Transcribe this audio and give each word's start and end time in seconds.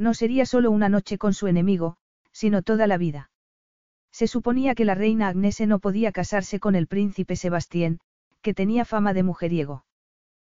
No 0.00 0.14
sería 0.14 0.46
solo 0.46 0.70
una 0.70 0.88
noche 0.88 1.18
con 1.18 1.34
su 1.34 1.46
enemigo, 1.46 1.98
sino 2.32 2.62
toda 2.62 2.86
la 2.86 2.96
vida. 2.96 3.30
Se 4.10 4.26
suponía 4.26 4.74
que 4.74 4.86
la 4.86 4.94
reina 4.94 5.28
Agnese 5.28 5.66
no 5.66 5.78
podía 5.78 6.10
casarse 6.10 6.58
con 6.58 6.74
el 6.74 6.86
príncipe 6.86 7.36
Sebastián, 7.36 8.00
que 8.40 8.54
tenía 8.54 8.86
fama 8.86 9.12
de 9.12 9.24
mujeriego. 9.24 9.84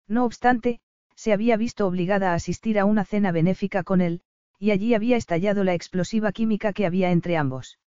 No 0.08 0.26
obstante, 0.26 0.80
se 1.16 1.34
había 1.34 1.58
visto 1.58 1.88
obligada 1.88 2.32
a 2.32 2.36
asistir 2.36 2.78
a 2.78 2.86
una 2.86 3.04
cena 3.04 3.32
benéfica 3.32 3.82
con 3.82 4.02
él, 4.02 4.22
y 4.60 4.70
allí 4.70 4.94
había 4.94 5.18
estallado 5.18 5.64
la 5.64 5.74
explosiva 5.74 6.32
química 6.32 6.72
que 6.72 6.86
había 6.86 7.10
entre 7.10 7.36
ambos. 7.36 7.80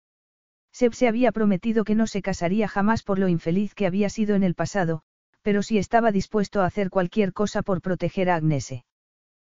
Seb 0.71 0.95
se 0.95 1.07
había 1.07 1.31
prometido 1.31 1.83
que 1.83 1.93
no 1.93 2.07
se 2.07 2.23
casaría 2.23 2.67
jamás 2.67 3.03
por 3.03 3.19
lo 3.19 3.27
infeliz 3.27 3.75
que 3.75 3.85
había 3.85 4.09
sido 4.09 4.35
en 4.35 4.41
el 4.41 4.55
pasado, 4.55 5.03
pero 5.43 5.61
sí 5.61 5.77
estaba 5.77 6.11
dispuesto 6.11 6.61
a 6.61 6.65
hacer 6.65 6.89
cualquier 6.89 7.31
cosa 7.31 7.61
por 7.61 7.79
proteger 7.79 8.31
a 8.31 8.37
Agnese. 8.37 8.85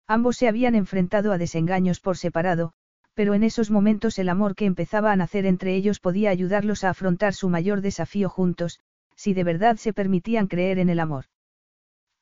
Ambos 0.06 0.36
se 0.36 0.48
habían 0.48 0.74
enfrentado 0.74 1.32
a 1.32 1.38
desengaños 1.38 2.00
por 2.00 2.16
separado, 2.16 2.72
pero 3.14 3.34
en 3.34 3.42
esos 3.42 3.70
momentos 3.70 4.18
el 4.18 4.28
amor 4.28 4.54
que 4.54 4.66
empezaba 4.66 5.12
a 5.12 5.16
nacer 5.16 5.46
entre 5.46 5.74
ellos 5.74 6.00
podía 6.00 6.30
ayudarlos 6.30 6.84
a 6.84 6.90
afrontar 6.90 7.32
su 7.32 7.48
mayor 7.48 7.80
desafío 7.80 8.28
juntos, 8.28 8.80
si 9.16 9.32
de 9.32 9.44
verdad 9.44 9.76
se 9.76 9.92
permitían 9.92 10.48
creer 10.48 10.78
en 10.78 10.90
el 10.90 11.00
amor. 11.00 11.26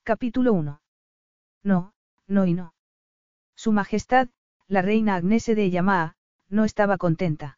Capítulo 0.03 0.53
1. 0.53 0.81
No, 1.63 1.93
no 2.27 2.45
y 2.45 2.53
no. 2.53 2.73
Su 3.55 3.71
Majestad, 3.71 4.29
la 4.67 4.81
reina 4.81 5.15
Agnese 5.15 5.55
de 5.55 5.69
Yamaa, 5.69 6.15
no 6.49 6.63
estaba 6.65 6.97
contenta. 6.97 7.57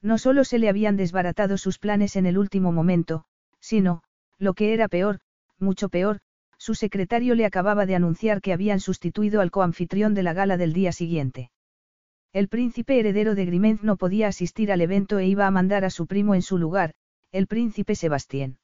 No 0.00 0.18
solo 0.18 0.44
se 0.44 0.58
le 0.58 0.68
habían 0.68 0.96
desbaratado 0.96 1.58
sus 1.58 1.78
planes 1.78 2.16
en 2.16 2.26
el 2.26 2.38
último 2.38 2.72
momento, 2.72 3.24
sino, 3.60 4.02
lo 4.38 4.54
que 4.54 4.72
era 4.72 4.88
peor, 4.88 5.20
mucho 5.58 5.88
peor, 5.88 6.20
su 6.58 6.74
secretario 6.74 7.34
le 7.34 7.44
acababa 7.44 7.86
de 7.86 7.94
anunciar 7.94 8.40
que 8.40 8.52
habían 8.52 8.80
sustituido 8.80 9.40
al 9.40 9.50
coanfitrión 9.50 10.14
de 10.14 10.22
la 10.22 10.32
gala 10.32 10.56
del 10.56 10.72
día 10.72 10.92
siguiente. 10.92 11.50
El 12.32 12.48
príncipe 12.48 12.98
heredero 12.98 13.34
de 13.34 13.46
Grimenz 13.46 13.82
no 13.82 13.96
podía 13.96 14.28
asistir 14.28 14.70
al 14.70 14.80
evento 14.80 15.18
e 15.18 15.26
iba 15.26 15.46
a 15.46 15.50
mandar 15.50 15.84
a 15.84 15.90
su 15.90 16.06
primo 16.06 16.34
en 16.34 16.42
su 16.42 16.58
lugar, 16.58 16.92
el 17.32 17.46
príncipe 17.46 17.94
Sebastián. 17.94 18.58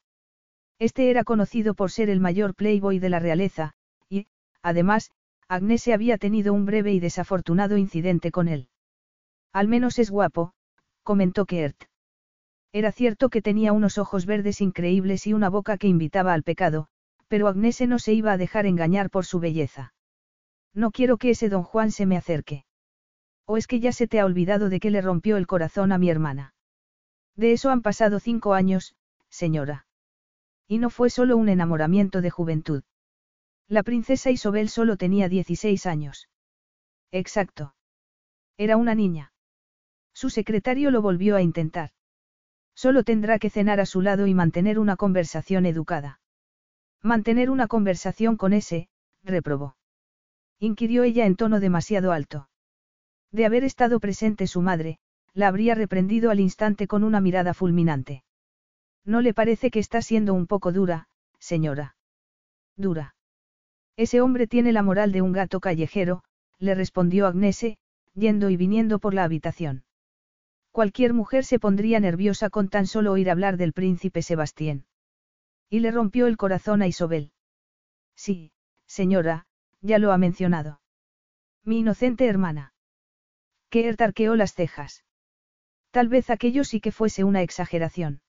Este 0.79 1.11
era 1.11 1.25
conocido 1.25 1.75
por 1.75 1.91
ser 1.91 2.11
el 2.11 2.21
mayor 2.21 2.55
playboy 2.55 2.99
de 2.99 3.09
la 3.09 3.19
realeza, 3.19 3.73
y, 4.09 4.27
además, 4.63 5.11
Agnese 5.49 5.93
había 5.95 6.19
tenido 6.19 6.53
un 6.53 6.67
breve 6.67 6.93
y 6.93 7.01
desafortunado 7.01 7.77
incidente 7.77 8.31
con 8.31 8.49
él. 8.49 8.69
Al 9.53 9.69
menos 9.69 9.99
es 9.99 10.11
guapo, 10.11 10.55
comentó 11.03 11.47
Kert. 11.47 11.85
Era 12.73 12.91
cierto 12.91 13.29
que 13.29 13.43
tenía 13.43 13.73
unos 13.73 13.99
ojos 13.99 14.25
verdes 14.25 14.61
increíbles 14.61 15.27
y 15.27 15.35
una 15.35 15.51
boca 15.51 15.77
que 15.77 15.89
invitaba 15.89 16.33
al 16.33 16.43
pecado, 16.43 16.89
pero 17.33 17.49
Agnese 17.49 17.87
no 17.87 17.99
se 17.99 18.13
iba 18.13 18.33
a 18.33 18.37
dejar 18.37 18.67
engañar 18.67 19.09
por 19.09 19.25
su 19.25 19.41
belleza. 19.41 19.95
No 20.75 20.91
quiero 20.91 21.17
que 21.17 21.31
ese 21.31 21.49
don 21.49 21.63
Juan 21.63 21.91
se 21.91 22.05
me 22.05 22.19
acerque. 22.19 22.67
¿O 23.47 23.57
es 23.57 23.67
que 23.67 23.81
ya 23.81 23.91
se 23.91 24.07
te 24.07 24.21
ha 24.21 24.27
olvidado 24.27 24.69
de 24.69 24.79
que 24.81 24.91
le 24.91 25.01
rompió 25.01 25.39
el 25.39 25.47
corazón 25.47 25.93
a 25.93 25.97
mi 25.97 26.11
hermana? 26.11 26.55
De 27.35 27.53
eso 27.53 27.71
han 27.71 27.81
pasado 27.81 28.21
cinco 28.21 28.53
años, 28.53 28.97
señora. 29.31 29.87
Y 30.69 30.77
no 30.77 30.91
fue 30.91 31.09
solo 31.09 31.39
un 31.39 31.49
enamoramiento 31.49 32.21
de 32.21 32.29
juventud. 32.29 32.83
La 33.67 33.83
princesa 33.83 34.31
Isobel 34.31 34.69
solo 34.69 34.99
tenía 34.99 35.31
16 35.31 35.87
años. 35.87 36.29
Exacto. 37.13 37.75
Era 38.59 38.77
una 38.77 38.95
niña. 38.95 39.33
Su 40.13 40.29
secretario 40.29 40.91
lo 40.91 41.01
volvió 41.01 41.37
a 41.37 41.41
intentar. 41.41 41.93
Solo 42.75 43.05
tendrá 43.05 43.39
que 43.39 43.49
cenar 43.49 43.81
a 43.81 43.87
su 43.87 44.03
lado 44.03 44.27
y 44.27 44.35
mantener 44.35 44.79
una 44.79 44.97
conversación 44.97 45.65
educada. 45.65 46.19
Mantener 47.03 47.51
una 47.51 47.67
conversación 47.67 48.37
con 48.37 48.53
ese, 48.53 48.89
reprobó. 49.25 49.77
Inquirió 50.61 51.03
ella 51.03 51.27
en 51.27 51.35
tono 51.35 51.59
demasiado 51.59 52.13
alto. 52.13 52.49
De 53.33 53.45
haber 53.45 53.65
estado 53.65 53.99
presente 53.99 54.47
su 54.47 54.63
madre, 54.63 54.99
la 55.35 55.49
habría 55.49 55.75
reprendido 55.75 56.31
al 56.31 56.39
instante 56.39 56.87
con 56.87 57.03
una 57.03 57.21
mirada 57.21 57.55
fulminante. 57.55 58.23
¿No 59.05 59.21
le 59.21 59.35
parece 59.35 59.71
que 59.71 59.81
está 59.81 60.01
siendo 60.01 60.33
un 60.33 60.47
poco 60.47 60.71
dura, 60.71 61.09
señora? 61.41 61.97
Dura. 62.77 63.17
Ese 63.97 64.21
hombre 64.21 64.47
tiene 64.47 64.73
la 64.73 64.83
moral 64.83 65.11
de 65.11 65.23
un 65.23 65.33
gato 65.33 65.59
callejero, 65.59 66.23
le 66.59 66.75
respondió 66.77 67.27
Agnese, 67.27 67.79
yendo 68.15 68.49
y 68.49 68.57
viniendo 68.57 69.01
por 69.01 69.15
la 69.15 69.25
habitación. 69.25 69.85
Cualquier 70.71 71.15
mujer 71.15 71.45
se 71.45 71.59
pondría 71.59 71.99
nerviosa 71.99 72.49
con 72.49 72.69
tan 72.69 72.87
solo 72.87 73.13
oír 73.13 73.29
hablar 73.29 73.57
del 73.57 73.73
príncipe 73.73 74.23
Sebastián. 74.23 74.87
Y 75.73 75.81
le 75.81 75.91
rompió 75.91 76.27
el 76.27 76.37
corazón 76.37 76.83
a 76.83 76.87
Isobel. 76.87 77.33
Sí, 78.15 78.53
señora, 78.87 79.47
ya 79.81 79.99
lo 79.99 80.13
ha 80.13 80.19
mencionado. 80.19 80.83
Mi 81.65 81.79
inocente 81.79 82.27
hermana. 82.27 82.75
Que 83.71 83.97
arqueó 83.99 84.37
las 84.37 84.53
cejas. 84.53 85.03
Tal 85.91 86.09
vez 86.09 86.29
aquello 86.29 86.65
sí 86.65 86.83
que 86.83 86.93
fuese 86.93 87.25
una 87.25 87.41
exageración. 87.41 88.21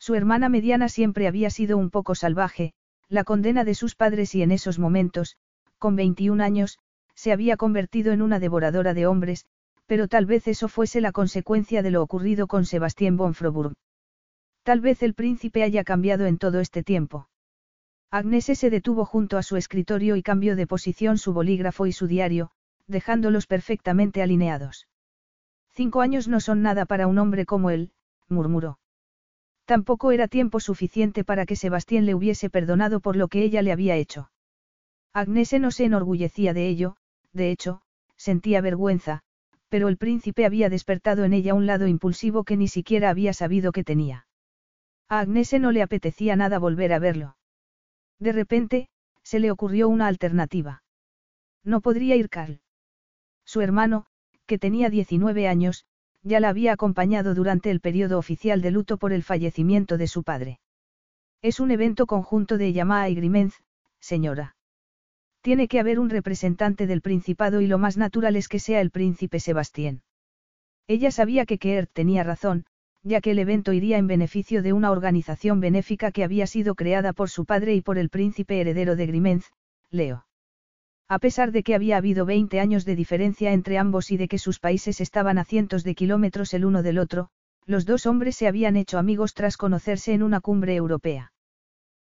Su 0.00 0.16
hermana 0.16 0.48
mediana 0.48 0.88
siempre 0.88 1.28
había 1.28 1.50
sido 1.50 1.78
un 1.78 1.90
poco 1.90 2.16
salvaje, 2.16 2.72
la 3.08 3.22
condena 3.22 3.62
de 3.62 3.76
sus 3.76 3.94
padres 3.94 4.34
y 4.34 4.42
en 4.42 4.50
esos 4.50 4.80
momentos, 4.80 5.36
con 5.78 5.94
21 5.94 6.42
años, 6.42 6.80
se 7.14 7.30
había 7.30 7.56
convertido 7.56 8.12
en 8.12 8.22
una 8.22 8.40
devoradora 8.40 8.92
de 8.92 9.06
hombres, 9.06 9.46
pero 9.86 10.08
tal 10.08 10.26
vez 10.26 10.48
eso 10.48 10.66
fuese 10.66 11.00
la 11.00 11.12
consecuencia 11.12 11.84
de 11.84 11.92
lo 11.92 12.02
ocurrido 12.02 12.48
con 12.48 12.66
Sebastián 12.66 13.16
von 13.16 13.34
Froburg. 13.34 13.76
Tal 14.66 14.80
vez 14.80 15.04
el 15.04 15.14
príncipe 15.14 15.62
haya 15.62 15.84
cambiado 15.84 16.26
en 16.26 16.38
todo 16.38 16.58
este 16.58 16.82
tiempo. 16.82 17.28
Agnese 18.10 18.56
se 18.56 18.68
detuvo 18.68 19.04
junto 19.04 19.38
a 19.38 19.44
su 19.44 19.54
escritorio 19.54 20.16
y 20.16 20.24
cambió 20.24 20.56
de 20.56 20.66
posición 20.66 21.18
su 21.18 21.32
bolígrafo 21.32 21.86
y 21.86 21.92
su 21.92 22.08
diario, 22.08 22.50
dejándolos 22.88 23.46
perfectamente 23.46 24.22
alineados. 24.22 24.88
Cinco 25.70 26.00
años 26.00 26.26
no 26.26 26.40
son 26.40 26.62
nada 26.62 26.84
para 26.84 27.06
un 27.06 27.18
hombre 27.18 27.46
como 27.46 27.70
él, 27.70 27.92
murmuró. 28.28 28.80
Tampoco 29.66 30.10
era 30.10 30.26
tiempo 30.26 30.58
suficiente 30.58 31.22
para 31.22 31.46
que 31.46 31.54
Sebastián 31.54 32.04
le 32.04 32.16
hubiese 32.16 32.50
perdonado 32.50 32.98
por 32.98 33.14
lo 33.14 33.28
que 33.28 33.44
ella 33.44 33.62
le 33.62 33.70
había 33.70 33.94
hecho. 33.94 34.32
Agnese 35.12 35.60
no 35.60 35.70
se 35.70 35.84
enorgullecía 35.84 36.54
de 36.54 36.66
ello, 36.66 36.96
de 37.32 37.52
hecho, 37.52 37.82
sentía 38.16 38.60
vergüenza, 38.62 39.22
pero 39.68 39.86
el 39.86 39.96
príncipe 39.96 40.44
había 40.44 40.68
despertado 40.70 41.22
en 41.22 41.34
ella 41.34 41.54
un 41.54 41.66
lado 41.66 41.86
impulsivo 41.86 42.42
que 42.42 42.56
ni 42.56 42.66
siquiera 42.66 43.10
había 43.10 43.32
sabido 43.32 43.70
que 43.70 43.84
tenía. 43.84 44.26
A 45.08 45.20
Agnese 45.20 45.58
no 45.58 45.72
le 45.72 45.82
apetecía 45.82 46.34
nada 46.36 46.58
volver 46.58 46.92
a 46.92 46.98
verlo. 46.98 47.36
De 48.18 48.32
repente, 48.32 48.88
se 49.22 49.38
le 49.38 49.50
ocurrió 49.50 49.88
una 49.88 50.06
alternativa. 50.06 50.82
No 51.62 51.80
podría 51.80 52.16
ir 52.16 52.28
Carl. 52.28 52.60
Su 53.44 53.60
hermano, 53.60 54.06
que 54.46 54.58
tenía 54.58 54.90
19 54.90 55.48
años, 55.48 55.84
ya 56.22 56.40
la 56.40 56.48
había 56.48 56.72
acompañado 56.72 57.34
durante 57.34 57.70
el 57.70 57.80
periodo 57.80 58.18
oficial 58.18 58.60
de 58.62 58.72
luto 58.72 58.98
por 58.98 59.12
el 59.12 59.22
fallecimiento 59.22 59.96
de 59.96 60.08
su 60.08 60.24
padre. 60.24 60.58
Es 61.40 61.60
un 61.60 61.70
evento 61.70 62.06
conjunto 62.06 62.58
de 62.58 62.72
Yamaha 62.72 63.08
y 63.08 63.14
Grimenz, 63.14 63.62
señora. 64.00 64.56
Tiene 65.40 65.68
que 65.68 65.78
haber 65.78 66.00
un 66.00 66.10
representante 66.10 66.88
del 66.88 67.02
Principado 67.02 67.60
y 67.60 67.68
lo 67.68 67.78
más 67.78 67.96
natural 67.96 68.34
es 68.34 68.48
que 68.48 68.58
sea 68.58 68.80
el 68.80 68.90
príncipe 68.90 69.38
Sebastián. 69.38 70.02
Ella 70.88 71.12
sabía 71.12 71.46
que 71.46 71.58
Keert 71.58 71.92
tenía 71.92 72.24
razón, 72.24 72.66
ya 73.06 73.20
que 73.20 73.30
el 73.30 73.38
evento 73.38 73.72
iría 73.72 73.98
en 73.98 74.08
beneficio 74.08 74.64
de 74.64 74.72
una 74.72 74.90
organización 74.90 75.60
benéfica 75.60 76.10
que 76.10 76.24
había 76.24 76.48
sido 76.48 76.74
creada 76.74 77.12
por 77.12 77.30
su 77.30 77.44
padre 77.44 77.76
y 77.76 77.80
por 77.80 77.98
el 77.98 78.08
príncipe 78.10 78.60
heredero 78.60 78.96
de 78.96 79.06
Grimenz, 79.06 79.52
Leo. 79.90 80.26
A 81.08 81.20
pesar 81.20 81.52
de 81.52 81.62
que 81.62 81.76
había 81.76 81.98
habido 81.98 82.26
20 82.26 82.58
años 82.58 82.84
de 82.84 82.96
diferencia 82.96 83.52
entre 83.52 83.78
ambos 83.78 84.10
y 84.10 84.16
de 84.16 84.26
que 84.26 84.38
sus 84.38 84.58
países 84.58 85.00
estaban 85.00 85.38
a 85.38 85.44
cientos 85.44 85.84
de 85.84 85.94
kilómetros 85.94 86.52
el 86.52 86.64
uno 86.64 86.82
del 86.82 86.98
otro, 86.98 87.28
los 87.64 87.86
dos 87.86 88.06
hombres 88.06 88.34
se 88.34 88.48
habían 88.48 88.74
hecho 88.74 88.98
amigos 88.98 89.34
tras 89.34 89.56
conocerse 89.56 90.12
en 90.12 90.24
una 90.24 90.40
cumbre 90.40 90.74
europea. 90.74 91.30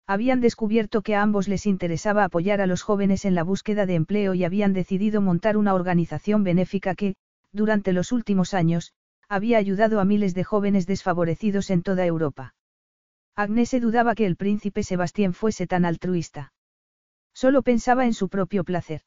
Habían 0.05 0.41
descubierto 0.41 1.01
que 1.01 1.15
a 1.15 1.21
ambos 1.21 1.47
les 1.47 1.65
interesaba 1.65 2.25
apoyar 2.25 2.59
a 2.59 2.67
los 2.67 2.81
jóvenes 2.81 3.23
en 3.23 3.35
la 3.35 3.43
búsqueda 3.43 3.85
de 3.85 3.95
empleo 3.95 4.33
y 4.33 4.43
habían 4.43 4.73
decidido 4.73 5.21
montar 5.21 5.55
una 5.55 5.75
organización 5.75 6.43
benéfica 6.43 6.93
que, 6.93 7.15
durante 7.53 7.93
los 7.93 8.11
últimos 8.11 8.53
años, 8.53 8.91
había 9.29 9.59
ayudado 9.59 9.99
a 9.99 10.05
miles 10.05 10.33
de 10.33 10.43
jóvenes 10.43 10.87
desfavorecidos 10.87 11.69
en 11.69 11.83
toda 11.83 12.05
Europa. 12.05 12.55
Agnese 13.35 13.79
dudaba 13.79 14.15
que 14.15 14.25
el 14.25 14.35
príncipe 14.35 14.83
Sebastián 14.83 15.33
fuese 15.33 15.67
tan 15.67 15.85
altruista. 15.85 16.51
Solo 17.33 17.61
pensaba 17.61 18.05
en 18.05 18.13
su 18.13 18.27
propio 18.27 18.63
placer. 18.63 19.03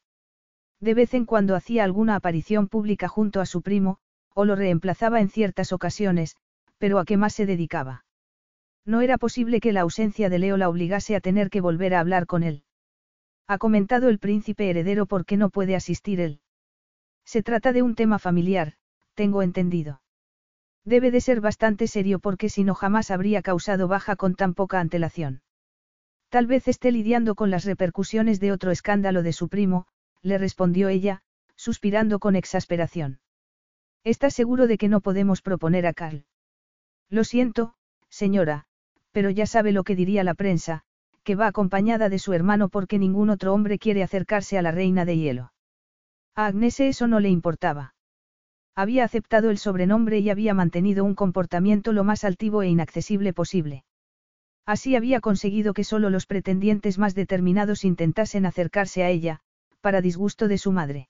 De 0.79 0.93
vez 0.93 1.13
en 1.13 1.25
cuando 1.25 1.55
hacía 1.55 1.83
alguna 1.83 2.15
aparición 2.15 2.67
pública 2.67 3.07
junto 3.07 3.41
a 3.41 3.45
su 3.45 3.61
primo, 3.61 3.99
o 4.33 4.45
lo 4.45 4.55
reemplazaba 4.55 5.19
en 5.21 5.29
ciertas 5.29 5.71
ocasiones, 5.73 6.37
pero 6.77 6.99
¿a 6.99 7.05
qué 7.05 7.17
más 7.17 7.33
se 7.33 7.45
dedicaba? 7.45 8.05
No 8.85 9.01
era 9.01 9.17
posible 9.17 9.59
que 9.59 9.73
la 9.73 9.81
ausencia 9.81 10.29
de 10.29 10.39
Leo 10.39 10.57
la 10.57 10.69
obligase 10.69 11.15
a 11.15 11.21
tener 11.21 11.49
que 11.49 11.61
volver 11.61 11.93
a 11.93 11.99
hablar 11.99 12.25
con 12.25 12.43
él. 12.43 12.63
Ha 13.47 13.57
comentado 13.57 14.09
el 14.09 14.19
príncipe 14.19 14.69
heredero 14.69 15.05
por 15.05 15.25
qué 15.25 15.37
no 15.37 15.49
puede 15.49 15.75
asistir 15.75 16.19
él. 16.19 16.39
Se 17.25 17.43
trata 17.43 17.71
de 17.73 17.81
un 17.81 17.95
tema 17.95 18.19
familiar, 18.19 18.73
tengo 19.15 19.41
entendido. 19.41 20.02
Debe 20.85 21.11
de 21.11 21.21
ser 21.21 21.39
bastante 21.39 21.87
serio 21.87 22.19
porque 22.19 22.49
si 22.49 22.63
no 22.63 22.75
jamás 22.75 23.11
habría 23.11 23.41
causado 23.41 23.87
baja 23.87 24.15
con 24.15 24.35
tan 24.35 24.53
poca 24.53 24.79
antelación. 24.79 25.41
Tal 26.29 26.47
vez 26.47 26.67
esté 26.67 26.91
lidiando 26.91 27.35
con 27.35 27.51
las 27.51 27.63
repercusiones 27.63 28.39
de 28.39 28.51
otro 28.51 28.71
escándalo 28.71 29.23
de 29.23 29.33
su 29.33 29.49
primo, 29.49 29.85
le 30.21 30.37
respondió 30.37 30.89
ella, 30.89 31.21
suspirando 31.55 32.19
con 32.19 32.35
exasperación. 32.35 33.19
¿Estás 34.03 34.33
seguro 34.33 34.67
de 34.67 34.77
que 34.77 34.89
no 34.89 34.99
podemos 34.99 35.41
proponer 35.41 35.85
a 35.85 35.93
Carl? 35.93 36.25
Lo 37.09 37.23
siento, 37.23 37.75
señora, 38.09 38.65
pero 39.11 39.29
ya 39.29 39.45
sabe 39.45 39.71
lo 39.71 39.83
que 39.83 39.95
diría 39.95 40.23
la 40.23 40.33
prensa, 40.33 40.81
que 41.23 41.35
va 41.35 41.47
acompañada 41.47 42.09
de 42.09 42.19
su 42.19 42.33
hermano 42.33 42.67
porque 42.67 42.99
ningún 42.99 43.29
otro 43.29 43.53
hombre 43.53 43.79
quiere 43.79 44.03
acercarse 44.03 44.57
a 44.57 44.61
la 44.61 44.71
reina 44.71 45.05
de 45.05 45.17
hielo. 45.17 45.53
A 46.35 46.47
Agnese 46.47 46.87
eso 46.89 47.07
no 47.07 47.19
le 47.19 47.29
importaba. 47.29 47.92
Había 48.75 49.03
aceptado 49.03 49.51
el 49.51 49.57
sobrenombre 49.57 50.19
y 50.19 50.29
había 50.29 50.53
mantenido 50.53 51.05
un 51.05 51.13
comportamiento 51.13 51.93
lo 51.93 52.03
más 52.03 52.23
altivo 52.23 52.63
e 52.63 52.69
inaccesible 52.69 53.31
posible. 53.31 53.83
Así 54.65 54.95
había 54.95 55.19
conseguido 55.19 55.73
que 55.73 55.83
solo 55.83 56.09
los 56.09 56.25
pretendientes 56.25 56.97
más 56.97 57.13
determinados 57.15 57.83
intentasen 57.83 58.45
acercarse 58.45 59.03
a 59.03 59.09
ella, 59.09 59.41
para 59.81 60.01
disgusto 60.01 60.47
de 60.47 60.57
su 60.57 60.71
madre. 60.71 61.09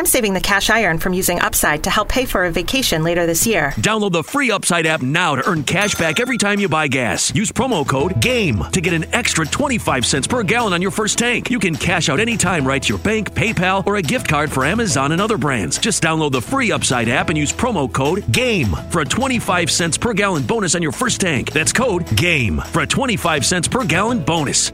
I'm 0.00 0.06
saving 0.06 0.32
the 0.32 0.40
cash 0.40 0.70
I 0.70 0.86
earn 0.86 0.96
from 0.96 1.12
using 1.12 1.38
Upside 1.40 1.84
to 1.84 1.90
help 1.90 2.08
pay 2.08 2.24
for 2.24 2.46
a 2.46 2.50
vacation 2.50 3.02
later 3.02 3.26
this 3.26 3.46
year. 3.46 3.72
Download 3.72 4.10
the 4.10 4.22
free 4.22 4.50
Upside 4.50 4.86
app 4.86 5.02
now 5.02 5.34
to 5.34 5.46
earn 5.46 5.62
cash 5.62 5.94
back 5.94 6.20
every 6.20 6.38
time 6.38 6.58
you 6.58 6.70
buy 6.70 6.88
gas. 6.88 7.34
Use 7.34 7.52
promo 7.52 7.86
code 7.86 8.18
GAME 8.22 8.64
to 8.72 8.80
get 8.80 8.94
an 8.94 9.04
extra 9.14 9.44
25 9.44 10.06
cents 10.06 10.26
per 10.26 10.42
gallon 10.42 10.72
on 10.72 10.80
your 10.80 10.90
first 10.90 11.18
tank. 11.18 11.50
You 11.50 11.58
can 11.58 11.76
cash 11.76 12.08
out 12.08 12.18
anytime 12.18 12.66
right 12.66 12.82
to 12.82 12.88
your 12.88 12.98
bank, 12.98 13.34
PayPal, 13.34 13.86
or 13.86 13.96
a 13.96 14.02
gift 14.02 14.26
card 14.26 14.50
for 14.50 14.64
Amazon 14.64 15.12
and 15.12 15.20
other 15.20 15.36
brands. 15.36 15.76
Just 15.76 16.02
download 16.02 16.32
the 16.32 16.40
free 16.40 16.72
Upside 16.72 17.10
app 17.10 17.28
and 17.28 17.36
use 17.36 17.52
promo 17.52 17.92
code 17.92 18.24
GAME 18.32 18.74
for 18.88 19.02
a 19.02 19.04
25 19.04 19.70
cents 19.70 19.98
per 19.98 20.14
gallon 20.14 20.44
bonus 20.44 20.74
on 20.74 20.80
your 20.80 20.92
first 20.92 21.20
tank. 21.20 21.52
That's 21.52 21.74
code 21.74 22.06
GAME 22.16 22.62
for 22.72 22.80
a 22.80 22.86
25 22.86 23.44
cents 23.44 23.68
per 23.68 23.84
gallon 23.84 24.20
bonus. 24.24 24.72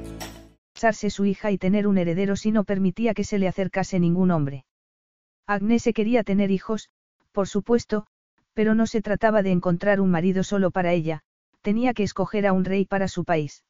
su 0.92 1.24
hija 1.24 1.50
y 1.50 1.58
tener 1.58 1.88
un 1.88 1.98
heredero 1.98 2.36
si 2.36 2.52
no 2.52 2.62
permitía 2.62 3.12
que 3.12 3.24
se 3.24 3.40
le 3.40 3.48
acercase 3.48 3.98
ningún 3.98 4.30
hombre. 4.30 4.66
Agnese 5.46 5.92
quería 5.92 6.24
tener 6.24 6.50
hijos, 6.50 6.90
por 7.32 7.48
supuesto, 7.48 8.06
pero 8.52 8.74
no 8.74 8.86
se 8.86 9.02
trataba 9.02 9.42
de 9.42 9.52
encontrar 9.52 10.00
un 10.00 10.10
marido 10.10 10.42
solo 10.42 10.70
para 10.70 10.92
ella, 10.92 11.20
tenía 11.62 11.94
que 11.94 12.02
escoger 12.02 12.46
a 12.46 12.52
un 12.52 12.64
rey 12.64 12.84
para 12.84 13.06
su 13.06 13.24
país. 13.24 13.64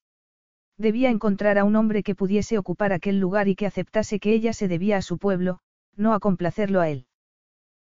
Debía 0.79 1.11
encontrar 1.11 1.59
a 1.59 1.65
un 1.65 1.77
hombre 1.77 2.03
que 2.03 2.15
pudiese 2.15 2.59
ocupar 2.59 2.93
aquel 2.93 3.19
lugar 3.19 3.49
y 3.49 3.57
que 3.57 3.67
aceptase 3.67 4.21
que 4.21 4.33
ella 4.33 4.53
se 4.53 4.69
debía 4.69 4.99
a 4.99 5.03
su 5.03 5.19
pueblo, 5.19 5.61
no 5.97 6.13
a 6.13 6.21
complacerlo 6.21 6.81
a 6.81 6.89
él. 6.89 7.07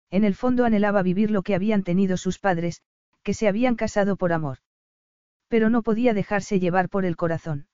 En 0.10 0.24
el 0.24 0.36
fondo 0.36 0.66
anhelaba 0.66 1.02
vivir 1.02 1.32
lo 1.32 1.42
que 1.42 1.56
habían 1.56 1.84
tenido 1.84 2.18
sus 2.18 2.40
padres, 2.40 2.82
que 3.24 3.34
se 3.34 3.48
habían 3.48 3.76
casado 3.76 4.16
por 4.16 4.32
amor. 4.34 4.60
Pero 5.48 5.70
no 5.70 5.84
podía 5.84 6.14
dejarse 6.14 6.60
llevar 6.60 6.90
por 6.90 7.06
el 7.06 7.16
corazón. 7.16 7.68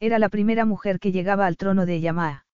Era 0.00 0.18
la 0.18 0.28
primera 0.28 0.64
mujer 0.64 1.00
que 1.00 1.12
llegaba 1.12 1.46
al 1.46 1.56
trono 1.56 1.86
de 1.86 2.00
Yamaa. 2.00 2.44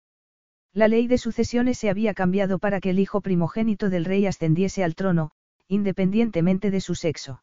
La 0.72 0.87
ley 0.87 1.08
de 1.08 1.19
sucesiones 1.19 1.78
se 1.78 1.90
había 1.90 2.14
cambiado 2.14 2.61
para 2.61 2.81
que 2.81 2.90
el 2.90 3.00
hijo 3.00 3.20
primogénito 3.20 3.90
del 3.90 4.05
rey 4.05 4.26
ascendiese 4.26 4.84
al 4.84 4.94
trono, 4.94 5.32
independientemente 5.67 6.70
de 6.70 6.81
su 6.81 6.94
sexo. 6.94 7.43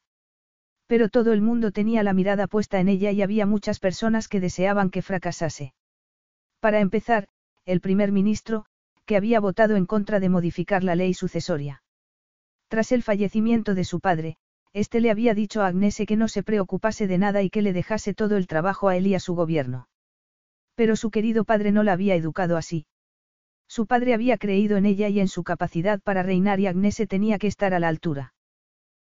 Pero 0.85 1.09
todo 1.09 1.33
el 1.33 1.41
mundo 1.41 1.71
tenía 1.71 2.03
la 2.03 2.13
mirada 2.13 2.47
puesta 2.47 2.79
en 2.79 2.87
ella 2.87 3.11
y 3.11 3.21
había 3.21 3.45
muchas 3.45 3.79
personas 3.79 4.29
que 4.29 4.39
deseaban 4.39 4.89
que 4.89 5.01
fracasase. 5.01 5.73
Para 6.61 6.79
empezar, 6.79 7.27
el 7.65 7.81
primer 7.81 8.13
ministro, 8.13 8.65
que 9.05 9.17
había 9.17 9.41
votado 9.41 9.75
en 9.75 9.85
contra 9.85 10.21
de 10.21 10.29
modificar 10.29 10.85
la 10.85 10.95
ley 10.95 11.13
sucesoria. 11.13 11.83
Tras 12.69 12.93
el 12.93 13.03
fallecimiento 13.03 13.75
de 13.75 13.83
su 13.83 13.99
padre, 13.99 14.37
éste 14.71 15.01
le 15.01 15.11
había 15.11 15.33
dicho 15.33 15.61
a 15.61 15.67
Agnese 15.67 16.05
que 16.05 16.15
no 16.15 16.29
se 16.29 16.43
preocupase 16.43 17.07
de 17.07 17.17
nada 17.17 17.41
y 17.41 17.49
que 17.49 17.61
le 17.61 17.73
dejase 17.73 18.13
todo 18.13 18.37
el 18.37 18.47
trabajo 18.47 18.87
a 18.87 18.95
él 18.95 19.07
y 19.07 19.15
a 19.15 19.19
su 19.19 19.35
gobierno. 19.35 19.89
Pero 20.75 20.95
su 20.95 21.11
querido 21.11 21.43
padre 21.43 21.73
no 21.73 21.83
la 21.83 21.93
había 21.93 22.15
educado 22.15 22.55
así. 22.55 22.85
Su 23.67 23.85
padre 23.85 24.13
había 24.13 24.37
creído 24.37 24.77
en 24.77 24.85
ella 24.85 25.09
y 25.09 25.19
en 25.19 25.27
su 25.27 25.43
capacidad 25.43 25.99
para 26.01 26.23
reinar 26.23 26.59
y 26.59 26.67
Agnese 26.67 27.07
tenía 27.07 27.37
que 27.37 27.47
estar 27.47 27.73
a 27.73 27.79
la 27.79 27.89
altura. 27.89 28.33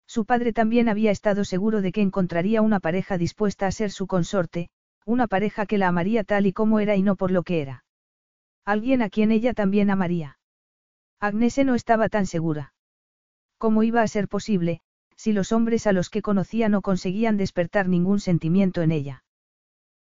Su 0.06 0.26
padre 0.26 0.54
también 0.54 0.90
había 0.90 1.12
estado 1.12 1.46
seguro 1.46 1.82
de 1.82 1.92
que 1.92 2.02
encontraría 2.02 2.62
una 2.62 2.80
pareja 2.80 3.18
dispuesta 3.18 3.68
a 3.68 3.72
ser 3.72 3.92
su 3.92 4.08
consorte, 4.08 4.70
una 5.06 5.28
pareja 5.28 5.66
que 5.66 5.78
la 5.78 5.88
amaría 5.88 6.24
tal 6.24 6.46
y 6.46 6.54
como 6.54 6.80
era 6.80 6.96
y 6.96 7.04
no 7.04 7.16
por 7.16 7.32
lo 7.32 7.44
que 7.44 7.62
era. 7.62 7.84
Alguien 8.66 9.02
a 9.02 9.10
quien 9.10 9.32
ella 9.32 9.54
también 9.54 9.90
amaría. 9.90 10.40
Agnese 11.20 11.64
no 11.64 11.76
estaba 11.76 12.10
tan 12.10 12.26
segura. 12.26 12.74
¿Cómo 13.58 13.84
iba 13.84 14.02
a 14.02 14.08
ser 14.08 14.28
posible, 14.28 14.82
si 15.16 15.34
los 15.34 15.52
hombres 15.52 15.86
a 15.86 15.92
los 15.92 16.10
que 16.10 16.22
conocía 16.22 16.70
no 16.70 16.82
conseguían 16.82 17.38
despertar 17.38 17.88
ningún 17.88 18.20
sentimiento 18.20 18.82
en 18.82 18.92
ella? 18.92 19.24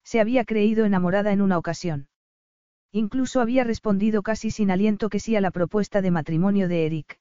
Se 0.04 0.20
había 0.20 0.46
creído 0.46 0.86
enamorada 0.86 1.32
en 1.32 1.42
una 1.42 1.58
ocasión. 1.58 2.08
Incluso 2.98 3.42
había 3.42 3.64
respondido 3.64 4.24
casi 4.24 4.50
sin 4.50 4.72
aliento 4.72 5.10
que 5.10 5.20
sí 5.20 5.36
a 5.36 5.42
la 5.42 5.52
propuesta 5.52 6.02
de 6.02 6.10
matrimonio 6.10 6.68
de 6.68 6.88
Eric. 6.88 7.20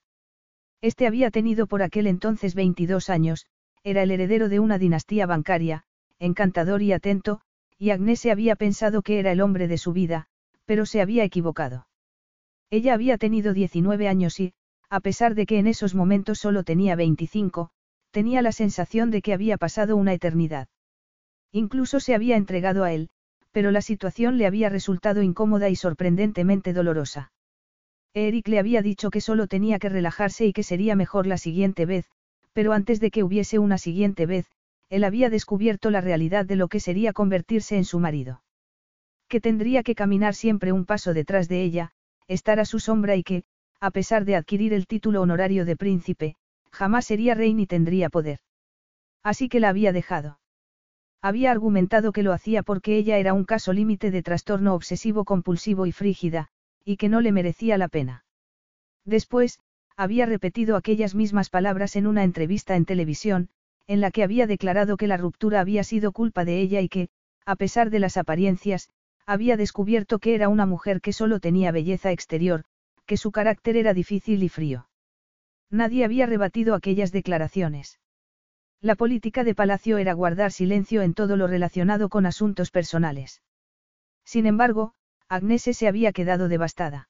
Este 0.80 1.06
había 1.06 1.30
tenido 1.30 1.66
por 1.66 1.82
aquel 1.82 2.06
entonces 2.06 2.54
22 2.54 3.10
años, 3.10 3.44
era 3.84 4.02
el 4.02 4.10
heredero 4.10 4.48
de 4.48 4.58
una 4.58 4.78
dinastía 4.78 5.26
bancaria, 5.26 5.84
encantador 6.18 6.80
y 6.80 6.94
atento, 6.94 7.42
y 7.78 7.90
Agnese 7.90 8.30
había 8.30 8.56
pensado 8.56 9.02
que 9.02 9.18
era 9.18 9.32
el 9.32 9.42
hombre 9.42 9.68
de 9.68 9.76
su 9.76 9.92
vida, 9.92 10.28
pero 10.64 10.86
se 10.86 11.02
había 11.02 11.24
equivocado. 11.24 11.86
Ella 12.70 12.94
había 12.94 13.18
tenido 13.18 13.52
19 13.52 14.08
años 14.08 14.40
y, 14.40 14.54
a 14.88 15.00
pesar 15.00 15.34
de 15.34 15.44
que 15.44 15.58
en 15.58 15.66
esos 15.66 15.94
momentos 15.94 16.38
solo 16.38 16.64
tenía 16.64 16.96
25, 16.96 17.68
tenía 18.12 18.40
la 18.40 18.52
sensación 18.52 19.10
de 19.10 19.20
que 19.20 19.34
había 19.34 19.58
pasado 19.58 19.94
una 19.98 20.14
eternidad. 20.14 20.68
Incluso 21.52 22.00
se 22.00 22.14
había 22.14 22.38
entregado 22.38 22.82
a 22.82 22.94
él, 22.94 23.10
pero 23.56 23.70
la 23.70 23.80
situación 23.80 24.36
le 24.36 24.44
había 24.44 24.68
resultado 24.68 25.22
incómoda 25.22 25.70
y 25.70 25.76
sorprendentemente 25.76 26.74
dolorosa. 26.74 27.32
Eric 28.12 28.48
le 28.48 28.58
había 28.58 28.82
dicho 28.82 29.08
que 29.08 29.22
solo 29.22 29.46
tenía 29.46 29.78
que 29.78 29.88
relajarse 29.88 30.44
y 30.44 30.52
que 30.52 30.62
sería 30.62 30.94
mejor 30.94 31.26
la 31.26 31.38
siguiente 31.38 31.86
vez, 31.86 32.04
pero 32.52 32.74
antes 32.74 33.00
de 33.00 33.10
que 33.10 33.24
hubiese 33.24 33.58
una 33.58 33.78
siguiente 33.78 34.26
vez, 34.26 34.44
él 34.90 35.04
había 35.04 35.30
descubierto 35.30 35.90
la 35.90 36.02
realidad 36.02 36.44
de 36.44 36.56
lo 36.56 36.68
que 36.68 36.80
sería 36.80 37.14
convertirse 37.14 37.78
en 37.78 37.86
su 37.86 37.98
marido. 37.98 38.42
Que 39.26 39.40
tendría 39.40 39.82
que 39.82 39.94
caminar 39.94 40.34
siempre 40.34 40.72
un 40.72 40.84
paso 40.84 41.14
detrás 41.14 41.48
de 41.48 41.62
ella, 41.62 41.92
estar 42.28 42.60
a 42.60 42.66
su 42.66 42.78
sombra 42.78 43.16
y 43.16 43.22
que, 43.22 43.44
a 43.80 43.90
pesar 43.90 44.26
de 44.26 44.36
adquirir 44.36 44.74
el 44.74 44.86
título 44.86 45.22
honorario 45.22 45.64
de 45.64 45.76
príncipe, 45.76 46.36
jamás 46.72 47.06
sería 47.06 47.34
rey 47.34 47.54
ni 47.54 47.66
tendría 47.66 48.10
poder. 48.10 48.40
Así 49.22 49.48
que 49.48 49.60
la 49.60 49.70
había 49.70 49.92
dejado. 49.92 50.40
Había 51.22 51.50
argumentado 51.50 52.12
que 52.12 52.22
lo 52.22 52.32
hacía 52.32 52.62
porque 52.62 52.96
ella 52.96 53.18
era 53.18 53.32
un 53.32 53.44
caso 53.44 53.72
límite 53.72 54.10
de 54.10 54.22
trastorno 54.22 54.74
obsesivo 54.74 55.24
compulsivo 55.24 55.86
y 55.86 55.92
frígida, 55.92 56.48
y 56.84 56.96
que 56.96 57.08
no 57.08 57.20
le 57.20 57.32
merecía 57.32 57.78
la 57.78 57.88
pena. 57.88 58.24
Después, 59.04 59.58
había 59.96 60.26
repetido 60.26 60.76
aquellas 60.76 61.14
mismas 61.14 61.48
palabras 61.48 61.96
en 61.96 62.06
una 62.06 62.22
entrevista 62.22 62.76
en 62.76 62.84
televisión, 62.84 63.48
en 63.86 64.00
la 64.00 64.10
que 64.10 64.22
había 64.22 64.46
declarado 64.46 64.96
que 64.96 65.06
la 65.06 65.16
ruptura 65.16 65.60
había 65.60 65.84
sido 65.84 66.12
culpa 66.12 66.44
de 66.44 66.60
ella 66.60 66.80
y 66.80 66.88
que, 66.88 67.08
a 67.44 67.56
pesar 67.56 67.90
de 67.90 68.00
las 68.00 68.16
apariencias, 68.16 68.90
había 69.24 69.56
descubierto 69.56 70.18
que 70.18 70.34
era 70.34 70.48
una 70.48 70.66
mujer 70.66 71.00
que 71.00 71.12
solo 71.12 71.40
tenía 71.40 71.72
belleza 71.72 72.12
exterior, 72.12 72.64
que 73.06 73.16
su 73.16 73.32
carácter 73.32 73.76
era 73.76 73.94
difícil 73.94 74.42
y 74.42 74.48
frío. 74.48 74.88
Nadie 75.70 76.04
había 76.04 76.26
rebatido 76.26 76.74
aquellas 76.74 77.10
declaraciones. 77.10 77.98
La 78.86 78.94
política 78.94 79.42
de 79.42 79.56
Palacio 79.56 79.98
era 79.98 80.12
guardar 80.12 80.52
silencio 80.52 81.02
en 81.02 81.12
todo 81.12 81.36
lo 81.36 81.48
relacionado 81.48 82.08
con 82.08 82.24
asuntos 82.24 82.70
personales. 82.70 83.42
Sin 84.24 84.46
embargo, 84.46 84.94
Agnese 85.28 85.74
se 85.74 85.88
había 85.88 86.12
quedado 86.12 86.46
devastada. 86.46 87.08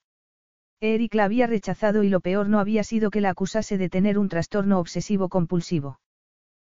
Eric 0.80 1.12
la 1.14 1.24
había 1.24 1.46
rechazado 1.46 2.02
y 2.02 2.08
lo 2.08 2.20
peor 2.20 2.48
no 2.48 2.60
había 2.60 2.82
sido 2.82 3.10
que 3.10 3.20
la 3.20 3.28
acusase 3.28 3.76
de 3.76 3.90
tener 3.90 4.18
un 4.18 4.30
trastorno 4.30 4.78
obsesivo 4.78 5.28
compulsivo. 5.28 6.00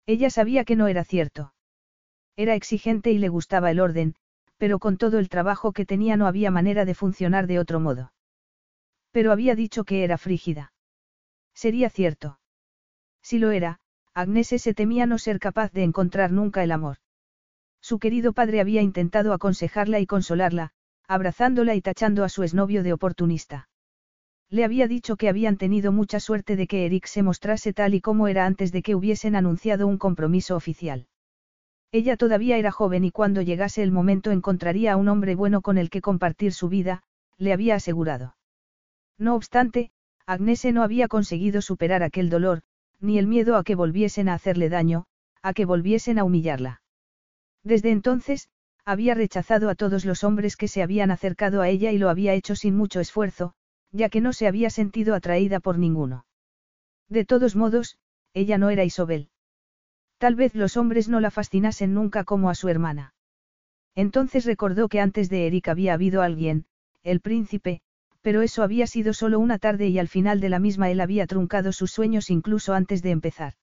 Ella 0.04 0.28
sabía 0.28 0.66
que 0.66 0.76
no 0.76 0.86
era 0.86 1.02
cierto. 1.02 1.54
Era 2.36 2.54
exigente 2.54 3.10
y 3.10 3.16
le 3.16 3.30
gustaba 3.30 3.70
el 3.70 3.80
orden, 3.80 4.16
pero 4.58 4.78
con 4.78 4.98
todo 4.98 5.18
el 5.18 5.30
trabajo 5.30 5.72
que 5.72 5.86
tenía 5.86 6.18
no 6.18 6.26
había 6.26 6.50
manera 6.50 6.84
de 6.84 6.94
funcionar 6.94 7.46
de 7.46 7.58
otro 7.58 7.80
modo. 7.80 8.12
Pero 9.12 9.32
había 9.32 9.54
dicho 9.54 9.84
que 9.84 10.04
era 10.04 10.18
frígida. 10.18 10.74
Sería 11.54 11.88
cierto. 11.88 12.38
Si 13.22 13.38
lo 13.38 13.50
era, 13.50 13.79
Agnese 14.14 14.58
se 14.58 14.74
temía 14.74 15.06
no 15.06 15.18
ser 15.18 15.38
capaz 15.38 15.72
de 15.72 15.84
encontrar 15.84 16.32
nunca 16.32 16.64
el 16.64 16.72
amor. 16.72 16.96
Su 17.80 17.98
querido 17.98 18.32
padre 18.32 18.60
había 18.60 18.82
intentado 18.82 19.32
aconsejarla 19.32 20.00
y 20.00 20.06
consolarla, 20.06 20.72
abrazándola 21.06 21.74
y 21.74 21.80
tachando 21.80 22.24
a 22.24 22.28
su 22.28 22.42
exnovio 22.42 22.82
de 22.82 22.92
oportunista. 22.92 23.68
Le 24.50 24.64
había 24.64 24.88
dicho 24.88 25.16
que 25.16 25.28
habían 25.28 25.56
tenido 25.56 25.92
mucha 25.92 26.18
suerte 26.18 26.56
de 26.56 26.66
que 26.66 26.84
Eric 26.84 27.06
se 27.06 27.22
mostrase 27.22 27.72
tal 27.72 27.94
y 27.94 28.00
como 28.00 28.26
era 28.26 28.46
antes 28.46 28.72
de 28.72 28.82
que 28.82 28.96
hubiesen 28.96 29.36
anunciado 29.36 29.86
un 29.86 29.96
compromiso 29.96 30.56
oficial. 30.56 31.06
Ella 31.92 32.16
todavía 32.16 32.56
era 32.56 32.72
joven 32.72 33.04
y 33.04 33.12
cuando 33.12 33.42
llegase 33.42 33.82
el 33.82 33.92
momento 33.92 34.32
encontraría 34.32 34.92
a 34.92 34.96
un 34.96 35.08
hombre 35.08 35.34
bueno 35.36 35.62
con 35.62 35.78
el 35.78 35.88
que 35.88 36.00
compartir 36.00 36.52
su 36.52 36.68
vida, 36.68 37.02
le 37.38 37.52
había 37.52 37.76
asegurado. 37.76 38.36
No 39.18 39.34
obstante, 39.34 39.92
Agnese 40.26 40.72
no 40.72 40.82
había 40.82 41.08
conseguido 41.08 41.62
superar 41.62 42.02
aquel 42.02 42.28
dolor, 42.28 42.62
ni 43.00 43.18
el 43.18 43.26
miedo 43.26 43.56
a 43.56 43.64
que 43.64 43.74
volviesen 43.74 44.28
a 44.28 44.34
hacerle 44.34 44.68
daño, 44.68 45.06
a 45.42 45.54
que 45.54 45.64
volviesen 45.64 46.18
a 46.18 46.24
humillarla. 46.24 46.82
Desde 47.64 47.90
entonces, 47.90 48.48
había 48.84 49.14
rechazado 49.14 49.68
a 49.70 49.74
todos 49.74 50.04
los 50.04 50.24
hombres 50.24 50.56
que 50.56 50.68
se 50.68 50.82
habían 50.82 51.10
acercado 51.10 51.62
a 51.62 51.68
ella 51.68 51.92
y 51.92 51.98
lo 51.98 52.08
había 52.08 52.34
hecho 52.34 52.56
sin 52.56 52.76
mucho 52.76 53.00
esfuerzo, 53.00 53.54
ya 53.92 54.08
que 54.08 54.20
no 54.20 54.32
se 54.32 54.46
había 54.46 54.70
sentido 54.70 55.14
atraída 55.14 55.60
por 55.60 55.78
ninguno. 55.78 56.24
De 57.08 57.24
todos 57.24 57.56
modos, 57.56 57.98
ella 58.34 58.58
no 58.58 58.70
era 58.70 58.84
Isobel. 58.84 59.30
Tal 60.18 60.34
vez 60.34 60.54
los 60.54 60.76
hombres 60.76 61.08
no 61.08 61.20
la 61.20 61.30
fascinasen 61.30 61.94
nunca 61.94 62.24
como 62.24 62.50
a 62.50 62.54
su 62.54 62.68
hermana. 62.68 63.14
Entonces 63.94 64.44
recordó 64.44 64.88
que 64.88 65.00
antes 65.00 65.28
de 65.28 65.46
Eric 65.46 65.68
había 65.68 65.94
habido 65.94 66.22
alguien, 66.22 66.66
el 67.02 67.20
príncipe, 67.20 67.82
pero 68.22 68.42
eso 68.42 68.62
había 68.62 68.86
sido 68.86 69.12
solo 69.12 69.38
una 69.38 69.58
tarde 69.58 69.88
y 69.88 69.98
al 69.98 70.08
final 70.08 70.40
de 70.40 70.48
la 70.48 70.58
misma 70.58 70.90
él 70.90 71.00
había 71.00 71.26
truncado 71.26 71.72
sus 71.72 71.90
sueños 71.90 72.30
incluso 72.30 72.74
antes 72.74 73.02
de 73.02 73.10
empezar. 73.10 73.54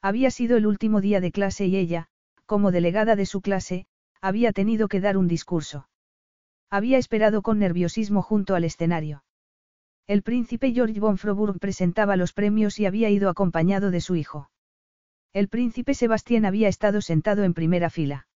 Había 0.00 0.30
sido 0.30 0.56
el 0.56 0.66
último 0.66 1.00
día 1.00 1.20
de 1.20 1.32
clase 1.32 1.66
y 1.66 1.76
ella, 1.76 2.08
como 2.46 2.72
delegada 2.72 3.16
de 3.16 3.26
su 3.26 3.40
clase, 3.40 3.86
había 4.20 4.52
tenido 4.52 4.88
que 4.88 5.00
dar 5.00 5.16
un 5.16 5.28
discurso. 5.28 5.88
Había 6.70 6.98
esperado 6.98 7.42
con 7.42 7.58
nerviosismo 7.58 8.22
junto 8.22 8.54
al 8.54 8.64
escenario. 8.64 9.24
El 10.06 10.22
príncipe 10.22 10.72
George 10.72 11.00
von 11.00 11.16
Froburg 11.16 11.58
presentaba 11.58 12.16
los 12.16 12.32
premios 12.32 12.78
y 12.78 12.86
había 12.86 13.08
ido 13.10 13.30
acompañado 13.30 13.90
de 13.90 14.00
su 14.00 14.16
hijo. 14.16 14.50
El 15.32 15.48
príncipe 15.48 15.94
Sebastián 15.94 16.44
había 16.44 16.68
estado 16.68 17.00
sentado 17.00 17.42
en 17.44 17.54
primera 17.54 17.90
fila. 17.90 18.28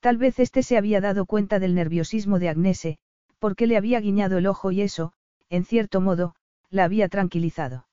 Tal 0.00 0.18
vez 0.18 0.38
éste 0.38 0.62
se 0.62 0.76
había 0.76 1.00
dado 1.00 1.26
cuenta 1.26 1.58
del 1.58 1.74
nerviosismo 1.74 2.38
de 2.38 2.48
Agnese, 2.48 2.98
porque 3.42 3.66
le 3.66 3.76
había 3.76 3.98
guiñado 3.98 4.38
el 4.38 4.46
ojo 4.46 4.70
y 4.70 4.82
eso, 4.82 5.14
en 5.50 5.64
cierto 5.64 6.00
modo, 6.00 6.36
la 6.70 6.84
había 6.84 7.08
tranquilizado. 7.08 7.88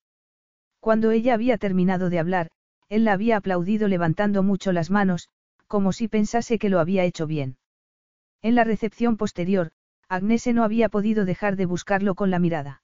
Cuando 0.79 1.09
ella 1.09 1.33
había 1.33 1.57
terminado 1.57 2.11
de 2.11 2.19
hablar, 2.19 2.51
él 2.87 3.03
la 3.03 3.13
había 3.13 3.37
aplaudido 3.37 3.87
levantando 3.87 4.43
mucho 4.43 4.71
las 4.73 4.91
manos, 4.91 5.27
como 5.65 5.91
si 5.91 6.07
pensase 6.07 6.59
que 6.59 6.69
lo 6.69 6.79
había 6.79 7.03
hecho 7.03 7.25
bien. 7.25 7.57
En 8.43 8.53
la 8.53 8.63
recepción 8.63 9.17
posterior, 9.17 9.71
Agnese 10.07 10.53
no 10.53 10.63
había 10.63 10.87
podido 10.87 11.25
dejar 11.25 11.55
de 11.55 11.65
buscarlo 11.65 12.13
con 12.13 12.29
la 12.29 12.37
mirada. 12.37 12.83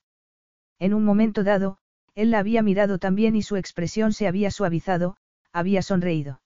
En 0.80 0.96
un 0.96 1.06
momento 1.06 1.44
dado, 1.44 1.78
él 2.16 2.32
la 2.32 2.40
había 2.40 2.64
mirado 2.64 2.98
también 2.98 3.36
y 3.36 3.44
su 3.44 3.58
expresión 3.58 4.12
se 4.12 4.28
había 4.28 4.50
suavizado, 4.50 5.18
había 5.54 5.84
sonreído. 5.84 6.42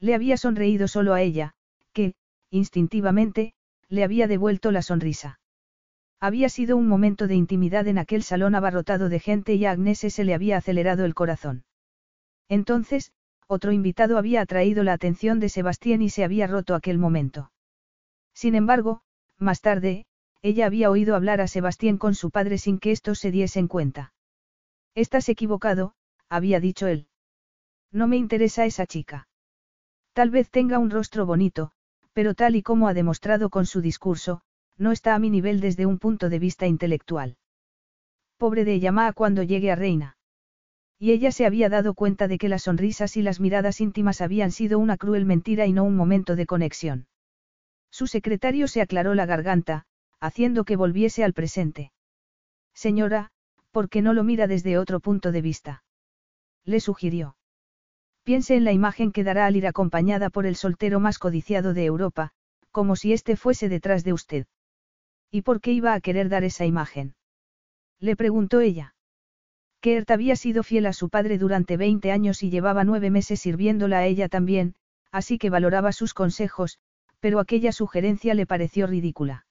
Le 0.00 0.14
había 0.14 0.36
sonreído 0.36 0.86
solo 0.86 1.14
a 1.14 1.22
ella, 1.22 1.54
que, 1.94 2.12
instintivamente, 2.50 3.54
le 3.90 4.04
había 4.04 4.26
devuelto 4.26 4.70
la 4.70 4.80
sonrisa. 4.80 5.40
Había 6.20 6.48
sido 6.48 6.76
un 6.76 6.86
momento 6.86 7.26
de 7.26 7.34
intimidad 7.34 7.86
en 7.88 7.98
aquel 7.98 8.22
salón 8.22 8.54
abarrotado 8.54 9.08
de 9.08 9.20
gente 9.20 9.54
y 9.54 9.66
a 9.66 9.72
Agnese 9.72 10.10
se 10.10 10.24
le 10.24 10.32
había 10.32 10.56
acelerado 10.56 11.04
el 11.04 11.14
corazón. 11.14 11.64
Entonces, 12.48 13.12
otro 13.46 13.72
invitado 13.72 14.16
había 14.16 14.42
atraído 14.42 14.84
la 14.84 14.92
atención 14.92 15.40
de 15.40 15.48
Sebastián 15.48 16.02
y 16.02 16.08
se 16.08 16.24
había 16.24 16.46
roto 16.46 16.74
aquel 16.74 16.98
momento. 16.98 17.52
Sin 18.32 18.54
embargo, 18.54 19.02
más 19.38 19.60
tarde, 19.60 20.06
ella 20.40 20.66
había 20.66 20.90
oído 20.90 21.16
hablar 21.16 21.40
a 21.40 21.48
Sebastián 21.48 21.98
con 21.98 22.14
su 22.14 22.30
padre 22.30 22.58
sin 22.58 22.78
que 22.78 22.92
estos 22.92 23.18
se 23.18 23.30
diesen 23.30 23.66
cuenta. 23.66 24.12
Estás 24.94 25.28
equivocado, 25.28 25.94
había 26.28 26.60
dicho 26.60 26.86
él. 26.86 27.08
No 27.90 28.06
me 28.06 28.16
interesa 28.16 28.64
esa 28.66 28.86
chica. 28.86 29.28
Tal 30.12 30.30
vez 30.30 30.50
tenga 30.50 30.78
un 30.78 30.90
rostro 30.90 31.26
bonito, 31.26 31.72
pero 32.20 32.34
tal 32.34 32.54
y 32.54 32.60
como 32.60 32.86
ha 32.86 32.92
demostrado 32.92 33.48
con 33.48 33.64
su 33.64 33.80
discurso, 33.80 34.42
no 34.76 34.92
está 34.92 35.14
a 35.14 35.18
mi 35.18 35.30
nivel 35.30 35.58
desde 35.58 35.86
un 35.86 35.98
punto 35.98 36.28
de 36.28 36.38
vista 36.38 36.66
intelectual. 36.66 37.38
Pobre 38.36 38.66
de 38.66 38.78
Yamaha 38.78 39.14
cuando 39.14 39.42
llegue 39.42 39.70
a 39.70 39.74
Reina. 39.74 40.18
Y 40.98 41.12
ella 41.12 41.32
se 41.32 41.46
había 41.46 41.70
dado 41.70 41.94
cuenta 41.94 42.28
de 42.28 42.36
que 42.36 42.50
las 42.50 42.64
sonrisas 42.64 43.16
y 43.16 43.22
las 43.22 43.40
miradas 43.40 43.80
íntimas 43.80 44.20
habían 44.20 44.52
sido 44.52 44.78
una 44.78 44.98
cruel 44.98 45.24
mentira 45.24 45.64
y 45.64 45.72
no 45.72 45.82
un 45.82 45.96
momento 45.96 46.36
de 46.36 46.44
conexión. 46.44 47.06
Su 47.90 48.06
secretario 48.06 48.68
se 48.68 48.82
aclaró 48.82 49.14
la 49.14 49.24
garganta, 49.24 49.86
haciendo 50.20 50.64
que 50.64 50.76
volviese 50.76 51.24
al 51.24 51.32
presente. 51.32 51.90
Señora, 52.74 53.30
¿por 53.70 53.88
qué 53.88 54.02
no 54.02 54.12
lo 54.12 54.24
mira 54.24 54.46
desde 54.46 54.76
otro 54.76 55.00
punto 55.00 55.32
de 55.32 55.40
vista? 55.40 55.84
Le 56.66 56.80
sugirió. 56.80 57.38
Piense 58.22 58.54
en 58.56 58.64
la 58.64 58.72
imagen 58.72 59.12
que 59.12 59.24
dará 59.24 59.46
al 59.46 59.56
ir 59.56 59.66
acompañada 59.66 60.30
por 60.30 60.46
el 60.46 60.56
soltero 60.56 61.00
más 61.00 61.18
codiciado 61.18 61.74
de 61.74 61.84
Europa, 61.84 62.30
como 62.70 62.96
si 62.96 63.12
éste 63.12 63.36
fuese 63.36 63.68
detrás 63.68 64.04
de 64.04 64.12
usted. 64.12 64.46
¿Y 65.30 65.42
por 65.42 65.60
qué 65.60 65.72
iba 65.72 65.94
a 65.94 66.00
querer 66.00 66.28
dar 66.28 66.44
esa 66.44 66.66
imagen? 66.66 67.14
Le 67.98 68.16
preguntó 68.16 68.60
ella. 68.60 68.94
Kert 69.80 70.10
había 70.10 70.36
sido 70.36 70.62
fiel 70.62 70.86
a 70.86 70.92
su 70.92 71.08
padre 71.08 71.38
durante 71.38 71.76
20 71.76 72.12
años 72.12 72.42
y 72.42 72.50
llevaba 72.50 72.84
nueve 72.84 73.10
meses 73.10 73.40
sirviéndola 73.40 73.98
a 73.98 74.06
ella 74.06 74.28
también, 74.28 74.74
así 75.10 75.38
que 75.38 75.50
valoraba 75.50 75.92
sus 75.92 76.12
consejos, 76.12 76.78
pero 77.20 77.38
aquella 77.38 77.72
sugerencia 77.72 78.34
le 78.34 78.46
pareció 78.46 78.86
ridícula. 78.86 79.46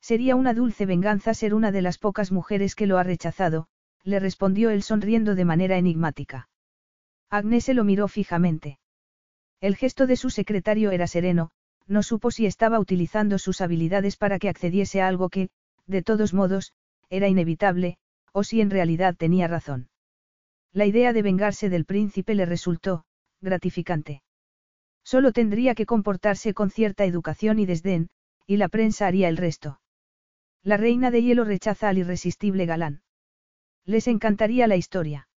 Sería 0.00 0.36
una 0.36 0.54
dulce 0.54 0.86
venganza 0.86 1.34
ser 1.34 1.54
una 1.54 1.72
de 1.72 1.82
las 1.82 1.98
pocas 1.98 2.32
mujeres 2.32 2.74
que 2.74 2.86
lo 2.86 2.98
ha 2.98 3.04
rechazado, 3.04 3.68
le 4.02 4.20
respondió 4.20 4.70
él 4.70 4.82
sonriendo 4.82 5.34
de 5.34 5.44
manera 5.44 5.78
enigmática. 5.78 6.48
Agnes 7.30 7.64
se 7.64 7.74
lo 7.74 7.84
miró 7.84 8.08
fijamente. 8.08 8.78
El 9.60 9.76
gesto 9.76 10.06
de 10.06 10.16
su 10.16 10.30
secretario 10.30 10.90
era 10.90 11.06
sereno, 11.06 11.50
no 11.86 12.02
supo 12.02 12.30
si 12.30 12.46
estaba 12.46 12.78
utilizando 12.78 13.38
sus 13.38 13.60
habilidades 13.60 14.16
para 14.16 14.38
que 14.38 14.48
accediese 14.48 15.00
a 15.00 15.08
algo 15.08 15.28
que, 15.28 15.48
de 15.86 16.02
todos 16.02 16.34
modos, 16.34 16.72
era 17.10 17.28
inevitable, 17.28 17.98
o 18.32 18.44
si 18.44 18.60
en 18.60 18.70
realidad 18.70 19.14
tenía 19.16 19.48
razón. 19.48 19.88
La 20.72 20.86
idea 20.86 21.12
de 21.12 21.22
vengarse 21.22 21.68
del 21.68 21.84
príncipe 21.84 22.34
le 22.34 22.46
resultó, 22.46 23.04
gratificante. 23.40 24.22
Solo 25.04 25.32
tendría 25.32 25.74
que 25.74 25.86
comportarse 25.86 26.54
con 26.54 26.70
cierta 26.70 27.04
educación 27.04 27.58
y 27.58 27.66
desdén, 27.66 28.08
y 28.46 28.56
la 28.56 28.68
prensa 28.68 29.06
haría 29.06 29.28
el 29.28 29.36
resto. 29.36 29.80
La 30.62 30.76
reina 30.76 31.10
de 31.10 31.22
hielo 31.22 31.44
rechaza 31.44 31.90
al 31.90 31.98
irresistible 31.98 32.66
galán. 32.66 33.02
Les 33.84 34.08
encantaría 34.08 34.66
la 34.66 34.76
historia. 34.76 35.28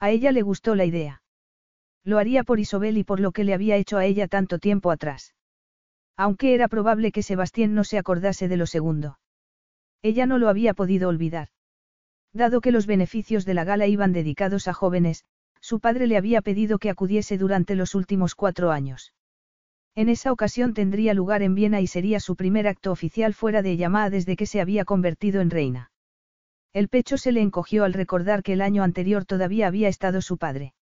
A 0.00 0.10
ella 0.10 0.32
le 0.32 0.42
gustó 0.42 0.74
la 0.74 0.84
idea. 0.84 1.22
Lo 2.04 2.18
haría 2.18 2.44
por 2.44 2.60
Isobel 2.60 2.98
y 2.98 3.04
por 3.04 3.20
lo 3.20 3.32
que 3.32 3.44
le 3.44 3.54
había 3.54 3.76
hecho 3.76 3.96
a 3.96 4.04
ella 4.04 4.28
tanto 4.28 4.58
tiempo 4.58 4.90
atrás. 4.90 5.34
Aunque 6.16 6.54
era 6.54 6.68
probable 6.68 7.12
que 7.12 7.22
Sebastián 7.22 7.74
no 7.74 7.82
se 7.84 7.98
acordase 7.98 8.46
de 8.46 8.56
lo 8.56 8.66
segundo. 8.66 9.18
Ella 10.02 10.26
no 10.26 10.38
lo 10.38 10.48
había 10.48 10.74
podido 10.74 11.08
olvidar. 11.08 11.48
Dado 12.32 12.60
que 12.60 12.72
los 12.72 12.86
beneficios 12.86 13.44
de 13.44 13.54
la 13.54 13.64
gala 13.64 13.86
iban 13.86 14.12
dedicados 14.12 14.68
a 14.68 14.74
jóvenes, 14.74 15.24
su 15.60 15.80
padre 15.80 16.06
le 16.06 16.18
había 16.18 16.42
pedido 16.42 16.78
que 16.78 16.90
acudiese 16.90 17.38
durante 17.38 17.74
los 17.74 17.94
últimos 17.94 18.34
cuatro 18.34 18.70
años. 18.70 19.14
En 19.94 20.08
esa 20.08 20.30
ocasión 20.30 20.74
tendría 20.74 21.14
lugar 21.14 21.42
en 21.42 21.54
Viena 21.54 21.80
y 21.80 21.86
sería 21.86 22.20
su 22.20 22.36
primer 22.36 22.66
acto 22.66 22.92
oficial 22.92 23.32
fuera 23.32 23.62
de 23.62 23.76
llamada 23.76 24.10
desde 24.10 24.36
que 24.36 24.46
se 24.46 24.60
había 24.60 24.84
convertido 24.84 25.40
en 25.40 25.50
reina. 25.50 25.90
El 26.74 26.88
pecho 26.88 27.16
se 27.16 27.30
le 27.30 27.40
encogió 27.40 27.84
al 27.84 27.92
recordar 27.92 28.42
que 28.42 28.52
el 28.52 28.60
año 28.60 28.82
anterior 28.82 29.24
todavía 29.24 29.68
había 29.68 29.88
estado 29.88 30.20
su 30.20 30.38
padre. 30.38 30.74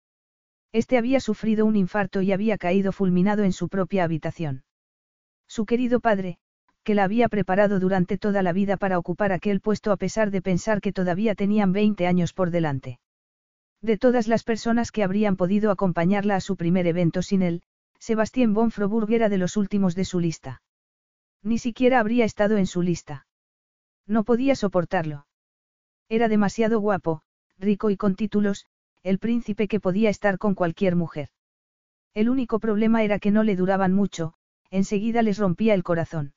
Este 0.72 0.96
había 0.96 1.18
sufrido 1.18 1.66
un 1.66 1.74
infarto 1.74 2.22
y 2.22 2.30
había 2.30 2.58
caído 2.58 2.92
fulminado 2.92 3.42
en 3.42 3.52
su 3.52 3.68
propia 3.68 4.04
habitación. 4.04 4.62
Su 5.48 5.66
querido 5.66 5.98
padre, 5.98 6.38
que 6.84 6.94
la 6.94 7.02
había 7.02 7.28
preparado 7.28 7.80
durante 7.80 8.18
toda 8.18 8.44
la 8.44 8.52
vida 8.52 8.76
para 8.76 9.00
ocupar 9.00 9.32
aquel 9.32 9.60
puesto 9.60 9.90
a 9.90 9.96
pesar 9.96 10.30
de 10.30 10.40
pensar 10.40 10.80
que 10.80 10.92
todavía 10.92 11.34
tenían 11.34 11.72
20 11.72 12.06
años 12.06 12.32
por 12.32 12.52
delante. 12.52 13.00
De 13.82 13.98
todas 13.98 14.28
las 14.28 14.44
personas 14.44 14.92
que 14.92 15.02
habrían 15.02 15.36
podido 15.36 15.72
acompañarla 15.72 16.36
a 16.36 16.40
su 16.40 16.56
primer 16.56 16.86
evento 16.86 17.20
sin 17.20 17.42
él, 17.42 17.62
Sebastián 17.98 18.54
von 18.54 18.70
Froburg 18.70 19.10
era 19.12 19.28
de 19.28 19.38
los 19.38 19.56
últimos 19.56 19.96
de 19.96 20.04
su 20.04 20.20
lista. 20.20 20.62
Ni 21.42 21.58
siquiera 21.58 21.98
habría 21.98 22.24
estado 22.24 22.58
en 22.58 22.66
su 22.66 22.80
lista. 22.80 23.26
No 24.06 24.22
podía 24.22 24.54
soportarlo. 24.54 25.26
Era 26.10 26.26
demasiado 26.26 26.80
guapo, 26.80 27.22
rico 27.56 27.88
y 27.88 27.96
con 27.96 28.16
títulos, 28.16 28.66
el 29.04 29.20
príncipe 29.20 29.68
que 29.68 29.78
podía 29.78 30.10
estar 30.10 30.38
con 30.38 30.56
cualquier 30.56 30.96
mujer. 30.96 31.28
El 32.14 32.28
único 32.28 32.58
problema 32.58 33.04
era 33.04 33.20
que 33.20 33.30
no 33.30 33.44
le 33.44 33.54
duraban 33.54 33.92
mucho, 33.94 34.34
enseguida 34.70 35.22
les 35.22 35.38
rompía 35.38 35.72
el 35.72 35.84
corazón. 35.84 36.34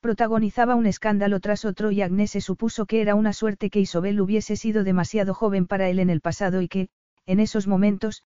Protagonizaba 0.00 0.74
un 0.74 0.86
escándalo 0.86 1.38
tras 1.38 1.64
otro 1.64 1.92
y 1.92 2.02
Agnes 2.02 2.32
se 2.32 2.40
supuso 2.40 2.86
que 2.86 3.00
era 3.00 3.14
una 3.14 3.32
suerte 3.32 3.70
que 3.70 3.78
Isobel 3.78 4.20
hubiese 4.20 4.56
sido 4.56 4.82
demasiado 4.82 5.32
joven 5.32 5.68
para 5.68 5.88
él 5.88 6.00
en 6.00 6.10
el 6.10 6.20
pasado 6.20 6.60
y 6.60 6.66
que, 6.66 6.88
en 7.24 7.38
esos 7.38 7.68
momentos, 7.68 8.24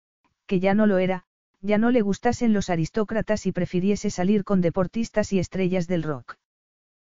que 0.45 0.59
ya 0.59 0.75
no 0.75 0.85
lo 0.85 0.99
era, 0.99 1.25
ya 1.61 1.79
no 1.79 1.89
le 1.89 2.01
gustasen 2.01 2.53
los 2.53 2.69
aristócratas 2.69 3.47
y 3.47 3.51
prefiriese 3.51 4.11
salir 4.11 4.43
con 4.43 4.61
deportistas 4.61 5.33
y 5.33 5.39
estrellas 5.39 5.87
del 5.87 6.03
rock. 6.03 6.35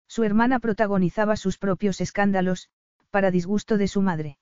Su 0.08 0.24
hermana 0.24 0.58
protagonizaba 0.58 1.36
sus 1.36 1.56
propios 1.56 2.02
escándalos, 2.02 2.68
para 3.10 3.30
disgusto 3.30 3.76
de 3.78 3.88
su 3.88 4.02
madre. 4.02 4.38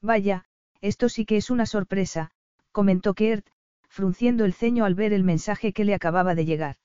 Vaya, 0.00 0.44
esto 0.80 1.08
sí 1.08 1.24
que 1.24 1.36
es 1.36 1.50
una 1.50 1.66
sorpresa, 1.66 2.32
comentó 2.72 3.14
Kert, 3.14 3.46
frunciendo 3.88 4.44
el 4.44 4.54
ceño 4.54 4.84
al 4.84 4.94
ver 4.94 5.12
el 5.12 5.22
mensaje 5.22 5.72
que 5.72 5.84
le 5.84 5.94
acababa 5.94 6.34
de 6.34 6.44
llegar. 6.44 6.76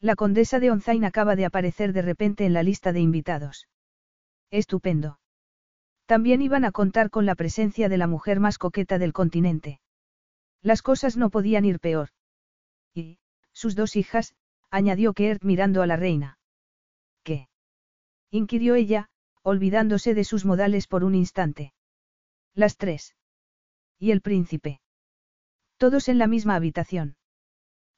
La 0.00 0.16
condesa 0.16 0.58
de 0.58 0.70
Onzain 0.70 1.04
acaba 1.04 1.36
de 1.36 1.44
aparecer 1.44 1.92
de 1.92 2.02
repente 2.02 2.44
en 2.44 2.52
la 2.52 2.62
lista 2.62 2.92
de 2.92 3.00
invitados. 3.00 3.68
Estupendo. 4.50 5.20
También 6.06 6.42
iban 6.42 6.64
a 6.64 6.72
contar 6.72 7.10
con 7.10 7.26
la 7.26 7.36
presencia 7.36 7.88
de 7.88 7.98
la 7.98 8.08
mujer 8.08 8.40
más 8.40 8.58
coqueta 8.58 8.98
del 8.98 9.12
continente. 9.12 9.80
Las 10.60 10.82
cosas 10.82 11.16
no 11.16 11.30
podían 11.30 11.64
ir 11.64 11.78
peor. 11.78 12.08
Y, 12.92 13.18
sus 13.52 13.76
dos 13.76 13.94
hijas, 13.94 14.34
añadió 14.70 15.12
Kert 15.12 15.44
mirando 15.44 15.82
a 15.82 15.86
la 15.86 15.96
reina. 15.96 16.38
¿Qué? 17.22 17.48
inquirió 18.30 18.74
ella, 18.74 19.08
olvidándose 19.42 20.14
de 20.14 20.24
sus 20.24 20.44
modales 20.44 20.86
por 20.86 21.04
un 21.04 21.14
instante. 21.14 21.72
Las 22.54 22.76
tres. 22.76 23.14
¿Y 23.98 24.10
el 24.10 24.20
príncipe? 24.20 24.80
Todos 25.76 26.08
en 26.08 26.18
la 26.18 26.26
misma 26.26 26.54
habitación. 26.54 27.16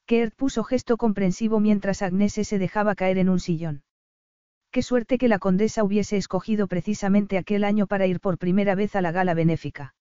Kert 0.07 0.35
puso 0.35 0.65
gesto 0.65 0.97
comprensivo 0.97 1.61
mientras 1.61 2.03
Agnese 2.03 2.45
se 2.45 2.59
dejaba 2.59 2.95
caer 2.95 3.19
en 3.19 3.29
un 3.29 3.41
sillón. 3.41 3.83
Qué 4.71 4.83
suerte 4.83 5.19
que 5.19 5.29
la 5.29 5.39
condesa 5.39 5.85
hubiese 5.85 6.17
escogido 6.17 6.67
precisamente 6.67 7.39
aquel 7.39 7.65
año 7.65 7.87
para 7.87 8.07
ir 8.07 8.21
por 8.21 8.39
primera 8.39 8.75
vez 8.75 8.97
a 8.97 9.01
la 9.01 9.13
gala 9.13 9.33
benéfica. 9.33 9.95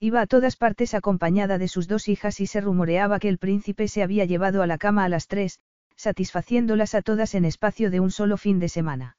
Iba 0.00 0.20
a 0.20 0.26
todas 0.26 0.56
partes 0.56 0.94
acompañada 0.94 1.58
de 1.58 1.68
sus 1.68 1.88
dos 1.88 2.08
hijas 2.08 2.40
y 2.40 2.46
se 2.46 2.60
rumoreaba 2.60 3.18
que 3.18 3.28
el 3.28 3.38
príncipe 3.38 3.88
se 3.88 4.02
había 4.02 4.24
llevado 4.24 4.62
a 4.62 4.66
la 4.66 4.78
cama 4.78 5.04
a 5.04 5.08
las 5.08 5.26
tres, 5.26 5.58
satisfaciéndolas 5.96 6.94
a 6.94 7.02
todas 7.02 7.34
en 7.34 7.44
espacio 7.44 7.90
de 7.90 8.00
un 8.00 8.12
solo 8.12 8.36
fin 8.36 8.60
de 8.60 8.68
semana. 8.68 9.17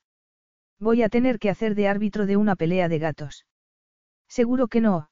Voy 0.79 1.03
a 1.03 1.09
tener 1.09 1.39
que 1.39 1.49
hacer 1.49 1.75
de 1.75 1.87
árbitro 1.87 2.25
de 2.25 2.37
una 2.37 2.55
pelea 2.55 2.87
de 2.87 2.99
gatos. 2.99 3.45
Seguro 4.27 4.67
que 4.67 4.79
no. 4.79 5.09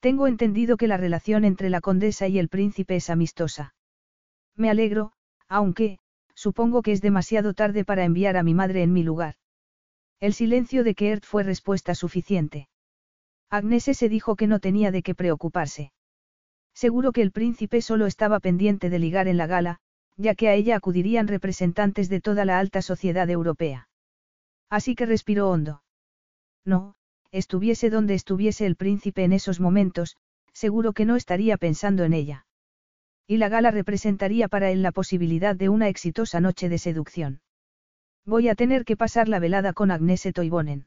Tengo 0.00 0.26
entendido 0.26 0.76
que 0.76 0.88
la 0.88 0.96
relación 0.96 1.44
entre 1.44 1.70
la 1.70 1.80
condesa 1.80 2.26
y 2.26 2.38
el 2.38 2.48
príncipe 2.48 2.96
es 2.96 3.08
amistosa. 3.08 3.74
Me 4.56 4.70
alegro, 4.70 5.12
aunque, 5.48 5.98
supongo 6.34 6.82
que 6.82 6.92
es 6.92 7.00
demasiado 7.00 7.54
tarde 7.54 7.84
para 7.84 8.04
enviar 8.04 8.36
a 8.36 8.42
mi 8.42 8.54
madre 8.54 8.82
en 8.82 8.92
mi 8.92 9.04
lugar. 9.04 9.36
El 10.18 10.34
silencio 10.34 10.82
de 10.82 10.94
Kert 10.94 11.24
fue 11.24 11.44
respuesta 11.44 11.94
suficiente. 11.94 12.68
Agnese 13.50 13.94
se 13.94 14.08
dijo 14.08 14.34
que 14.34 14.46
no 14.46 14.58
tenía 14.58 14.90
de 14.90 15.02
qué 15.02 15.14
preocuparse. 15.14 15.92
Seguro 16.74 17.12
que 17.12 17.22
el 17.22 17.32
príncipe 17.32 17.82
solo 17.82 18.06
estaba 18.06 18.40
pendiente 18.40 18.90
de 18.90 18.98
ligar 18.98 19.28
en 19.28 19.36
la 19.36 19.46
gala, 19.46 19.78
ya 20.16 20.34
que 20.34 20.48
a 20.48 20.54
ella 20.54 20.76
acudirían 20.76 21.28
representantes 21.28 22.08
de 22.08 22.20
toda 22.20 22.44
la 22.44 22.58
alta 22.58 22.82
sociedad 22.82 23.28
europea. 23.30 23.88
Así 24.72 24.94
que 24.94 25.04
respiró 25.04 25.50
hondo. 25.50 25.82
No, 26.64 26.94
estuviese 27.30 27.90
donde 27.90 28.14
estuviese 28.14 28.64
el 28.64 28.74
príncipe 28.74 29.22
en 29.22 29.34
esos 29.34 29.60
momentos, 29.60 30.16
seguro 30.54 30.94
que 30.94 31.04
no 31.04 31.16
estaría 31.16 31.58
pensando 31.58 32.04
en 32.04 32.14
ella. 32.14 32.46
Y 33.26 33.36
la 33.36 33.50
gala 33.50 33.70
representaría 33.70 34.48
para 34.48 34.70
él 34.70 34.80
la 34.80 34.90
posibilidad 34.90 35.54
de 35.54 35.68
una 35.68 35.88
exitosa 35.88 36.40
noche 36.40 36.70
de 36.70 36.78
seducción. 36.78 37.42
Voy 38.24 38.48
a 38.48 38.54
tener 38.54 38.86
que 38.86 38.96
pasar 38.96 39.28
la 39.28 39.40
velada 39.40 39.74
con 39.74 39.90
Agnese 39.90 40.32
Toibonen. 40.32 40.86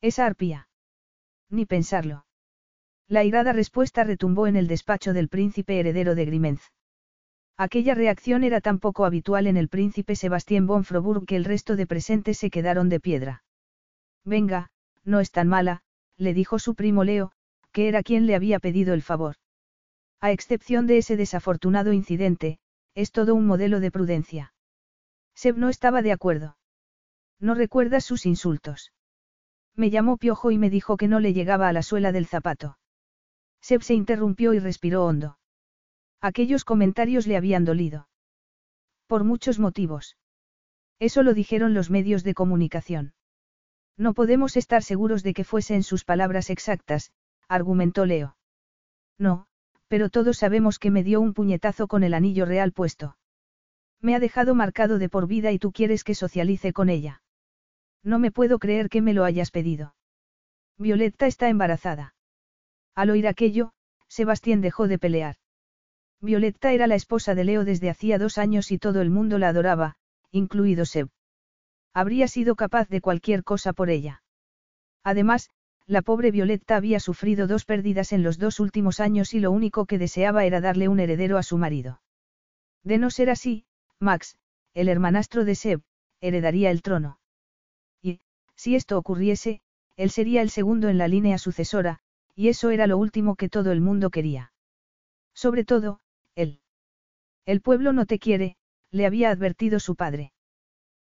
Esa 0.00 0.24
arpía. 0.24 0.68
Ni 1.50 1.66
pensarlo. 1.66 2.24
La 3.08 3.24
irada 3.24 3.52
respuesta 3.52 4.04
retumbó 4.04 4.46
en 4.46 4.54
el 4.54 4.68
despacho 4.68 5.12
del 5.12 5.28
príncipe 5.28 5.80
heredero 5.80 6.14
de 6.14 6.24
Grimenz. 6.24 6.70
Aquella 7.56 7.94
reacción 7.94 8.44
era 8.44 8.60
tan 8.60 8.78
poco 8.78 9.04
habitual 9.04 9.46
en 9.46 9.56
el 9.56 9.68
príncipe 9.68 10.16
Sebastián 10.16 10.66
von 10.66 10.84
Froburg 10.84 11.26
que 11.26 11.36
el 11.36 11.44
resto 11.44 11.76
de 11.76 11.86
presentes 11.86 12.38
se 12.38 12.50
quedaron 12.50 12.88
de 12.88 13.00
piedra. 13.00 13.44
Venga, 14.24 14.70
no 15.04 15.20
es 15.20 15.30
tan 15.30 15.48
mala, 15.48 15.82
le 16.16 16.34
dijo 16.34 16.58
su 16.58 16.74
primo 16.74 17.04
Leo, 17.04 17.32
que 17.72 17.88
era 17.88 18.02
quien 18.02 18.26
le 18.26 18.34
había 18.34 18.58
pedido 18.58 18.94
el 18.94 19.02
favor. 19.02 19.36
A 20.20 20.30
excepción 20.30 20.86
de 20.86 20.98
ese 20.98 21.16
desafortunado 21.16 21.92
incidente, 21.92 22.58
es 22.94 23.10
todo 23.10 23.34
un 23.34 23.46
modelo 23.46 23.80
de 23.80 23.90
prudencia. 23.90 24.54
Seb 25.34 25.56
no 25.56 25.68
estaba 25.68 26.02
de 26.02 26.12
acuerdo. 26.12 26.56
No 27.40 27.54
recuerda 27.54 28.00
sus 28.00 28.26
insultos. 28.26 28.92
Me 29.74 29.90
llamó 29.90 30.18
Piojo 30.18 30.50
y 30.50 30.58
me 30.58 30.70
dijo 30.70 30.96
que 30.96 31.08
no 31.08 31.18
le 31.18 31.32
llegaba 31.32 31.68
a 31.68 31.72
la 31.72 31.82
suela 31.82 32.12
del 32.12 32.26
zapato. 32.26 32.78
Seb 33.60 33.82
se 33.82 33.94
interrumpió 33.94 34.54
y 34.54 34.58
respiró 34.58 35.04
hondo. 35.06 35.38
Aquellos 36.22 36.64
comentarios 36.64 37.26
le 37.26 37.36
habían 37.36 37.64
dolido. 37.64 38.08
Por 39.08 39.24
muchos 39.24 39.58
motivos. 39.58 40.16
Eso 41.00 41.24
lo 41.24 41.34
dijeron 41.34 41.74
los 41.74 41.90
medios 41.90 42.22
de 42.22 42.32
comunicación. 42.32 43.12
No 43.98 44.14
podemos 44.14 44.56
estar 44.56 44.84
seguros 44.84 45.24
de 45.24 45.34
que 45.34 45.42
fuesen 45.42 45.82
sus 45.82 46.04
palabras 46.04 46.48
exactas, 46.48 47.12
argumentó 47.48 48.06
Leo. 48.06 48.36
No, 49.18 49.46
pero 49.88 50.10
todos 50.10 50.38
sabemos 50.38 50.78
que 50.78 50.92
me 50.92 51.02
dio 51.02 51.20
un 51.20 51.34
puñetazo 51.34 51.88
con 51.88 52.04
el 52.04 52.14
anillo 52.14 52.46
real 52.46 52.72
puesto. 52.72 53.16
Me 54.00 54.14
ha 54.14 54.20
dejado 54.20 54.54
marcado 54.54 54.98
de 54.98 55.08
por 55.08 55.26
vida 55.26 55.50
y 55.50 55.58
tú 55.58 55.72
quieres 55.72 56.04
que 56.04 56.14
socialice 56.14 56.72
con 56.72 56.88
ella. 56.88 57.22
No 58.04 58.20
me 58.20 58.30
puedo 58.30 58.58
creer 58.60 58.88
que 58.88 59.02
me 59.02 59.12
lo 59.12 59.24
hayas 59.24 59.50
pedido. 59.50 59.94
Violetta 60.78 61.26
está 61.26 61.48
embarazada. 61.48 62.14
Al 62.94 63.10
oír 63.10 63.26
aquello, 63.26 63.72
Sebastián 64.08 64.60
dejó 64.60 64.88
de 64.88 64.98
pelear. 64.98 65.36
Violetta 66.22 66.72
era 66.72 66.86
la 66.86 66.94
esposa 66.94 67.34
de 67.34 67.42
Leo 67.42 67.64
desde 67.64 67.90
hacía 67.90 68.16
dos 68.16 68.38
años 68.38 68.70
y 68.70 68.78
todo 68.78 69.00
el 69.00 69.10
mundo 69.10 69.38
la 69.38 69.48
adoraba, 69.48 69.96
incluido 70.30 70.84
Seb. 70.86 71.08
Habría 71.92 72.28
sido 72.28 72.54
capaz 72.54 72.88
de 72.88 73.00
cualquier 73.00 73.42
cosa 73.42 73.72
por 73.72 73.90
ella. 73.90 74.22
Además, 75.02 75.50
la 75.84 76.00
pobre 76.00 76.30
Violetta 76.30 76.76
había 76.76 77.00
sufrido 77.00 77.48
dos 77.48 77.64
pérdidas 77.64 78.12
en 78.12 78.22
los 78.22 78.38
dos 78.38 78.60
últimos 78.60 79.00
años 79.00 79.34
y 79.34 79.40
lo 79.40 79.50
único 79.50 79.84
que 79.84 79.98
deseaba 79.98 80.44
era 80.44 80.60
darle 80.60 80.86
un 80.86 81.00
heredero 81.00 81.38
a 81.38 81.42
su 81.42 81.58
marido. 81.58 82.00
De 82.84 82.98
no 82.98 83.10
ser 83.10 83.28
así, 83.28 83.64
Max, 83.98 84.36
el 84.74 84.88
hermanastro 84.88 85.44
de 85.44 85.56
Seb, 85.56 85.82
heredaría 86.20 86.70
el 86.70 86.82
trono. 86.82 87.18
Y, 88.00 88.20
si 88.54 88.76
esto 88.76 88.96
ocurriese, 88.96 89.60
él 89.96 90.10
sería 90.10 90.40
el 90.40 90.50
segundo 90.50 90.88
en 90.88 90.98
la 90.98 91.08
línea 91.08 91.36
sucesora, 91.36 91.98
y 92.36 92.46
eso 92.46 92.70
era 92.70 92.86
lo 92.86 92.96
último 92.96 93.34
que 93.34 93.48
todo 93.48 93.72
el 93.72 93.80
mundo 93.80 94.10
quería. 94.10 94.52
Sobre 95.34 95.64
todo. 95.64 96.01
El 97.44 97.60
pueblo 97.60 97.92
no 97.92 98.06
te 98.06 98.18
quiere, 98.18 98.56
le 98.90 99.06
había 99.06 99.30
advertido 99.30 99.80
su 99.80 99.96
padre. 99.96 100.32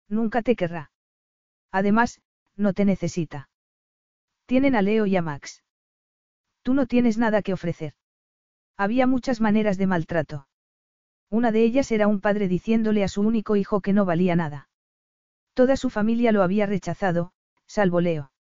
Nunca 0.08 0.42
te 0.42 0.56
querrá. 0.56 0.92
Además, 1.72 2.22
no 2.56 2.74
te 2.74 2.86
necesita. 2.86 3.50
Tienen 4.46 4.76
a 4.76 4.82
Leo 4.82 5.06
y 5.06 5.16
a 5.16 5.22
Max. 5.22 5.64
Tú 6.62 6.74
no 6.74 6.86
tienes 6.86 7.18
nada 7.18 7.42
que 7.42 7.54
ofrecer. 7.54 7.94
Había 8.78 9.08
muchas 9.08 9.42
maneras 9.42 9.78
de 9.78 9.88
maltrato. 9.88 10.48
Una 11.30 11.52
de 11.52 11.64
ellas 11.64 11.92
era 11.92 12.08
un 12.08 12.22
padre 12.22 12.48
diciéndole 12.48 13.04
a 13.04 13.08
su 13.08 13.22
único 13.22 13.56
hijo 13.56 13.82
que 13.82 13.94
no 13.94 14.06
valía 14.06 14.36
nada. 14.36 14.70
Toda 15.54 15.76
su 15.76 15.90
familia 15.90 16.32
lo 16.32 16.44
había 16.44 16.66
rechazado, 16.66 17.32
salvo 17.66 18.00
Leo. 18.00 18.32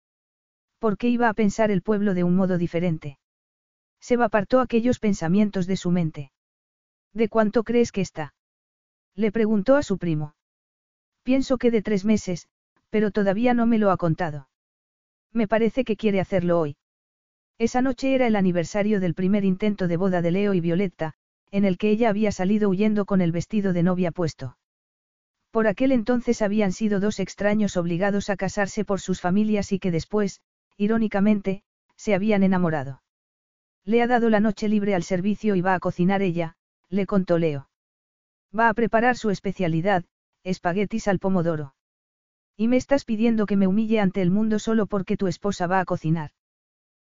¿Por 0.79 0.97
qué 0.97 1.09
iba 1.09 1.27
a 1.29 1.33
pensar 1.33 1.71
el 1.71 1.81
pueblo 1.81 2.13
de 2.13 2.23
un 2.23 2.35
modo 2.35 2.57
diferente? 2.57 3.17
Se 3.99 4.15
apartó 4.15 4.61
aquellos 4.61 4.99
pensamientos 4.99 5.65
de 5.65 5.75
su 5.75 5.91
mente. 5.91 6.31
¿De 7.13 7.29
cuánto 7.29 7.63
crees 7.63 7.91
que 7.91 8.01
está? 8.01 8.33
Le 9.15 9.31
preguntó 9.31 9.75
a 9.75 9.83
su 9.83 9.97
primo. 9.97 10.35
Pienso 11.23 11.57
que 11.57 11.71
de 11.71 11.81
tres 11.81 12.05
meses, 12.05 12.47
pero 12.89 13.11
todavía 13.11 13.53
no 13.53 13.65
me 13.65 13.79
lo 13.79 13.91
ha 13.91 13.97
contado. 13.97 14.49
Me 15.33 15.47
parece 15.47 15.83
que 15.83 15.97
quiere 15.97 16.19
hacerlo 16.19 16.59
hoy. 16.59 16.77
Esa 17.57 17.81
noche 17.81 18.13
era 18.13 18.27
el 18.27 18.35
aniversario 18.35 18.99
del 18.99 19.15
primer 19.15 19.43
intento 19.43 19.87
de 19.87 19.97
boda 19.97 20.21
de 20.21 20.31
Leo 20.31 20.53
y 20.53 20.61
Violetta, 20.61 21.13
en 21.51 21.65
el 21.65 21.77
que 21.77 21.89
ella 21.89 22.09
había 22.09 22.31
salido 22.31 22.69
huyendo 22.69 23.05
con 23.05 23.21
el 23.21 23.31
vestido 23.31 23.73
de 23.73 23.83
novia 23.83 24.11
puesto. 24.11 24.57
Por 25.49 25.67
aquel 25.67 25.91
entonces 25.91 26.41
habían 26.41 26.71
sido 26.71 26.99
dos 26.99 27.19
extraños 27.19 27.77
obligados 27.77 28.29
a 28.29 28.35
casarse 28.35 28.85
por 28.85 29.01
sus 29.01 29.21
familias 29.21 29.71
y 29.71 29.79
que 29.79 29.91
después, 29.91 30.41
irónicamente, 30.77 31.63
se 31.95 32.13
habían 32.13 32.43
enamorado. 32.43 33.01
Le 33.83 34.01
ha 34.01 34.07
dado 34.07 34.29
la 34.29 34.39
noche 34.39 34.67
libre 34.67 34.93
al 34.93 35.03
servicio 35.03 35.55
y 35.55 35.61
va 35.61 35.73
a 35.73 35.79
cocinar 35.79 36.21
ella, 36.21 36.56
le 36.89 37.05
contó 37.05 37.37
Leo. 37.37 37.69
Va 38.57 38.69
a 38.69 38.73
preparar 38.73 39.17
su 39.17 39.29
especialidad, 39.29 40.05
espaguetis 40.43 41.07
al 41.07 41.19
pomodoro. 41.19 41.75
Y 42.55 42.67
me 42.67 42.77
estás 42.77 43.05
pidiendo 43.05 43.45
que 43.45 43.57
me 43.57 43.67
humille 43.67 43.99
ante 43.99 44.21
el 44.21 44.31
mundo 44.31 44.59
solo 44.59 44.87
porque 44.87 45.17
tu 45.17 45.27
esposa 45.27 45.67
va 45.67 45.79
a 45.79 45.85
cocinar. 45.85 46.31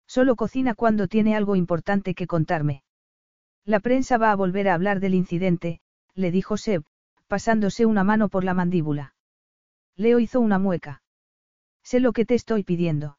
Solo 0.05 0.35
cocina 0.35 0.75
cuando 0.75 1.07
tiene 1.07 1.35
algo 1.35 1.55
importante 1.55 2.13
que 2.13 2.27
contarme. 2.27 2.83
La 3.65 3.79
prensa 3.79 4.17
va 4.17 4.31
a 4.31 4.35
volver 4.35 4.67
a 4.67 4.73
hablar 4.73 4.99
del 4.99 5.13
incidente, 5.13 5.79
le 6.15 6.31
dijo 6.31 6.57
Seb, 6.57 6.83
pasándose 7.27 7.85
una 7.85 8.03
mano 8.03 8.29
por 8.29 8.43
la 8.43 8.53
mandíbula. 8.53 9.13
Leo 9.95 10.19
hizo 10.19 10.39
una 10.39 10.59
mueca. 10.59 11.03
Sé 11.83 11.99
lo 11.99 12.13
que 12.13 12.25
te 12.25 12.35
estoy 12.35 12.63
pidiendo. 12.63 13.17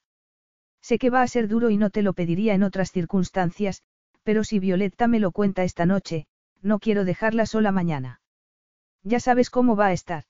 Sé 0.82 0.98
que 0.98 1.10
va 1.10 1.22
a 1.22 1.28
ser 1.28 1.48
duro 1.48 1.70
y 1.70 1.76
no 1.76 1.90
te 1.90 2.02
lo 2.02 2.12
pediría 2.12 2.54
en 2.54 2.62
otras 2.62 2.90
circunstancias, 2.90 3.82
pero 4.22 4.44
si 4.44 4.58
Violetta 4.58 5.08
me 5.08 5.20
lo 5.20 5.30
cuenta 5.32 5.62
esta 5.62 5.86
noche, 5.86 6.26
no 6.62 6.78
quiero 6.78 7.04
dejarla 7.04 7.46
sola 7.46 7.72
mañana. 7.72 8.20
Ya 9.02 9.20
sabes 9.20 9.50
cómo 9.50 9.76
va 9.76 9.86
a 9.86 9.92
estar. 9.92 10.24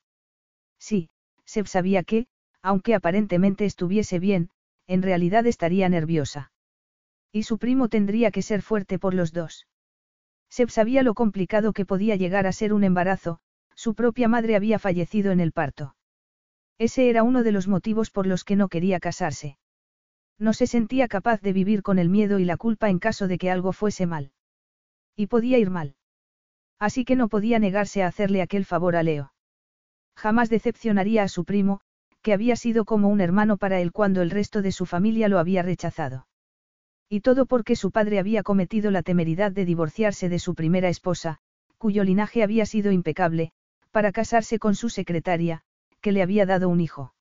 Sí, 0.79 1.11
Seb 1.45 1.67
sabía 1.67 2.03
que, 2.05 2.27
aunque 2.63 2.95
aparentemente 2.95 3.65
estuviese 3.65 4.19
bien, 4.19 4.51
en 4.87 5.03
realidad 5.03 5.47
estaría 5.47 5.89
nerviosa. 5.89 6.53
Y 7.33 7.45
su 7.45 7.59
primo 7.59 7.89
tendría 7.89 8.31
que 8.31 8.43
ser 8.43 8.63
fuerte 8.63 8.99
por 8.99 9.15
los 9.15 9.33
dos. 9.33 9.67
Seb 10.49 10.71
sabía 10.71 11.03
lo 11.03 11.15
complicado 11.15 11.73
que 11.73 11.87
podía 11.87 12.17
llegar 12.17 12.47
a 12.47 12.53
ser 12.53 12.73
un 12.73 12.85
embarazo, 12.85 13.39
su 13.75 13.95
propia 13.95 14.29
madre 14.29 14.57
había 14.57 14.79
fallecido 14.79 15.33
en 15.33 15.41
el 15.41 15.53
parto. 15.53 15.95
Ese 16.79 17.09
era 17.09 17.23
uno 17.23 17.43
de 17.43 17.53
los 17.53 17.69
motivos 17.69 18.11
por 18.11 18.27
los 18.27 18.43
que 18.43 18.57
no 18.57 18.69
quería 18.69 19.01
casarse. 19.01 19.59
No 20.39 20.53
se 20.55 20.67
sentía 20.67 21.09
capaz 21.09 21.41
de 21.41 21.53
vivir 21.53 21.83
con 21.83 21.99
el 21.99 22.09
miedo 22.09 22.39
y 22.39 22.45
la 22.45 22.57
culpa 22.57 22.89
en 22.89 22.99
caso 22.99 23.29
de 23.29 23.39
que 23.39 23.51
algo 23.51 23.73
fuese 23.73 24.07
mal. 24.07 24.33
Y 25.15 25.27
podía 25.27 25.59
ir 25.59 25.71
mal. 25.71 25.95
Así 26.81 27.05
que 27.05 27.15
no 27.15 27.29
podía 27.29 27.59
negarse 27.59 28.03
a 28.03 28.07
hacerle 28.07 28.41
aquel 28.41 28.65
favor 28.65 28.97
a 28.97 29.03
Leo. 29.03 29.33
Jamás 30.17 30.49
decepcionaría 30.49 31.23
a 31.23 31.29
su 31.29 31.45
primo, 31.45 31.81
que 32.23 32.33
había 32.33 32.57
sido 32.57 32.85
como 32.85 33.09
un 33.09 33.21
hermano 33.21 33.59
para 33.59 33.81
él 33.81 33.93
cuando 33.93 34.23
el 34.23 34.31
resto 34.31 34.63
de 34.63 34.73
su 34.73 34.87
familia 34.87 35.29
lo 35.29 35.39
había 35.39 35.63
rechazado. 35.63 36.27
Y 37.09 37.21
todo 37.21 37.45
porque 37.47 37.77
su 37.77 37.91
padre 37.91 38.19
había 38.19 38.43
cometido 38.43 38.91
la 38.91 39.03
temeridad 39.03 39.53
de 39.53 39.65
divorciarse 39.65 40.29
de 40.29 40.39
su 40.39 40.55
primera 40.55 40.89
esposa, 40.89 41.39
cuyo 41.77 42.03
linaje 42.03 42.43
había 42.43 42.67
sido 42.67 42.93
impecable, 42.93 43.53
para 43.91 44.13
casarse 44.13 44.59
con 44.59 44.75
su 44.75 44.89
secretaria, 44.89 45.63
que 46.01 46.13
le 46.13 46.23
había 46.23 46.47
dado 46.47 46.69
un 46.69 46.81
hijo. 46.81 47.15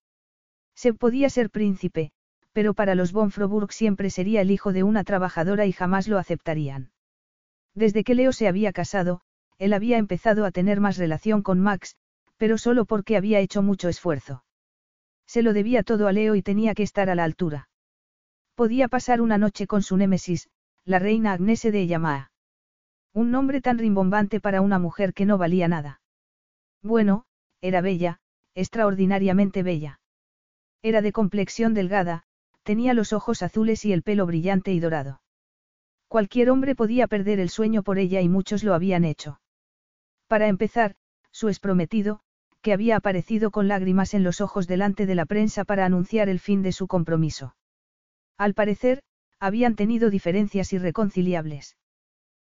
Se 0.76 0.94
podía 0.94 1.30
ser 1.30 1.50
príncipe, 1.50 2.12
pero 2.54 2.74
para 2.74 2.96
los 2.96 3.12
von 3.12 3.32
Froburg 3.32 3.74
siempre 3.74 4.10
sería 4.10 4.42
el 4.42 4.52
hijo 4.52 4.72
de 4.72 4.84
una 4.84 5.04
trabajadora 5.04 5.66
y 5.66 5.74
jamás 5.74 6.08
lo 6.08 6.18
aceptarían. 6.18 6.92
Desde 7.74 8.04
que 8.04 8.16
Leo 8.16 8.32
se 8.32 8.48
había 8.48 8.72
casado, 8.74 9.22
él 9.60 9.74
había 9.74 9.98
empezado 9.98 10.46
a 10.46 10.52
tener 10.52 10.80
más 10.80 10.98
relación 10.98 11.44
con 11.44 11.60
Max, 11.60 11.96
pero 12.38 12.58
solo 12.58 12.86
porque 12.86 13.18
había 13.18 13.40
hecho 13.40 13.62
mucho 13.62 13.90
esfuerzo. 13.90 14.44
Se 15.28 15.44
lo 15.44 15.54
debía 15.54 15.84
todo 15.84 16.08
a 16.08 16.14
Leo 16.14 16.36
y 16.36 16.42
tenía 16.42 16.74
que 16.74 16.84
estar 16.84 17.10
a 17.10 17.16
la 17.16 17.26
altura. 17.26 17.70
Podía 18.56 18.88
pasar 18.88 19.22
una 19.22 19.38
noche 19.38 19.68
con 19.68 19.84
su 19.84 19.98
némesis, 19.98 20.50
la 20.86 20.98
reina 20.98 21.34
Agnese 21.34 21.72
de 21.72 21.86
Yamaa. 21.86 22.32
Un 23.14 23.32
nombre 23.32 23.62
tan 23.62 23.78
rimbombante 23.78 24.40
para 24.40 24.62
una 24.62 24.80
mujer 24.80 25.14
que 25.14 25.26
no 25.26 25.38
valía 25.38 25.68
nada. 25.68 26.02
Bueno, 26.82 27.26
era 27.62 27.82
bella, 27.82 28.22
extraordinariamente 28.56 29.62
bella. 29.62 30.00
Era 30.82 31.02
de 31.02 31.12
complexión 31.12 31.74
delgada, 31.74 32.24
tenía 32.64 32.94
los 32.94 33.12
ojos 33.12 33.42
azules 33.42 33.84
y 33.84 33.92
el 33.92 34.04
pelo 34.04 34.26
brillante 34.26 34.72
y 34.72 34.80
dorado. 34.80 35.22
Cualquier 36.08 36.50
hombre 36.50 36.76
podía 36.76 37.08
perder 37.08 37.40
el 37.40 37.50
sueño 37.50 37.84
por 37.84 38.00
ella 38.00 38.22
y 38.22 38.30
muchos 38.30 38.64
lo 38.64 38.74
habían 38.74 39.04
hecho. 39.04 39.40
Para 40.30 40.48
empezar, 40.48 40.96
su 41.32 41.48
exprometido, 41.48 42.20
que 42.62 42.72
había 42.72 42.98
aparecido 42.98 43.50
con 43.50 43.68
lágrimas 43.68 44.14
en 44.14 44.24
los 44.24 44.42
ojos 44.42 44.68
delante 44.68 45.08
de 45.08 45.16
la 45.16 45.26
prensa 45.26 45.66
para 45.66 45.86
anunciar 45.86 46.30
el 46.30 46.40
fin 46.40 46.62
de 46.62 46.72
su 46.72 46.86
compromiso. 46.86 47.56
Al 48.38 48.54
parecer, 48.54 49.02
habían 49.40 49.76
tenido 49.76 50.12
diferencias 50.12 50.72
irreconciliables. 50.72 51.78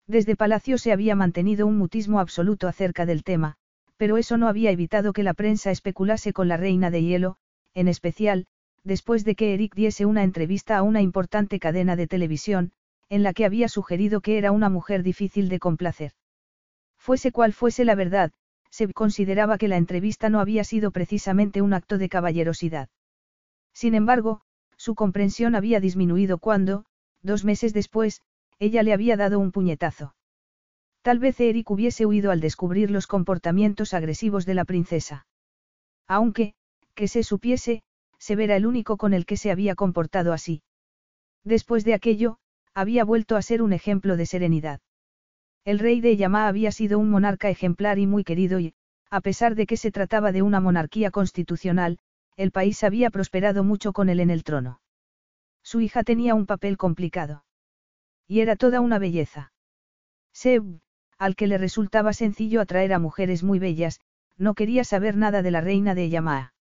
Desde 0.08 0.36
Palacio 0.36 0.80
se 0.80 0.92
había 0.92 1.16
mantenido 1.16 1.68
un 1.68 1.78
mutismo 1.78 2.20
absoluto 2.20 2.68
acerca 2.68 3.06
del 3.06 3.24
tema, 3.24 3.58
pero 3.96 4.18
eso 4.18 4.38
no 4.38 4.48
había 4.48 4.72
evitado 4.72 5.14
que 5.14 5.22
la 5.22 5.36
prensa 5.36 5.70
especulase 5.70 6.34
con 6.34 6.48
la 6.48 6.58
reina 6.58 6.90
de 6.90 7.04
hielo, 7.04 7.38
en 7.76 7.90
especial, 7.90 8.48
después 8.84 9.24
de 9.24 9.36
que 9.36 9.54
Eric 9.54 9.76
diese 9.76 10.08
una 10.08 10.24
entrevista 10.24 10.78
a 10.78 10.82
una 10.82 11.04
importante 11.04 11.60
cadena 11.60 11.96
de 11.96 12.08
televisión, 12.08 12.72
en 13.08 13.22
la 13.22 13.34
que 13.34 13.46
había 13.46 13.70
sugerido 13.70 14.22
que 14.22 14.40
era 14.40 14.52
una 14.52 14.70
mujer 14.70 15.04
difícil 15.04 15.48
de 15.48 15.60
complacer. 15.60 16.14
Fuese 17.08 17.32
cual 17.32 17.54
fuese 17.54 17.86
la 17.86 17.96
verdad, 17.96 18.34
se 18.70 18.92
consideraba 18.92 19.58
que 19.58 19.70
la 19.70 19.78
entrevista 19.78 20.30
no 20.30 20.42
había 20.42 20.66
sido 20.66 20.92
precisamente 20.92 21.62
un 21.62 21.74
acto 21.74 21.98
de 21.98 22.10
caballerosidad. 22.10 22.90
Sin 23.72 23.96
embargo, 23.96 24.42
su 24.76 24.94
comprensión 24.94 25.56
había 25.56 25.80
disminuido 25.80 26.38
cuando, 26.38 26.84
dos 27.22 27.46
meses 27.46 27.74
después, 27.74 28.24
ella 28.60 28.84
le 28.84 28.92
había 28.92 29.16
dado 29.16 29.40
un 29.40 29.54
puñetazo. 29.54 30.16
Tal 31.02 31.20
vez 31.20 31.40
Eric 31.40 31.72
hubiese 31.72 32.06
huido 32.06 32.30
al 32.30 32.42
descubrir 32.42 32.92
los 32.92 33.08
comportamientos 33.08 33.94
agresivos 33.94 34.46
de 34.46 34.56
la 34.56 34.66
princesa. 34.66 35.28
Aunque, 36.10 36.56
que 36.94 37.08
se 37.08 37.24
supiese, 37.24 37.84
se 38.18 38.34
era 38.34 38.58
el 38.58 38.66
único 38.66 38.98
con 38.98 39.14
el 39.14 39.26
que 39.26 39.38
se 39.38 39.50
había 39.50 39.76
comportado 39.76 40.34
así. 40.34 40.62
Después 41.46 41.86
de 41.86 41.94
aquello, 41.94 42.40
había 42.74 43.06
vuelto 43.06 43.38
a 43.38 43.42
ser 43.42 43.62
un 43.62 43.72
ejemplo 43.72 44.18
de 44.18 44.26
serenidad. 44.26 44.82
El 45.68 45.80
rey 45.80 46.00
de 46.00 46.16
Yamá 46.16 46.48
había 46.48 46.72
sido 46.72 46.98
un 46.98 47.10
monarca 47.10 47.50
ejemplar 47.50 48.00
y 48.00 48.08
muy 48.08 48.24
querido 48.24 48.58
y, 48.58 48.74
a 49.10 49.20
pesar 49.20 49.54
de 49.54 49.66
que 49.66 49.76
se 49.76 49.92
trataba 49.92 50.32
de 50.32 50.42
una 50.42 50.62
monarquía 50.62 51.12
constitucional, 51.12 52.00
el 52.38 52.52
país 52.52 52.86
había 52.86 53.10
prosperado 53.10 53.66
mucho 53.66 53.92
con 53.92 54.08
él 54.08 54.22
en 54.22 54.30
el 54.30 54.46
trono. 54.46 54.80
Su 55.64 55.82
hija 55.82 56.04
tenía 56.04 56.36
un 56.36 56.46
papel 56.46 56.78
complicado. 56.78 57.44
Y 58.30 58.40
era 58.40 58.56
toda 58.56 58.80
una 58.80 58.98
belleza. 58.98 59.52
Seb, 60.32 60.64
al 61.18 61.36
que 61.36 61.48
le 61.48 61.58
resultaba 61.58 62.14
sencillo 62.14 62.62
atraer 62.62 62.94
a 62.94 63.00
mujeres 63.00 63.44
muy 63.44 63.60
bellas, 63.60 64.00
no 64.38 64.54
quería 64.54 64.86
saber 64.86 65.18
nada 65.18 65.42
de 65.42 65.52
la 65.52 65.60
reina 65.60 65.96
de 65.96 66.10
Yamá. 66.10 66.54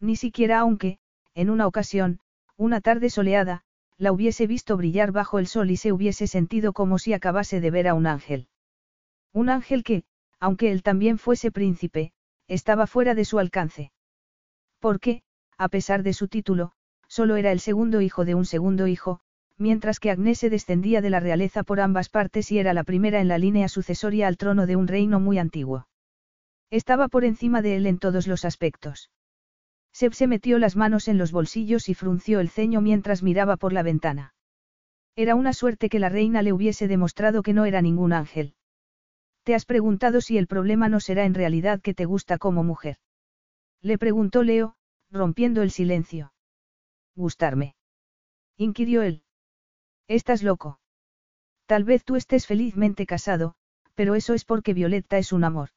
Ni 0.00 0.16
siquiera 0.16 0.60
aunque, 0.60 1.00
en 1.34 1.50
una 1.50 1.66
ocasión, 1.66 2.18
una 2.56 2.80
tarde 2.80 3.10
soleada, 3.10 3.62
la 3.98 4.12
hubiese 4.12 4.46
visto 4.46 4.76
brillar 4.76 5.12
bajo 5.12 5.38
el 5.38 5.46
sol 5.46 5.70
y 5.70 5.76
se 5.76 5.92
hubiese 5.92 6.26
sentido 6.26 6.72
como 6.72 6.98
si 6.98 7.12
acabase 7.12 7.60
de 7.60 7.70
ver 7.70 7.88
a 7.88 7.94
un 7.94 8.06
ángel. 8.06 8.48
Un 9.32 9.48
ángel 9.48 9.84
que, 9.84 10.04
aunque 10.40 10.72
él 10.72 10.82
también 10.82 11.18
fuese 11.18 11.50
príncipe, 11.50 12.12
estaba 12.48 12.86
fuera 12.86 13.14
de 13.14 13.24
su 13.24 13.38
alcance. 13.38 13.92
Porque, 14.78 15.22
a 15.56 15.68
pesar 15.68 16.02
de 16.02 16.12
su 16.12 16.28
título, 16.28 16.72
solo 17.06 17.36
era 17.36 17.52
el 17.52 17.60
segundo 17.60 18.00
hijo 18.00 18.24
de 18.24 18.34
un 18.34 18.44
segundo 18.44 18.86
hijo, 18.86 19.20
mientras 19.56 20.00
que 20.00 20.10
Agnese 20.10 20.50
descendía 20.50 21.00
de 21.00 21.10
la 21.10 21.20
realeza 21.20 21.62
por 21.62 21.80
ambas 21.80 22.08
partes 22.08 22.50
y 22.50 22.58
era 22.58 22.74
la 22.74 22.84
primera 22.84 23.20
en 23.20 23.28
la 23.28 23.38
línea 23.38 23.68
sucesoria 23.68 24.26
al 24.26 24.36
trono 24.36 24.66
de 24.66 24.76
un 24.76 24.88
reino 24.88 25.20
muy 25.20 25.38
antiguo. 25.38 25.86
Estaba 26.70 27.08
por 27.08 27.24
encima 27.24 27.62
de 27.62 27.76
él 27.76 27.86
en 27.86 27.98
todos 27.98 28.26
los 28.26 28.44
aspectos. 28.44 29.10
Seb 29.92 30.14
se 30.14 30.26
metió 30.26 30.58
las 30.58 30.74
manos 30.74 31.08
en 31.08 31.18
los 31.18 31.32
bolsillos 31.32 31.88
y 31.88 31.94
frunció 31.94 32.40
el 32.40 32.48
ceño 32.48 32.80
mientras 32.80 33.22
miraba 33.22 33.56
por 33.56 33.72
la 33.72 33.82
ventana. 33.82 34.34
Era 35.14 35.34
una 35.34 35.52
suerte 35.52 35.88
que 35.88 35.98
la 35.98 36.08
reina 36.08 36.42
le 36.42 36.52
hubiese 36.52 36.88
demostrado 36.88 37.42
que 37.42 37.52
no 37.52 37.66
era 37.66 37.82
ningún 37.82 38.12
ángel. 38.12 38.54
¿Te 39.42 39.54
has 39.54 39.66
preguntado 39.66 40.20
si 40.20 40.38
el 40.38 40.46
problema 40.46 40.88
no 40.88 41.00
será 41.00 41.24
en 41.24 41.34
realidad 41.34 41.80
que 41.80 41.94
te 41.94 42.06
gusta 42.06 42.38
como 42.38 42.64
mujer? 42.64 42.96
Le 43.82 43.98
preguntó 43.98 44.42
Leo, 44.42 44.76
rompiendo 45.10 45.62
el 45.62 45.70
silencio. 45.70 46.32
¿Gustarme? 47.14 47.74
inquirió 48.56 49.02
él. 49.02 49.22
Estás 50.08 50.42
loco. 50.42 50.80
Tal 51.66 51.84
vez 51.84 52.04
tú 52.04 52.16
estés 52.16 52.46
felizmente 52.46 53.04
casado, 53.06 53.54
pero 53.94 54.14
eso 54.14 54.32
es 54.34 54.44
porque 54.44 54.72
Violetta 54.72 55.18
es 55.18 55.32
un 55.32 55.44
amor. 55.44 55.70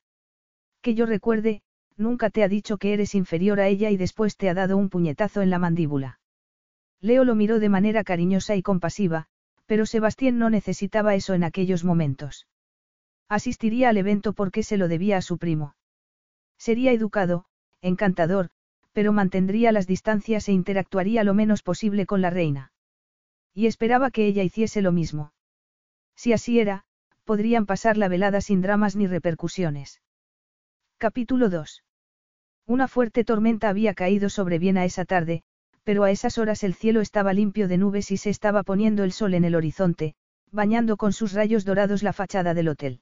Que 0.81 0.93
yo 0.95 1.05
recuerde, 1.05 1.63
nunca 1.97 2.29
te 2.29 2.43
ha 2.43 2.47
dicho 2.47 2.77
que 2.77 2.93
eres 2.93 3.15
inferior 3.15 3.59
a 3.59 3.67
ella 3.67 3.89
y 3.89 3.97
después 3.97 4.37
te 4.37 4.49
ha 4.49 4.53
dado 4.53 4.77
un 4.77 4.89
puñetazo 4.89 5.41
en 5.41 5.49
la 5.49 5.59
mandíbula. 5.59 6.19
Leo 7.01 7.23
lo 7.23 7.35
miró 7.35 7.59
de 7.59 7.69
manera 7.69 8.03
cariñosa 8.03 8.55
y 8.55 8.61
compasiva, 8.61 9.27
pero 9.65 9.85
Sebastián 9.85 10.37
no 10.37 10.49
necesitaba 10.49 11.15
eso 11.15 11.33
en 11.33 11.43
aquellos 11.43 11.83
momentos. 11.83 12.47
Asistiría 13.27 13.89
al 13.89 13.97
evento 13.97 14.33
porque 14.33 14.63
se 14.63 14.77
lo 14.77 14.87
debía 14.87 15.17
a 15.17 15.21
su 15.21 15.37
primo. 15.37 15.75
Sería 16.57 16.91
educado, 16.91 17.45
encantador, 17.81 18.49
pero 18.93 19.11
mantendría 19.11 19.71
las 19.71 19.87
distancias 19.87 20.47
e 20.47 20.53
interactuaría 20.53 21.23
lo 21.23 21.33
menos 21.33 21.63
posible 21.63 22.05
con 22.05 22.21
la 22.21 22.29
reina. 22.29 22.71
Y 23.53 23.67
esperaba 23.67 24.11
que 24.11 24.25
ella 24.25 24.43
hiciese 24.43 24.81
lo 24.81 24.91
mismo. 24.91 25.33
Si 26.15 26.33
así 26.33 26.59
era, 26.59 26.85
podrían 27.23 27.65
pasar 27.65 27.97
la 27.97 28.07
velada 28.07 28.41
sin 28.41 28.61
dramas 28.61 28.95
ni 28.95 29.07
repercusiones. 29.07 30.01
Capítulo 31.05 31.51
2. 31.51 31.83
Una 32.65 32.87
fuerte 32.87 33.23
tormenta 33.23 33.69
había 33.69 33.93
caído 33.93 34.27
sobre 34.27 34.57
Viena 34.57 34.85
esa 34.85 35.05
tarde, 35.05 35.43
pero 35.83 36.03
a 36.03 36.09
esas 36.09 36.39
horas 36.39 36.63
el 36.63 36.73
cielo 36.73 36.99
estaba 36.99 37.31
limpio 37.31 37.67
de 37.67 37.77
nubes 37.77 38.09
y 38.09 38.17
se 38.17 38.31
estaba 38.31 38.63
poniendo 38.63 39.03
el 39.03 39.11
sol 39.11 39.35
en 39.35 39.45
el 39.45 39.53
horizonte, 39.53 40.15
bañando 40.51 40.97
con 40.97 41.13
sus 41.13 41.33
rayos 41.33 41.63
dorados 41.63 42.01
la 42.01 42.11
fachada 42.11 42.55
del 42.55 42.69
hotel. 42.69 43.01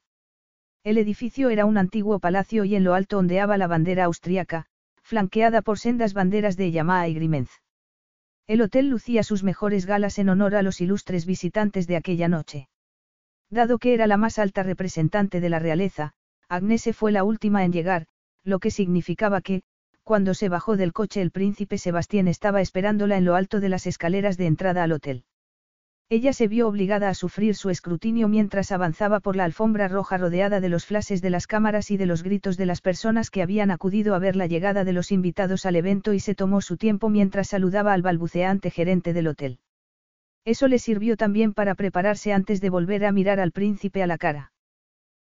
El 0.83 0.97
edificio 0.97 1.49
era 1.49 1.65
un 1.65 1.77
antiguo 1.77 2.19
palacio 2.19 2.65
y 2.65 2.75
en 2.75 2.83
lo 2.83 2.93
alto 2.93 3.19
ondeaba 3.19 3.57
la 3.57 3.67
bandera 3.67 4.03
austriaca, 4.03 4.65
flanqueada 5.01 5.61
por 5.61 5.79
sendas 5.79 6.13
banderas 6.13 6.57
de 6.57 6.73
Yamaha 6.73 7.07
y 7.07 7.13
Grimenz. 7.13 7.51
El 8.47 8.63
hotel 8.63 8.89
lucía 8.89 9.23
sus 9.23 9.43
mejores 9.43 9.85
galas 9.85 10.19
en 10.19 10.27
honor 10.27 10.55
a 10.55 10.61
los 10.61 10.81
ilustres 10.81 11.25
visitantes 11.25 11.87
de 11.87 11.95
aquella 11.95 12.27
noche. 12.27 12.67
Dado 13.49 13.77
que 13.79 13.93
era 13.93 14.07
la 14.07 14.17
más 14.17 14.39
alta 14.39 14.61
representante 14.61 15.39
de 15.39 15.49
la 15.49 15.59
realeza, 15.59 16.15
Agnese 16.49 16.93
fue 16.93 17.11
la 17.11 17.23
última 17.23 17.63
en 17.65 17.71
llegar, 17.71 18.05
lo 18.43 18.59
que 18.59 18.71
significaba 18.71 19.41
que, 19.41 19.63
cuando 20.03 20.33
se 20.33 20.49
bajó 20.49 20.75
del 20.75 20.93
coche 20.93 21.21
el 21.21 21.31
príncipe 21.31 21.77
Sebastián 21.77 22.27
estaba 22.27 22.61
esperándola 22.61 23.17
en 23.17 23.25
lo 23.25 23.35
alto 23.35 23.59
de 23.59 23.69
las 23.69 23.87
escaleras 23.87 24.37
de 24.37 24.47
entrada 24.47 24.83
al 24.83 24.91
hotel. 24.91 25.25
Ella 26.09 26.33
se 26.33 26.47
vio 26.47 26.67
obligada 26.67 27.09
a 27.09 27.13
sufrir 27.13 27.55
su 27.55 27.69
escrutinio 27.69 28.27
mientras 28.27 28.71
avanzaba 28.71 29.19
por 29.19 29.35
la 29.35 29.45
alfombra 29.45 29.87
roja 29.87 30.17
rodeada 30.17 30.59
de 30.59 30.69
los 30.69 30.85
flashes 30.85 31.21
de 31.21 31.29
las 31.31 31.47
cámaras 31.47 31.89
y 31.89 31.97
de 31.97 32.05
los 32.05 32.21
gritos 32.21 32.55
de 32.57 32.67
las 32.67 32.81
personas 32.81 33.31
que 33.31 33.41
habían 33.41 33.71
acudido 33.71 34.13
a 34.13 34.19
ver 34.19 34.35
la 34.35 34.45
llegada 34.45 34.83
de 34.83 34.93
los 34.93 35.11
invitados 35.11 35.65
al 35.65 35.75
evento 35.75 36.13
y 36.13 36.19
se 36.19 36.35
tomó 36.35 36.61
su 36.61 36.77
tiempo 36.77 37.09
mientras 37.09 37.47
saludaba 37.47 37.93
al 37.93 38.03
balbuceante 38.03 38.69
gerente 38.69 39.13
del 39.13 39.27
hotel. 39.27 39.59
Eso 40.45 40.67
le 40.67 40.77
sirvió 40.77 41.17
también 41.17 41.53
para 41.53 41.73
prepararse 41.73 42.33
antes 42.33 42.61
de 42.61 42.69
volver 42.69 43.05
a 43.05 43.11
mirar 43.11 43.39
al 43.39 43.51
príncipe 43.51 44.03
a 44.03 44.07
la 44.07 44.17
cara. 44.17 44.52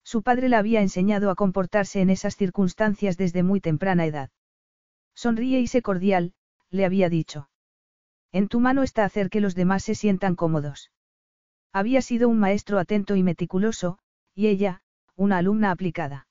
Su 0.05 0.23
padre 0.23 0.49
la 0.49 0.59
había 0.59 0.83
enseñado 0.83 1.31
a 1.31 1.35
comportarse 1.35 2.01
en 2.01 2.11
esas 2.11 2.37
circunstancias 2.37 3.17
desde 3.17 3.43
muy 3.43 3.61
temprana 3.61 4.05
edad. 4.05 4.31
Sonríe 5.15 5.61
y 5.61 5.67
sé 5.67 5.83
cordial, 5.83 6.35
le 6.71 6.85
había 6.85 7.09
dicho. 7.09 7.49
En 8.31 8.49
tu 8.49 8.61
mano 8.61 8.83
está 8.83 9.05
hacer 9.05 9.31
que 9.31 9.41
los 9.41 9.55
demás 9.55 9.83
se 9.83 9.95
sientan 9.95 10.37
cómodos. 10.37 10.91
Había 11.73 12.03
sido 12.03 12.29
un 12.29 12.39
maestro 12.39 12.79
atento 12.79 13.17
y 13.17 13.23
meticuloso, 13.23 13.99
y 14.35 14.49
ella, 14.49 14.83
una 15.17 15.39
alumna 15.39 15.71
aplicada. 15.71 16.27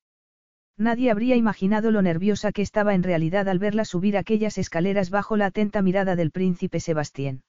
Nadie 0.78 1.12
habría 1.12 1.36
imaginado 1.36 1.92
lo 1.92 2.02
nerviosa 2.02 2.52
que 2.52 2.62
estaba 2.62 2.94
en 2.94 3.04
realidad 3.04 3.48
al 3.48 3.60
verla 3.60 3.86
subir 3.86 4.18
aquellas 4.18 4.58
escaleras 4.58 5.10
bajo 5.10 5.38
la 5.38 5.48
atenta 5.48 5.82
mirada 5.82 6.16
del 6.16 6.32
príncipe 6.32 6.80
Sebastián. 6.80 7.44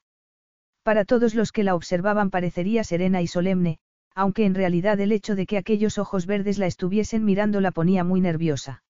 Para 0.82 1.04
todos 1.04 1.34
los 1.34 1.50
que 1.50 1.64
la 1.64 1.74
observaban 1.74 2.30
parecería 2.30 2.84
serena 2.84 3.22
y 3.22 3.26
solemne, 3.26 3.78
aunque 4.14 4.44
en 4.46 4.54
realidad 4.54 5.00
el 5.00 5.12
hecho 5.12 5.34
de 5.34 5.46
que 5.46 5.58
aquellos 5.58 5.98
ojos 5.98 6.26
verdes 6.26 6.58
la 6.58 6.66
estuviesen 6.66 7.24
mirando 7.24 7.60
la 7.60 7.72
ponía 7.72 8.04
muy 8.04 8.20
nerviosa. 8.20 8.82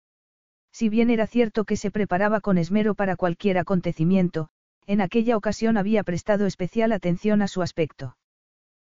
Si 0.72 0.88
bien 0.88 1.10
era 1.10 1.26
cierto 1.26 1.64
que 1.64 1.76
se 1.76 1.90
preparaba 1.90 2.40
con 2.40 2.58
esmero 2.58 2.94
para 2.94 3.16
cualquier 3.16 3.58
acontecimiento, 3.58 4.48
en 4.86 5.00
aquella 5.00 5.36
ocasión 5.36 5.76
había 5.76 6.02
prestado 6.02 6.46
especial 6.46 6.92
atención 6.92 7.42
a 7.42 7.48
su 7.48 7.62
aspecto. 7.62 8.16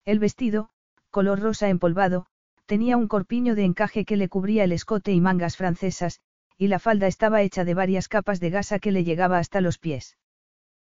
El 0.05 0.19
vestido, 0.19 0.69
color 1.11 1.39
rosa 1.39 1.69
empolvado, 1.69 2.25
tenía 2.65 2.97
un 2.97 3.07
corpiño 3.07 3.55
de 3.55 3.63
encaje 3.63 4.03
que 4.03 4.17
le 4.17 4.27
cubría 4.27 4.65
el 4.65 4.73
escote 4.73 5.13
y 5.13 5.21
mangas 5.21 5.55
francesas, 5.55 6.19
y 6.57 6.67
la 6.67 6.79
falda 6.79 7.07
estaba 7.07 7.41
hecha 7.41 7.63
de 7.63 7.73
varias 7.73 8.09
capas 8.09 8.39
de 8.39 8.49
gasa 8.49 8.79
que 8.79 8.91
le 8.91 9.03
llegaba 9.03 9.37
hasta 9.37 9.61
los 9.61 9.77
pies. 9.77 10.17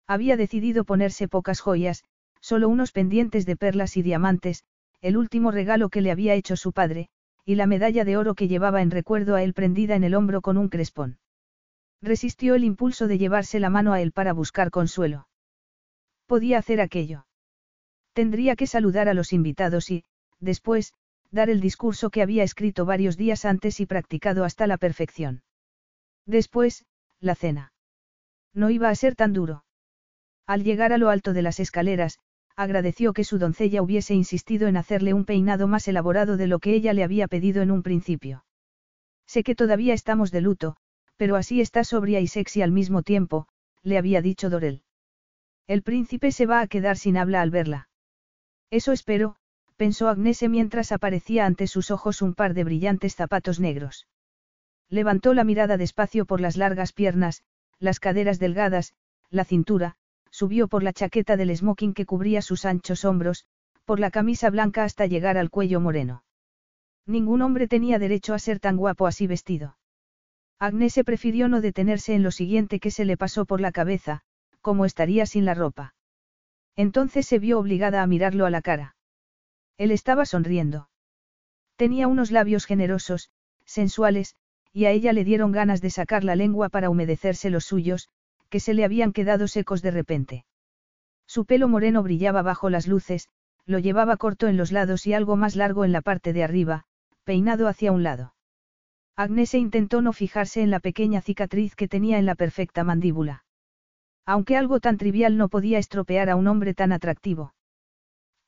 Había 0.07 0.37
decidido 0.37 0.85
ponerse 0.85 1.27
pocas 1.27 1.59
joyas, 1.59 2.03
solo 2.39 2.69
unos 2.69 2.91
pendientes 2.91 3.45
de 3.45 3.55
perlas 3.55 3.97
y 3.97 4.03
diamantes, 4.03 4.63
el 5.05 5.17
último 5.17 5.51
regalo 5.51 5.89
que 5.89 6.01
le 6.01 6.09
había 6.09 6.33
hecho 6.33 6.55
su 6.55 6.71
padre, 6.71 7.09
y 7.45 7.53
la 7.53 7.67
medalla 7.67 8.05
de 8.05 8.17
oro 8.17 8.33
que 8.33 8.47
llevaba 8.47 8.81
en 8.81 8.89
recuerdo 8.89 9.35
a 9.35 9.43
él 9.43 9.53
prendida 9.53 9.95
en 9.95 10.03
el 10.03 10.15
hombro 10.15 10.41
con 10.41 10.57
un 10.57 10.67
crespón. 10.67 11.19
Resistió 12.01 12.55
el 12.55 12.63
impulso 12.63 13.07
de 13.07 13.19
llevarse 13.19 13.59
la 13.59 13.69
mano 13.69 13.93
a 13.93 14.01
él 14.01 14.11
para 14.11 14.33
buscar 14.33 14.71
consuelo. 14.71 15.27
Podía 16.25 16.57
hacer 16.57 16.81
aquello. 16.81 17.27
Tendría 18.13 18.55
que 18.55 18.65
saludar 18.65 19.07
a 19.07 19.13
los 19.13 19.31
invitados 19.31 19.91
y, 19.91 20.05
después, 20.39 20.91
dar 21.29 21.51
el 21.51 21.61
discurso 21.61 22.09
que 22.09 22.23
había 22.23 22.41
escrito 22.41 22.83
varios 22.85 23.15
días 23.15 23.45
antes 23.45 23.79
y 23.79 23.85
practicado 23.85 24.43
hasta 24.43 24.65
la 24.65 24.77
perfección. 24.79 25.43
Después, 26.25 26.83
la 27.19 27.35
cena. 27.35 27.73
No 28.55 28.71
iba 28.71 28.89
a 28.89 28.95
ser 28.95 29.13
tan 29.13 29.33
duro. 29.33 29.65
Al 30.47 30.63
llegar 30.63 30.93
a 30.93 30.97
lo 30.97 31.09
alto 31.09 31.33
de 31.33 31.43
las 31.43 31.59
escaleras, 31.59 32.17
agradeció 32.55 33.13
que 33.13 33.23
su 33.23 33.37
doncella 33.37 33.81
hubiese 33.81 34.13
insistido 34.13 34.67
en 34.67 34.77
hacerle 34.77 35.13
un 35.13 35.25
peinado 35.25 35.67
más 35.67 35.87
elaborado 35.87 36.37
de 36.37 36.47
lo 36.47 36.59
que 36.59 36.73
ella 36.73 36.93
le 36.93 37.03
había 37.03 37.27
pedido 37.27 37.61
en 37.61 37.71
un 37.71 37.83
principio. 37.83 38.45
Sé 39.25 39.43
que 39.43 39.55
todavía 39.55 39.93
estamos 39.93 40.31
de 40.31 40.41
luto, 40.41 40.77
pero 41.17 41.35
así 41.35 41.61
está 41.61 41.83
sobria 41.83 42.19
y 42.19 42.27
sexy 42.27 42.61
al 42.61 42.71
mismo 42.71 43.01
tiempo, 43.01 43.47
le 43.83 43.97
había 43.97 44.21
dicho 44.21 44.49
Dorel. 44.49 44.83
El 45.67 45.81
príncipe 45.81 46.31
se 46.31 46.45
va 46.45 46.61
a 46.61 46.67
quedar 46.67 46.97
sin 46.97 47.17
habla 47.17 47.41
al 47.41 47.49
verla. 47.49 47.89
Eso 48.69 48.91
espero, 48.91 49.35
pensó 49.75 50.07
Agnese 50.09 50.47
mientras 50.47 50.91
aparecía 50.91 51.45
ante 51.45 51.67
sus 51.67 51.91
ojos 51.91 52.21
un 52.21 52.33
par 52.33 52.53
de 52.53 52.63
brillantes 52.63 53.15
zapatos 53.15 53.59
negros. 53.59 54.07
Levantó 54.89 55.33
la 55.33 55.43
mirada 55.43 55.77
despacio 55.77 56.25
por 56.25 56.39
las 56.39 56.57
largas 56.57 56.93
piernas, 56.93 57.43
las 57.79 57.99
caderas 57.99 58.39
delgadas, 58.39 58.93
la 59.29 59.43
cintura, 59.43 59.97
subió 60.35 60.67
por 60.67 60.83
la 60.83 60.91
chaqueta 60.91 61.37
del 61.37 61.55
smoking 61.55 61.93
que 61.93 62.05
cubría 62.05 62.41
sus 62.41 62.65
anchos 62.65 63.05
hombros, 63.05 63.45
por 63.85 64.01
la 64.01 64.11
camisa 64.11 64.49
blanca 64.49 64.83
hasta 64.83 65.05
llegar 65.05 65.37
al 65.37 65.49
cuello 65.49 65.79
moreno. 65.79 66.25
Ningún 67.05 67.41
hombre 67.41 67.69
tenía 67.69 67.99
derecho 67.99 68.33
a 68.33 68.39
ser 68.39 68.59
tan 68.59 68.75
guapo 68.75 69.07
así 69.07 69.27
vestido. 69.27 69.77
Agnese 70.59 71.05
prefirió 71.05 71.47
no 71.47 71.61
detenerse 71.61 72.15
en 72.15 72.23
lo 72.23 72.31
siguiente 72.31 72.81
que 72.81 72.91
se 72.91 73.05
le 73.05 73.15
pasó 73.15 73.45
por 73.45 73.61
la 73.61 73.71
cabeza, 73.71 74.23
cómo 74.59 74.83
estaría 74.83 75.25
sin 75.25 75.45
la 75.45 75.53
ropa. 75.53 75.95
Entonces 76.75 77.25
se 77.25 77.39
vio 77.39 77.57
obligada 77.57 78.01
a 78.01 78.07
mirarlo 78.07 78.45
a 78.45 78.49
la 78.49 78.61
cara. 78.61 78.97
Él 79.77 79.91
estaba 79.91 80.25
sonriendo. 80.25 80.89
Tenía 81.77 82.09
unos 82.09 82.31
labios 82.31 82.65
generosos, 82.65 83.29
sensuales, 83.63 84.35
y 84.73 84.83
a 84.83 84.91
ella 84.91 85.13
le 85.13 85.23
dieron 85.23 85.53
ganas 85.53 85.79
de 85.79 85.91
sacar 85.91 86.25
la 86.25 86.35
lengua 86.35 86.67
para 86.67 86.89
humedecerse 86.89 87.49
los 87.49 87.63
suyos, 87.63 88.09
que 88.55 88.61
se 88.61 88.73
le 88.73 88.85
habían 88.85 89.11
quedado 89.11 89.49
secos 89.49 89.81
de 89.81 89.91
repente. 89.91 90.45
Su 91.27 91.43
pelo 91.43 91.67
moreno 91.67 92.01
brillaba 92.03 92.41
bajo 92.41 92.69
las 92.69 92.87
luces, 92.87 93.27
lo 93.65 93.79
llevaba 93.79 94.15
corto 94.15 94.47
en 94.47 94.55
los 94.55 94.71
lados 94.71 95.05
y 95.07 95.13
algo 95.13 95.35
más 95.35 95.57
largo 95.57 95.83
en 95.83 95.91
la 95.91 95.99
parte 95.99 96.31
de 96.31 96.41
arriba, 96.41 96.85
peinado 97.25 97.67
hacia 97.67 97.91
un 97.91 98.03
lado. 98.03 98.33
Agnese 99.17 99.57
intentó 99.57 100.01
no 100.01 100.13
fijarse 100.13 100.61
en 100.61 100.71
la 100.71 100.79
pequeña 100.79 101.19
cicatriz 101.19 101.75
que 101.75 101.89
tenía 101.89 102.17
en 102.17 102.25
la 102.25 102.35
perfecta 102.35 102.85
mandíbula. 102.85 103.43
Aunque 104.25 104.55
algo 104.55 104.79
tan 104.79 104.95
trivial 104.95 105.35
no 105.35 105.49
podía 105.49 105.77
estropear 105.77 106.29
a 106.29 106.37
un 106.37 106.47
hombre 106.47 106.73
tan 106.73 106.93
atractivo. 106.93 107.53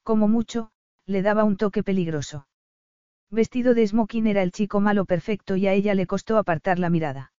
Como 0.03 0.29
mucho, 0.29 0.71
le 1.05 1.21
daba 1.21 1.43
un 1.43 1.57
toque 1.57 1.83
peligroso. 1.83 2.47
Vestido 3.29 3.73
de 3.73 3.85
smoking 3.85 4.27
era 4.27 4.41
el 4.41 4.53
chico 4.53 4.79
malo 4.79 5.03
perfecto 5.03 5.57
y 5.57 5.67
a 5.67 5.73
ella 5.73 5.95
le 5.95 6.07
costó 6.07 6.37
apartar 6.37 6.79
la 6.79 6.89
mirada. 6.89 7.33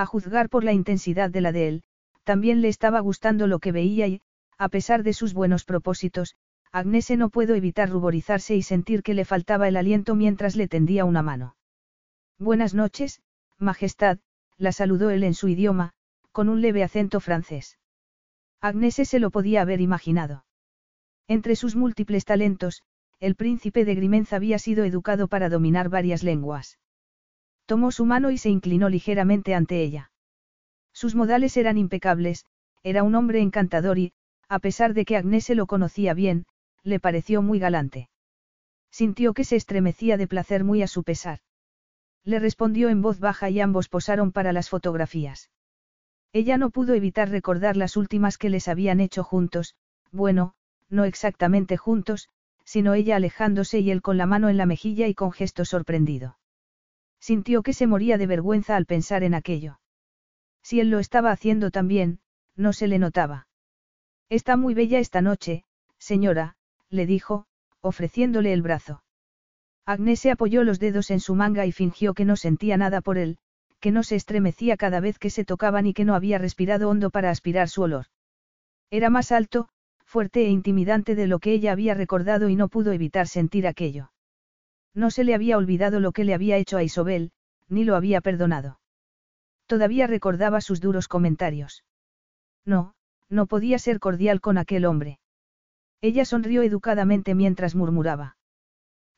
A 0.00 0.06
juzgar 0.06 0.48
por 0.48 0.64
la 0.64 0.72
intensidad 0.72 1.28
de 1.28 1.42
la 1.42 1.52
de 1.52 1.68
él, 1.68 1.82
también 2.24 2.62
le 2.62 2.68
estaba 2.68 3.00
gustando 3.00 3.46
lo 3.46 3.58
que 3.58 3.70
veía 3.70 4.06
y, 4.06 4.22
a 4.56 4.70
pesar 4.70 5.02
de 5.02 5.12
sus 5.12 5.34
buenos 5.34 5.64
propósitos, 5.66 6.36
Agnese 6.72 7.18
no 7.18 7.28
pudo 7.28 7.54
evitar 7.54 7.90
ruborizarse 7.90 8.56
y 8.56 8.62
sentir 8.62 9.02
que 9.02 9.12
le 9.12 9.26
faltaba 9.26 9.68
el 9.68 9.76
aliento 9.76 10.14
mientras 10.14 10.56
le 10.56 10.68
tendía 10.68 11.04
una 11.04 11.20
mano. 11.20 11.54
Buenas 12.38 12.72
noches, 12.72 13.20
Majestad, 13.58 14.20
la 14.56 14.72
saludó 14.72 15.10
él 15.10 15.22
en 15.22 15.34
su 15.34 15.48
idioma, 15.48 15.92
con 16.32 16.48
un 16.48 16.62
leve 16.62 16.82
acento 16.82 17.20
francés. 17.20 17.76
Agnese 18.62 19.04
se 19.04 19.18
lo 19.18 19.30
podía 19.30 19.60
haber 19.60 19.82
imaginado. 19.82 20.46
Entre 21.28 21.56
sus 21.56 21.76
múltiples 21.76 22.24
talentos, 22.24 22.84
el 23.18 23.34
príncipe 23.34 23.84
de 23.84 23.96
Grimenza 23.96 24.36
había 24.36 24.58
sido 24.58 24.84
educado 24.84 25.28
para 25.28 25.50
dominar 25.50 25.90
varias 25.90 26.22
lenguas. 26.22 26.78
Tomó 27.70 27.92
su 27.92 28.04
mano 28.04 28.32
y 28.32 28.36
se 28.36 28.50
inclinó 28.50 28.88
ligeramente 28.88 29.54
ante 29.54 29.80
ella. 29.80 30.10
Sus 30.92 31.14
modales 31.14 31.56
eran 31.56 31.78
impecables, 31.78 32.44
era 32.82 33.04
un 33.04 33.14
hombre 33.14 33.40
encantador 33.40 33.96
y, 33.96 34.12
a 34.48 34.58
pesar 34.58 34.92
de 34.92 35.04
que 35.04 35.16
Agnese 35.16 35.54
lo 35.54 35.66
conocía 35.66 36.12
bien, 36.12 36.46
le 36.82 36.98
pareció 36.98 37.42
muy 37.42 37.60
galante. 37.60 38.10
Sintió 38.90 39.34
que 39.34 39.44
se 39.44 39.54
estremecía 39.54 40.16
de 40.16 40.26
placer 40.26 40.64
muy 40.64 40.82
a 40.82 40.88
su 40.88 41.04
pesar. 41.04 41.38
Le 42.24 42.40
respondió 42.40 42.88
en 42.88 43.02
voz 43.02 43.20
baja 43.20 43.50
y 43.50 43.60
ambos 43.60 43.88
posaron 43.88 44.32
para 44.32 44.52
las 44.52 44.68
fotografías. 44.68 45.48
Ella 46.32 46.58
no 46.58 46.70
pudo 46.70 46.94
evitar 46.94 47.28
recordar 47.28 47.76
las 47.76 47.96
últimas 47.96 48.36
que 48.36 48.50
les 48.50 48.66
habían 48.66 48.98
hecho 48.98 49.22
juntos, 49.22 49.76
bueno, 50.10 50.54
no 50.88 51.04
exactamente 51.04 51.76
juntos, 51.76 52.30
sino 52.64 52.94
ella 52.94 53.14
alejándose 53.14 53.78
y 53.78 53.92
él 53.92 54.02
con 54.02 54.16
la 54.16 54.26
mano 54.26 54.48
en 54.48 54.56
la 54.56 54.66
mejilla 54.66 55.06
y 55.06 55.14
con 55.14 55.30
gesto 55.30 55.64
sorprendido. 55.64 56.39
Sintió 57.20 57.62
que 57.62 57.74
se 57.74 57.86
moría 57.86 58.18
de 58.18 58.26
vergüenza 58.26 58.76
al 58.76 58.86
pensar 58.86 59.22
en 59.22 59.34
aquello. 59.34 59.80
Si 60.62 60.80
él 60.80 60.90
lo 60.90 60.98
estaba 60.98 61.30
haciendo 61.30 61.70
también, 61.70 62.20
no 62.56 62.72
se 62.72 62.88
le 62.88 62.98
notaba. 62.98 63.46
Está 64.28 64.56
muy 64.56 64.74
bella 64.74 64.98
esta 64.98 65.20
noche, 65.20 65.64
señora, 65.98 66.56
le 66.88 67.06
dijo, 67.06 67.46
ofreciéndole 67.80 68.52
el 68.52 68.62
brazo. 68.62 69.02
Agnes 69.86 70.20
se 70.20 70.30
apoyó 70.30 70.62
los 70.64 70.78
dedos 70.78 71.10
en 71.10 71.20
su 71.20 71.34
manga 71.34 71.66
y 71.66 71.72
fingió 71.72 72.14
que 72.14 72.24
no 72.24 72.36
sentía 72.36 72.76
nada 72.76 73.00
por 73.00 73.18
él, 73.18 73.38
que 73.80 73.90
no 73.90 74.02
se 74.02 74.16
estremecía 74.16 74.76
cada 74.76 75.00
vez 75.00 75.18
que 75.18 75.30
se 75.30 75.44
tocaban 75.44 75.86
y 75.86 75.94
que 75.94 76.04
no 76.04 76.14
había 76.14 76.38
respirado 76.38 76.88
hondo 76.88 77.10
para 77.10 77.30
aspirar 77.30 77.68
su 77.68 77.82
olor. 77.82 78.06
Era 78.90 79.10
más 79.10 79.32
alto, 79.32 79.68
fuerte 80.04 80.44
e 80.44 80.48
intimidante 80.48 81.14
de 81.14 81.26
lo 81.26 81.38
que 81.38 81.52
ella 81.52 81.72
había 81.72 81.94
recordado 81.94 82.48
y 82.48 82.56
no 82.56 82.68
pudo 82.68 82.92
evitar 82.92 83.26
sentir 83.26 83.66
aquello. 83.66 84.12
No 84.94 85.10
se 85.10 85.24
le 85.24 85.34
había 85.34 85.56
olvidado 85.56 86.00
lo 86.00 86.12
que 86.12 86.24
le 86.24 86.34
había 86.34 86.56
hecho 86.56 86.76
a 86.76 86.82
Isobel, 86.82 87.32
ni 87.68 87.84
lo 87.84 87.96
había 87.96 88.20
perdonado. 88.20 88.80
Todavía 89.66 90.06
recordaba 90.06 90.60
sus 90.60 90.80
duros 90.80 91.06
comentarios. 91.06 91.84
No, 92.64 92.94
no 93.28 93.46
podía 93.46 93.78
ser 93.78 94.00
cordial 94.00 94.40
con 94.40 94.58
aquel 94.58 94.84
hombre. 94.84 95.20
Ella 96.00 96.24
sonrió 96.24 96.62
educadamente 96.62 97.34
mientras 97.34 97.74
murmuraba. 97.74 98.36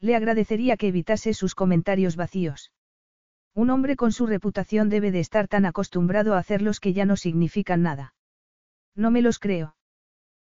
Le 0.01 0.17
agradecería 0.17 0.77
que 0.77 0.89
evitase 0.89 1.33
sus 1.33 1.55
comentarios 1.55 2.17
vacíos. 2.17 2.73
Un 3.55 3.71
hombre 3.71 3.97
con 3.97 4.13
su 4.13 4.27
reputación 4.27 4.89
debe 4.89 5.13
de 5.13 5.21
estar 5.21 5.47
tan 5.47 5.65
acostumbrado 5.65 6.35
a 6.35 6.39
hacerlos 6.39 6.81
que 6.81 6.93
ya 6.93 7.05
no 7.05 7.17
significan 7.17 7.83
nada. 7.83 8.15
No 8.97 9.11
me 9.11 9.23
los 9.23 9.39
creo. 9.39 9.77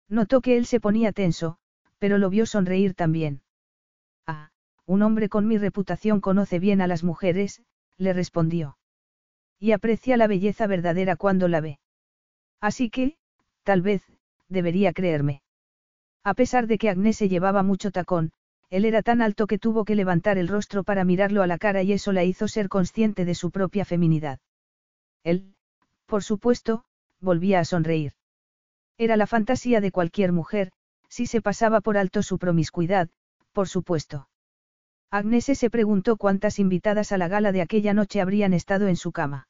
Notó 0.10 0.42
que 0.42 0.58
él 0.58 0.66
se 0.66 0.80
ponía 0.80 1.12
tenso, 1.12 1.58
pero 2.00 2.18
lo 2.18 2.30
vio 2.30 2.46
sonreír 2.46 2.94
también. 2.94 3.43
Un 4.86 5.02
hombre 5.02 5.30
con 5.30 5.48
mi 5.48 5.58
reputación 5.58 6.20
conoce 6.20 6.60
bien 6.60 6.82
a 6.82 6.88
las 6.88 7.04
mujeres, 7.04 7.62
le 7.98 8.14
respondió. 8.14 8.78
Y 9.60 9.72
aprecia 9.72 10.18
la 10.18 10.28
belleza 10.28 10.68
verdadera 10.68 11.16
cuando 11.16 11.48
la 11.48 11.62
ve. 11.62 11.80
Así 12.60 12.90
que, 12.90 13.18
tal 13.64 13.82
vez, 13.82 14.04
debería 14.50 14.94
creerme. 14.94 15.42
A 16.24 16.34
pesar 16.34 16.68
de 16.68 16.78
que 16.78 16.90
Agnés 16.90 17.18
se 17.18 17.30
llevaba 17.30 17.64
mucho 17.64 17.92
tacón, 17.92 18.32
él 18.70 18.86
era 18.86 19.04
tan 19.04 19.22
alto 19.22 19.48
que 19.48 19.60
tuvo 19.60 19.86
que 19.86 19.96
levantar 19.96 20.38
el 20.38 20.48
rostro 20.48 20.84
para 20.84 21.06
mirarlo 21.06 21.44
a 21.44 21.48
la 21.48 21.58
cara 21.58 21.84
y 21.84 21.94
eso 21.94 22.12
la 22.12 22.24
hizo 22.24 22.48
ser 22.48 22.70
consciente 22.70 23.24
de 23.24 23.36
su 23.36 23.52
propia 23.52 23.86
feminidad. 23.86 24.40
Él, 25.24 25.54
por 26.08 26.24
supuesto, 26.24 26.84
volvía 27.20 27.60
a 27.60 27.66
sonreír. 27.66 28.14
Era 28.98 29.16
la 29.16 29.28
fantasía 29.28 29.80
de 29.80 29.92
cualquier 29.92 30.32
mujer, 30.32 30.72
si 31.08 31.26
se 31.26 31.42
pasaba 31.42 31.82
por 31.82 31.98
alto 31.98 32.24
su 32.24 32.38
promiscuidad, 32.38 33.10
por 33.52 33.68
supuesto. 33.70 34.28
Agnese 35.14 35.54
se 35.54 35.70
preguntó 35.70 36.18
cuántas 36.18 36.58
invitadas 36.58 37.12
a 37.12 37.20
la 37.20 37.28
gala 37.28 37.52
de 37.52 37.62
aquella 37.62 37.94
noche 37.94 38.20
habrían 38.20 38.52
estado 38.52 38.88
en 38.88 38.96
su 38.96 39.12
cama. 39.12 39.48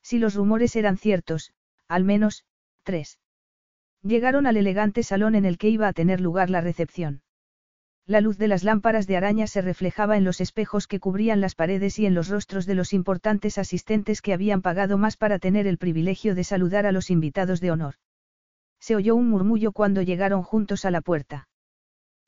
Si 0.00 0.20
los 0.20 0.36
rumores 0.36 0.76
eran 0.76 0.96
ciertos, 0.96 1.52
al 1.88 2.04
menos, 2.04 2.44
tres. 2.84 3.18
Llegaron 4.04 4.46
al 4.46 4.56
elegante 4.56 5.02
salón 5.02 5.34
en 5.34 5.44
el 5.44 5.58
que 5.58 5.70
iba 5.70 5.88
a 5.88 5.92
tener 5.92 6.20
lugar 6.20 6.50
la 6.50 6.60
recepción. 6.60 7.22
La 8.06 8.20
luz 8.20 8.38
de 8.38 8.46
las 8.46 8.62
lámparas 8.62 9.08
de 9.08 9.16
araña 9.16 9.48
se 9.48 9.60
reflejaba 9.60 10.16
en 10.16 10.22
los 10.22 10.40
espejos 10.40 10.86
que 10.86 11.00
cubrían 11.00 11.40
las 11.40 11.56
paredes 11.56 11.98
y 11.98 12.06
en 12.06 12.14
los 12.14 12.28
rostros 12.28 12.64
de 12.64 12.76
los 12.76 12.92
importantes 12.92 13.58
asistentes 13.58 14.22
que 14.22 14.34
habían 14.34 14.62
pagado 14.62 14.98
más 14.98 15.16
para 15.16 15.40
tener 15.40 15.66
el 15.66 15.78
privilegio 15.78 16.36
de 16.36 16.44
saludar 16.44 16.86
a 16.86 16.92
los 16.92 17.10
invitados 17.10 17.60
de 17.60 17.72
honor. 17.72 17.96
Se 18.78 18.94
oyó 18.94 19.16
un 19.16 19.30
murmullo 19.30 19.72
cuando 19.72 20.02
llegaron 20.02 20.44
juntos 20.44 20.84
a 20.84 20.92
la 20.92 21.00
puerta. 21.00 21.48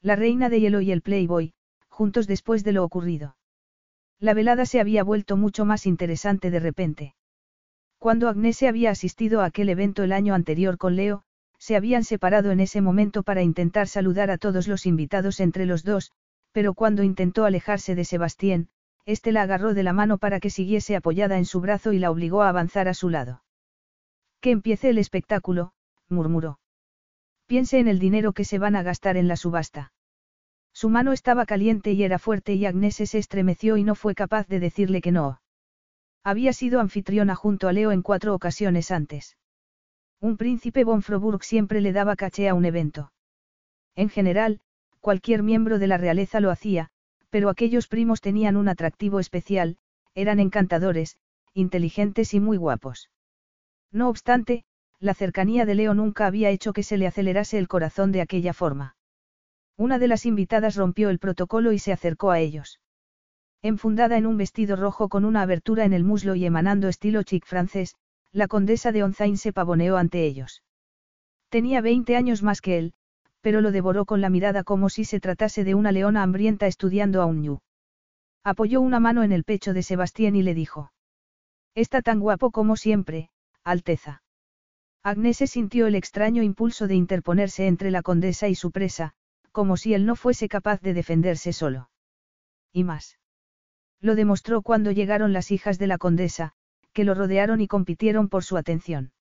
La 0.02 0.16
reina 0.16 0.48
de 0.48 0.60
hielo 0.60 0.80
y 0.80 0.90
el 0.90 1.02
Playboy, 1.02 1.52
juntos 1.98 2.28
después 2.28 2.62
de 2.62 2.70
lo 2.70 2.84
ocurrido. 2.84 3.34
La 4.20 4.32
velada 4.32 4.66
se 4.66 4.78
había 4.78 5.02
vuelto 5.02 5.36
mucho 5.36 5.64
más 5.64 5.84
interesante 5.84 6.48
de 6.52 6.60
repente. 6.60 7.16
Cuando 7.98 8.28
Agnese 8.28 8.68
había 8.68 8.90
asistido 8.90 9.40
a 9.40 9.46
aquel 9.46 9.68
evento 9.68 10.04
el 10.04 10.12
año 10.12 10.32
anterior 10.32 10.78
con 10.78 10.94
Leo, 10.94 11.24
se 11.58 11.74
habían 11.74 12.04
separado 12.04 12.52
en 12.52 12.60
ese 12.60 12.80
momento 12.82 13.24
para 13.24 13.42
intentar 13.42 13.88
saludar 13.88 14.30
a 14.30 14.38
todos 14.38 14.68
los 14.68 14.86
invitados 14.86 15.40
entre 15.40 15.66
los 15.66 15.82
dos, 15.82 16.12
pero 16.52 16.72
cuando 16.72 17.02
intentó 17.02 17.44
alejarse 17.44 17.96
de 17.96 18.04
Sebastián, 18.04 18.68
éste 19.04 19.32
la 19.32 19.42
agarró 19.42 19.74
de 19.74 19.82
la 19.82 19.92
mano 19.92 20.18
para 20.18 20.38
que 20.38 20.50
siguiese 20.50 20.94
apoyada 20.94 21.36
en 21.36 21.46
su 21.46 21.60
brazo 21.60 21.92
y 21.92 21.98
la 21.98 22.12
obligó 22.12 22.42
a 22.42 22.48
avanzar 22.48 22.86
a 22.86 22.94
su 22.94 23.10
lado. 23.10 23.42
Que 24.40 24.52
empiece 24.52 24.90
el 24.90 24.98
espectáculo, 24.98 25.72
murmuró. 26.08 26.60
Piense 27.48 27.80
en 27.80 27.88
el 27.88 27.98
dinero 27.98 28.34
que 28.34 28.44
se 28.44 28.60
van 28.60 28.76
a 28.76 28.84
gastar 28.84 29.16
en 29.16 29.26
la 29.26 29.34
subasta. 29.34 29.90
Su 30.80 30.90
mano 30.90 31.12
estaba 31.12 31.44
caliente 31.44 31.90
y 31.90 32.04
era 32.04 32.20
fuerte 32.20 32.54
y 32.54 32.64
Agnese 32.64 33.06
se 33.06 33.18
estremeció 33.18 33.76
y 33.78 33.82
no 33.82 33.96
fue 33.96 34.14
capaz 34.14 34.46
de 34.46 34.60
decirle 34.60 35.00
que 35.00 35.10
no. 35.10 35.40
Había 36.22 36.52
sido 36.52 36.78
anfitriona 36.78 37.34
junto 37.34 37.66
a 37.66 37.72
Leo 37.72 37.90
en 37.90 38.02
cuatro 38.02 38.32
ocasiones 38.32 38.92
antes. 38.92 39.36
Un 40.20 40.36
príncipe 40.36 40.84
von 40.84 41.02
Froburg 41.02 41.42
siempre 41.42 41.80
le 41.80 41.92
daba 41.92 42.14
caché 42.14 42.48
a 42.48 42.54
un 42.54 42.64
evento. 42.64 43.10
En 43.96 44.08
general, 44.08 44.60
cualquier 45.00 45.42
miembro 45.42 45.80
de 45.80 45.88
la 45.88 45.98
realeza 45.98 46.38
lo 46.38 46.52
hacía, 46.52 46.90
pero 47.28 47.48
aquellos 47.48 47.88
primos 47.88 48.20
tenían 48.20 48.56
un 48.56 48.68
atractivo 48.68 49.18
especial, 49.18 49.78
eran 50.14 50.38
encantadores, 50.38 51.18
inteligentes 51.54 52.34
y 52.34 52.38
muy 52.38 52.56
guapos. 52.56 53.10
No 53.90 54.08
obstante, 54.08 54.62
la 55.00 55.14
cercanía 55.14 55.66
de 55.66 55.74
Leo 55.74 55.94
nunca 55.94 56.28
había 56.28 56.50
hecho 56.50 56.72
que 56.72 56.84
se 56.84 56.98
le 56.98 57.08
acelerase 57.08 57.58
el 57.58 57.66
corazón 57.66 58.12
de 58.12 58.20
aquella 58.20 58.52
forma. 58.52 58.94
Una 59.78 60.00
de 60.00 60.08
las 60.08 60.26
invitadas 60.26 60.74
rompió 60.74 61.08
el 61.08 61.20
protocolo 61.20 61.70
y 61.70 61.78
se 61.78 61.92
acercó 61.92 62.32
a 62.32 62.40
ellos. 62.40 62.80
Enfundada 63.62 64.18
en 64.18 64.26
un 64.26 64.36
vestido 64.36 64.74
rojo 64.74 65.08
con 65.08 65.24
una 65.24 65.42
abertura 65.42 65.84
en 65.84 65.92
el 65.92 66.02
muslo 66.02 66.34
y 66.34 66.44
emanando 66.44 66.88
estilo 66.88 67.22
chic 67.22 67.46
francés, 67.46 67.94
la 68.32 68.48
condesa 68.48 68.90
de 68.90 69.04
Onzain 69.04 69.38
se 69.38 69.52
pavoneó 69.52 69.96
ante 69.96 70.24
ellos. 70.24 70.64
Tenía 71.48 71.80
20 71.80 72.16
años 72.16 72.42
más 72.42 72.60
que 72.60 72.76
él, 72.76 72.92
pero 73.40 73.60
lo 73.60 73.70
devoró 73.70 74.04
con 74.04 74.20
la 74.20 74.30
mirada 74.30 74.64
como 74.64 74.88
si 74.88 75.04
se 75.04 75.20
tratase 75.20 75.62
de 75.62 75.76
una 75.76 75.92
leona 75.92 76.24
hambrienta 76.24 76.66
estudiando 76.66 77.22
a 77.22 77.26
un 77.26 77.42
ñu. 77.42 77.58
Apoyó 78.42 78.80
una 78.80 78.98
mano 78.98 79.22
en 79.22 79.30
el 79.30 79.44
pecho 79.44 79.74
de 79.74 79.84
Sebastián 79.84 80.34
y 80.34 80.42
le 80.42 80.54
dijo. 80.54 80.90
Está 81.76 82.02
tan 82.02 82.18
guapo 82.18 82.50
como 82.50 82.74
siempre, 82.74 83.30
Alteza. 83.62 84.22
Agnese 85.04 85.46
sintió 85.46 85.86
el 85.86 85.94
extraño 85.94 86.42
impulso 86.42 86.88
de 86.88 86.96
interponerse 86.96 87.68
entre 87.68 87.92
la 87.92 88.02
condesa 88.02 88.48
y 88.48 88.56
su 88.56 88.72
presa, 88.72 89.14
como 89.52 89.76
si 89.76 89.94
él 89.94 90.06
no 90.06 90.16
fuese 90.16 90.48
capaz 90.48 90.80
de 90.80 90.94
defenderse 90.94 91.52
solo. 91.52 91.90
Y 92.72 92.84
más. 92.84 93.18
Lo 94.00 94.14
demostró 94.14 94.62
cuando 94.62 94.92
llegaron 94.92 95.32
las 95.32 95.50
hijas 95.50 95.78
de 95.78 95.86
la 95.86 95.98
condesa, 95.98 96.52
que 96.92 97.04
lo 97.04 97.14
rodearon 97.14 97.60
y 97.60 97.68
compitieron 97.68 98.28
por 98.28 98.44
su 98.44 98.56
atención. 98.56 99.12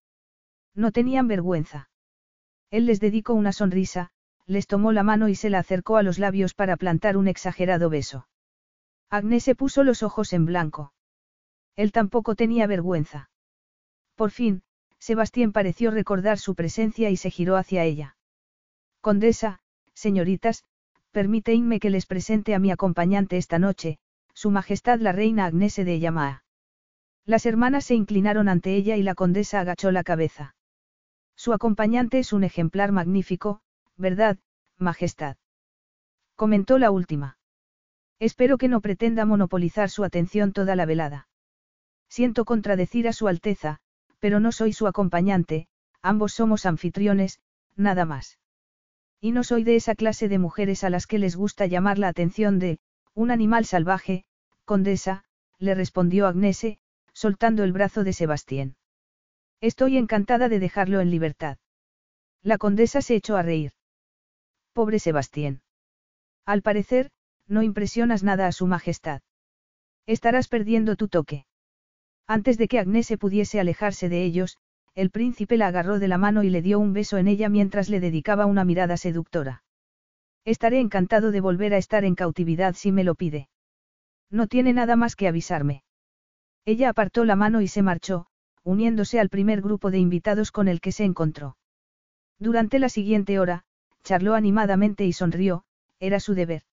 No 0.75 0.91
tenían 0.91 1.27
vergüenza. 1.27 1.89
Él 2.69 2.85
les 2.85 2.99
dedicó 2.99 3.33
una 3.33 3.51
sonrisa, 3.51 4.11
les 4.45 4.67
tomó 4.67 4.91
la 4.91 5.03
mano 5.03 5.29
y 5.29 5.35
se 5.35 5.49
la 5.49 5.59
acercó 5.59 5.97
a 5.97 6.03
los 6.03 6.19
labios 6.19 6.53
para 6.53 6.77
plantar 6.77 7.17
un 7.17 7.27
exagerado 7.27 7.89
beso. 7.89 8.27
Agnes 9.09 9.43
se 9.43 9.55
puso 9.55 9.83
los 9.83 10.03
ojos 10.03 10.33
en 10.33 10.45
blanco. 10.45 10.93
Él 11.75 11.91
tampoco 11.91 12.35
tenía 12.35 12.67
vergüenza. 12.67 13.29
Por 14.15 14.31
fin, 14.31 14.63
Sebastián 14.99 15.51
pareció 15.51 15.91
recordar 15.91 16.39
su 16.39 16.55
presencia 16.55 17.09
y 17.09 17.17
se 17.17 17.29
giró 17.29 17.55
hacia 17.55 17.83
ella. 17.83 18.17
Condesa, 19.01 19.59
señoritas, 19.97 20.63
permíteinme 21.12 21.79
que 21.79 21.89
les 21.89 22.05
presente 22.05 22.53
a 22.53 22.60
mi 22.60 22.71
acompañante 22.71 23.38
esta 23.38 23.57
noche, 23.60 23.97
Su 24.33 24.51
Majestad 24.51 24.99
la 24.99 25.12
Reina 25.12 25.45
Agnese 25.45 25.83
de 25.83 25.99
Yamaa. 25.99 26.43
Las 27.25 27.45
hermanas 27.45 27.86
se 27.86 27.95
inclinaron 27.95 28.47
ante 28.47 28.75
ella 28.75 28.95
y 28.95 29.03
la 29.03 29.15
condesa 29.15 29.60
agachó 29.60 29.91
la 29.91 30.03
cabeza. 30.03 30.55
Su 31.36 31.53
acompañante 31.53 32.19
es 32.19 32.31
un 32.33 32.43
ejemplar 32.43 32.91
magnífico, 32.91 33.62
¿verdad, 33.97 34.38
Majestad? 34.77 35.38
Comentó 36.36 36.77
la 36.77 36.91
última. 36.91 37.38
Espero 38.19 38.57
que 38.57 38.67
no 38.67 38.81
pretenda 38.81 39.25
monopolizar 39.25 39.89
su 39.89 40.03
atención 40.03 40.53
toda 40.53 40.75
la 40.75 40.86
velada. 40.86 41.27
Siento 42.07 42.45
contradecir 42.45 43.07
a 43.07 43.13
Su 43.13 43.27
Alteza, 43.27 43.79
pero 44.19 44.39
no 44.39 44.51
soy 44.51 44.73
su 44.73 44.88
acompañante, 44.88 45.67
ambos 46.01 46.33
somos 46.33 46.65
anfitriones, 46.65 47.39
nada 47.75 48.05
más. 48.05 48.39
Y 49.19 49.32
no 49.32 49.43
soy 49.43 49.63
de 49.63 49.75
esa 49.75 49.95
clase 49.95 50.30
de 50.30 50.38
mujeres 50.38 50.84
a 50.84 50.89
las 50.89 51.08
que 51.08 51.17
les 51.17 51.36
gusta 51.36 51.65
llamar 51.65 51.97
la 51.97 52.08
atención 52.08 52.60
de, 52.60 52.80
un 53.13 53.32
animal 53.32 53.65
salvaje, 53.65 54.25
condesa, 54.63 55.23
le 55.58 55.73
respondió 55.73 56.27
Agnese, 56.27 56.80
soltando 57.13 57.63
el 57.63 57.73
brazo 57.73 58.03
de 58.03 58.13
Sebastián. 58.13 58.75
Estoy 59.60 59.97
encantada 59.97 60.49
de 60.49 60.60
dejarlo 60.60 61.01
en 61.01 61.10
libertad. 61.10 61.58
La 62.43 62.60
condesa 62.60 63.01
se 63.01 63.15
echó 63.15 63.38
a 63.38 63.41
reír. 63.41 63.71
Pobre 64.73 64.99
Sebastián. 64.99 65.62
Al 66.45 66.62
parecer, 66.62 67.10
no 67.47 67.63
impresionas 67.63 68.23
nada 68.23 68.45
a 68.45 68.51
su 68.51 68.67
majestad. 68.67 69.21
Estarás 70.06 70.47
perdiendo 70.47 70.95
tu 70.95 71.08
toque. 71.08 71.47
Antes 72.28 72.57
de 72.57 72.68
que 72.68 72.78
Agnese 72.78 73.18
pudiese 73.18 73.59
alejarse 73.59 74.09
de 74.09 74.24
ellos, 74.24 74.57
el 74.98 75.12
príncipe 75.12 75.58
la 75.58 75.68
agarró 75.68 76.00
de 76.00 76.08
la 76.08 76.18
mano 76.18 76.41
y 76.41 76.50
le 76.50 76.64
dio 76.64 76.80
un 76.80 76.91
beso 76.91 77.20
en 77.20 77.28
ella 77.28 77.50
mientras 77.50 77.88
le 77.88 78.00
dedicaba 78.00 78.48
una 78.48 78.66
mirada 78.66 78.98
seductora. 78.98 79.62
Estaré 80.43 80.80
encantado 80.80 81.30
de 81.30 81.39
volver 81.39 81.76
a 81.76 81.78
estar 81.78 82.04
en 82.04 82.16
cautividad 82.16 82.74
si 82.74 82.91
me 82.91 83.04
lo 83.04 83.14
pide. 83.14 83.48
No 84.32 84.48
tiene 84.48 84.74
nada 84.74 84.95
más 84.95 85.16
que 85.16 85.28
avisarme. 85.28 85.84
Ella 86.66 86.89
apartó 86.89 87.26
la 87.26 87.36
mano 87.36 87.62
y 87.62 87.68
se 87.68 87.84
marchó, 87.84 88.26
uniéndose 88.64 89.20
al 89.20 89.30
primer 89.30 89.62
grupo 89.62 89.91
de 89.91 90.00
invitados 90.00 90.52
con 90.52 90.68
el 90.68 90.82
que 90.82 90.91
se 90.91 91.04
encontró. 91.04 91.58
Durante 92.39 92.80
la 92.80 92.89
siguiente 92.89 93.38
hora, 93.38 93.66
charló 94.04 94.34
animadamente 94.34 95.06
y 95.06 95.14
sonrió, 95.14 95.64
era 96.00 96.20
su 96.20 96.34
deber. 96.34 96.64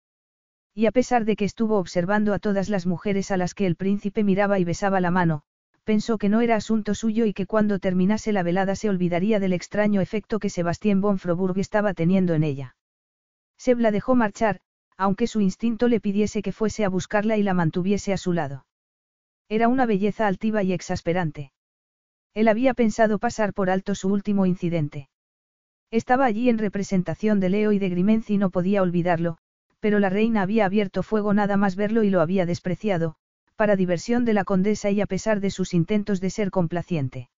Y 0.72 0.86
a 0.86 0.92
pesar 0.92 1.26
de 1.26 1.36
que 1.36 1.44
estuvo 1.44 1.78
observando 1.78 2.32
a 2.32 2.38
todas 2.38 2.70
las 2.70 2.86
mujeres 2.86 3.30
a 3.30 3.36
las 3.36 3.52
que 3.52 3.66
el 3.66 3.76
príncipe 3.76 4.24
miraba 4.24 4.58
y 4.58 4.64
besaba 4.64 5.02
la 5.02 5.10
mano, 5.10 5.44
pensó 5.84 6.18
que 6.18 6.28
no 6.28 6.40
era 6.40 6.56
asunto 6.56 6.94
suyo 6.94 7.26
y 7.26 7.32
que 7.32 7.46
cuando 7.46 7.78
terminase 7.78 8.32
la 8.32 8.42
velada 8.42 8.74
se 8.74 8.88
olvidaría 8.88 9.38
del 9.38 9.52
extraño 9.52 10.00
efecto 10.00 10.38
que 10.38 10.50
Sebastián 10.50 11.00
von 11.00 11.18
Froburg 11.18 11.58
estaba 11.58 11.94
teniendo 11.94 12.34
en 12.34 12.42
ella. 12.42 12.76
Seb 13.58 13.78
la 13.78 13.90
dejó 13.90 14.14
marchar, 14.14 14.60
aunque 14.96 15.26
su 15.26 15.40
instinto 15.40 15.88
le 15.88 16.00
pidiese 16.00 16.42
que 16.42 16.52
fuese 16.52 16.84
a 16.84 16.88
buscarla 16.88 17.36
y 17.36 17.42
la 17.42 17.54
mantuviese 17.54 18.12
a 18.12 18.16
su 18.16 18.32
lado. 18.32 18.66
Era 19.48 19.68
una 19.68 19.86
belleza 19.86 20.26
altiva 20.26 20.62
y 20.62 20.72
exasperante. 20.72 21.52
Él 22.32 22.48
había 22.48 22.74
pensado 22.74 23.18
pasar 23.18 23.52
por 23.52 23.70
alto 23.70 23.94
su 23.94 24.08
último 24.08 24.46
incidente. 24.46 25.08
Estaba 25.90 26.24
allí 26.24 26.48
en 26.48 26.58
representación 26.58 27.40
de 27.40 27.50
Leo 27.50 27.72
y 27.72 27.78
de 27.78 27.88
Grimenzi 27.88 28.34
y 28.34 28.38
no 28.38 28.50
podía 28.50 28.82
olvidarlo, 28.82 29.38
pero 29.80 29.98
la 29.98 30.08
reina 30.08 30.42
había 30.42 30.64
abierto 30.64 31.02
fuego 31.02 31.34
nada 31.34 31.56
más 31.56 31.76
verlo 31.76 32.02
y 32.02 32.10
lo 32.10 32.20
había 32.20 32.46
despreciado, 32.46 33.16
para 33.56 33.76
diversión 33.76 34.24
de 34.24 34.34
la 34.34 34.44
condesa 34.44 34.90
y 34.90 35.00
a 35.00 35.06
pesar 35.06 35.40
de 35.40 35.50
sus 35.50 35.74
intentos 35.74 36.20
de 36.20 36.30
ser 36.30 36.50
complaciente. 36.50 37.30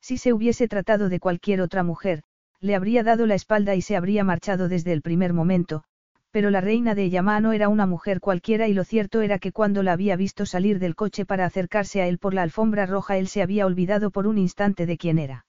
Si 0.00 0.18
se 0.18 0.32
hubiese 0.32 0.68
tratado 0.68 1.08
de 1.08 1.20
cualquier 1.20 1.60
otra 1.60 1.82
mujer, 1.82 2.22
le 2.60 2.74
habría 2.74 3.02
dado 3.02 3.26
la 3.26 3.34
espalda 3.34 3.74
y 3.74 3.82
se 3.82 3.96
habría 3.96 4.24
marchado 4.24 4.68
desde 4.68 4.92
el 4.92 5.02
primer 5.02 5.32
momento, 5.32 5.84
pero 6.30 6.50
la 6.50 6.60
reina 6.60 6.94
de 6.94 7.10
Yamá 7.10 7.40
no 7.40 7.52
era 7.52 7.68
una 7.68 7.86
mujer 7.86 8.20
cualquiera 8.20 8.66
y 8.66 8.74
lo 8.74 8.84
cierto 8.84 9.22
era 9.22 9.38
que 9.38 9.52
cuando 9.52 9.82
la 9.82 9.92
había 9.92 10.16
visto 10.16 10.46
salir 10.46 10.78
del 10.78 10.96
coche 10.96 11.24
para 11.24 11.44
acercarse 11.44 12.02
a 12.02 12.08
él 12.08 12.18
por 12.18 12.34
la 12.34 12.42
alfombra 12.42 12.86
roja 12.86 13.18
él 13.18 13.28
se 13.28 13.40
había 13.40 13.66
olvidado 13.66 14.10
por 14.10 14.26
un 14.26 14.38
instante 14.38 14.86
de 14.86 14.98
quién 14.98 15.18
era. 15.18 15.46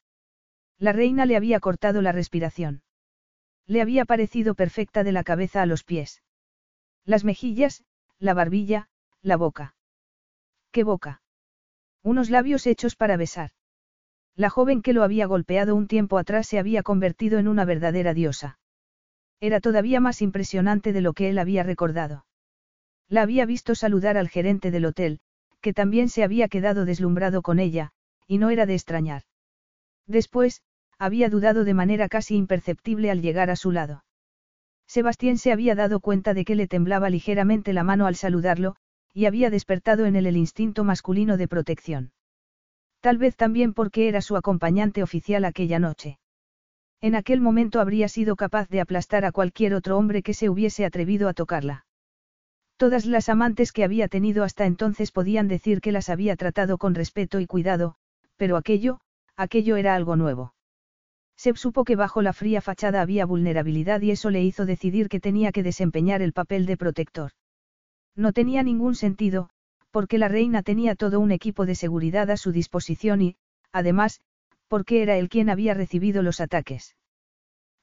La 0.78 0.92
reina 0.92 1.26
le 1.26 1.38
había 1.38 1.60
cortado 1.60 2.02
la 2.02 2.12
respiración. 2.12 2.84
Le 3.66 3.82
había 3.82 4.06
parecido 4.06 4.56
perfecta 4.56 5.04
de 5.04 5.12
la 5.12 5.24
cabeza 5.24 5.62
a 5.62 5.66
los 5.66 5.84
pies. 5.84 6.22
Las 7.04 7.24
mejillas, 7.24 7.84
la 8.20 8.34
barbilla, 8.34 8.90
la 9.22 9.38
boca. 9.38 9.75
¿Qué 10.76 10.84
boca? 10.84 11.22
Unos 12.04 12.30
labios 12.30 12.68
hechos 12.68 12.98
para 12.98 13.16
besar. 13.16 13.52
La 14.36 14.50
joven 14.50 14.82
que 14.82 14.92
lo 14.92 15.04
había 15.04 15.26
golpeado 15.26 15.74
un 15.74 15.88
tiempo 15.88 16.18
atrás 16.18 16.48
se 16.48 16.60
había 16.60 16.84
convertido 16.84 17.40
en 17.40 17.48
una 17.48 17.64
verdadera 17.64 18.14
diosa. 18.14 18.60
Era 19.40 19.62
todavía 19.62 20.02
más 20.02 20.22
impresionante 20.22 20.92
de 20.92 21.00
lo 21.00 21.14
que 21.14 21.30
él 21.30 21.40
había 21.40 21.64
recordado. 21.64 22.26
La 23.08 23.22
había 23.22 23.46
visto 23.46 23.74
saludar 23.74 24.18
al 24.18 24.28
gerente 24.28 24.70
del 24.70 24.84
hotel, 24.84 25.22
que 25.62 25.72
también 25.72 26.10
se 26.10 26.26
había 26.26 26.50
quedado 26.50 26.84
deslumbrado 26.84 27.42
con 27.42 27.60
ella, 27.60 27.94
y 28.28 28.38
no 28.38 28.50
era 28.50 28.66
de 28.66 28.74
extrañar. 28.74 29.24
Después, 30.08 30.62
había 31.00 31.30
dudado 31.30 31.64
de 31.64 31.74
manera 31.74 32.10
casi 32.10 32.36
imperceptible 32.36 33.12
al 33.12 33.22
llegar 33.22 33.50
a 33.50 33.56
su 33.56 33.72
lado. 33.72 34.04
Sebastián 34.88 35.38
se 35.38 35.54
había 35.54 35.74
dado 35.74 36.02
cuenta 36.02 36.34
de 36.34 36.44
que 36.44 36.56
le 36.56 36.68
temblaba 36.68 37.10
ligeramente 37.10 37.72
la 37.72 37.86
mano 37.86 38.08
al 38.08 38.18
saludarlo, 38.18 38.76
y 39.16 39.28
había 39.28 39.50
despertado 39.50 40.06
en 40.06 40.18
él 40.18 40.28
el 40.28 40.36
instinto 40.36 40.84
masculino 40.84 41.38
de 41.38 41.48
protección. 41.48 42.12
Tal 43.00 43.18
vez 43.18 43.38
también 43.38 43.74
porque 43.74 44.10
era 44.10 44.20
su 44.20 44.36
acompañante 44.36 45.02
oficial 45.02 45.46
aquella 45.46 45.80
noche. 45.80 46.20
En 47.00 47.16
aquel 47.16 47.40
momento 47.40 47.80
habría 47.80 48.10
sido 48.10 48.36
capaz 48.36 48.68
de 48.68 48.82
aplastar 48.82 49.24
a 49.24 49.32
cualquier 49.32 49.74
otro 49.74 49.98
hombre 49.98 50.22
que 50.22 50.34
se 50.34 50.50
hubiese 50.50 50.84
atrevido 50.84 51.30
a 51.30 51.34
tocarla. 51.34 51.86
Todas 52.76 53.06
las 53.06 53.30
amantes 53.30 53.72
que 53.72 53.86
había 53.86 54.10
tenido 54.10 54.44
hasta 54.44 54.66
entonces 54.66 55.14
podían 55.14 55.48
decir 55.48 55.80
que 55.80 55.94
las 55.94 56.10
había 56.10 56.36
tratado 56.36 56.78
con 56.78 56.94
respeto 56.94 57.40
y 57.40 57.48
cuidado, 57.48 57.96
pero 58.36 58.58
aquello, 58.58 59.00
aquello 59.38 59.78
era 59.78 59.96
algo 59.96 60.18
nuevo. 60.18 60.54
Seb 61.38 61.56
supo 61.56 61.86
que 61.86 61.96
bajo 61.96 62.22
la 62.22 62.34
fría 62.34 62.60
fachada 62.60 63.02
había 63.02 63.26
vulnerabilidad 63.26 64.02
y 64.02 64.12
eso 64.12 64.30
le 64.30 64.44
hizo 64.44 64.66
decidir 64.66 65.08
que 65.08 65.22
tenía 65.22 65.54
que 65.54 65.64
desempeñar 65.64 66.22
el 66.22 66.34
papel 66.34 66.66
de 66.66 66.76
protector. 66.76 67.32
No 68.16 68.32
tenía 68.32 68.64
ningún 68.64 68.96
sentido, 68.96 69.50
porque 69.92 70.18
la 70.18 70.28
reina 70.28 70.64
tenía 70.64 70.96
todo 70.96 71.20
un 71.20 71.32
equipo 71.32 71.66
de 71.66 71.76
seguridad 71.76 72.30
a 72.32 72.38
su 72.38 72.52
disposición 72.52 73.22
y, 73.22 73.36
además, 73.72 74.22
porque 74.68 75.02
era 75.02 75.18
él 75.18 75.30
quien 75.30 75.50
había 75.50 75.74
recibido 75.74 76.22
los 76.22 76.42
ataques. 76.42 76.96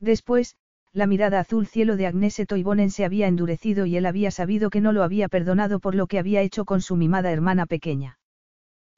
Después, 0.00 0.56
la 0.92 1.06
mirada 1.06 1.40
azul 1.40 1.66
cielo 1.66 1.96
de 1.96 2.06
Agnese 2.06 2.44
Toibonen 2.44 2.90
se 2.90 3.04
había 3.04 3.26
endurecido 3.26 3.86
y 3.86 3.96
él 3.96 4.04
había 4.04 4.30
sabido 4.30 4.68
que 4.68 4.80
no 4.80 4.92
lo 4.92 5.02
había 5.02 5.28
perdonado 5.28 5.80
por 5.80 5.94
lo 5.94 6.06
que 6.06 6.18
había 6.18 6.42
hecho 6.42 6.64
con 6.64 6.82
su 6.82 6.96
mimada 6.96 7.30
hermana 7.30 7.66
pequeña. 7.66 8.18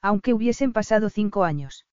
Aunque 0.03 0.35
hubiesen 0.35 0.73
pasado 0.73 1.09
cinco 1.09 1.45
años. 1.45 1.87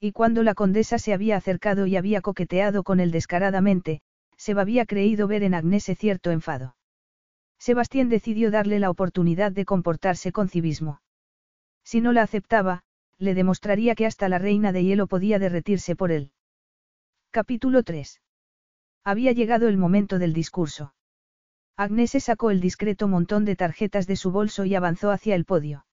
Y 0.00 0.12
cuando 0.12 0.42
la 0.42 0.54
condesa 0.54 0.98
se 0.98 1.12
había 1.12 1.36
acercado 1.36 1.86
y 1.86 1.96
había 1.96 2.20
coqueteado 2.20 2.82
con 2.82 3.00
él 3.00 3.10
descaradamente, 3.10 4.00
se 4.36 4.52
había 4.52 4.86
creído 4.86 5.26
ver 5.26 5.42
en 5.42 5.54
Agnese 5.54 5.94
cierto 5.94 6.30
enfado. 6.30 6.76
Sebastián 7.58 8.08
decidió 8.08 8.50
darle 8.50 8.78
la 8.78 8.90
oportunidad 8.90 9.52
de 9.52 9.64
comportarse 9.64 10.32
con 10.32 10.48
civismo. 10.48 11.00
Si 11.84 12.00
no 12.00 12.12
la 12.12 12.22
aceptaba, 12.22 12.82
le 13.18 13.34
demostraría 13.34 13.94
que 13.94 14.06
hasta 14.06 14.28
la 14.28 14.38
reina 14.38 14.72
de 14.72 14.84
hielo 14.84 15.06
podía 15.06 15.38
derretirse 15.38 15.96
por 15.96 16.12
él. 16.12 16.32
Capítulo 17.30 17.82
3. 17.82 18.20
Había 19.04 19.32
llegado 19.32 19.68
el 19.68 19.78
momento 19.78 20.18
del 20.18 20.32
discurso. 20.32 20.94
Agnese 21.76 22.20
sacó 22.20 22.50
el 22.50 22.60
discreto 22.60 23.08
montón 23.08 23.44
de 23.44 23.56
tarjetas 23.56 24.06
de 24.06 24.16
su 24.16 24.30
bolso 24.30 24.64
y 24.64 24.74
avanzó 24.74 25.10
hacia 25.10 25.34
el 25.34 25.44
podio. 25.44 25.86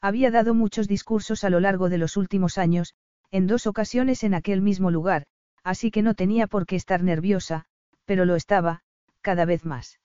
Había 0.00 0.30
dado 0.30 0.54
muchos 0.54 0.88
discursos 0.88 1.44
a 1.44 1.50
lo 1.50 1.60
largo 1.60 1.88
de 1.88 1.98
los 1.98 2.16
últimos 2.16 2.58
años, 2.58 2.94
en 3.30 3.46
dos 3.46 3.66
ocasiones 3.66 4.24
en 4.24 4.34
aquel 4.34 4.62
mismo 4.62 4.90
lugar, 4.90 5.26
así 5.62 5.90
que 5.90 6.02
no 6.02 6.14
tenía 6.14 6.46
por 6.46 6.66
qué 6.66 6.76
estar 6.76 7.02
nerviosa, 7.02 7.66
pero 8.06 8.24
lo 8.24 8.34
estaba, 8.36 8.80
cada 9.20 9.44
vez 9.44 9.64
más. 9.64 9.99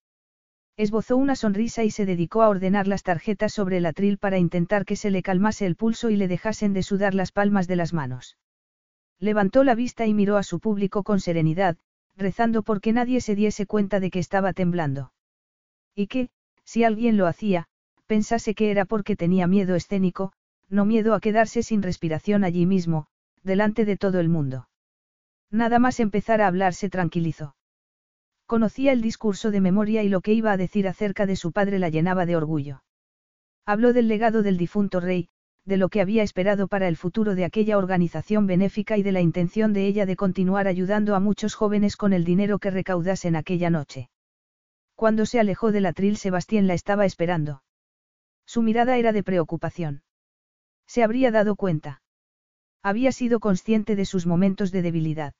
Esbozó 0.77 1.15
una 1.15 1.37
sonrisa 1.37 1.83
y 1.83 1.91
se 1.91 2.05
dedicó 2.05 2.41
a 2.41 2.49
ordenar 2.49 2.85
las 2.87 3.03
tarjetas 3.03 3.53
sobre 3.53 3.77
el 3.77 3.85
atril 3.85 4.17
para 4.17 4.37
intentar 4.37 4.83
que 4.83 4.97
se 4.97 5.09
le 5.09 5.23
calmase 5.23 5.65
el 5.65 5.77
pulso 5.77 6.09
y 6.09 6.17
le 6.17 6.27
dejasen 6.27 6.73
de 6.73 6.83
sudar 6.83 7.13
las 7.13 7.31
palmas 7.31 7.67
de 7.67 7.77
las 7.77 7.93
manos. 7.93 8.37
Levantó 9.17 9.63
la 9.63 9.75
vista 9.75 10.05
y 10.05 10.13
miró 10.13 10.35
a 10.35 10.43
su 10.43 10.59
público 10.59 11.03
con 11.03 11.21
serenidad, 11.21 11.77
rezando 12.17 12.61
porque 12.61 12.91
nadie 12.91 13.21
se 13.21 13.35
diese 13.35 13.65
cuenta 13.65 14.01
de 14.01 14.09
que 14.09 14.19
estaba 14.19 14.51
temblando. 14.51 15.13
Y 15.95 16.07
que, 16.07 16.29
si 16.65 16.83
alguien 16.83 17.15
lo 17.15 17.27
hacía, 17.27 17.67
pensase 18.05 18.53
que 18.53 18.69
era 18.69 18.83
porque 18.83 19.15
tenía 19.15 19.47
miedo 19.47 19.75
escénico, 19.75 20.33
no 20.67 20.83
miedo 20.83 21.13
a 21.13 21.21
quedarse 21.21 21.63
sin 21.63 21.81
respiración 21.83 22.43
allí 22.43 22.65
mismo, 22.65 23.07
delante 23.43 23.85
de 23.85 23.95
todo 23.95 24.19
el 24.19 24.27
mundo. 24.27 24.67
Nada 25.51 25.79
más 25.79 26.01
empezar 26.01 26.41
a 26.41 26.47
hablar 26.47 26.73
se 26.73 26.89
tranquilizó. 26.89 27.55
Conocía 28.45 28.91
el 28.91 29.01
discurso 29.01 29.49
de 29.49 29.61
memoria 29.61 30.03
y 30.03 30.09
lo 30.09 30.21
que 30.21 30.33
iba 30.33 30.51
a 30.51 30.57
decir 30.57 30.87
acerca 30.87 31.25
de 31.25 31.35
su 31.35 31.51
padre 31.51 31.79
la 31.79 31.89
llenaba 31.89 32.25
de 32.25 32.35
orgullo. 32.35 32.83
Habló 33.65 33.91
del 33.93 34.07
legado 34.07 34.43
del 34.43 34.57
difunto 34.57 34.99
rey, 34.99 35.29
de 35.65 35.77
lo 35.77 35.89
que 35.89 35.99
había 35.99 36.21
esperado 36.21 36.67
para 36.67 36.87
el 36.87 36.95
futuro 36.95 37.33
de 37.33 37.43
aquella 37.43 37.77
organización 37.77 38.45
benéfica 38.45 38.97
y 38.97 39.03
de 39.03 39.11
la 39.11 39.21
intención 39.21 39.73
de 39.73 39.87
ella 39.87 40.05
de 40.05 40.15
continuar 40.15 40.67
ayudando 40.67 41.15
a 41.15 41.19
muchos 41.19 41.55
jóvenes 41.55 41.97
con 41.97 42.13
el 42.13 42.23
dinero 42.23 42.59
que 42.59 42.69
recaudasen 42.69 43.35
aquella 43.35 43.71
noche. 43.71 44.09
Cuando 44.93 45.25
se 45.25 45.39
alejó 45.39 45.71
del 45.71 45.87
atril 45.87 46.17
Sebastián 46.17 46.67
la 46.67 46.75
estaba 46.75 47.05
esperando. 47.05 47.63
Su 48.45 48.61
mirada 48.61 48.97
era 48.97 49.11
de 49.11 49.23
preocupación. 49.23 50.03
Se 50.85 51.03
habría 51.03 51.31
dado 51.31 51.55
cuenta. 51.55 52.03
Había 52.83 53.11
sido 53.11 53.39
consciente 53.39 53.95
de 53.95 54.05
sus 54.05 54.27
momentos 54.27 54.71
de 54.71 54.83
debilidad. 54.83 55.33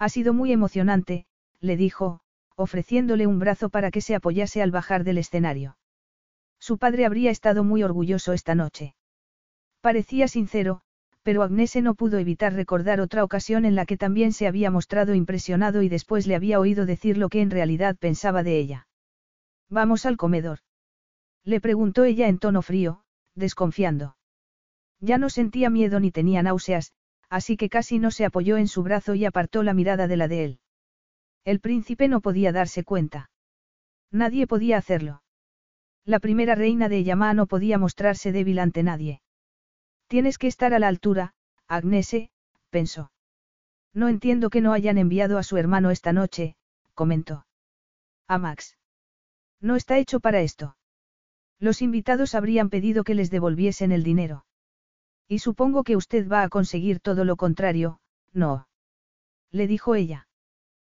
Ha 0.00 0.08
sido 0.08 0.34
muy 0.34 0.50
emocionante, 0.50 1.26
le 1.60 1.76
dijo, 1.76 2.20
ofreciéndole 2.56 3.26
un 3.26 3.38
brazo 3.38 3.68
para 3.68 3.90
que 3.90 4.00
se 4.00 4.14
apoyase 4.14 4.62
al 4.62 4.70
bajar 4.70 5.04
del 5.04 5.18
escenario. 5.18 5.76
Su 6.58 6.78
padre 6.78 7.04
habría 7.04 7.30
estado 7.30 7.64
muy 7.64 7.82
orgulloso 7.82 8.32
esta 8.32 8.54
noche. 8.54 8.94
Parecía 9.80 10.26
sincero, 10.26 10.80
pero 11.22 11.42
Agnese 11.42 11.82
no 11.82 11.94
pudo 11.94 12.18
evitar 12.18 12.54
recordar 12.54 13.00
otra 13.00 13.24
ocasión 13.24 13.64
en 13.64 13.74
la 13.74 13.84
que 13.84 13.96
también 13.96 14.32
se 14.32 14.46
había 14.46 14.70
mostrado 14.70 15.14
impresionado 15.14 15.82
y 15.82 15.88
después 15.88 16.26
le 16.26 16.36
había 16.36 16.60
oído 16.60 16.86
decir 16.86 17.18
lo 17.18 17.28
que 17.28 17.40
en 17.40 17.50
realidad 17.50 17.96
pensaba 17.96 18.42
de 18.42 18.58
ella. 18.58 18.88
Vamos 19.68 20.06
al 20.06 20.16
comedor. 20.16 20.60
Le 21.44 21.60
preguntó 21.60 22.04
ella 22.04 22.28
en 22.28 22.38
tono 22.38 22.62
frío, 22.62 23.02
desconfiando. 23.34 24.16
Ya 25.00 25.18
no 25.18 25.28
sentía 25.28 25.68
miedo 25.68 26.00
ni 26.00 26.10
tenía 26.10 26.42
náuseas, 26.42 26.92
así 27.28 27.56
que 27.56 27.68
casi 27.68 27.98
no 27.98 28.10
se 28.10 28.24
apoyó 28.24 28.56
en 28.56 28.68
su 28.68 28.82
brazo 28.82 29.14
y 29.14 29.24
apartó 29.24 29.62
la 29.62 29.74
mirada 29.74 30.06
de 30.06 30.16
la 30.16 30.28
de 30.28 30.44
él. 30.44 30.60
El 31.46 31.60
príncipe 31.60 32.08
no 32.08 32.20
podía 32.20 32.50
darse 32.50 32.82
cuenta. 32.82 33.30
Nadie 34.10 34.48
podía 34.48 34.78
hacerlo. 34.78 35.22
La 36.04 36.18
primera 36.18 36.56
reina 36.56 36.88
de 36.88 37.04
Yamá 37.04 37.34
no 37.34 37.46
podía 37.46 37.78
mostrarse 37.78 38.32
débil 38.32 38.58
ante 38.58 38.82
nadie. 38.82 39.22
Tienes 40.08 40.38
que 40.38 40.48
estar 40.48 40.74
a 40.74 40.80
la 40.80 40.88
altura, 40.88 41.34
Agnese, 41.68 42.30
pensó. 42.70 43.12
No 43.94 44.08
entiendo 44.08 44.50
que 44.50 44.60
no 44.60 44.72
hayan 44.72 44.98
enviado 44.98 45.38
a 45.38 45.44
su 45.44 45.56
hermano 45.56 45.92
esta 45.92 46.12
noche, 46.12 46.56
comentó. 46.94 47.46
A 48.26 48.38
Max. 48.38 48.76
No 49.60 49.76
está 49.76 49.98
hecho 49.98 50.18
para 50.18 50.40
esto. 50.40 50.76
Los 51.60 51.80
invitados 51.80 52.34
habrían 52.34 52.70
pedido 52.70 53.04
que 53.04 53.14
les 53.14 53.30
devolviesen 53.30 53.92
el 53.92 54.02
dinero. 54.02 54.46
Y 55.28 55.38
supongo 55.38 55.84
que 55.84 55.94
usted 55.94 56.28
va 56.28 56.42
a 56.42 56.48
conseguir 56.48 56.98
todo 56.98 57.24
lo 57.24 57.36
contrario, 57.36 58.00
no. 58.32 58.66
Le 59.52 59.68
dijo 59.68 59.94
ella. 59.94 60.25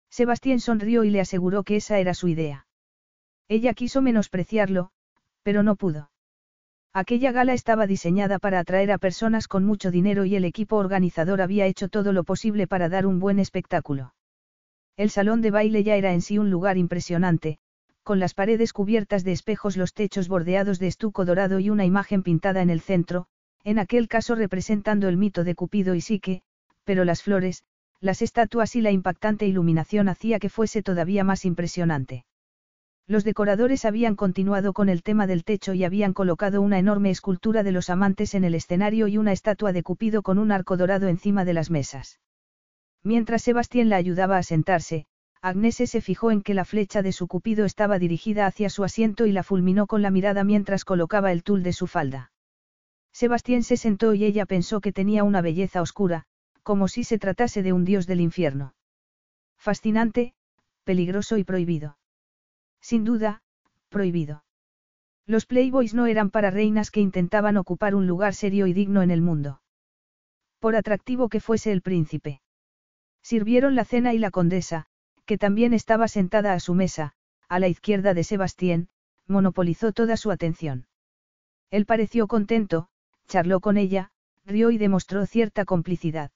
Sebastián 0.09 0.59
sonrió 0.59 1.03
y 1.03 1.09
le 1.09 1.21
aseguró 1.21 1.63
que 1.63 1.75
esa 1.75 1.99
era 1.99 2.13
su 2.13 2.27
idea. 2.27 2.67
Ella 3.47 3.73
quiso 3.73 4.01
menospreciarlo, 4.01 4.91
pero 5.43 5.63
no 5.63 5.75
pudo. 5.75 6.11
Aquella 6.93 7.31
gala 7.31 7.53
estaba 7.53 7.87
diseñada 7.87 8.39
para 8.39 8.59
atraer 8.59 8.91
a 8.91 8.97
personas 8.97 9.47
con 9.47 9.63
mucho 9.63 9.91
dinero 9.91 10.25
y 10.25 10.35
el 10.35 10.45
equipo 10.45 10.77
organizador 10.77 11.41
había 11.41 11.65
hecho 11.65 11.89
todo 11.89 12.11
lo 12.11 12.23
posible 12.23 12.67
para 12.67 12.89
dar 12.89 13.05
un 13.05 13.19
buen 13.19 13.39
espectáculo. 13.39 14.13
El 14.95 15.11
salón 15.11 15.41
de 15.41 15.51
baile 15.51 15.83
ya 15.83 15.95
era 15.95 16.13
en 16.13 16.21
sí 16.21 16.39
un 16.39 16.49
lugar 16.49 16.77
impresionante, 16.77 17.59
con 18.01 18.19
las 18.19 18.33
paredes 18.33 18.73
cubiertas 18.73 19.23
de 19.23 19.33
espejos, 19.33 19.77
los 19.77 19.93
techos 19.93 20.27
bordeados 20.27 20.79
de 20.79 20.87
estuco 20.87 21.23
dorado 21.23 21.59
y 21.59 21.69
una 21.69 21.85
imagen 21.85 22.23
pintada 22.23 22.61
en 22.61 22.69
el 22.69 22.81
centro, 22.81 23.27
en 23.63 23.79
aquel 23.79 24.07
caso 24.07 24.33
representando 24.33 25.07
el 25.07 25.17
mito 25.17 25.43
de 25.43 25.53
Cupido 25.53 25.93
y 25.93 26.01
Psique, 26.01 26.41
pero 26.83 27.05
las 27.05 27.21
flores, 27.21 27.63
las 27.99 28.21
estatuas 28.21 28.75
y 28.75 28.81
la 28.81 28.91
impactante 28.91 29.47
iluminación 29.47 30.09
hacía 30.09 30.39
que 30.39 30.49
fuese 30.49 30.83
todavía 30.83 31.23
más 31.23 31.45
impresionante. 31.45 32.25
Los 33.07 33.23
decoradores 33.23 33.85
habían 33.85 34.15
continuado 34.15 34.73
con 34.73 34.89
el 34.89 35.01
tema 35.01 35.27
del 35.27 35.45
techo 35.45 35.73
y 35.73 35.85
habían 35.85 36.13
colocado 36.13 36.61
una 36.61 36.77
enorme 36.77 37.09
escultura 37.09 37.63
de 37.63 37.71
los 37.71 37.89
amantes 37.89 38.35
en 38.35 38.43
el 38.43 38.53
escenario 38.53 39.07
y 39.07 39.17
una 39.17 39.31
estatua 39.31 39.71
de 39.71 39.81
Cupido 39.81 40.21
con 40.21 40.37
un 40.37 40.51
arco 40.51 40.75
dorado 40.75 41.07
encima 41.07 41.45
de 41.45 41.53
las 41.53 41.71
mesas. 41.71 42.19
Mientras 43.03 43.43
Sebastián 43.43 43.87
la 43.87 43.95
ayudaba 43.95 44.37
a 44.37 44.43
sentarse, 44.43 45.05
Agnese 45.41 45.87
se 45.87 46.01
fijó 46.01 46.31
en 46.31 46.41
que 46.41 46.53
la 46.53 46.65
flecha 46.65 47.01
de 47.01 47.13
su 47.13 47.27
Cupido 47.27 47.63
estaba 47.63 47.97
dirigida 47.97 48.45
hacia 48.45 48.69
su 48.69 48.83
asiento 48.83 49.25
y 49.25 49.31
la 49.31 49.43
fulminó 49.43 49.87
con 49.87 50.01
la 50.01 50.11
mirada 50.11 50.43
mientras 50.43 50.83
colocaba 50.83 51.31
el 51.31 51.43
tul 51.43 51.63
de 51.63 51.71
su 51.73 51.87
falda. 51.87 52.31
Sebastián 53.13 53.63
se 53.63 53.77
sentó 53.77 54.13
y 54.13 54.25
ella 54.25 54.45
pensó 54.45 54.81
que 54.81 54.91
tenía 54.91 55.23
una 55.23 55.41
belleza 55.41 55.81
oscura, 55.81 56.25
como 56.67 56.89
si 56.89 57.05
se 57.05 57.17
tratase 57.17 57.63
de 57.63 57.71
un 57.71 57.85
dios 57.85 58.07
del 58.07 58.19
infierno. 58.19 58.75
Fascinante, 59.57 60.33
peligroso 60.83 61.37
y 61.37 61.45
prohibido. 61.45 61.97
Sin 62.81 63.05
duda, 63.05 63.41
prohibido. 63.87 64.43
Los 65.25 65.45
Playboys 65.45 65.93
no 65.93 66.07
eran 66.07 66.29
para 66.29 66.51
reinas 66.51 66.91
que 66.91 66.99
intentaban 66.99 67.55
ocupar 67.55 67.95
un 67.95 68.05
lugar 68.05 68.33
serio 68.33 68.67
y 68.67 68.73
digno 68.73 69.01
en 69.01 69.11
el 69.11 69.21
mundo. 69.21 69.61
Por 70.59 70.75
atractivo 70.75 71.29
que 71.29 71.39
fuese 71.39 71.71
el 71.71 71.81
príncipe. 71.81 72.41
Sirvieron 73.21 73.73
la 73.73 73.85
cena 73.85 74.13
y 74.13 74.17
la 74.17 74.29
condesa, 74.29 74.87
que 75.23 75.37
también 75.37 75.71
estaba 75.71 76.09
sentada 76.09 76.51
a 76.51 76.59
su 76.59 76.73
mesa, 76.73 77.13
a 77.47 77.59
la 77.59 77.69
izquierda 77.69 78.13
de 78.13 78.25
Sebastián, 78.25 78.89
monopolizó 79.25 79.93
toda 79.93 80.17
su 80.17 80.31
atención. 80.31 80.85
Él 81.71 81.85
pareció 81.85 82.27
contento, 82.27 82.89
charló 83.29 83.61
con 83.61 83.77
ella, 83.77 84.11
rió 84.45 84.69
y 84.69 84.77
demostró 84.77 85.25
cierta 85.25 85.63
complicidad. 85.63 86.29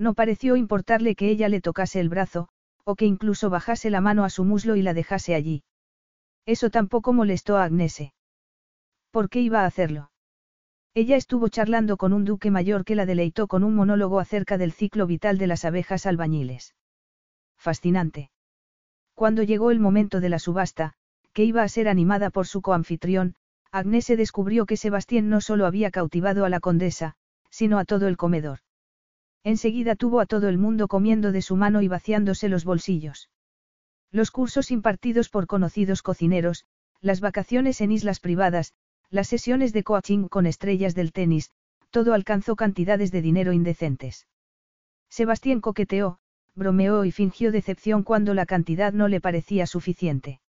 No 0.00 0.14
pareció 0.14 0.56
importarle 0.56 1.14
que 1.14 1.28
ella 1.28 1.50
le 1.50 1.60
tocase 1.60 2.00
el 2.00 2.08
brazo, 2.08 2.48
o 2.84 2.96
que 2.96 3.04
incluso 3.04 3.50
bajase 3.50 3.90
la 3.90 4.00
mano 4.00 4.24
a 4.24 4.30
su 4.30 4.44
muslo 4.44 4.76
y 4.76 4.82
la 4.82 4.94
dejase 4.94 5.34
allí. 5.34 5.62
Eso 6.46 6.70
tampoco 6.70 7.12
molestó 7.12 7.58
a 7.58 7.64
Agnese. 7.64 8.14
¿Por 9.10 9.28
qué 9.28 9.42
iba 9.42 9.60
a 9.60 9.66
hacerlo? 9.66 10.10
Ella 10.94 11.16
estuvo 11.16 11.50
charlando 11.50 11.98
con 11.98 12.14
un 12.14 12.24
duque 12.24 12.50
mayor 12.50 12.86
que 12.86 12.94
la 12.94 13.04
deleitó 13.04 13.46
con 13.46 13.62
un 13.62 13.74
monólogo 13.74 14.20
acerca 14.20 14.56
del 14.56 14.72
ciclo 14.72 15.06
vital 15.06 15.36
de 15.36 15.46
las 15.46 15.66
abejas 15.66 16.06
albañiles. 16.06 16.74
Fascinante. 17.58 18.30
Cuando 19.14 19.42
llegó 19.42 19.70
el 19.70 19.80
momento 19.80 20.20
de 20.20 20.30
la 20.30 20.38
subasta, 20.38 20.94
que 21.34 21.44
iba 21.44 21.62
a 21.62 21.68
ser 21.68 21.88
animada 21.88 22.30
por 22.30 22.46
su 22.46 22.62
coanfitrión, 22.62 23.34
Agnese 23.70 24.16
descubrió 24.16 24.64
que 24.64 24.78
Sebastián 24.78 25.28
no 25.28 25.42
solo 25.42 25.66
había 25.66 25.90
cautivado 25.90 26.46
a 26.46 26.48
la 26.48 26.60
condesa, 26.60 27.16
sino 27.50 27.78
a 27.78 27.84
todo 27.84 28.08
el 28.08 28.16
comedor. 28.16 28.60
Enseguida 29.42 29.96
tuvo 29.96 30.20
a 30.20 30.26
todo 30.26 30.48
el 30.48 30.58
mundo 30.58 30.86
comiendo 30.88 31.32
de 31.32 31.42
su 31.42 31.56
mano 31.56 31.80
y 31.82 31.88
vaciándose 31.88 32.48
los 32.48 32.64
bolsillos. 32.64 33.30
Los 34.10 34.30
cursos 34.30 34.70
impartidos 34.70 35.28
por 35.28 35.46
conocidos 35.46 36.02
cocineros, 36.02 36.66
las 37.00 37.20
vacaciones 37.20 37.80
en 37.80 37.92
islas 37.92 38.20
privadas, 38.20 38.74
las 39.08 39.28
sesiones 39.28 39.72
de 39.72 39.82
coaching 39.82 40.28
con 40.28 40.46
estrellas 40.46 40.94
del 40.94 41.12
tenis, 41.12 41.50
todo 41.90 42.12
alcanzó 42.14 42.54
cantidades 42.54 43.10
de 43.10 43.22
dinero 43.22 43.52
indecentes. 43.52 44.26
Sebastián 45.08 45.60
coqueteó, 45.60 46.18
bromeó 46.54 47.04
y 47.04 47.10
fingió 47.10 47.50
decepción 47.50 48.02
cuando 48.02 48.34
la 48.34 48.46
cantidad 48.46 48.92
no 48.92 49.08
le 49.08 49.20
parecía 49.20 49.66
suficiente. 49.66 50.40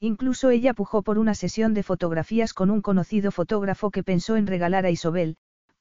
Incluso 0.00 0.50
ella 0.50 0.74
pujó 0.74 1.02
por 1.02 1.18
una 1.18 1.34
sesión 1.34 1.74
de 1.74 1.82
fotografías 1.82 2.52
con 2.52 2.70
un 2.70 2.82
conocido 2.82 3.30
fotógrafo 3.30 3.90
que 3.90 4.02
pensó 4.02 4.36
en 4.36 4.46
regalar 4.46 4.84
a 4.84 4.90
Isobel, 4.90 5.36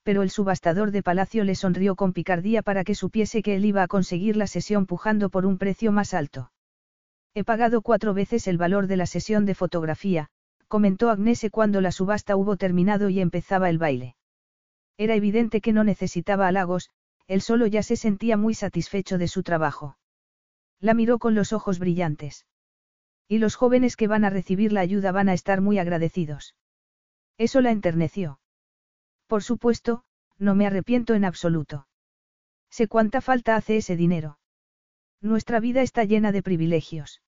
pero 0.07 0.21
el 0.21 0.29
subastador 0.29 0.91
de 0.91 1.03
palacio 1.03 1.43
le 1.43 1.53
sonrió 1.53 1.97
con 1.97 2.13
picardía 2.13 2.61
para 2.61 2.85
que 2.85 2.95
supiese 2.95 3.43
que 3.43 3.57
él 3.57 3.65
iba 3.65 3.83
a 3.83 3.89
conseguir 3.89 4.37
la 4.37 4.47
sesión 4.47 4.85
pujando 4.85 5.29
por 5.29 5.45
un 5.45 5.57
precio 5.57 5.91
más 5.91 6.13
alto. 6.13 6.49
He 7.33 7.43
pagado 7.43 7.81
cuatro 7.81 8.13
veces 8.13 8.47
el 8.47 8.57
valor 8.57 8.87
de 8.87 8.95
la 8.95 9.05
sesión 9.05 9.45
de 9.45 9.53
fotografía, 9.53 10.29
comentó 10.69 11.09
Agnese 11.09 11.49
cuando 11.49 11.81
la 11.81 11.91
subasta 11.91 12.37
hubo 12.37 12.55
terminado 12.55 13.09
y 13.09 13.19
empezaba 13.19 13.69
el 13.69 13.79
baile. 13.79 14.15
Era 14.97 15.13
evidente 15.13 15.59
que 15.59 15.73
no 15.73 15.83
necesitaba 15.83 16.47
halagos, 16.47 16.89
él 17.27 17.41
solo 17.41 17.67
ya 17.67 17.83
se 17.83 17.97
sentía 17.97 18.37
muy 18.37 18.53
satisfecho 18.53 19.17
de 19.17 19.27
su 19.27 19.43
trabajo. 19.43 19.97
La 20.79 20.93
miró 20.93 21.19
con 21.19 21.35
los 21.35 21.51
ojos 21.51 21.79
brillantes. 21.79 22.45
Y 23.27 23.39
los 23.39 23.55
jóvenes 23.55 23.97
que 23.97 24.07
van 24.07 24.23
a 24.23 24.29
recibir 24.29 24.71
la 24.71 24.79
ayuda 24.79 25.11
van 25.11 25.27
a 25.27 25.33
estar 25.33 25.59
muy 25.59 25.79
agradecidos. 25.79 26.55
Eso 27.37 27.59
la 27.59 27.71
enterneció. 27.71 28.39
Por 29.27 29.43
supuesto, 29.43 30.03
no 30.37 30.55
me 30.55 30.65
arrepiento 30.65 31.13
en 31.13 31.25
absoluto. 31.25 31.87
Sé 32.69 32.87
cuánta 32.87 33.21
falta 33.21 33.55
hace 33.55 33.77
ese 33.77 33.95
dinero. 33.95 34.39
Nuestra 35.21 35.59
vida 35.59 35.81
está 35.81 36.03
llena 36.03 36.31
de 36.31 36.43
privilegios. 36.43 37.21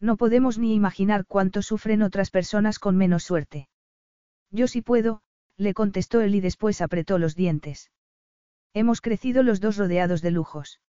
No 0.00 0.16
podemos 0.16 0.58
ni 0.58 0.74
imaginar 0.74 1.24
cuánto 1.26 1.62
sufren 1.62 2.02
otras 2.02 2.30
personas 2.30 2.78
con 2.78 2.96
menos 2.96 3.24
suerte. 3.24 3.68
Yo 4.50 4.66
sí 4.66 4.82
puedo, 4.82 5.22
le 5.56 5.74
contestó 5.74 6.20
él 6.20 6.34
y 6.34 6.40
después 6.40 6.80
apretó 6.80 7.18
los 7.18 7.34
dientes. 7.34 7.90
Hemos 8.74 9.00
crecido 9.00 9.42
los 9.42 9.60
dos 9.60 9.76
rodeados 9.76 10.20
de 10.20 10.32
lujos. 10.32 10.80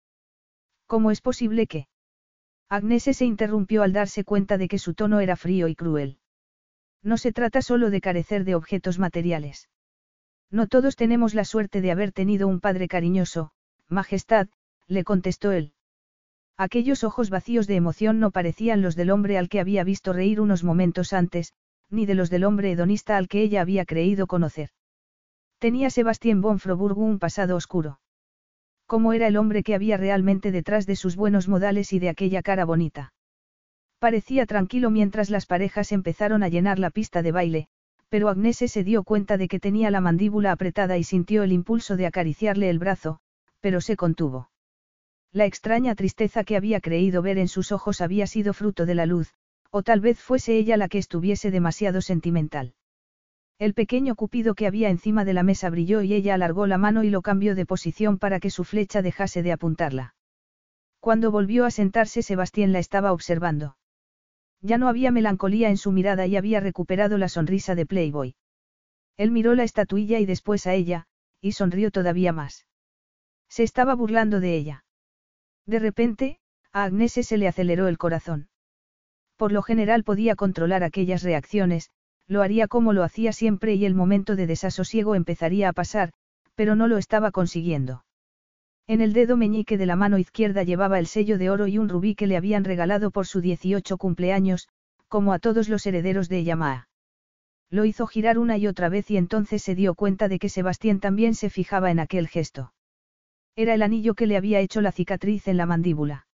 ¿Cómo 0.87 1.11
es 1.11 1.21
posible 1.21 1.67
que? 1.67 1.89
Agnese 2.69 3.13
se 3.13 3.27
interrumpió 3.27 3.83
al 3.83 3.93
darse 3.93 4.25
cuenta 4.25 4.59
de 4.59 4.69
que 4.69 4.79
su 4.79 4.95
tono 4.95 5.21
era 5.21 5.37
frío 5.37 5.69
y 5.69 5.75
cruel. 5.75 6.19
No 7.03 7.19
se 7.19 7.33
trata 7.33 7.61
solo 7.61 7.91
de 7.91 8.01
carecer 8.01 8.45
de 8.45 8.55
objetos 8.55 8.99
materiales. 8.99 9.69
No 10.55 10.69
todos 10.69 10.95
tenemos 10.95 11.35
la 11.35 11.45
suerte 11.45 11.81
de 11.81 11.91
haber 11.91 12.13
tenido 12.13 12.47
un 12.47 12.61
padre 12.61 12.87
cariñoso, 12.87 13.51
Majestad, 13.89 14.47
le 14.87 15.03
contestó 15.03 15.51
él. 15.51 15.73
Aquellos 16.57 17.03
ojos 17.03 17.29
vacíos 17.29 17.67
de 17.67 17.75
emoción 17.75 18.21
no 18.21 18.31
parecían 18.31 18.81
los 18.81 18.95
del 18.95 19.11
hombre 19.11 19.37
al 19.37 19.49
que 19.49 19.59
había 19.59 19.83
visto 19.83 20.13
reír 20.13 20.41
unos 20.41 20.63
momentos 20.63 21.13
antes, 21.13 21.55
ni 21.91 22.07
de 22.07 22.15
los 22.15 22.31
del 22.31 22.45
hombre 22.45 22.71
hedonista 22.71 23.17
al 23.17 23.27
que 23.27 23.43
ella 23.43 23.63
había 23.63 23.85
creído 23.85 24.29
conocer. 24.29 24.69
Tenía 25.59 25.91
Sebastián 25.91 26.41
von 26.41 26.61
Froburg 26.61 26.99
un 26.99 27.19
pasado 27.19 27.57
oscuro. 27.57 27.99
¿Cómo 28.87 29.13
era 29.13 29.27
el 29.27 29.37
hombre 29.37 29.65
que 29.65 29.75
había 29.75 29.97
realmente 29.97 30.53
detrás 30.53 30.87
de 30.87 30.95
sus 30.95 31.17
buenos 31.17 31.49
modales 31.49 31.93
y 31.93 31.99
de 31.99 32.11
aquella 32.11 32.43
cara 32.43 32.65
bonita? 32.65 33.13
Parecía 33.99 34.47
tranquilo 34.47 34.91
mientras 34.91 35.31
las 35.31 35.47
parejas 35.47 35.91
empezaron 35.91 36.45
a 36.45 36.49
llenar 36.49 36.79
la 36.79 36.91
pista 36.91 37.23
de 37.23 37.33
baile, 37.33 37.69
pero 38.15 38.29
Agnese 38.29 38.69
se 38.69 38.85
dio 38.85 39.03
cuenta 39.03 39.37
de 39.37 39.49
que 39.49 39.59
tenía 39.59 39.91
la 39.91 40.01
mandíbula 40.01 40.53
apretada 40.53 40.97
y 40.99 41.03
sintió 41.03 41.43
el 41.43 41.51
impulso 41.51 41.97
de 41.97 42.07
acariciarle 42.07 42.71
el 42.71 42.79
brazo, 42.79 43.19
pero 43.59 43.81
se 43.81 43.97
contuvo. 43.97 44.53
La 45.33 45.47
extraña 45.47 45.97
tristeza 45.97 46.45
que 46.45 46.57
había 46.57 46.81
creído 46.81 47.23
ver 47.23 47.39
en 47.39 47.49
sus 47.49 47.73
ojos 47.73 48.01
había 48.01 48.29
sido 48.29 48.55
fruto 48.55 48.87
de 48.87 48.95
la 48.95 49.05
luz, 49.05 49.35
o 49.73 49.83
tal 49.83 49.99
vez 49.99 50.21
fuese 50.21 50.57
ella 50.57 50.77
la 50.77 50.87
que 50.87 50.99
estuviese 50.99 51.51
demasiado 51.51 52.01
sentimental. 52.03 52.75
El 53.59 53.75
pequeño 53.75 54.15
cupido 54.15 54.55
que 54.55 54.69
había 54.69 54.91
encima 54.91 55.25
de 55.25 55.33
la 55.33 55.43
mesa 55.43 55.69
brilló 55.69 56.01
y 56.01 56.15
ella 56.15 56.35
alargó 56.35 56.69
la 56.69 56.79
mano 56.79 57.03
y 57.03 57.11
lo 57.11 57.21
cambió 57.21 57.57
de 57.57 57.67
posición 57.67 58.19
para 58.19 58.39
que 58.39 58.51
su 58.51 58.63
flecha 58.63 59.03
dejase 59.03 59.43
de 59.43 59.51
apuntarla. 59.51 60.15
Cuando 61.01 61.33
volvió 61.33 61.65
a 61.65 61.73
sentarse 61.73 62.23
Sebastián 62.23 62.71
la 62.71 62.79
estaba 62.79 63.13
observando. 63.13 63.75
Ya 64.65 64.79
no 64.79 64.89
había 64.89 65.11
melancolía 65.11 65.69
en 65.69 65.77
su 65.77 65.93
mirada 65.93 66.27
y 66.27 66.37
había 66.37 66.59
recuperado 66.59 67.19
la 67.19 67.29
sonrisa 67.29 67.75
de 67.75 67.85
Playboy. 67.85 68.35
Él 69.19 69.31
miró 69.31 69.55
la 69.55 69.63
estatuilla 69.63 70.21
y 70.21 70.25
después 70.25 70.67
a 70.67 70.73
ella, 70.73 71.05
y 71.43 71.53
sonrió 71.53 71.91
todavía 71.91 72.33
más. 72.33 72.67
Se 73.51 73.63
estaba 73.63 73.95
burlando 73.95 74.41
de 74.41 74.57
ella. 74.57 74.85
De 75.67 75.81
repente, 75.81 76.39
a 76.73 76.85
Agnese 76.85 77.25
se 77.25 77.37
le 77.37 77.47
aceleró 77.47 77.89
el 77.89 77.99
corazón. 77.99 78.49
Por 79.37 79.53
lo 79.53 79.61
general 79.61 80.03
podía 80.03 80.35
controlar 80.35 80.83
aquellas 80.83 81.23
reacciones, 81.23 81.91
lo 82.27 82.41
haría 82.41 82.67
como 82.67 82.95
lo 82.95 83.03
hacía 83.03 83.35
siempre 83.35 83.75
y 83.75 83.85
el 83.85 83.95
momento 83.95 84.35
de 84.35 84.47
desasosiego 84.47 85.15
empezaría 85.15 85.69
a 85.69 85.75
pasar, 85.75 86.15
pero 86.55 86.75
no 86.75 86.89
lo 86.89 86.97
estaba 86.97 87.33
consiguiendo. 87.33 88.07
En 88.87 89.01
el 89.01 89.15
dedo 89.15 89.37
meñique 89.37 89.79
de 89.79 89.87
la 89.87 89.97
mano 89.97 90.19
izquierda 90.19 90.63
llevaba 90.63 90.99
el 90.99 91.07
sello 91.07 91.39
de 91.39 91.49
oro 91.49 91.67
y 91.67 91.79
un 91.79 91.89
rubí 91.89 92.15
que 92.15 92.27
le 92.27 92.37
habían 92.37 92.65
regalado 92.65 93.11
por 93.11 93.27
su 93.27 93.41
18 93.41 93.97
cumpleaños, 93.97 94.69
como 95.09 95.33
a 95.33 95.39
todos 95.39 95.71
los 95.71 95.87
herederos 95.87 96.29
de 96.29 96.45
Yamaha. 96.45 96.89
Lo 97.71 97.87
hizo 97.87 98.07
girar 98.07 98.39
una 98.39 98.59
y 98.59 98.67
otra 98.67 98.91
vez 98.91 99.11
y 99.11 99.17
entonces 99.17 99.63
se 99.63 99.75
dio 99.75 99.95
cuenta 99.95 100.29
de 100.29 100.39
que 100.39 100.51
Sebastián 100.51 101.01
también 101.01 101.35
se 101.35 101.49
fijaba 101.49 101.91
en 101.91 101.99
aquel 101.99 102.29
gesto. 102.29 102.75
Era 103.57 103.73
el 103.75 103.83
anillo 103.83 104.15
que 104.15 104.27
le 104.27 104.37
había 104.37 104.61
hecho 104.61 104.81
la 104.81 104.93
cicatriz 104.93 105.49
en 105.49 105.57
la 105.57 105.65
mandíbula. 105.65 106.27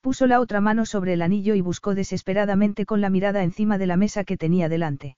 Puso 0.00 0.26
la 0.26 0.40
otra 0.40 0.60
mano 0.60 0.86
sobre 0.86 1.14
el 1.14 1.22
anillo 1.22 1.56
y 1.56 1.62
buscó 1.62 1.96
desesperadamente 1.96 2.86
con 2.86 3.00
la 3.00 3.10
mirada 3.10 3.42
encima 3.42 3.76
de 3.76 3.86
la 3.86 3.96
mesa 3.96 4.22
que 4.22 4.36
tenía 4.36 4.68
delante. 4.68 5.16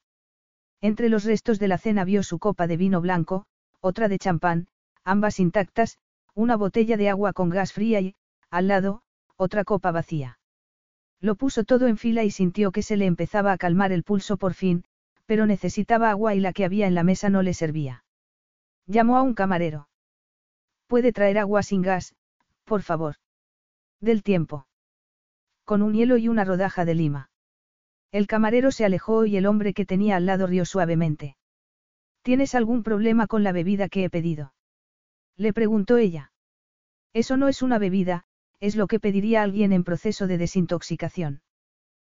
Entre 0.80 1.10
los 1.10 1.24
restos 1.24 1.58
de 1.58 1.68
la 1.68 1.76
cena 1.76 2.04
vio 2.04 2.22
su 2.22 2.38
copa 2.38 2.66
de 2.66 2.78
vino 2.78 3.02
blanco, 3.02 3.44
otra 3.80 4.08
de 4.08 4.18
champán, 4.18 4.68
ambas 5.04 5.40
intactas, 5.40 5.98
una 6.34 6.56
botella 6.56 6.96
de 6.96 7.08
agua 7.08 7.32
con 7.32 7.50
gas 7.50 7.72
fría 7.72 8.00
y, 8.00 8.14
al 8.50 8.68
lado, 8.68 9.02
otra 9.36 9.64
copa 9.64 9.90
vacía. 9.90 10.38
Lo 11.20 11.34
puso 11.34 11.64
todo 11.64 11.86
en 11.86 11.96
fila 11.96 12.24
y 12.24 12.30
sintió 12.30 12.70
que 12.70 12.82
se 12.82 12.96
le 12.96 13.06
empezaba 13.06 13.52
a 13.52 13.58
calmar 13.58 13.92
el 13.92 14.04
pulso 14.04 14.36
por 14.36 14.54
fin, 14.54 14.84
pero 15.26 15.46
necesitaba 15.46 16.10
agua 16.10 16.34
y 16.34 16.40
la 16.40 16.52
que 16.52 16.64
había 16.64 16.86
en 16.86 16.94
la 16.94 17.02
mesa 17.02 17.28
no 17.28 17.42
le 17.42 17.54
servía. 17.54 18.04
Llamó 18.86 19.16
a 19.16 19.22
un 19.22 19.34
camarero. 19.34 19.88
¿Puede 20.86 21.12
traer 21.12 21.38
agua 21.38 21.62
sin 21.62 21.82
gas, 21.82 22.14
por 22.64 22.82
favor? 22.82 23.16
Del 24.00 24.22
tiempo. 24.22 24.66
Con 25.64 25.82
un 25.82 25.92
hielo 25.92 26.16
y 26.16 26.28
una 26.28 26.44
rodaja 26.44 26.84
de 26.84 26.94
lima. 26.94 27.30
El 28.10 28.26
camarero 28.26 28.70
se 28.70 28.86
alejó 28.86 29.26
y 29.26 29.36
el 29.36 29.44
hombre 29.44 29.74
que 29.74 29.84
tenía 29.84 30.16
al 30.16 30.24
lado 30.24 30.46
rió 30.46 30.64
suavemente. 30.64 31.36
¿Tienes 32.22 32.54
algún 32.54 32.82
problema 32.82 33.26
con 33.26 33.42
la 33.42 33.52
bebida 33.52 33.88
que 33.88 34.04
he 34.04 34.10
pedido? 34.10 34.54
Le 35.38 35.52
preguntó 35.52 35.96
ella. 35.96 36.32
Eso 37.14 37.36
no 37.36 37.48
es 37.48 37.62
una 37.62 37.78
bebida, 37.78 38.24
es 38.60 38.76
lo 38.76 38.88
que 38.88 39.00
pediría 39.00 39.42
alguien 39.42 39.72
en 39.72 39.84
proceso 39.84 40.26
de 40.26 40.36
desintoxicación. 40.36 41.42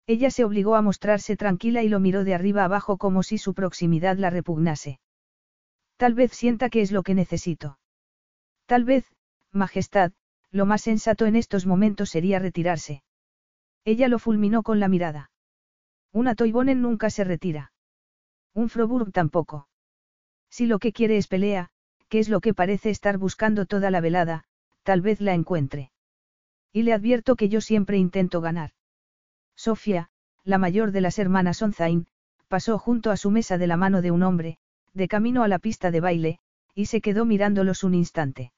Ella 0.08 0.32
se 0.32 0.46
obligó 0.46 0.76
a 0.76 0.82
mostrarse 0.82 1.36
tranquila 1.36 1.84
y 1.84 1.90
lo 1.90 2.00
miró 2.00 2.24
de 2.24 2.34
arriba 2.34 2.64
abajo 2.64 2.98
como 2.98 3.22
si 3.22 3.38
su 3.38 3.54
proximidad 3.54 4.18
la 4.18 4.30
repugnase. 4.30 5.00
Tal 5.98 6.14
vez 6.14 6.32
sienta 6.32 6.70
que 6.70 6.82
es 6.82 6.92
lo 6.92 7.04
que 7.04 7.14
necesito. 7.14 7.78
Tal 8.66 8.86
vez, 8.86 9.06
Majestad, 9.52 10.14
lo 10.50 10.66
más 10.66 10.82
sensato 10.82 11.26
en 11.26 11.36
estos 11.36 11.66
momentos 11.66 12.10
sería 12.10 12.40
retirarse. 12.40 13.04
Ella 13.84 14.08
lo 14.08 14.18
fulminó 14.18 14.64
con 14.64 14.80
la 14.80 14.88
mirada. 14.88 15.30
Una 16.12 16.36
Toibonen 16.36 16.82
nunca 16.82 17.10
se 17.10 17.24
retira. 17.24 17.74
Un 18.54 18.70
Froburg 18.70 19.12
tampoco. 19.12 19.68
Si 20.50 20.66
lo 20.66 20.80
que 20.80 20.94
quiere 20.94 21.18
es 21.18 21.28
pelea, 21.28 21.70
que 22.10 22.20
es 22.20 22.28
lo 22.28 22.42
que 22.42 22.54
parece 22.54 22.90
estar 22.90 23.18
buscando 23.18 23.66
toda 23.66 23.92
la 23.92 24.02
velada, 24.02 24.44
tal 24.84 25.02
vez 25.02 25.22
la 25.22 25.34
encuentre. 25.34 25.92
Y 26.74 26.84
le 26.84 26.94
advierto 26.94 27.36
que 27.36 27.50
yo 27.50 27.62
siempre 27.62 27.98
intento 27.98 28.42
ganar. 28.42 28.72
Sofía, 29.56 30.10
la 30.44 30.58
mayor 30.58 30.92
de 30.92 31.02
las 31.02 31.20
hermanas 31.20 31.62
Onzain, 31.62 32.08
pasó 32.48 32.80
junto 32.80 33.12
a 33.12 33.18
su 33.18 33.32
mesa 33.32 33.58
de 33.58 33.68
la 33.68 33.78
mano 33.78 34.02
de 34.02 34.12
un 34.12 34.24
hombre, 34.24 34.58
de 34.94 35.08
camino 35.08 35.44
a 35.44 35.48
la 35.48 35.60
pista 35.60 35.92
de 35.92 36.00
baile, 36.00 36.40
y 36.74 36.86
se 36.86 37.02
quedó 37.02 37.26
mirándolos 37.26 37.84
un 37.84 37.94
instante. 37.94 38.52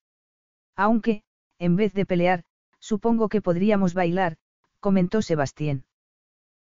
Aunque, 0.76 1.24
en 1.60 1.76
vez 1.76 1.94
de 1.94 2.06
pelear, 2.06 2.44
supongo 2.80 3.30
que 3.30 3.42
podríamos 3.42 3.94
bailar, 3.94 4.38
comentó 4.80 5.22
Sebastián. 5.22 5.86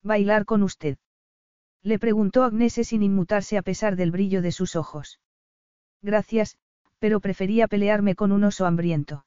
¿Bailar 0.02 0.44
con 0.44 0.62
usted? 0.62 0.98
Le 1.82 1.98
preguntó 1.98 2.44
Agnese 2.44 2.84
sin 2.84 3.02
inmutarse 3.02 3.56
a 3.56 3.62
pesar 3.62 3.96
del 3.96 4.10
brillo 4.10 4.42
de 4.42 4.52
sus 4.52 4.76
ojos. 4.76 5.20
Gracias, 6.02 6.58
pero 7.04 7.20
prefería 7.20 7.68
pelearme 7.68 8.14
con 8.14 8.32
un 8.32 8.44
oso 8.44 8.64
hambriento. 8.64 9.26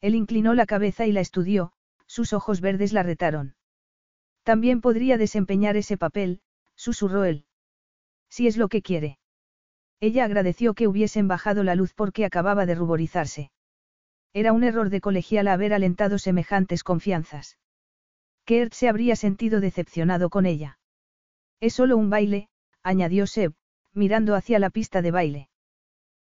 Él 0.00 0.14
inclinó 0.14 0.54
la 0.54 0.64
cabeza 0.64 1.04
y 1.04 1.12
la 1.12 1.20
estudió, 1.20 1.74
sus 2.06 2.32
ojos 2.32 2.62
verdes 2.62 2.94
la 2.94 3.02
retaron. 3.02 3.54
También 4.44 4.80
podría 4.80 5.18
desempeñar 5.18 5.76
ese 5.76 5.98
papel, 5.98 6.40
susurró 6.74 7.24
él. 7.24 7.44
Si 8.30 8.46
es 8.46 8.56
lo 8.56 8.68
que 8.68 8.80
quiere. 8.80 9.18
Ella 10.00 10.24
agradeció 10.24 10.72
que 10.72 10.88
hubiesen 10.88 11.28
bajado 11.28 11.64
la 11.64 11.74
luz 11.74 11.92
porque 11.92 12.24
acababa 12.24 12.64
de 12.64 12.74
ruborizarse. 12.74 13.50
Era 14.32 14.54
un 14.54 14.64
error 14.64 14.88
de 14.88 15.02
colegial 15.02 15.48
haber 15.48 15.74
alentado 15.74 16.16
semejantes 16.16 16.82
confianzas. 16.82 17.58
Kurt 18.46 18.72
se 18.72 18.88
habría 18.88 19.16
sentido 19.16 19.60
decepcionado 19.60 20.30
con 20.30 20.46
ella. 20.46 20.78
Es 21.60 21.74
solo 21.74 21.98
un 21.98 22.08
baile, 22.08 22.48
añadió 22.82 23.26
Seb, 23.26 23.52
mirando 23.92 24.34
hacia 24.34 24.58
la 24.58 24.70
pista 24.70 25.02
de 25.02 25.10
baile. 25.10 25.50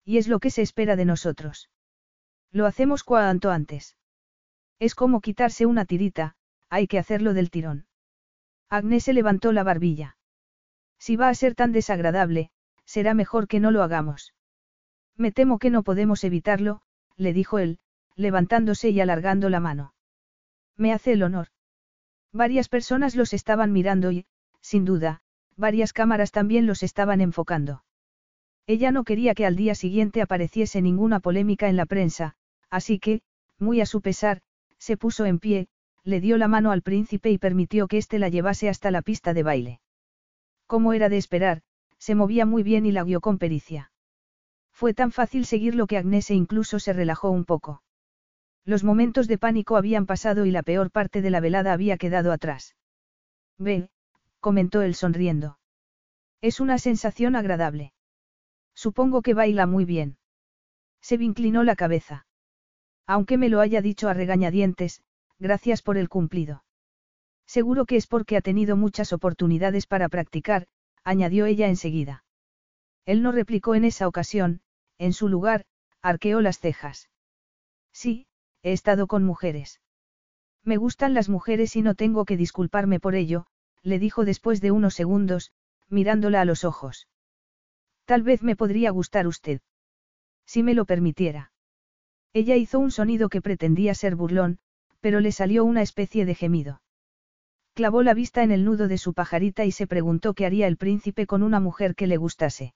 Y 0.04 0.18
es 0.18 0.28
lo 0.28 0.40
que 0.40 0.50
se 0.50 0.62
espera 0.62 0.96
de 0.96 1.04
nosotros. 1.04 1.70
Lo 2.52 2.66
hacemos 2.66 3.04
cuanto 3.04 3.50
antes. 3.50 3.96
Es 4.78 4.94
como 4.94 5.20
quitarse 5.20 5.66
una 5.66 5.84
tirita, 5.84 6.36
hay 6.68 6.86
que 6.86 6.98
hacerlo 6.98 7.34
del 7.34 7.50
tirón. 7.50 7.86
Agnes 8.68 9.04
se 9.04 9.12
levantó 9.12 9.52
la 9.52 9.62
barbilla. 9.62 10.16
Si 10.98 11.16
va 11.16 11.28
a 11.28 11.34
ser 11.34 11.54
tan 11.54 11.72
desagradable, 11.72 12.50
será 12.84 13.14
mejor 13.14 13.48
que 13.48 13.60
no 13.60 13.70
lo 13.70 13.82
hagamos. 13.82 14.34
Me 15.16 15.32
temo 15.32 15.58
que 15.58 15.70
no 15.70 15.82
podemos 15.82 16.24
evitarlo, 16.24 16.82
le 17.16 17.32
dijo 17.32 17.58
él, 17.58 17.78
levantándose 18.16 18.90
y 18.90 19.00
alargando 19.00 19.48
la 19.48 19.60
mano. 19.60 19.94
Me 20.76 20.92
hace 20.92 21.12
el 21.12 21.22
honor. 21.22 21.48
Varias 22.32 22.68
personas 22.68 23.16
los 23.16 23.32
estaban 23.32 23.72
mirando 23.72 24.12
y, 24.12 24.26
sin 24.60 24.84
duda, 24.84 25.20
varias 25.56 25.92
cámaras 25.92 26.30
también 26.30 26.66
los 26.66 26.82
estaban 26.82 27.20
enfocando. 27.20 27.84
Ella 28.70 28.92
no 28.92 29.02
quería 29.02 29.34
que 29.34 29.46
al 29.46 29.56
día 29.56 29.74
siguiente 29.74 30.22
apareciese 30.22 30.80
ninguna 30.80 31.18
polémica 31.18 31.68
en 31.68 31.76
la 31.76 31.86
prensa, 31.86 32.36
así 32.70 33.00
que, 33.00 33.20
muy 33.58 33.80
a 33.80 33.84
su 33.84 34.00
pesar, 34.00 34.42
se 34.78 34.96
puso 34.96 35.26
en 35.26 35.40
pie, 35.40 35.66
le 36.04 36.20
dio 36.20 36.38
la 36.38 36.46
mano 36.46 36.70
al 36.70 36.80
príncipe 36.80 37.32
y 37.32 37.38
permitió 37.38 37.88
que 37.88 37.98
éste 37.98 38.20
la 38.20 38.28
llevase 38.28 38.68
hasta 38.68 38.92
la 38.92 39.02
pista 39.02 39.34
de 39.34 39.42
baile. 39.42 39.80
Como 40.68 40.92
era 40.92 41.08
de 41.08 41.16
esperar, 41.16 41.62
se 41.98 42.14
movía 42.14 42.46
muy 42.46 42.62
bien 42.62 42.86
y 42.86 42.92
la 42.92 43.02
guió 43.02 43.20
con 43.20 43.38
pericia. 43.38 43.90
Fue 44.70 44.94
tan 44.94 45.10
fácil 45.10 45.46
seguirlo 45.46 45.88
que 45.88 45.96
Agnese 45.96 46.34
incluso 46.34 46.78
se 46.78 46.92
relajó 46.92 47.28
un 47.28 47.46
poco. 47.46 47.82
Los 48.64 48.84
momentos 48.84 49.26
de 49.26 49.36
pánico 49.36 49.78
habían 49.78 50.06
pasado 50.06 50.46
y 50.46 50.52
la 50.52 50.62
peor 50.62 50.92
parte 50.92 51.22
de 51.22 51.30
la 51.30 51.40
velada 51.40 51.72
había 51.72 51.96
quedado 51.96 52.30
atrás. 52.30 52.76
Ve, 53.58 53.90
comentó 54.38 54.80
él 54.82 54.94
sonriendo. 54.94 55.58
Es 56.40 56.60
una 56.60 56.78
sensación 56.78 57.34
agradable. 57.34 57.94
Supongo 58.84 59.20
que 59.20 59.34
baila 59.34 59.66
muy 59.66 59.84
bien. 59.84 60.16
Se 61.02 61.16
inclinó 61.16 61.64
la 61.64 61.76
cabeza. 61.76 62.26
Aunque 63.06 63.36
me 63.36 63.50
lo 63.50 63.60
haya 63.60 63.82
dicho 63.82 64.08
a 64.08 64.14
regañadientes, 64.14 65.02
gracias 65.38 65.82
por 65.82 65.98
el 65.98 66.08
cumplido. 66.08 66.64
Seguro 67.44 67.84
que 67.84 67.96
es 67.96 68.06
porque 68.06 68.38
ha 68.38 68.40
tenido 68.40 68.76
muchas 68.76 69.12
oportunidades 69.12 69.86
para 69.86 70.08
practicar, 70.08 70.66
añadió 71.04 71.44
ella 71.44 71.68
enseguida. 71.68 72.24
Él 73.04 73.22
no 73.22 73.32
replicó 73.32 73.74
en 73.74 73.84
esa 73.84 74.08
ocasión, 74.08 74.62
en 74.96 75.12
su 75.12 75.28
lugar, 75.28 75.66
arqueó 76.00 76.40
las 76.40 76.58
cejas. 76.58 77.10
Sí, 77.92 78.28
he 78.62 78.72
estado 78.72 79.08
con 79.08 79.24
mujeres. 79.24 79.82
Me 80.64 80.78
gustan 80.78 81.12
las 81.12 81.28
mujeres 81.28 81.76
y 81.76 81.82
no 81.82 81.94
tengo 81.96 82.24
que 82.24 82.38
disculparme 82.38 82.98
por 82.98 83.14
ello, 83.14 83.44
le 83.82 83.98
dijo 83.98 84.24
después 84.24 84.62
de 84.62 84.70
unos 84.70 84.94
segundos, 84.94 85.52
mirándola 85.90 86.40
a 86.40 86.46
los 86.46 86.64
ojos. 86.64 87.09
Tal 88.04 88.22
vez 88.22 88.42
me 88.42 88.56
podría 88.56 88.90
gustar 88.90 89.26
usted. 89.26 89.60
Si 90.46 90.62
me 90.62 90.74
lo 90.74 90.84
permitiera. 90.84 91.52
Ella 92.32 92.56
hizo 92.56 92.78
un 92.78 92.90
sonido 92.90 93.28
que 93.28 93.42
pretendía 93.42 93.94
ser 93.94 94.16
burlón, 94.16 94.58
pero 95.00 95.20
le 95.20 95.32
salió 95.32 95.64
una 95.64 95.82
especie 95.82 96.24
de 96.24 96.34
gemido. 96.34 96.82
Clavó 97.74 98.02
la 98.02 98.14
vista 98.14 98.42
en 98.42 98.50
el 98.50 98.64
nudo 98.64 98.88
de 98.88 98.98
su 98.98 99.14
pajarita 99.14 99.64
y 99.64 99.72
se 99.72 99.86
preguntó 99.86 100.34
qué 100.34 100.46
haría 100.46 100.66
el 100.66 100.76
príncipe 100.76 101.26
con 101.26 101.42
una 101.42 101.60
mujer 101.60 101.94
que 101.94 102.06
le 102.06 102.16
gustase. 102.16 102.74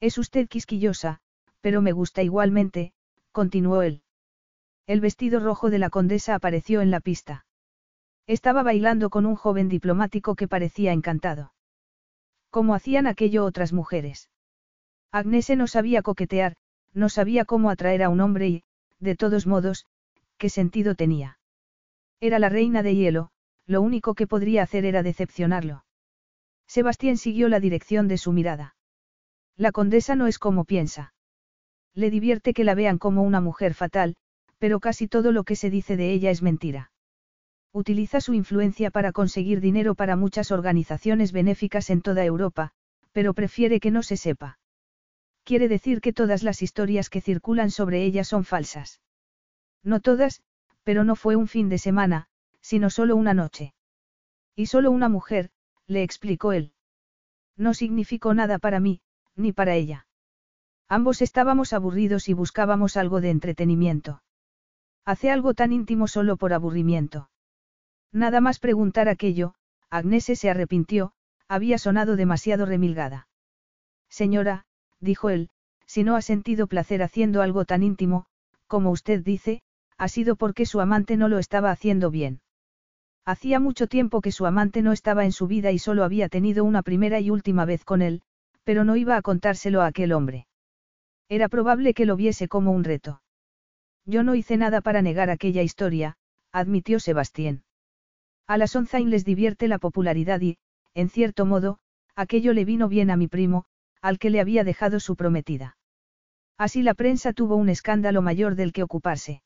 Es 0.00 0.18
usted 0.18 0.48
quisquillosa, 0.48 1.20
pero 1.60 1.82
me 1.82 1.92
gusta 1.92 2.22
igualmente, 2.22 2.92
continuó 3.32 3.82
él. 3.82 4.02
El 4.86 5.00
vestido 5.00 5.40
rojo 5.40 5.70
de 5.70 5.78
la 5.78 5.90
condesa 5.90 6.34
apareció 6.34 6.80
en 6.80 6.90
la 6.90 7.00
pista. 7.00 7.46
Estaba 8.26 8.62
bailando 8.62 9.10
con 9.10 9.26
un 9.26 9.34
joven 9.34 9.68
diplomático 9.68 10.34
que 10.34 10.48
parecía 10.48 10.92
encantado. 10.92 11.52
¿Cómo 12.50 12.74
hacían 12.74 13.06
aquello 13.06 13.44
otras 13.44 13.72
mujeres? 13.72 14.30
Agnese 15.14 15.54
no 15.54 15.68
sabía 15.68 16.02
coquetear, 16.02 16.56
no 16.92 17.08
sabía 17.08 17.44
cómo 17.44 17.70
atraer 17.70 18.02
a 18.02 18.08
un 18.08 18.20
hombre 18.20 18.48
y, 18.48 18.64
de 18.98 19.14
todos 19.14 19.46
modos, 19.46 19.86
qué 20.38 20.48
sentido 20.48 20.96
tenía. 20.96 21.38
Era 22.18 22.40
la 22.40 22.48
reina 22.48 22.82
de 22.82 22.96
hielo, 22.96 23.30
lo 23.64 23.80
único 23.80 24.16
que 24.16 24.26
podría 24.26 24.64
hacer 24.64 24.84
era 24.84 25.04
decepcionarlo. 25.04 25.84
Sebastián 26.66 27.16
siguió 27.16 27.48
la 27.48 27.60
dirección 27.60 28.08
de 28.08 28.18
su 28.18 28.32
mirada. 28.32 28.74
La 29.56 29.70
condesa 29.70 30.16
no 30.16 30.26
es 30.26 30.40
como 30.40 30.64
piensa. 30.64 31.14
Le 31.94 32.10
divierte 32.10 32.52
que 32.52 32.64
la 32.64 32.74
vean 32.74 32.98
como 32.98 33.22
una 33.22 33.40
mujer 33.40 33.74
fatal, 33.74 34.16
pero 34.58 34.80
casi 34.80 35.06
todo 35.06 35.30
lo 35.30 35.44
que 35.44 35.54
se 35.54 35.70
dice 35.70 35.96
de 35.96 36.10
ella 36.10 36.32
es 36.32 36.42
mentira. 36.42 36.90
Utiliza 37.70 38.20
su 38.20 38.34
influencia 38.34 38.90
para 38.90 39.12
conseguir 39.12 39.60
dinero 39.60 39.94
para 39.94 40.16
muchas 40.16 40.50
organizaciones 40.50 41.30
benéficas 41.30 41.88
en 41.90 42.02
toda 42.02 42.24
Europa, 42.24 42.72
pero 43.12 43.32
prefiere 43.32 43.78
que 43.78 43.92
no 43.92 44.02
se 44.02 44.16
sepa. 44.16 44.58
Quiere 45.44 45.68
decir 45.68 46.00
que 46.00 46.12
todas 46.12 46.42
las 46.42 46.62
historias 46.62 47.10
que 47.10 47.20
circulan 47.20 47.70
sobre 47.70 48.02
ella 48.02 48.24
son 48.24 48.44
falsas. 48.44 49.00
No 49.82 50.00
todas, 50.00 50.42
pero 50.82 51.04
no 51.04 51.16
fue 51.16 51.36
un 51.36 51.48
fin 51.48 51.68
de 51.68 51.78
semana, 51.78 52.28
sino 52.60 52.88
solo 52.88 53.14
una 53.14 53.34
noche. 53.34 53.74
Y 54.56 54.66
solo 54.66 54.90
una 54.90 55.10
mujer, 55.10 55.50
le 55.86 56.02
explicó 56.02 56.52
él. 56.52 56.72
No 57.56 57.74
significó 57.74 58.32
nada 58.32 58.58
para 58.58 58.80
mí, 58.80 59.02
ni 59.36 59.52
para 59.52 59.74
ella. 59.74 60.06
Ambos 60.88 61.20
estábamos 61.22 61.72
aburridos 61.72 62.28
y 62.28 62.32
buscábamos 62.32 62.96
algo 62.96 63.20
de 63.20 63.30
entretenimiento. 63.30 64.22
Hace 65.04 65.30
algo 65.30 65.52
tan 65.52 65.72
íntimo 65.72 66.08
solo 66.08 66.36
por 66.38 66.54
aburrimiento. 66.54 67.30
Nada 68.12 68.40
más 68.40 68.58
preguntar 68.58 69.08
aquello, 69.08 69.54
Agnese 69.90 70.36
se 70.36 70.48
arrepintió, 70.48 71.12
había 71.48 71.78
sonado 71.78 72.16
demasiado 72.16 72.64
remilgada. 72.64 73.28
Señora, 74.08 74.64
dijo 75.00 75.30
él, 75.30 75.50
si 75.86 76.02
no 76.02 76.16
ha 76.16 76.22
sentido 76.22 76.66
placer 76.66 77.02
haciendo 77.02 77.42
algo 77.42 77.64
tan 77.64 77.82
íntimo, 77.82 78.26
como 78.66 78.90
usted 78.90 79.22
dice, 79.22 79.62
ha 79.98 80.08
sido 80.08 80.36
porque 80.36 80.66
su 80.66 80.80
amante 80.80 81.16
no 81.16 81.28
lo 81.28 81.38
estaba 81.38 81.70
haciendo 81.70 82.10
bien. 82.10 82.40
Hacía 83.24 83.60
mucho 83.60 83.86
tiempo 83.86 84.20
que 84.20 84.32
su 84.32 84.44
amante 84.44 84.82
no 84.82 84.92
estaba 84.92 85.24
en 85.24 85.32
su 85.32 85.46
vida 85.46 85.72
y 85.72 85.78
solo 85.78 86.04
había 86.04 86.28
tenido 86.28 86.64
una 86.64 86.82
primera 86.82 87.20
y 87.20 87.30
última 87.30 87.64
vez 87.64 87.84
con 87.84 88.02
él, 88.02 88.22
pero 88.64 88.84
no 88.84 88.96
iba 88.96 89.16
a 89.16 89.22
contárselo 89.22 89.82
a 89.82 89.86
aquel 89.86 90.12
hombre. 90.12 90.46
Era 91.28 91.48
probable 91.48 91.94
que 91.94 92.04
lo 92.06 92.16
viese 92.16 92.48
como 92.48 92.72
un 92.72 92.84
reto. 92.84 93.22
Yo 94.04 94.22
no 94.22 94.34
hice 94.34 94.56
nada 94.58 94.82
para 94.82 95.00
negar 95.00 95.30
aquella 95.30 95.62
historia, 95.62 96.16
admitió 96.52 97.00
Sebastián. 97.00 97.64
A 98.46 98.58
la 98.58 98.66
Sonzain 98.66 99.08
les 99.08 99.24
divierte 99.24 99.68
la 99.68 99.78
popularidad 99.78 100.40
y, 100.42 100.58
en 100.92 101.08
cierto 101.08 101.46
modo, 101.46 101.78
aquello 102.14 102.52
le 102.52 102.66
vino 102.66 102.88
bien 102.88 103.10
a 103.10 103.16
mi 103.16 103.26
primo, 103.26 103.64
al 104.04 104.18
que 104.18 104.28
le 104.28 104.38
había 104.38 104.64
dejado 104.64 105.00
su 105.00 105.16
prometida. 105.16 105.78
Así 106.58 106.82
la 106.82 106.92
prensa 106.92 107.32
tuvo 107.32 107.56
un 107.56 107.70
escándalo 107.70 108.20
mayor 108.20 108.54
del 108.54 108.74
que 108.74 108.82
ocuparse. 108.82 109.42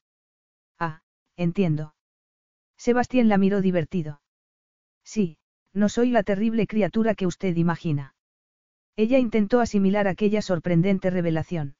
Ah, 0.80 1.00
entiendo. 1.36 1.94
Sebastián 2.76 3.28
la 3.28 3.38
miró 3.38 3.60
divertido. 3.60 4.20
Sí, 5.04 5.38
no 5.72 5.88
soy 5.88 6.10
la 6.10 6.24
terrible 6.24 6.66
criatura 6.66 7.14
que 7.14 7.28
usted 7.28 7.54
imagina. 7.54 8.16
Ella 8.96 9.20
intentó 9.20 9.60
asimilar 9.60 10.08
aquella 10.08 10.42
sorprendente 10.42 11.08
revelación. 11.08 11.76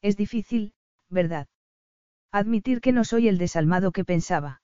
Es 0.00 0.16
difícil, 0.16 0.72
¿verdad? 1.10 1.48
Admitir 2.32 2.80
que 2.80 2.92
no 2.92 3.04
soy 3.04 3.28
el 3.28 3.36
desalmado 3.36 3.92
que 3.92 4.06
pensaba. 4.06 4.62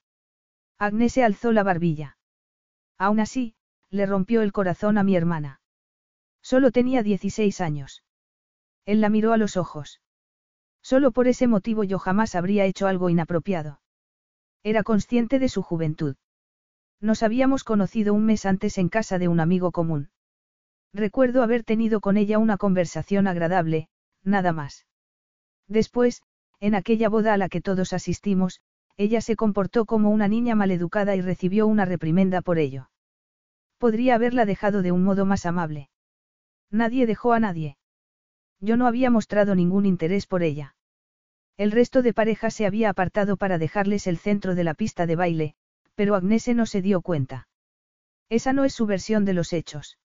Agnes 0.79 1.13
se 1.13 1.23
alzó 1.23 1.53
la 1.53 1.65
barbilla. 1.65 2.17
Aún 2.97 3.21
así, 3.21 3.57
le 3.91 4.07
rompió 4.07 4.41
el 4.41 4.53
corazón 4.53 4.97
a 4.97 5.03
mi 5.03 5.17
hermana. 5.17 5.61
Solo 6.47 6.71
tenía 6.71 7.03
16 7.03 7.61
años. 7.61 8.05
Él 8.85 9.01
la 9.01 9.09
miró 9.09 9.33
a 9.33 9.37
los 9.37 9.57
ojos. 9.57 10.01
Solo 10.81 11.11
por 11.11 11.27
ese 11.27 11.49
motivo 11.49 11.83
yo 11.83 11.99
jamás 11.99 12.37
habría 12.37 12.67
hecho 12.67 12.87
algo 12.87 13.11
inapropiado. 13.11 13.81
Era 14.63 14.85
consciente 14.85 15.41
de 15.41 15.49
su 15.49 15.63
juventud. 15.63 16.15
Nos 17.01 17.25
habíamos 17.25 17.65
conocido 17.65 18.15
un 18.15 18.27
mes 18.27 18.47
antes 18.47 18.79
en 18.79 18.89
casa 18.89 19.19
de 19.19 19.27
un 19.27 19.41
amigo 19.41 19.73
común. 19.73 20.11
Recuerdo 20.95 21.43
haber 21.43 21.65
tenido 21.65 21.99
con 21.99 22.17
ella 22.17 22.39
una 22.39 22.59
conversación 22.59 23.27
agradable, 23.27 23.89
nada 24.23 24.53
más. 24.53 24.87
Después, 25.67 26.23
en 26.61 26.77
aquella 26.77 27.09
boda 27.09 27.35
a 27.35 27.39
la 27.39 27.49
que 27.49 27.61
todos 27.61 27.93
asistimos, 27.93 28.61
ella 28.97 29.21
se 29.21 29.35
comportó 29.35 29.85
como 29.85 30.11
una 30.11 30.29
niña 30.29 30.55
maleducada 30.55 31.17
y 31.17 31.23
recibió 31.23 31.67
una 31.67 31.87
reprimenda 31.87 32.41
por 32.41 32.61
ello. 32.61 32.89
Podría 33.79 34.15
haberla 34.15 34.47
dejado 34.47 34.83
de 34.83 34.93
un 34.93 35.03
modo 35.03 35.27
más 35.27 35.45
amable. 35.45 35.91
Nadie 36.71 37.07
dejó 37.07 37.33
a 37.33 37.41
nadie. 37.41 37.77
Yo 38.61 38.77
no 38.77 38.87
había 38.87 39.11
mostrado 39.11 39.55
ningún 39.55 39.87
interés 39.87 40.27
por 40.27 40.43
ella. 40.43 40.75
El 41.57 41.73
resto 41.73 42.03
de 42.03 42.13
parejas 42.13 42.55
se 42.55 42.67
había 42.67 42.91
apartado 42.91 43.37
para 43.37 43.59
dejarles 43.59 44.07
el 44.07 44.19
centro 44.19 44.55
de 44.55 44.65
la 44.65 44.75
pista 44.75 45.07
de 45.07 45.17
baile, 45.17 45.55
pero 45.95 46.15
Agnese 46.15 46.55
no 46.55 46.67
se 46.67 46.83
dio 46.83 47.01
cuenta. 47.01 47.49
Esa 48.29 48.53
no 48.53 48.65
es 48.65 48.75
su 48.75 48.87
versión 48.87 49.25
de 49.25 49.33
los 49.33 49.53
hechos. 49.53 49.99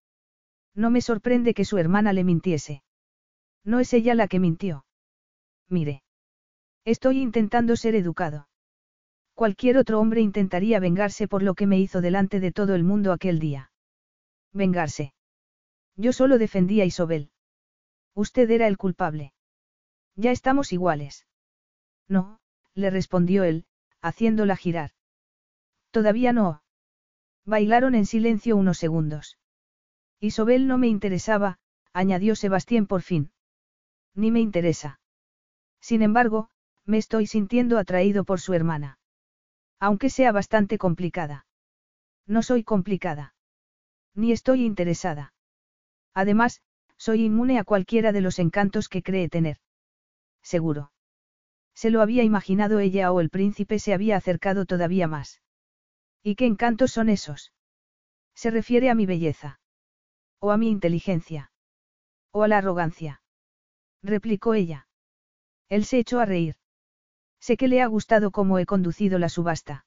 No 0.74 0.90
me 0.90 1.02
sorprende 1.02 1.54
que 1.54 1.66
su 1.66 1.78
hermana 1.78 2.14
le 2.14 2.24
mintiese. 2.24 2.84
No 3.64 3.80
es 3.80 3.94
ella 3.94 4.16
la 4.16 4.28
que 4.28 4.40
mintió. 4.40 4.86
Mire. 5.68 6.04
Estoy 6.86 7.22
intentando 7.22 7.76
ser 7.76 7.96
educado. 7.96 8.48
Cualquier 9.34 9.78
otro 9.78 10.00
hombre 10.00 10.22
intentaría 10.22 10.80
vengarse 10.80 11.28
por 11.28 11.44
lo 11.44 11.56
que 11.56 11.68
me 11.68 11.80
hizo 11.80 12.02
delante 12.02 12.40
de 12.40 12.52
todo 12.52 12.76
el 12.76 12.84
mundo 12.84 13.12
aquel 13.12 13.40
día. 13.40 13.72
Vengarse. 14.54 15.14
Yo 15.96 16.14
solo 16.14 16.38
defendía 16.38 16.84
a 16.84 16.86
Isobel. 16.86 17.32
Usted 18.14 18.50
era 18.50 18.68
el 18.68 18.78
culpable. 18.78 19.34
Ya 20.16 20.32
estamos 20.32 20.74
iguales. 20.74 21.28
No, 22.08 22.40
le 22.74 22.90
respondió 22.90 23.44
él, 23.44 23.66
haciéndola 24.02 24.56
girar. 24.56 24.92
Todavía 25.92 26.34
no. 26.34 26.64
Bailaron 27.46 27.96
en 27.96 28.06
silencio 28.06 28.56
unos 28.56 28.78
segundos. 28.78 29.38
Isobel 30.20 30.68
no 30.68 30.78
me 30.78 30.88
interesaba, 30.88 31.60
añadió 31.94 32.36
Sebastián 32.36 32.86
por 32.86 33.02
fin. 33.02 33.32
Ni 34.14 34.32
me 34.32 34.40
interesa. 34.40 35.00
Sin 35.80 36.02
embargo, 36.02 36.50
me 36.86 36.98
estoy 36.98 37.28
sintiendo 37.28 37.78
atraído 37.78 38.24
por 38.24 38.40
su 38.40 38.54
hermana. 38.54 39.00
Aunque 39.80 40.10
sea 40.10 40.32
bastante 40.32 40.78
complicada. 40.78 41.46
No 42.28 42.44
soy 42.44 42.64
complicada. 42.64 43.34
Ni 44.14 44.32
estoy 44.32 44.64
interesada. 44.66 45.34
Además, 46.14 46.62
soy 46.98 47.26
inmune 47.26 47.58
a 47.58 47.64
cualquiera 47.64 48.12
de 48.12 48.22
los 48.22 48.40
encantos 48.40 48.90
que 48.90 49.02
cree 49.02 49.30
tener. 49.30 49.58
Seguro. 50.44 50.92
Se 51.74 51.90
lo 51.90 52.02
había 52.02 52.24
imaginado 52.24 52.80
ella 52.80 53.12
o 53.12 53.22
el 53.22 53.30
príncipe 53.30 53.80
se 53.80 53.94
había 53.94 54.18
acercado 54.18 54.66
todavía 54.66 55.08
más. 55.08 55.42
¿Y 56.22 56.36
qué 56.36 56.46
encantos 56.46 56.92
son 56.92 57.10
esos? 57.10 57.54
Se 58.36 58.52
refiere 58.52 58.90
a 58.90 58.96
mi 58.96 59.06
belleza. 59.06 59.60
O 60.40 60.52
a 60.52 60.58
mi 60.58 60.70
inteligencia. 60.70 61.52
O 62.32 62.44
a 62.44 62.48
la 62.48 62.58
arrogancia. 62.58 63.22
Replicó 64.04 64.54
ella. 64.54 64.88
Él 65.70 65.86
se 65.86 66.00
echó 66.00 66.20
a 66.20 66.26
reír. 66.26 66.56
Sé 67.40 67.58
que 67.58 67.68
le 67.68 67.82
ha 67.82 67.88
gustado 67.88 68.32
cómo 68.32 68.60
he 68.60 68.66
conducido 68.66 69.18
la 69.18 69.30
subasta. 69.30 69.86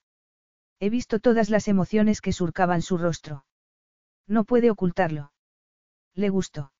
He 0.80 0.90
visto 0.90 1.20
todas 1.20 1.50
las 1.50 1.68
emociones 1.68 2.20
que 2.20 2.32
surcaban 2.32 2.82
su 2.82 2.98
rostro. 2.98 3.44
No 4.26 4.44
puede 4.44 4.70
ocultarlo. 4.70 5.33
Le 6.14 6.28
gustó. 6.28 6.72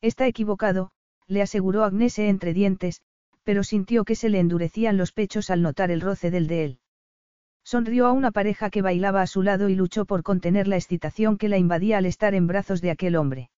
Está 0.00 0.26
equivocado, 0.26 0.90
le 1.26 1.42
aseguró 1.42 1.84
Agnese 1.84 2.28
entre 2.28 2.52
dientes, 2.52 3.02
pero 3.42 3.62
sintió 3.64 4.04
que 4.04 4.14
se 4.14 4.28
le 4.28 4.40
endurecían 4.40 4.96
los 4.96 5.12
pechos 5.12 5.50
al 5.50 5.62
notar 5.62 5.90
el 5.90 6.00
roce 6.00 6.30
del 6.30 6.46
de 6.46 6.64
él. 6.64 6.78
Sonrió 7.64 8.06
a 8.06 8.12
una 8.12 8.30
pareja 8.30 8.70
que 8.70 8.82
bailaba 8.82 9.22
a 9.22 9.26
su 9.26 9.42
lado 9.42 9.68
y 9.68 9.74
luchó 9.74 10.04
por 10.04 10.22
contener 10.22 10.66
la 10.66 10.76
excitación 10.76 11.36
que 11.36 11.48
la 11.48 11.58
invadía 11.58 11.98
al 11.98 12.06
estar 12.06 12.34
en 12.34 12.46
brazos 12.46 12.80
de 12.80 12.90
aquel 12.90 13.16
hombre. 13.16 13.50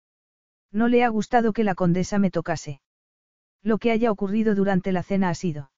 No 0.72 0.88
le 0.88 1.04
ha 1.04 1.08
gustado 1.08 1.52
que 1.52 1.64
la 1.64 1.74
condesa 1.74 2.18
me 2.18 2.30
tocase. 2.30 2.80
Lo 3.62 3.78
que 3.78 3.90
haya 3.90 4.10
ocurrido 4.10 4.54
durante 4.54 4.92
la 4.92 5.02
cena 5.02 5.28
ha 5.28 5.34
sido. 5.34 5.70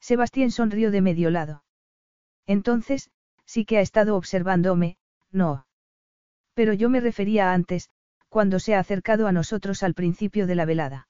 Sebastián 0.00 0.50
sonrió 0.50 0.90
de 0.90 1.00
medio 1.00 1.30
lado. 1.30 1.64
Entonces, 2.46 3.10
sí 3.44 3.64
que 3.64 3.78
ha 3.78 3.80
estado 3.80 4.16
observándome, 4.16 4.96
no. 5.30 5.66
Pero 6.54 6.72
yo 6.72 6.88
me 6.88 7.00
refería 7.00 7.50
a 7.50 7.54
antes, 7.54 7.90
cuando 8.36 8.60
se 8.60 8.74
ha 8.74 8.80
acercado 8.80 9.28
a 9.28 9.32
nosotros 9.32 9.82
al 9.82 9.94
principio 9.94 10.46
de 10.46 10.54
la 10.54 10.66
velada. 10.66 11.08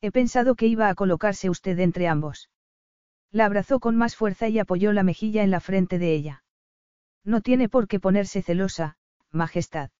He 0.00 0.10
pensado 0.10 0.54
que 0.54 0.66
iba 0.66 0.88
a 0.88 0.94
colocarse 0.94 1.50
usted 1.50 1.78
entre 1.78 2.08
ambos. 2.08 2.48
La 3.30 3.44
abrazó 3.44 3.80
con 3.80 3.96
más 3.96 4.16
fuerza 4.16 4.48
y 4.48 4.58
apoyó 4.58 4.94
la 4.94 5.02
mejilla 5.02 5.42
en 5.42 5.50
la 5.50 5.60
frente 5.60 5.98
de 5.98 6.14
ella. 6.14 6.44
No 7.22 7.42
tiene 7.42 7.68
por 7.68 7.86
qué 7.86 8.00
ponerse 8.00 8.40
celosa, 8.40 8.96
Majestad. 9.30 9.90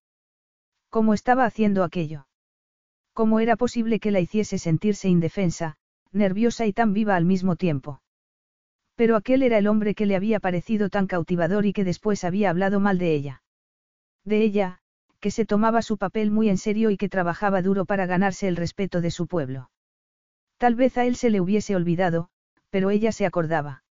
¿Cómo 0.88 1.12
estaba 1.12 1.44
haciendo 1.44 1.84
aquello? 1.84 2.28
¿Cómo 3.12 3.40
era 3.40 3.56
posible 3.56 4.00
que 4.00 4.10
la 4.10 4.20
hiciese 4.20 4.56
sentirse 4.56 5.06
indefensa, 5.06 5.76
nerviosa 6.12 6.64
y 6.64 6.72
tan 6.72 6.94
viva 6.94 7.14
al 7.14 7.26
mismo 7.26 7.56
tiempo? 7.56 8.00
Pero 8.94 9.16
aquel 9.16 9.42
era 9.42 9.58
el 9.58 9.66
hombre 9.66 9.94
que 9.94 10.06
le 10.06 10.16
había 10.16 10.40
parecido 10.40 10.88
tan 10.88 11.08
cautivador 11.08 11.66
y 11.66 11.74
que 11.74 11.84
después 11.84 12.24
había 12.24 12.48
hablado 12.48 12.80
mal 12.80 12.96
de 12.96 13.12
ella. 13.12 13.42
De 14.24 14.40
ella, 14.40 14.80
que 15.20 15.30
se 15.30 15.44
tomaba 15.44 15.82
su 15.82 15.98
papel 15.98 16.30
muy 16.30 16.48
en 16.48 16.58
serio 16.58 16.90
y 16.90 16.96
que 16.96 17.08
trabajaba 17.08 17.62
duro 17.62 17.84
para 17.84 18.06
ganarse 18.06 18.48
el 18.48 18.56
respeto 18.56 19.00
de 19.00 19.10
su 19.10 19.26
pueblo. 19.26 19.70
Tal 20.58 20.74
vez 20.74 20.98
a 20.98 21.04
él 21.04 21.16
se 21.16 21.30
le 21.30 21.40
hubiese 21.40 21.76
olvidado, 21.76 22.28
pero 22.70 22.90
ella 22.90 23.12
se 23.12 23.26
acordaba. 23.26 23.84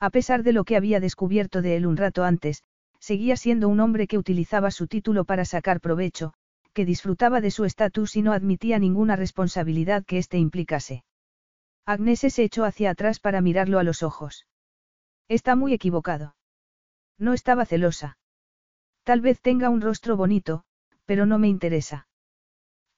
A 0.00 0.10
pesar 0.10 0.42
de 0.42 0.52
lo 0.52 0.64
que 0.64 0.76
había 0.76 1.00
descubierto 1.00 1.62
de 1.62 1.76
él 1.76 1.86
un 1.86 1.96
rato 1.96 2.24
antes, 2.24 2.62
seguía 3.00 3.36
siendo 3.36 3.68
un 3.68 3.80
hombre 3.80 4.06
que 4.06 4.18
utilizaba 4.18 4.70
su 4.70 4.86
título 4.86 5.24
para 5.24 5.44
sacar 5.44 5.80
provecho, 5.80 6.34
que 6.72 6.84
disfrutaba 6.84 7.40
de 7.40 7.50
su 7.50 7.64
estatus 7.64 8.16
y 8.16 8.22
no 8.22 8.32
admitía 8.32 8.78
ninguna 8.78 9.16
responsabilidad 9.16 10.04
que 10.04 10.18
éste 10.18 10.38
implicase. 10.38 11.04
Agnese 11.86 12.30
se 12.30 12.44
echó 12.44 12.64
hacia 12.64 12.90
atrás 12.90 13.20
para 13.20 13.40
mirarlo 13.40 13.78
a 13.78 13.84
los 13.84 14.02
ojos. 14.02 14.46
Está 15.28 15.54
muy 15.54 15.72
equivocado. 15.74 16.34
No 17.18 17.32
estaba 17.32 17.64
celosa. 17.66 18.18
Tal 19.04 19.20
vez 19.20 19.40
tenga 19.40 19.68
un 19.68 19.82
rostro 19.82 20.16
bonito, 20.16 20.64
pero 21.04 21.26
no 21.26 21.38
me 21.38 21.48
interesa. 21.48 22.08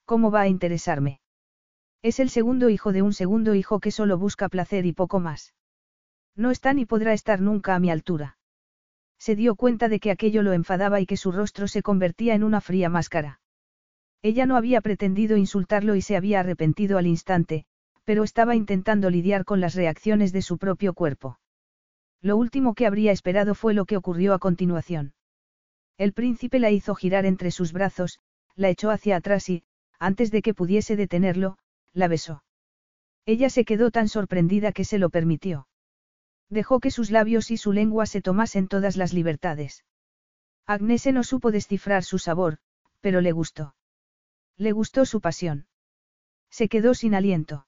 ¿Cómo 0.04 0.30
va 0.30 0.42
a 0.42 0.48
interesarme? 0.48 1.20
Es 2.00 2.20
el 2.20 2.30
segundo 2.30 2.70
hijo 2.70 2.92
de 2.92 3.02
un 3.02 3.12
segundo 3.12 3.56
hijo 3.56 3.80
que 3.80 3.90
solo 3.90 4.16
busca 4.16 4.48
placer 4.48 4.86
y 4.86 4.92
poco 4.92 5.18
más. 5.18 5.52
No 6.36 6.52
está 6.52 6.72
ni 6.74 6.86
podrá 6.86 7.12
estar 7.12 7.40
nunca 7.40 7.74
a 7.74 7.80
mi 7.80 7.90
altura. 7.90 8.38
Se 9.18 9.34
dio 9.34 9.56
cuenta 9.56 9.88
de 9.88 9.98
que 9.98 10.12
aquello 10.12 10.42
lo 10.42 10.52
enfadaba 10.52 11.00
y 11.00 11.06
que 11.06 11.16
su 11.16 11.32
rostro 11.32 11.66
se 11.66 11.82
convertía 11.82 12.34
en 12.34 12.44
una 12.44 12.60
fría 12.60 12.88
máscara. 12.88 13.40
Ella 14.22 14.46
no 14.46 14.56
había 14.56 14.80
pretendido 14.82 15.36
insultarlo 15.36 15.96
y 15.96 16.02
se 16.02 16.16
había 16.16 16.38
arrepentido 16.38 16.98
al 16.98 17.08
instante, 17.08 17.64
pero 18.04 18.22
estaba 18.22 18.54
intentando 18.54 19.10
lidiar 19.10 19.44
con 19.44 19.60
las 19.60 19.74
reacciones 19.74 20.32
de 20.32 20.42
su 20.42 20.58
propio 20.58 20.94
cuerpo. 20.94 21.40
Lo 22.22 22.36
último 22.36 22.74
que 22.74 22.86
habría 22.86 23.10
esperado 23.10 23.56
fue 23.56 23.74
lo 23.74 23.86
que 23.86 23.96
ocurrió 23.96 24.34
a 24.34 24.38
continuación. 24.38 25.15
El 25.98 26.12
príncipe 26.12 26.58
la 26.58 26.70
hizo 26.70 26.94
girar 26.94 27.26
entre 27.26 27.50
sus 27.50 27.72
brazos, 27.72 28.20
la 28.54 28.68
echó 28.68 28.90
hacia 28.90 29.16
atrás 29.16 29.48
y, 29.48 29.64
antes 29.98 30.30
de 30.30 30.42
que 30.42 30.54
pudiese 30.54 30.96
detenerlo, 30.96 31.58
la 31.92 32.08
besó. 32.08 32.42
Ella 33.24 33.50
se 33.50 33.64
quedó 33.64 33.90
tan 33.90 34.08
sorprendida 34.08 34.72
que 34.72 34.84
se 34.84 34.98
lo 34.98 35.10
permitió. 35.10 35.66
Dejó 36.48 36.80
que 36.80 36.90
sus 36.90 37.10
labios 37.10 37.50
y 37.50 37.56
su 37.56 37.72
lengua 37.72 38.06
se 38.06 38.22
tomasen 38.22 38.68
todas 38.68 38.96
las 38.96 39.12
libertades. 39.12 39.84
Agnese 40.64 41.12
no 41.12 41.24
supo 41.24 41.50
descifrar 41.50 42.04
su 42.04 42.18
sabor, 42.18 42.58
pero 43.00 43.20
le 43.20 43.32
gustó. 43.32 43.74
Le 44.56 44.72
gustó 44.72 45.04
su 45.04 45.20
pasión. 45.20 45.66
Se 46.50 46.68
quedó 46.68 46.94
sin 46.94 47.14
aliento. 47.14 47.66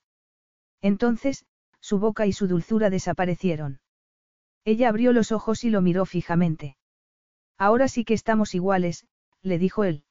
Entonces, 0.81 1.45
su 1.81 1.99
boca 1.99 2.27
y 2.27 2.33
su 2.33 2.47
dulzura 2.47 2.89
desaparecieron. 2.89 3.81
Ella 4.65 4.89
abrió 4.89 5.13
los 5.13 5.33
ojos 5.33 5.65
y 5.65 5.71
lo 5.71 5.81
miró 5.81 6.07
fijamente. 6.07 6.78
Ahora 7.59 7.89
sí 7.89 8.05
que 8.05 8.15
estamos 8.15 8.55
iguales, 8.55 9.07
le 9.43 9.59
dijo 9.59 9.85
él. 9.85 10.05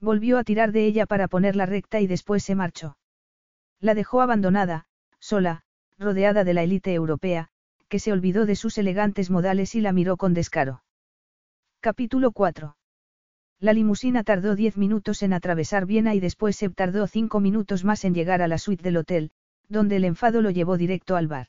Volvió 0.00 0.38
a 0.38 0.44
tirar 0.44 0.70
de 0.72 0.86
ella 0.86 1.04
para 1.04 1.28
ponerla 1.28 1.66
recta 1.66 2.00
y 2.00 2.06
después 2.06 2.44
se 2.44 2.54
marchó. 2.54 2.96
La 3.80 3.94
dejó 3.94 4.22
abandonada, 4.22 4.86
sola, 5.18 5.64
rodeada 5.98 6.44
de 6.44 6.54
la 6.54 6.62
élite 6.62 6.94
europea, 6.94 7.48
que 7.88 7.98
se 7.98 8.12
olvidó 8.12 8.46
de 8.46 8.56
sus 8.56 8.78
elegantes 8.78 9.30
modales 9.30 9.74
y 9.74 9.80
la 9.80 9.92
miró 9.92 10.16
con 10.16 10.32
descaro. 10.32 10.84
Capítulo 11.80 12.30
4. 12.30 12.76
La 13.58 13.72
limusina 13.72 14.22
tardó 14.22 14.54
diez 14.54 14.76
minutos 14.78 15.22
en 15.22 15.32
atravesar 15.32 15.86
Viena 15.86 16.14
y 16.14 16.20
después 16.20 16.56
se 16.56 16.70
tardó 16.70 17.06
cinco 17.06 17.40
minutos 17.40 17.84
más 17.84 18.04
en 18.04 18.14
llegar 18.14 18.42
a 18.42 18.48
la 18.48 18.58
suite 18.58 18.82
del 18.82 18.96
hotel, 18.96 19.32
donde 19.68 19.96
el 19.96 20.04
enfado 20.04 20.40
lo 20.40 20.50
llevó 20.50 20.78
directo 20.78 21.16
al 21.16 21.26
bar. 21.26 21.48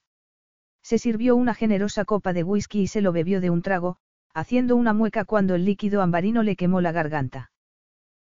Se 0.81 0.97
sirvió 0.97 1.35
una 1.35 1.53
generosa 1.53 2.05
copa 2.05 2.33
de 2.33 2.43
whisky 2.43 2.81
y 2.81 2.87
se 2.87 3.01
lo 3.01 3.11
bebió 3.11 3.39
de 3.39 3.49
un 3.49 3.61
trago, 3.61 3.97
haciendo 4.33 4.75
una 4.75 4.93
mueca 4.93 5.25
cuando 5.25 5.55
el 5.55 5.65
líquido 5.65 6.01
ambarino 6.01 6.43
le 6.43 6.55
quemó 6.55 6.81
la 6.81 6.91
garganta. 6.91 7.51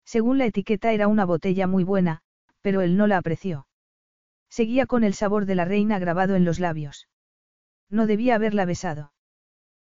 Según 0.04 0.38
la 0.38 0.46
etiqueta 0.46 0.92
era 0.92 1.08
una 1.08 1.24
botella 1.24 1.66
muy 1.66 1.84
buena, 1.84 2.22
pero 2.60 2.82
él 2.82 2.96
no 2.96 3.06
la 3.06 3.18
apreció. 3.18 3.66
Seguía 4.48 4.86
con 4.86 5.04
el 5.04 5.14
sabor 5.14 5.46
de 5.46 5.54
la 5.54 5.64
reina 5.64 5.98
grabado 5.98 6.36
en 6.36 6.44
los 6.44 6.60
labios. 6.60 7.08
No 7.90 8.06
debía 8.06 8.34
haberla 8.34 8.64
besado. 8.64 9.12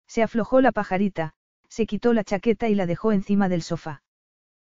Se 0.06 0.22
aflojó 0.22 0.60
la 0.60 0.72
pajarita, 0.72 1.34
se 1.68 1.86
quitó 1.86 2.12
la 2.12 2.24
chaqueta 2.24 2.68
y 2.68 2.74
la 2.74 2.86
dejó 2.86 3.12
encima 3.12 3.48
del 3.48 3.62
sofá. 3.62 4.02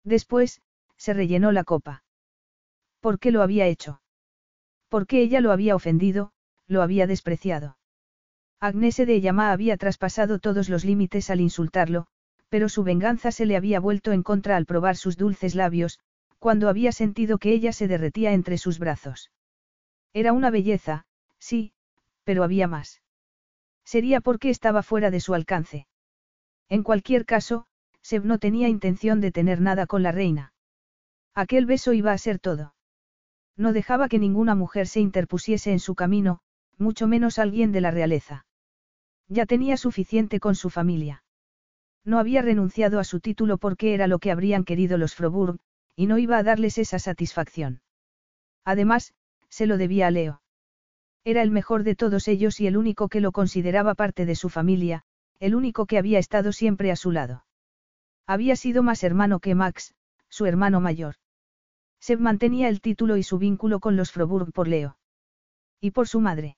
Después, 0.04 0.62
se 0.98 1.14
rellenó 1.14 1.52
la 1.52 1.64
copa. 1.64 2.04
¿Por 3.00 3.20
qué 3.20 3.32
lo 3.32 3.42
había 3.42 3.68
hecho? 3.68 4.02
Porque 4.90 5.22
ella 5.22 5.42
lo 5.42 5.52
había 5.52 5.76
ofendido, 5.76 6.32
lo 6.66 6.82
había 6.82 7.08
despreciado. 7.08 7.78
Agnese 8.60 9.06
de 9.06 9.22
Yamá 9.22 9.52
había 9.52 9.78
traspasado 9.78 10.40
todos 10.40 10.68
los 10.68 10.84
límites 10.84 11.30
al 11.30 11.42
insultarlo, 11.42 12.08
pero 12.50 12.70
su 12.70 12.84
venganza 12.84 13.32
se 13.32 13.46
le 13.46 13.56
había 13.56 13.80
vuelto 13.80 14.14
en 14.14 14.24
contra 14.24 14.58
al 14.58 14.66
probar 14.66 14.96
sus 14.96 15.16
dulces 15.16 15.54
labios, 15.54 16.00
cuando 16.40 16.68
había 16.68 16.92
sentido 16.92 17.38
que 17.38 17.52
ella 17.52 17.72
se 17.72 17.88
derretía 17.88 18.34
entre 18.34 18.58
sus 18.58 18.80
brazos. 18.80 19.32
Era 20.12 20.34
una 20.34 20.50
belleza, 20.50 21.06
sí, 21.38 21.74
pero 22.24 22.44
había 22.44 22.68
más. 22.68 23.02
Sería 23.86 24.22
porque 24.22 24.50
estaba 24.50 24.82
fuera 24.82 25.12
de 25.12 25.20
su 25.20 25.36
alcance. 25.36 25.88
En 26.68 26.82
cualquier 26.82 27.26
caso, 27.26 27.68
Seb 28.02 28.26
no 28.26 28.40
tenía 28.40 28.70
intención 28.70 29.22
de 29.22 29.32
tener 29.32 29.62
nada 29.62 29.86
con 29.86 30.02
la 30.02 30.12
reina. 30.12 30.54
Aquel 31.36 31.68
beso 31.68 31.94
iba 31.94 32.12
a 32.12 32.18
ser 32.18 32.40
todo. 32.40 32.74
No 33.56 33.72
dejaba 33.72 34.10
que 34.10 34.18
ninguna 34.18 34.56
mujer 34.56 34.88
se 34.88 35.00
interpusiese 35.00 35.72
en 35.72 35.80
su 35.80 35.94
camino, 35.94 36.40
mucho 36.78 37.08
menos 37.08 37.38
alguien 37.38 37.72
de 37.72 37.82
la 37.82 37.92
realeza. 37.92 38.47
Ya 39.30 39.46
tenía 39.46 39.78
suficiente 39.78 40.40
con 40.40 40.56
su 40.56 40.70
familia. 40.70 41.24
No 42.06 42.20
había 42.20 42.42
renunciado 42.42 43.00
a 43.00 43.04
su 43.04 43.20
título 43.20 43.58
porque 43.58 43.94
era 43.94 44.08
lo 44.08 44.20
que 44.20 44.32
habrían 44.32 44.64
querido 44.64 44.98
los 44.98 45.16
Froburg, 45.16 45.60
y 45.96 46.08
no 46.08 46.18
iba 46.18 46.38
a 46.38 46.44
darles 46.44 46.78
esa 46.78 47.00
satisfacción. 47.00 47.82
Además, 48.64 49.14
se 49.50 49.66
lo 49.66 49.78
debía 49.78 50.08
a 50.08 50.12
Leo. 50.12 50.42
Era 51.26 51.42
el 51.42 51.52
mejor 51.52 51.84
de 51.84 51.96
todos 51.96 52.30
ellos 52.30 52.60
y 52.62 52.68
el 52.68 52.78
único 52.78 53.10
que 53.10 53.20
lo 53.20 53.34
consideraba 53.34 53.96
parte 53.96 54.26
de 54.26 54.36
su 54.36 54.48
familia, 54.48 55.04
el 55.40 55.56
único 55.56 55.86
que 55.86 55.98
había 55.98 56.20
estado 56.20 56.54
siempre 56.54 56.92
a 56.92 56.96
su 56.96 57.12
lado. 57.12 57.46
Había 58.26 58.56
sido 58.56 58.84
más 58.84 59.04
hermano 59.04 59.40
que 59.40 59.56
Max, 59.56 59.94
su 60.30 60.46
hermano 60.46 60.80
mayor. 60.80 61.16
Seb 62.00 62.20
mantenía 62.20 62.70
el 62.70 62.80
título 62.80 63.18
y 63.18 63.24
su 63.24 63.38
vínculo 63.38 63.80
con 63.80 63.98
los 63.98 64.12
Froburg 64.12 64.54
por 64.54 64.68
Leo. 64.68 64.98
Y 65.82 65.92
por 65.92 66.08
su 66.08 66.22
madre. 66.22 66.58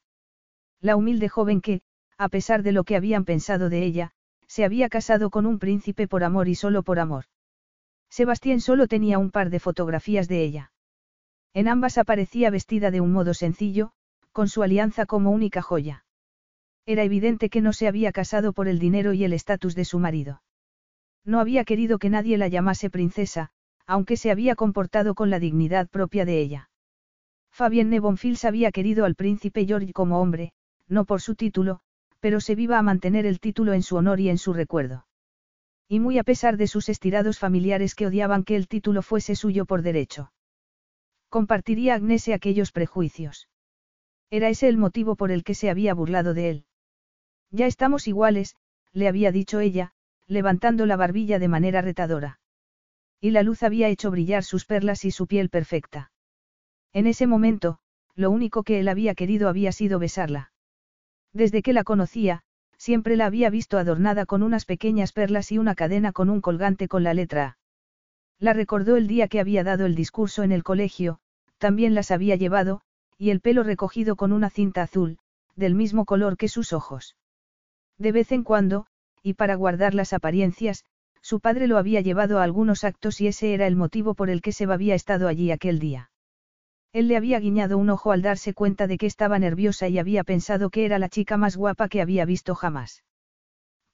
La 0.82 0.96
humilde 0.96 1.30
joven 1.30 1.62
que, 1.62 1.82
a 2.20 2.28
pesar 2.28 2.64
de 2.64 2.74
lo 2.74 2.84
que 2.84 2.98
habían 2.98 3.24
pensado 3.24 3.70
de 3.70 3.82
ella, 3.82 4.12
se 4.46 4.66
había 4.66 4.90
casado 4.90 5.30
con 5.30 5.46
un 5.46 5.58
príncipe 5.58 6.06
por 6.06 6.26
amor 6.26 6.50
y 6.50 6.56
solo 6.56 6.84
por 6.84 7.00
amor. 7.00 7.26
Sebastián 8.10 8.60
solo 8.60 8.88
tenía 8.88 9.18
un 9.18 9.32
par 9.32 9.50
de 9.50 9.62
fotografías 9.62 10.28
de 10.28 10.44
ella. 10.44 10.74
En 11.54 11.70
ambas 11.70 11.98
aparecía 11.98 12.50
vestida 12.50 12.92
de 12.92 13.00
un 13.00 13.14
modo 13.14 13.34
sencillo, 13.34 13.92
con 14.34 14.50
su 14.50 14.64
alianza 14.64 15.06
como 15.06 15.32
única 15.32 15.62
joya. 15.62 16.04
Era 16.86 17.04
evidente 17.04 17.50
que 17.50 17.62
no 17.62 17.72
se 17.72 17.88
había 17.88 18.12
casado 18.12 18.52
por 18.52 18.68
el 18.68 18.80
dinero 18.80 19.14
y 19.14 19.24
el 19.24 19.32
estatus 19.32 19.74
de 19.74 19.86
su 19.86 19.98
marido. 19.98 20.42
No 21.24 21.40
había 21.40 21.64
querido 21.64 22.00
que 22.00 22.10
nadie 22.10 22.38
la 22.38 22.50
llamase 22.50 22.90
princesa, 22.90 23.52
aunque 23.86 24.18
se 24.18 24.30
había 24.30 24.56
comportado 24.56 25.16
con 25.16 25.30
la 25.30 25.40
dignidad 25.40 25.88
propia 25.88 26.26
de 26.26 26.42
ella. 26.42 26.70
Fabien 27.50 27.90
Nebonfils 27.90 28.44
había 28.44 28.74
querido 28.74 29.06
al 29.06 29.16
príncipe 29.16 29.66
George 29.66 29.94
como 29.94 30.20
hombre, 30.20 30.52
no 30.88 31.06
por 31.06 31.22
su 31.22 31.36
título, 31.36 31.82
pero 32.20 32.42
se 32.42 32.56
viva 32.56 32.78
a 32.78 32.84
mantener 32.84 33.26
el 33.26 33.40
título 33.40 33.74
en 33.74 33.84
su 33.84 33.96
honor 33.96 34.20
y 34.20 34.30
en 34.30 34.38
su 34.38 34.54
recuerdo. 34.54 35.06
Y 35.88 36.00
muy 36.00 36.18
a 36.18 36.24
pesar 36.24 36.58
de 36.58 36.68
sus 36.68 36.90
estirados 36.90 37.40
familiares 37.40 37.96
que 37.96 38.06
odiaban 38.06 38.44
que 38.44 38.56
el 38.56 38.68
título 38.68 39.02
fuese 39.02 39.36
suyo 39.36 39.66
por 39.66 39.82
derecho. 39.82 40.32
Compartiría 41.30 41.96
Agnese 41.96 42.34
aquellos 42.34 42.72
prejuicios. 42.72 43.50
Era 44.30 44.50
ese 44.50 44.68
el 44.68 44.78
motivo 44.78 45.16
por 45.16 45.32
el 45.32 45.44
que 45.44 45.56
se 45.56 45.70
había 45.70 45.94
burlado 45.94 46.34
de 46.34 46.50
él. 46.50 46.66
Ya 47.52 47.66
estamos 47.66 48.08
iguales, 48.08 48.56
le 48.94 49.08
había 49.08 49.32
dicho 49.32 49.60
ella, 49.60 49.94
levantando 50.28 50.86
la 50.86 50.96
barbilla 50.96 51.40
de 51.40 51.48
manera 51.48 51.82
retadora. 51.82 52.40
Y 53.20 53.32
la 53.32 53.44
luz 53.44 53.64
había 53.64 53.90
hecho 53.90 54.12
brillar 54.12 54.44
sus 54.44 54.66
perlas 54.66 55.04
y 55.06 55.12
su 55.12 55.28
piel 55.28 55.50
perfecta. 55.50 56.12
En 56.94 57.08
ese 57.08 57.28
momento, 57.28 57.80
lo 58.16 58.32
único 58.32 58.64
que 58.64 58.80
él 58.80 58.88
había 58.88 59.16
querido 59.16 59.50
había 59.50 59.72
sido 59.72 60.00
besarla. 60.00 60.52
Desde 61.34 61.62
que 61.62 61.74
la 61.74 61.84
conocía, 61.84 62.42
siempre 62.78 63.16
la 63.16 63.26
había 63.26 63.50
visto 63.50 63.78
adornada 63.78 64.26
con 64.26 64.42
unas 64.42 64.66
pequeñas 64.66 65.12
perlas 65.12 65.52
y 65.52 65.58
una 65.58 65.76
cadena 65.76 66.12
con 66.12 66.30
un 66.30 66.42
colgante 66.42 66.88
con 66.88 67.04
la 67.04 67.14
letra 67.14 67.46
A. 67.46 67.58
La 68.40 68.54
recordó 68.54 68.96
el 68.96 69.08
día 69.08 69.28
que 69.28 69.40
había 69.40 69.64
dado 69.64 69.86
el 69.86 69.96
discurso 69.96 70.44
en 70.44 70.52
el 70.52 70.64
colegio, 70.64 71.20
también 71.58 71.94
las 71.94 72.10
había 72.10 72.36
llevado, 72.36 72.82
y 73.18 73.32
el 73.32 73.42
pelo 73.42 73.64
recogido 73.64 74.16
con 74.16 74.32
una 74.32 74.50
cinta 74.50 74.82
azul, 74.82 75.20
del 75.56 75.76
mismo 75.76 76.06
color 76.06 76.38
que 76.38 76.48
sus 76.48 76.72
ojos. 76.72 77.18
De 77.98 78.14
vez 78.14 78.32
en 78.32 78.44
cuando, 78.44 78.86
y 79.22 79.34
para 79.34 79.56
guardar 79.56 79.94
las 79.94 80.14
apariencias, 80.14 80.86
su 81.22 81.42
padre 81.42 81.68
lo 81.68 81.78
había 81.78 82.00
llevado 82.00 82.40
a 82.40 82.44
algunos 82.44 82.86
actos 82.86 83.20
y 83.20 83.28
ese 83.28 83.54
era 83.54 83.68
el 83.68 83.76
motivo 83.76 84.14
por 84.14 84.30
el 84.30 84.42
que 84.42 84.54
se 84.54 84.64
había 84.64 84.96
estado 84.96 85.28
allí 85.28 85.52
aquel 85.52 85.80
día. 85.80 86.10
Él 86.92 87.08
le 87.08 87.18
había 87.18 87.40
guiñado 87.40 87.78
un 87.78 87.90
ojo 87.90 88.12
al 88.12 88.22
darse 88.22 88.54
cuenta 88.54 88.88
de 88.88 88.98
que 88.98 89.06
estaba 89.06 89.38
nerviosa 89.38 89.88
y 89.88 90.00
había 90.00 90.24
pensado 90.24 90.70
que 90.70 90.86
era 90.86 90.98
la 90.98 91.10
chica 91.10 91.38
más 91.38 91.56
guapa 91.56 91.88
que 91.88 92.02
había 92.02 92.26
visto 92.26 92.56
jamás. 92.56 93.04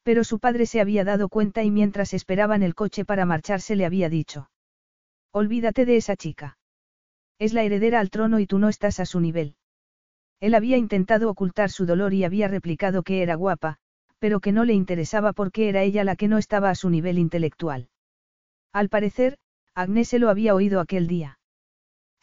Pero 0.04 0.24
su 0.24 0.40
padre 0.40 0.66
se 0.66 0.80
había 0.80 1.04
dado 1.04 1.28
cuenta 1.28 1.64
y 1.64 1.72
mientras 1.72 2.14
esperaban 2.14 2.64
el 2.64 2.76
coche 2.76 3.04
para 3.04 3.26
marcharse 3.26 3.76
le 3.76 3.86
había 3.86 4.08
dicho. 4.08 4.50
Olvídate 5.32 5.86
de 5.86 5.98
esa 5.98 6.16
chica. 6.16 6.58
Es 7.38 7.54
la 7.54 7.64
heredera 7.64 8.00
al 8.00 8.10
trono 8.10 8.40
y 8.40 8.48
tú 8.48 8.60
no 8.60 8.70
estás 8.70 9.02
a 9.02 9.06
su 9.06 9.20
nivel. 9.20 9.56
Él 10.40 10.54
había 10.54 10.78
intentado 10.78 11.30
ocultar 11.30 11.70
su 11.72 11.86
dolor 11.86 12.14
y 12.14 12.24
había 12.24 12.48
replicado 12.48 13.04
que 13.04 13.22
era 13.22 13.36
guapa, 13.36 13.78
pero 14.20 14.40
que 14.40 14.54
no 14.54 14.64
le 14.64 14.74
interesaba 14.74 15.34
porque 15.34 15.68
era 15.68 15.84
ella 15.84 16.04
la 16.06 16.16
que 16.16 16.30
no 16.30 16.38
estaba 16.38 16.70
a 16.70 16.76
su 16.76 16.90
nivel 16.90 17.18
intelectual. 17.18 17.90
Al 18.72 18.88
parecer, 18.88 19.38
Agnes 19.74 20.08
se 20.08 20.20
lo 20.20 20.30
había 20.30 20.56
oído 20.56 20.80
aquel 20.80 21.08
día. 21.08 21.40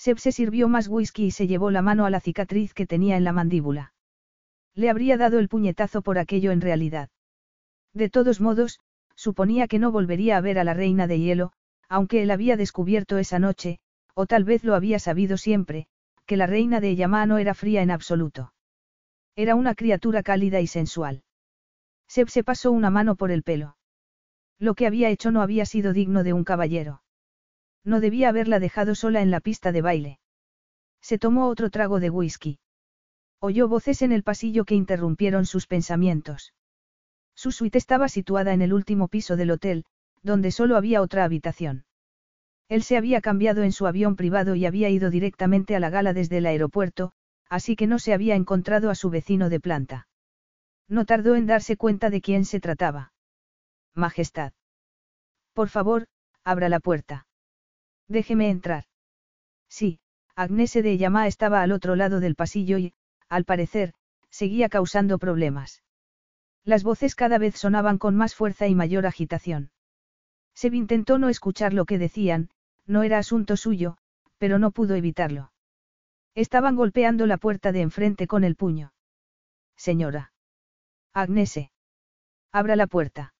Seb 0.03 0.19
se 0.19 0.33
sirvió 0.33 0.69
más 0.69 0.89
whisky 0.89 1.27
y 1.27 1.31
se 1.31 1.47
llevó 1.47 1.71
la 1.71 1.81
mano 1.81 2.07
a 2.07 2.11
la 2.11 2.19
cicatriz 2.19 2.75
que 2.75 2.89
tenía 2.89 3.17
en 3.17 3.23
la 3.23 3.31
mandíbula. 3.31 3.95
Le 4.75 4.91
habría 4.91 5.17
dado 5.17 5.39
el 5.39 5.49
puñetazo 5.49 6.03
por 6.03 6.19
aquello 6.19 6.51
en 6.51 6.61
realidad. 6.61 7.09
De 7.95 8.11
todos 8.11 8.41
modos, 8.41 8.81
suponía 9.15 9.69
que 9.69 9.79
no 9.79 9.93
volvería 9.93 10.39
a 10.39 10.41
ver 10.41 10.59
a 10.59 10.65
la 10.65 10.75
reina 10.75 11.07
de 11.07 11.21
hielo, 11.21 11.53
aunque 11.89 12.21
él 12.25 12.33
había 12.33 12.57
descubierto 12.57 13.17
esa 13.17 13.39
noche, 13.39 13.79
o 14.13 14.27
tal 14.27 14.43
vez 14.43 14.65
lo 14.65 14.75
había 14.75 14.99
sabido 14.99 15.37
siempre, 15.37 15.87
que 16.27 16.37
la 16.37 16.49
reina 16.49 16.81
de 16.81 16.97
Yamá 16.97 17.25
no 17.27 17.39
era 17.39 17.55
fría 17.55 17.81
en 17.81 17.93
absoluto. 17.93 18.53
Era 19.37 19.55
una 19.55 19.77
criatura 19.77 20.25
cálida 20.25 20.61
y 20.61 20.67
sensual. 20.67 21.23
Seb 22.09 22.29
se 22.29 22.43
pasó 22.43 22.73
una 22.73 22.91
mano 22.91 23.15
por 23.15 23.31
el 23.31 23.45
pelo. 23.45 23.77
Lo 24.59 24.75
que 24.75 24.89
había 24.89 25.11
hecho 25.11 25.31
no 25.31 25.43
había 25.43 25.65
sido 25.65 25.93
digno 25.93 26.25
de 26.25 26.33
un 26.33 26.43
caballero. 26.43 27.02
No 27.85 28.01
debía 28.01 28.29
haberla 28.29 28.61
dejado 28.61 28.95
sola 28.95 29.23
en 29.23 29.31
la 29.31 29.41
pista 29.41 29.73
de 29.73 29.83
baile. 29.83 30.19
Se 31.01 31.19
tomó 31.19 31.49
otro 31.49 31.71
trago 31.71 32.01
de 32.01 32.11
whisky. 32.11 32.59
Oyó 33.41 33.67
voces 33.67 34.03
en 34.03 34.13
el 34.13 34.23
pasillo 34.23 34.65
que 34.65 34.77
interrumpieron 34.77 35.47
sus 35.47 35.67
pensamientos. 35.67 36.55
Su 37.35 37.51
suite 37.51 37.79
estaba 37.79 38.09
situada 38.09 38.53
en 38.53 38.63
el 38.63 38.73
último 38.73 39.09
piso 39.09 39.37
del 39.37 39.51
hotel, 39.51 39.85
donde 40.23 40.53
solo 40.53 40.77
había 40.77 41.03
otra 41.03 41.25
habitación. 41.25 41.85
Él 42.69 42.85
se 42.85 42.97
había 42.97 43.21
cambiado 43.21 43.65
en 43.65 43.73
su 43.73 43.87
avión 43.87 44.15
privado 44.15 44.55
y 44.55 44.65
había 44.65 44.89
ido 44.89 45.11
directamente 45.11 45.75
a 45.75 45.81
la 45.81 45.91
gala 45.91 46.13
desde 46.13 46.39
el 46.39 46.47
aeropuerto, 46.47 47.13
así 47.49 47.75
que 47.75 47.87
no 47.87 47.99
se 47.99 48.15
había 48.15 48.37
encontrado 48.37 48.91
a 48.91 48.95
su 48.95 49.11
vecino 49.11 49.49
de 49.49 49.61
planta. 49.61 50.07
No 50.89 51.05
tardó 51.05 51.35
en 51.35 51.47
darse 51.47 51.77
cuenta 51.77 52.11
de 52.11 52.21
quién 52.21 52.45
se 52.45 52.61
trataba. 52.61 53.13
Majestad. 53.95 54.53
Por 55.53 55.69
favor, 55.69 56.07
abra 56.45 56.69
la 56.69 56.81
puerta. 56.81 57.27
Déjeme 58.13 58.51
entrar. 58.51 58.85
Sí, 59.71 59.99
Agnese 60.37 60.83
de 60.83 60.99
Yamá 60.99 61.27
estaba 61.27 61.63
al 61.63 61.73
otro 61.73 61.97
lado 61.97 62.21
del 62.21 62.35
pasillo 62.35 62.77
y, 62.77 62.93
al 63.31 63.47
parecer, 63.47 63.95
seguía 64.29 64.69
causando 64.69 65.19
problemas. 65.19 65.83
Las 66.63 66.83
voces 66.83 67.15
cada 67.15 67.39
vez 67.39 67.57
sonaban 67.57 67.97
con 67.97 68.15
más 68.15 68.35
fuerza 68.35 68.69
y 68.69 68.75
mayor 68.75 69.07
agitación. 69.07 69.71
Seb 70.55 70.75
intentó 70.75 71.19
no 71.19 71.31
escuchar 71.31 71.73
lo 71.73 71.87
que 71.87 71.97
decían, 71.97 72.51
no 72.87 73.03
era 73.03 73.17
asunto 73.17 73.57
suyo, 73.57 73.97
pero 74.37 74.59
no 74.59 74.73
pudo 74.73 74.95
evitarlo. 74.95 75.51
Estaban 76.35 76.77
golpeando 76.77 77.27
la 77.27 77.39
puerta 77.39 77.73
de 77.73 77.81
enfrente 77.81 78.27
con 78.27 78.45
el 78.45 78.57
puño. 78.57 78.93
Señora. 79.75 80.35
Agnese. 81.15 81.73
Abra 82.53 82.77
la 82.77 82.87
puerta. 82.87 83.33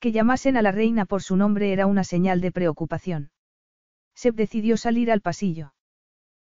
Que 0.00 0.12
llamasen 0.12 0.56
a 0.56 0.62
la 0.62 0.72
reina 0.72 1.04
por 1.04 1.22
su 1.22 1.36
nombre 1.36 1.74
era 1.74 1.84
una 1.84 2.04
señal 2.04 2.40
de 2.40 2.52
preocupación. 2.52 3.32
Seb 4.14 4.34
decidió 4.34 4.76
salir 4.76 5.10
al 5.10 5.20
pasillo. 5.20 5.74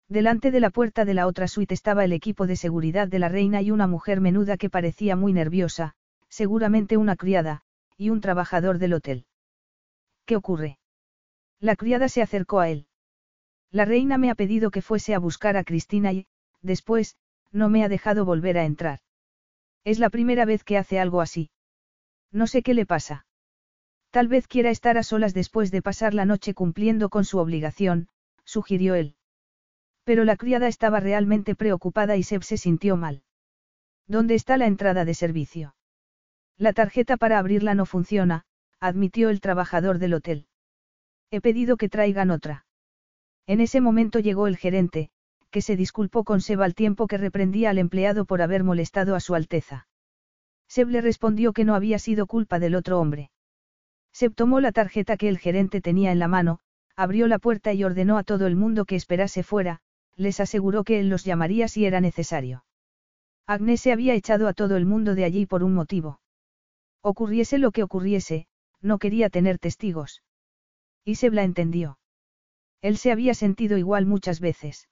Delante 0.08 0.50
de 0.50 0.60
la 0.60 0.70
puerta 0.70 1.04
de 1.04 1.14
la 1.14 1.26
otra 1.26 1.48
suite 1.48 1.74
estaba 1.74 2.04
el 2.04 2.12
equipo 2.12 2.46
de 2.46 2.56
seguridad 2.56 3.08
de 3.08 3.18
la 3.18 3.28
reina 3.28 3.62
y 3.62 3.70
una 3.70 3.86
mujer 3.86 4.20
menuda 4.20 4.56
que 4.56 4.70
parecía 4.70 5.16
muy 5.16 5.32
nerviosa, 5.32 5.94
seguramente 6.28 6.96
una 6.96 7.16
criada, 7.16 7.62
y 7.96 8.10
un 8.10 8.20
trabajador 8.20 8.78
del 8.78 8.92
hotel. 8.92 9.26
¿Qué 10.26 10.36
ocurre? 10.36 10.78
La 11.60 11.76
criada 11.76 12.08
se 12.08 12.22
acercó 12.22 12.60
a 12.60 12.68
él. 12.68 12.86
La 13.70 13.84
reina 13.84 14.18
me 14.18 14.30
ha 14.30 14.34
pedido 14.34 14.70
que 14.70 14.82
fuese 14.82 15.14
a 15.14 15.18
buscar 15.18 15.56
a 15.56 15.64
Cristina 15.64 16.12
y, 16.12 16.26
después, 16.60 17.16
no 17.50 17.68
me 17.68 17.84
ha 17.84 17.88
dejado 17.88 18.24
volver 18.24 18.58
a 18.58 18.64
entrar. 18.64 19.00
Es 19.84 19.98
la 19.98 20.10
primera 20.10 20.44
vez 20.44 20.64
que 20.64 20.78
hace 20.78 20.98
algo 20.98 21.20
así. 21.20 21.50
No 22.30 22.46
sé 22.46 22.62
qué 22.62 22.74
le 22.74 22.86
pasa. 22.86 23.26
Tal 24.14 24.28
vez 24.28 24.46
quiera 24.46 24.70
estar 24.70 24.96
a 24.96 25.02
solas 25.02 25.34
después 25.34 25.72
de 25.72 25.82
pasar 25.82 26.14
la 26.14 26.24
noche 26.24 26.54
cumpliendo 26.54 27.08
con 27.08 27.24
su 27.24 27.38
obligación, 27.38 28.06
sugirió 28.44 28.94
él. 28.94 29.16
Pero 30.04 30.22
la 30.22 30.36
criada 30.36 30.68
estaba 30.68 31.00
realmente 31.00 31.56
preocupada 31.56 32.14
y 32.16 32.22
Seb 32.22 32.44
se 32.44 32.56
sintió 32.56 32.96
mal. 32.96 33.24
¿Dónde 34.06 34.36
está 34.36 34.56
la 34.56 34.66
entrada 34.66 35.04
de 35.04 35.14
servicio? 35.14 35.74
La 36.56 36.72
tarjeta 36.72 37.16
para 37.16 37.40
abrirla 37.40 37.74
no 37.74 37.86
funciona, 37.86 38.44
admitió 38.78 39.30
el 39.30 39.40
trabajador 39.40 39.98
del 39.98 40.14
hotel. 40.14 40.46
He 41.32 41.40
pedido 41.40 41.76
que 41.76 41.88
traigan 41.88 42.30
otra. 42.30 42.66
En 43.48 43.58
ese 43.58 43.80
momento 43.80 44.20
llegó 44.20 44.46
el 44.46 44.56
gerente, 44.56 45.10
que 45.50 45.60
se 45.60 45.74
disculpó 45.74 46.22
con 46.22 46.40
Seb 46.40 46.62
al 46.62 46.76
tiempo 46.76 47.08
que 47.08 47.18
reprendía 47.18 47.70
al 47.70 47.78
empleado 47.78 48.26
por 48.26 48.42
haber 48.42 48.62
molestado 48.62 49.16
a 49.16 49.20
su 49.20 49.34
Alteza. 49.34 49.88
Seb 50.68 50.90
le 50.90 51.00
respondió 51.00 51.52
que 51.52 51.64
no 51.64 51.74
había 51.74 51.98
sido 51.98 52.28
culpa 52.28 52.60
del 52.60 52.76
otro 52.76 53.00
hombre. 53.00 53.32
Seb 54.14 54.32
tomó 54.34 54.60
la 54.60 54.70
tarjeta 54.70 55.16
que 55.16 55.28
el 55.28 55.38
gerente 55.38 55.80
tenía 55.80 56.12
en 56.12 56.20
la 56.20 56.28
mano, 56.28 56.60
abrió 56.94 57.26
la 57.26 57.40
puerta 57.40 57.72
y 57.72 57.82
ordenó 57.82 58.16
a 58.16 58.22
todo 58.22 58.46
el 58.46 58.54
mundo 58.54 58.84
que 58.84 58.94
esperase 58.94 59.42
fuera, 59.42 59.80
les 60.14 60.38
aseguró 60.38 60.84
que 60.84 61.00
él 61.00 61.08
los 61.08 61.24
llamaría 61.24 61.66
si 61.66 61.84
era 61.84 62.00
necesario. 62.00 62.64
Agnes 63.46 63.80
se 63.80 63.90
había 63.90 64.14
echado 64.14 64.46
a 64.46 64.54
todo 64.54 64.76
el 64.76 64.86
mundo 64.86 65.16
de 65.16 65.24
allí 65.24 65.46
por 65.46 65.64
un 65.64 65.74
motivo. 65.74 66.20
Ocurriese 67.02 67.58
lo 67.58 67.72
que 67.72 67.82
ocurriese, 67.82 68.46
no 68.80 68.98
quería 68.98 69.30
tener 69.30 69.58
testigos. 69.58 70.22
Y 71.04 71.16
se 71.16 71.30
la 71.30 71.42
entendió. 71.42 71.98
Él 72.82 72.96
se 72.96 73.10
había 73.10 73.34
sentido 73.34 73.76
igual 73.78 74.06
muchas 74.06 74.38
veces. 74.38 74.88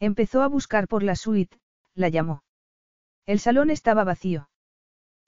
Empezó 0.00 0.42
a 0.42 0.48
buscar 0.48 0.88
por 0.88 1.04
la 1.04 1.14
suite, 1.14 1.58
la 1.94 2.08
llamó. 2.08 2.42
El 3.24 3.38
salón 3.38 3.70
estaba 3.70 4.02
vacío. 4.02 4.48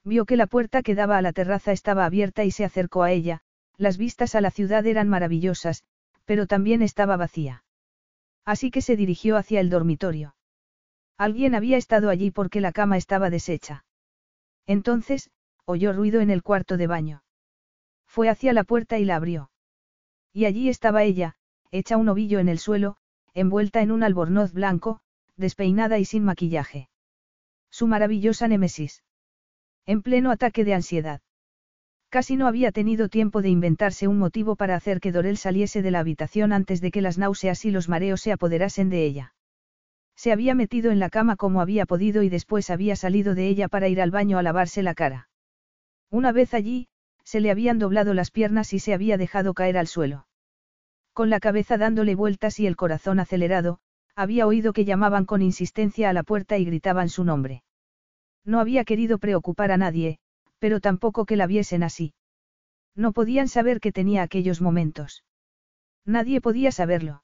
Vio 0.05 0.27
que 0.27 0.37
la 0.37 0.47
puerta 0.47 0.83
que 0.83 0.95
daba 0.95 1.17
a 1.17 1.23
la 1.23 1.33
terraza 1.33 1.73
estaba 1.73 2.05
abierta 2.05 2.45
y 2.45 2.51
se 2.51 2.65
acercó 2.65 3.03
a 3.03 3.13
ella, 3.13 3.41
las 3.77 3.97
vistas 3.97 4.35
a 4.35 4.41
la 4.41 4.51
ciudad 4.51 4.87
eran 4.87 5.09
maravillosas, 5.09 5.85
pero 6.25 6.47
también 6.47 6.83
estaba 6.83 7.17
vacía. 7.17 7.65
Así 8.45 8.71
que 8.71 8.83
se 8.83 8.97
dirigió 8.97 9.37
hacia 9.37 9.61
el 9.61 9.71
dormitorio. 9.71 10.37
Alguien 11.17 11.55
había 11.55 11.77
estado 11.77 12.11
allí 12.11 12.31
porque 12.31 12.61
la 12.61 12.73
cama 12.73 12.97
estaba 12.97 13.31
deshecha. 13.31 13.85
Entonces, 14.67 15.31
oyó 15.65 15.93
ruido 15.93 16.21
en 16.21 16.31
el 16.31 16.43
cuarto 16.43 16.77
de 16.77 16.87
baño. 16.87 17.23
Fue 18.07 18.29
hacia 18.29 18.53
la 18.53 18.65
puerta 18.65 18.99
y 18.99 19.05
la 19.05 19.17
abrió. 19.17 19.51
Y 20.33 20.45
allí 20.45 20.69
estaba 20.69 21.03
ella, 21.03 21.37
hecha 21.71 21.97
un 21.97 22.09
ovillo 22.09 22.41
en 22.41 22.49
el 22.49 22.59
suelo, 22.59 22.97
envuelta 23.33 23.81
en 23.81 23.91
un 23.91 24.03
albornoz 24.03 24.53
blanco, 24.53 25.01
despeinada 25.37 25.99
y 25.99 26.05
sin 26.05 26.25
maquillaje. 26.25 26.89
Su 27.71 27.87
maravillosa 27.87 28.47
némesis. 28.49 29.03
En 29.87 30.01
pleno 30.01 30.31
ataque 30.31 30.65
de 30.65 30.75
ansiedad. 30.75 31.21
Casi 32.09 32.37
no 32.37 32.47
había 32.47 32.73
tenido 32.73 33.09
tiempo 33.09 33.43
de 33.43 33.51
inventarse 33.51 34.09
un 34.09 34.19
motivo 34.19 34.57
para 34.57 34.77
hacer 34.77 35.01
que 35.01 35.13
Dorel 35.13 35.37
saliese 35.37 35.83
de 35.83 35.91
la 35.91 35.99
habitación 35.99 36.53
antes 36.53 36.81
de 36.81 36.91
que 36.91 37.03
las 37.03 37.19
náuseas 37.19 37.65
y 37.65 37.71
los 37.71 37.89
mareos 37.89 38.21
se 38.21 38.33
apoderasen 38.33 38.89
de 38.89 39.05
ella. 39.05 39.35
Se 40.17 40.33
había 40.33 40.55
metido 40.55 40.91
en 40.91 41.01
la 41.01 41.11
cama 41.11 41.37
como 41.37 41.61
había 41.61 41.87
podido 41.87 42.23
y 42.23 42.29
después 42.29 42.71
había 42.71 42.97
salido 42.97 43.35
de 43.35 43.49
ella 43.49 43.69
para 43.69 43.89
ir 43.89 44.01
al 44.01 44.11
baño 44.11 44.39
a 44.39 44.43
lavarse 44.43 44.83
la 44.83 44.95
cara. 44.95 45.29
Una 46.09 46.31
vez 46.33 46.55
allí, 46.55 46.87
se 47.25 47.41
le 47.41 47.51
habían 47.51 47.79
doblado 47.79 48.15
las 48.15 48.31
piernas 48.31 48.73
y 48.73 48.79
se 48.79 48.95
había 48.95 49.19
dejado 49.19 49.53
caer 49.53 49.77
al 49.77 49.89
suelo. 49.89 50.29
Con 51.13 51.31
la 51.31 51.41
cabeza 51.41 51.77
dándole 51.77 52.15
vueltas 52.15 52.61
y 52.61 52.67
el 52.67 52.77
corazón 52.77 53.19
acelerado, 53.19 53.81
había 54.15 54.47
oído 54.47 54.73
que 54.73 54.85
llamaban 54.85 55.25
con 55.25 55.43
insistencia 55.43 56.11
a 56.11 56.13
la 56.13 56.23
puerta 56.23 56.57
y 56.59 56.65
gritaban 56.65 57.09
su 57.09 57.25
nombre. 57.25 57.64
No 58.45 58.61
había 58.61 58.85
querido 58.85 59.19
preocupar 59.19 59.73
a 59.73 59.77
nadie, 59.77 60.19
pero 60.59 60.81
tampoco 60.81 61.25
que 61.25 61.37
la 61.37 61.47
viesen 61.47 61.83
así. 61.83 62.15
No 62.95 63.13
podían 63.13 63.49
saber 63.49 63.81
que 63.81 63.93
tenía 63.93 64.23
aquellos 64.23 64.61
momentos. 64.61 65.25
Nadie 66.05 66.41
podía 66.41 66.71
saberlo. 66.71 67.23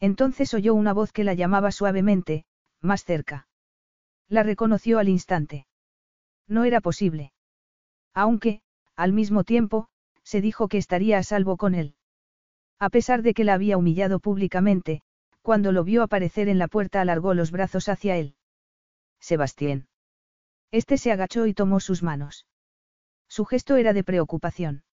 Entonces 0.00 0.54
oyó 0.54 0.74
una 0.74 0.92
voz 0.92 1.12
que 1.12 1.24
la 1.24 1.34
llamaba 1.34 1.72
suavemente, 1.72 2.44
más 2.80 3.04
cerca. 3.04 3.48
La 4.28 4.42
reconoció 4.42 4.98
al 4.98 5.08
instante. 5.08 5.66
No 6.46 6.64
era 6.64 6.80
posible. 6.80 7.32
Aunque, 8.14 8.62
al 8.96 9.12
mismo 9.12 9.44
tiempo, 9.44 9.88
se 10.22 10.40
dijo 10.40 10.68
que 10.68 10.78
estaría 10.78 11.18
a 11.18 11.22
salvo 11.22 11.56
con 11.56 11.74
él. 11.74 11.94
A 12.78 12.90
pesar 12.90 13.22
de 13.22 13.34
que 13.34 13.44
la 13.44 13.54
había 13.54 13.76
humillado 13.76 14.20
públicamente, 14.20 15.02
cuando 15.42 15.72
lo 15.72 15.82
vio 15.82 16.02
aparecer 16.02 16.48
en 16.48 16.58
la 16.58 16.68
puerta 16.68 17.00
alargó 17.00 17.34
los 17.34 17.50
brazos 17.50 17.88
hacia 17.88 18.16
él. 18.16 18.34
Sebastián. 19.18 19.88
Este 20.70 20.98
se 20.98 21.12
agachó 21.12 21.46
y 21.46 21.54
tomó 21.54 21.80
sus 21.80 22.02
manos. 22.02 22.46
Su 23.28 23.44
gesto 23.44 23.76
era 23.76 23.92
de 23.92 24.04
preocupación. 24.04 24.84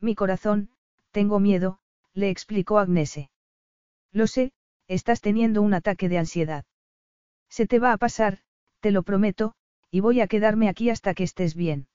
Mi 0.00 0.14
corazón, 0.14 0.70
tengo 1.10 1.40
miedo, 1.40 1.78
le 2.14 2.30
explicó 2.30 2.78
Agnese. 2.78 3.30
Lo 4.12 4.26
sé, 4.26 4.52
estás 4.88 5.20
teniendo 5.20 5.62
un 5.62 5.74
ataque 5.74 6.08
de 6.08 6.18
ansiedad. 6.18 6.64
Se 7.48 7.66
te 7.66 7.78
va 7.78 7.92
a 7.92 7.98
pasar, 7.98 8.40
te 8.80 8.90
lo 8.90 9.02
prometo, 9.02 9.54
y 9.90 10.00
voy 10.00 10.20
a 10.20 10.26
quedarme 10.26 10.68
aquí 10.68 10.90
hasta 10.90 11.14
que 11.14 11.24
estés 11.24 11.54
bien. 11.54 11.88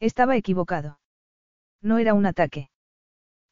Estaba 0.00 0.36
equivocado. 0.36 1.00
No 1.80 1.98
era 1.98 2.14
un 2.14 2.26
ataque. 2.26 2.70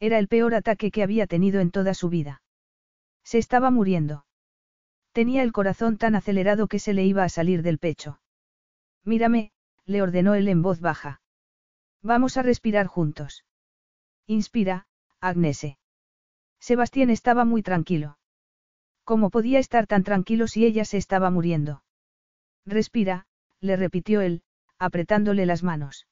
Era 0.01 0.19
el 0.19 0.29
peor 0.29 0.55
ataque 0.55 0.91
que 0.91 1.03
había 1.03 1.27
tenido 1.27 1.61
en 1.61 1.71
toda 1.71 1.95
su 1.95 2.09
vida. 2.09 2.43
Se 3.25 3.39
estaba 3.39 3.71
muriendo. 3.71 4.27
Tenía 5.13 5.43
el 5.43 5.53
corazón 5.53 5.97
tan 5.97 6.15
acelerado 6.15 6.69
que 6.69 6.79
se 6.79 6.93
le 6.93 7.05
iba 7.05 7.25
a 7.25 7.29
salir 7.29 7.63
del 7.63 7.79
pecho. 7.79 8.21
Mírame, 9.07 9.53
le 9.87 10.03
ordenó 10.03 10.35
él 10.35 10.49
en 10.49 10.63
voz 10.63 10.81
baja. 10.81 11.23
Vamos 12.03 12.37
a 12.37 12.43
respirar 12.43 12.87
juntos. 12.87 13.45
Inspira, 14.27 14.87
Agnese. 15.21 15.79
Sebastián 16.59 17.11
estaba 17.11 17.45
muy 17.45 17.63
tranquilo. 17.63 18.19
¿Cómo 19.05 19.31
podía 19.31 19.61
estar 19.61 19.87
tan 19.87 20.03
tranquilo 20.03 20.49
si 20.49 20.67
ella 20.67 20.85
se 20.85 20.97
estaba 20.97 21.31
muriendo? 21.31 21.85
Respira, 22.67 23.27
le 23.61 23.77
repitió 23.77 24.21
él, 24.21 24.43
apretándole 24.79 25.47
las 25.47 25.63
manos. 25.63 26.09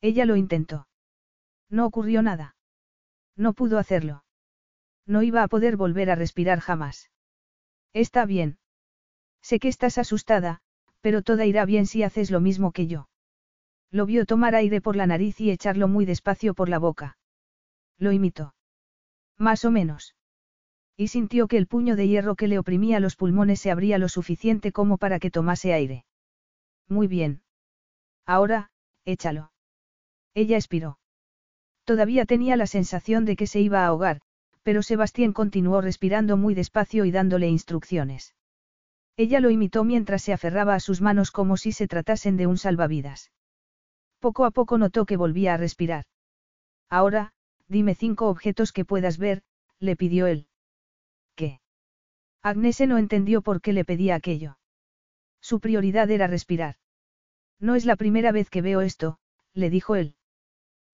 Ella 0.00 0.24
lo 0.24 0.34
intentó. 0.34 0.88
No 1.70 1.86
ocurrió 1.86 2.22
nada. 2.22 2.56
No 3.36 3.52
pudo 3.52 3.78
hacerlo. 3.78 4.24
No 5.06 5.22
iba 5.22 5.44
a 5.44 5.48
poder 5.48 5.76
volver 5.76 6.10
a 6.10 6.16
respirar 6.16 6.58
jamás. 6.58 7.10
Está 7.92 8.26
bien. 8.26 8.58
Sé 9.40 9.60
que 9.60 9.68
estás 9.68 9.96
asustada, 9.98 10.60
pero 11.00 11.22
todo 11.22 11.42
irá 11.44 11.64
bien 11.64 11.86
si 11.86 12.02
haces 12.02 12.30
lo 12.30 12.40
mismo 12.40 12.72
que 12.72 12.86
yo. 12.86 13.08
Lo 13.90 14.06
vio 14.06 14.26
tomar 14.26 14.54
aire 14.54 14.80
por 14.80 14.96
la 14.96 15.06
nariz 15.06 15.40
y 15.40 15.50
echarlo 15.50 15.88
muy 15.88 16.04
despacio 16.04 16.54
por 16.54 16.68
la 16.68 16.78
boca. 16.78 17.16
Lo 17.98 18.12
imitó. 18.12 18.54
Más 19.38 19.64
o 19.64 19.70
menos. 19.70 20.14
Y 20.96 21.08
sintió 21.08 21.46
que 21.46 21.56
el 21.56 21.66
puño 21.66 21.96
de 21.96 22.08
hierro 22.08 22.34
que 22.34 22.48
le 22.48 22.58
oprimía 22.58 23.00
los 23.00 23.16
pulmones 23.16 23.60
se 23.60 23.70
abría 23.70 23.98
lo 23.98 24.08
suficiente 24.08 24.72
como 24.72 24.98
para 24.98 25.18
que 25.18 25.30
tomase 25.30 25.72
aire. 25.72 26.04
Muy 26.88 27.06
bien. 27.06 27.42
Ahora, 28.26 28.70
échalo. 29.04 29.52
Ella 30.34 30.56
expiró. 30.56 30.98
Todavía 31.84 32.26
tenía 32.26 32.56
la 32.56 32.66
sensación 32.66 33.24
de 33.24 33.36
que 33.36 33.46
se 33.46 33.60
iba 33.60 33.84
a 33.84 33.86
ahogar, 33.86 34.20
pero 34.62 34.82
Sebastián 34.82 35.32
continuó 35.32 35.80
respirando 35.80 36.36
muy 36.36 36.54
despacio 36.54 37.06
y 37.06 37.10
dándole 37.10 37.48
instrucciones. 37.48 38.34
Ella 39.18 39.40
lo 39.40 39.50
imitó 39.50 39.82
mientras 39.82 40.22
se 40.22 40.32
aferraba 40.32 40.76
a 40.76 40.80
sus 40.80 41.00
manos 41.00 41.32
como 41.32 41.56
si 41.56 41.72
se 41.72 41.88
tratasen 41.88 42.36
de 42.36 42.46
un 42.46 42.56
salvavidas. 42.56 43.32
Poco 44.20 44.44
a 44.44 44.52
poco 44.52 44.78
notó 44.78 45.06
que 45.06 45.16
volvía 45.16 45.54
a 45.54 45.56
respirar. 45.56 46.04
Ahora, 46.88 47.32
dime 47.66 47.96
cinco 47.96 48.28
objetos 48.28 48.72
que 48.72 48.84
puedas 48.84 49.18
ver, 49.18 49.42
le 49.80 49.96
pidió 49.96 50.28
él. 50.28 50.46
¿Qué? 51.34 51.60
Agnese 52.42 52.86
no 52.86 52.96
entendió 52.96 53.42
por 53.42 53.60
qué 53.60 53.72
le 53.72 53.84
pedía 53.84 54.14
aquello. 54.14 54.56
Su 55.40 55.58
prioridad 55.58 56.08
era 56.12 56.28
respirar. 56.28 56.76
No 57.58 57.74
es 57.74 57.86
la 57.86 57.96
primera 57.96 58.30
vez 58.30 58.50
que 58.50 58.62
veo 58.62 58.82
esto, 58.82 59.18
le 59.52 59.68
dijo 59.68 59.96
él. 59.96 60.14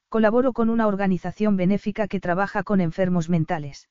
Colaboro 0.09 0.55
con 0.55 0.70
una 0.70 0.87
organización 0.87 1.59
benéfica 1.59 2.09
que 2.09 2.20
trabaja 2.20 2.62
con 2.62 2.81
enfermos 2.81 3.29
mentales. 3.29 3.91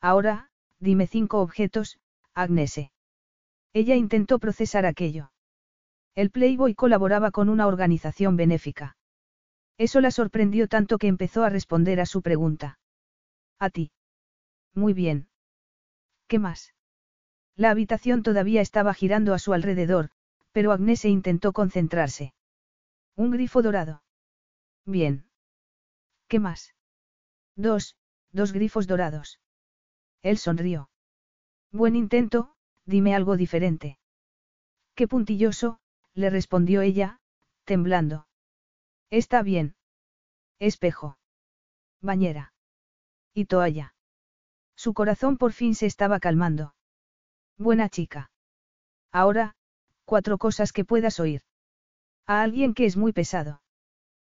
Ahora, 0.00 0.50
dime 0.80 1.06
cinco 1.06 1.40
objetos, 1.40 2.00
Agnese. 2.34 2.90
Ella 3.74 3.96
intentó 3.96 4.38
procesar 4.38 4.86
aquello. 4.86 5.32
El 6.14 6.30
Playboy 6.30 6.74
colaboraba 6.74 7.32
con 7.32 7.48
una 7.48 7.66
organización 7.66 8.36
benéfica. 8.36 8.96
Eso 9.76 10.00
la 10.00 10.12
sorprendió 10.12 10.68
tanto 10.68 10.96
que 10.96 11.08
empezó 11.08 11.42
a 11.42 11.50
responder 11.50 12.00
a 12.00 12.06
su 12.06 12.22
pregunta. 12.22 12.78
A 13.58 13.70
ti. 13.70 13.90
Muy 14.74 14.92
bien. 14.92 15.28
¿Qué 16.28 16.38
más? 16.38 16.72
La 17.56 17.70
habitación 17.70 18.22
todavía 18.22 18.60
estaba 18.60 18.94
girando 18.94 19.34
a 19.34 19.40
su 19.40 19.52
alrededor, 19.52 20.10
pero 20.52 20.70
Agnese 20.70 21.08
intentó 21.08 21.52
concentrarse. 21.52 22.32
Un 23.16 23.32
grifo 23.32 23.60
dorado. 23.60 24.02
Bien. 24.84 25.26
¿Qué 26.28 26.38
más? 26.38 26.74
Dos, 27.56 27.96
dos 28.30 28.52
grifos 28.52 28.86
dorados. 28.86 29.40
Él 30.22 30.38
sonrió. 30.38 30.90
Buen 31.72 31.96
intento, 31.96 32.54
dime 32.86 33.14
algo 33.14 33.36
diferente. 33.36 33.98
Qué 34.94 35.08
puntilloso, 35.08 35.80
le 36.14 36.30
respondió 36.30 36.82
ella, 36.82 37.20
temblando. 37.64 38.26
Está 39.10 39.42
bien. 39.42 39.76
Espejo. 40.58 41.18
Bañera. 42.00 42.52
Y 43.32 43.46
toalla. 43.46 43.94
Su 44.76 44.94
corazón 44.94 45.36
por 45.36 45.52
fin 45.52 45.74
se 45.74 45.86
estaba 45.86 46.20
calmando. 46.20 46.74
Buena 47.56 47.88
chica. 47.88 48.30
Ahora, 49.10 49.56
cuatro 50.04 50.38
cosas 50.38 50.72
que 50.72 50.84
puedas 50.84 51.20
oír. 51.20 51.42
A 52.26 52.42
alguien 52.42 52.74
que 52.74 52.86
es 52.86 52.96
muy 52.96 53.12
pesado. 53.12 53.62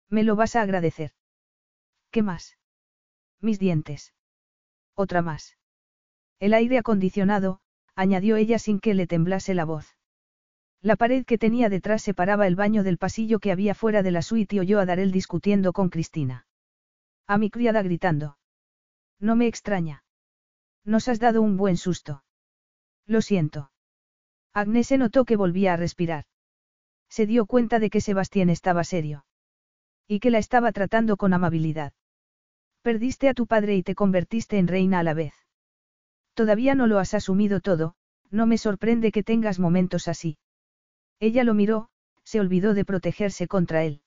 Me 0.09 0.23
lo 0.23 0.37
vas 0.37 0.57
a 0.57 0.63
agradecer. 0.63 1.13
¿Qué 2.11 2.23
más? 2.23 2.57
Mis 3.41 3.59
dientes. 3.59 4.15
Otra 4.95 5.23
más. 5.23 5.57
El 6.41 6.55
aire 6.55 6.79
acondicionado, 6.79 7.61
añadió 7.99 8.37
ella 8.37 8.61
sin 8.61 8.79
que 8.79 8.95
le 8.95 9.09
temblase 9.09 9.55
la 9.55 9.65
voz. 9.65 9.97
La 10.81 10.95
pared 10.95 11.25
que 11.25 11.37
tenía 11.37 11.69
detrás 11.69 12.01
separaba 12.01 12.47
el 12.47 12.55
baño 12.55 12.85
del 12.85 12.97
pasillo 12.97 13.41
que 13.41 13.51
había 13.51 13.75
fuera 13.75 14.05
de 14.05 14.13
la 14.13 14.23
suite 14.23 14.55
y 14.55 14.61
oyó 14.61 14.79
a 14.79 14.87
Darel 14.87 15.11
discutiendo 15.11 15.73
con 15.73 15.89
Cristina. 15.89 16.47
A 17.27 17.39
mi 17.39 17.51
criada 17.51 17.83
gritando. 17.83 18.39
No 19.19 19.35
me 19.35 19.49
extraña. 19.49 20.05
Nos 20.85 21.09
has 21.09 21.19
dado 21.19 21.43
un 21.43 21.57
buen 21.57 21.77
susto. 21.77 22.23
Lo 23.05 23.21
siento. 23.21 23.73
Agnes 24.55 24.93
notó 24.93 25.25
que 25.25 25.35
volvía 25.35 25.73
a 25.73 25.77
respirar. 25.77 26.27
Se 27.09 27.27
dio 27.27 27.47
cuenta 27.47 27.81
de 27.81 27.91
que 27.91 28.01
Sebastián 28.01 28.49
estaba 28.49 28.85
serio. 28.85 29.27
Y 30.07 30.21
que 30.21 30.31
la 30.31 30.39
estaba 30.39 30.71
tratando 30.71 31.17
con 31.17 31.35
amabilidad. 31.35 31.93
Perdiste 32.83 33.29
a 33.29 33.35
tu 33.35 33.49
padre 33.49 33.75
y 33.75 33.83
te 33.83 33.97
convertiste 33.97 34.57
en 34.57 34.69
reina 34.69 35.01
a 35.01 35.03
la 35.03 35.15
vez. 35.15 35.48
Todavía 36.39 36.77
no 36.77 36.87
lo 36.87 37.01
has 37.01 37.15
asumido 37.15 37.59
todo, 37.59 37.97
no 38.31 38.47
me 38.47 38.59
sorprende 38.59 39.11
que 39.11 39.25
tengas 39.25 39.59
momentos 39.59 40.07
así. 40.07 40.39
Ella 41.19 41.43
lo 41.43 41.53
miró, 41.53 41.89
se 42.23 42.39
olvidó 42.39 42.75
de 42.75 42.85
protegerse 42.85 43.49
contra 43.49 43.83
él. 43.83 44.03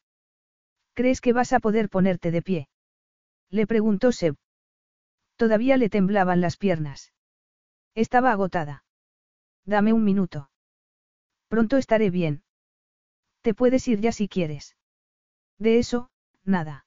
¿Crees 0.94 1.20
que 1.20 1.34
vas 1.34 1.52
a 1.52 1.60
poder 1.60 1.90
ponerte 1.90 2.32
de 2.32 2.42
pie? 2.42 2.70
Le 3.50 3.68
preguntó 3.68 4.14
Seb. 4.14 4.38
Todavía 5.36 5.76
le 5.76 5.90
temblaban 5.90 6.40
las 6.40 6.56
piernas. 6.56 7.12
Estaba 7.96 8.32
agotada. 8.32 8.86
Dame 9.66 9.92
un 9.92 10.06
minuto. 10.06 10.50
Pronto 11.50 11.76
estaré 11.76 12.10
bien. 12.12 12.44
Te 13.42 13.54
puedes 13.54 13.86
ir 13.90 14.00
ya 14.00 14.14
si 14.14 14.30
quieres. 14.30 14.78
De 15.58 15.80
eso, 15.80 16.12
nada. 16.46 16.86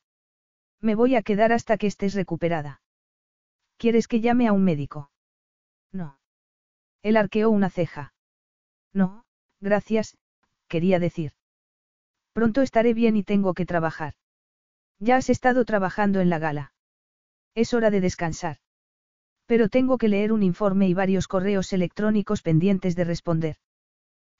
Me 0.81 0.95
voy 0.95 1.17
a 1.17 1.23
quedar 1.23 1.53
hasta 1.53 1.77
que 1.77 1.87
estés 1.87 2.15
recuperada. 2.15 2.81
¿Quieres 3.77 4.09
que 4.09 4.23
llame 4.23 4.49
a 4.49 4.55
un 4.55 4.65
médico? 4.65 5.11
No. 5.95 6.19
Él 7.03 7.17
arqueó 7.17 7.49
una 7.49 7.71
ceja. 7.71 8.13
No, 8.93 9.25
Gracias, 9.65 10.19
quería 10.69 10.99
decir. 10.99 11.33
Pronto 12.35 12.61
estaré 12.61 12.93
bien 12.93 13.17
y 13.17 13.23
tengo 13.23 13.55
que 13.55 13.65
trabajar. 13.65 14.13
Ya 14.99 15.17
has 15.17 15.31
estado 15.31 15.65
trabajando 15.65 16.21
en 16.21 16.29
la 16.29 16.39
gala. 16.39 16.75
Es 17.55 17.73
hora 17.73 17.91
de 17.91 18.03
descansar. 18.03 18.59
Pero 19.47 19.71
tengo 19.71 19.97
que 19.97 20.09
leer 20.09 20.33
un 20.33 20.43
informe 20.43 20.87
y 20.87 20.93
varios 20.93 21.29
correos 21.29 21.73
electrónicos 21.73 22.43
pendientes 22.43 22.95
de 22.95 23.05
responder. 23.05 23.57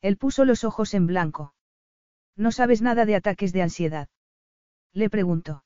Él 0.03 0.19
puso 0.19 0.45
los 0.45 0.63
ojos 0.63 0.93
en 0.93 1.07
blanco. 1.07 1.55
¿No 2.37 2.53
sabes 2.53 2.83
nada 2.83 3.07
de 3.07 3.17
ataques 3.17 3.55
de 3.55 3.63
ansiedad? 3.63 4.09
Le 4.93 5.09
preguntó. 5.09 5.65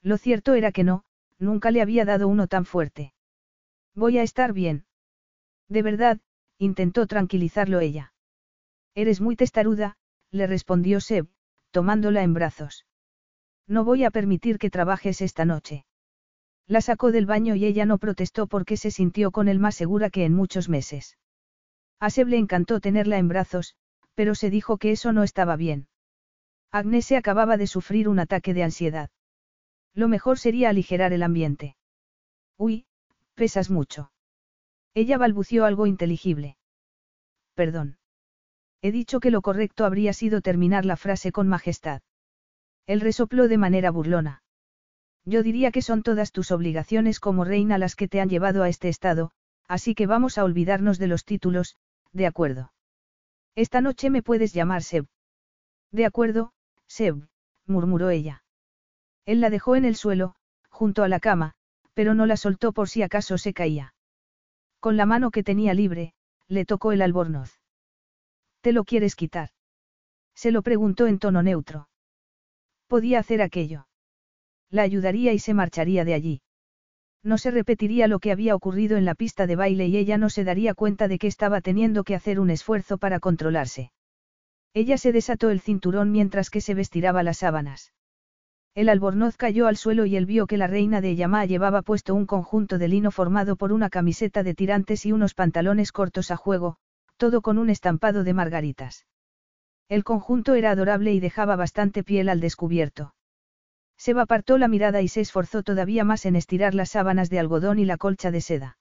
Lo 0.00 0.16
cierto 0.16 0.54
era 0.54 0.72
que 0.72 0.84
no, 0.84 1.04
nunca 1.38 1.70
le 1.70 1.82
había 1.82 2.06
dado 2.06 2.28
uno 2.28 2.46
tan 2.46 2.64
fuerte. 2.64 3.12
Voy 3.94 4.16
a 4.16 4.22
estar 4.22 4.54
bien. 4.54 4.86
De 5.70 5.82
verdad, 5.82 6.20
intentó 6.58 7.06
tranquilizarlo 7.06 7.80
ella. 7.80 8.12
Eres 8.94 9.20
muy 9.20 9.36
testaruda, 9.36 9.96
le 10.32 10.46
respondió 10.46 11.00
Seb, 11.00 11.28
tomándola 11.70 12.22
en 12.22 12.34
brazos. 12.34 12.86
No 13.68 13.84
voy 13.84 14.04
a 14.04 14.10
permitir 14.10 14.58
que 14.58 14.68
trabajes 14.68 15.20
esta 15.20 15.44
noche. 15.44 15.86
La 16.66 16.80
sacó 16.80 17.12
del 17.12 17.24
baño 17.24 17.54
y 17.54 17.64
ella 17.64 17.86
no 17.86 17.98
protestó 17.98 18.48
porque 18.48 18.76
se 18.76 18.90
sintió 18.90 19.30
con 19.30 19.48
él 19.48 19.60
más 19.60 19.76
segura 19.76 20.10
que 20.10 20.24
en 20.24 20.34
muchos 20.34 20.68
meses. 20.68 21.16
A 22.00 22.10
Seb 22.10 22.28
le 22.28 22.38
encantó 22.38 22.80
tenerla 22.80 23.18
en 23.18 23.28
brazos, 23.28 23.76
pero 24.14 24.34
se 24.34 24.50
dijo 24.50 24.76
que 24.76 24.90
eso 24.90 25.12
no 25.12 25.22
estaba 25.22 25.54
bien. 25.54 25.86
Agnes 26.72 27.06
se 27.06 27.16
acababa 27.16 27.56
de 27.56 27.68
sufrir 27.68 28.08
un 28.08 28.18
ataque 28.18 28.54
de 28.54 28.64
ansiedad. 28.64 29.10
Lo 29.94 30.08
mejor 30.08 30.38
sería 30.38 30.68
aligerar 30.68 31.12
el 31.12 31.22
ambiente. 31.22 31.76
Uy, 32.56 32.86
pesas 33.34 33.70
mucho. 33.70 34.12
Ella 34.94 35.18
balbució 35.18 35.64
algo 35.64 35.86
inteligible. 35.86 36.56
Perdón. 37.54 37.98
He 38.82 38.92
dicho 38.92 39.20
que 39.20 39.30
lo 39.30 39.42
correcto 39.42 39.84
habría 39.84 40.12
sido 40.12 40.40
terminar 40.40 40.84
la 40.84 40.96
frase 40.96 41.32
con 41.32 41.48
majestad. 41.48 42.02
Él 42.86 43.00
resopló 43.00 43.46
de 43.46 43.58
manera 43.58 43.90
burlona. 43.90 44.42
Yo 45.24 45.42
diría 45.42 45.70
que 45.70 45.82
son 45.82 46.02
todas 46.02 46.32
tus 46.32 46.50
obligaciones 46.50 47.20
como 47.20 47.44
reina 47.44 47.78
las 47.78 47.94
que 47.94 48.08
te 48.08 48.20
han 48.20 48.30
llevado 48.30 48.62
a 48.62 48.68
este 48.68 48.88
estado, 48.88 49.32
así 49.68 49.94
que 49.94 50.06
vamos 50.06 50.38
a 50.38 50.44
olvidarnos 50.44 50.98
de 50.98 51.06
los 51.06 51.24
títulos, 51.24 51.76
de 52.12 52.26
acuerdo. 52.26 52.72
Esta 53.54 53.80
noche 53.80 54.10
me 54.10 54.22
puedes 54.22 54.52
llamar 54.52 54.82
Seb. 54.82 55.06
De 55.92 56.06
acuerdo, 56.06 56.52
Seb, 56.86 57.28
murmuró 57.66 58.10
ella. 58.10 58.42
Él 59.26 59.40
la 59.40 59.50
dejó 59.50 59.76
en 59.76 59.84
el 59.84 59.96
suelo, 59.96 60.34
junto 60.68 61.02
a 61.02 61.08
la 61.08 61.20
cama, 61.20 61.54
pero 61.94 62.14
no 62.14 62.26
la 62.26 62.36
soltó 62.36 62.72
por 62.72 62.88
si 62.88 63.02
acaso 63.02 63.38
se 63.38 63.52
caía. 63.52 63.94
Con 64.80 64.96
la 64.96 65.06
mano 65.06 65.30
que 65.30 65.42
tenía 65.42 65.74
libre, 65.74 66.14
le 66.48 66.64
tocó 66.64 66.92
el 66.92 67.02
albornoz. 67.02 67.60
¿Te 68.62 68.72
lo 68.72 68.84
quieres 68.84 69.14
quitar? 69.14 69.50
Se 70.34 70.50
lo 70.50 70.62
preguntó 70.62 71.06
en 71.06 71.18
tono 71.18 71.42
neutro. 71.42 71.88
Podía 72.86 73.18
hacer 73.18 73.42
aquello. 73.42 73.86
La 74.70 74.82
ayudaría 74.82 75.32
y 75.32 75.38
se 75.38 75.54
marcharía 75.54 76.04
de 76.04 76.14
allí. 76.14 76.42
No 77.22 77.36
se 77.36 77.50
repetiría 77.50 78.08
lo 78.08 78.18
que 78.18 78.32
había 78.32 78.54
ocurrido 78.54 78.96
en 78.96 79.04
la 79.04 79.14
pista 79.14 79.46
de 79.46 79.56
baile 79.56 79.86
y 79.86 79.98
ella 79.98 80.16
no 80.16 80.30
se 80.30 80.44
daría 80.44 80.74
cuenta 80.74 81.08
de 81.08 81.18
que 81.18 81.26
estaba 81.26 81.60
teniendo 81.60 82.02
que 82.02 82.14
hacer 82.14 82.40
un 82.40 82.48
esfuerzo 82.48 82.96
para 82.96 83.20
controlarse. 83.20 83.92
Ella 84.72 84.96
se 84.96 85.12
desató 85.12 85.50
el 85.50 85.60
cinturón 85.60 86.10
mientras 86.10 86.48
que 86.48 86.60
se 86.60 86.74
vestiraba 86.74 87.22
las 87.22 87.38
sábanas. 87.38 87.92
El 88.74 88.88
albornoz 88.88 89.36
cayó 89.36 89.66
al 89.66 89.76
suelo 89.76 90.06
y 90.06 90.16
él 90.16 90.26
vio 90.26 90.46
que 90.46 90.56
la 90.56 90.68
reina 90.68 91.00
de 91.00 91.16
Yamá 91.16 91.44
llevaba 91.44 91.82
puesto 91.82 92.14
un 92.14 92.26
conjunto 92.26 92.78
de 92.78 92.88
lino 92.88 93.10
formado 93.10 93.56
por 93.56 93.72
una 93.72 93.90
camiseta 93.90 94.42
de 94.42 94.54
tirantes 94.54 95.04
y 95.06 95.12
unos 95.12 95.34
pantalones 95.34 95.90
cortos 95.90 96.30
a 96.30 96.36
juego, 96.36 96.76
todo 97.16 97.42
con 97.42 97.58
un 97.58 97.68
estampado 97.68 98.22
de 98.22 98.32
margaritas. 98.32 99.06
El 99.88 100.04
conjunto 100.04 100.54
era 100.54 100.70
adorable 100.70 101.12
y 101.12 101.18
dejaba 101.18 101.56
bastante 101.56 102.04
piel 102.04 102.28
al 102.28 102.40
descubierto. 102.40 103.12
Seba 103.96 104.22
apartó 104.22 104.56
la 104.56 104.68
mirada 104.68 105.02
y 105.02 105.08
se 105.08 105.20
esforzó 105.20 105.62
todavía 105.64 106.04
más 106.04 106.24
en 106.24 106.36
estirar 106.36 106.74
las 106.74 106.90
sábanas 106.90 107.28
de 107.28 107.40
algodón 107.40 107.80
y 107.80 107.84
la 107.84 107.96
colcha 107.96 108.30
de 108.30 108.40
seda. 108.40 108.78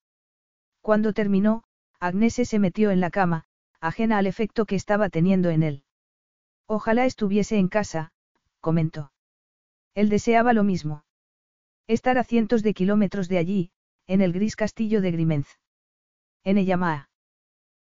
Cuando 0.81 1.13
terminó, 1.13 1.63
Agnese 1.99 2.45
se 2.45 2.59
metió 2.59 2.91
en 2.91 3.01
la 3.01 3.09
cama, 3.09 3.45
ajena 3.81 4.19
al 4.19 4.27
efecto 4.27 4.65
que 4.65 4.75
estaba 4.75 5.09
teniendo 5.09 5.49
en 5.49 5.63
él. 5.63 5.83
Ojalá 6.67 7.05
estuviese 7.05 7.57
en 7.57 7.67
casa, 7.67 8.11
comentó. 8.61 9.11
Él 9.95 10.09
deseaba 10.09 10.53
lo 10.53 10.63
mismo. 10.63 11.03
Estar 11.87 12.17
a 12.17 12.23
cientos 12.23 12.63
de 12.63 12.73
kilómetros 12.73 13.27
de 13.29 13.37
allí, 13.37 13.71
en 14.07 14.21
el 14.21 14.33
gris 14.33 14.55
castillo 14.55 15.01
de 15.01 15.11
Grimenz. 15.11 15.59
En 16.43 16.57
Eyamaa. 16.57 17.09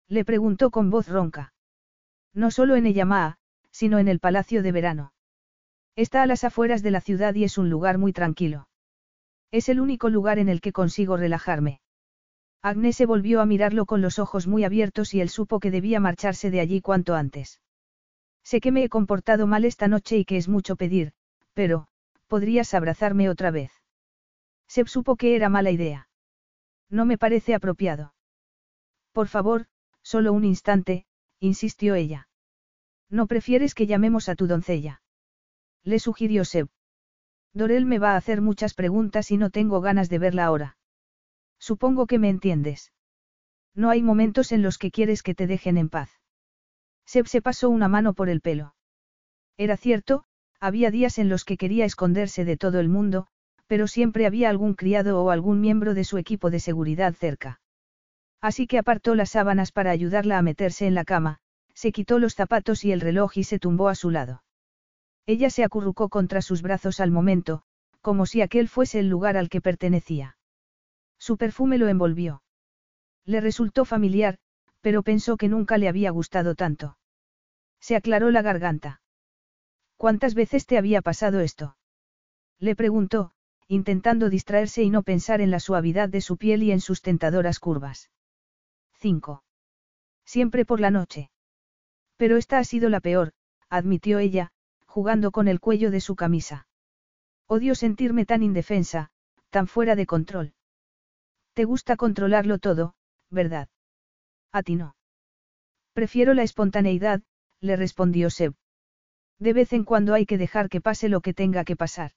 Le 0.09 0.25
preguntó 0.25 0.71
con 0.71 0.91
voz 0.91 1.09
ronca. 1.09 1.53
No 2.33 2.51
solo 2.51 2.77
en 2.77 2.87
Eyamaa, 2.87 3.39
sino 3.71 3.99
en 3.99 4.09
el 4.09 4.21
palacio 4.21 4.63
de 4.63 4.73
verano. 4.73 5.13
Está 5.97 6.23
a 6.23 6.27
las 6.27 6.45
afueras 6.45 6.83
de 6.83 6.91
la 6.91 7.01
ciudad 7.01 7.35
y 7.35 7.45
es 7.45 7.59
un 7.59 7.71
lugar 7.71 7.99
muy 7.99 8.13
tranquilo. 8.13 8.69
Es 9.51 9.69
el 9.69 9.81
único 9.81 10.09
lugar 10.09 10.39
en 10.39 10.49
el 10.49 10.61
que 10.61 10.73
consigo 10.73 11.17
relajarme. 11.17 11.81
Agnes 12.63 12.97
se 12.97 13.07
volvió 13.07 13.41
a 13.41 13.47
mirarlo 13.47 13.87
con 13.87 14.01
los 14.01 14.19
ojos 14.19 14.47
muy 14.47 14.65
abiertos 14.65 15.15
y 15.15 15.21
él 15.21 15.29
supo 15.29 15.61
que 15.61 15.71
debía 15.71 16.01
marcharse 16.01 16.51
de 16.51 16.61
allí 16.61 16.81
cuanto 16.81 17.15
antes. 17.15 17.61
Sé 18.43 18.61
que 18.61 18.73
me 18.73 18.85
he 18.85 18.89
comportado 18.89 19.47
mal 19.47 19.65
esta 19.65 19.89
noche 19.89 20.19
y 20.19 20.25
que 20.25 20.37
es 20.37 20.49
mucho 20.49 20.77
pedir, 20.77 21.13
pero, 21.55 21.89
podrías 22.27 22.75
abrazarme 22.75 23.29
otra 23.29 23.51
vez. 23.51 23.73
Seb 24.69 24.89
supo 24.89 25.17
que 25.17 25.37
era 25.37 25.49
mala 25.49 25.71
idea. 25.71 26.09
No 26.89 27.05
me 27.05 27.19
parece 27.19 27.55
apropiado. 27.55 28.15
Por 29.13 29.29
favor, 29.29 29.67
solo 30.03 30.33
un 30.33 30.45
instante, 30.45 31.07
insistió 31.41 31.95
ella. 31.95 32.29
¿No 33.09 33.27
prefieres 33.27 33.75
que 33.75 33.87
llamemos 33.87 34.29
a 34.29 34.35
tu 34.35 34.47
doncella? 34.47 35.03
Le 35.83 35.99
sugirió 35.99 36.45
Seb. 36.45 36.69
Dorel 37.53 37.87
me 37.87 37.99
va 37.99 38.13
a 38.13 38.17
hacer 38.17 38.43
muchas 38.43 38.75
preguntas 38.75 39.31
y 39.31 39.39
no 39.39 39.51
tengo 39.51 39.81
ganas 39.81 40.09
de 40.09 40.19
verla 40.19 40.45
ahora. 40.45 40.77
Supongo 41.59 42.07
que 42.07 42.19
me 42.19 42.29
entiendes. 42.29 42.93
No 43.75 43.89
hay 43.89 44.03
momentos 44.03 44.53
en 44.53 44.63
los 44.63 44.79
que 44.79 44.91
quieres 44.91 45.23
que 45.23 45.35
te 45.35 45.47
dejen 45.47 45.79
en 45.79 45.89
paz. 45.89 46.11
Seb 47.07 47.27
se 47.29 47.41
pasó 47.41 47.71
una 47.71 47.89
mano 47.89 48.13
por 48.13 48.29
el 48.29 48.41
pelo. 48.41 48.75
Era 49.57 49.77
cierto, 49.77 50.26
había 50.61 50.91
días 50.91 51.19
en 51.19 51.29
los 51.29 51.45
que 51.45 51.57
quería 51.57 51.85
esconderse 51.85 52.45
de 52.45 52.57
todo 52.57 52.81
el 52.81 52.89
mundo, 52.89 53.27
pero 53.67 53.87
siempre 53.87 54.27
había 54.27 54.51
algún 54.51 54.75
criado 54.75 55.23
o 55.23 55.31
algún 55.31 55.61
miembro 55.61 55.95
de 55.95 56.05
su 56.05 56.19
equipo 56.19 56.51
de 56.51 56.61
seguridad 56.61 57.15
cerca. 57.15 57.61
Así 58.41 58.67
que 58.67 58.79
apartó 58.79 59.15
las 59.15 59.31
sábanas 59.31 59.73
para 59.73 59.91
ayudarla 59.91 60.39
a 60.39 60.43
meterse 60.43 60.87
en 60.87 60.95
la 60.95 61.05
cama, 61.05 61.39
se 61.75 61.93
quitó 61.93 62.19
los 62.19 62.35
zapatos 62.35 62.85
y 62.85 62.93
el 62.93 63.01
reloj 63.01 63.37
y 63.37 63.45
se 63.45 63.59
tumbó 63.59 63.89
a 63.89 63.95
su 63.95 64.11
lado. 64.11 64.43
Ella 65.27 65.51
se 65.51 65.65
acurrucó 65.65 66.09
contra 66.09 66.41
sus 66.41 66.63
brazos 66.63 67.01
al 67.01 67.11
momento, 67.11 67.63
como 68.01 68.27
si 68.27 68.41
aquel 68.41 68.69
fuese 68.69 69.01
el 69.01 69.09
lugar 69.09 69.37
al 69.37 69.49
que 69.49 69.61
pertenecía. 69.61 70.37
Su 71.19 71.37
perfume 71.37 71.79
lo 71.79 71.89
envolvió. 71.89 72.43
Le 73.25 73.41
resultó 73.41 73.85
familiar, 73.85 74.39
pero 74.81 75.03
pensó 75.03 75.37
que 75.37 75.49
nunca 75.49 75.79
le 75.79 75.89
había 75.89 76.11
gustado 76.11 76.55
tanto. 76.55 76.97
Se 77.81 77.97
aclaró 77.97 78.31
la 78.31 78.43
garganta. 78.43 79.01
¿Cuántas 79.97 80.35
veces 80.35 80.67
te 80.67 80.79
había 80.79 81.03
pasado 81.03 81.41
esto? 81.41 81.77
Le 82.59 82.77
preguntó, 82.77 83.33
intentando 83.69 84.31
distraerse 84.31 84.83
y 84.83 84.91
no 84.91 85.03
pensar 85.03 85.41
en 85.41 85.51
la 85.51 85.61
suavidad 85.61 86.09
de 86.09 86.21
su 86.21 86.37
piel 86.37 86.63
y 86.63 86.71
en 86.71 86.81
sus 86.81 87.03
tentadoras 87.03 87.59
curvas. 87.59 88.11
5. 88.95 89.43
Siempre 90.25 90.65
por 90.65 90.81
la 90.81 90.91
noche. 90.91 91.31
Pero 92.17 92.37
esta 92.37 92.59
ha 92.59 92.65
sido 92.65 92.89
la 92.89 93.01
peor, 93.01 93.33
admitió 93.69 94.19
ella, 94.19 94.53
jugando 94.87 95.31
con 95.31 95.49
el 95.49 95.61
cuello 95.61 95.91
de 95.91 96.01
su 96.01 96.17
camisa. 96.17 96.67
Odio 97.47 97.75
sentirme 97.75 98.25
tan 98.25 98.43
indefensa, 98.43 99.11
tan 99.51 99.67
fuera 99.67 99.95
de 99.95 100.07
control. 100.07 100.55
Te 101.55 101.65
gusta 101.65 101.97
controlarlo 101.97 102.59
todo, 102.59 102.95
¿verdad? 103.31 103.69
A 104.53 104.63
ti 104.63 104.77
no. 104.77 104.97
Prefiero 105.93 106.35
la 106.35 106.43
espontaneidad, 106.43 107.23
le 107.61 107.77
respondió 107.77 108.31
Seb. 108.31 108.55
De 109.39 109.53
vez 109.53 109.73
en 109.73 109.85
cuando 109.85 110.15
hay 110.15 110.27
que 110.27 110.39
dejar 110.39 110.69
que 110.69 110.81
pase 110.81 111.09
lo 111.09 111.21
que 111.21 111.35
tenga 111.35 111.65
que 111.65 111.77
pasar. 111.77 112.13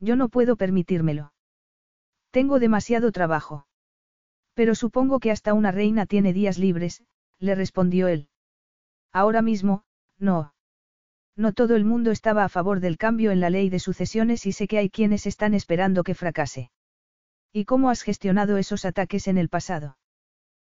Yo 0.00 0.16
no 0.16 0.28
puedo 0.28 0.56
permitírmelo. 0.56 1.32
Tengo 2.30 2.60
demasiado 2.60 3.10
trabajo. 3.10 3.66
Pero 4.54 4.74
supongo 4.74 5.18
que 5.18 5.30
hasta 5.30 5.54
una 5.54 5.72
reina 5.72 6.06
tiene 6.06 6.32
días 6.32 6.58
libres, 6.58 7.02
le 7.38 7.54
respondió 7.54 8.08
él. 8.08 8.28
Ahora 9.12 9.42
mismo, 9.42 9.82
no. 10.18 10.54
No 11.36 11.52
todo 11.52 11.76
el 11.76 11.84
mundo 11.84 12.10
estaba 12.10 12.44
a 12.44 12.48
favor 12.48 12.80
del 12.80 12.98
cambio 12.98 13.30
en 13.30 13.40
la 13.40 13.50
ley 13.50 13.70
de 13.70 13.78
sucesiones 13.78 14.46
y 14.46 14.52
sé 14.52 14.66
que 14.66 14.78
hay 14.78 14.90
quienes 14.90 15.26
están 15.26 15.54
esperando 15.54 16.02
que 16.02 16.14
fracase. 16.14 16.70
¿Y 17.52 17.64
cómo 17.64 17.90
has 17.90 18.02
gestionado 18.02 18.58
esos 18.58 18.84
ataques 18.84 19.28
en 19.28 19.38
el 19.38 19.48
pasado? 19.48 19.98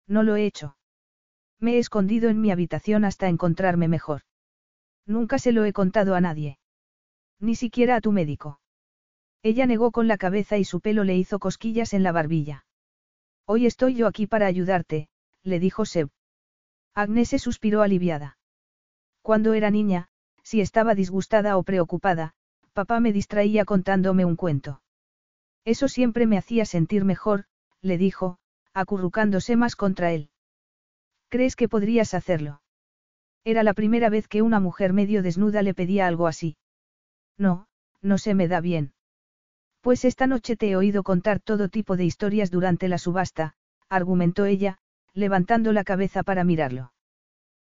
No 0.07 0.23
lo 0.23 0.35
he 0.35 0.45
hecho. 0.45 0.77
Me 1.59 1.75
he 1.75 1.77
escondido 1.79 2.29
en 2.29 2.41
mi 2.41 2.51
habitación 2.51 3.05
hasta 3.05 3.27
encontrarme 3.27 3.87
mejor. 3.87 4.21
Nunca 5.06 5.40
se 5.40 5.52
lo 5.52 5.65
he 5.65 5.73
contado 5.73 6.15
a 6.15 6.22
nadie. 6.22 6.57
Ni 7.40 7.56
siquiera 7.56 7.95
a 7.95 8.02
tu 8.02 8.11
médico. 8.11 8.60
Ella 9.44 9.65
negó 9.65 9.91
con 9.91 10.07
la 10.07 10.18
cabeza 10.18 10.57
y 10.57 10.64
su 10.64 10.80
pelo 10.80 11.03
le 11.03 11.15
hizo 11.15 11.40
cosquillas 11.40 11.94
en 11.94 12.03
la 12.03 12.11
barbilla. 12.11 12.65
Hoy 13.45 13.68
estoy 13.68 13.94
yo 13.95 14.07
aquí 14.07 14.26
para 14.26 14.48
ayudarte, 14.48 15.07
le 15.44 15.60
dijo 15.60 15.86
Seb. 15.86 16.10
Agnes 16.95 17.30
se 17.30 17.40
suspiró 17.40 17.84
aliviada. 17.84 18.38
Cuando 19.22 19.53
era 19.53 19.69
niña, 19.69 20.07
si 20.41 20.61
estaba 20.61 20.95
disgustada 20.95 21.57
o 21.57 21.64
preocupada, 21.64 22.34
papá 22.73 22.99
me 22.99 23.14
distraía 23.14 23.65
contándome 23.65 24.26
un 24.26 24.36
cuento. 24.36 24.82
Eso 25.64 25.88
siempre 25.88 26.26
me 26.26 26.38
hacía 26.38 26.65
sentir 26.65 27.06
mejor, 27.06 27.45
le 27.82 27.98
dijo, 27.98 28.38
acurrucándose 28.73 29.56
más 29.56 29.76
contra 29.76 30.11
él. 30.11 30.30
¿Crees 31.30 31.56
que 31.56 31.69
podrías 31.69 32.14
hacerlo? 32.14 32.61
Era 33.45 33.61
la 33.61 33.76
primera 33.76 34.09
vez 34.09 34.27
que 34.27 34.41
una 34.41 34.59
mujer 34.59 34.91
medio 34.91 35.22
desnuda 35.22 35.61
le 35.61 35.76
pedía 35.76 36.07
algo 36.07 36.26
así. 36.26 36.57
No, 37.38 37.67
no 38.01 38.17
se 38.17 38.34
me 38.34 38.47
da 38.47 38.59
bien. 38.59 38.93
Pues 39.81 40.03
esta 40.03 40.26
noche 40.26 40.55
te 40.55 40.72
he 40.72 40.76
oído 40.76 41.03
contar 41.03 41.39
todo 41.39 41.69
tipo 41.69 41.95
de 41.95 42.05
historias 42.05 42.49
durante 42.49 42.88
la 42.88 42.97
subasta, 42.97 43.53
argumentó 43.88 44.45
ella, 44.45 44.80
levantando 45.13 45.73
la 45.73 45.84
cabeza 45.84 46.23
para 46.23 46.43
mirarlo. 46.43 46.91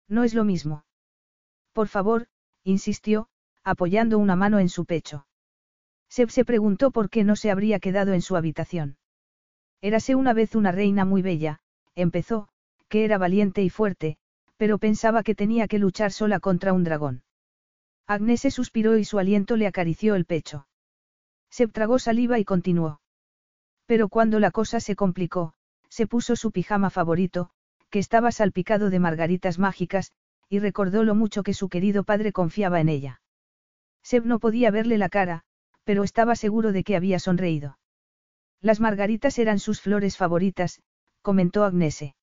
No 0.08 0.24
es 0.24 0.34
lo 0.34 0.44
mismo. 0.44 0.84
Por 1.72 1.86
favor, 1.86 2.26
insistió, 2.64 3.28
apoyando 3.62 4.18
una 4.18 4.34
mano 4.34 4.58
en 4.58 4.68
su 4.68 4.84
pecho. 4.84 5.28
Seb 6.08 6.30
se 6.30 6.44
preguntó 6.44 6.90
por 6.90 7.08
qué 7.08 7.22
no 7.22 7.36
se 7.36 7.52
habría 7.52 7.78
quedado 7.78 8.14
en 8.14 8.22
su 8.22 8.34
habitación. 8.34 8.96
Érase 9.80 10.16
una 10.16 10.32
vez 10.32 10.56
una 10.56 10.72
reina 10.72 11.04
muy 11.04 11.22
bella, 11.22 11.60
empezó, 11.94 12.48
que 12.88 13.04
era 13.04 13.16
valiente 13.16 13.62
y 13.62 13.70
fuerte, 13.70 14.18
pero 14.58 14.78
pensaba 14.78 15.22
que 15.22 15.34
tenía 15.34 15.68
que 15.68 15.78
luchar 15.78 16.12
sola 16.12 16.40
contra 16.40 16.74
un 16.74 16.84
dragón. 16.84 17.22
Agnes 18.06 18.40
se 18.40 18.50
suspiró 18.50 18.98
y 18.98 19.04
su 19.04 19.18
aliento 19.18 19.56
le 19.56 19.66
acarició 19.66 20.14
el 20.14 20.26
pecho. 20.26 20.66
Se 21.48 21.66
tragó 21.68 21.98
saliva 21.98 22.38
y 22.38 22.44
continuó. 22.44 23.00
Pero 23.86 24.08
cuando 24.08 24.40
la 24.40 24.50
cosa 24.50 24.80
se 24.80 24.96
complicó, 24.96 25.54
se 25.88 26.06
puso 26.06 26.36
su 26.36 26.50
pijama 26.50 26.90
favorito, 26.90 27.50
que 27.88 28.00
estaba 28.00 28.32
salpicado 28.32 28.90
de 28.90 28.98
margaritas 28.98 29.58
mágicas, 29.58 30.12
y 30.48 30.58
recordó 30.58 31.04
lo 31.04 31.14
mucho 31.14 31.42
que 31.42 31.54
su 31.54 31.68
querido 31.68 32.04
padre 32.04 32.32
confiaba 32.32 32.80
en 32.80 32.88
ella. 32.88 33.22
Seb 34.02 34.26
no 34.26 34.38
podía 34.40 34.70
verle 34.70 34.98
la 34.98 35.08
cara, 35.08 35.44
pero 35.84 36.02
estaba 36.02 36.34
seguro 36.34 36.72
de 36.72 36.84
que 36.84 36.96
había 36.96 37.18
sonreído. 37.18 37.78
Las 38.60 38.80
margaritas 38.80 39.38
eran 39.38 39.58
sus 39.58 39.80
flores 39.80 40.16
favoritas, 40.16 40.82
comentó 41.22 41.64
Agnese. 41.64 42.14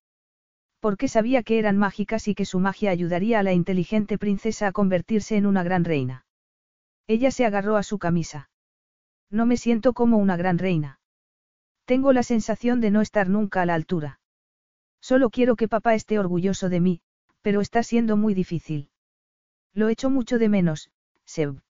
Porque 0.86 1.08
sabía 1.08 1.42
que 1.42 1.58
eran 1.58 1.76
mágicas 1.76 2.28
y 2.28 2.36
que 2.36 2.44
su 2.44 2.60
magia 2.60 2.92
ayudaría 2.92 3.40
a 3.40 3.42
la 3.42 3.52
inteligente 3.52 4.18
princesa 4.18 4.68
a 4.68 4.72
convertirse 4.72 5.36
en 5.36 5.44
una 5.44 5.64
gran 5.64 5.84
reina. 5.84 6.24
Ella 7.08 7.32
se 7.32 7.44
agarró 7.44 7.76
a 7.76 7.82
su 7.82 7.98
camisa. 7.98 8.50
No 9.28 9.46
me 9.46 9.56
siento 9.56 9.94
como 9.94 10.18
una 10.18 10.36
gran 10.36 10.58
reina. 10.58 11.00
Tengo 11.86 12.12
la 12.12 12.22
sensación 12.22 12.80
de 12.80 12.92
no 12.92 13.00
estar 13.00 13.28
nunca 13.28 13.62
a 13.62 13.66
la 13.66 13.74
altura. 13.74 14.20
Solo 15.00 15.30
quiero 15.30 15.56
que 15.56 15.66
papá 15.66 15.96
esté 15.96 16.20
orgulloso 16.20 16.68
de 16.68 16.78
mí, 16.78 17.00
pero 17.42 17.62
está 17.62 17.82
siendo 17.82 18.16
muy 18.16 18.32
difícil. 18.32 18.90
Lo 19.74 19.88
echo 19.88 20.08
mucho 20.08 20.38
de 20.38 20.48
menos, 20.48 20.92
Seb. 21.24 21.62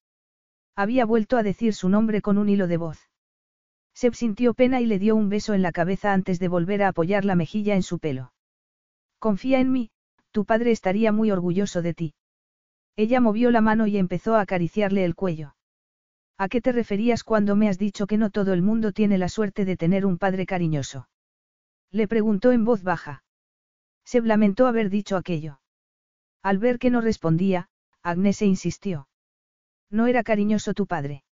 Había 0.74 1.06
vuelto 1.06 1.38
a 1.38 1.42
decir 1.42 1.72
su 1.72 1.88
nombre 1.88 2.20
con 2.20 2.36
un 2.36 2.50
hilo 2.50 2.66
de 2.66 2.76
voz. 2.76 3.08
Seb 3.94 4.14
sintió 4.14 4.52
pena 4.52 4.82
y 4.82 4.84
le 4.84 4.98
dio 4.98 5.16
un 5.16 5.30
beso 5.30 5.54
en 5.54 5.62
la 5.62 5.72
cabeza 5.72 6.12
antes 6.12 6.38
de 6.38 6.48
volver 6.48 6.82
a 6.82 6.88
apoyar 6.88 7.24
la 7.24 7.34
mejilla 7.34 7.76
en 7.76 7.82
su 7.82 7.98
pelo. 7.98 8.34
Confía 9.18 9.60
en 9.60 9.72
mí, 9.72 9.90
tu 10.30 10.44
padre 10.44 10.70
estaría 10.70 11.12
muy 11.12 11.30
orgulloso 11.30 11.82
de 11.82 11.94
ti. 11.94 12.14
Ella 12.96 13.20
movió 13.20 13.50
la 13.50 13.60
mano 13.60 13.86
y 13.86 13.96
empezó 13.96 14.34
a 14.34 14.40
acariciarle 14.40 15.04
el 15.04 15.14
cuello. 15.14 15.56
¿A 16.38 16.48
qué 16.48 16.60
te 16.60 16.72
referías 16.72 17.24
cuando 17.24 17.56
me 17.56 17.68
has 17.68 17.78
dicho 17.78 18.06
que 18.06 18.18
no 18.18 18.30
todo 18.30 18.52
el 18.52 18.60
mundo 18.60 18.92
tiene 18.92 19.16
la 19.16 19.28
suerte 19.28 19.64
de 19.64 19.76
tener 19.76 20.04
un 20.04 20.18
padre 20.18 20.44
cariñoso? 20.44 21.08
Le 21.90 22.06
preguntó 22.08 22.52
en 22.52 22.64
voz 22.64 22.82
baja. 22.82 23.24
Se 24.04 24.20
lamentó 24.20 24.66
haber 24.66 24.90
dicho 24.90 25.16
aquello. 25.16 25.60
Al 26.42 26.58
ver 26.58 26.78
que 26.78 26.90
no 26.90 27.00
respondía, 27.00 27.68
Agnes 28.02 28.36
se 28.36 28.46
insistió. 28.46 29.08
No 29.90 30.06
era 30.06 30.22
cariñoso 30.22 30.74
tu 30.74 30.86
padre. 30.86 31.24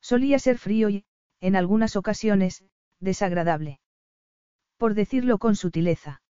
Solía 0.00 0.38
ser 0.38 0.58
frío 0.58 0.88
y, 0.88 1.04
en 1.40 1.54
algunas 1.54 1.94
ocasiones, 1.96 2.64
desagradable. 3.00 3.80
Por 4.78 4.94
decirlo 4.94 5.38
con 5.38 5.56
sutileza. 5.56 6.21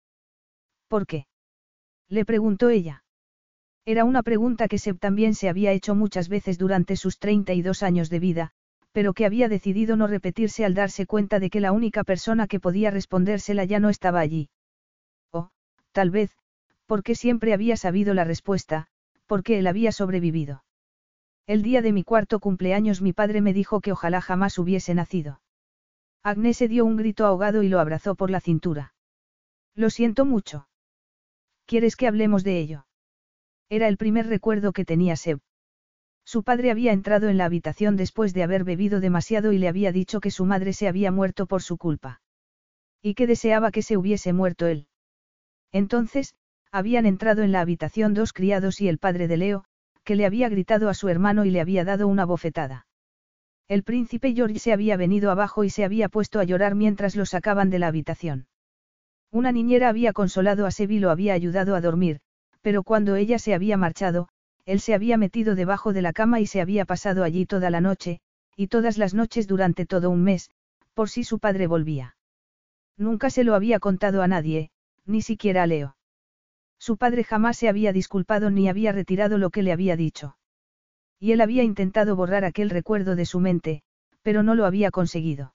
¿Por 0.91 1.07
qué? 1.07 1.25
Le 2.09 2.25
preguntó 2.25 2.67
ella. 2.67 3.05
Era 3.85 4.03
una 4.03 4.23
pregunta 4.23 4.67
que 4.67 4.77
Seb 4.77 4.99
también 4.99 5.35
se 5.35 5.47
había 5.47 5.71
hecho 5.71 5.95
muchas 5.95 6.27
veces 6.27 6.57
durante 6.57 6.97
sus 6.97 7.17
32 7.17 7.81
años 7.81 8.09
de 8.09 8.19
vida, 8.19 8.51
pero 8.91 9.13
que 9.13 9.25
había 9.25 9.47
decidido 9.47 9.95
no 9.95 10.07
repetirse 10.07 10.65
al 10.65 10.73
darse 10.73 11.05
cuenta 11.05 11.39
de 11.39 11.49
que 11.49 11.61
la 11.61 11.71
única 11.71 12.03
persona 12.03 12.45
que 12.45 12.59
podía 12.59 12.91
respondérsela 12.91 13.63
ya 13.63 13.79
no 13.79 13.87
estaba 13.87 14.19
allí. 14.19 14.49
Oh, 15.31 15.51
Tal 15.93 16.11
vez, 16.11 16.35
porque 16.87 17.15
siempre 17.15 17.53
había 17.53 17.77
sabido 17.77 18.13
la 18.13 18.25
respuesta, 18.25 18.87
porque 19.27 19.59
él 19.59 19.67
había 19.67 19.93
sobrevivido. 19.93 20.65
El 21.47 21.61
día 21.61 21.81
de 21.81 21.93
mi 21.93 22.03
cuarto 22.03 22.41
cumpleaños 22.41 23.01
mi 23.01 23.13
padre 23.13 23.39
me 23.39 23.53
dijo 23.53 23.79
que 23.79 23.93
ojalá 23.93 24.19
jamás 24.19 24.59
hubiese 24.59 24.93
nacido. 24.93 25.39
Agnes 26.21 26.57
se 26.57 26.67
dio 26.67 26.83
un 26.83 26.97
grito 26.97 27.25
ahogado 27.25 27.63
y 27.63 27.69
lo 27.69 27.79
abrazó 27.79 28.15
por 28.15 28.29
la 28.29 28.41
cintura. 28.41 28.93
Lo 29.73 29.89
siento 29.89 30.25
mucho. 30.25 30.67
¿Quieres 31.71 31.95
que 31.95 32.05
hablemos 32.05 32.43
de 32.43 32.59
ello? 32.59 32.85
Era 33.69 33.87
el 33.87 33.95
primer 33.95 34.27
recuerdo 34.27 34.73
que 34.73 34.83
tenía 34.83 35.15
Seb. 35.15 35.39
Su 36.25 36.43
padre 36.43 36.69
había 36.69 36.91
entrado 36.91 37.29
en 37.29 37.37
la 37.37 37.45
habitación 37.45 37.95
después 37.95 38.33
de 38.33 38.43
haber 38.43 38.65
bebido 38.65 38.99
demasiado 38.99 39.53
y 39.53 39.57
le 39.57 39.69
había 39.69 39.93
dicho 39.93 40.19
que 40.19 40.31
su 40.31 40.43
madre 40.43 40.73
se 40.73 40.89
había 40.89 41.11
muerto 41.11 41.45
por 41.45 41.61
su 41.61 41.77
culpa. 41.77 42.21
Y 43.01 43.13
que 43.13 43.25
deseaba 43.25 43.71
que 43.71 43.83
se 43.83 43.95
hubiese 43.95 44.33
muerto 44.33 44.67
él. 44.67 44.89
Entonces, 45.71 46.35
habían 46.73 47.05
entrado 47.05 47.41
en 47.41 47.53
la 47.53 47.61
habitación 47.61 48.13
dos 48.13 48.33
criados 48.33 48.81
y 48.81 48.89
el 48.89 48.97
padre 48.97 49.29
de 49.29 49.37
Leo, 49.37 49.63
que 50.03 50.17
le 50.17 50.25
había 50.25 50.49
gritado 50.49 50.89
a 50.89 50.93
su 50.93 51.07
hermano 51.07 51.45
y 51.45 51.51
le 51.51 51.61
había 51.61 51.85
dado 51.85 52.09
una 52.09 52.25
bofetada. 52.25 52.85
El 53.69 53.83
príncipe 53.83 54.33
George 54.33 54.59
se 54.59 54.73
había 54.73 54.97
venido 54.97 55.31
abajo 55.31 55.63
y 55.63 55.69
se 55.69 55.85
había 55.85 56.09
puesto 56.09 56.41
a 56.41 56.43
llorar 56.43 56.75
mientras 56.75 57.15
lo 57.15 57.25
sacaban 57.25 57.69
de 57.69 57.79
la 57.79 57.87
habitación. 57.87 58.47
Una 59.31 59.53
niñera 59.53 59.87
había 59.87 60.11
consolado 60.11 60.65
a 60.65 60.71
Seb 60.71 60.91
y 60.91 60.99
lo 60.99 61.09
había 61.09 61.33
ayudado 61.33 61.75
a 61.75 61.81
dormir, 61.81 62.19
pero 62.61 62.83
cuando 62.83 63.15
ella 63.15 63.39
se 63.39 63.53
había 63.53 63.77
marchado, 63.77 64.27
él 64.65 64.79
se 64.81 64.93
había 64.93 65.17
metido 65.17 65.55
debajo 65.55 65.93
de 65.93 66.01
la 66.01 66.13
cama 66.13 66.39
y 66.41 66.47
se 66.47 66.61
había 66.61 66.85
pasado 66.85 67.23
allí 67.23 67.45
toda 67.45 67.69
la 67.69 67.81
noche, 67.81 68.19
y 68.55 68.67
todas 68.67 68.97
las 68.97 69.13
noches 69.13 69.47
durante 69.47 69.85
todo 69.85 70.09
un 70.09 70.23
mes, 70.23 70.51
por 70.93 71.09
si 71.09 71.23
su 71.23 71.39
padre 71.39 71.67
volvía. 71.67 72.17
Nunca 72.97 73.29
se 73.29 73.43
lo 73.43 73.55
había 73.55 73.79
contado 73.79 74.21
a 74.21 74.27
nadie, 74.27 74.69
ni 75.05 75.21
siquiera 75.21 75.63
a 75.63 75.67
Leo. 75.67 75.95
Su 76.77 76.97
padre 76.97 77.23
jamás 77.23 77.57
se 77.57 77.69
había 77.69 77.93
disculpado 77.93 78.51
ni 78.51 78.67
había 78.67 78.91
retirado 78.91 79.37
lo 79.37 79.49
que 79.49 79.63
le 79.63 79.71
había 79.71 79.95
dicho. 79.95 80.35
Y 81.19 81.31
él 81.31 81.41
había 81.41 81.63
intentado 81.63 82.15
borrar 82.15 82.43
aquel 82.43 82.69
recuerdo 82.69 83.15
de 83.15 83.25
su 83.25 83.39
mente, 83.39 83.83
pero 84.23 84.43
no 84.43 84.55
lo 84.55 84.65
había 84.65 84.91
conseguido. 84.91 85.53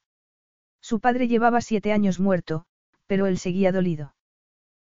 Su 0.81 1.01
padre 1.01 1.29
llevaba 1.29 1.61
siete 1.61 1.93
años 1.93 2.21
muerto, 2.21 2.65
pero 3.07 3.27
él 3.27 3.39
seguía 3.39 3.73
dolido. 3.73 4.15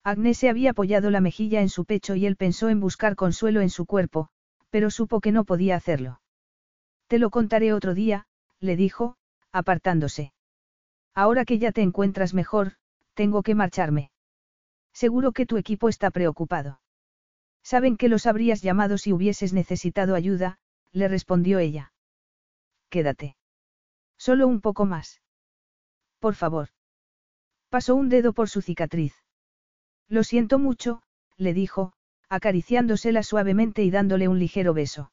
Agnes 0.03 0.38
se 0.38 0.49
había 0.49 0.72
apoyado 0.72 1.10
la 1.10 1.22
mejilla 1.22 1.61
en 1.61 1.69
su 1.69 1.85
pecho 1.85 2.15
y 2.15 2.26
él 2.26 2.35
pensó 2.35 2.69
en 2.69 2.80
buscar 2.80 3.15
consuelo 3.15 3.61
en 3.61 3.69
su 3.69 3.85
cuerpo, 3.85 4.30
pero 4.69 4.91
supo 4.91 5.22
que 5.22 5.31
no 5.31 5.45
podía 5.45 5.76
hacerlo. 5.76 6.22
Te 7.07 7.19
lo 7.19 7.30
contaré 7.30 7.73
otro 7.73 7.94
día, 7.94 8.26
le 8.60 8.76
dijo, 8.76 9.15
apartándose. 9.52 10.34
Ahora 11.14 11.45
que 11.45 11.60
ya 11.60 11.72
te 11.72 11.81
encuentras 11.81 12.34
mejor, 12.34 12.73
tengo 13.14 13.44
que 13.44 13.56
marcharme. 13.56 14.11
Seguro 14.94 15.31
que 15.31 15.45
tu 15.45 15.57
equipo 15.57 15.90
está 15.90 16.11
preocupado. 16.11 16.81
Saben 17.64 17.95
que 17.98 18.10
los 18.10 18.26
habrías 18.26 18.61
llamado 18.61 18.98
si 18.98 19.14
hubieses 19.14 19.53
necesitado 19.53 20.15
ayuda, 20.15 20.60
le 20.91 21.07
respondió 21.07 21.60
ella. 21.60 21.94
Quédate. 22.90 23.38
Solo 24.18 24.48
un 24.48 24.60
poco 24.60 24.85
más. 24.85 25.22
Por 26.19 26.35
favor. 26.35 26.69
Pasó 27.73 27.95
un 27.95 28.07
dedo 28.07 28.33
por 28.33 28.49
su 28.49 28.61
cicatriz. 28.61 29.15
Lo 30.07 30.23
siento 30.23 30.59
mucho, 30.59 31.01
le 31.37 31.55
dijo, 31.55 31.93
acariciándosela 32.29 33.23
suavemente 33.23 33.81
y 33.81 33.89
dándole 33.89 34.27
un 34.27 34.37
ligero 34.37 34.75
beso. 34.75 35.11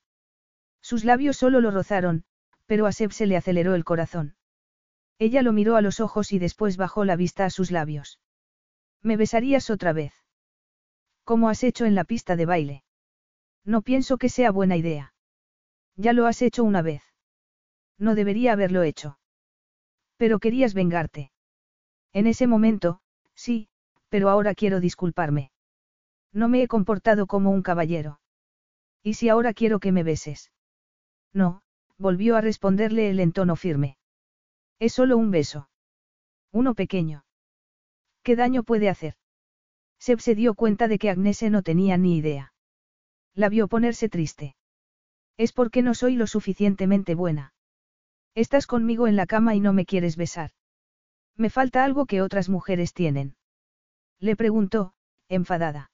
Sus 0.83 1.07
labios 1.07 1.39
solo 1.39 1.63
lo 1.63 1.71
rozaron, 1.71 2.25
pero 2.67 2.85
a 2.85 2.93
Seb 2.93 3.13
se 3.13 3.25
le 3.25 3.39
aceleró 3.39 3.75
el 3.75 3.87
corazón. 3.87 4.37
Ella 5.19 5.41
lo 5.41 5.55
miró 5.55 5.77
a 5.77 5.81
los 5.81 6.01
ojos 6.01 6.33
y 6.33 6.39
después 6.39 6.77
bajó 6.77 7.07
la 7.07 7.17
vista 7.17 7.47
a 7.47 7.51
sus 7.51 7.71
labios. 7.71 8.21
¿Me 9.01 9.17
besarías 9.17 9.71
otra 9.71 9.95
vez? 9.95 10.13
¿Cómo 11.25 11.49
has 11.49 11.65
hecho 11.65 11.87
en 11.87 11.95
la 11.95 12.05
pista 12.05 12.37
de 12.37 12.45
baile? 12.45 12.85
No 13.65 13.81
pienso 13.81 14.19
que 14.19 14.29
sea 14.29 14.51
buena 14.51 14.77
idea. 14.77 15.15
Ya 15.97 16.13
lo 16.13 16.27
has 16.27 16.43
hecho 16.43 16.63
una 16.63 16.83
vez. 16.83 17.03
No 17.97 18.15
debería 18.15 18.53
haberlo 18.53 18.83
hecho. 18.83 19.19
Pero 20.19 20.41
querías 20.41 20.75
vengarte. 20.75 21.33
En 22.13 22.27
ese 22.27 22.47
momento, 22.47 23.01
sí, 23.35 23.69
pero 24.09 24.29
ahora 24.29 24.55
quiero 24.55 24.81
disculparme. 24.81 25.53
No 26.33 26.49
me 26.49 26.63
he 26.63 26.69
comportado 26.69 27.27
como 27.27 27.51
un 27.51 27.63
caballero. 27.63 28.21
¿Y 29.03 29.15
si 29.15 29.29
ahora 29.29 29.55
quiero 29.55 29.81
que 29.81 29.93
me 29.93 30.03
beses? 30.03 30.53
No, 31.33 31.63
volvió 31.99 32.37
a 32.37 32.41
responderle 32.41 33.11
él 33.11 33.21
en 33.21 33.33
tono 33.33 33.57
firme. 33.57 33.97
Es 34.79 34.93
solo 34.93 35.17
un 35.17 35.31
beso. 35.31 35.69
Uno 36.53 36.75
pequeño. 36.75 37.25
¿Qué 38.23 38.37
daño 38.37 38.63
puede 38.65 38.89
hacer? 38.89 39.15
Seb 39.99 40.21
se 40.21 40.35
dio 40.35 40.55
cuenta 40.55 40.89
de 40.89 40.99
que 40.99 41.11
Agnese 41.11 41.51
no 41.51 41.63
tenía 41.63 41.97
ni 41.97 42.17
idea. 42.17 42.53
La 43.35 43.49
vio 43.49 43.69
ponerse 43.69 44.09
triste. 44.09 44.57
Es 45.37 45.53
porque 45.53 45.83
no 45.83 45.95
soy 45.95 46.17
lo 46.17 46.27
suficientemente 46.27 47.15
buena. 47.15 47.55
Estás 48.35 48.67
conmigo 48.67 49.07
en 49.07 49.17
la 49.17 49.27
cama 49.27 49.55
y 49.55 49.61
no 49.61 49.73
me 49.73 49.87
quieres 49.87 50.17
besar. 50.17 50.51
Me 51.41 51.49
falta 51.49 51.85
algo 51.85 52.05
que 52.05 52.21
otras 52.21 52.51
mujeres 52.51 52.93
tienen. 52.93 53.35
Le 54.19 54.37
preguntó, 54.37 54.93
enfadada. 55.27 55.91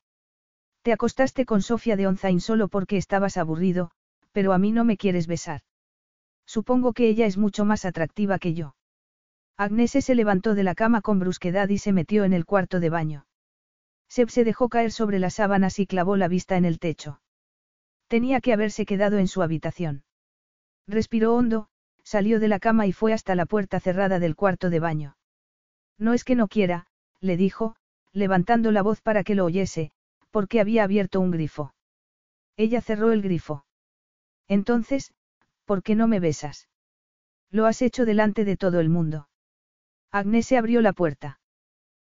Te 0.82 0.92
acostaste 0.92 1.46
con 1.46 1.62
Sofía 1.62 1.94
de 1.94 2.08
Onzain 2.08 2.40
solo 2.40 2.66
porque 2.66 2.96
estabas 2.96 3.36
aburrido, 3.36 3.92
pero 4.32 4.52
a 4.52 4.58
mí 4.58 4.72
no 4.72 4.82
me 4.82 4.96
quieres 4.96 5.28
besar. 5.28 5.60
Supongo 6.46 6.92
que 6.94 7.08
ella 7.08 7.26
es 7.26 7.38
mucho 7.38 7.64
más 7.64 7.84
atractiva 7.84 8.40
que 8.40 8.54
yo. 8.54 8.74
Agnese 9.56 10.02
se 10.02 10.16
levantó 10.16 10.56
de 10.56 10.64
la 10.64 10.74
cama 10.74 11.00
con 11.00 11.20
brusquedad 11.20 11.68
y 11.68 11.78
se 11.78 11.92
metió 11.92 12.24
en 12.24 12.32
el 12.32 12.44
cuarto 12.44 12.80
de 12.80 12.90
baño. 12.90 13.26
Seb 14.08 14.30
se 14.30 14.42
dejó 14.42 14.68
caer 14.68 14.90
sobre 14.90 15.20
las 15.20 15.34
sábanas 15.34 15.78
y 15.78 15.86
clavó 15.86 16.16
la 16.16 16.26
vista 16.26 16.56
en 16.56 16.64
el 16.64 16.80
techo. 16.80 17.20
Tenía 18.08 18.40
que 18.40 18.52
haberse 18.52 18.84
quedado 18.84 19.18
en 19.18 19.28
su 19.28 19.42
habitación. 19.42 20.02
Respiró 20.88 21.36
hondo, 21.36 21.68
salió 22.02 22.40
de 22.40 22.48
la 22.48 22.58
cama 22.58 22.88
y 22.88 22.92
fue 22.92 23.12
hasta 23.12 23.36
la 23.36 23.46
puerta 23.46 23.78
cerrada 23.78 24.18
del 24.18 24.34
cuarto 24.34 24.70
de 24.70 24.80
baño. 24.80 25.15
No 25.98 26.12
es 26.12 26.24
que 26.24 26.34
no 26.34 26.48
quiera, 26.48 26.86
le 27.20 27.36
dijo, 27.36 27.76
levantando 28.12 28.72
la 28.72 28.82
voz 28.82 29.00
para 29.00 29.24
que 29.24 29.34
lo 29.34 29.44
oyese, 29.44 29.92
porque 30.30 30.60
había 30.60 30.84
abierto 30.84 31.20
un 31.20 31.30
grifo. 31.30 31.74
Ella 32.56 32.80
cerró 32.80 33.12
el 33.12 33.22
grifo. 33.22 33.64
Entonces, 34.48 35.12
¿por 35.64 35.82
qué 35.82 35.94
no 35.94 36.08
me 36.08 36.20
besas? 36.20 36.68
Lo 37.50 37.66
has 37.66 37.82
hecho 37.82 38.04
delante 38.04 38.44
de 38.44 38.56
todo 38.56 38.80
el 38.80 38.88
mundo. 38.88 39.28
Agnes 40.10 40.46
se 40.46 40.56
abrió 40.56 40.80
la 40.80 40.92
puerta. 40.92 41.40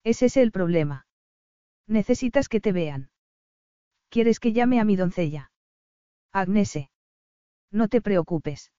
¿Es 0.04 0.22
ese 0.22 0.42
el 0.42 0.52
problema? 0.52 1.08
Necesitas 1.88 2.50
que 2.50 2.62
te 2.62 2.72
vean. 2.72 3.10
¿Quieres 4.10 4.40
que 4.40 4.54
llame 4.54 4.80
a 4.80 4.86
mi 4.86 4.96
doncella? 4.96 5.52
Agnese. 6.32 6.92
No 7.72 7.88
te 7.88 8.02
preocupes. 8.02 8.72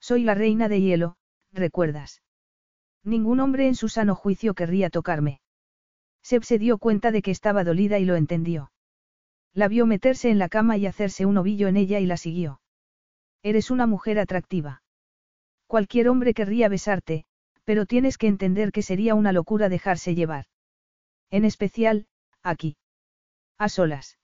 Soy 0.00 0.24
la 0.24 0.34
reina 0.34 0.68
de 0.68 0.80
hielo, 0.80 1.16
¿recuerdas? 1.52 2.23
Ningún 3.04 3.40
hombre 3.40 3.68
en 3.68 3.74
su 3.74 3.88
sano 3.88 4.14
juicio 4.14 4.54
querría 4.54 4.88
tocarme. 4.88 5.40
Seb 6.22 6.42
se 6.42 6.58
dio 6.58 6.78
cuenta 6.78 7.10
de 7.10 7.20
que 7.20 7.30
estaba 7.30 7.62
dolida 7.62 7.98
y 7.98 8.06
lo 8.06 8.16
entendió. 8.16 8.72
La 9.52 9.68
vio 9.68 9.86
meterse 9.86 10.30
en 10.30 10.38
la 10.38 10.48
cama 10.48 10.78
y 10.78 10.86
hacerse 10.86 11.26
un 11.26 11.36
ovillo 11.36 11.68
en 11.68 11.76
ella 11.76 12.00
y 12.00 12.06
la 12.06 12.16
siguió. 12.16 12.60
Eres 13.42 13.70
una 13.70 13.86
mujer 13.86 14.18
atractiva. 14.18 14.82
Cualquier 15.66 16.08
hombre 16.08 16.32
querría 16.32 16.68
besarte, 16.68 17.26
pero 17.64 17.84
tienes 17.84 18.16
que 18.16 18.26
entender 18.26 18.72
que 18.72 18.82
sería 18.82 19.14
una 19.14 19.32
locura 19.32 19.68
dejarse 19.68 20.14
llevar. 20.14 20.46
En 21.30 21.44
especial, 21.44 22.06
aquí. 22.42 22.76
A 23.58 23.68
solas. 23.68 24.18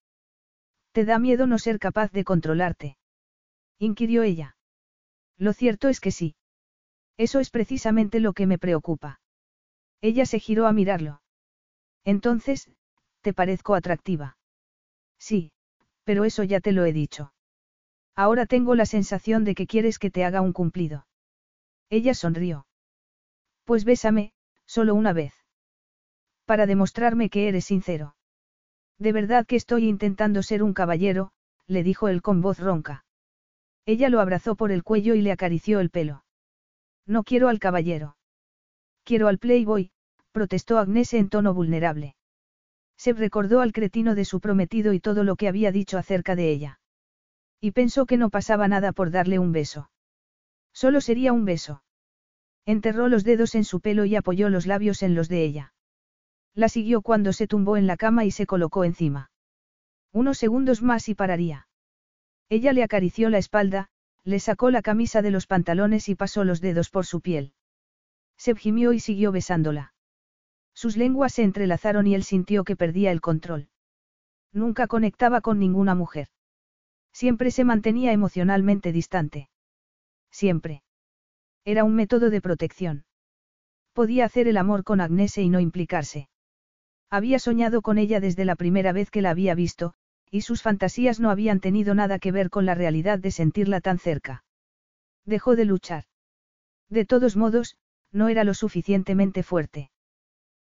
¿Te 0.92 1.04
da 1.04 1.18
miedo 1.18 1.46
no 1.46 1.58
ser 1.58 1.78
capaz 1.78 2.10
de 2.12 2.24
controlarte? 2.24 2.96
inquirió 3.78 4.22
ella. 4.22 4.56
Lo 5.36 5.52
cierto 5.52 5.88
es 5.88 6.00
que 6.00 6.10
sí. 6.10 6.34
Eso 7.20 7.38
es 7.38 7.50
precisamente 7.50 8.18
lo 8.18 8.32
que 8.32 8.46
me 8.46 8.56
preocupa. 8.56 9.20
Ella 10.00 10.24
se 10.24 10.38
giró 10.38 10.66
a 10.66 10.72
mirarlo. 10.72 11.20
Entonces, 12.02 12.70
¿te 13.20 13.34
parezco 13.34 13.74
atractiva? 13.74 14.38
Sí, 15.18 15.52
pero 16.04 16.24
eso 16.24 16.44
ya 16.44 16.60
te 16.60 16.72
lo 16.72 16.86
he 16.86 16.94
dicho. 16.94 17.34
Ahora 18.16 18.46
tengo 18.46 18.74
la 18.74 18.86
sensación 18.86 19.44
de 19.44 19.54
que 19.54 19.66
quieres 19.66 19.98
que 19.98 20.10
te 20.10 20.24
haga 20.24 20.40
un 20.40 20.54
cumplido. 20.54 21.06
Ella 21.90 22.14
sonrió. 22.14 22.66
Pues 23.64 23.84
bésame, 23.84 24.32
solo 24.64 24.94
una 24.94 25.12
vez. 25.12 25.34
Para 26.46 26.64
demostrarme 26.64 27.28
que 27.28 27.48
eres 27.48 27.66
sincero. 27.66 28.16
De 28.98 29.12
verdad 29.12 29.44
que 29.44 29.56
estoy 29.56 29.86
intentando 29.86 30.42
ser 30.42 30.62
un 30.62 30.72
caballero, 30.72 31.32
le 31.66 31.82
dijo 31.82 32.08
él 32.08 32.22
con 32.22 32.40
voz 32.40 32.58
ronca. 32.58 33.04
Ella 33.84 34.08
lo 34.08 34.20
abrazó 34.20 34.54
por 34.56 34.72
el 34.72 34.84
cuello 34.84 35.14
y 35.14 35.20
le 35.20 35.32
acarició 35.32 35.80
el 35.80 35.90
pelo. 35.90 36.24
No 37.10 37.24
quiero 37.24 37.48
al 37.48 37.58
caballero. 37.58 38.16
Quiero 39.02 39.26
al 39.26 39.38
playboy, 39.38 39.90
protestó 40.30 40.78
Agnese 40.78 41.18
en 41.18 41.28
tono 41.28 41.52
vulnerable. 41.52 42.14
Se 42.96 43.12
recordó 43.12 43.62
al 43.62 43.72
cretino 43.72 44.14
de 44.14 44.24
su 44.24 44.38
prometido 44.38 44.92
y 44.92 45.00
todo 45.00 45.24
lo 45.24 45.34
que 45.34 45.48
había 45.48 45.72
dicho 45.72 45.98
acerca 45.98 46.36
de 46.36 46.52
ella. 46.52 46.78
Y 47.60 47.72
pensó 47.72 48.06
que 48.06 48.16
no 48.16 48.30
pasaba 48.30 48.68
nada 48.68 48.92
por 48.92 49.10
darle 49.10 49.40
un 49.40 49.50
beso. 49.50 49.90
Solo 50.72 51.00
sería 51.00 51.32
un 51.32 51.44
beso. 51.44 51.82
Enterró 52.64 53.08
los 53.08 53.24
dedos 53.24 53.56
en 53.56 53.64
su 53.64 53.80
pelo 53.80 54.04
y 54.04 54.14
apoyó 54.14 54.48
los 54.48 54.68
labios 54.68 55.02
en 55.02 55.16
los 55.16 55.28
de 55.28 55.42
ella. 55.42 55.74
La 56.54 56.68
siguió 56.68 57.02
cuando 57.02 57.32
se 57.32 57.48
tumbó 57.48 57.76
en 57.76 57.88
la 57.88 57.96
cama 57.96 58.24
y 58.24 58.30
se 58.30 58.46
colocó 58.46 58.84
encima. 58.84 59.32
Unos 60.12 60.38
segundos 60.38 60.80
más 60.80 61.08
y 61.08 61.16
pararía. 61.16 61.66
Ella 62.48 62.72
le 62.72 62.84
acarició 62.84 63.30
la 63.30 63.38
espalda, 63.38 63.90
le 64.24 64.38
sacó 64.38 64.70
la 64.70 64.82
camisa 64.82 65.22
de 65.22 65.30
los 65.30 65.46
pantalones 65.46 66.08
y 66.08 66.14
pasó 66.14 66.44
los 66.44 66.60
dedos 66.60 66.90
por 66.90 67.06
su 67.06 67.20
piel. 67.20 67.52
Se 68.36 68.54
gimió 68.54 68.92
y 68.92 69.00
siguió 69.00 69.32
besándola. 69.32 69.94
Sus 70.74 70.96
lenguas 70.96 71.34
se 71.34 71.42
entrelazaron 71.42 72.06
y 72.06 72.14
él 72.14 72.22
sintió 72.22 72.64
que 72.64 72.76
perdía 72.76 73.12
el 73.12 73.20
control. 73.20 73.68
Nunca 74.52 74.86
conectaba 74.86 75.40
con 75.40 75.58
ninguna 75.58 75.94
mujer. 75.94 76.28
Siempre 77.12 77.50
se 77.50 77.64
mantenía 77.64 78.12
emocionalmente 78.12 78.92
distante. 78.92 79.50
Siempre. 80.30 80.82
Era 81.64 81.84
un 81.84 81.94
método 81.94 82.30
de 82.30 82.40
protección. 82.40 83.04
Podía 83.92 84.24
hacer 84.24 84.48
el 84.48 84.56
amor 84.56 84.84
con 84.84 85.00
Agnese 85.00 85.42
y 85.42 85.50
no 85.50 85.60
implicarse. 85.60 86.28
Había 87.10 87.38
soñado 87.38 87.82
con 87.82 87.98
ella 87.98 88.20
desde 88.20 88.44
la 88.44 88.54
primera 88.54 88.92
vez 88.92 89.10
que 89.10 89.20
la 89.20 89.30
había 89.30 89.54
visto, 89.54 89.94
y 90.30 90.42
sus 90.42 90.62
fantasías 90.62 91.20
no 91.20 91.30
habían 91.30 91.60
tenido 91.60 91.94
nada 91.94 92.18
que 92.18 92.32
ver 92.32 92.50
con 92.50 92.66
la 92.66 92.74
realidad 92.74 93.18
de 93.18 93.30
sentirla 93.30 93.80
tan 93.80 93.98
cerca. 93.98 94.44
Dejó 95.24 95.56
de 95.56 95.64
luchar. 95.64 96.04
De 96.88 97.04
todos 97.04 97.36
modos, 97.36 97.76
no 98.12 98.28
era 98.28 98.44
lo 98.44 98.54
suficientemente 98.54 99.42
fuerte. 99.42 99.90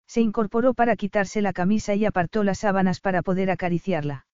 Se 0.07 0.21
incorporó 0.21 0.73
para 0.73 0.95
quitarse 0.95 1.41
la 1.41 1.53
camisa 1.53 1.95
y 1.95 2.05
apartó 2.05 2.43
las 2.43 2.59
sábanas 2.59 2.99
para 2.99 3.21
poder 3.21 3.49
acariciarla. 3.49 4.27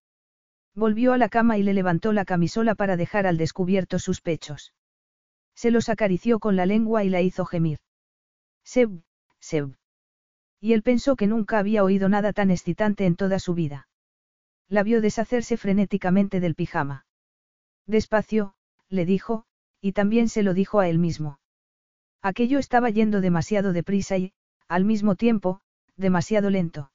Volvió 0.74 1.12
a 1.12 1.18
la 1.18 1.28
cama 1.28 1.58
y 1.58 1.62
le 1.62 1.74
levantó 1.74 2.12
la 2.12 2.24
camisola 2.24 2.74
para 2.74 2.96
dejar 2.96 3.26
al 3.26 3.36
descubierto 3.36 3.98
sus 3.98 4.20
pechos. 4.20 4.74
Se 5.54 5.70
los 5.70 5.88
acarició 5.88 6.38
con 6.38 6.56
la 6.56 6.66
lengua 6.66 7.04
y 7.04 7.10
la 7.10 7.20
hizo 7.20 7.44
gemir. 7.44 7.78
Seb, 8.64 9.02
Seb. 9.38 9.76
Y 10.60 10.72
él 10.72 10.82
pensó 10.82 11.16
que 11.16 11.26
nunca 11.26 11.58
había 11.58 11.84
oído 11.84 12.08
nada 12.08 12.32
tan 12.32 12.50
excitante 12.50 13.04
en 13.04 13.16
toda 13.16 13.38
su 13.38 13.54
vida. 13.54 13.88
La 14.68 14.82
vio 14.82 15.00
deshacerse 15.00 15.56
frenéticamente 15.56 16.40
del 16.40 16.54
pijama. 16.54 17.06
Despacio, 17.86 18.54
le 18.88 19.04
dijo, 19.04 19.44
y 19.80 19.92
también 19.92 20.28
se 20.28 20.42
lo 20.42 20.54
dijo 20.54 20.80
a 20.80 20.88
él 20.88 20.98
mismo. 20.98 21.40
Aquello 22.22 22.58
estaba 22.58 22.88
yendo 22.90 23.20
demasiado 23.20 23.72
deprisa 23.72 24.16
y, 24.16 24.32
al 24.68 24.84
mismo 24.84 25.16
tiempo, 25.16 25.60
demasiado 25.96 26.50
lento. 26.50 26.92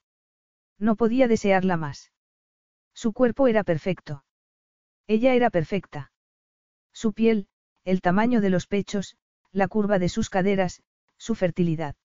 No 0.79 0.95
podía 0.95 1.27
desearla 1.27 1.75
más. 1.77 2.11
Su 2.93 3.13
cuerpo 3.13 3.47
era 3.47 3.63
perfecto. 3.63 4.23
Ella 5.05 5.33
era 5.33 5.49
perfecta. 5.49 6.11
Su 6.93 7.13
piel, 7.13 7.47
el 7.83 8.01
tamaño 8.01 8.41
de 8.41 8.49
los 8.49 8.67
pechos, 8.67 9.17
la 9.51 9.67
curva 9.67 9.99
de 9.99 10.09
sus 10.09 10.29
caderas, 10.29 10.81
su 11.17 11.35
fertilidad. 11.35 11.95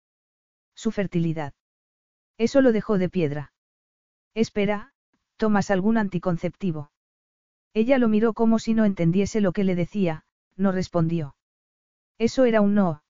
Su 0.74 0.90
fertilidad. 0.90 1.54
Eso 2.38 2.60
lo 2.60 2.72
dejó 2.72 2.98
de 2.98 3.08
piedra. 3.08 3.52
Espera, 4.34 4.91
¿tomas 5.42 5.72
algún 5.72 5.98
anticonceptivo? 5.98 6.92
Ella 7.74 7.98
lo 7.98 8.06
miró 8.06 8.32
como 8.32 8.60
si 8.60 8.74
no 8.74 8.84
entendiese 8.84 9.40
lo 9.40 9.50
que 9.50 9.64
le 9.64 9.74
decía, 9.74 10.22
no 10.56 10.70
respondió. 10.70 11.34
Eso 12.16 12.44
era 12.44 12.60
un 12.60 12.76
no. 12.76 13.02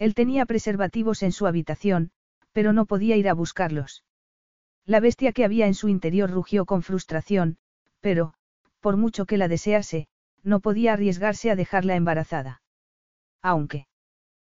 Él 0.00 0.16
tenía 0.16 0.46
preservativos 0.46 1.22
en 1.22 1.30
su 1.30 1.46
habitación, 1.46 2.10
pero 2.50 2.72
no 2.72 2.86
podía 2.86 3.14
ir 3.14 3.28
a 3.28 3.34
buscarlos. 3.34 4.02
La 4.84 4.98
bestia 4.98 5.30
que 5.30 5.44
había 5.44 5.68
en 5.68 5.74
su 5.74 5.88
interior 5.88 6.28
rugió 6.28 6.66
con 6.66 6.82
frustración, 6.82 7.58
pero, 8.00 8.34
por 8.80 8.96
mucho 8.96 9.24
que 9.24 9.38
la 9.38 9.46
desease, 9.46 10.08
no 10.42 10.58
podía 10.58 10.94
arriesgarse 10.94 11.52
a 11.52 11.54
dejarla 11.54 11.94
embarazada. 11.94 12.62
Aunque. 13.42 13.86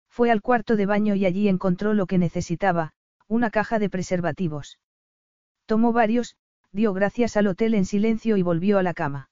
Fue 0.08 0.30
al 0.30 0.42
cuarto 0.42 0.76
de 0.76 0.86
baño 0.86 1.16
y 1.16 1.26
allí 1.26 1.48
encontró 1.48 1.92
lo 1.92 2.06
que 2.06 2.18
necesitaba, 2.18 2.92
una 3.26 3.50
caja 3.50 3.80
de 3.80 3.90
preservativos. 3.90 4.78
Tomó 5.66 5.92
varios, 5.92 6.36
dio 6.74 6.92
gracias 6.92 7.36
al 7.36 7.46
hotel 7.46 7.74
en 7.74 7.84
silencio 7.84 8.36
y 8.36 8.42
volvió 8.42 8.78
a 8.78 8.82
la 8.82 8.94
cama. 8.94 9.30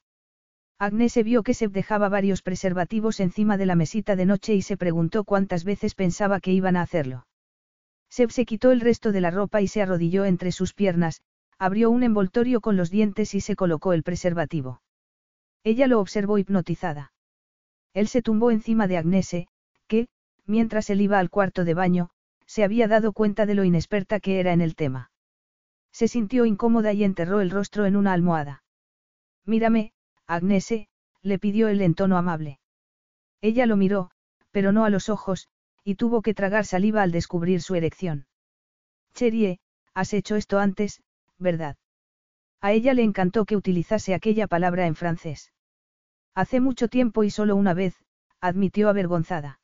Agnes 0.78 1.22
vio 1.24 1.42
que 1.42 1.54
se 1.54 1.68
dejaba 1.68 2.08
varios 2.08 2.40
preservativos 2.40 3.18
encima 3.18 3.56
de 3.56 3.66
la 3.66 3.74
mesita 3.74 4.16
de 4.16 4.26
noche 4.26 4.54
y 4.54 4.62
se 4.62 4.76
preguntó 4.76 5.24
cuántas 5.24 5.64
veces 5.64 5.94
pensaba 5.94 6.40
que 6.40 6.52
iban 6.52 6.76
a 6.76 6.82
hacerlo. 6.82 7.26
Seb 8.10 8.30
se 8.30 8.44
quitó 8.44 8.70
el 8.70 8.80
resto 8.80 9.10
de 9.10 9.20
la 9.20 9.30
ropa 9.30 9.60
y 9.60 9.68
se 9.68 9.82
arrodilló 9.82 10.24
entre 10.24 10.52
sus 10.52 10.72
piernas, 10.72 11.22
abrió 11.58 11.90
un 11.90 12.02
envoltorio 12.02 12.60
con 12.60 12.76
los 12.76 12.90
dientes 12.90 13.34
y 13.34 13.40
se 13.40 13.56
colocó 13.56 13.92
el 13.92 14.02
preservativo. 14.02 14.82
Ella 15.64 15.86
lo 15.86 16.00
observó 16.00 16.38
hipnotizada. 16.38 17.12
Él 17.94 18.08
se 18.08 18.22
tumbó 18.22 18.50
encima 18.50 18.86
de 18.86 18.98
Agnese, 18.98 19.48
que, 19.86 20.08
mientras 20.46 20.90
él 20.90 21.00
iba 21.00 21.18
al 21.18 21.30
cuarto 21.30 21.64
de 21.64 21.74
baño, 21.74 22.10
se 22.46 22.64
había 22.64 22.88
dado 22.88 23.12
cuenta 23.12 23.46
de 23.46 23.54
lo 23.54 23.64
inexperta 23.64 24.20
que 24.20 24.40
era 24.40 24.52
en 24.52 24.60
el 24.60 24.74
tema. 24.74 25.11
Se 25.92 26.08
sintió 26.08 26.46
incómoda 26.46 26.92
y 26.92 27.04
enterró 27.04 27.40
el 27.40 27.50
rostro 27.50 27.86
en 27.86 27.96
una 27.96 28.12
almohada. 28.12 28.64
Mírame, 29.44 29.92
Agnese, 30.26 30.88
le 31.22 31.38
pidió 31.38 31.68
él 31.68 31.80
en 31.82 31.94
tono 31.94 32.16
amable. 32.16 32.58
Ella 33.40 33.66
lo 33.66 33.76
miró, 33.76 34.10
pero 34.50 34.72
no 34.72 34.84
a 34.84 34.90
los 34.90 35.08
ojos, 35.08 35.48
y 35.84 35.96
tuvo 35.96 36.22
que 36.22 36.34
tragar 36.34 36.64
saliva 36.64 37.02
al 37.02 37.10
descubrir 37.10 37.60
su 37.60 37.74
erección. 37.74 38.26
Cherie, 39.14 39.60
has 39.94 40.14
hecho 40.14 40.36
esto 40.36 40.58
antes, 40.58 41.02
¿verdad? 41.38 41.76
A 42.60 42.72
ella 42.72 42.94
le 42.94 43.02
encantó 43.02 43.44
que 43.44 43.56
utilizase 43.56 44.14
aquella 44.14 44.46
palabra 44.46 44.86
en 44.86 44.94
francés. 44.94 45.52
Hace 46.34 46.60
mucho 46.60 46.88
tiempo 46.88 47.24
y 47.24 47.30
solo 47.30 47.56
una 47.56 47.74
vez, 47.74 47.96
admitió 48.40 48.88
avergonzada. 48.88 49.60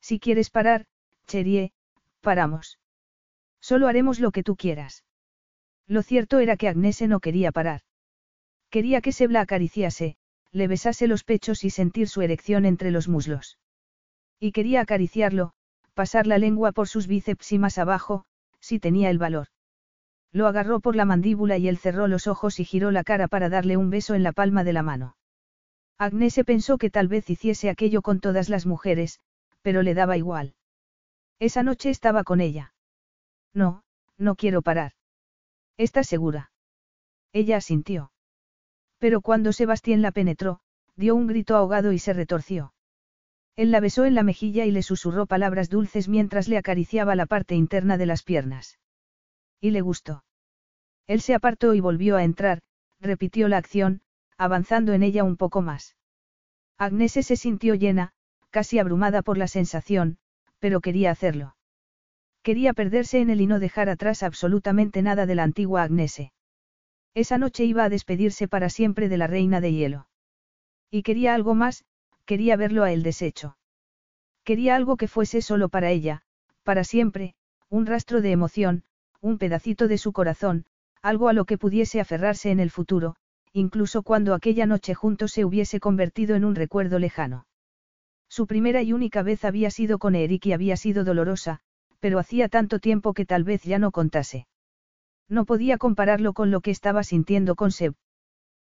Si 0.00 0.18
quieres 0.18 0.48
parar, 0.48 0.86
Cherie, 1.26 1.72
paramos. 2.20 2.78
Solo 3.60 3.88
haremos 3.88 4.20
lo 4.20 4.30
que 4.30 4.42
tú 4.42 4.56
quieras. 4.56 5.04
Lo 5.92 6.02
cierto 6.02 6.38
era 6.38 6.56
que 6.56 6.68
Agnese 6.68 7.06
no 7.06 7.20
quería 7.20 7.52
parar. 7.52 7.82
Quería 8.70 9.02
que 9.02 9.12
Seb 9.12 9.30
la 9.30 9.42
acariciase, 9.42 10.16
le 10.50 10.66
besase 10.66 11.06
los 11.06 11.22
pechos 11.22 11.64
y 11.64 11.68
sentir 11.68 12.08
su 12.08 12.22
erección 12.22 12.64
entre 12.64 12.90
los 12.90 13.08
muslos. 13.08 13.58
Y 14.40 14.52
quería 14.52 14.80
acariciarlo, 14.80 15.52
pasar 15.92 16.26
la 16.26 16.38
lengua 16.38 16.72
por 16.72 16.88
sus 16.88 17.06
bíceps 17.06 17.52
y 17.52 17.58
más 17.58 17.76
abajo, 17.76 18.24
si 18.58 18.78
tenía 18.78 19.10
el 19.10 19.18
valor. 19.18 19.48
Lo 20.32 20.46
agarró 20.46 20.80
por 20.80 20.96
la 20.96 21.04
mandíbula 21.04 21.58
y 21.58 21.68
él 21.68 21.76
cerró 21.76 22.08
los 22.08 22.26
ojos 22.26 22.58
y 22.58 22.64
giró 22.64 22.90
la 22.90 23.04
cara 23.04 23.28
para 23.28 23.50
darle 23.50 23.76
un 23.76 23.90
beso 23.90 24.14
en 24.14 24.22
la 24.22 24.32
palma 24.32 24.64
de 24.64 24.72
la 24.72 24.82
mano. 24.82 25.18
Agnese 25.98 26.42
pensó 26.42 26.78
que 26.78 26.88
tal 26.88 27.08
vez 27.08 27.28
hiciese 27.28 27.68
aquello 27.68 28.00
con 28.00 28.18
todas 28.18 28.48
las 28.48 28.64
mujeres, 28.64 29.20
pero 29.60 29.82
le 29.82 29.92
daba 29.92 30.16
igual. 30.16 30.54
Esa 31.38 31.62
noche 31.62 31.90
estaba 31.90 32.24
con 32.24 32.40
ella. 32.40 32.72
No, 33.52 33.82
no 34.16 34.36
quiero 34.36 34.62
parar. 34.62 34.92
¿Estás 35.76 36.06
segura? 36.06 36.52
Ella 37.32 37.56
asintió. 37.56 38.12
Pero 38.98 39.20
cuando 39.20 39.52
Sebastián 39.52 40.02
la 40.02 40.12
penetró, 40.12 40.60
dio 40.96 41.14
un 41.14 41.26
grito 41.26 41.56
ahogado 41.56 41.92
y 41.92 41.98
se 41.98 42.12
retorció. 42.12 42.74
Él 43.56 43.70
la 43.70 43.80
besó 43.80 44.04
en 44.04 44.14
la 44.14 44.22
mejilla 44.22 44.64
y 44.64 44.70
le 44.70 44.82
susurró 44.82 45.26
palabras 45.26 45.68
dulces 45.68 46.08
mientras 46.08 46.48
le 46.48 46.56
acariciaba 46.56 47.14
la 47.14 47.26
parte 47.26 47.54
interna 47.54 47.98
de 47.98 48.06
las 48.06 48.22
piernas. 48.22 48.78
Y 49.60 49.70
le 49.70 49.80
gustó. 49.80 50.24
Él 51.06 51.20
se 51.20 51.34
apartó 51.34 51.74
y 51.74 51.80
volvió 51.80 52.16
a 52.16 52.24
entrar, 52.24 52.62
repitió 53.00 53.48
la 53.48 53.58
acción, 53.58 54.02
avanzando 54.38 54.92
en 54.92 55.02
ella 55.02 55.24
un 55.24 55.36
poco 55.36 55.60
más. 55.60 55.96
Agnese 56.78 57.22
se 57.22 57.36
sintió 57.36 57.74
llena, 57.74 58.12
casi 58.50 58.78
abrumada 58.78 59.22
por 59.22 59.38
la 59.38 59.48
sensación, 59.48 60.18
pero 60.58 60.80
quería 60.80 61.10
hacerlo. 61.10 61.56
Quería 62.42 62.72
perderse 62.72 63.20
en 63.20 63.30
él 63.30 63.40
y 63.40 63.46
no 63.46 63.60
dejar 63.60 63.88
atrás 63.88 64.22
absolutamente 64.22 65.00
nada 65.02 65.26
de 65.26 65.34
la 65.34 65.44
antigua 65.44 65.82
Agnese. 65.82 66.32
Esa 67.14 67.38
noche 67.38 67.64
iba 67.64 67.84
a 67.84 67.88
despedirse 67.88 68.48
para 68.48 68.68
siempre 68.68 69.08
de 69.08 69.16
la 69.16 69.26
reina 69.26 69.60
de 69.60 69.72
hielo. 69.72 70.08
Y 70.90 71.02
quería 71.02 71.34
algo 71.34 71.54
más, 71.54 71.84
quería 72.24 72.56
verlo 72.56 72.82
a 72.82 72.92
él 72.92 73.02
deshecho. 73.02 73.56
Quería 74.44 74.74
algo 74.74 74.96
que 74.96 75.08
fuese 75.08 75.40
solo 75.40 75.68
para 75.68 75.90
ella, 75.90 76.22
para 76.64 76.84
siempre, 76.84 77.34
un 77.68 77.86
rastro 77.86 78.20
de 78.22 78.32
emoción, 78.32 78.84
un 79.20 79.38
pedacito 79.38 79.86
de 79.86 79.98
su 79.98 80.12
corazón, 80.12 80.66
algo 81.00 81.28
a 81.28 81.32
lo 81.32 81.44
que 81.44 81.58
pudiese 81.58 82.00
aferrarse 82.00 82.50
en 82.50 82.58
el 82.58 82.70
futuro, 82.70 83.14
incluso 83.52 84.02
cuando 84.02 84.34
aquella 84.34 84.66
noche 84.66 84.94
juntos 84.94 85.32
se 85.32 85.44
hubiese 85.44 85.78
convertido 85.78 86.34
en 86.34 86.44
un 86.44 86.54
recuerdo 86.54 86.98
lejano. 86.98 87.46
Su 88.28 88.46
primera 88.46 88.82
y 88.82 88.92
única 88.92 89.22
vez 89.22 89.44
había 89.44 89.70
sido 89.70 89.98
con 89.98 90.14
Eric 90.14 90.46
y 90.46 90.52
había 90.52 90.76
sido 90.76 91.04
dolorosa, 91.04 91.60
pero 92.02 92.18
hacía 92.18 92.48
tanto 92.48 92.80
tiempo 92.80 93.14
que 93.14 93.24
tal 93.24 93.44
vez 93.44 93.62
ya 93.62 93.78
no 93.78 93.92
contase. 93.92 94.48
No 95.28 95.44
podía 95.44 95.78
compararlo 95.78 96.32
con 96.32 96.50
lo 96.50 96.60
que 96.60 96.72
estaba 96.72 97.04
sintiendo 97.04 97.54
con 97.54 97.70
Seb. 97.70 97.94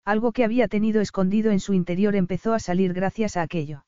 Algo 0.02 0.32
que 0.32 0.44
había 0.44 0.66
tenido 0.66 1.02
escondido 1.02 1.50
en 1.50 1.60
su 1.60 1.74
interior 1.74 2.16
empezó 2.16 2.54
a 2.54 2.58
salir 2.58 2.94
gracias 2.94 3.36
a 3.36 3.42
aquello. 3.42 3.84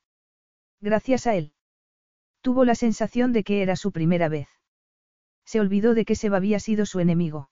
Gracias 0.82 1.26
a 1.26 1.36
él. 1.36 1.54
Tuvo 2.42 2.66
la 2.66 2.74
sensación 2.74 3.32
de 3.32 3.42
que 3.42 3.62
era 3.62 3.76
su 3.76 3.92
primera 3.92 4.28
vez. 4.28 4.46
Se 5.46 5.58
olvidó 5.58 5.94
de 5.94 6.04
que 6.04 6.16
Seb 6.16 6.34
había 6.34 6.60
sido 6.60 6.84
su 6.84 7.00
enemigo. 7.00 7.48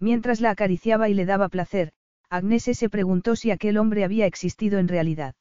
Mientras 0.00 0.40
la 0.40 0.50
acariciaba 0.50 1.08
y 1.08 1.14
le 1.14 1.24
daba 1.24 1.48
placer, 1.48 1.92
Agnese 2.28 2.74
se 2.74 2.90
preguntó 2.90 3.36
si 3.36 3.52
aquel 3.52 3.78
hombre 3.78 4.02
había 4.02 4.26
existido 4.26 4.80
en 4.80 4.88
realidad. 4.88 5.36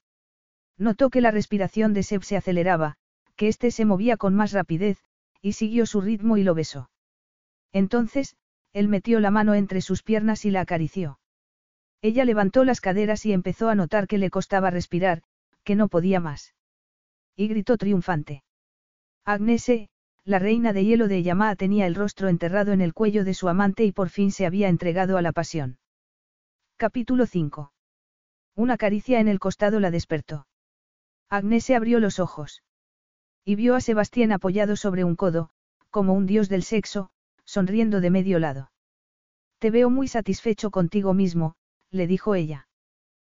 Notó 0.77 1.09
que 1.09 1.21
la 1.21 1.31
respiración 1.31 1.93
de 1.95 2.03
Seb 2.03 2.21
se 2.21 2.37
aceleraba, 2.37 2.97
que 3.35 3.47
éste 3.47 3.71
se 3.71 3.85
movía 3.85 4.15
con 4.15 4.35
más 4.35 4.51
rapidez, 4.51 4.99
y 5.45 5.53
siguió 5.53 5.85
su 5.85 6.01
ritmo 6.01 6.37
y 6.37 6.43
lo 6.43 6.55
besó. 6.55 6.89
Entonces, 7.71 8.35
él 8.73 8.87
metió 8.87 9.19
la 9.19 9.29
mano 9.29 9.53
entre 9.53 9.79
sus 9.81 10.01
piernas 10.01 10.43
y 10.43 10.49
la 10.49 10.61
acarició. 10.61 11.19
Ella 12.01 12.25
levantó 12.25 12.63
las 12.63 12.81
caderas 12.81 13.27
y 13.27 13.31
empezó 13.31 13.69
a 13.69 13.75
notar 13.75 14.07
que 14.07 14.17
le 14.17 14.31
costaba 14.31 14.71
respirar, 14.71 15.21
que 15.63 15.75
no 15.75 15.87
podía 15.87 16.19
más. 16.19 16.55
Y 17.35 17.47
gritó 17.47 17.77
triunfante. 17.77 18.43
Agnese, 19.23 19.89
la 20.23 20.39
reina 20.39 20.73
de 20.73 20.83
hielo 20.83 21.07
de 21.07 21.21
Yamá 21.21 21.55
tenía 21.55 21.85
el 21.85 21.93
rostro 21.93 22.27
enterrado 22.27 22.71
en 22.71 22.81
el 22.81 22.95
cuello 22.95 23.23
de 23.23 23.35
su 23.35 23.47
amante 23.47 23.85
y 23.85 23.91
por 23.91 24.09
fin 24.09 24.31
se 24.31 24.47
había 24.47 24.67
entregado 24.67 25.15
a 25.15 25.21
la 25.21 25.31
pasión. 25.31 25.77
Capítulo 26.75 27.27
5. 27.27 27.71
Una 28.55 28.77
caricia 28.77 29.19
en 29.19 29.27
el 29.27 29.37
costado 29.37 29.79
la 29.79 29.91
despertó. 29.91 30.47
Agnese 31.29 31.75
abrió 31.75 31.99
los 31.99 32.19
ojos. 32.19 32.63
Y 33.45 33.55
vio 33.55 33.75
a 33.75 33.81
Sebastián 33.81 34.31
apoyado 34.31 34.75
sobre 34.75 35.03
un 35.03 35.15
codo, 35.15 35.51
como 35.91 36.13
un 36.13 36.25
dios 36.25 36.49
del 36.49 36.63
sexo, 36.63 37.11
sonriendo 37.45 38.01
de 38.01 38.09
medio 38.09 38.39
lado. 38.39 38.71
Te 39.59 39.69
veo 39.69 39.91
muy 39.91 40.07
satisfecho 40.07 40.71
contigo 40.71 41.13
mismo, 41.13 41.55
le 41.91 42.07
dijo 42.07 42.33
ella. 42.33 42.67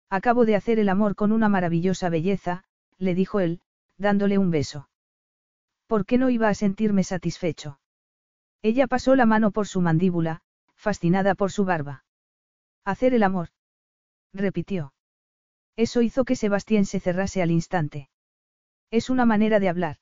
Acabo 0.09 0.45
de 0.45 0.55
hacer 0.55 0.78
el 0.78 0.89
amor 0.89 1.16
con 1.16 1.33
una 1.33 1.49
maravillosa 1.49 2.09
belleza, 2.09 2.62
le 2.99 3.16
dijo 3.16 3.41
él, 3.41 3.61
dándole 3.99 4.39
un 4.39 4.51
beso. 4.51 4.89
¿Por 5.89 6.07
qué 6.07 6.19
no 6.19 6.31
iba 6.31 6.49
a 6.49 6.55
sentirme 6.55 7.03
satisfecho? 7.03 7.81
Ella 8.62 8.87
pasó 8.87 9.16
la 9.16 9.27
mano 9.27 9.51
por 9.51 9.66
su 9.66 9.81
mandíbula, 9.81 10.41
fascinada 10.74 11.35
por 11.35 11.51
su 11.51 11.65
barba. 11.65 12.05
Hacer 12.85 13.12
el 13.12 13.24
amor. 13.24 13.49
Repitió. 14.33 14.93
Eso 15.77 16.01
hizo 16.01 16.24
que 16.24 16.37
Sebastián 16.37 16.85
se 16.85 17.01
cerrase 17.01 17.43
al 17.43 17.51
instante. 17.51 18.09
Es 18.97 19.10
una 19.10 19.27
manera 19.27 19.60
de 19.60 19.68
hablar. 19.68 19.98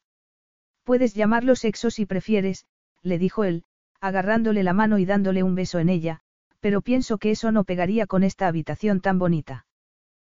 Puedes 0.85 1.15
llamarlo 1.15 1.57
sexo 1.57 1.91
si 1.91 2.07
prefieres, 2.07 2.65
le 3.03 3.19
dijo 3.19 3.43
él, 3.43 3.65
agarrándole 4.01 4.63
la 4.63 4.73
mano 4.73 4.99
y 4.99 5.05
dándole 5.05 5.43
un 5.43 5.57
beso 5.57 5.81
en 5.81 5.89
ella, 5.89 6.21
pero 6.61 6.81
pienso 6.81 7.19
que 7.19 7.33
eso 7.33 7.51
no 7.51 7.65
pegaría 7.65 8.07
con 8.07 8.23
esta 8.23 8.47
habitación 8.47 9.01
tan 9.01 9.19
bonita. 9.19 9.67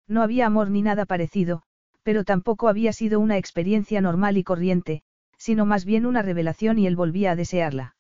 No 0.07 0.21
había 0.21 0.45
amor 0.45 0.69
ni 0.69 0.81
nada 0.81 1.05
parecido, 1.05 1.63
pero 2.01 2.23
tampoco 2.23 2.69
había 2.69 2.93
sido 2.93 3.19
una 3.19 3.35
experiencia 3.35 3.99
normal 3.99 4.37
y 4.37 4.45
corriente, 4.45 5.03
sino 5.37 5.65
más 5.65 5.83
bien 5.83 6.05
una 6.05 6.21
revelación 6.21 6.79
y 6.79 6.87
él 6.87 6.95
volvía 6.95 7.31
a 7.31 7.35
desearla. 7.35 7.97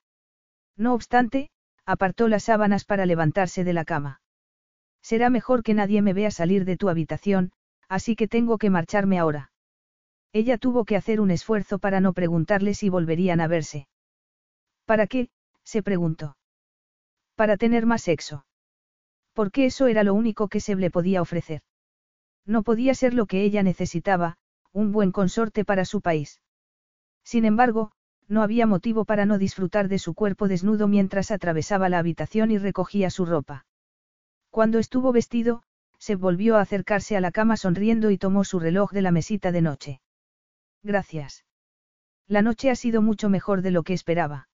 No 0.77 0.93
obstante, 0.93 1.49
apartó 1.85 2.29
las 2.29 2.43
sábanas 2.43 2.85
para 2.85 3.05
levantarse 3.05 3.65
de 3.65 3.73
la 3.73 3.83
cama. 3.83 4.21
Será 5.01 5.29
mejor 5.29 5.63
que 5.63 5.73
nadie 5.73 6.01
me 6.01 6.13
vea 6.13 6.31
salir 6.31 6.63
de 6.63 6.77
tu 6.77 6.87
habitación, 6.87 7.51
así 7.89 8.15
que 8.15 8.29
tengo 8.29 8.57
que 8.57 8.69
marcharme 8.69 9.19
ahora. 9.19 9.51
Ella 10.35 10.57
tuvo 10.57 10.83
que 10.83 10.97
hacer 10.97 11.21
un 11.21 11.31
esfuerzo 11.31 11.79
para 11.79 12.01
no 12.01 12.11
preguntarle 12.11 12.73
si 12.73 12.89
volverían 12.89 13.39
a 13.39 13.47
verse. 13.47 13.87
¿Para 14.83 15.07
qué? 15.07 15.29
se 15.63 15.81
preguntó. 15.81 16.35
Para 17.35 17.55
tener 17.55 17.85
más 17.85 18.01
sexo. 18.01 18.45
Porque 19.31 19.65
eso 19.65 19.87
era 19.87 20.03
lo 20.03 20.13
único 20.13 20.49
que 20.49 20.59
se 20.59 20.75
le 20.75 20.91
podía 20.91 21.21
ofrecer. 21.21 21.61
No 22.45 22.63
podía 22.63 22.93
ser 22.95 23.13
lo 23.13 23.27
que 23.27 23.43
ella 23.43 23.63
necesitaba, 23.63 24.35
un 24.73 24.91
buen 24.91 25.13
consorte 25.13 25.63
para 25.63 25.85
su 25.85 26.01
país. 26.01 26.41
Sin 27.23 27.45
embargo, 27.45 27.93
no 28.27 28.41
había 28.41 28.67
motivo 28.67 29.05
para 29.05 29.25
no 29.25 29.37
disfrutar 29.37 29.87
de 29.87 29.99
su 29.99 30.15
cuerpo 30.15 30.49
desnudo 30.49 30.89
mientras 30.89 31.31
atravesaba 31.31 31.87
la 31.87 31.99
habitación 31.99 32.51
y 32.51 32.57
recogía 32.57 33.09
su 33.09 33.25
ropa. 33.25 33.65
Cuando 34.49 34.79
estuvo 34.79 35.13
vestido, 35.13 35.63
se 35.97 36.15
volvió 36.15 36.57
a 36.57 36.61
acercarse 36.61 37.15
a 37.15 37.21
la 37.21 37.31
cama 37.31 37.55
sonriendo 37.55 38.11
y 38.11 38.17
tomó 38.17 38.43
su 38.43 38.59
reloj 38.59 38.91
de 38.91 39.01
la 39.01 39.11
mesita 39.11 39.53
de 39.53 39.61
noche. 39.61 40.01
Gracias. 40.85 41.43
La 42.27 42.43
noche 42.43 42.69
ha 42.69 42.75
sido 42.75 43.01
mucho 43.01 43.27
mejor 43.27 43.63
de 43.63 43.71
lo 43.71 43.81
que 43.81 43.93
esperaba. 43.93 44.49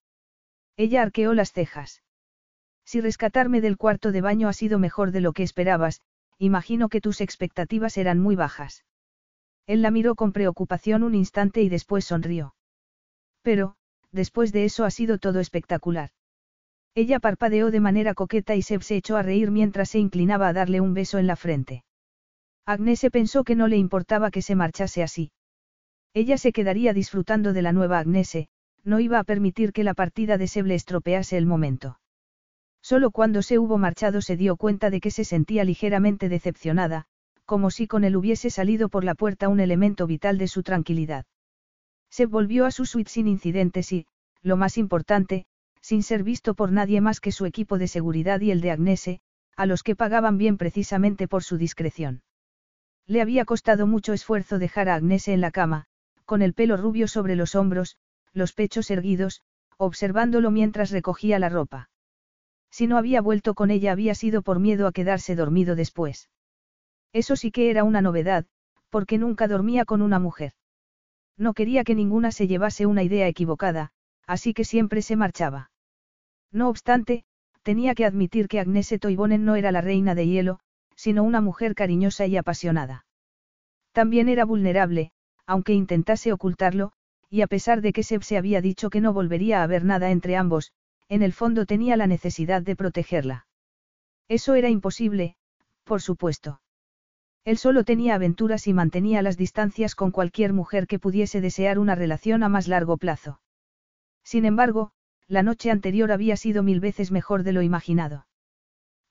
Ella 0.78 1.02
arqueó 1.02 1.34
las 1.34 1.52
cejas. 1.52 2.02
Si 2.86 3.02
rescatarme 3.02 3.60
del 3.60 3.76
cuarto 3.76 4.12
de 4.12 4.22
baño 4.22 4.48
ha 4.48 4.54
sido 4.54 4.78
mejor 4.78 5.10
de 5.10 5.20
lo 5.20 5.34
que 5.34 5.42
esperabas, 5.42 6.00
imagino 6.38 6.88
que 6.88 7.02
tus 7.02 7.20
expectativas 7.20 7.98
eran 7.98 8.18
muy 8.18 8.34
bajas. 8.34 8.86
Él 9.66 9.82
la 9.82 9.90
miró 9.90 10.14
con 10.14 10.32
preocupación 10.32 11.02
un 11.02 11.14
instante 11.14 11.60
y 11.60 11.68
después 11.68 12.06
sonrió. 12.06 12.54
Pero, 13.42 13.76
después 14.10 14.52
de 14.52 14.64
eso 14.64 14.86
ha 14.86 14.90
sido 14.90 15.18
todo 15.18 15.38
espectacular. 15.38 16.12
Ella 16.94 17.20
parpadeó 17.20 17.70
de 17.70 17.80
manera 17.80 18.14
coqueta 18.14 18.54
y 18.54 18.62
Seb 18.62 18.82
se 18.82 18.96
echó 18.96 19.18
a 19.18 19.22
reír 19.22 19.50
mientras 19.50 19.90
se 19.90 19.98
inclinaba 19.98 20.48
a 20.48 20.54
darle 20.54 20.80
un 20.80 20.94
beso 20.94 21.18
en 21.18 21.26
la 21.26 21.36
frente. 21.36 21.84
Agnese 22.64 23.10
pensó 23.10 23.44
que 23.44 23.54
no 23.54 23.68
le 23.68 23.76
importaba 23.76 24.30
que 24.30 24.40
se 24.40 24.54
marchase 24.54 25.02
así. 25.02 25.30
Ella 26.14 26.36
se 26.36 26.52
quedaría 26.52 26.92
disfrutando 26.92 27.52
de 27.52 27.62
la 27.62 27.72
nueva 27.72 27.98
Agnese, 27.98 28.48
no 28.84 29.00
iba 29.00 29.18
a 29.18 29.24
permitir 29.24 29.72
que 29.72 29.84
la 29.84 29.94
partida 29.94 30.36
de 30.36 30.46
Seb 30.46 30.66
le 30.66 30.74
estropease 30.74 31.38
el 31.38 31.46
momento. 31.46 31.98
Solo 32.82 33.10
cuando 33.10 33.42
se 33.42 33.58
hubo 33.58 33.78
marchado 33.78 34.20
se 34.20 34.36
dio 34.36 34.56
cuenta 34.56 34.90
de 34.90 35.00
que 35.00 35.10
se 35.10 35.24
sentía 35.24 35.64
ligeramente 35.64 36.28
decepcionada, 36.28 37.06
como 37.46 37.70
si 37.70 37.86
con 37.86 38.04
él 38.04 38.16
hubiese 38.16 38.50
salido 38.50 38.88
por 38.88 39.04
la 39.04 39.14
puerta 39.14 39.48
un 39.48 39.60
elemento 39.60 40.06
vital 40.06 40.36
de 40.36 40.48
su 40.48 40.62
tranquilidad. 40.62 41.24
Se 42.10 42.26
volvió 42.26 42.66
a 42.66 42.70
su 42.72 42.84
suite 42.84 43.10
sin 43.10 43.26
incidentes 43.28 43.92
y, 43.92 44.06
lo 44.42 44.56
más 44.56 44.76
importante, 44.76 45.46
sin 45.80 46.02
ser 46.02 46.24
visto 46.24 46.54
por 46.54 46.72
nadie 46.72 47.00
más 47.00 47.20
que 47.20 47.32
su 47.32 47.46
equipo 47.46 47.78
de 47.78 47.88
seguridad 47.88 48.40
y 48.40 48.50
el 48.50 48.60
de 48.60 48.70
Agnese, 48.70 49.20
a 49.56 49.64
los 49.64 49.82
que 49.82 49.96
pagaban 49.96 50.36
bien 50.36 50.58
precisamente 50.58 51.26
por 51.26 51.42
su 51.42 51.56
discreción. 51.56 52.22
Le 53.06 53.22
había 53.22 53.44
costado 53.44 53.86
mucho 53.86 54.12
esfuerzo 54.12 54.58
dejar 54.58 54.88
a 54.88 54.94
Agnese 54.94 55.32
en 55.32 55.40
la 55.40 55.50
cama, 55.50 55.86
con 56.24 56.42
el 56.42 56.54
pelo 56.54 56.76
rubio 56.76 57.08
sobre 57.08 57.36
los 57.36 57.54
hombros, 57.54 57.96
los 58.32 58.52
pechos 58.52 58.90
erguidos, 58.90 59.42
observándolo 59.76 60.50
mientras 60.50 60.90
recogía 60.90 61.38
la 61.38 61.48
ropa. 61.48 61.90
Si 62.70 62.86
no 62.86 62.96
había 62.96 63.20
vuelto 63.20 63.54
con 63.54 63.70
ella 63.70 63.92
había 63.92 64.14
sido 64.14 64.42
por 64.42 64.58
miedo 64.58 64.86
a 64.86 64.92
quedarse 64.92 65.36
dormido 65.36 65.76
después. 65.76 66.30
Eso 67.12 67.36
sí 67.36 67.50
que 67.50 67.70
era 67.70 67.84
una 67.84 68.00
novedad, 68.00 68.46
porque 68.88 69.18
nunca 69.18 69.48
dormía 69.48 69.84
con 69.84 70.00
una 70.00 70.18
mujer. 70.18 70.52
No 71.36 71.54
quería 71.54 71.84
que 71.84 71.94
ninguna 71.94 72.32
se 72.32 72.46
llevase 72.46 72.86
una 72.86 73.02
idea 73.02 73.26
equivocada, 73.28 73.92
así 74.26 74.54
que 74.54 74.64
siempre 74.64 75.02
se 75.02 75.16
marchaba. 75.16 75.70
No 76.50 76.68
obstante, 76.68 77.24
tenía 77.62 77.94
que 77.94 78.04
admitir 78.04 78.48
que 78.48 78.60
Agnese 78.60 78.98
Toivonen 78.98 79.44
no 79.44 79.56
era 79.56 79.72
la 79.72 79.80
reina 79.80 80.14
de 80.14 80.26
hielo, 80.26 80.60
sino 80.96 81.24
una 81.24 81.40
mujer 81.40 81.74
cariñosa 81.74 82.26
y 82.26 82.36
apasionada. 82.36 83.06
También 83.92 84.28
era 84.28 84.44
vulnerable, 84.44 85.12
aunque 85.52 85.74
intentase 85.74 86.32
ocultarlo, 86.32 86.92
y 87.28 87.42
a 87.42 87.46
pesar 87.46 87.82
de 87.82 87.92
que 87.92 88.02
Seb 88.02 88.22
se 88.22 88.38
había 88.38 88.62
dicho 88.62 88.88
que 88.88 89.02
no 89.02 89.12
volvería 89.12 89.60
a 89.60 89.64
haber 89.64 89.84
nada 89.84 90.10
entre 90.10 90.34
ambos, 90.34 90.72
en 91.10 91.22
el 91.22 91.34
fondo 91.34 91.66
tenía 91.66 91.94
la 91.98 92.06
necesidad 92.06 92.62
de 92.62 92.74
protegerla. 92.74 93.46
Eso 94.28 94.54
era 94.54 94.70
imposible, 94.70 95.36
por 95.84 96.00
supuesto. 96.00 96.62
Él 97.44 97.58
solo 97.58 97.84
tenía 97.84 98.14
aventuras 98.14 98.66
y 98.66 98.72
mantenía 98.72 99.20
las 99.20 99.36
distancias 99.36 99.94
con 99.94 100.10
cualquier 100.10 100.54
mujer 100.54 100.86
que 100.86 100.98
pudiese 100.98 101.42
desear 101.42 101.78
una 101.78 101.94
relación 101.94 102.42
a 102.42 102.48
más 102.48 102.66
largo 102.66 102.96
plazo. 102.96 103.42
Sin 104.24 104.46
embargo, 104.46 104.92
la 105.28 105.42
noche 105.42 105.70
anterior 105.70 106.12
había 106.12 106.38
sido 106.38 106.62
mil 106.62 106.80
veces 106.80 107.10
mejor 107.10 107.42
de 107.42 107.52
lo 107.52 107.60
imaginado. 107.60 108.26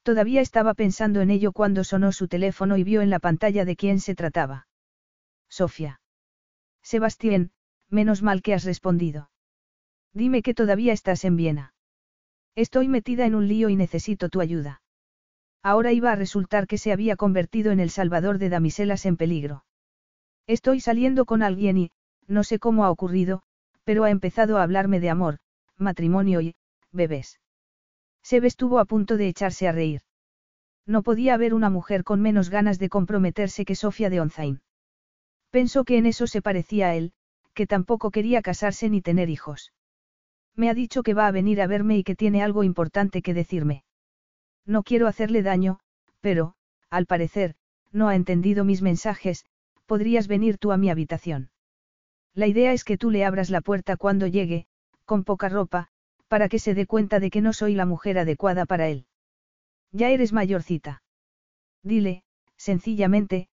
Todavía 0.01 0.41
estaba 0.41 0.73
pensando 0.73 1.21
en 1.21 1.29
ello 1.29 1.51
cuando 1.51 1.83
sonó 1.83 2.11
su 2.11 2.27
teléfono 2.27 2.77
y 2.77 2.83
vio 2.83 3.03
en 3.03 3.11
la 3.11 3.19
pantalla 3.19 3.63
de 3.63 3.75
quién 3.75 3.99
se 3.99 4.15
trataba. 4.15 4.65
Sofía. 5.47 6.00
Sebastián, 6.83 7.51
menos 7.89 8.21
mal 8.21 8.41
que 8.41 8.53
has 8.53 8.63
respondido. 8.63 9.29
Dime 10.13 10.41
que 10.41 10.53
todavía 10.53 10.93
estás 10.93 11.23
en 11.25 11.35
Viena. 11.35 11.73
Estoy 12.55 12.87
metida 12.87 13.25
en 13.25 13.35
un 13.35 13.47
lío 13.47 13.69
y 13.69 13.75
necesito 13.75 14.29
tu 14.29 14.41
ayuda. 14.41 14.81
Ahora 15.63 15.93
iba 15.93 16.11
a 16.11 16.15
resultar 16.15 16.67
que 16.67 16.77
se 16.77 16.91
había 16.91 17.15
convertido 17.15 17.71
en 17.71 17.79
el 17.79 17.89
salvador 17.89 18.39
de 18.39 18.49
damiselas 18.49 19.05
en 19.05 19.15
peligro. 19.15 19.63
Estoy 20.47 20.79
saliendo 20.79 21.25
con 21.25 21.43
alguien 21.43 21.77
y, 21.77 21.91
no 22.27 22.43
sé 22.43 22.59
cómo 22.59 22.83
ha 22.83 22.91
ocurrido, 22.91 23.43
pero 23.83 24.03
ha 24.03 24.09
empezado 24.09 24.57
a 24.57 24.63
hablarme 24.63 24.99
de 24.99 25.09
amor, 25.09 25.37
matrimonio 25.77 26.41
y, 26.41 26.55
bebés. 26.91 27.39
Seb 28.23 28.45
estuvo 28.45 28.79
a 28.79 28.85
punto 28.85 29.17
de 29.17 29.27
echarse 29.27 29.67
a 29.67 29.71
reír. 29.71 30.01
No 30.85 31.03
podía 31.03 31.35
haber 31.35 31.53
una 31.53 31.69
mujer 31.69 32.03
con 32.03 32.21
menos 32.21 32.49
ganas 32.49 32.79
de 32.79 32.89
comprometerse 32.89 33.65
que 33.65 33.75
Sofía 33.75 34.09
de 34.09 34.19
Onzain. 34.19 34.61
Pensó 35.51 35.83
que 35.83 35.97
en 35.97 36.05
eso 36.05 36.27
se 36.27 36.41
parecía 36.41 36.87
a 36.87 36.95
él, 36.95 37.13
que 37.53 37.67
tampoco 37.67 38.09
quería 38.09 38.41
casarse 38.41 38.89
ni 38.89 39.01
tener 39.01 39.29
hijos. 39.29 39.73
Me 40.55 40.69
ha 40.69 40.73
dicho 40.73 41.03
que 41.03 41.13
va 41.13 41.27
a 41.27 41.31
venir 41.31 41.61
a 41.61 41.67
verme 41.67 41.97
y 41.97 42.03
que 42.03 42.15
tiene 42.15 42.41
algo 42.41 42.63
importante 42.63 43.21
que 43.21 43.33
decirme. 43.33 43.83
No 44.65 44.83
quiero 44.83 45.07
hacerle 45.07 45.43
daño, 45.43 45.79
pero, 46.21 46.55
al 46.89 47.05
parecer, 47.05 47.55
no 47.91 48.07
ha 48.07 48.15
entendido 48.15 48.63
mis 48.63 48.81
mensajes, 48.81 49.45
podrías 49.85 50.27
venir 50.27 50.57
tú 50.57 50.71
a 50.71 50.77
mi 50.77 50.89
habitación. 50.89 51.51
La 52.33 52.47
idea 52.47 52.71
es 52.71 52.85
que 52.85 52.97
tú 52.97 53.11
le 53.11 53.25
abras 53.25 53.49
la 53.49 53.59
puerta 53.59 53.97
cuando 53.97 54.27
llegue, 54.27 54.67
con 55.03 55.25
poca 55.25 55.49
ropa, 55.49 55.89
para 56.29 56.47
que 56.47 56.59
se 56.59 56.73
dé 56.73 56.85
cuenta 56.85 57.19
de 57.19 57.29
que 57.29 57.41
no 57.41 57.51
soy 57.51 57.75
la 57.75 57.85
mujer 57.85 58.17
adecuada 58.17 58.65
para 58.65 58.87
él. 58.87 59.05
Ya 59.91 60.09
eres 60.09 60.31
mayorcita. 60.31 61.03
Dile, 61.83 62.23
sencillamente, 62.55 63.49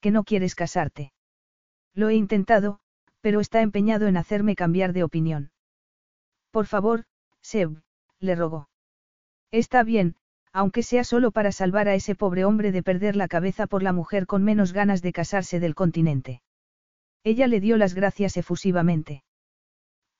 que 0.00 0.10
no 0.10 0.24
quieres 0.24 0.54
casarte. 0.54 1.11
Lo 1.94 2.08
he 2.08 2.14
intentado, 2.14 2.80
pero 3.20 3.40
está 3.40 3.60
empeñado 3.60 4.06
en 4.06 4.16
hacerme 4.16 4.56
cambiar 4.56 4.92
de 4.92 5.04
opinión. 5.04 5.50
Por 6.50 6.66
favor, 6.66 7.04
Seb, 7.40 7.82
le 8.18 8.34
rogó. 8.34 8.68
Está 9.50 9.82
bien, 9.82 10.16
aunque 10.52 10.82
sea 10.82 11.04
solo 11.04 11.30
para 11.30 11.52
salvar 11.52 11.88
a 11.88 11.94
ese 11.94 12.14
pobre 12.14 12.44
hombre 12.44 12.72
de 12.72 12.82
perder 12.82 13.16
la 13.16 13.28
cabeza 13.28 13.66
por 13.66 13.82
la 13.82 13.92
mujer 13.92 14.26
con 14.26 14.44
menos 14.44 14.72
ganas 14.72 15.02
de 15.02 15.12
casarse 15.12 15.60
del 15.60 15.74
continente. 15.74 16.42
Ella 17.24 17.46
le 17.46 17.60
dio 17.60 17.76
las 17.76 17.94
gracias 17.94 18.36
efusivamente. 18.36 19.22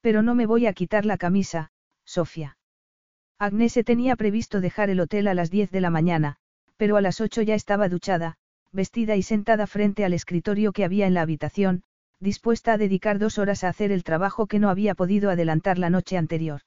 Pero 0.01 0.23
no 0.23 0.35
me 0.35 0.47
voy 0.47 0.67
a 0.67 0.73
quitar 0.73 1.05
la 1.05 1.17
camisa, 1.17 1.71
Sofía. 2.05 2.57
Agnese 3.39 3.85
tenía 3.85 4.17
previsto 4.17 4.61
dejar 4.61 4.89
el 4.89 5.01
hotel 5.01 5.27
a 5.27 5.35
las 5.35 5.51
10 5.51 5.71
de 5.71 5.81
la 5.81 5.91
mañana, 5.91 6.37
pero 6.77 6.97
a 6.97 7.01
las 7.01 7.21
8 7.21 7.43
ya 7.43 7.55
estaba 7.55 7.89
duchada, 7.89 8.37
vestida 8.73 9.17
y 9.17 9.23
sentada 9.23 9.67
frente 9.67 10.05
al 10.05 10.15
escritorio 10.15 10.73
que 10.73 10.85
había 10.85 11.07
en 11.07 11.15
la 11.15 11.23
habitación, 11.23 11.83
dispuesta 12.21 12.73
a 12.73 12.79
dedicar 12.79 13.19
dos 13.19 13.39
horas 13.39 13.65
a 13.65 13.69
hacer 13.69 13.93
el 13.93 14.05
trabajo 14.05 14.47
que 14.47 14.59
no 14.59 14.71
había 14.71 14.95
podido 14.95 15.31
adelantar 15.31 15.79
la 15.79 15.91
noche 15.91 16.17
anterior. 16.17 16.63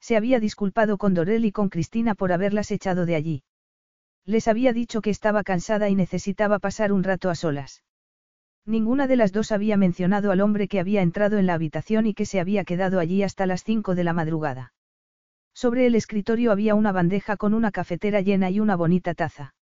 Se 0.00 0.16
había 0.16 0.38
disculpado 0.38 0.98
con 0.98 1.14
Dorel 1.14 1.44
y 1.44 1.52
con 1.52 1.68
Cristina 1.68 2.14
por 2.14 2.30
haberlas 2.30 2.70
echado 2.70 3.06
de 3.06 3.16
allí. 3.16 3.42
Les 4.24 4.46
había 4.46 4.72
dicho 4.72 5.00
que 5.00 5.10
estaba 5.10 5.42
cansada 5.42 5.88
y 5.88 5.96
necesitaba 5.96 6.60
pasar 6.60 6.92
un 6.92 7.02
rato 7.02 7.28
a 7.28 7.34
solas. 7.34 7.82
Ninguna 8.64 9.06
de 9.06 9.16
las 9.16 9.32
dos 9.32 9.50
había 9.50 9.76
mencionado 9.76 10.30
al 10.30 10.40
hombre 10.40 10.68
que 10.68 10.78
había 10.78 11.02
entrado 11.02 11.38
en 11.38 11.46
la 11.46 11.54
habitación 11.54 12.06
y 12.06 12.14
que 12.14 12.26
se 12.26 12.38
había 12.38 12.64
quedado 12.64 13.00
allí 13.00 13.22
hasta 13.22 13.46
las 13.46 13.64
cinco 13.64 13.94
de 13.94 14.04
la 14.04 14.12
madrugada. 14.12 14.74
Sobre 15.54 15.86
el 15.86 15.96
escritorio 15.96 16.52
había 16.52 16.76
una 16.76 16.92
bandeja 16.92 17.36
con 17.36 17.54
una 17.54 17.72
cafetera 17.72 18.20
llena 18.20 18.50
y 18.50 18.60
una 18.60 18.76
bonita 18.76 19.14
taza. 19.14 19.55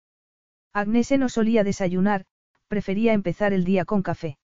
Agnese 0.74 1.18
no 1.18 1.28
solía 1.28 1.62
desayunar, 1.62 2.26
prefería 2.66 3.12
empezar 3.12 3.52
el 3.52 3.64
día 3.64 3.84
con 3.84 4.02
café. 4.02 4.38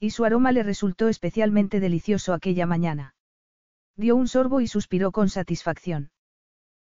Y 0.00 0.10
su 0.10 0.24
aroma 0.24 0.50
le 0.50 0.64
resultó 0.64 1.08
especialmente 1.08 1.78
delicioso 1.78 2.32
aquella 2.32 2.66
mañana. 2.66 3.14
Dio 3.96 4.16
un 4.16 4.26
sorbo 4.26 4.60
y 4.60 4.66
suspiró 4.66 5.12
con 5.12 5.28
satisfacción. 5.28 6.10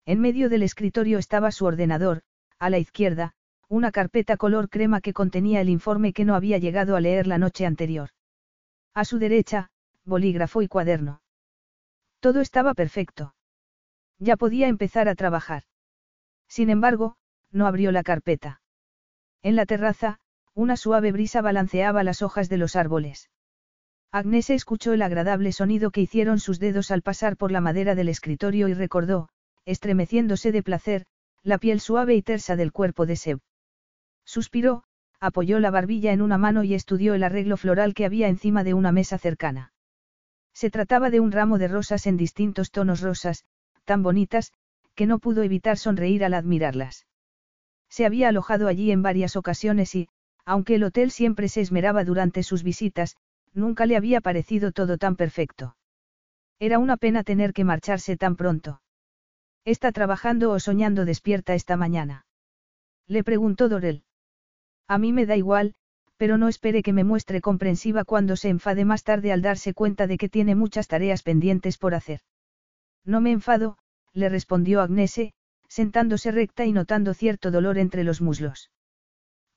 En 0.06 0.20
medio 0.20 0.50
del 0.50 0.64
escritorio 0.64 1.20
estaba 1.20 1.52
su 1.52 1.66
ordenador, 1.66 2.24
a 2.58 2.72
la 2.72 2.80
izquierda, 2.80 3.34
una 3.70 3.92
carpeta 3.92 4.36
color 4.36 4.70
crema 4.70 5.00
que 5.00 5.14
contenía 5.14 5.62
el 5.62 5.70
informe 5.70 6.14
que 6.14 6.26
no 6.26 6.34
había 6.34 6.58
llegado 6.58 6.96
a 6.96 7.02
leer 7.02 7.28
la 7.28 7.38
noche 7.38 7.68
anterior. 7.68 8.10
A 8.96 9.06
su 9.06 9.20
derecha, 9.20 9.70
bolígrafo 10.06 10.64
y 10.64 10.68
cuaderno. 10.68 11.22
Todo 12.20 12.42
estaba 12.42 12.74
perfecto. 12.74 13.36
Ya 14.18 14.38
podía 14.38 14.68
empezar 14.68 15.08
a 15.08 15.16
trabajar. 15.16 15.64
Sin 16.48 16.72
embargo, 16.72 17.18
no 17.56 17.68
abrió 17.68 17.91
la 17.91 18.03
carpeta. 18.03 18.61
En 19.41 19.56
la 19.56 19.65
terraza, 19.65 20.19
una 20.53 20.77
suave 20.77 21.11
brisa 21.11 21.41
balanceaba 21.41 22.03
las 22.03 22.22
hojas 22.22 22.49
de 22.49 22.57
los 22.57 22.76
árboles. 22.76 23.30
Agnes 24.11 24.49
escuchó 24.49 24.94
el 24.94 25.02
agradable 25.02 25.52
sonido 25.52 25.91
que 25.91 26.02
hicieron 26.02 26.40
sus 26.40 26.60
dedos 26.60 26.91
al 26.91 27.02
pasar 27.02 27.38
por 27.38 27.52
la 27.52 27.61
madera 27.61 27.95
del 27.95 28.10
escritorio 28.10 28.68
y 28.68 28.73
recordó, 28.73 29.30
estremeciéndose 29.65 30.52
de 30.52 30.64
placer, 30.64 31.06
la 31.44 31.57
piel 31.57 31.80
suave 31.80 32.15
y 32.15 32.22
tersa 32.22 32.56
del 32.56 32.72
cuerpo 32.72 33.06
de 33.06 33.15
Seb. 33.15 33.40
Suspiró, 34.26 34.84
apoyó 35.19 35.60
la 35.60 35.72
barbilla 35.72 36.11
en 36.11 36.22
una 36.22 36.38
mano 36.38 36.64
y 36.64 36.73
estudió 36.73 37.14
el 37.14 37.23
arreglo 37.23 37.57
floral 37.57 37.94
que 37.94 38.06
había 38.06 38.27
encima 38.27 38.64
de 38.64 38.73
una 38.73 38.91
mesa 38.91 39.18
cercana. 39.18 39.73
Se 40.53 40.69
trataba 40.69 41.10
de 41.10 41.19
un 41.19 41.32
ramo 41.32 41.57
de 41.57 41.68
rosas 41.68 42.07
en 42.07 42.18
distintos 42.18 42.72
tonos 42.72 43.02
rosas, 43.02 43.45
tan 43.86 44.03
bonitas, 44.03 44.52
que 44.95 45.06
no 45.06 45.19
pudo 45.19 45.44
evitar 45.44 45.77
sonreír 45.77 46.23
al 46.26 46.34
admirarlas. 46.34 47.06
Se 47.90 48.06
había 48.06 48.30
alojado 48.30 48.68
allí 48.68 48.91
en 48.91 49.02
varias 49.02 49.36
ocasiones 49.36 49.95
y, 49.95 50.07
aunque 50.45 50.76
el 50.76 50.84
hotel 50.84 51.12
siempre 51.12 51.49
se 51.49 51.62
esmeraba 51.62 52.03
durante 52.03 52.44
sus 52.44 52.64
visitas, 52.64 53.16
nunca 53.53 53.86
le 53.86 53.98
había 53.98 54.22
parecido 54.22 54.72
todo 54.72 54.98
tan 54.98 55.16
perfecto. 55.16 55.76
Era 56.60 56.80
una 56.80 56.98
pena 56.98 57.24
tener 57.24 57.53
que 57.53 57.64
marcharse 57.64 58.18
tan 58.18 58.36
pronto. 58.36 58.82
¿Está 59.66 59.91
trabajando 59.91 60.52
o 60.52 60.60
soñando 60.60 61.06
despierta 61.06 61.56
esta 61.56 61.76
mañana? 61.76 62.26
Le 63.07 63.24
preguntó 63.24 63.68
Dorel. 63.70 64.03
A 64.88 64.98
mí 64.98 65.12
me 65.12 65.26
da 65.26 65.36
igual, 65.36 65.74
pero 66.18 66.38
no 66.38 66.48
espere 66.48 66.84
que 66.84 66.94
me 66.94 67.03
muestre 67.03 67.41
comprensiva 67.41 68.06
cuando 68.06 68.36
se 68.36 68.49
enfade 68.49 68.86
más 68.86 69.03
tarde 69.03 69.32
al 69.32 69.41
darse 69.41 69.74
cuenta 69.74 70.07
de 70.07 70.18
que 70.18 70.30
tiene 70.30 70.56
muchas 70.56 70.88
tareas 70.88 71.24
pendientes 71.24 71.78
por 71.78 71.94
hacer. 71.94 72.22
No 73.03 73.22
me 73.22 73.32
enfado, 73.32 73.78
le 74.14 74.30
respondió 74.30 74.82
Agnese, 74.82 75.34
sentándose 75.76 76.32
recta 76.32 76.64
y 76.66 76.72
notando 76.72 77.14
cierto 77.14 77.52
dolor 77.52 77.78
entre 77.78 78.06
los 78.06 78.22
muslos. 78.22 78.72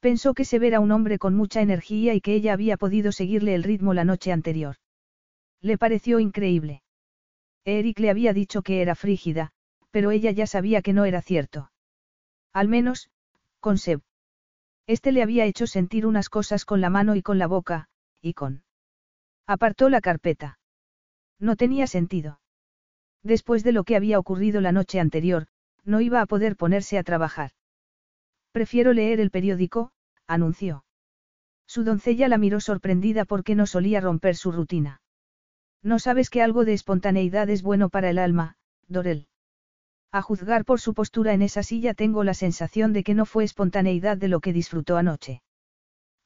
Pensó 0.01 0.35
que 0.35 0.45
se 0.45 0.57
era 0.57 0.81
un 0.81 0.91
hombre 0.91 1.17
con 1.17 1.37
mucha 1.37 1.61
energía 1.61 2.13
y 2.13 2.21
que 2.21 2.35
ella 2.35 2.55
había 2.55 2.77
podido 2.77 3.13
seguirle 3.13 3.55
el 3.55 3.63
ritmo 3.63 3.95
la 3.95 4.05
noche 4.05 4.33
anterior. 4.33 4.75
Le 5.61 5.79
pareció 5.79 6.19
increíble. 6.19 6.83
Eric 7.65 8.01
le 8.01 8.11
había 8.11 8.33
dicho 8.33 8.63
que 8.63 8.83
era 8.83 8.97
frígida, 8.97 9.53
pero 9.93 10.11
ella 10.11 10.33
ya 10.33 10.49
sabía 10.49 10.83
que 10.83 10.93
no 10.93 11.05
era 11.05 11.23
cierto. 11.23 11.71
Al 12.53 12.67
menos, 12.67 13.11
con 13.61 13.79
Seb. 13.79 14.01
Este 14.89 15.13
le 15.13 15.23
había 15.23 15.45
hecho 15.45 15.69
sentir 15.69 16.05
unas 16.05 16.29
cosas 16.29 16.65
con 16.65 16.81
la 16.81 16.91
mano 16.91 17.15
y 17.15 17.23
con 17.23 17.39
la 17.39 17.47
boca, 17.47 17.87
y 18.21 18.33
con. 18.33 18.65
Apartó 19.47 19.89
la 19.89 20.01
carpeta. 20.01 20.59
No 21.39 21.55
tenía 21.55 21.87
sentido. 21.87 22.41
Después 23.23 23.63
de 23.63 23.71
lo 23.71 23.85
que 23.85 23.95
había 23.95 24.19
ocurrido 24.19 24.61
la 24.61 24.73
noche 24.73 24.99
anterior, 24.99 25.47
no 25.89 26.01
iba 26.01 26.21
a 26.21 26.27
poder 26.27 26.55
ponerse 26.55 26.99
a 26.99 27.03
trabajar. 27.03 27.51
Prefiero 28.53 28.93
leer 28.93 29.21
el 29.21 29.31
periódico, 29.31 29.91
anunció. 30.27 30.85
Su 31.67 31.83
doncella 31.83 32.29
la 32.29 32.39
miró 32.39 32.61
sorprendida 32.61 33.25
porque 33.25 33.55
no 33.55 33.67
solía 33.67 34.01
romper 34.01 34.37
su 34.37 34.53
rutina. 34.53 35.01
No 35.83 35.99
sabes 35.99 36.31
que 36.31 36.43
algo 36.43 36.65
de 36.65 36.75
espontaneidad 36.75 37.51
es 37.51 37.63
bueno 37.63 37.89
para 37.89 38.11
el 38.11 38.19
alma, 38.19 38.57
Dorel. 38.87 39.29
A 40.11 40.23
juzgar 40.23 40.65
por 40.65 40.81
su 40.81 40.95
postura 40.95 41.35
en 41.35 41.43
esa 41.43 41.63
silla 41.63 41.93
tengo 41.95 42.25
la 42.25 42.35
sensación 42.35 42.93
de 42.93 43.05
que 43.05 43.15
no 43.15 43.27
fue 43.27 43.45
espontaneidad 43.45 44.17
de 44.17 44.29
lo 44.29 44.41
que 44.41 44.55
disfrutó 44.55 44.97
anoche. 44.97 45.43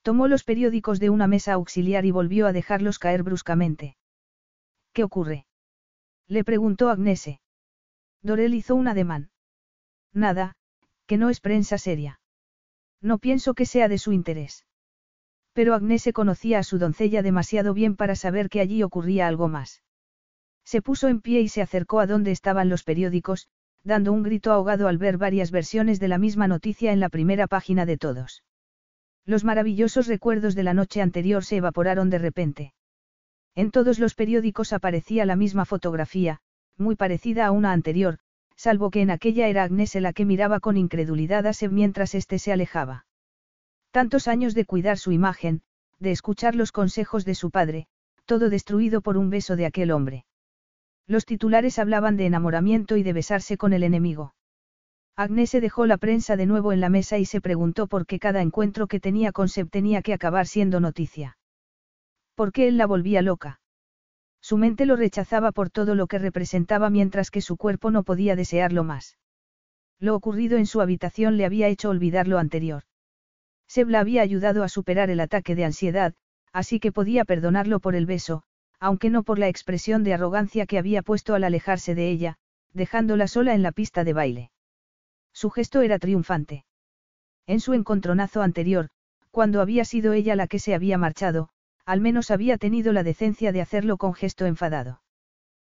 Tomó 0.03 0.29
los 0.29 0.45
periódicos 0.45 1.01
de 1.01 1.11
una 1.11 1.27
mesa 1.27 1.55
auxiliar 1.55 2.05
y 2.05 2.13
volvió 2.13 2.47
a 2.47 2.53
dejarlos 2.53 2.99
caer 2.99 3.23
bruscamente. 3.23 3.97
¿Qué 4.93 5.05
ocurre? 5.05 5.47
Le 6.29 6.45
preguntó 6.45 6.89
Agnese. 6.89 7.41
Dorel 8.23 8.55
hizo 8.55 8.77
un 8.77 8.87
ademán. 8.87 9.32
Nada, 10.13 10.55
que 11.07 11.17
no 11.17 11.31
es 11.31 11.41
prensa 11.41 11.79
seria. 11.79 12.21
No 13.01 13.19
pienso 13.19 13.55
que 13.55 13.67
sea 13.67 13.89
de 13.89 13.99
su 13.99 14.13
interés. 14.13 14.67
Pero 15.53 15.75
Agnese 15.75 16.13
conocía 16.13 16.61
a 16.61 16.63
su 16.63 16.79
doncella 16.79 17.23
demasiado 17.23 17.75
bien 17.75 17.97
para 17.97 18.15
saber 18.15 18.49
que 18.49 18.61
allí 18.61 18.83
ocurría 18.83 19.27
algo 19.27 19.49
más. 19.49 19.83
Se 20.65 20.81
puso 20.81 21.09
en 21.09 21.21
pie 21.21 21.41
y 21.41 21.49
se 21.49 21.63
acercó 21.63 22.01
a 22.01 22.07
donde 22.07 22.31
estaban 22.31 22.69
los 22.69 22.85
periódicos, 22.85 23.49
dando 23.85 24.13
un 24.13 24.23
grito 24.23 24.53
ahogado 24.53 24.89
al 24.89 24.99
ver 24.99 25.19
varias 25.19 25.51
versiones 25.51 25.99
de 25.99 26.09
la 26.09 26.19
misma 26.19 26.47
noticia 26.47 26.93
en 26.93 27.01
la 27.01 27.09
primera 27.09 27.49
página 27.49 27.85
de 27.85 27.99
todos. 27.99 28.45
Los 29.25 29.45
maravillosos 29.45 30.07
recuerdos 30.07 30.55
de 30.55 30.63
la 30.63 30.75
noche 30.75 31.03
anterior 31.03 31.45
se 31.45 31.57
evaporaron 31.57 32.11
de 32.11 32.19
repente. 32.19 32.75
En 33.55 33.71
todos 33.71 33.99
los 33.99 34.15
periódicos 34.15 34.73
aparecía 34.73 35.27
la 35.27 35.37
misma 35.37 35.65
fotografía, 35.65 36.41
muy 36.79 36.97
parecida 36.97 37.47
a 37.47 37.51
una 37.51 37.73
anterior, 37.73 38.19
salvo 38.63 38.93
que 38.93 39.03
en 39.03 39.11
aquella 39.11 39.49
era 39.49 39.65
Agnese 39.65 40.01
la 40.01 40.13
que 40.13 40.25
miraba 40.25 40.61
con 40.61 40.77
incredulidad 40.77 41.49
a 41.49 41.53
Seb 41.53 41.73
mientras 41.73 42.15
éste 42.15 42.39
se 42.39 42.53
alejaba. 42.53 43.07
Tantos 43.91 44.29
años 44.29 44.55
de 44.55 44.65
cuidar 44.65 44.99
su 44.99 45.11
imagen, 45.11 45.63
de 45.99 46.13
escuchar 46.13 46.55
los 46.55 46.71
consejos 46.71 47.25
de 47.25 47.35
su 47.35 47.51
padre, 47.51 47.89
todo 48.25 48.51
destruido 48.51 49.01
por 49.01 49.17
un 49.17 49.31
beso 49.31 49.57
de 49.57 49.67
aquel 49.67 49.91
hombre. 49.91 50.27
Los 51.09 51.25
titulares 51.27 51.81
hablaban 51.81 52.17
de 52.17 52.27
enamoramiento 52.27 52.97
y 52.97 53.03
de 53.03 53.13
besarse 53.13 53.57
con 53.57 53.73
el 53.73 53.83
enemigo. 53.83 54.37
Agnese 55.17 55.61
dejó 55.61 55.87
la 55.87 55.97
prensa 55.97 56.37
de 56.37 56.47
nuevo 56.47 56.73
en 56.73 56.81
la 56.81 56.89
mesa 56.89 57.19
y 57.19 57.25
se 57.25 57.41
preguntó 57.41 57.89
por 57.89 58.07
qué 58.07 58.21
cada 58.21 58.43
encuentro 58.43 58.87
que 58.87 59.01
tenía 59.01 59.33
con 59.33 59.49
Seb 59.49 59.71
tenía 59.71 60.03
que 60.03 60.15
acabar 60.15 60.47
siendo 60.47 60.79
noticia. 60.79 61.37
¿Por 62.37 62.53
qué 62.53 62.69
él 62.69 62.77
la 62.77 62.87
volvía 62.87 63.23
loca? 63.23 63.62
Su 64.43 64.59
mente 64.59 64.87
lo 64.87 64.97
rechazaba 64.97 65.53
por 65.53 65.71
todo 65.71 65.95
lo 65.95 66.09
que 66.09 66.19
representaba 66.19 66.91
mientras 66.91 67.31
que 67.31 67.41
su 67.41 67.57
cuerpo 67.57 67.93
no 67.93 68.03
podía 68.03 68.35
desearlo 68.37 68.83
más. 68.83 69.17
Lo 70.01 70.17
ocurrido 70.17 70.59
en 70.59 70.67
su 70.67 70.81
habitación 70.81 71.37
le 71.37 71.47
había 71.47 71.69
hecho 71.69 71.89
olvidar 71.89 72.27
lo 72.27 72.39
anterior. 72.39 72.83
Seb 73.69 73.89
la 73.89 74.01
había 74.01 74.21
ayudado 74.21 74.65
a 74.65 74.69
superar 74.69 75.11
el 75.11 75.21
ataque 75.21 75.55
de 75.55 75.65
ansiedad, 75.65 76.15
así 76.53 76.81
que 76.81 76.91
podía 76.91 77.25
perdonarlo 77.25 77.79
por 77.79 77.95
el 77.95 78.05
beso, 78.05 78.43
aunque 78.81 79.11
no 79.11 79.23
por 79.23 79.39
la 79.39 79.47
expresión 79.47 80.03
de 80.03 80.13
arrogancia 80.13 80.67
que 80.67 80.77
había 80.77 81.03
puesto 81.03 81.35
al 81.35 81.45
alejarse 81.45 81.95
de 81.95 82.11
ella, 82.11 82.37
dejándola 82.73 83.29
sola 83.29 83.55
en 83.55 83.63
la 83.63 83.71
pista 83.71 84.03
de 84.03 84.13
baile. 84.13 84.51
Su 85.33 85.51
gesto 85.51 85.83
era 85.83 86.01
triunfante. 86.01 86.65
En 87.47 87.61
su 87.61 87.75
encontronazo 87.75 88.43
anterior, 88.43 88.89
cuando 89.31 89.61
había 89.61 89.85
sido 89.85 90.13
ella 90.13 90.35
la 90.35 90.49
que 90.49 90.59
se 90.59 90.75
había 90.75 90.99
marchado, 90.99 91.51
al 91.85 92.01
menos 92.01 92.31
había 92.31 92.59
tenido 92.59 92.93
la 92.93 93.03
decencia 93.03 93.53
de 93.53 93.61
hacerlo 93.61 93.97
con 93.97 94.15
gesto 94.15 94.47
enfadado. 94.47 95.03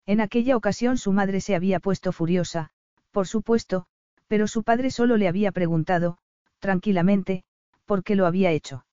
En 0.06 0.20
aquella 0.20 0.56
ocasión 0.56 0.98
su 0.98 1.12
madre 1.12 1.40
se 1.40 1.54
había 1.54 1.80
puesto 1.80 2.12
furiosa, 2.12 2.70
por 3.10 3.26
supuesto, 3.26 3.86
pero 4.26 4.46
su 4.46 4.62
padre 4.62 4.90
solo 4.90 5.16
le 5.16 5.28
había 5.28 5.52
preguntado, 5.52 6.18
tranquilamente, 6.58 7.44
por 7.84 8.02
qué 8.02 8.16
lo 8.16 8.26
había 8.26 8.50
hecho. 8.50 8.84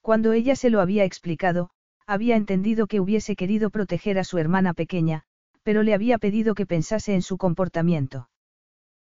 Cuando 0.00 0.32
ella 0.32 0.56
se 0.56 0.70
lo 0.70 0.80
había 0.80 1.04
explicado, 1.04 1.70
había 2.06 2.36
entendido 2.36 2.86
que 2.86 3.00
hubiese 3.00 3.36
querido 3.36 3.70
proteger 3.70 4.18
a 4.18 4.24
su 4.24 4.38
hermana 4.38 4.74
pequeña, 4.74 5.24
Pero 5.64 5.82
le 5.82 5.94
había 5.94 6.18
pedido 6.18 6.54
que 6.54 6.66
pensase 6.66 7.14
en 7.14 7.22
su 7.22 7.38
comportamiento. 7.38 8.28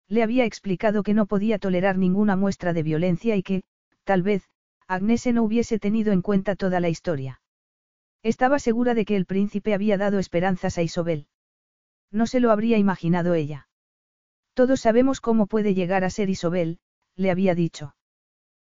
Le 0.09 0.23
había 0.23 0.44
explicado 0.44 1.02
que 1.02 1.15
no 1.15 1.24
podía 1.24 1.59
tolerar 1.59 1.97
ninguna 1.97 2.36
muestra 2.36 2.74
de 2.74 2.82
violencia 2.82 3.35
y 3.35 3.43
que, 3.43 3.62
tal 4.05 4.23
vez, 4.23 4.47
Agnese 4.91 5.33
no 5.33 5.45
hubiese 5.45 5.79
tenido 5.79 6.12
en 6.12 6.21
cuenta 6.21 6.57
toda 6.57 6.81
la 6.81 6.89
historia. 6.89 7.41
Estaba 8.25 8.59
segura 8.59 8.93
de 8.93 9.05
que 9.05 9.15
el 9.15 9.25
príncipe 9.25 9.73
había 9.73 9.97
dado 9.97 10.19
esperanzas 10.19 10.79
a 10.79 10.83
Isobel. 10.83 11.29
No 12.11 12.27
se 12.27 12.41
lo 12.41 12.51
habría 12.51 12.77
imaginado 12.77 13.35
ella. 13.35 13.69
Todos 14.53 14.81
sabemos 14.81 15.21
cómo 15.21 15.47
puede 15.47 15.75
llegar 15.75 16.03
a 16.03 16.11
ser 16.11 16.29
Isobel, 16.29 16.81
le 17.15 17.31
había 17.31 17.55
dicho. 17.55 17.95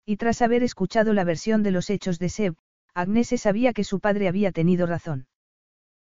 Y 0.05 0.17
tras 0.17 0.43
haber 0.43 0.65
escuchado 0.65 1.13
la 1.13 1.23
versión 1.23 1.63
de 1.63 1.71
los 1.71 1.89
hechos 1.89 2.19
de 2.19 2.31
Seb, 2.31 2.57
Agnese 2.95 3.39
sabía 3.39 3.73
que 3.73 3.85
su 3.85 4.01
padre 4.01 4.27
había 4.27 4.51
tenido 4.51 4.89
razón. 4.89 5.29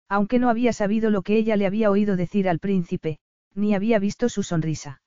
Aunque 0.08 0.38
no 0.38 0.48
había 0.48 0.72
sabido 0.72 1.10
lo 1.10 1.20
que 1.20 1.36
ella 1.36 1.56
le 1.56 1.66
había 1.66 1.90
oído 1.90 2.16
decir 2.16 2.48
al 2.48 2.58
príncipe, 2.58 3.18
ni 3.54 3.74
había 3.74 3.98
visto 3.98 4.30
su 4.30 4.42
sonrisa. 4.42 5.02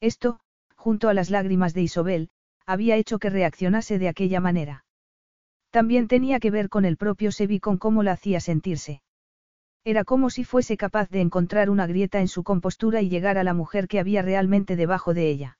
Esto, 0.00 0.40
junto 0.74 1.08
a 1.08 1.14
las 1.14 1.30
lágrimas 1.30 1.72
de 1.72 1.82
Isobel, 1.82 2.30
había 2.66 2.96
hecho 2.96 3.18
que 3.18 3.30
reaccionase 3.30 3.98
de 3.98 4.08
aquella 4.08 4.40
manera. 4.40 4.84
También 5.70 6.08
tenía 6.08 6.40
que 6.40 6.50
ver 6.50 6.68
con 6.68 6.84
el 6.84 6.96
propio 6.96 7.32
Seb 7.32 7.50
y 7.50 7.60
con 7.60 7.78
cómo 7.78 8.02
la 8.02 8.12
hacía 8.12 8.40
sentirse. 8.40 9.02
Era 9.84 10.04
como 10.04 10.30
si 10.30 10.44
fuese 10.44 10.76
capaz 10.76 11.10
de 11.10 11.20
encontrar 11.20 11.68
una 11.68 11.86
grieta 11.86 12.20
en 12.20 12.28
su 12.28 12.42
compostura 12.42 13.02
y 13.02 13.08
llegar 13.08 13.36
a 13.36 13.44
la 13.44 13.52
mujer 13.52 13.86
que 13.86 14.00
había 14.00 14.22
realmente 14.22 14.76
debajo 14.76 15.12
de 15.12 15.28
ella. 15.28 15.58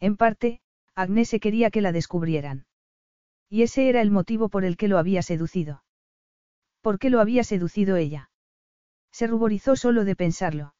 En 0.00 0.16
parte, 0.16 0.60
Agnese 0.94 1.40
quería 1.40 1.70
que 1.70 1.82
la 1.82 1.92
descubrieran. 1.92 2.66
Y 3.50 3.62
ese 3.62 3.88
era 3.88 4.00
el 4.00 4.10
motivo 4.10 4.48
por 4.48 4.64
el 4.64 4.76
que 4.76 4.88
lo 4.88 4.98
había 4.98 5.20
seducido. 5.20 5.84
¿Por 6.80 6.98
qué 6.98 7.10
lo 7.10 7.20
había 7.20 7.44
seducido 7.44 7.96
ella? 7.96 8.30
Se 9.10 9.26
ruborizó 9.26 9.76
solo 9.76 10.04
de 10.04 10.16
pensarlo. 10.16 10.74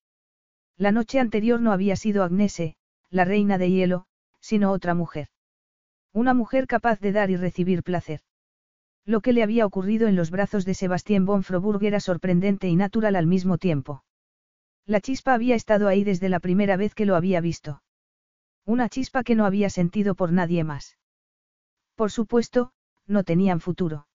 La 0.76 0.90
noche 0.90 1.20
anterior 1.20 1.60
no 1.60 1.72
había 1.72 1.96
sido 1.96 2.24
Agnese, 2.24 2.76
la 3.10 3.24
reina 3.24 3.58
de 3.58 3.70
hielo, 3.70 4.06
sino 4.40 4.72
otra 4.72 4.94
mujer. 4.94 5.28
Una 6.14 6.32
mujer 6.32 6.68
capaz 6.68 7.00
de 7.00 7.10
dar 7.10 7.30
y 7.30 7.36
recibir 7.36 7.82
placer. 7.82 8.20
Lo 9.04 9.20
que 9.20 9.32
le 9.32 9.42
había 9.42 9.66
ocurrido 9.66 10.06
en 10.06 10.14
los 10.14 10.30
brazos 10.30 10.64
de 10.64 10.74
Sebastián 10.74 11.26
von 11.26 11.42
Froburg 11.42 11.82
era 11.84 11.98
sorprendente 11.98 12.68
y 12.68 12.76
natural 12.76 13.16
al 13.16 13.26
mismo 13.26 13.58
tiempo. 13.58 14.04
La 14.86 15.00
chispa 15.00 15.34
había 15.34 15.56
estado 15.56 15.88
ahí 15.88 16.04
desde 16.04 16.28
la 16.28 16.38
primera 16.38 16.76
vez 16.76 16.94
que 16.94 17.04
lo 17.04 17.16
había 17.16 17.40
visto. 17.40 17.82
Una 18.64 18.88
chispa 18.88 19.24
que 19.24 19.34
no 19.34 19.44
había 19.44 19.68
sentido 19.70 20.14
por 20.14 20.30
nadie 20.30 20.62
más. 20.62 20.98
Por 21.96 22.12
supuesto, 22.12 22.70
no 23.08 23.24
tenían 23.24 23.60
futuro. 23.60 24.06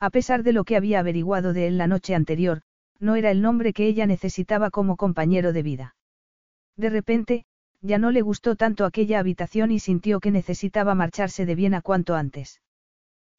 A 0.00 0.10
pesar 0.10 0.42
de 0.42 0.52
lo 0.52 0.64
que 0.64 0.76
había 0.76 1.00
averiguado 1.00 1.54
de 1.54 1.68
él 1.68 1.78
la 1.78 1.86
noche 1.86 2.14
anterior, 2.14 2.60
no 3.00 3.16
era 3.16 3.30
el 3.30 3.40
nombre 3.40 3.72
que 3.72 3.86
ella 3.86 4.06
necesitaba 4.06 4.70
como 4.70 4.96
compañero 4.96 5.54
de 5.54 5.62
vida. 5.62 5.96
De 6.76 6.90
repente, 6.90 7.46
ya 7.84 7.98
no 7.98 8.10
le 8.10 8.22
gustó 8.22 8.56
tanto 8.56 8.86
aquella 8.86 9.18
habitación 9.18 9.70
y 9.70 9.78
sintió 9.78 10.18
que 10.18 10.30
necesitaba 10.30 10.94
marcharse 10.94 11.44
de 11.44 11.54
Viena 11.54 11.82
cuanto 11.82 12.14
antes. 12.14 12.62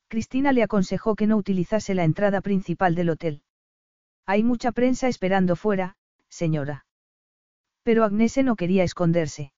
Cristina 0.08 0.52
le 0.52 0.62
aconsejó 0.62 1.16
que 1.16 1.26
no 1.26 1.36
utilizase 1.36 1.96
la 1.96 2.04
entrada 2.04 2.42
principal 2.42 2.94
del 2.94 3.10
hotel. 3.10 3.42
Hay 4.28 4.44
mucha 4.44 4.72
prensa 4.72 5.08
esperando 5.08 5.56
fuera, 5.56 5.96
señora. 6.30 6.86
Pero 7.82 8.04
Agnese 8.04 8.44
no 8.44 8.56
quería 8.56 8.84
esconderse. 8.84 9.52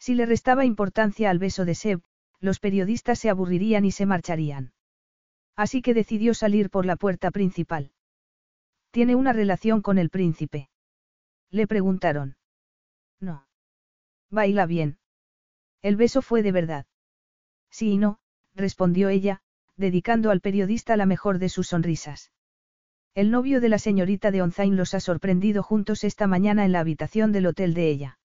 Si 0.00 0.14
le 0.14 0.26
restaba 0.26 0.64
importancia 0.64 1.30
al 1.30 1.38
beso 1.38 1.64
de 1.64 1.76
Seb, 1.76 2.02
los 2.40 2.58
periodistas 2.58 3.20
se 3.20 3.30
aburrirían 3.30 3.84
y 3.84 3.92
se 3.92 4.06
marcharían. 4.06 4.72
Así 5.54 5.82
que 5.82 5.94
decidió 5.94 6.34
salir 6.34 6.68
por 6.68 6.84
la 6.84 6.96
puerta 6.96 7.30
principal. 7.30 7.92
¿Tiene 8.90 9.14
una 9.14 9.32
relación 9.32 9.82
con 9.82 9.98
el 9.98 10.10
príncipe? 10.10 10.68
Le 11.50 11.68
preguntaron. 11.68 12.36
No. 13.20 13.46
Baila 14.30 14.66
bien. 14.66 14.98
El 15.82 15.96
beso 15.96 16.22
fue 16.22 16.42
de 16.42 16.52
verdad. 16.52 16.86
Sí 17.70 17.92
y 17.92 17.98
no, 17.98 18.18
respondió 18.54 19.08
ella, 19.08 19.42
dedicando 19.76 20.30
al 20.30 20.40
periodista 20.40 20.96
la 20.96 21.06
mejor 21.06 21.38
de 21.38 21.48
sus 21.48 21.68
sonrisas. 21.68 22.30
El 23.14 23.30
novio 23.30 23.60
de 23.60 23.68
la 23.68 23.78
señorita 23.78 24.30
de 24.30 24.42
Onzain 24.42 24.76
los 24.76 24.94
ha 24.94 25.00
sorprendido 25.00 25.62
juntos 25.62 26.04
esta 26.04 26.26
mañana 26.26 26.64
en 26.64 26.72
la 26.72 26.80
habitación 26.80 27.32
del 27.32 27.46
hotel 27.46 27.74
de 27.74 27.88
ella. 27.90 28.18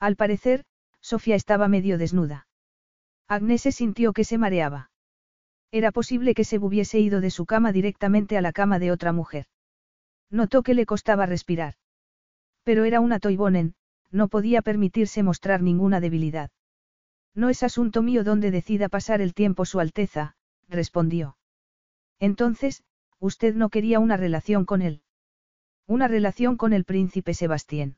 Al 0.00 0.16
parecer, 0.16 0.64
Sofía 1.00 1.36
estaba 1.36 1.68
medio 1.68 1.96
desnuda. 1.96 2.48
Agnes 3.28 3.62
sintió 3.62 4.12
que 4.12 4.24
se 4.24 4.38
mareaba. 4.38 4.90
Era 5.70 5.92
posible 5.92 6.34
que 6.34 6.44
se 6.44 6.58
hubiese 6.58 6.98
ido 6.98 7.20
de 7.20 7.30
su 7.30 7.46
cama 7.46 7.70
directamente 7.70 8.36
a 8.36 8.40
la 8.40 8.52
cama 8.52 8.80
de 8.80 8.90
otra 8.90 9.12
mujer. 9.12 9.46
Notó 10.28 10.62
que 10.62 10.74
le 10.74 10.86
costaba 10.86 11.26
respirar. 11.26 11.74
Pero 12.64 12.84
era 12.84 13.00
una 13.00 13.20
Toibonen, 13.20 13.74
no 14.10 14.28
podía 14.28 14.62
permitirse 14.62 15.22
mostrar 15.22 15.62
ninguna 15.62 16.00
debilidad. 16.00 16.50
No 17.34 17.48
es 17.48 17.62
asunto 17.62 18.02
mío 18.02 18.24
donde 18.24 18.50
decida 18.50 18.88
pasar 18.88 19.20
el 19.20 19.34
tiempo 19.34 19.64
Su 19.64 19.80
Alteza, 19.80 20.36
respondió. 20.68 21.36
Entonces, 22.18 22.82
usted 23.18 23.54
no 23.54 23.68
quería 23.68 24.00
una 24.00 24.16
relación 24.16 24.64
con 24.64 24.82
él. 24.82 25.02
Una 25.86 26.08
relación 26.08 26.56
con 26.56 26.72
el 26.72 26.84
príncipe 26.84 27.34
Sebastián. 27.34 27.96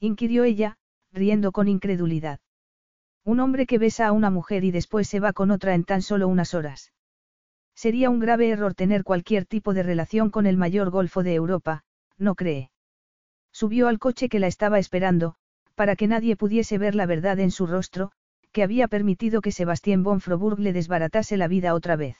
Inquirió 0.00 0.44
ella, 0.44 0.78
riendo 1.12 1.52
con 1.52 1.68
incredulidad. 1.68 2.40
Un 3.24 3.40
hombre 3.40 3.66
que 3.66 3.78
besa 3.78 4.06
a 4.06 4.12
una 4.12 4.30
mujer 4.30 4.64
y 4.64 4.70
después 4.70 5.08
se 5.08 5.20
va 5.20 5.32
con 5.32 5.50
otra 5.50 5.74
en 5.74 5.84
tan 5.84 6.02
solo 6.02 6.28
unas 6.28 6.54
horas. 6.54 6.92
Sería 7.74 8.10
un 8.10 8.18
grave 8.18 8.48
error 8.50 8.74
tener 8.74 9.04
cualquier 9.04 9.44
tipo 9.44 9.74
de 9.74 9.82
relación 9.82 10.30
con 10.30 10.46
el 10.46 10.56
mayor 10.56 10.90
golfo 10.90 11.22
de 11.22 11.34
Europa, 11.34 11.84
¿no 12.16 12.34
cree? 12.34 12.70
Subió 13.60 13.88
al 13.88 13.98
coche 13.98 14.28
que 14.28 14.38
la 14.38 14.46
estaba 14.46 14.78
esperando, 14.78 15.34
para 15.74 15.96
que 15.96 16.06
nadie 16.06 16.36
pudiese 16.36 16.78
ver 16.78 16.94
la 16.94 17.06
verdad 17.06 17.40
en 17.40 17.50
su 17.50 17.66
rostro, 17.66 18.12
que 18.52 18.62
había 18.62 18.86
permitido 18.86 19.40
que 19.40 19.50
Sebastián 19.50 20.04
von 20.04 20.20
Froburg 20.20 20.60
le 20.60 20.72
desbaratase 20.72 21.36
la 21.36 21.48
vida 21.48 21.74
otra 21.74 21.96
vez. 21.96 22.16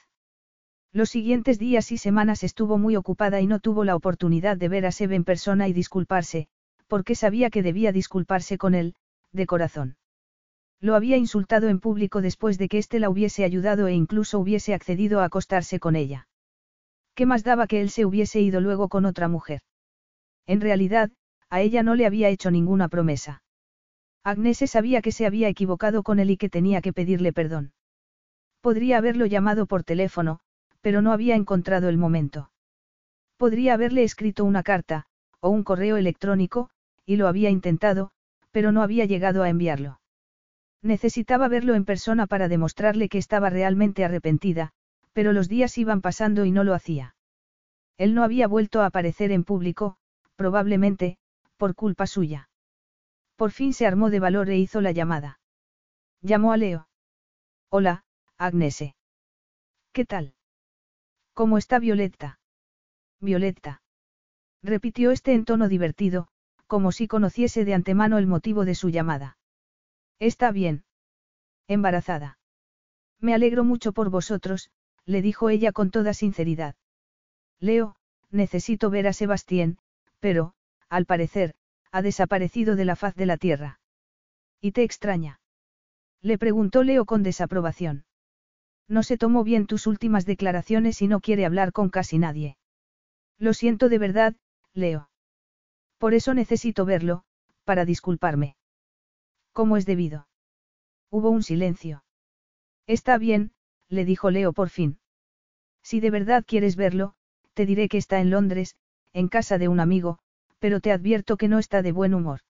Los 0.93 1.11
siguientes 1.11 1.61
días 1.61 1.93
y 1.93 1.97
semanas 1.97 2.43
estuvo 2.43 2.77
muy 2.77 2.97
ocupada 2.97 3.41
y 3.41 3.47
no 3.47 3.61
tuvo 3.61 3.85
la 3.85 3.95
oportunidad 3.95 4.57
de 4.57 4.69
ver 4.69 4.85
a 4.85 4.91
Seb 4.91 5.13
en 5.13 5.23
persona 5.23 5.69
y 5.69 5.73
disculparse, 5.73 6.49
porque 6.89 7.15
sabía 7.15 7.51
que 7.51 7.63
debía 7.63 7.93
disculparse 7.93 8.59
con 8.59 8.75
él, 8.75 8.97
de 9.31 9.47
corazón. 9.47 9.97
Lo 10.81 10.97
había 10.97 11.19
insultado 11.19 11.69
en 11.69 11.79
público 11.79 12.21
después 12.21 12.59
de 12.59 12.69
que 12.69 12.79
éste 12.79 12.99
la 12.99 13.11
hubiese 13.11 13.45
ayudado 13.45 13.87
e 13.87 13.93
incluso 13.93 14.41
hubiese 14.41 14.75
accedido 14.75 15.21
a 15.21 15.27
acostarse 15.27 15.79
con 15.79 15.95
ella. 15.95 16.27
¿Qué 17.15 17.27
más 17.27 17.45
daba 17.45 17.69
que 17.69 17.81
él 17.81 17.91
se 17.91 18.05
hubiese 18.05 18.41
ido 18.41 18.61
luego 18.61 18.89
con 18.89 19.05
otra 19.05 19.29
mujer? 19.29 19.61
En 20.49 20.61
realidad, 20.63 21.13
a 21.51 21.61
ella 21.61 21.83
no 21.83 21.95
le 21.95 22.07
había 22.07 22.29
hecho 22.29 22.51
ninguna 22.51 22.89
promesa. 22.89 23.43
Agnese 24.25 24.67
sabía 24.67 25.01
que 25.01 25.13
se 25.13 25.27
había 25.27 25.49
equivocado 25.49 26.03
con 26.03 26.19
él 26.19 26.31
y 26.31 26.37
que 26.37 26.51
tenía 26.51 26.81
que 26.81 26.93
pedirle 26.93 27.33
perdón. 27.33 27.73
Podría 28.61 28.99
haberlo 28.99 29.27
llamado 29.27 29.67
por 29.67 29.85
teléfono, 29.85 30.41
pero 30.81 31.01
no 31.03 31.13
había 31.13 31.35
encontrado 31.35 31.89
el 31.89 31.97
momento. 31.97 32.51
Podría 33.37 33.75
haberle 33.75 34.03
escrito 34.03 34.45
una 34.45 34.63
carta, 34.63 35.07
o 35.41 35.49
un 35.49 35.63
correo 35.63 35.97
electrónico, 35.97 36.71
y 37.07 37.17
lo 37.17 37.29
había 37.29 37.51
intentado, 37.51 38.11
pero 38.51 38.73
no 38.73 38.83
había 38.83 39.05
llegado 39.05 39.43
a 39.43 39.49
enviarlo. 39.49 40.01
Necesitaba 40.83 41.49
verlo 41.49 41.75
en 41.75 41.85
persona 41.85 42.27
para 42.27 42.49
demostrarle 42.49 43.09
que 43.09 43.19
estaba 43.19 43.51
realmente 43.51 44.05
arrepentida, 44.05 44.73
pero 45.13 45.33
los 45.33 45.49
días 45.49 45.79
iban 45.79 46.01
pasando 46.01 46.45
y 46.45 46.53
no 46.53 46.65
lo 46.65 46.75
hacía. 46.75 47.15
Él 47.97 48.15
no 48.15 48.23
había 48.23 48.47
vuelto 48.47 48.81
a 48.81 48.87
aparecer 48.87 49.33
en 49.33 49.45
público, 49.45 49.97
probablemente, 50.37 51.19
por 51.59 51.75
culpa 51.75 52.07
suya. 52.07 52.49
Por 53.37 53.51
fin 53.51 53.75
se 53.75 53.87
armó 53.87 54.09
de 54.09 54.21
valor 54.21 54.49
e 54.49 54.57
hizo 54.57 54.81
la 54.81 54.93
llamada. 54.93 55.41
Llamó 56.23 56.53
a 56.53 56.57
Leo. 56.57 56.89
Hola, 57.69 58.05
Agnese. 58.39 58.97
¿Qué 59.93 60.05
tal? 60.07 60.35
¿Cómo 61.35 61.59
está 61.59 61.79
Violetta? 61.79 62.41
Violetta. 63.21 63.83
Repitió 64.63 65.11
este 65.11 65.35
en 65.35 65.45
tono 65.45 65.69
divertido, 65.69 66.29
como 66.67 66.93
si 66.93 67.07
conociese 67.07 67.65
de 67.65 67.75
antemano 67.75 68.19
el 68.19 68.27
motivo 68.27 68.65
de 68.65 68.75
su 68.75 68.89
llamada. 68.89 69.39
Está 70.19 70.51
bien. 70.51 70.85
Embarazada. 71.69 72.39
Me 73.21 73.35
alegro 73.35 73.65
mucho 73.65 73.93
por 73.93 74.11
vosotros, 74.11 74.71
le 75.05 75.23
dijo 75.23 75.51
ella 75.51 75.73
con 75.73 75.91
toda 75.91 76.15
sinceridad. 76.15 76.77
Leo, 77.61 77.97
necesito 78.31 78.91
ver 78.91 79.09
a 79.09 79.13
Sebastián, 79.13 79.79
pero, 80.21 80.55
al 80.89 81.07
parecer, 81.07 81.55
ha 81.93 82.03
desaparecido 82.03 82.77
de 82.77 82.85
la 82.85 82.97
faz 82.97 83.15
de 83.15 83.27
la 83.27 83.37
tierra. 83.37 83.81
¿Y 84.61 84.73
te 84.73 84.83
extraña? 84.83 85.41
Le 86.21 86.39
preguntó 86.39 86.83
Leo 86.83 87.05
con 87.05 87.23
desaprobación. 87.23 88.05
No 88.89 89.03
se 89.03 89.19
tomó 89.19 89.45
bien 89.45 89.67
tus 89.67 89.87
últimas 89.87 90.25
declaraciones 90.27 91.03
y 91.03 91.09
no 91.09 91.21
quiere 91.21 91.45
hablar 91.45 91.73
con 91.73 91.91
casi 91.91 92.19
nadie. 92.19 92.57
Lo 93.39 93.53
siento 93.53 93.89
de 93.89 93.99
verdad, 93.99 94.35
Leo. 94.73 95.11
Por 95.99 96.15
eso 96.15 96.35
necesito 96.35 96.85
verlo, 96.85 97.25
para 97.65 97.85
disculparme. 97.85 98.57
¿Cómo 99.53 99.77
es 99.77 99.87
debido? 99.87 100.29
Hubo 101.11 101.31
un 101.31 101.43
silencio. 101.43 102.05
Está 102.87 103.19
bien, 103.19 103.53
le 103.89 104.05
dijo 104.05 104.31
Leo 104.31 104.53
por 104.53 104.71
fin. 104.71 104.99
Si 105.83 106.01
de 106.01 106.11
verdad 106.11 106.45
quieres 106.47 106.77
verlo, 106.77 107.15
te 107.55 107.67
diré 107.67 107.89
que 107.89 107.99
está 107.99 108.21
en 108.21 108.31
Londres, 108.31 108.77
en 109.13 109.29
casa 109.29 109.59
de 109.59 109.69
un 109.69 109.81
amigo, 109.81 110.19
pero 110.59 110.81
te 110.81 110.93
advierto 110.93 111.37
que 111.37 111.49
no 111.49 111.59
está 111.59 111.83
de 111.83 111.93
buen 111.93 112.15
humor. 112.15 112.41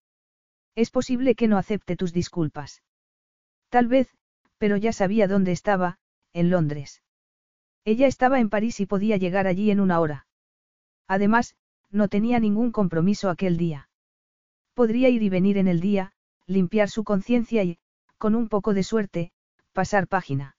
Es 0.75 0.91
posible 0.91 1.35
que 1.35 1.49
no 1.49 1.59
acepte 1.59 1.97
tus 1.97 2.13
disculpas. 2.13 2.83
Tal 3.69 3.89
vez, 3.89 4.09
pero 4.59 4.77
ya 4.77 4.93
sabía 4.93 5.29
dónde 5.29 5.53
estaba, 5.53 5.99
en 6.33 6.51
Londres. 6.51 7.03
Ella 7.85 8.07
estaba 8.07 8.41
en 8.41 8.51
París 8.51 8.81
y 8.81 8.87
podía 8.87 9.17
llegar 9.17 9.47
allí 9.47 9.71
en 9.71 9.81
una 9.81 10.01
hora. 10.01 10.27
Además, 11.07 11.57
no 11.91 12.09
tenía 12.09 12.39
ningún 12.39 12.71
compromiso 12.71 13.31
aquel 13.31 13.57
día. 13.57 13.89
Podría 14.75 15.09
ir 15.09 15.23
y 15.23 15.29
venir 15.29 15.59
en 15.59 15.69
el 15.69 15.81
día, 15.81 16.13
limpiar 16.47 16.91
su 16.91 17.03
conciencia 17.03 17.65
y, 17.65 17.79
con 18.19 18.35
un 18.35 18.49
poco 18.49 18.75
de 18.75 18.83
suerte, 18.83 19.33
pasar 19.73 20.07
página. 20.07 20.57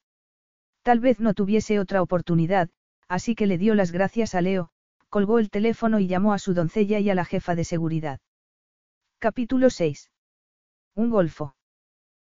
Tal 0.82 1.00
vez 1.00 1.20
no 1.20 1.34
tuviese 1.34 1.80
otra 1.80 2.02
oportunidad, 2.02 2.70
así 3.08 3.36
que 3.36 3.48
le 3.48 3.58
dio 3.58 3.76
las 3.76 3.92
gracias 3.92 4.34
a 4.34 4.42
Leo, 4.42 4.72
colgó 5.10 5.40
el 5.40 5.50
teléfono 5.50 6.00
y 6.00 6.08
llamó 6.08 6.34
a 6.34 6.40
su 6.40 6.54
doncella 6.54 7.00
y 7.00 7.10
a 7.10 7.16
la 7.16 7.26
jefa 7.26 7.56
de 7.56 7.64
seguridad. 7.64 8.20
Capítulo 9.18 9.70
6. 9.70 10.12
Un 10.96 11.10
golfo. 11.10 11.56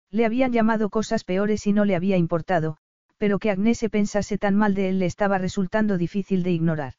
Le 0.10 0.26
habían 0.26 0.52
llamado 0.52 0.90
cosas 0.90 1.24
peores 1.24 1.68
y 1.68 1.74
no 1.74 1.86
le 1.86 1.96
había 1.96 2.18
importado, 2.18 2.78
pero 3.18 3.40
que 3.40 3.52
Agnese 3.52 3.90
pensase 3.90 4.38
tan 4.38 4.56
mal 4.56 4.74
de 4.74 4.90
él 4.90 5.00
le 5.00 5.06
estaba 5.06 5.38
resultando 5.38 5.98
difícil 5.98 6.44
de 6.44 6.52
ignorar. 6.52 6.94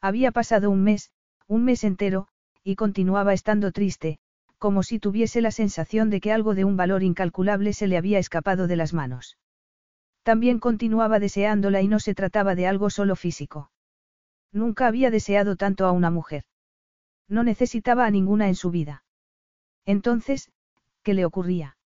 Había 0.00 0.32
pasado 0.32 0.70
un 0.70 0.82
mes, 0.82 1.10
un 1.46 1.64
mes 1.64 1.84
entero, 1.84 2.26
y 2.64 2.76
continuaba 2.76 3.34
estando 3.34 3.70
triste, 3.72 4.18
como 4.58 4.82
si 4.82 4.98
tuviese 4.98 5.42
la 5.42 5.50
sensación 5.50 6.08
de 6.08 6.20
que 6.20 6.32
algo 6.32 6.54
de 6.54 6.64
un 6.64 6.76
valor 6.76 7.02
incalculable 7.02 7.74
se 7.74 7.86
le 7.86 7.98
había 7.98 8.18
escapado 8.18 8.66
de 8.66 8.76
las 8.76 8.94
manos. 8.94 9.36
También 10.22 10.58
continuaba 10.58 11.18
deseándola 11.18 11.82
y 11.82 11.88
no 11.88 12.00
se 12.00 12.14
trataba 12.14 12.54
de 12.54 12.66
algo 12.66 12.88
solo 12.88 13.14
físico. 13.14 13.70
Nunca 14.54 14.86
había 14.86 15.10
deseado 15.10 15.56
tanto 15.56 15.84
a 15.84 15.90
una 15.90 16.10
mujer. 16.10 16.44
No 17.28 17.42
necesitaba 17.42 18.06
a 18.06 18.10
ninguna 18.10 18.46
en 18.48 18.54
su 18.54 18.70
vida. 18.70 19.04
Entonces, 19.84 20.52
¿qué 21.02 21.12
le 21.12 21.24
ocurría? 21.24 21.76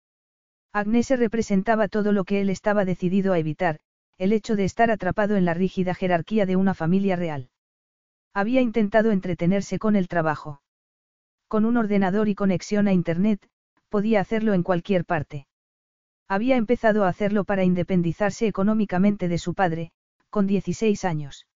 Agnese 0.74 1.16
representaba 1.16 1.89
todo 1.89 2.12
lo 2.12 2.24
que 2.24 2.43
él 2.43 2.51
estaba 2.51 2.85
decidido 2.85 3.32
a 3.32 3.39
evitar, 3.39 3.81
el 4.19 4.35
hecho 4.35 4.55
de 4.55 4.65
estar 4.65 4.90
atrapado 4.90 5.36
en 5.36 5.47
la 5.47 5.55
rígida 5.55 5.95
jerarquía 5.95 6.45
de 6.45 6.57
una 6.57 6.74
familia 6.74 7.16
real. 7.16 7.49
Había 8.35 8.61
intentado 8.61 9.12
entretenerse 9.12 9.78
con 9.78 9.97
el 9.97 10.07
trabajo. 10.07 10.61
Con 11.49 11.65
un 11.65 11.78
ordenador 11.78 12.28
y 12.28 12.35
conexión 12.35 12.86
a 12.86 12.93
Internet, 12.93 13.49
podía 13.89 14.20
hacerlo 14.20 14.53
en 14.53 14.62
cualquier 14.62 15.07
parte. 15.07 15.47
Había 16.28 16.57
empezado 16.57 17.05
a 17.05 17.09
hacerlo 17.09 17.45
para 17.45 17.65
independizarse 17.65 18.47
económicamente 18.47 19.27
de 19.28 19.39
su 19.39 19.55
padre, 19.55 19.93
con 20.28 20.47
16 20.47 21.07
años. 21.07 21.48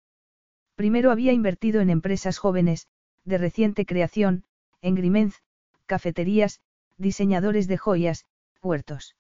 Primero 0.76 1.11
había 1.11 1.34
invertido 1.34 1.81
en 1.81 1.89
empresas 1.89 2.38
jóvenes, 2.38 2.88
de 3.23 3.38
reciente 3.38 3.85
creación, 3.85 4.45
en 4.81 4.95
Grimenz, 4.95 5.41
cafeterías, 5.85 6.60
diseñadores 6.98 7.68
de 7.68 7.77
joyas, 7.77 8.26
huertos. 8.61 9.15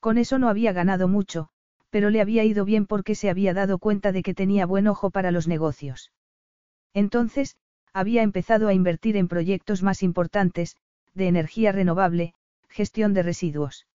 Con 0.00 0.16
eso 0.18 0.38
no 0.38 0.48
había 0.48 0.72
ganado 0.72 1.08
mucho, 1.08 1.48
pero 1.90 2.10
le 2.10 2.20
había 2.20 2.44
ido 2.44 2.64
bien 2.64 2.86
porque 2.86 3.14
se 3.14 3.28
había 3.28 3.52
dado 3.52 3.78
cuenta 3.78 4.12
de 4.12 4.22
que 4.22 4.34
tenía 4.34 4.64
buen 4.64 4.86
ojo 4.86 5.10
para 5.10 5.30
los 5.30 5.48
negocios. 5.48 6.12
Entonces, 6.94 7.56
había 7.92 8.22
empezado 8.22 8.68
a 8.68 8.74
invertir 8.74 9.16
en 9.16 9.28
proyectos 9.28 9.82
más 9.82 10.02
importantes, 10.02 10.76
de 11.14 11.28
energía 11.28 11.72
renovable, 11.72 12.34
gestión 12.68 13.12
de 13.14 13.22
residuos. 13.22 13.86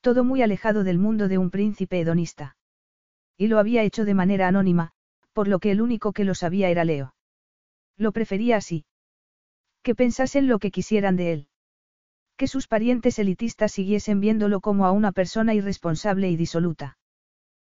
Todo 0.00 0.22
muy 0.22 0.42
alejado 0.42 0.84
del 0.84 0.98
mundo 0.98 1.28
de 1.28 1.38
un 1.38 1.50
príncipe 1.50 2.00
hedonista. 2.00 2.56
Y 3.36 3.48
lo 3.48 3.58
había 3.58 3.82
hecho 3.82 4.04
de 4.04 4.14
manera 4.14 4.48
anónima, 4.48 4.92
por 5.38 5.46
lo 5.46 5.60
que 5.60 5.70
el 5.70 5.80
único 5.80 6.12
que 6.12 6.24
lo 6.24 6.34
sabía 6.34 6.68
era 6.68 6.84
Leo. 6.84 7.14
Lo 7.96 8.10
prefería 8.10 8.56
así. 8.56 8.86
Que 9.84 9.94
pensasen 9.94 10.48
lo 10.48 10.58
que 10.58 10.72
quisieran 10.72 11.14
de 11.14 11.32
él. 11.32 11.48
Que 12.36 12.48
sus 12.48 12.66
parientes 12.66 13.20
elitistas 13.20 13.70
siguiesen 13.70 14.18
viéndolo 14.18 14.60
como 14.60 14.84
a 14.84 14.90
una 14.90 15.12
persona 15.12 15.54
irresponsable 15.54 16.28
y 16.28 16.34
disoluta. 16.34 16.98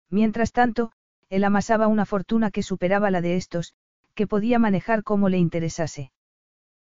Mientras 0.09 0.53
tanto, 0.53 0.93
él 1.28 1.45
amasaba 1.45 1.89
una 1.89 2.07
fortuna 2.07 2.51
que 2.51 2.62
superaba 2.62 3.11
la 3.11 3.20
de 3.20 3.36
estos, 3.36 3.74
que 4.15 4.27
podía 4.27 4.59
manejar 4.59 5.03
como 5.03 5.28
le 5.28 5.36
interesase. 5.36 6.11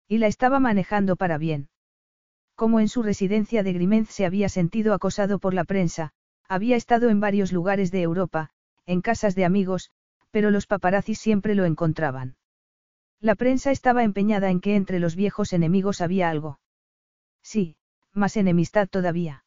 Y 0.09 0.17
la 0.17 0.27
estaba 0.27 0.59
manejando 0.59 1.15
para 1.15 1.37
bien. 1.37 1.69
Como 2.55 2.81
en 2.81 2.89
su 2.89 3.03
residencia 3.03 3.63
de 3.63 3.71
Grimenz 3.71 4.09
se 4.09 4.25
había 4.25 4.49
sentido 4.49 4.93
acosado 4.93 5.39
por 5.39 5.53
la 5.53 5.63
prensa, 5.63 6.11
había 6.49 6.75
estado 6.75 7.07
en 7.07 7.21
varios 7.21 7.53
lugares 7.53 7.89
de 7.89 8.01
Europa, 8.01 8.49
en 8.85 8.99
casas 8.99 9.33
de 9.33 9.45
amigos, 9.45 9.91
pero 10.33 10.49
los 10.49 10.65
paparazzis 10.65 11.19
siempre 11.19 11.53
lo 11.53 11.63
encontraban. 11.63 12.37
La 13.21 13.35
prensa 13.35 13.69
estaba 13.69 14.03
empeñada 14.03 14.49
en 14.49 14.61
que 14.61 14.75
entre 14.75 14.99
los 14.99 15.15
viejos 15.15 15.53
enemigos 15.53 16.01
había 16.01 16.31
algo. 16.31 16.59
Sí, 17.43 17.77
más 18.13 18.35
enemistad 18.35 18.89
todavía. 18.89 19.45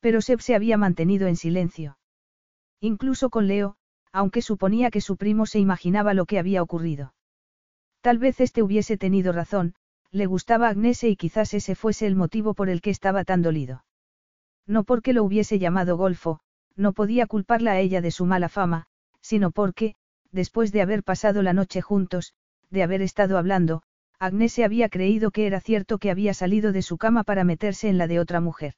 Pero 0.00 0.20
Seb 0.20 0.40
se 0.40 0.56
había 0.56 0.76
mantenido 0.76 1.28
en 1.28 1.36
silencio. 1.36 1.98
Incluso 2.80 3.30
con 3.30 3.46
Leo, 3.46 3.76
aunque 4.10 4.42
suponía 4.42 4.90
que 4.90 5.00
su 5.00 5.16
primo 5.16 5.46
se 5.46 5.60
imaginaba 5.60 6.14
lo 6.14 6.26
que 6.26 6.40
había 6.40 6.64
ocurrido. 6.64 7.14
Tal 8.00 8.18
vez 8.18 8.40
este 8.40 8.60
hubiese 8.60 8.98
tenido 8.98 9.32
razón, 9.32 9.76
le 10.10 10.26
gustaba 10.26 10.68
Agnese 10.68 11.08
y 11.10 11.16
quizás 11.16 11.54
ese 11.54 11.76
fuese 11.76 12.08
el 12.08 12.16
motivo 12.16 12.54
por 12.54 12.68
el 12.68 12.80
que 12.80 12.90
estaba 12.90 13.22
tan 13.22 13.40
dolido. 13.40 13.84
No 14.66 14.82
porque 14.82 15.12
lo 15.12 15.22
hubiese 15.22 15.60
llamado 15.60 15.96
golfo, 15.96 16.40
no 16.74 16.92
podía 16.92 17.28
culparla 17.28 17.72
a 17.72 17.78
ella 17.78 18.00
de 18.00 18.10
su 18.10 18.26
mala 18.26 18.48
fama, 18.48 18.88
sino 19.22 19.50
porque, 19.50 19.94
después 20.30 20.72
de 20.72 20.82
haber 20.82 21.02
pasado 21.02 21.42
la 21.42 21.54
noche 21.54 21.80
juntos, 21.80 22.34
de 22.70 22.82
haber 22.82 23.00
estado 23.00 23.38
hablando, 23.38 23.82
Agnese 24.18 24.64
había 24.64 24.88
creído 24.88 25.30
que 25.30 25.46
era 25.46 25.60
cierto 25.60 25.98
que 25.98 26.10
había 26.10 26.34
salido 26.34 26.72
de 26.72 26.82
su 26.82 26.98
cama 26.98 27.24
para 27.24 27.44
meterse 27.44 27.88
en 27.88 27.98
la 27.98 28.06
de 28.06 28.20
otra 28.20 28.40
mujer. 28.40 28.74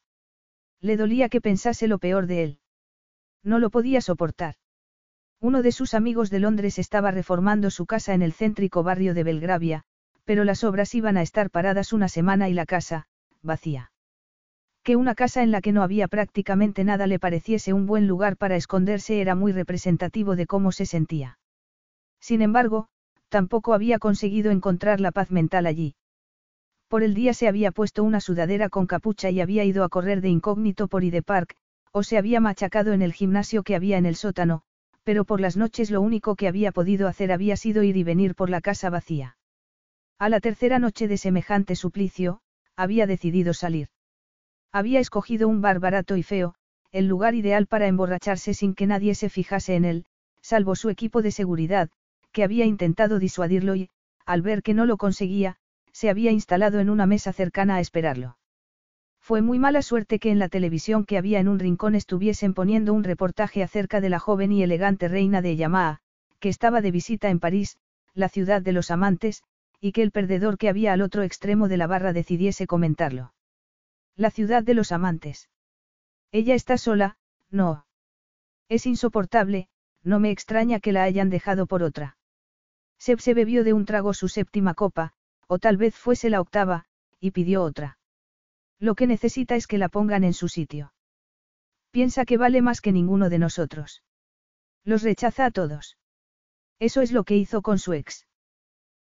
Le 0.80 0.96
dolía 0.96 1.28
que 1.28 1.40
pensase 1.40 1.88
lo 1.88 1.98
peor 1.98 2.26
de 2.26 2.42
él. 2.44 2.58
No 3.42 3.58
lo 3.58 3.70
podía 3.70 4.00
soportar. 4.00 4.54
Uno 5.40 5.62
de 5.62 5.72
sus 5.72 5.94
amigos 5.94 6.30
de 6.30 6.40
Londres 6.40 6.78
estaba 6.78 7.10
reformando 7.10 7.70
su 7.70 7.86
casa 7.86 8.14
en 8.14 8.22
el 8.22 8.32
céntrico 8.32 8.82
barrio 8.82 9.12
de 9.12 9.24
Belgravia, 9.24 9.84
pero 10.24 10.44
las 10.44 10.64
obras 10.64 10.94
iban 10.94 11.16
a 11.16 11.22
estar 11.22 11.50
paradas 11.50 11.92
una 11.92 12.08
semana 12.08 12.48
y 12.48 12.54
la 12.54 12.66
casa, 12.66 13.06
vacía. 13.42 13.92
Que 14.84 14.96
una 14.96 15.14
casa 15.14 15.42
en 15.42 15.50
la 15.50 15.62
que 15.62 15.72
no 15.72 15.82
había 15.82 16.08
prácticamente 16.08 16.84
nada 16.84 17.06
le 17.06 17.18
pareciese 17.18 17.72
un 17.72 17.86
buen 17.86 18.06
lugar 18.06 18.36
para 18.36 18.56
esconderse 18.56 19.22
era 19.22 19.34
muy 19.34 19.50
representativo 19.50 20.36
de 20.36 20.46
cómo 20.46 20.72
se 20.72 20.84
sentía. 20.84 21.38
Sin 22.20 22.42
embargo, 22.42 22.88
tampoco 23.30 23.72
había 23.72 23.98
conseguido 23.98 24.50
encontrar 24.50 25.00
la 25.00 25.10
paz 25.10 25.30
mental 25.30 25.64
allí. 25.64 25.94
Por 26.88 27.02
el 27.02 27.14
día 27.14 27.32
se 27.32 27.48
había 27.48 27.72
puesto 27.72 28.04
una 28.04 28.20
sudadera 28.20 28.68
con 28.68 28.86
capucha 28.86 29.30
y 29.30 29.40
había 29.40 29.64
ido 29.64 29.84
a 29.84 29.88
correr 29.88 30.20
de 30.20 30.28
incógnito 30.28 30.86
por 30.86 31.02
Ide 31.02 31.22
Park, 31.22 31.56
o 31.90 32.02
se 32.02 32.18
había 32.18 32.40
machacado 32.40 32.92
en 32.92 33.00
el 33.00 33.14
gimnasio 33.14 33.62
que 33.62 33.76
había 33.76 33.96
en 33.96 34.04
el 34.04 34.16
sótano, 34.16 34.64
pero 35.02 35.24
por 35.24 35.40
las 35.40 35.56
noches 35.56 35.90
lo 35.90 36.02
único 36.02 36.36
que 36.36 36.46
había 36.46 36.72
podido 36.72 37.08
hacer 37.08 37.32
había 37.32 37.56
sido 37.56 37.82
ir 37.84 37.96
y 37.96 38.04
venir 38.04 38.34
por 38.34 38.50
la 38.50 38.60
casa 38.60 38.90
vacía. 38.90 39.38
A 40.18 40.28
la 40.28 40.40
tercera 40.40 40.78
noche 40.78 41.08
de 41.08 41.16
semejante 41.16 41.74
suplicio, 41.74 42.42
había 42.76 43.06
decidido 43.06 43.54
salir. 43.54 43.88
Había 44.74 44.98
escogido 44.98 45.46
un 45.46 45.60
bar 45.60 45.78
barato 45.78 46.16
y 46.16 46.24
feo, 46.24 46.56
el 46.90 47.06
lugar 47.06 47.36
ideal 47.36 47.68
para 47.68 47.86
emborracharse 47.86 48.54
sin 48.54 48.74
que 48.74 48.88
nadie 48.88 49.14
se 49.14 49.28
fijase 49.28 49.76
en 49.76 49.84
él, 49.84 50.04
salvo 50.40 50.74
su 50.74 50.90
equipo 50.90 51.22
de 51.22 51.30
seguridad, 51.30 51.90
que 52.32 52.42
había 52.42 52.64
intentado 52.64 53.20
disuadirlo 53.20 53.76
y, 53.76 53.90
al 54.26 54.42
ver 54.42 54.64
que 54.64 54.74
no 54.74 54.84
lo 54.84 54.96
conseguía, 54.96 55.58
se 55.92 56.10
había 56.10 56.32
instalado 56.32 56.80
en 56.80 56.90
una 56.90 57.06
mesa 57.06 57.32
cercana 57.32 57.76
a 57.76 57.80
esperarlo. 57.80 58.36
Fue 59.20 59.42
muy 59.42 59.60
mala 59.60 59.80
suerte 59.80 60.18
que 60.18 60.32
en 60.32 60.40
la 60.40 60.48
televisión 60.48 61.04
que 61.04 61.18
había 61.18 61.38
en 61.38 61.46
un 61.46 61.60
rincón 61.60 61.94
estuviesen 61.94 62.52
poniendo 62.52 62.94
un 62.94 63.04
reportaje 63.04 63.62
acerca 63.62 64.00
de 64.00 64.08
la 64.08 64.18
joven 64.18 64.50
y 64.50 64.64
elegante 64.64 65.06
reina 65.06 65.40
de 65.40 65.54
Yamaa, 65.54 66.00
que 66.40 66.48
estaba 66.48 66.80
de 66.80 66.90
visita 66.90 67.30
en 67.30 67.38
París, 67.38 67.78
la 68.12 68.28
ciudad 68.28 68.60
de 68.60 68.72
los 68.72 68.90
amantes, 68.90 69.44
y 69.80 69.92
que 69.92 70.02
el 70.02 70.10
perdedor 70.10 70.58
que 70.58 70.68
había 70.68 70.92
al 70.92 71.00
otro 71.00 71.22
extremo 71.22 71.68
de 71.68 71.76
la 71.76 71.86
barra 71.86 72.12
decidiese 72.12 72.66
comentarlo. 72.66 73.33
La 74.16 74.30
ciudad 74.30 74.62
de 74.62 74.74
los 74.74 74.92
amantes. 74.92 75.50
Ella 76.30 76.54
está 76.54 76.78
sola, 76.78 77.16
no. 77.50 77.86
Es 78.68 78.86
insoportable, 78.86 79.68
no 80.02 80.20
me 80.20 80.30
extraña 80.30 80.80
que 80.80 80.92
la 80.92 81.02
hayan 81.02 81.30
dejado 81.30 81.66
por 81.66 81.82
otra. 81.82 82.16
Seb 82.98 83.20
se 83.20 83.34
bebió 83.34 83.64
de 83.64 83.72
un 83.72 83.86
trago 83.86 84.14
su 84.14 84.28
séptima 84.28 84.74
copa, 84.74 85.12
o 85.48 85.58
tal 85.58 85.76
vez 85.76 85.96
fuese 85.96 86.30
la 86.30 86.40
octava, 86.40 86.86
y 87.18 87.32
pidió 87.32 87.62
otra. 87.62 87.98
Lo 88.78 88.94
que 88.94 89.06
necesita 89.06 89.56
es 89.56 89.66
que 89.66 89.78
la 89.78 89.88
pongan 89.88 90.24
en 90.24 90.34
su 90.34 90.48
sitio. 90.48 90.92
Piensa 91.90 92.24
que 92.24 92.36
vale 92.36 92.62
más 92.62 92.80
que 92.80 92.92
ninguno 92.92 93.30
de 93.30 93.38
nosotros. 93.38 94.02
Los 94.84 95.02
rechaza 95.02 95.46
a 95.46 95.50
todos. 95.50 95.96
Eso 96.78 97.00
es 97.00 97.12
lo 97.12 97.24
que 97.24 97.36
hizo 97.36 97.62
con 97.62 97.78
su 97.78 97.94
ex. 97.94 98.26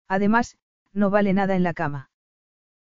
Además, 0.09 0.56
no 0.93 1.10
vale 1.10 1.32
nada 1.32 1.56
en 1.56 1.62
la 1.62 1.74
cama. 1.74 2.11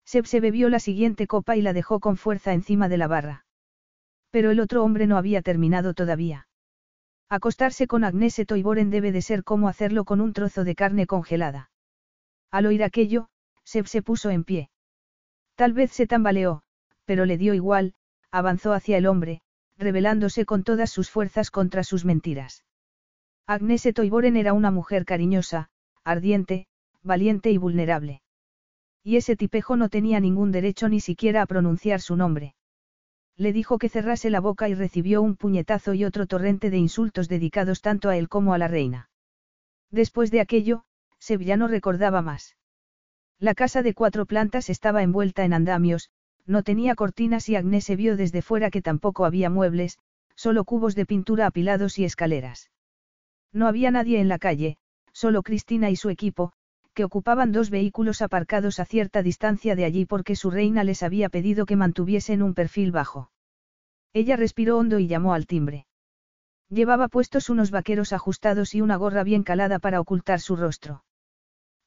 Seb 0.06 0.26
se 0.26 0.40
bebió 0.40 0.68
la 0.68 0.78
siguiente 0.78 1.26
copa 1.26 1.56
y 1.56 1.62
la 1.62 1.72
dejó 1.72 1.98
con 1.98 2.16
fuerza 2.16 2.52
encima 2.52 2.88
de 2.88 2.96
la 2.96 3.08
barra. 3.08 3.44
Pero 4.30 4.52
el 4.52 4.60
otro 4.60 4.84
hombre 4.84 5.08
no 5.08 5.16
había 5.16 5.42
terminado 5.42 5.94
todavía. 5.94 6.46
Acostarse 7.28 7.88
con 7.88 8.04
Agnese 8.04 8.46
Toiboren 8.46 8.90
debe 8.90 9.10
de 9.10 9.20
ser 9.20 9.42
como 9.42 9.68
hacerlo 9.68 10.04
con 10.04 10.20
un 10.20 10.32
trozo 10.32 10.62
de 10.62 10.76
carne 10.76 11.08
congelada. 11.08 11.70
Al 12.52 12.66
oír 12.66 12.84
aquello, 12.84 13.28
Seb 13.64 13.88
se 13.88 14.00
puso 14.00 14.30
en 14.30 14.44
pie. 14.44 14.70
Tal 15.56 15.72
vez 15.72 15.90
se 15.90 16.06
tambaleó, 16.06 16.62
pero 17.04 17.24
le 17.24 17.36
dio 17.36 17.52
igual, 17.52 17.94
avanzó 18.30 18.72
hacia 18.72 18.98
el 18.98 19.06
hombre, 19.06 19.40
rebelándose 19.76 20.46
con 20.46 20.62
todas 20.62 20.90
sus 20.90 21.10
fuerzas 21.10 21.50
contra 21.50 21.82
sus 21.82 22.04
mentiras. 22.04 22.64
Agnese 23.48 23.92
Toiboren 23.92 24.36
era 24.36 24.52
una 24.52 24.70
mujer 24.70 25.04
cariñosa, 25.04 25.68
ardiente, 26.04 26.68
valiente 27.02 27.50
y 27.50 27.58
vulnerable. 27.58 28.22
Y 29.06 29.18
ese 29.18 29.36
tipejo 29.36 29.76
no 29.76 29.88
tenía 29.88 30.18
ningún 30.18 30.50
derecho 30.50 30.88
ni 30.88 30.98
siquiera 30.98 31.40
a 31.40 31.46
pronunciar 31.46 32.00
su 32.00 32.16
nombre. 32.16 32.56
Le 33.36 33.52
dijo 33.52 33.78
que 33.78 33.88
cerrase 33.88 34.30
la 34.30 34.40
boca 34.40 34.68
y 34.68 34.74
recibió 34.74 35.22
un 35.22 35.36
puñetazo 35.36 35.94
y 35.94 36.04
otro 36.04 36.26
torrente 36.26 36.70
de 36.70 36.78
insultos 36.78 37.28
dedicados 37.28 37.82
tanto 37.82 38.08
a 38.08 38.16
él 38.16 38.28
como 38.28 38.52
a 38.52 38.58
la 38.58 38.66
reina. 38.66 39.08
Después 39.92 40.32
de 40.32 40.40
aquello, 40.40 40.82
Seb 41.20 41.42
ya 41.42 41.56
no 41.56 41.68
recordaba 41.68 42.20
más. 42.20 42.56
La 43.38 43.54
casa 43.54 43.84
de 43.84 43.94
cuatro 43.94 44.26
plantas 44.26 44.70
estaba 44.70 45.04
envuelta 45.04 45.44
en 45.44 45.52
andamios, 45.52 46.10
no 46.44 46.64
tenía 46.64 46.96
cortinas 46.96 47.48
y 47.48 47.54
Agnese 47.54 47.94
vio 47.94 48.16
desde 48.16 48.42
fuera 48.42 48.72
que 48.72 48.82
tampoco 48.82 49.24
había 49.24 49.50
muebles, 49.50 50.00
solo 50.34 50.64
cubos 50.64 50.96
de 50.96 51.06
pintura 51.06 51.46
apilados 51.46 52.00
y 52.00 52.04
escaleras. 52.04 52.72
No 53.52 53.68
había 53.68 53.92
nadie 53.92 54.18
en 54.18 54.26
la 54.26 54.40
calle, 54.40 54.78
solo 55.12 55.44
Cristina 55.44 55.90
y 55.90 55.96
su 55.96 56.10
equipo, 56.10 56.54
que 56.96 57.04
ocupaban 57.04 57.52
dos 57.52 57.68
vehículos 57.68 58.22
aparcados 58.22 58.80
a 58.80 58.86
cierta 58.86 59.22
distancia 59.22 59.76
de 59.76 59.84
allí 59.84 60.06
porque 60.06 60.34
su 60.34 60.50
reina 60.50 60.82
les 60.82 61.02
había 61.02 61.28
pedido 61.28 61.66
que 61.66 61.76
mantuviesen 61.76 62.42
un 62.42 62.54
perfil 62.54 62.90
bajo. 62.90 63.30
Ella 64.14 64.34
respiró 64.36 64.78
hondo 64.78 64.98
y 64.98 65.06
llamó 65.06 65.34
al 65.34 65.46
timbre. 65.46 65.86
Llevaba 66.70 67.08
puestos 67.08 67.50
unos 67.50 67.70
vaqueros 67.70 68.14
ajustados 68.14 68.74
y 68.74 68.80
una 68.80 68.96
gorra 68.96 69.24
bien 69.24 69.42
calada 69.42 69.78
para 69.78 70.00
ocultar 70.00 70.40
su 70.40 70.56
rostro. 70.56 71.04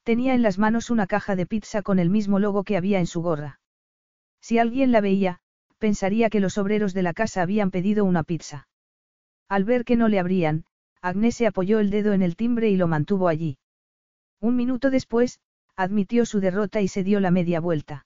Tenía 0.03 0.35
en 0.35 0.43
las 0.43 0.59
manos 0.59 0.91
una 0.91 1.07
caja 1.07 1.35
de 1.35 1.47
pizza 1.47 1.81
con 1.81 1.97
el 1.97 2.11
mismo 2.11 2.37
logo 2.37 2.63
que 2.63 2.77
había 2.77 2.99
en 2.99 3.07
su 3.07 3.23
gorra. 3.23 3.59
Si 4.41 4.59
alguien 4.59 4.91
la 4.91 5.01
veía, 5.01 5.39
pensaría 5.79 6.29
que 6.29 6.39
los 6.39 6.59
obreros 6.59 6.93
de 6.93 7.01
la 7.01 7.13
casa 7.13 7.41
habían 7.41 7.71
pedido 7.71 8.05
una 8.05 8.21
pizza. 8.21 8.67
Al 9.47 9.63
ver 9.63 9.85
que 9.85 9.95
no 9.95 10.07
le 10.07 10.19
abrían, 10.19 10.65
Agnese 11.01 11.39
se 11.39 11.47
apoyó 11.47 11.79
el 11.79 11.89
dedo 11.89 12.13
en 12.13 12.21
el 12.21 12.35
timbre 12.35 12.69
y 12.69 12.77
lo 12.77 12.87
mantuvo 12.87 13.27
allí. 13.27 13.57
Un 14.41 14.55
minuto 14.55 14.89
después, 14.89 15.39
admitió 15.75 16.25
su 16.25 16.39
derrota 16.39 16.81
y 16.81 16.87
se 16.87 17.03
dio 17.03 17.19
la 17.19 17.31
media 17.31 17.59
vuelta. 17.59 18.05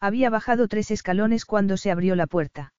Había 0.00 0.30
bajado 0.30 0.68
tres 0.68 0.90
escalones 0.90 1.44
cuando 1.44 1.76
se 1.76 1.90
abrió 1.90 2.16
la 2.16 2.26
puerta. 2.26 2.74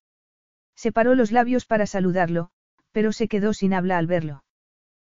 Separó 0.76 1.16
los 1.16 1.32
labios 1.32 1.66
para 1.66 1.86
saludarlo, 1.86 2.50
pero 2.92 3.12
se 3.12 3.28
quedó 3.28 3.54
sin 3.54 3.74
habla 3.74 3.98
al 3.98 4.08
verlo. 4.08 4.44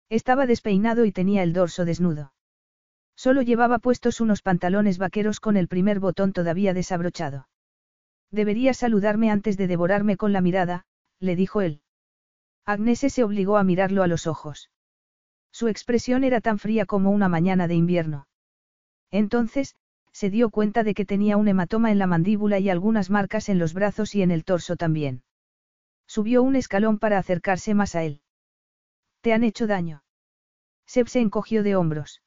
Estaba 0.10 0.46
despeinado 0.46 1.06
y 1.06 1.12
tenía 1.12 1.44
el 1.44 1.54
dorso 1.54 1.86
desnudo. 1.86 2.34
Solo 3.16 3.42
llevaba 3.42 3.80
puestos 3.80 4.22
unos 4.22 4.42
pantalones 4.42 4.98
vaqueros 4.98 5.40
con 5.40 5.58
el 5.58 5.68
primer 5.68 6.00
botón 6.00 6.34
todavía 6.34 6.74
desabrochado. 6.74 7.48
Debería 8.32 8.74
saludarme 8.74 9.32
antes 9.32 9.58
de 9.58 9.68
devorarme 9.68 10.18
con 10.18 10.34
la 10.34 10.42
mirada, 10.42 10.86
le 11.20 11.36
dijo 11.36 11.62
él. 11.62 11.82
Agnese 12.66 13.10
se 13.10 13.24
obligó 13.24 13.58
a 13.58 13.64
mirarlo 13.64 14.04
a 14.04 14.08
los 14.08 14.28
ojos. 14.28 14.70
Su 15.56 15.70
expresión 15.70 16.26
era 16.26 16.42
tan 16.42 16.60
fría 16.60 16.86
como 16.86 17.12
una 17.12 17.30
mañana 17.30 17.70
de 17.70 17.76
invierno. 17.76 18.28
Entonces, 19.10 19.78
se 20.12 20.30
dio 20.30 20.50
cuenta 20.50 20.84
de 20.84 20.94
que 20.94 21.06
tenía 21.06 21.38
un 21.38 21.48
hematoma 21.48 21.94
en 21.94 21.98
la 21.98 22.08
mandíbula 22.08 22.60
y 22.60 22.70
algunas 22.70 23.10
marcas 23.10 23.48
en 23.48 23.58
los 23.58 23.74
brazos 23.74 24.16
y 24.16 24.22
en 24.22 24.32
el 24.32 24.44
torso 24.44 24.76
también. 24.76 25.24
Subió 26.08 26.44
un 26.44 26.58
escalón 26.58 27.00
para 27.00 27.20
acercarse 27.20 27.74
más 27.74 27.96
a 27.96 28.04
él. 28.04 28.20
¿Te 29.22 29.32
han 29.32 29.46
hecho 29.46 29.66
daño? 29.66 30.04
Seb 30.88 31.08
se 31.08 31.22
encogió 31.22 31.64
de 31.64 31.78
hombros. 31.78 32.22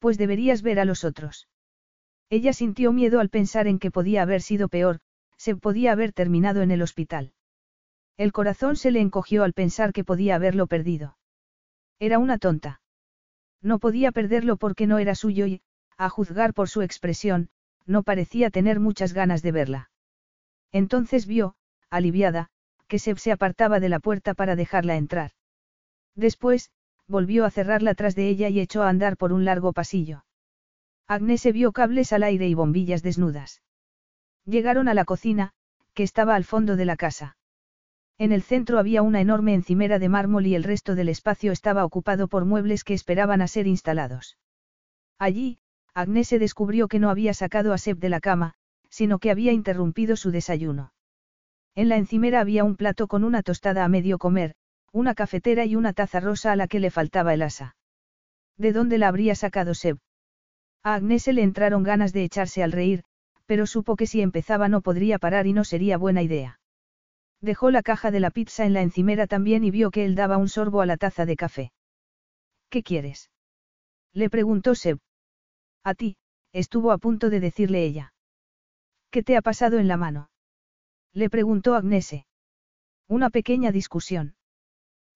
Pues 0.00 0.18
deberías 0.18 0.62
ver 0.62 0.80
a 0.80 0.84
los 0.84 1.04
otros. 1.04 1.48
Ella 2.30 2.52
sintió 2.52 2.92
miedo 2.92 3.20
al 3.20 3.28
pensar 3.28 3.68
en 3.68 3.78
que 3.78 3.92
podía 3.92 4.22
haber 4.22 4.42
sido 4.42 4.66
peor, 4.66 4.98
se 5.36 5.54
podía 5.54 5.92
haber 5.92 6.12
terminado 6.12 6.62
en 6.62 6.72
el 6.72 6.82
hospital. 6.82 7.32
El 8.16 8.32
corazón 8.32 8.74
se 8.74 8.90
le 8.90 9.00
encogió 9.00 9.44
al 9.44 9.52
pensar 9.52 9.92
que 9.92 10.02
podía 10.02 10.34
haberlo 10.34 10.66
perdido. 10.66 11.16
Era 11.98 12.18
una 12.18 12.38
tonta. 12.38 12.80
No 13.62 13.78
podía 13.78 14.12
perderlo 14.12 14.56
porque 14.56 14.86
no 14.86 14.98
era 14.98 15.14
suyo 15.14 15.46
y, 15.46 15.62
a 15.96 16.08
juzgar 16.08 16.54
por 16.54 16.68
su 16.68 16.82
expresión, 16.82 17.48
no 17.86 18.02
parecía 18.02 18.50
tener 18.50 18.80
muchas 18.80 19.12
ganas 19.12 19.42
de 19.42 19.52
verla. 19.52 19.90
Entonces 20.72 21.26
vio, 21.26 21.54
aliviada, 21.90 22.50
que 22.88 22.98
Seb 22.98 23.18
se 23.18 23.32
apartaba 23.32 23.80
de 23.80 23.88
la 23.88 24.00
puerta 24.00 24.34
para 24.34 24.56
dejarla 24.56 24.96
entrar. 24.96 25.32
Después, 26.14 26.70
volvió 27.06 27.44
a 27.44 27.50
cerrarla 27.50 27.94
tras 27.94 28.14
de 28.14 28.28
ella 28.28 28.48
y 28.48 28.60
echó 28.60 28.82
a 28.82 28.88
andar 28.88 29.16
por 29.16 29.32
un 29.32 29.44
largo 29.44 29.72
pasillo. 29.72 30.24
Agnese 31.06 31.52
vio 31.52 31.72
cables 31.72 32.12
al 32.12 32.22
aire 32.22 32.48
y 32.48 32.54
bombillas 32.54 33.02
desnudas. 33.02 33.62
Llegaron 34.44 34.88
a 34.88 34.94
la 34.94 35.04
cocina, 35.04 35.52
que 35.92 36.02
estaba 36.02 36.34
al 36.34 36.44
fondo 36.44 36.76
de 36.76 36.84
la 36.84 36.96
casa. 36.96 37.36
En 38.18 38.30
el 38.30 38.42
centro 38.42 38.78
había 38.78 39.02
una 39.02 39.20
enorme 39.20 39.54
encimera 39.54 39.98
de 39.98 40.08
mármol 40.08 40.46
y 40.46 40.54
el 40.54 40.62
resto 40.62 40.94
del 40.94 41.08
espacio 41.08 41.50
estaba 41.50 41.84
ocupado 41.84 42.28
por 42.28 42.44
muebles 42.44 42.84
que 42.84 42.94
esperaban 42.94 43.42
a 43.42 43.48
ser 43.48 43.66
instalados. 43.66 44.38
Allí, 45.18 45.58
Agnese 45.94 46.38
descubrió 46.38 46.86
que 46.88 46.98
no 46.98 47.10
había 47.10 47.34
sacado 47.34 47.72
a 47.72 47.78
Seb 47.78 47.98
de 47.98 48.08
la 48.08 48.20
cama, 48.20 48.54
sino 48.88 49.18
que 49.18 49.30
había 49.30 49.52
interrumpido 49.52 50.16
su 50.16 50.30
desayuno. 50.30 50.92
En 51.74 51.88
la 51.88 51.96
encimera 51.96 52.40
había 52.40 52.62
un 52.62 52.76
plato 52.76 53.08
con 53.08 53.24
una 53.24 53.42
tostada 53.42 53.84
a 53.84 53.88
medio 53.88 54.18
comer, 54.18 54.54
una 54.92 55.14
cafetera 55.14 55.64
y 55.64 55.74
una 55.74 55.92
taza 55.92 56.20
rosa 56.20 56.52
a 56.52 56.56
la 56.56 56.68
que 56.68 56.78
le 56.78 56.92
faltaba 56.92 57.34
el 57.34 57.42
asa. 57.42 57.74
¿De 58.56 58.72
dónde 58.72 58.98
la 58.98 59.08
habría 59.08 59.34
sacado 59.34 59.74
Seb? 59.74 59.98
A 60.84 60.94
Agnese 60.94 61.32
le 61.32 61.42
entraron 61.42 61.82
ganas 61.82 62.12
de 62.12 62.22
echarse 62.22 62.62
al 62.62 62.70
reír, 62.70 63.02
pero 63.46 63.66
supo 63.66 63.96
que 63.96 64.06
si 64.06 64.20
empezaba 64.20 64.68
no 64.68 64.82
podría 64.82 65.18
parar 65.18 65.48
y 65.48 65.52
no 65.52 65.64
sería 65.64 65.98
buena 65.98 66.22
idea. 66.22 66.60
Dejó 67.44 67.70
la 67.70 67.82
caja 67.82 68.10
de 68.10 68.20
la 68.20 68.30
pizza 68.30 68.64
en 68.64 68.72
la 68.72 68.80
encimera 68.80 69.26
también 69.26 69.64
y 69.64 69.70
vio 69.70 69.90
que 69.90 70.06
él 70.06 70.14
daba 70.14 70.38
un 70.38 70.48
sorbo 70.48 70.80
a 70.80 70.86
la 70.86 70.96
taza 70.96 71.26
de 71.26 71.36
café. 71.36 71.72
¿Qué 72.70 72.82
quieres? 72.82 73.30
Le 74.14 74.30
preguntó 74.30 74.74
Seb. 74.74 74.98
A 75.82 75.92
ti, 75.92 76.16
estuvo 76.54 76.90
a 76.90 76.96
punto 76.96 77.28
de 77.28 77.40
decirle 77.40 77.84
ella. 77.84 78.14
¿Qué 79.10 79.22
te 79.22 79.36
ha 79.36 79.42
pasado 79.42 79.78
en 79.78 79.88
la 79.88 79.98
mano? 79.98 80.30
Le 81.12 81.28
preguntó 81.28 81.74
Agnese. 81.74 82.26
Una 83.08 83.28
pequeña 83.28 83.72
discusión. 83.72 84.36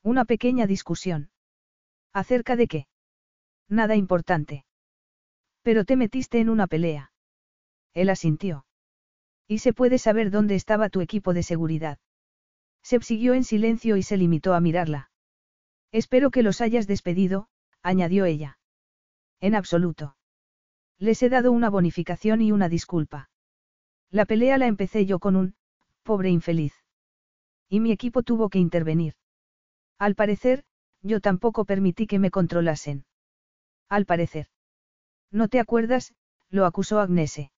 Una 0.02 0.26
pequeña 0.26 0.66
discusión. 0.66 1.30
¿Acerca 2.12 2.56
de 2.56 2.66
qué? 2.66 2.88
Nada 3.70 3.96
importante. 3.96 4.66
Pero 5.62 5.86
te 5.86 5.96
metiste 5.96 6.40
en 6.40 6.50
una 6.50 6.66
pelea. 6.66 7.10
Él 7.94 8.10
asintió. 8.10 8.66
¿Y 9.46 9.60
se 9.60 9.72
puede 9.72 9.96
saber 9.96 10.30
dónde 10.30 10.56
estaba 10.56 10.90
tu 10.90 11.00
equipo 11.00 11.32
de 11.32 11.42
seguridad? 11.42 11.98
Se 12.88 12.98
siguió 13.02 13.34
en 13.34 13.44
silencio 13.44 13.98
y 13.98 14.02
se 14.02 14.16
limitó 14.16 14.54
a 14.54 14.60
mirarla. 14.60 15.10
Espero 15.92 16.30
que 16.30 16.42
los 16.42 16.62
hayas 16.62 16.86
despedido, 16.86 17.50
añadió 17.82 18.24
ella. 18.24 18.58
En 19.40 19.54
absoluto. 19.54 20.16
Les 20.96 21.22
he 21.22 21.28
dado 21.28 21.52
una 21.52 21.68
bonificación 21.68 22.40
y 22.40 22.50
una 22.50 22.70
disculpa. 22.70 23.28
La 24.08 24.24
pelea 24.24 24.56
la 24.56 24.68
empecé 24.68 25.04
yo 25.04 25.18
con 25.18 25.36
un, 25.36 25.54
pobre 26.02 26.30
infeliz. 26.30 26.72
Y 27.68 27.80
mi 27.80 27.92
equipo 27.92 28.22
tuvo 28.22 28.48
que 28.48 28.58
intervenir. 28.58 29.16
Al 29.98 30.14
parecer, 30.14 30.64
yo 31.02 31.20
tampoco 31.20 31.66
permití 31.66 32.06
que 32.06 32.18
me 32.18 32.30
controlasen. 32.30 33.04
Al 33.90 34.06
parecer. 34.06 34.46
¿No 35.30 35.48
te 35.48 35.60
acuerdas? 35.60 36.14
lo 36.48 36.64
acusó 36.64 37.00
Agnese. 37.00 37.52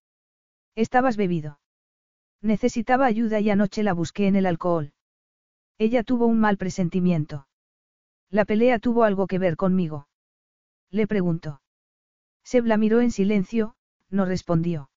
Estabas 0.74 1.16
bebido. 1.16 1.60
Necesitaba 2.42 3.06
ayuda 3.06 3.38
y 3.38 3.48
anoche 3.48 3.84
la 3.84 3.92
busqué 3.92 4.26
en 4.26 4.34
el 4.34 4.46
alcohol. 4.46 4.92
Ella 5.80 6.02
tuvo 6.02 6.26
un 6.26 6.38
mal 6.38 6.58
presentimiento. 6.58 7.46
La 8.28 8.44
pelea 8.44 8.78
tuvo 8.78 9.02
algo 9.04 9.26
que 9.26 9.38
ver 9.38 9.56
conmigo. 9.56 10.08
Le 10.90 11.06
preguntó. 11.06 11.62
Seb 12.44 12.66
la 12.66 12.76
miró 12.76 13.00
en 13.00 13.10
silencio, 13.10 13.76
no 14.10 14.26
respondió. 14.26 14.90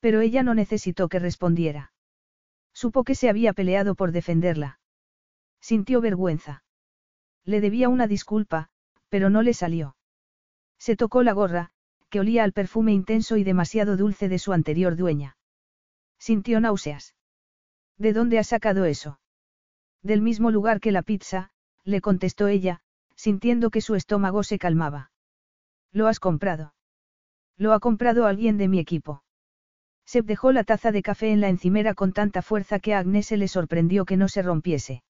Pero 0.00 0.22
ella 0.22 0.42
no 0.42 0.54
necesitó 0.54 1.10
que 1.10 1.18
respondiera. 1.18 1.92
Supo 2.72 3.04
que 3.04 3.14
se 3.14 3.28
había 3.28 3.52
peleado 3.52 3.94
por 3.94 4.12
defenderla. 4.12 4.80
Sintió 5.60 6.00
vergüenza. 6.00 6.64
Le 7.44 7.60
debía 7.60 7.90
una 7.90 8.06
disculpa, 8.06 8.70
pero 9.10 9.28
no 9.28 9.42
le 9.42 9.52
salió. 9.52 9.94
Se 10.78 10.96
tocó 10.96 11.22
la 11.22 11.34
gorra, 11.34 11.70
que 12.08 12.18
olía 12.18 12.44
al 12.44 12.54
perfume 12.54 12.94
intenso 12.94 13.36
y 13.36 13.44
demasiado 13.44 13.98
dulce 13.98 14.30
de 14.30 14.38
su 14.38 14.54
anterior 14.54 14.96
dueña. 14.96 15.36
Sintió 16.18 16.60
náuseas. 16.60 17.14
¿De 17.98 18.14
dónde 18.14 18.38
ha 18.38 18.44
sacado 18.44 18.86
eso? 18.86 19.18
Del 20.02 20.20
mismo 20.20 20.50
lugar 20.50 20.80
que 20.80 20.92
la 20.92 21.02
pizza, 21.02 21.50
le 21.84 22.00
contestó 22.00 22.48
ella, 22.48 22.80
sintiendo 23.16 23.70
que 23.70 23.80
su 23.80 23.94
estómago 23.94 24.42
se 24.42 24.58
calmaba. 24.58 25.10
¿Lo 25.92 26.08
has 26.08 26.18
comprado? 26.18 26.74
Lo 27.56 27.72
ha 27.72 27.80
comprado 27.80 28.26
alguien 28.26 28.58
de 28.58 28.68
mi 28.68 28.78
equipo. 28.78 29.22
Seb 30.04 30.24
dejó 30.24 30.52
la 30.52 30.64
taza 30.64 30.90
de 30.90 31.02
café 31.02 31.30
en 31.30 31.40
la 31.40 31.48
encimera 31.48 31.94
con 31.94 32.12
tanta 32.12 32.42
fuerza 32.42 32.80
que 32.80 32.94
a 32.94 32.98
Agnes 32.98 33.26
se 33.26 33.36
le 33.36 33.46
sorprendió 33.46 34.04
que 34.04 34.16
no 34.16 34.28
se 34.28 34.42
rompiese. 34.42 35.04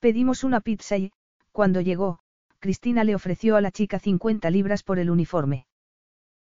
Pedimos 0.00 0.44
una 0.44 0.60
pizza 0.60 0.98
y, 0.98 1.12
cuando 1.52 1.80
llegó, 1.80 2.18
Cristina 2.58 3.04
le 3.04 3.14
ofreció 3.14 3.56
a 3.56 3.60
la 3.60 3.70
chica 3.70 3.98
50 3.98 4.50
libras 4.50 4.82
por 4.82 4.98
el 4.98 5.10
uniforme. 5.10 5.66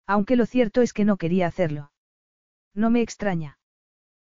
Aunque 0.05 0.35
lo 0.35 0.45
cierto 0.45 0.81
es 0.81 0.93
que 0.93 1.05
no 1.05 1.17
quería 1.17 1.47
hacerlo. 1.47 1.91
No 2.73 2.89
me 2.89 3.01
extraña. 3.01 3.57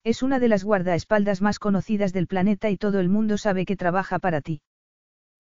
Es 0.06 0.22
una 0.22 0.38
de 0.38 0.48
las 0.48 0.64
guardaespaldas 0.64 1.42
más 1.42 1.58
conocidas 1.58 2.14
del 2.14 2.28
planeta 2.28 2.70
y 2.70 2.78
todo 2.78 3.00
el 3.00 3.10
mundo 3.10 3.40
sabe 3.40 3.66
que 3.66 3.76
trabaja 3.76 4.20
para 4.20 4.40
ti. 4.40 4.62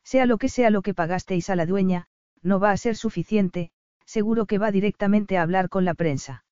Sea 0.03 0.25
lo 0.25 0.39
que 0.39 0.49
sea 0.49 0.71
lo 0.71 0.81
que 0.81 0.95
pagasteis 0.95 1.51
a 1.51 1.55
la 1.55 1.67
dueña, 1.67 2.07
no 2.41 2.59
va 2.59 2.71
a 2.71 2.77
ser 2.77 2.95
suficiente, 2.95 3.69
seguro 4.05 4.47
que 4.47 4.57
va 4.57 4.71
directamente 4.71 5.37
a 5.37 5.43
hablar 5.43 5.69
con 5.69 5.85
la 5.85 5.93
prensa. 5.93 6.45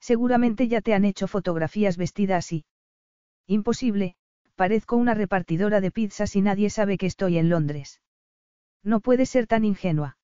Seguramente 0.00 0.68
ya 0.68 0.82
te 0.82 0.92
han 0.92 1.06
hecho 1.06 1.28
fotografías 1.28 1.96
vestida 1.96 2.36
así. 2.36 2.66
Imposible, 3.46 4.16
parezco 4.54 4.96
una 4.96 5.14
repartidora 5.14 5.80
de 5.80 5.90
pizzas 5.90 6.36
y 6.36 6.42
nadie 6.42 6.68
sabe 6.68 6.98
que 6.98 7.06
estoy 7.06 7.38
en 7.38 7.48
Londres. 7.48 8.02
No 8.82 9.00
puede 9.00 9.24
ser 9.24 9.46
tan 9.46 9.64
ingenua. 9.64 10.18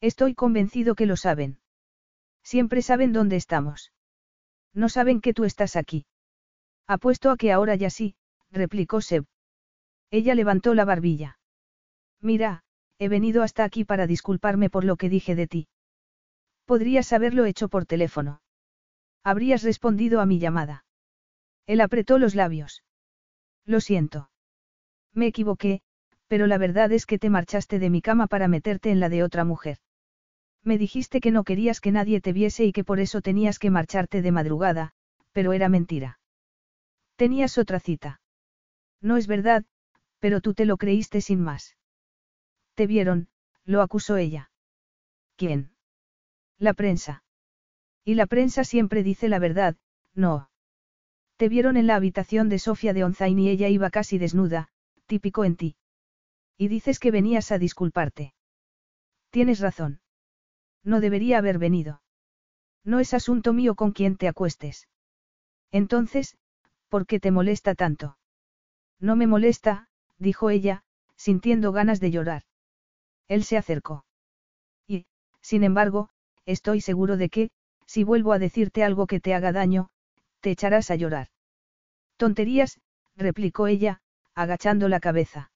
Estoy 0.00 0.34
convencido 0.34 0.96
que 0.96 1.06
lo 1.06 1.16
saben. 1.16 1.60
Siempre 2.42 2.82
saben 2.82 3.12
dónde 3.12 3.36
estamos. 3.36 3.92
No 4.74 4.88
saben 4.88 5.20
que 5.20 5.34
tú 5.34 5.44
estás 5.44 5.76
aquí. 5.76 6.04
Apuesto 6.86 7.30
a 7.30 7.36
que 7.36 7.52
ahora 7.52 7.74
ya 7.74 7.90
sí, 7.90 8.14
replicó 8.50 9.00
Seb. 9.00 9.24
Ella 10.10 10.34
levantó 10.34 10.74
la 10.74 10.84
barbilla. 10.84 11.38
Mira, 12.20 12.62
he 12.98 13.08
venido 13.08 13.42
hasta 13.42 13.64
aquí 13.64 13.84
para 13.84 14.06
disculparme 14.06 14.70
por 14.70 14.84
lo 14.84 14.96
que 14.96 15.08
dije 15.08 15.34
de 15.34 15.46
ti. 15.46 15.68
Podrías 16.66 17.12
haberlo 17.12 17.44
hecho 17.44 17.68
por 17.68 17.86
teléfono. 17.86 18.42
Habrías 19.24 19.62
respondido 19.62 20.20
a 20.20 20.26
mi 20.26 20.38
llamada. 20.38 20.84
Él 21.66 21.80
apretó 21.80 22.18
los 22.18 22.34
labios. 22.34 22.84
Lo 23.64 23.80
siento. 23.80 24.30
Me 25.14 25.26
equivoqué, 25.26 25.82
pero 26.26 26.46
la 26.46 26.58
verdad 26.58 26.92
es 26.92 27.06
que 27.06 27.18
te 27.18 27.30
marchaste 27.30 27.78
de 27.78 27.90
mi 27.90 28.02
cama 28.02 28.26
para 28.26 28.48
meterte 28.48 28.90
en 28.90 29.00
la 29.00 29.08
de 29.08 29.22
otra 29.22 29.44
mujer. 29.44 29.78
Me 30.64 30.78
dijiste 30.78 31.20
que 31.20 31.30
no 31.30 31.44
querías 31.44 31.80
que 31.80 31.92
nadie 31.92 32.20
te 32.20 32.32
viese 32.32 32.64
y 32.64 32.72
que 32.72 32.84
por 32.84 33.00
eso 33.00 33.20
tenías 33.20 33.58
que 33.58 33.70
marcharte 33.70 34.22
de 34.22 34.32
madrugada, 34.32 34.92
pero 35.32 35.52
era 35.52 35.68
mentira. 35.68 36.18
Tenías 37.16 37.58
otra 37.58 37.80
cita. 37.80 38.20
No 39.00 39.16
es 39.16 39.26
verdad, 39.26 39.64
pero 40.18 40.40
tú 40.40 40.54
te 40.54 40.66
lo 40.66 40.76
creíste 40.76 41.20
sin 41.20 41.40
más. 41.40 41.76
Te 42.74 42.86
vieron, 42.86 43.28
lo 43.64 43.82
acusó 43.82 44.16
ella. 44.16 44.50
¿Quién? 45.36 45.72
La 46.58 46.74
prensa. 46.74 47.24
Y 48.04 48.14
la 48.14 48.26
prensa 48.26 48.64
siempre 48.64 49.02
dice 49.02 49.28
la 49.28 49.38
verdad, 49.38 49.76
no. 50.14 50.50
Te 51.36 51.48
vieron 51.48 51.76
en 51.76 51.86
la 51.86 51.96
habitación 51.96 52.48
de 52.48 52.58
Sofía 52.58 52.92
de 52.92 53.04
Onzain 53.04 53.38
y 53.38 53.48
ella 53.48 53.68
iba 53.68 53.90
casi 53.90 54.18
desnuda, 54.18 54.68
típico 55.06 55.44
en 55.44 55.56
ti. 55.56 55.76
Y 56.56 56.68
dices 56.68 56.98
que 56.98 57.10
venías 57.10 57.50
a 57.50 57.58
disculparte. 57.58 58.34
Tienes 59.30 59.60
razón. 59.60 60.00
No 60.84 61.00
debería 61.00 61.38
haber 61.38 61.58
venido. 61.58 62.02
No 62.84 63.00
es 63.00 63.14
asunto 63.14 63.52
mío 63.52 63.74
con 63.74 63.92
quien 63.92 64.16
te 64.16 64.28
acuestes. 64.28 64.88
Entonces, 65.70 66.36
¿por 66.92 67.06
qué 67.06 67.18
te 67.18 67.30
molesta 67.30 67.74
tanto? 67.74 68.18
No 69.00 69.16
me 69.16 69.26
molesta, 69.26 69.88
dijo 70.18 70.50
ella, 70.50 70.84
sintiendo 71.16 71.72
ganas 71.72 72.00
de 72.00 72.10
llorar. 72.10 72.42
Él 73.28 73.44
se 73.44 73.56
acercó. 73.56 74.04
Y, 74.86 75.06
sin 75.40 75.64
embargo, 75.64 76.10
estoy 76.44 76.82
seguro 76.82 77.16
de 77.16 77.30
que, 77.30 77.50
si 77.86 78.04
vuelvo 78.04 78.34
a 78.34 78.38
decirte 78.38 78.84
algo 78.84 79.06
que 79.06 79.20
te 79.20 79.32
haga 79.32 79.52
daño, 79.52 79.88
te 80.40 80.50
echarás 80.50 80.90
a 80.90 80.96
llorar. 80.96 81.28
Tonterías, 82.18 82.78
replicó 83.16 83.68
ella, 83.68 84.02
agachando 84.34 84.90
la 84.90 85.00
cabeza. 85.00 85.50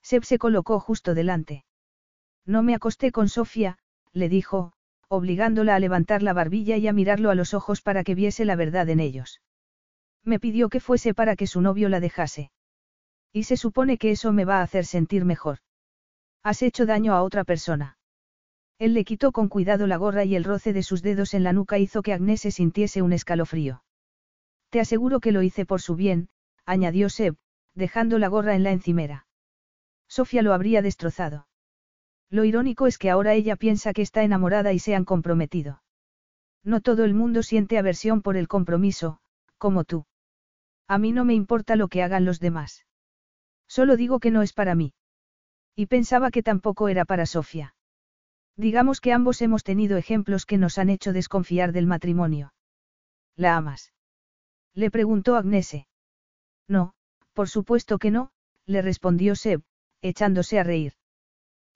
Seb 0.00 0.22
se 0.22 0.38
colocó 0.38 0.78
justo 0.78 1.12
delante. 1.14 1.64
No 2.46 2.62
me 2.62 2.76
acosté 2.76 3.10
con 3.10 3.28
Sofía, 3.28 3.78
le 4.12 4.28
dijo, 4.28 4.74
obligándola 5.08 5.74
a 5.74 5.80
levantar 5.80 6.22
la 6.22 6.34
barbilla 6.34 6.76
y 6.76 6.86
a 6.86 6.92
mirarlo 6.92 7.30
a 7.30 7.34
los 7.34 7.52
ojos 7.52 7.82
para 7.82 8.04
que 8.04 8.14
viese 8.14 8.44
la 8.44 8.54
verdad 8.54 8.88
en 8.90 9.00
ellos. 9.00 9.40
Me 10.24 10.38
pidió 10.38 10.68
que 10.68 10.80
fuese 10.80 11.14
para 11.14 11.36
que 11.36 11.46
su 11.46 11.60
novio 11.60 11.88
la 11.88 12.00
dejase. 12.00 12.50
Y 13.32 13.44
se 13.44 13.56
supone 13.56 13.98
que 13.98 14.10
eso 14.10 14.32
me 14.32 14.44
va 14.44 14.58
a 14.58 14.62
hacer 14.62 14.84
sentir 14.84 15.24
mejor. 15.24 15.58
Has 16.42 16.62
hecho 16.62 16.86
daño 16.86 17.14
a 17.14 17.22
otra 17.22 17.44
persona. 17.44 17.96
Él 18.78 18.94
le 18.94 19.04
quitó 19.04 19.32
con 19.32 19.48
cuidado 19.48 19.86
la 19.86 19.96
gorra 19.96 20.24
y 20.24 20.34
el 20.34 20.44
roce 20.44 20.72
de 20.72 20.82
sus 20.82 21.02
dedos 21.02 21.34
en 21.34 21.44
la 21.44 21.52
nuca 21.52 21.78
hizo 21.78 22.02
que 22.02 22.12
Agnese 22.12 22.50
sintiese 22.50 23.02
un 23.02 23.12
escalofrío. 23.12 23.84
Te 24.70 24.80
aseguro 24.80 25.20
que 25.20 25.32
lo 25.32 25.42
hice 25.42 25.66
por 25.66 25.80
su 25.80 25.94
bien, 25.94 26.28
añadió 26.64 27.08
Seb, 27.08 27.36
dejando 27.74 28.18
la 28.18 28.28
gorra 28.28 28.54
en 28.54 28.62
la 28.62 28.72
encimera. 28.72 29.26
Sofía 30.08 30.42
lo 30.42 30.52
habría 30.52 30.82
destrozado. 30.82 31.46
Lo 32.28 32.44
irónico 32.44 32.86
es 32.86 32.98
que 32.98 33.10
ahora 33.10 33.34
ella 33.34 33.56
piensa 33.56 33.92
que 33.92 34.02
está 34.02 34.22
enamorada 34.22 34.72
y 34.72 34.78
se 34.78 34.94
han 34.94 35.04
comprometido. 35.04 35.82
No 36.64 36.80
todo 36.80 37.04
el 37.04 37.14
mundo 37.14 37.42
siente 37.42 37.78
aversión 37.78 38.22
por 38.22 38.36
el 38.36 38.48
compromiso, 38.48 39.18
como 39.58 39.84
tú. 39.84 40.06
A 40.92 40.98
mí 40.98 41.10
no 41.10 41.24
me 41.24 41.32
importa 41.32 41.74
lo 41.74 41.88
que 41.88 42.02
hagan 42.02 42.26
los 42.26 42.38
demás. 42.38 42.84
Solo 43.66 43.96
digo 43.96 44.20
que 44.20 44.30
no 44.30 44.42
es 44.42 44.52
para 44.52 44.74
mí. 44.74 44.92
Y 45.74 45.86
pensaba 45.86 46.30
que 46.30 46.42
tampoco 46.42 46.90
era 46.90 47.06
para 47.06 47.24
Sofía. 47.24 47.74
Digamos 48.58 49.00
que 49.00 49.14
ambos 49.14 49.40
hemos 49.40 49.64
tenido 49.64 49.96
ejemplos 49.96 50.44
que 50.44 50.58
nos 50.58 50.76
han 50.76 50.90
hecho 50.90 51.14
desconfiar 51.14 51.72
del 51.72 51.86
matrimonio. 51.86 52.52
¿La 53.36 53.56
amas? 53.56 53.94
Le 54.74 54.90
preguntó 54.90 55.36
Agnese. 55.36 55.88
No, 56.68 56.92
por 57.32 57.48
supuesto 57.48 57.98
que 57.98 58.10
no, 58.10 58.30
le 58.66 58.82
respondió 58.82 59.34
Seb, 59.34 59.62
echándose 60.02 60.58
a 60.58 60.62
reír. 60.62 60.92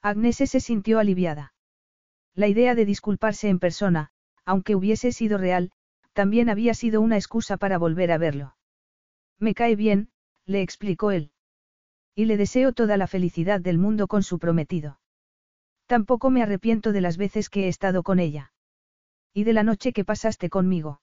Agnese 0.02 0.46
se 0.46 0.60
sintió 0.60 0.98
aliviada. 0.98 1.54
La 2.34 2.48
idea 2.48 2.74
de 2.74 2.84
disculparse 2.84 3.48
en 3.48 3.60
persona, 3.60 4.10
aunque 4.44 4.76
hubiese 4.76 5.10
sido 5.10 5.38
real, 5.38 5.72
también 6.12 6.50
había 6.50 6.74
sido 6.74 7.00
una 7.00 7.16
excusa 7.16 7.56
para 7.56 7.78
volver 7.78 8.12
a 8.12 8.18
verlo. 8.18 8.55
Me 9.38 9.54
cae 9.54 9.76
bien, 9.76 10.10
le 10.44 10.62
explicó 10.62 11.10
él. 11.10 11.30
Y 12.14 12.24
le 12.24 12.36
deseo 12.36 12.72
toda 12.72 12.96
la 12.96 13.06
felicidad 13.06 13.60
del 13.60 13.78
mundo 13.78 14.06
con 14.06 14.22
su 14.22 14.38
prometido. 14.38 15.00
Tampoco 15.86 16.30
me 16.30 16.42
arrepiento 16.42 16.92
de 16.92 17.00
las 17.00 17.16
veces 17.16 17.50
que 17.50 17.64
he 17.64 17.68
estado 17.68 18.02
con 18.02 18.18
ella. 18.18 18.52
Y 19.34 19.44
de 19.44 19.52
la 19.52 19.62
noche 19.62 19.92
que 19.92 20.04
pasaste 20.04 20.48
conmigo. 20.48 21.00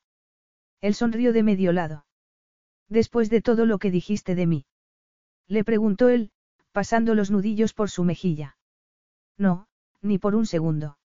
Él 0.81 0.95
sonrió 0.95 1.31
de 1.33 1.43
medio 1.43 1.71
lado. 1.71 2.05
Después 2.89 3.29
de 3.29 3.41
todo 3.41 3.65
lo 3.65 3.77
que 3.77 3.91
dijiste 3.91 4.35
de 4.35 4.47
mí. 4.47 4.65
Le 5.47 5.63
preguntó 5.63 6.09
él, 6.09 6.31
pasando 6.71 7.15
los 7.15 7.31
nudillos 7.31 7.73
por 7.73 7.89
su 7.89 8.03
mejilla. 8.03 8.57
No, 9.37 9.67
ni 10.01 10.17
por 10.17 10.35
un 10.35 10.45
segundo. 10.45 10.97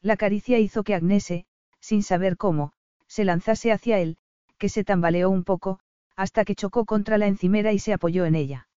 La 0.00 0.16
caricia 0.16 0.58
hizo 0.58 0.84
que 0.84 0.94
Agnese, 0.94 1.46
sin 1.80 2.02
saber 2.02 2.36
cómo, 2.36 2.72
se 3.06 3.24
lanzase 3.24 3.72
hacia 3.72 3.98
él, 3.98 4.16
que 4.58 4.68
se 4.68 4.84
tambaleó 4.84 5.28
un 5.30 5.44
poco, 5.44 5.80
hasta 6.16 6.44
que 6.44 6.54
chocó 6.54 6.84
contra 6.84 7.18
la 7.18 7.26
encimera 7.26 7.72
y 7.72 7.78
se 7.78 7.92
apoyó 7.92 8.24
en 8.24 8.34
ella. 8.34 8.68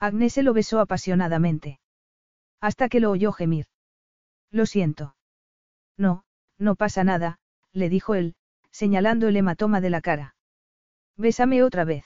Agnese 0.00 0.42
lo 0.42 0.52
besó 0.52 0.80
apasionadamente. 0.80 1.80
Hasta 2.60 2.88
que 2.88 3.00
lo 3.00 3.10
oyó 3.10 3.32
gemir. 3.32 3.66
Lo 4.50 4.66
siento. 4.66 5.16
No, 5.96 6.24
no 6.58 6.74
pasa 6.74 7.04
nada, 7.04 7.38
le 7.72 7.88
dijo 7.88 8.14
él, 8.14 8.34
señalando 8.70 9.28
el 9.28 9.36
hematoma 9.36 9.80
de 9.80 9.90
la 9.90 10.00
cara. 10.00 10.36
Bésame 11.16 11.62
otra 11.62 11.84
vez. 11.84 12.04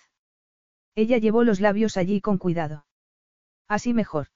Ella 0.94 1.18
llevó 1.18 1.44
los 1.44 1.60
labios 1.60 1.96
allí 1.96 2.20
con 2.20 2.38
cuidado. 2.38 2.84
Así 3.68 3.94
mejor. 3.94 4.28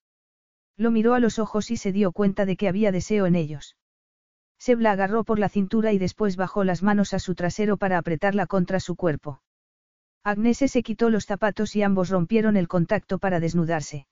Lo 0.77 0.89
miró 0.89 1.13
a 1.13 1.19
los 1.19 1.37
ojos 1.37 1.69
y 1.69 1.77
se 1.77 1.91
dio 1.91 2.11
cuenta 2.11 2.45
de 2.45 2.55
que 2.55 2.67
había 2.67 2.91
deseo 2.91 3.25
en 3.25 3.35
ellos. 3.35 3.75
Seb 4.57 4.79
la 4.79 4.93
agarró 4.93 5.23
por 5.23 5.39
la 5.39 5.49
cintura 5.49 5.91
y 5.91 5.97
después 5.97 6.37
bajó 6.37 6.63
las 6.63 6.81
manos 6.81 7.13
a 7.13 7.19
su 7.19 7.35
trasero 7.35 7.77
para 7.77 7.97
apretarla 7.97 8.47
contra 8.47 8.79
su 8.79 8.95
cuerpo. 8.95 9.42
Agnese 10.23 10.67
se 10.67 10.83
quitó 10.83 11.09
los 11.09 11.25
zapatos 11.25 11.75
y 11.75 11.83
ambos 11.83 12.09
rompieron 12.09 12.55
el 12.55 12.67
contacto 12.67 13.19
para 13.19 13.39
desnudarse. 13.39 14.07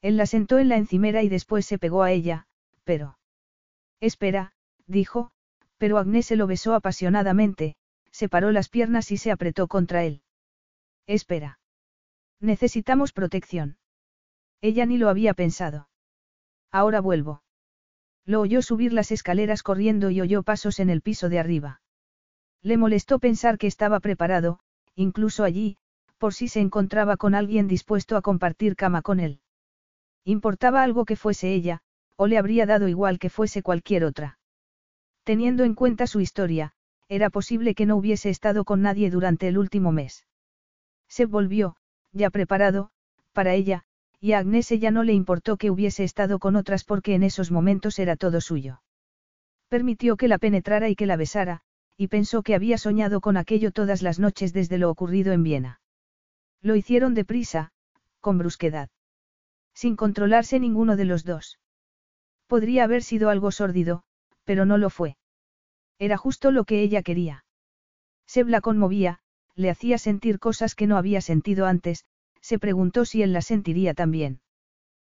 Él 0.00 0.16
la 0.16 0.26
sentó 0.26 0.58
en 0.58 0.68
la 0.68 0.76
encimera 0.76 1.22
y 1.22 1.28
después 1.28 1.66
se 1.66 1.78
pegó 1.78 2.02
a 2.02 2.12
ella, 2.12 2.46
pero... 2.84 3.18
Espera, 4.00 4.52
dijo, 4.86 5.30
pero 5.78 5.98
Agnese 5.98 6.28
se 6.28 6.36
lo 6.36 6.46
besó 6.46 6.74
apasionadamente, 6.74 7.76
separó 8.10 8.50
las 8.50 8.68
piernas 8.68 9.10
y 9.10 9.18
se 9.18 9.30
apretó 9.30 9.68
contra 9.68 10.04
él. 10.04 10.22
Espera. 11.06 11.58
Necesitamos 12.40 13.12
protección. 13.12 13.78
Ella 14.60 14.86
ni 14.86 14.96
lo 14.96 15.08
había 15.08 15.34
pensado. 15.34 15.88
Ahora 16.72 17.00
vuelvo. 17.00 17.42
Lo 18.24 18.40
oyó 18.40 18.62
subir 18.62 18.92
las 18.92 19.10
escaleras 19.12 19.62
corriendo 19.62 20.10
y 20.10 20.20
oyó 20.20 20.42
pasos 20.42 20.80
en 20.80 20.90
el 20.90 21.02
piso 21.02 21.28
de 21.28 21.38
arriba. 21.38 21.80
Le 22.62 22.76
molestó 22.76 23.18
pensar 23.18 23.58
que 23.58 23.66
estaba 23.66 24.00
preparado, 24.00 24.60
incluso 24.96 25.44
allí, 25.44 25.76
por 26.18 26.34
si 26.34 26.48
se 26.48 26.60
encontraba 26.60 27.16
con 27.16 27.34
alguien 27.34 27.68
dispuesto 27.68 28.16
a 28.16 28.22
compartir 28.22 28.74
cama 28.74 29.02
con 29.02 29.20
él. 29.20 29.40
Importaba 30.24 30.82
algo 30.82 31.04
que 31.04 31.14
fuese 31.14 31.52
ella, 31.52 31.82
o 32.16 32.26
le 32.26 32.38
habría 32.38 32.66
dado 32.66 32.88
igual 32.88 33.18
que 33.18 33.30
fuese 33.30 33.62
cualquier 33.62 34.04
otra. 34.04 34.38
Teniendo 35.22 35.64
en 35.64 35.74
cuenta 35.74 36.06
su 36.06 36.20
historia, 36.20 36.72
era 37.08 37.30
posible 37.30 37.74
que 37.74 37.86
no 37.86 37.96
hubiese 37.96 38.30
estado 38.30 38.64
con 38.64 38.82
nadie 38.82 39.10
durante 39.10 39.46
el 39.48 39.58
último 39.58 39.92
mes. 39.92 40.26
Se 41.08 41.26
volvió, 41.26 41.76
ya 42.12 42.30
preparado, 42.30 42.90
para 43.32 43.54
ella, 43.54 43.84
y 44.20 44.32
a 44.32 44.38
Agnese 44.38 44.78
ya 44.78 44.90
no 44.90 45.04
le 45.04 45.12
importó 45.12 45.56
que 45.56 45.70
hubiese 45.70 46.02
estado 46.02 46.38
con 46.38 46.56
otras 46.56 46.84
porque 46.84 47.14
en 47.14 47.22
esos 47.22 47.50
momentos 47.50 47.98
era 47.98 48.16
todo 48.16 48.40
suyo. 48.40 48.80
Permitió 49.68 50.16
que 50.16 50.28
la 50.28 50.38
penetrara 50.38 50.88
y 50.88 50.96
que 50.96 51.06
la 51.06 51.16
besara, 51.16 51.62
y 51.96 52.08
pensó 52.08 52.42
que 52.42 52.54
había 52.54 52.78
soñado 52.78 53.20
con 53.20 53.36
aquello 53.36 53.70
todas 53.72 54.02
las 54.02 54.18
noches 54.18 54.52
desde 54.52 54.78
lo 54.78 54.90
ocurrido 54.90 55.32
en 55.32 55.42
Viena. 55.42 55.80
Lo 56.60 56.76
hicieron 56.76 57.14
deprisa, 57.14 57.72
con 58.20 58.38
brusquedad. 58.38 58.90
Sin 59.74 59.96
controlarse 59.96 60.58
ninguno 60.60 60.96
de 60.96 61.04
los 61.04 61.24
dos. 61.24 61.58
Podría 62.46 62.84
haber 62.84 63.02
sido 63.02 63.30
algo 63.30 63.50
sórdido, 63.50 64.04
pero 64.44 64.66
no 64.66 64.78
lo 64.78 64.90
fue. 64.90 65.16
Era 65.98 66.16
justo 66.16 66.50
lo 66.50 66.64
que 66.64 66.82
ella 66.82 67.02
quería. 67.02 67.44
Seb 68.26 68.48
la 68.48 68.60
conmovía, 68.60 69.20
le 69.54 69.70
hacía 69.70 69.98
sentir 69.98 70.38
cosas 70.38 70.74
que 70.74 70.86
no 70.86 70.96
había 70.96 71.20
sentido 71.20 71.66
antes, 71.66 72.04
se 72.40 72.58
preguntó 72.58 73.04
si 73.04 73.22
él 73.22 73.32
las 73.32 73.46
sentiría 73.46 73.94
también. 73.94 74.40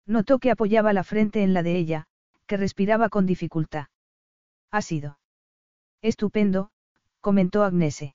Notó 0.07 0.39
que 0.39 0.51
apoyaba 0.51 0.93
la 0.93 1.05
frente 1.05 1.43
en 1.43 1.53
la 1.53 1.63
de 1.63 1.77
ella, 1.77 2.07
que 2.47 2.57
respiraba 2.57 3.09
con 3.09 3.27
dificultad. 3.27 3.89
Ha 4.71 4.81
sido. 4.81 5.18
Estupendo, 6.03 6.71
comentó 7.21 7.65
Agnese. 7.65 8.15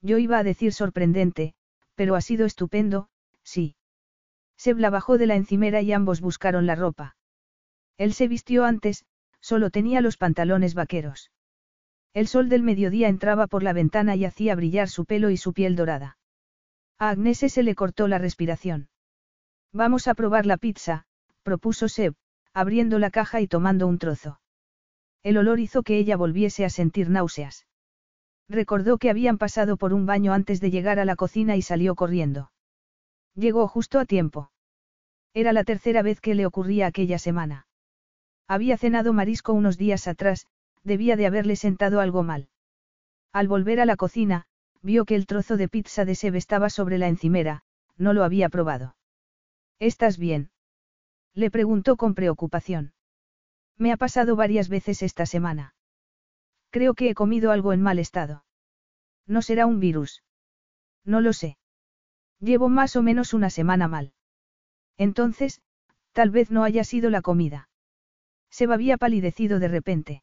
Yo 0.00 0.18
iba 0.18 0.38
a 0.38 0.44
decir 0.44 0.72
sorprendente, 0.72 1.54
pero 1.94 2.14
ha 2.16 2.20
sido 2.20 2.46
estupendo, 2.46 3.08
sí. 3.42 3.76
Seb 4.56 4.78
la 4.78 4.90
bajó 4.90 5.18
de 5.18 5.26
la 5.26 5.36
encimera 5.36 5.80
y 5.80 5.92
ambos 5.92 6.20
buscaron 6.20 6.66
la 6.66 6.74
ropa. 6.74 7.16
Él 7.98 8.12
se 8.12 8.28
vistió 8.28 8.64
antes, 8.64 9.04
solo 9.40 9.70
tenía 9.70 10.00
los 10.00 10.16
pantalones 10.16 10.74
vaqueros. 10.74 11.30
El 12.14 12.28
sol 12.28 12.48
del 12.48 12.62
mediodía 12.62 13.08
entraba 13.08 13.46
por 13.46 13.62
la 13.62 13.72
ventana 13.72 14.16
y 14.16 14.24
hacía 14.24 14.54
brillar 14.54 14.88
su 14.88 15.04
pelo 15.04 15.30
y 15.30 15.36
su 15.36 15.52
piel 15.52 15.76
dorada. 15.76 16.18
A 16.98 17.10
Agnese 17.10 17.48
se 17.48 17.62
le 17.62 17.74
cortó 17.74 18.06
la 18.06 18.18
respiración. 18.18 18.88
Vamos 19.72 20.06
a 20.06 20.14
probar 20.14 20.46
la 20.46 20.58
pizza, 20.58 21.06
propuso 21.42 21.88
Seb, 21.88 22.14
abriendo 22.52 22.98
la 22.98 23.10
caja 23.10 23.40
y 23.40 23.48
tomando 23.48 23.86
un 23.86 23.98
trozo. 23.98 24.41
El 25.22 25.36
olor 25.36 25.60
hizo 25.60 25.82
que 25.82 25.98
ella 25.98 26.16
volviese 26.16 26.64
a 26.64 26.70
sentir 26.70 27.08
náuseas. 27.08 27.66
Recordó 28.48 28.98
que 28.98 29.10
habían 29.10 29.38
pasado 29.38 29.76
por 29.76 29.92
un 29.94 30.04
baño 30.04 30.32
antes 30.32 30.60
de 30.60 30.70
llegar 30.70 30.98
a 30.98 31.04
la 31.04 31.16
cocina 31.16 31.56
y 31.56 31.62
salió 31.62 31.94
corriendo. 31.94 32.50
Llegó 33.34 33.68
justo 33.68 33.98
a 33.98 34.04
tiempo. 34.04 34.50
Era 35.32 35.52
la 35.52 35.64
tercera 35.64 36.02
vez 36.02 36.20
que 36.20 36.34
le 36.34 36.44
ocurría 36.44 36.86
aquella 36.86 37.18
semana. 37.18 37.66
Había 38.48 38.76
cenado 38.76 39.12
marisco 39.12 39.52
unos 39.52 39.78
días 39.78 40.06
atrás, 40.08 40.46
debía 40.82 41.16
de 41.16 41.26
haberle 41.26 41.56
sentado 41.56 42.00
algo 42.00 42.22
mal. 42.22 42.48
Al 43.32 43.48
volver 43.48 43.80
a 43.80 43.86
la 43.86 43.96
cocina, 43.96 44.44
vio 44.82 45.04
que 45.04 45.14
el 45.14 45.26
trozo 45.26 45.56
de 45.56 45.68
pizza 45.68 46.04
de 46.04 46.14
Seb 46.14 46.34
estaba 46.34 46.68
sobre 46.68 46.98
la 46.98 47.08
encimera, 47.08 47.62
no 47.96 48.12
lo 48.12 48.24
había 48.24 48.48
probado. 48.48 48.96
¿Estás 49.78 50.18
bien? 50.18 50.50
Le 51.34 51.50
preguntó 51.50 51.96
con 51.96 52.14
preocupación. 52.14 52.92
Me 53.78 53.92
ha 53.92 53.96
pasado 53.96 54.36
varias 54.36 54.68
veces 54.68 55.02
esta 55.02 55.26
semana. 55.26 55.74
Creo 56.70 56.94
que 56.94 57.10
he 57.10 57.14
comido 57.14 57.50
algo 57.50 57.72
en 57.72 57.82
mal 57.82 57.98
estado. 57.98 58.44
No 59.26 59.42
será 59.42 59.66
un 59.66 59.80
virus. 59.80 60.22
No 61.04 61.20
lo 61.20 61.32
sé. 61.32 61.58
Llevo 62.40 62.68
más 62.68 62.96
o 62.96 63.02
menos 63.02 63.34
una 63.34 63.50
semana 63.50 63.88
mal. 63.88 64.14
Entonces, 64.96 65.62
tal 66.12 66.30
vez 66.30 66.50
no 66.50 66.64
haya 66.64 66.84
sido 66.84 67.10
la 67.10 67.22
comida. 67.22 67.68
Se 68.50 68.64
había 68.64 68.98
palidecido 68.98 69.58
de 69.58 69.68
repente. 69.68 70.22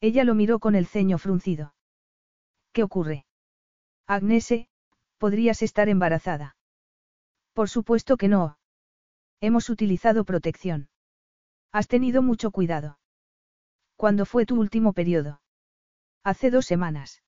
Ella 0.00 0.24
lo 0.24 0.34
miró 0.34 0.58
con 0.58 0.74
el 0.74 0.86
ceño 0.86 1.18
fruncido. 1.18 1.74
¿Qué 2.72 2.82
ocurre? 2.82 3.24
Agnese, 4.06 4.68
podrías 5.18 5.62
estar 5.62 5.88
embarazada. 5.88 6.56
Por 7.52 7.68
supuesto 7.68 8.16
que 8.16 8.28
no. 8.28 8.58
Hemos 9.40 9.68
utilizado 9.70 10.24
protección. 10.24 10.88
Has 11.72 11.88
tenido 11.88 12.22
mucho 12.22 12.50
cuidado. 12.50 12.98
¿Cuándo 13.96 14.26
fue 14.26 14.46
tu 14.46 14.58
último 14.58 14.92
periodo? 14.92 15.40
Hace 16.24 16.50
dos 16.50 16.66
semanas. 16.66 17.22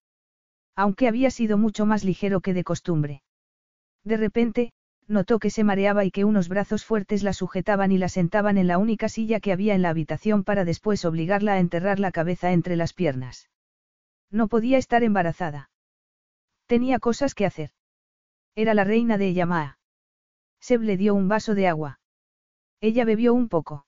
Aunque 0.77 1.09
había 1.09 1.31
sido 1.31 1.59
mucho 1.59 1.85
más 1.85 2.05
ligero 2.05 2.41
que 2.41 2.55
de 2.55 2.65
costumbre. 2.65 3.23
De 4.05 4.17
repente, 4.17 4.73
notó 5.07 5.39
que 5.39 5.51
se 5.51 5.65
mareaba 5.65 6.05
y 6.05 6.11
que 6.11 6.25
unos 6.25 6.49
brazos 6.49 6.85
fuertes 6.85 7.23
la 7.23 7.33
sujetaban 7.33 7.93
y 7.93 7.99
la 7.99 8.09
sentaban 8.09 8.57
en 8.57 8.67
la 8.67 8.79
única 8.79 9.09
silla 9.09 9.41
que 9.41 9.53
había 9.53 9.75
en 9.75 9.83
la 9.83 9.91
habitación 9.91 10.45
para 10.45 10.65
después 10.65 11.05
obligarla 11.05 11.55
a 11.55 11.59
enterrar 11.59 11.99
la 11.99 12.13
cabeza 12.13 12.53
entre 12.53 12.77
las 12.77 12.93
piernas. 12.93 13.51
No 14.31 14.49
podía 14.49 14.79
estar 14.79 15.03
embarazada. 15.03 15.71
Tenía 16.67 17.01
cosas 17.01 17.35
que 17.35 17.47
hacer. 17.47 17.71
Era 18.55 18.75
la 18.75 18.85
reina 18.85 19.19
de 19.19 19.35
Yamaa. 19.35 19.79
Seb 20.61 20.83
le 20.83 20.97
dio 20.97 21.15
un 21.15 21.29
vaso 21.29 21.55
de 21.55 21.67
agua. 21.67 22.01
Ella 22.81 23.05
bebió 23.05 23.35
un 23.35 23.49
poco. 23.49 23.87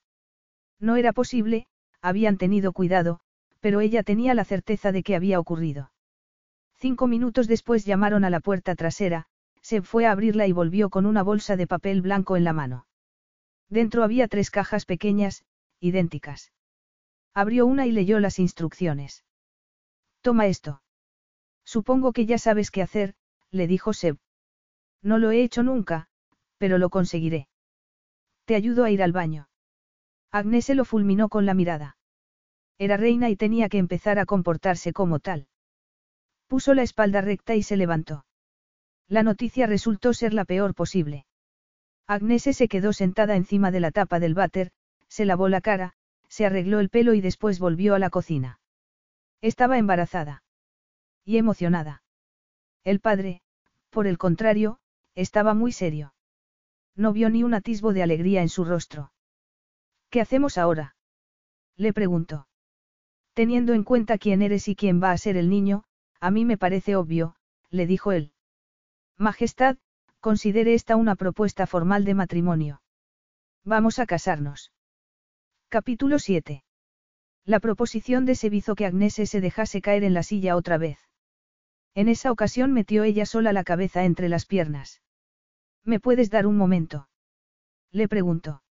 No 0.83 0.97
era 0.97 1.13
posible, 1.13 1.67
habían 2.01 2.37
tenido 2.37 2.73
cuidado, 2.73 3.21
pero 3.61 3.81
ella 3.81 4.03
tenía 4.03 4.35
la 4.35 4.45
certeza 4.45 4.91
de 4.91 5.05
que 5.05 5.15
había 5.15 5.39
ocurrido. 5.39 5.93
Cinco 6.75 7.07
minutos 7.07 7.47
después 7.47 7.85
llamaron 7.85 8.25
a 8.25 8.31
la 8.31 8.41
puerta 8.41 8.75
trasera, 8.75 9.27
se 9.61 9.81
fue 9.81 10.07
a 10.07 10.11
abrirla 10.11 10.49
y 10.49 10.53
volvió 10.53 10.91
con 10.91 11.07
una 11.07 11.23
bolsa 11.23 11.57
de 11.57 11.69
papel 11.69 12.03
blanco 12.03 12.37
en 12.37 12.43
la 12.43 12.53
mano. 12.53 12.87
Dentro 13.69 14.03
había 14.03 14.27
tres 14.27 14.51
cajas 14.51 14.85
pequeñas, 14.85 15.45
idénticas. 15.79 16.53
Abrió 17.33 17.65
una 17.65 17.87
y 17.87 17.93
leyó 17.93 18.19
las 18.19 18.41
instrucciones. 18.41 19.25
Toma 20.21 20.49
esto. 20.49 20.83
Supongo 21.65 22.13
que 22.13 22.27
ya 22.27 22.39
sabes 22.39 22.73
qué 22.73 22.83
hacer, 22.83 23.15
le 23.53 23.69
dijo 23.69 23.93
Seb. 23.93 24.19
No 25.01 25.19
lo 25.19 25.31
he 25.31 25.45
hecho 25.45 25.63
nunca, 25.63 26.09
pero 26.59 26.79
lo 26.79 26.91
conseguiré. 26.91 27.47
Te 28.47 28.57
ayudo 28.57 28.83
a 28.83 28.91
ir 28.91 29.01
al 29.05 29.13
baño. 29.13 29.49
Agnes 30.33 30.65
se 30.65 30.75
lo 30.75 30.87
fulminó 30.87 31.29
con 31.29 31.45
la 31.45 31.53
mirada. 31.53 31.99
Era 32.79 32.97
reina 32.97 33.29
y 33.29 33.37
tenía 33.37 33.69
que 33.69 33.77
empezar 33.77 34.19
a 34.19 34.25
comportarse 34.25 34.95
como 34.95 35.21
tal. 35.21 35.47
Puso 36.47 36.73
la 36.73 36.83
espalda 36.83 37.21
recta 37.21 37.55
y 37.55 37.63
se 37.63 37.77
levantó. 37.77 38.25
La 39.09 39.23
noticia 39.23 39.67
resultó 39.67 40.15
ser 40.15 40.33
la 40.33 40.47
peor 40.47 40.75
posible. 40.75 41.27
Agnese 42.07 42.55
se 42.55 42.67
quedó 42.67 42.95
sentada 42.95 43.37
encima 43.37 43.71
de 43.71 43.81
la 43.81 43.91
tapa 43.91 44.19
del 44.21 44.35
váter, 44.35 44.73
se 45.07 45.27
lavó 45.27 45.49
la 45.49 45.61
cara, 45.61 45.93
se 46.29 46.47
arregló 46.47 46.81
el 46.81 46.89
pelo 46.89 47.13
y 47.13 47.21
después 47.21 47.59
volvió 47.59 47.95
a 47.95 47.99
la 47.99 48.09
cocina. 48.09 48.59
Estaba 49.43 49.77
embarazada. 49.77 50.43
Y 51.27 51.37
emocionada. 51.37 52.03
El 52.85 53.01
padre, 53.01 53.43
por 53.91 54.07
el 54.07 54.17
contrario, 54.17 54.79
estaba 55.15 55.53
muy 55.53 55.73
serio. 55.73 56.15
No 56.97 57.13
vio 57.13 57.29
ni 57.29 57.45
un 57.45 57.53
atisbo 57.53 57.93
de 57.93 58.03
alegría 58.03 58.41
en 58.41 58.49
su 58.49 58.65
rostro. 58.65 59.12
¿Qué 60.13 60.21
hacemos 60.21 60.59
ahora? 60.59 60.95
Le 61.75 61.95
preguntó. 61.95 62.47
Teniendo 63.33 63.73
en 63.73 63.83
cuenta 63.83 64.19
quién 64.19 64.43
eres 64.43 64.69
y 64.69 64.77
quién 64.77 65.03
va 65.03 65.11
a 65.11 65.17
ser 65.17 65.39
el 65.39 65.49
niño, 65.49 65.85
a 66.21 66.31
mí 66.31 66.45
me 66.45 66.59
parece 66.59 66.97
obvio, 66.97 67.35
le 67.71 67.87
dijo 67.87 68.13
él. 68.13 68.35
Majestad, 69.17 69.79
considere 70.21 70.75
esta 70.75 70.97
una 70.97 71.17
propuesta 71.17 71.67
formal 71.67 72.05
de 72.05 72.13
matrimonio. 72.13 72.83
Vamos 73.65 73.99
a 73.99 74.05
casarnos. 74.05 74.75
Capítulo 75.71 76.19
7. 76.19 76.63
La 77.47 77.59
proposición 77.59 78.27
de 78.27 78.35
Seb 78.35 78.53
hizo 78.53 78.75
que 78.75 78.85
Agnese 78.85 79.25
se 79.25 79.41
dejase 79.41 79.81
caer 79.81 80.05
en 80.05 80.13
la 80.13 80.23
silla 80.23 80.57
otra 80.57 80.77
vez. 80.77 80.99
En 81.95 82.09
esa 82.09 82.31
ocasión 82.33 82.75
metió 82.75 83.05
ella 83.05 83.25
sola 83.25 83.55
la 83.55 83.65
cabeza 83.65 84.05
entre 84.05 84.29
las 84.29 84.45
piernas. 84.45 85.01
¿Me 85.85 86.01
puedes 86.01 86.29
dar 86.29 86.47
un 86.47 86.59
momento? 86.59 87.09
Le 87.93 88.09
preguntó. 88.09 88.62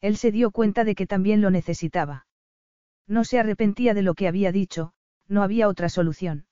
Él 0.00 0.16
se 0.16 0.30
dio 0.30 0.50
cuenta 0.50 0.84
de 0.84 0.94
que 0.94 1.06
también 1.06 1.40
lo 1.40 1.50
necesitaba. 1.50 2.26
No 3.06 3.24
se 3.24 3.38
arrepentía 3.38 3.94
de 3.94 4.02
lo 4.02 4.14
que 4.14 4.28
había 4.28 4.52
dicho, 4.52 4.92
no 5.26 5.42
había 5.42 5.68
otra 5.68 5.88
solución. 5.88 6.46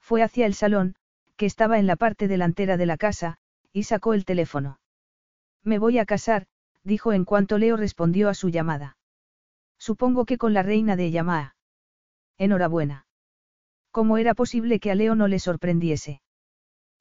Fue 0.00 0.22
hacia 0.22 0.46
el 0.46 0.54
salón, 0.54 0.94
que 1.36 1.46
estaba 1.46 1.78
en 1.78 1.86
la 1.86 1.96
parte 1.96 2.28
delantera 2.28 2.76
de 2.76 2.86
la 2.86 2.96
casa, 2.96 3.38
y 3.72 3.84
sacó 3.84 4.14
el 4.14 4.24
teléfono. 4.24 4.80
Me 5.62 5.78
voy 5.78 5.98
a 5.98 6.06
casar, 6.06 6.46
dijo 6.82 7.12
en 7.12 7.24
cuanto 7.24 7.58
Leo 7.58 7.76
respondió 7.76 8.28
a 8.28 8.34
su 8.34 8.48
llamada. 8.48 8.96
Supongo 9.78 10.24
que 10.24 10.38
con 10.38 10.54
la 10.54 10.62
reina 10.62 10.96
de 10.96 11.10
Yamaa. 11.10 11.56
Enhorabuena. 12.38 13.06
¿Cómo 13.90 14.18
era 14.18 14.34
posible 14.34 14.80
que 14.80 14.90
a 14.90 14.94
Leo 14.94 15.14
no 15.14 15.28
le 15.28 15.38
sorprendiese? 15.38 16.22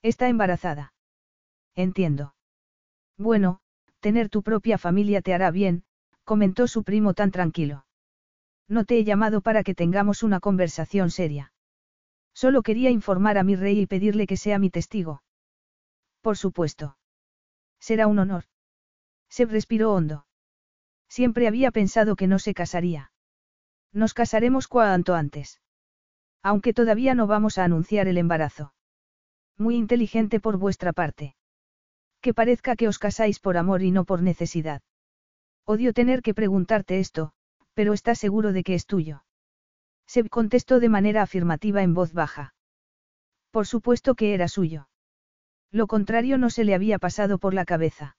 Está 0.02 0.30
embarazada. 0.30 0.94
Entiendo. 1.76 2.36
Bueno, 3.18 3.62
tener 4.00 4.30
tu 4.30 4.44
propia 4.44 4.78
familia 4.78 5.22
te 5.22 5.34
hará 5.34 5.52
bien, 5.52 5.84
comentó 6.24 6.68
su 6.68 6.84
primo 6.84 7.14
tan 7.14 7.32
tranquilo. 7.32 7.86
No 8.68 8.84
te 8.84 8.98
he 8.98 9.04
llamado 9.04 9.42
para 9.42 9.64
que 9.64 9.74
tengamos 9.74 10.24
una 10.24 10.40
conversación 10.40 11.10
seria. 11.10 11.54
Solo 12.34 12.62
quería 12.62 12.90
informar 12.90 13.38
a 13.38 13.44
mi 13.44 13.56
rey 13.56 13.80
y 13.80 13.88
pedirle 13.88 14.28
que 14.28 14.38
sea 14.38 14.60
mi 14.60 14.70
testigo. 14.70 15.24
Por 16.22 16.38
supuesto. 16.38 16.98
Será 17.80 18.08
un 18.08 18.20
honor. 18.20 18.44
Se 19.30 19.46
respiró 19.46 19.94
hondo. 19.94 20.26
Siempre 21.08 21.48
había 21.48 21.72
pensado 21.72 22.16
que 22.16 22.28
no 22.28 22.40
se 22.40 22.54
casaría. 22.54 23.12
Nos 23.94 24.14
casaremos 24.14 24.68
cuanto 24.68 25.16
antes. 25.16 25.62
Aunque 26.44 26.74
todavía 26.74 27.16
no 27.16 27.26
vamos 27.26 27.58
a 27.58 27.64
anunciar 27.64 28.08
el 28.08 28.18
embarazo. 28.18 28.74
Muy 29.58 29.76
inteligente 29.76 30.40
por 30.42 30.58
vuestra 30.58 30.92
parte. 30.92 31.37
Que 32.28 32.34
parezca 32.34 32.76
que 32.76 32.90
os 32.90 33.00
casáis 33.00 33.40
por 33.40 33.56
amor 33.56 33.82
y 33.84 33.92
no 33.92 34.04
por 34.04 34.22
necesidad. 34.22 34.82
Odio 35.64 35.94
tener 35.94 36.22
que 36.22 36.34
preguntarte 36.34 37.00
esto, 37.00 37.32
pero 37.74 37.94
estás 37.94 38.20
seguro 38.20 38.52
de 38.52 38.66
que 38.66 38.76
es 38.76 38.86
tuyo. 38.86 39.24
Seb 40.08 40.28
contestó 40.28 40.82
de 40.82 40.90
manera 40.90 41.22
afirmativa 41.22 41.84
en 41.84 41.94
voz 41.94 42.12
baja. 42.12 42.54
Por 43.50 43.66
supuesto 43.66 44.14
que 44.16 44.34
era 44.34 44.50
suyo. 44.50 44.90
Lo 45.72 45.88
contrario 45.88 46.38
no 46.38 46.50
se 46.50 46.66
le 46.66 46.76
había 46.76 47.00
pasado 47.00 47.38
por 47.38 47.54
la 47.54 47.64
cabeza. 47.64 48.18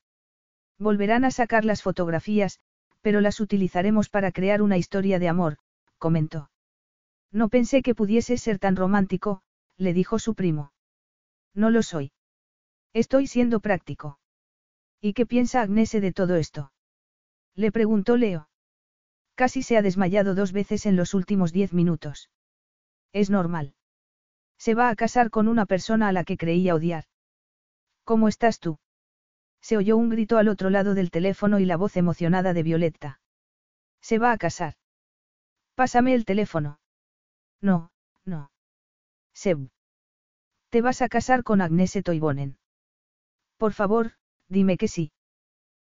Volverán 0.78 1.26
a 1.26 1.30
sacar 1.30 1.66
las 1.66 1.82
fotografías, 1.82 2.60
pero 3.02 3.20
las 3.20 3.40
utilizaremos 3.40 4.08
para 4.08 4.32
crear 4.32 4.62
una 4.62 4.78
historia 4.78 5.18
de 5.18 5.28
amor, 5.28 5.58
comentó. 5.98 6.50
No 7.30 7.50
pensé 7.50 7.82
que 7.82 7.94
pudiese 7.94 8.38
ser 8.38 8.58
tan 8.58 8.74
romántico, 8.74 9.42
le 9.76 9.92
dijo 9.92 10.18
su 10.18 10.34
primo. 10.34 10.72
No 11.52 11.68
lo 11.68 11.82
soy. 11.82 12.10
Estoy 12.98 13.28
siendo 13.28 13.60
práctico. 13.60 14.18
¿Y 15.00 15.12
qué 15.12 15.24
piensa 15.24 15.62
Agnese 15.62 16.00
de 16.00 16.12
todo 16.12 16.34
esto? 16.34 16.72
Le 17.54 17.70
preguntó 17.70 18.16
Leo. 18.16 18.48
Casi 19.36 19.62
se 19.62 19.76
ha 19.76 19.82
desmayado 19.82 20.34
dos 20.34 20.50
veces 20.50 20.84
en 20.84 20.96
los 20.96 21.14
últimos 21.14 21.52
diez 21.52 21.72
minutos. 21.72 22.28
Es 23.12 23.30
normal. 23.30 23.76
Se 24.58 24.74
va 24.74 24.90
a 24.90 24.96
casar 24.96 25.30
con 25.30 25.46
una 25.46 25.64
persona 25.64 26.08
a 26.08 26.12
la 26.12 26.24
que 26.24 26.36
creía 26.36 26.74
odiar. 26.74 27.04
¿Cómo 28.02 28.26
estás 28.26 28.58
tú? 28.58 28.80
Se 29.60 29.76
oyó 29.76 29.96
un 29.96 30.08
grito 30.08 30.36
al 30.36 30.48
otro 30.48 30.68
lado 30.68 30.94
del 30.94 31.12
teléfono 31.12 31.60
y 31.60 31.66
la 31.66 31.76
voz 31.76 31.96
emocionada 31.96 32.52
de 32.52 32.64
Violetta. 32.64 33.20
Se 34.00 34.18
va 34.18 34.32
a 34.32 34.38
casar. 34.38 34.74
Pásame 35.76 36.14
el 36.14 36.24
teléfono. 36.24 36.80
No, 37.60 37.92
no. 38.24 38.50
Seb. 39.34 39.70
Te 40.70 40.82
vas 40.82 41.00
a 41.00 41.08
casar 41.08 41.44
con 41.44 41.60
Agnese 41.60 42.02
Toivonen. 42.02 42.58
Por 43.58 43.72
favor, 43.74 44.12
dime 44.48 44.78
que 44.78 44.88
sí. 44.88 45.12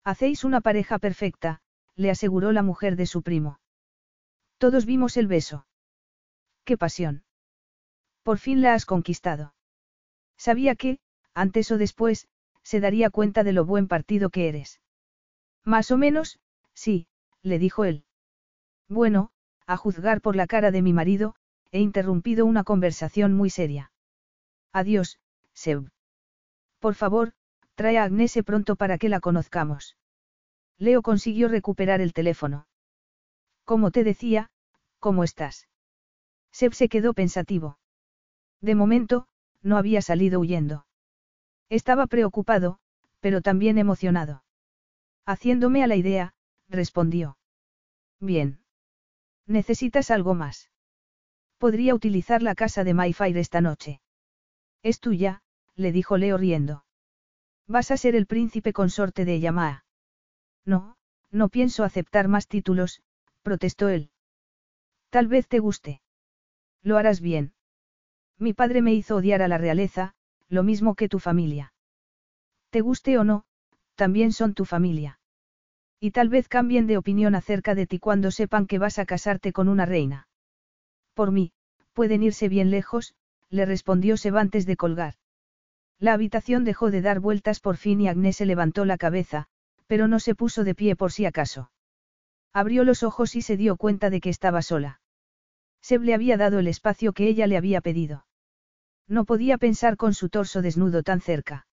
Hacéis 0.03 0.43
una 0.43 0.59
pareja 0.59 0.99
perfecta, 0.99 1.61
le 1.95 2.09
aseguró 2.09 2.51
la 2.51 2.63
mujer 2.63 2.95
de 2.95 3.05
su 3.05 3.21
primo. 3.21 3.59
Todos 4.57 4.85
vimos 4.85 5.17
el 5.17 5.27
beso. 5.27 5.67
¡Qué 6.65 6.77
pasión! 6.77 7.23
Por 8.23 8.39
fin 8.39 8.61
la 8.61 8.73
has 8.73 8.85
conquistado. 8.85 9.53
Sabía 10.37 10.75
que, 10.75 10.99
antes 11.33 11.71
o 11.71 11.77
después, 11.77 12.27
se 12.63 12.79
daría 12.79 13.09
cuenta 13.09 13.43
de 13.43 13.53
lo 13.53 13.65
buen 13.65 13.87
partido 13.87 14.29
que 14.29 14.49
eres. 14.49 14.81
Más 15.63 15.91
o 15.91 15.97
menos, 15.97 16.39
sí, 16.73 17.07
le 17.41 17.59
dijo 17.59 17.85
él. 17.85 18.03
Bueno, 18.87 19.31
a 19.65 19.77
juzgar 19.77 20.21
por 20.21 20.35
la 20.35 20.47
cara 20.47 20.71
de 20.71 20.81
mi 20.81 20.93
marido, 20.93 21.35
he 21.71 21.79
interrumpido 21.79 22.45
una 22.45 22.63
conversación 22.63 23.33
muy 23.33 23.49
seria. 23.49 23.91
Adiós, 24.73 25.19
Seb. 25.53 25.91
Por 26.79 26.95
favor, 26.95 27.33
trae 27.79 27.97
a 27.97 28.03
Agnese 28.03 28.43
pronto 28.43 28.75
para 28.75 28.97
que 28.97 29.07
la 29.07 29.21
conozcamos. 29.21 29.95
Leo 30.77 31.01
consiguió 31.01 31.47
recuperar 31.47 32.01
el 32.01 32.11
teléfono. 32.11 32.67
Como 33.63 33.89
te 33.89 34.03
decía, 34.03 34.49
¿cómo 34.99 35.23
estás? 35.23 35.69
Seb 36.51 36.73
se 36.73 36.89
quedó 36.89 37.13
pensativo. 37.13 37.79
De 38.59 38.75
momento, 38.75 39.29
no 39.61 39.77
había 39.77 40.01
salido 40.01 40.41
huyendo. 40.41 40.87
Estaba 41.69 42.05
preocupado, 42.07 42.79
pero 43.21 43.39
también 43.41 43.77
emocionado. 43.77 44.43
Haciéndome 45.25 45.81
a 45.81 45.87
la 45.87 45.95
idea, 45.95 46.33
respondió. 46.67 47.37
Bien. 48.19 48.59
¿Necesitas 49.45 50.11
algo 50.11 50.33
más? 50.33 50.69
Podría 51.57 51.95
utilizar 51.95 52.43
la 52.43 52.55
casa 52.55 52.83
de 52.83 52.93
Mayfire 52.93 53.39
esta 53.39 53.61
noche. 53.61 54.01
Es 54.83 54.99
tuya, 54.99 55.43
le 55.75 55.93
dijo 55.93 56.17
Leo 56.17 56.37
riendo. 56.37 56.83
Vas 57.69 57.91
a 57.91 57.97
ser 57.97 58.15
el 58.15 58.25
príncipe 58.25 58.73
consorte 58.73 59.25
de 59.25 59.39
Yamaa. 59.39 59.85
No, 60.65 60.97
no 61.29 61.49
pienso 61.49 61.83
aceptar 61.83 62.27
más 62.27 62.47
títulos, 62.47 63.03
protestó 63.43 63.89
él. 63.89 64.09
Tal 65.11 65.27
vez 65.27 65.47
te 65.47 65.59
guste. 65.59 66.01
Lo 66.81 66.97
harás 66.97 67.21
bien. 67.21 67.53
Mi 68.39 68.53
padre 68.53 68.81
me 68.81 68.95
hizo 68.95 69.17
odiar 69.17 69.43
a 69.43 69.47
la 69.47 69.59
realeza, 69.59 70.15
lo 70.47 70.63
mismo 70.63 70.95
que 70.95 71.09
tu 71.09 71.19
familia. 71.19 71.73
Te 72.71 72.81
guste 72.81 73.19
o 73.19 73.23
no, 73.23 73.45
también 73.93 74.33
son 74.33 74.55
tu 74.55 74.65
familia. 74.65 75.19
Y 75.99 76.09
tal 76.09 76.29
vez 76.29 76.47
cambien 76.47 76.87
de 76.87 76.97
opinión 76.97 77.35
acerca 77.35 77.75
de 77.75 77.85
ti 77.85 77.99
cuando 77.99 78.31
sepan 78.31 78.65
que 78.65 78.79
vas 78.79 78.97
a 78.97 79.05
casarte 79.05 79.53
con 79.53 79.69
una 79.69 79.85
reina. 79.85 80.27
Por 81.13 81.31
mí, 81.31 81.51
pueden 81.93 82.23
irse 82.23 82.49
bien 82.49 82.71
lejos, 82.71 83.13
le 83.51 83.65
respondió 83.67 84.17
Seba 84.17 84.41
antes 84.41 84.65
de 84.65 84.75
colgar. 84.75 85.18
La 85.99 86.13
habitación 86.13 86.63
dejó 86.63 86.91
de 86.91 87.01
dar 87.01 87.19
vueltas 87.19 87.59
por 87.59 87.75
fin 87.75 87.99
y 87.99 88.07
Agnés 88.07 88.37
se 88.37 88.45
levantó 88.45 88.85
la 88.85 88.97
cabeza, 88.97 89.47
pero 89.85 90.07
no 90.07 90.19
se 90.19 90.33
puso 90.33 90.63
de 90.63 90.73
pie 90.73 90.95
por 90.95 91.11
si 91.11 91.25
acaso. 91.25 91.71
Abrió 92.53 92.83
los 92.85 93.03
ojos 93.03 93.35
y 93.35 93.41
se 93.41 93.57
dio 93.57 93.75
cuenta 93.75 94.09
de 94.09 94.21
que 94.21 94.29
estaba 94.29 94.61
sola. 94.61 95.01
Seb 95.81 96.03
le 96.03 96.13
había 96.13 96.37
dado 96.37 96.59
el 96.59 96.67
espacio 96.67 97.11
que 97.11 97.27
ella 97.27 97.47
le 97.47 97.57
había 97.57 97.81
pedido. 97.81 98.25
No 99.07 99.25
podía 99.25 99.57
pensar 99.57 99.97
con 99.97 100.13
su 100.13 100.29
torso 100.29 100.61
desnudo 100.61 101.03
tan 101.03 101.19
cerca. 101.19 101.67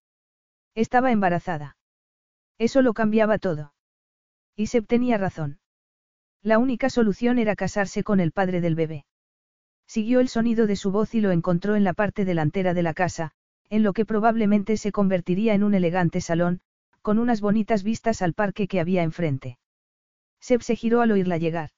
Estaba 0.74 1.12
embarazada. 1.12 1.76
Eso 2.58 2.82
lo 2.82 2.94
cambiaba 2.94 3.38
todo. 3.38 3.74
Y 4.56 4.66
Seb 4.68 4.86
tenía 4.86 5.18
razón. 5.18 5.60
La 6.42 6.58
única 6.58 6.90
solución 6.90 7.38
era 7.38 7.56
casarse 7.56 8.02
con 8.02 8.20
el 8.20 8.32
padre 8.32 8.60
del 8.60 8.74
bebé. 8.74 9.04
Siguió 9.86 10.20
el 10.20 10.28
sonido 10.28 10.66
de 10.66 10.76
su 10.76 10.90
voz 10.90 11.14
y 11.14 11.20
lo 11.20 11.30
encontró 11.30 11.76
en 11.76 11.84
la 11.84 11.92
parte 11.92 12.24
delantera 12.24 12.74
de 12.74 12.82
la 12.82 12.94
casa, 12.94 13.32
en 13.70 13.82
lo 13.82 13.92
que 13.92 14.04
probablemente 14.04 14.76
se 14.76 14.92
convertiría 14.92 15.54
en 15.54 15.62
un 15.62 15.74
elegante 15.74 16.20
salón, 16.20 16.60
con 17.02 17.18
unas 17.18 17.40
bonitas 17.40 17.82
vistas 17.82 18.22
al 18.22 18.34
parque 18.34 18.68
que 18.68 18.80
había 18.80 19.02
enfrente. 19.02 19.58
Seb 20.40 20.62
se 20.62 20.76
giró 20.76 21.00
al 21.00 21.12
oírla 21.12 21.38
llegar. 21.38 21.70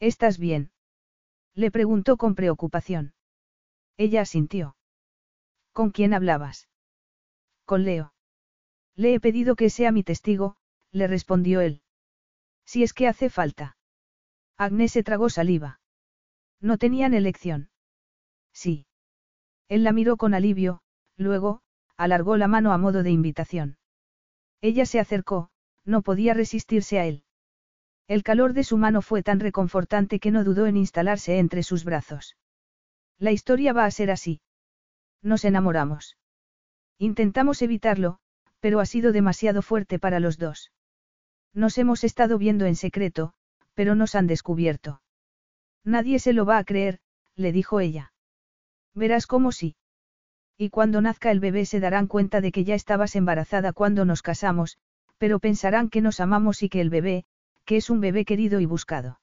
¿Estás 0.00 0.38
bien? 0.38 0.70
Le 1.54 1.70
preguntó 1.70 2.16
con 2.16 2.34
preocupación. 2.34 3.14
Ella 3.96 4.22
asintió. 4.22 4.76
¿Con 5.72 5.90
quién 5.90 6.14
hablabas? 6.14 6.68
Con 7.64 7.84
Leo. 7.84 8.12
Le 8.96 9.14
he 9.14 9.20
pedido 9.20 9.56
que 9.56 9.70
sea 9.70 9.92
mi 9.92 10.02
testigo, 10.02 10.56
le 10.90 11.06
respondió 11.06 11.60
él. 11.60 11.82
Si 12.64 12.82
es 12.82 12.92
que 12.92 13.08
hace 13.08 13.30
falta. 13.30 13.76
Agnes 14.56 14.92
se 14.92 15.02
tragó 15.02 15.30
saliva. 15.30 15.80
No 16.60 16.76
tenían 16.78 17.14
elección. 17.14 17.70
Sí. 18.52 18.86
Él 19.68 19.84
la 19.84 19.92
miró 19.92 20.16
con 20.16 20.34
alivio, 20.34 20.82
luego, 21.20 21.60
alargó 21.96 22.36
la 22.36 22.48
mano 22.48 22.72
a 22.72 22.78
modo 22.78 23.02
de 23.02 23.10
invitación. 23.10 23.76
Ella 24.60 24.86
se 24.86 24.98
acercó, 24.98 25.50
no 25.84 26.02
podía 26.02 26.34
resistirse 26.34 26.98
a 26.98 27.06
él. 27.06 27.24
El 28.08 28.22
calor 28.22 28.54
de 28.54 28.64
su 28.64 28.76
mano 28.76 29.02
fue 29.02 29.22
tan 29.22 29.38
reconfortante 29.38 30.18
que 30.18 30.30
no 30.30 30.42
dudó 30.42 30.66
en 30.66 30.76
instalarse 30.76 31.38
entre 31.38 31.62
sus 31.62 31.84
brazos. 31.84 32.36
La 33.18 33.32
historia 33.32 33.72
va 33.72 33.84
a 33.84 33.90
ser 33.90 34.10
así. 34.10 34.40
Nos 35.22 35.44
enamoramos. 35.44 36.16
Intentamos 36.98 37.62
evitarlo, 37.62 38.18
pero 38.58 38.80
ha 38.80 38.86
sido 38.86 39.12
demasiado 39.12 39.62
fuerte 39.62 39.98
para 39.98 40.20
los 40.20 40.38
dos. 40.38 40.72
Nos 41.52 41.78
hemos 41.78 42.04
estado 42.04 42.38
viendo 42.38 42.66
en 42.66 42.76
secreto, 42.76 43.32
pero 43.74 43.94
nos 43.94 44.14
han 44.14 44.26
descubierto. 44.26 45.02
Nadie 45.84 46.18
se 46.18 46.32
lo 46.32 46.44
va 46.44 46.58
a 46.58 46.64
creer, 46.64 47.00
le 47.36 47.52
dijo 47.52 47.80
ella. 47.80 48.12
Verás 48.94 49.26
cómo 49.26 49.52
sí. 49.52 49.76
Y 50.62 50.68
cuando 50.68 51.00
nazca 51.00 51.30
el 51.30 51.40
bebé 51.40 51.64
se 51.64 51.80
darán 51.80 52.06
cuenta 52.06 52.42
de 52.42 52.52
que 52.52 52.64
ya 52.64 52.74
estabas 52.74 53.16
embarazada 53.16 53.72
cuando 53.72 54.04
nos 54.04 54.20
casamos, 54.20 54.76
pero 55.16 55.38
pensarán 55.38 55.88
que 55.88 56.02
nos 56.02 56.20
amamos 56.20 56.62
y 56.62 56.68
que 56.68 56.82
el 56.82 56.90
bebé, 56.90 57.24
que 57.64 57.78
es 57.78 57.88
un 57.88 58.02
bebé 58.02 58.26
querido 58.26 58.60
y 58.60 58.66
buscado. 58.66 59.22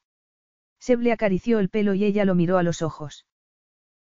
Seb 0.80 1.01
le 1.01 1.11
acarició 1.11 1.59
el 1.59 1.69
pelo 1.69 1.93
y 1.93 2.05
ella 2.05 2.26
lo 2.26 2.34
miró 2.34 2.57
a 2.57 2.64
los 2.64 2.81
ojos. 2.81 3.27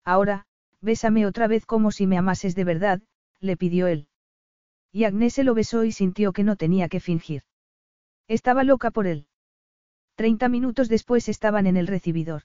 Ahora, 0.05 0.47
bésame 0.81 1.27
otra 1.27 1.49
vez 1.49 1.67
como 1.67 1.91
si 1.91 2.07
me 2.07 2.17
amases 2.17 2.55
de 2.55 2.63
verdad, 2.63 3.03
le 3.41 3.57
pidió 3.57 3.89
él. 3.89 4.07
Y 4.93 5.03
Agnés 5.03 5.35
se 5.35 5.43
lo 5.43 5.55
besó 5.55 5.83
y 5.83 5.91
sintió 5.91 6.33
que 6.33 6.45
no 6.45 6.55
tenía 6.55 6.89
que 6.89 7.01
fingir. 7.01 7.43
Estaba 8.29 8.63
loca 8.63 8.93
por 8.93 9.09
él. 9.09 9.27
Treinta 10.15 10.49
minutos 10.49 10.89
después 10.89 11.29
estaban 11.29 11.67
en 11.67 11.77
el 11.77 11.89
recibidor. 11.89 12.43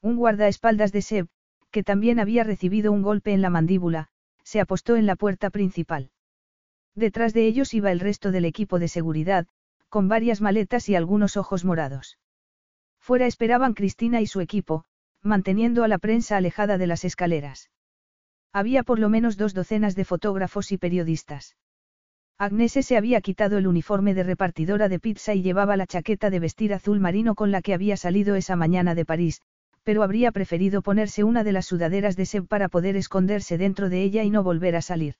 Un 0.00 0.16
guardaespaldas 0.16 0.92
de 0.92 1.02
Seb, 1.02 1.28
que 1.70 1.82
también 1.82 2.18
había 2.20 2.44
recibido 2.44 2.92
un 2.92 3.02
golpe 3.02 3.32
en 3.32 3.42
la 3.42 3.50
mandíbula, 3.50 4.08
se 4.42 4.60
apostó 4.60 4.96
en 4.96 5.06
la 5.06 5.16
puerta 5.16 5.50
principal. 5.50 6.10
Detrás 6.94 7.34
de 7.34 7.46
ellos 7.46 7.74
iba 7.74 7.92
el 7.92 8.00
resto 8.00 8.30
del 8.32 8.44
equipo 8.44 8.78
de 8.78 8.88
seguridad, 8.88 9.46
con 9.88 10.08
varias 10.08 10.40
maletas 10.40 10.88
y 10.88 10.94
algunos 10.94 11.36
ojos 11.36 11.64
morados. 11.64 12.18
Fuera 12.98 13.26
esperaban 13.26 13.74
Cristina 13.74 14.20
y 14.20 14.26
su 14.26 14.40
equipo, 14.40 14.84
manteniendo 15.22 15.84
a 15.84 15.88
la 15.88 15.98
prensa 15.98 16.36
alejada 16.36 16.78
de 16.78 16.86
las 16.86 17.04
escaleras. 17.04 17.70
Había 18.52 18.82
por 18.82 18.98
lo 18.98 19.08
menos 19.08 19.36
dos 19.36 19.54
docenas 19.54 19.94
de 19.94 20.04
fotógrafos 20.04 20.72
y 20.72 20.78
periodistas. 20.78 21.56
Agnese 22.38 22.82
se 22.82 22.96
había 22.96 23.20
quitado 23.20 23.58
el 23.58 23.66
uniforme 23.66 24.14
de 24.14 24.22
repartidora 24.22 24.88
de 24.88 25.00
pizza 25.00 25.34
y 25.34 25.42
llevaba 25.42 25.76
la 25.76 25.86
chaqueta 25.86 26.30
de 26.30 26.38
vestir 26.38 26.72
azul 26.72 27.00
marino 27.00 27.34
con 27.34 27.50
la 27.50 27.62
que 27.62 27.74
había 27.74 27.96
salido 27.96 28.36
esa 28.36 28.56
mañana 28.56 28.94
de 28.94 29.04
París, 29.04 29.42
pero 29.88 30.02
habría 30.02 30.32
preferido 30.32 30.82
ponerse 30.82 31.24
una 31.24 31.44
de 31.44 31.52
las 31.52 31.64
sudaderas 31.64 32.14
de 32.14 32.26
Seb 32.26 32.46
para 32.46 32.68
poder 32.68 32.94
esconderse 32.94 33.56
dentro 33.56 33.88
de 33.88 34.02
ella 34.02 34.22
y 34.22 34.28
no 34.28 34.42
volver 34.42 34.76
a 34.76 34.82
salir. 34.82 35.14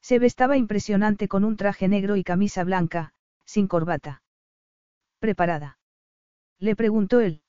Seb 0.00 0.22
estaba 0.22 0.56
impresionante 0.56 1.26
con 1.26 1.42
un 1.42 1.56
traje 1.56 1.88
negro 1.88 2.14
y 2.14 2.22
camisa 2.22 2.62
blanca, 2.62 3.14
sin 3.44 3.66
corbata. 3.66 4.22
¿Preparada? 5.18 5.80
Le 6.60 6.76
preguntó 6.76 7.18
él. 7.18 7.42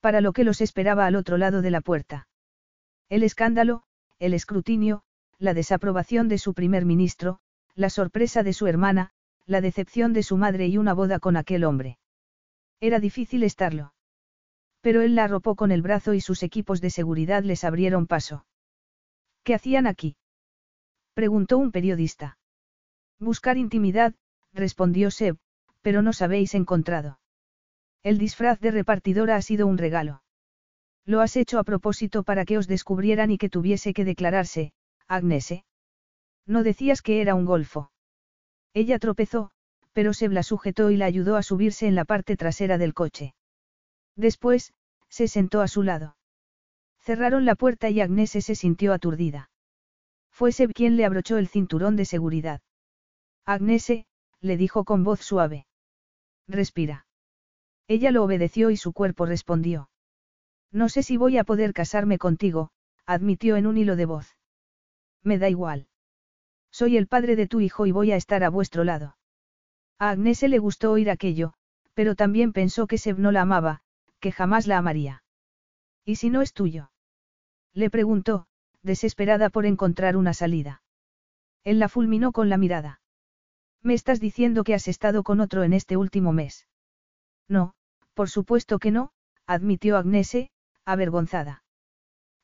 Para 0.00 0.22
lo 0.22 0.32
que 0.32 0.44
los 0.44 0.62
esperaba 0.62 1.04
al 1.04 1.14
otro 1.14 1.36
lado 1.36 1.60
de 1.60 1.70
la 1.70 1.82
puerta. 1.82 2.26
El 3.10 3.22
escándalo, 3.22 3.82
el 4.18 4.32
escrutinio, 4.32 5.02
la 5.36 5.52
desaprobación 5.52 6.28
de 6.28 6.38
su 6.38 6.54
primer 6.54 6.86
ministro, 6.86 7.40
la 7.74 7.90
sorpresa 7.90 8.42
de 8.42 8.54
su 8.54 8.66
hermana, 8.66 9.10
la 9.44 9.60
decepción 9.60 10.14
de 10.14 10.22
su 10.22 10.38
madre 10.38 10.68
y 10.68 10.78
una 10.78 10.94
boda 10.94 11.18
con 11.18 11.36
aquel 11.36 11.64
hombre. 11.64 11.98
Era 12.80 12.98
difícil 12.98 13.42
estarlo. 13.42 13.92
Pero 14.80 15.02
él 15.02 15.14
la 15.14 15.24
arropó 15.24 15.56
con 15.56 15.72
el 15.72 15.82
brazo 15.82 16.14
y 16.14 16.20
sus 16.20 16.42
equipos 16.42 16.80
de 16.80 16.90
seguridad 16.90 17.42
les 17.42 17.64
abrieron 17.64 18.06
paso. 18.06 18.46
¿Qué 19.42 19.54
hacían 19.54 19.86
aquí? 19.86 20.16
preguntó 21.14 21.58
un 21.58 21.70
periodista. 21.70 22.38
Buscar 23.18 23.58
intimidad, 23.58 24.14
respondió 24.52 25.10
Seb, 25.10 25.36
pero 25.82 26.02
no 26.02 26.12
habéis 26.20 26.54
encontrado. 26.54 27.20
El 28.02 28.16
disfraz 28.16 28.60
de 28.60 28.70
repartidora 28.70 29.36
ha 29.36 29.42
sido 29.42 29.66
un 29.66 29.76
regalo. 29.76 30.22
Lo 31.04 31.20
has 31.20 31.36
hecho 31.36 31.58
a 31.58 31.64
propósito 31.64 32.22
para 32.22 32.44
que 32.44 32.56
os 32.56 32.66
descubrieran 32.66 33.30
y 33.30 33.38
que 33.38 33.50
tuviese 33.50 33.92
que 33.92 34.04
declararse, 34.04 34.72
Agnese. 35.06 35.64
No 36.46 36.62
decías 36.62 37.02
que 37.02 37.20
era 37.20 37.34
un 37.34 37.44
golfo. 37.44 37.90
Ella 38.72 38.98
tropezó, 38.98 39.50
pero 39.92 40.14
Seb 40.14 40.32
la 40.32 40.42
sujetó 40.42 40.90
y 40.90 40.96
la 40.96 41.06
ayudó 41.06 41.36
a 41.36 41.42
subirse 41.42 41.86
en 41.86 41.94
la 41.94 42.04
parte 42.04 42.36
trasera 42.36 42.78
del 42.78 42.94
coche. 42.94 43.34
Después, 44.20 44.74
se 45.08 45.28
sentó 45.28 45.62
a 45.62 45.68
su 45.68 45.82
lado. 45.82 46.14
Cerraron 46.98 47.46
la 47.46 47.54
puerta 47.54 47.88
y 47.88 48.02
Agnese 48.02 48.42
se 48.42 48.54
sintió 48.54 48.92
aturdida. 48.92 49.50
Fue 50.30 50.52
Seb 50.52 50.74
quien 50.74 50.98
le 50.98 51.06
abrochó 51.06 51.38
el 51.38 51.48
cinturón 51.48 51.96
de 51.96 52.04
seguridad. 52.04 52.60
Agnese, 53.46 54.04
le 54.42 54.58
dijo 54.58 54.84
con 54.84 55.04
voz 55.04 55.20
suave. 55.20 55.66
Respira. 56.46 57.06
Ella 57.88 58.10
lo 58.10 58.22
obedeció 58.22 58.70
y 58.70 58.76
su 58.76 58.92
cuerpo 58.92 59.24
respondió. 59.24 59.88
No 60.70 60.90
sé 60.90 61.02
si 61.02 61.16
voy 61.16 61.38
a 61.38 61.44
poder 61.44 61.72
casarme 61.72 62.18
contigo, 62.18 62.72
admitió 63.06 63.56
en 63.56 63.66
un 63.66 63.78
hilo 63.78 63.96
de 63.96 64.04
voz. 64.04 64.36
Me 65.22 65.38
da 65.38 65.48
igual. 65.48 65.88
Soy 66.70 66.98
el 66.98 67.06
padre 67.06 67.36
de 67.36 67.46
tu 67.46 67.60
hijo 67.60 67.86
y 67.86 67.90
voy 67.90 68.12
a 68.12 68.16
estar 68.16 68.44
a 68.44 68.50
vuestro 68.50 68.84
lado. 68.84 69.16
A 69.98 70.10
Agnese 70.10 70.48
le 70.48 70.58
gustó 70.58 70.92
oír 70.92 71.08
aquello, 71.08 71.54
pero 71.94 72.14
también 72.14 72.52
pensó 72.52 72.86
que 72.86 72.98
Seb 72.98 73.18
no 73.18 73.32
la 73.32 73.40
amaba, 73.40 73.82
que 74.20 74.32
jamás 74.32 74.66
la 74.66 74.78
amaría. 74.78 75.22
¿Y 76.04 76.16
si 76.16 76.30
no 76.30 76.42
es 76.42 76.52
tuyo? 76.52 76.90
Le 77.74 77.90
preguntó, 77.90 78.46
desesperada 78.82 79.50
por 79.50 79.66
encontrar 79.66 80.16
una 80.16 80.34
salida. 80.34 80.82
Él 81.64 81.78
la 81.78 81.88
fulminó 81.88 82.32
con 82.32 82.48
la 82.48 82.56
mirada. 82.56 83.00
Me 83.82 83.94
estás 83.94 84.20
diciendo 84.20 84.64
que 84.64 84.74
has 84.74 84.88
estado 84.88 85.22
con 85.22 85.40
otro 85.40 85.62
en 85.62 85.72
este 85.72 85.96
último 85.96 86.32
mes. 86.32 86.66
No, 87.48 87.74
por 88.14 88.28
supuesto 88.28 88.78
que 88.78 88.90
no, 88.90 89.10
admitió 89.46 89.96
Agnese, 89.96 90.50
avergonzada. 90.84 91.64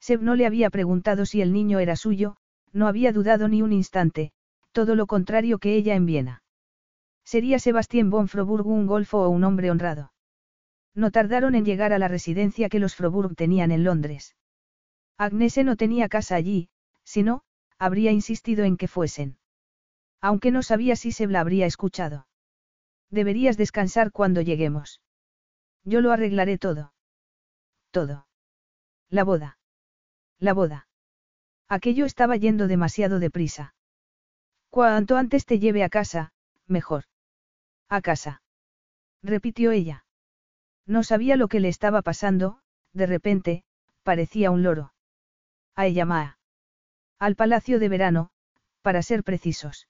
Seb 0.01 0.23
no 0.23 0.35
le 0.35 0.47
había 0.47 0.71
preguntado 0.71 1.27
si 1.27 1.41
el 1.41 1.53
niño 1.53 1.79
era 1.79 1.97
suyo, 1.97 2.37
no 2.73 2.87
había 2.87 3.13
dudado 3.13 3.49
ni 3.49 3.63
un 3.63 3.73
instante, 3.73 4.33
todo 4.73 4.95
lo 4.95 5.07
contrario 5.07 5.59
que 5.59 5.75
ella 5.75 5.95
en 5.95 6.07
Viena. 6.07 6.43
Sería 7.25 7.59
Sebastián 7.59 8.11
von 8.11 8.29
Froburg 8.29 8.67
un 8.67 8.87
golfo 8.87 9.23
o 9.23 9.29
un 9.31 9.45
hombre 9.45 9.71
honrado. 9.71 10.13
No 10.97 11.11
tardaron 11.11 11.55
en 11.55 11.67
llegar 11.67 11.93
a 11.93 11.99
la 11.99 12.09
residencia 12.09 12.71
que 12.71 12.79
los 12.79 12.95
Froburg 12.95 13.37
tenían 13.37 13.71
en 13.71 13.85
Londres. 13.85 14.35
Agnese 15.19 15.63
no 15.63 15.77
tenía 15.77 16.09
casa 16.09 16.37
allí, 16.37 16.71
si 17.05 17.23
no, 17.23 17.43
habría 17.79 18.13
insistido 18.13 18.65
en 18.65 18.79
que 18.79 18.89
fuesen. 18.89 19.39
Aunque 20.23 20.51
no 20.51 20.63
sabía 20.63 20.97
si 20.97 21.13
se 21.13 21.27
la 21.27 21.41
habría 21.41 21.67
escuchado. 21.67 22.27
Deberías 23.11 23.59
descansar 23.59 24.11
cuando 24.11 24.41
lleguemos. 24.41 25.03
Yo 25.85 26.01
lo 26.01 26.13
arreglaré 26.13 26.57
todo. 26.57 26.95
Todo. 27.91 28.27
La 29.11 29.23
boda. 29.23 29.59
La 30.39 30.55
boda. 30.55 30.89
Aquello 31.69 32.07
estaba 32.07 32.37
yendo 32.37 32.69
demasiado 32.69 33.19
deprisa. 33.19 33.75
Cuanto 34.71 35.19
antes 35.19 35.45
te 35.45 35.59
lleve 35.59 35.85
a 35.85 35.91
casa, 35.91 36.33
mejor. 36.67 37.05
A 37.91 38.01
casa. 38.01 38.43
Repitió 39.23 39.73
ella. 39.73 40.06
No 40.87 41.03
sabía 41.03 41.37
lo 41.37 41.49
que 41.49 41.61
le 41.61 41.69
estaba 41.69 42.03
pasando, 42.03 42.61
de 42.93 43.07
repente, 43.07 43.65
parecía 44.03 44.51
un 44.51 44.63
loro. 44.63 44.93
A 45.75 45.87
ella 45.87 46.05
Maa. 46.05 46.39
Al 47.19 47.35
palacio 47.35 47.79
de 47.79 47.89
verano, 47.89 48.31
para 48.83 49.03
ser 49.03 49.25
precisos. 49.25 49.89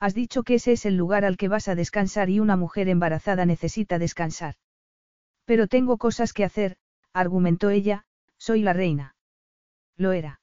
Has 0.00 0.14
dicho 0.14 0.42
que 0.42 0.54
ese 0.54 0.72
es 0.72 0.86
el 0.86 0.96
lugar 0.96 1.24
al 1.24 1.36
que 1.36 1.48
vas 1.48 1.68
a 1.68 1.74
descansar 1.74 2.30
y 2.30 2.40
una 2.40 2.56
mujer 2.56 2.88
embarazada 2.88 3.46
necesita 3.46 3.98
descansar. 3.98 4.56
Pero 5.44 5.68
tengo 5.68 5.96
cosas 5.96 6.32
que 6.32 6.44
hacer, 6.44 6.76
argumentó 7.12 7.70
ella, 7.70 8.04
soy 8.36 8.62
la 8.62 8.72
reina. 8.72 9.14
Lo 9.96 10.12
era. 10.12 10.40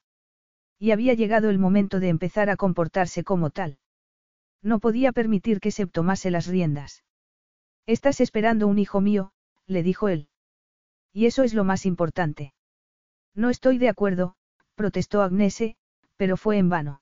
Y 0.80 0.92
había 0.92 1.14
llegado 1.14 1.50
el 1.50 1.60
momento 1.60 2.00
de 2.00 2.10
empezar 2.10 2.50
a 2.50 2.58
comportarse 2.58 3.24
como 3.24 3.50
tal. 3.50 3.78
No 4.62 4.80
podía 4.80 5.12
permitir 5.12 5.60
que 5.60 5.72
se 5.72 5.86
tomase 5.86 6.32
las 6.32 6.48
riendas. 6.48 7.04
Estás 7.86 8.22
esperando 8.22 8.68
un 8.68 8.80
hijo 8.80 9.02
mío, 9.02 9.33
le 9.68 9.84
dijo 9.84 10.10
él. 10.10 10.28
Y 11.12 11.26
eso 11.26 11.44
es 11.44 11.54
lo 11.54 11.64
más 11.64 11.86
importante. 11.86 12.54
No 13.36 13.50
estoy 13.50 13.78
de 13.78 13.90
acuerdo, 13.90 14.36
protestó 14.76 15.22
Agnese, 15.22 15.76
pero 16.18 16.38
fue 16.38 16.58
en 16.58 16.70
vano. 16.70 17.02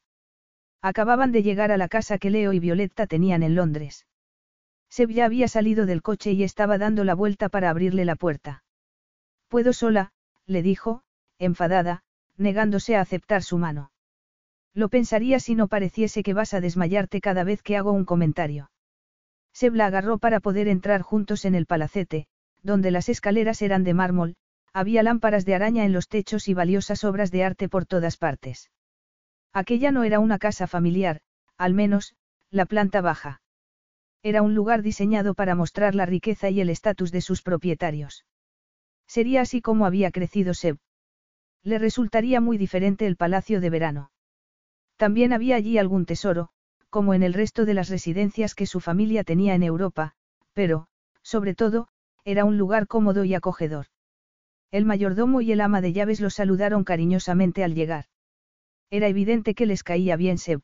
Acababan 0.82 1.32
de 1.32 1.44
llegar 1.44 1.72
a 1.72 1.78
la 1.78 1.88
casa 1.88 2.18
que 2.18 2.30
Leo 2.30 2.54
y 2.54 2.60
Violetta 2.60 3.08
tenían 3.08 3.44
en 3.44 3.56
Londres. 3.56 4.08
Seb 4.90 5.12
ya 5.12 5.26
había 5.26 5.48
salido 5.48 5.86
del 5.86 6.02
coche 6.02 6.32
y 6.32 6.44
estaba 6.44 6.78
dando 6.78 7.04
la 7.04 7.14
vuelta 7.14 7.50
para 7.50 7.70
abrirle 7.70 8.04
la 8.04 8.16
puerta. 8.16 8.64
Puedo 9.48 9.74
sola, 9.74 10.12
le 10.46 10.62
dijo, 10.62 11.04
enfadada, 11.38 12.04
negándose 12.36 12.96
a 12.96 13.02
aceptar 13.02 13.44
su 13.44 13.58
mano. 13.58 13.92
Lo 14.74 14.90
pensaría 14.90 15.40
si 15.40 15.56
no 15.56 15.68
pareciese 15.68 16.24
que 16.24 16.34
vas 16.34 16.54
a 16.54 16.62
desmayarte 16.62 17.22
cada 17.22 17.44
vez 17.44 17.62
que 17.62 17.78
hago 17.78 17.92
un 17.92 18.06
comentario. 18.06 18.72
Seb 19.54 19.76
la 19.76 19.86
agarró 19.86 20.18
para 20.18 20.40
poder 20.40 20.68
entrar 20.68 21.02
juntos 21.02 21.46
en 21.46 21.56
el 21.56 21.66
palacete, 21.66 22.28
donde 22.64 22.92
las 22.92 23.10
escaleras 23.10 23.62
eran 23.62 23.84
de 23.84 23.94
mármol, 23.94 24.36
había 24.74 25.04
lámparas 25.04 25.46
de 25.46 25.56
araña 25.56 25.86
en 25.86 25.94
los 25.94 26.08
techos 26.08 26.48
y 26.48 26.54
valiosas 26.54 27.04
obras 27.04 27.32
de 27.32 27.44
arte 27.44 27.68
por 27.68 27.86
todas 27.86 28.18
partes. 28.18 28.72
Aquella 29.54 29.92
no 29.92 30.04
era 30.04 30.20
una 30.20 30.40
casa 30.40 30.68
familiar, 30.68 31.22
al 31.58 31.74
menos, 31.74 32.16
la 32.50 32.66
planta 32.66 33.02
baja. 33.02 33.42
Era 34.24 34.42
un 34.42 34.56
lugar 34.56 34.82
diseñado 34.82 35.34
para 35.34 35.56
mostrar 35.56 35.96
la 35.96 36.06
riqueza 36.06 36.50
y 36.50 36.62
el 36.62 36.70
estatus 36.70 37.12
de 37.12 37.22
sus 37.22 37.42
propietarios. 37.42 38.26
Sería 39.08 39.42
así 39.42 39.62
como 39.62 39.86
había 39.86 40.12
crecido 40.12 40.54
Seb. 40.54 40.78
Le 41.64 41.80
resultaría 41.80 42.40
muy 42.40 42.58
diferente 42.58 43.08
el 43.08 43.18
palacio 43.18 43.60
de 43.60 43.70
verano. 43.70 44.12
También 44.96 45.34
había 45.34 45.56
allí 45.56 45.78
algún 45.78 46.06
tesoro, 46.06 46.50
como 46.90 47.14
en 47.14 47.24
el 47.24 47.34
resto 47.34 47.66
de 47.66 47.74
las 47.74 47.90
residencias 47.90 48.56
que 48.56 48.68
su 48.68 48.80
familia 48.80 49.24
tenía 49.24 49.56
en 49.56 49.64
Europa, 49.64 50.14
pero, 50.54 50.88
sobre 51.24 51.56
todo, 51.56 51.88
era 52.26 52.46
un 52.46 52.58
lugar 52.58 52.88
cómodo 52.88 53.24
y 53.26 53.34
acogedor. 53.34 53.88
El 54.72 54.86
mayordomo 54.86 55.42
y 55.42 55.52
el 55.52 55.62
ama 55.62 55.82
de 55.82 55.94
llaves 55.94 56.22
los 56.22 56.36
saludaron 56.36 56.84
cariñosamente 56.84 57.64
al 57.64 57.76
llegar. 57.76 58.06
Era 58.90 59.08
evidente 59.08 59.54
que 59.54 59.66
les 59.66 59.84
caía 59.84 60.16
bien 60.16 60.38
Seb. 60.38 60.62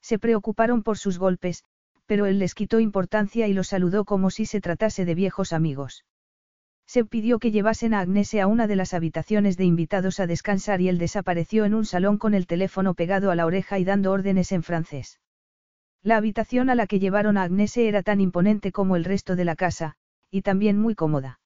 Se 0.00 0.18
preocuparon 0.18 0.82
por 0.82 0.98
sus 0.98 1.18
golpes, 1.18 1.64
pero 2.06 2.26
él 2.26 2.38
les 2.38 2.54
quitó 2.54 2.78
importancia 2.78 3.48
y 3.48 3.52
los 3.52 3.68
saludó 3.68 4.04
como 4.04 4.30
si 4.30 4.46
se 4.46 4.60
tratase 4.60 5.04
de 5.04 5.14
viejos 5.14 5.52
amigos. 5.52 6.04
Seb 6.86 7.08
pidió 7.08 7.40
que 7.40 7.50
llevasen 7.50 7.94
a 7.94 8.00
Agnese 8.00 8.40
a 8.40 8.46
una 8.46 8.68
de 8.68 8.76
las 8.76 8.94
habitaciones 8.94 9.56
de 9.56 9.64
invitados 9.64 10.20
a 10.20 10.28
descansar 10.28 10.80
y 10.80 10.88
él 10.88 10.98
desapareció 10.98 11.64
en 11.64 11.74
un 11.74 11.84
salón 11.84 12.16
con 12.16 12.32
el 12.32 12.46
teléfono 12.46 12.94
pegado 12.94 13.32
a 13.32 13.34
la 13.34 13.46
oreja 13.46 13.80
y 13.80 13.84
dando 13.84 14.12
órdenes 14.12 14.52
en 14.52 14.62
francés. 14.62 15.18
La 16.02 16.16
habitación 16.16 16.70
a 16.70 16.76
la 16.76 16.86
que 16.86 17.00
llevaron 17.00 17.36
a 17.38 17.42
Agnese 17.42 17.88
era 17.88 18.04
tan 18.04 18.20
imponente 18.20 18.70
como 18.70 18.94
el 18.94 19.04
resto 19.04 19.34
de 19.34 19.44
la 19.44 19.56
casa, 19.56 19.96
y 20.36 20.42
también 20.42 20.78
muy 20.78 20.94
cómoda. 20.94 21.40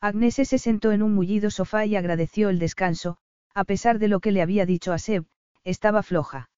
Agnese 0.00 0.46
se 0.46 0.58
sentó 0.58 0.92
en 0.92 1.02
un 1.02 1.14
mullido 1.14 1.50
sofá 1.50 1.84
y 1.84 1.96
agradeció 1.96 2.48
el 2.48 2.58
descanso, 2.58 3.18
a 3.54 3.64
pesar 3.64 3.98
de 3.98 4.08
lo 4.08 4.20
que 4.20 4.32
le 4.32 4.40
había 4.40 4.64
dicho 4.64 4.94
a 4.94 4.98
Seb, 4.98 5.26
estaba 5.64 6.02
floja. 6.02 6.48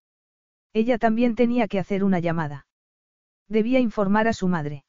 Ella 0.72 0.98
también 0.98 1.34
tenía 1.34 1.66
que 1.66 1.80
hacer 1.80 2.04
una 2.04 2.20
llamada. 2.20 2.68
Debía 3.48 3.80
informar 3.80 4.28
a 4.28 4.32
su 4.32 4.46
madre. 4.46 4.84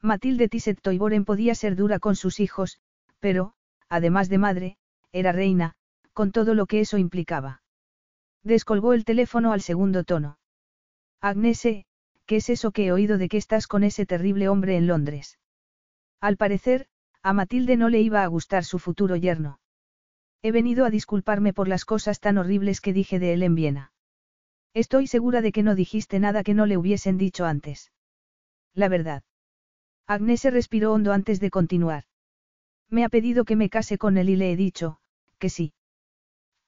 Matilde 0.00 0.48
Tisset 0.48 0.80
Toiboren 0.80 1.26
podía 1.26 1.54
ser 1.54 1.76
dura 1.76 1.98
con 1.98 2.16
sus 2.16 2.40
hijos, 2.40 2.78
pero, 3.20 3.52
además 3.90 4.30
de 4.30 4.38
madre, 4.38 4.76
era 5.12 5.32
reina, 5.32 5.74
con 6.14 6.32
todo 6.32 6.54
lo 6.54 6.64
que 6.64 6.80
eso 6.80 6.96
implicaba. 6.96 7.62
Descolgó 8.42 8.94
el 8.94 9.04
teléfono 9.04 9.52
al 9.52 9.60
segundo 9.60 10.04
tono. 10.04 10.38
Agnese, 11.20 11.84
¿qué 12.24 12.36
es 12.36 12.48
eso 12.48 12.70
que 12.70 12.86
he 12.86 12.92
oído 12.92 13.18
de 13.18 13.28
que 13.28 13.36
estás 13.36 13.66
con 13.66 13.84
ese 13.84 14.06
terrible 14.06 14.48
hombre 14.48 14.78
en 14.78 14.86
Londres? 14.86 15.38
Al 16.22 16.36
parecer, 16.36 16.86
a 17.24 17.32
Matilde 17.32 17.76
no 17.76 17.88
le 17.88 18.00
iba 18.00 18.22
a 18.22 18.26
gustar 18.28 18.64
su 18.64 18.78
futuro 18.78 19.16
yerno. 19.16 19.58
He 20.40 20.52
venido 20.52 20.84
a 20.84 20.90
disculparme 20.90 21.52
por 21.52 21.66
las 21.66 21.84
cosas 21.84 22.20
tan 22.20 22.38
horribles 22.38 22.80
que 22.80 22.92
dije 22.92 23.18
de 23.18 23.32
él 23.32 23.42
en 23.42 23.56
Viena. 23.56 23.92
Estoy 24.72 25.08
segura 25.08 25.40
de 25.40 25.50
que 25.50 25.64
no 25.64 25.74
dijiste 25.74 26.20
nada 26.20 26.44
que 26.44 26.54
no 26.54 26.64
le 26.66 26.76
hubiesen 26.76 27.18
dicho 27.18 27.44
antes. 27.44 27.92
La 28.72 28.88
verdad. 28.88 29.24
Agnese 30.06 30.52
respiró 30.52 30.92
hondo 30.92 31.12
antes 31.12 31.40
de 31.40 31.50
continuar. 31.50 32.04
Me 32.88 33.04
ha 33.04 33.08
pedido 33.08 33.44
que 33.44 33.56
me 33.56 33.68
case 33.68 33.98
con 33.98 34.16
él 34.16 34.28
y 34.28 34.36
le 34.36 34.52
he 34.52 34.56
dicho, 34.56 34.98
que 35.38 35.48
sí. 35.48 35.74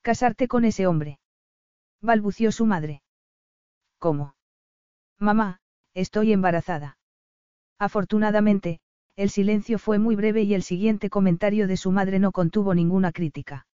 Casarte 0.03 0.49
con 0.49 0.65
ese 0.65 0.89
hombre. 0.89 1.21
Balbució 2.01 2.51
su 2.51 2.67
madre. 2.67 3.03
¿Cómo? 3.99 4.35
Mamá, 5.19 5.61
estoy 5.95 6.33
embarazada. 6.33 6.99
Afortunadamente, 7.79 8.81
el 9.17 9.31
silencio 9.31 9.79
fue 9.79 9.99
muy 9.99 10.17
breve 10.17 10.43
y 10.43 10.55
el 10.55 10.63
siguiente 10.63 11.09
comentario 11.09 11.69
de 11.69 11.77
su 11.77 11.93
madre 11.93 12.19
no 12.19 12.33
contuvo 12.33 12.75
ninguna 12.75 13.13
crítica. 13.13 13.67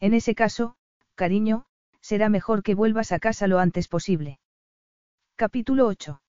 En 0.00 0.12
ese 0.12 0.34
caso, 0.34 0.76
cariño, 1.14 1.66
será 2.00 2.28
mejor 2.28 2.62
que 2.62 2.74
vuelvas 2.74 3.12
a 3.12 3.18
casa 3.18 3.46
lo 3.46 3.58
antes 3.58 3.88
posible. 3.88 4.40
Capítulo 5.36 5.86
8. 5.86 6.20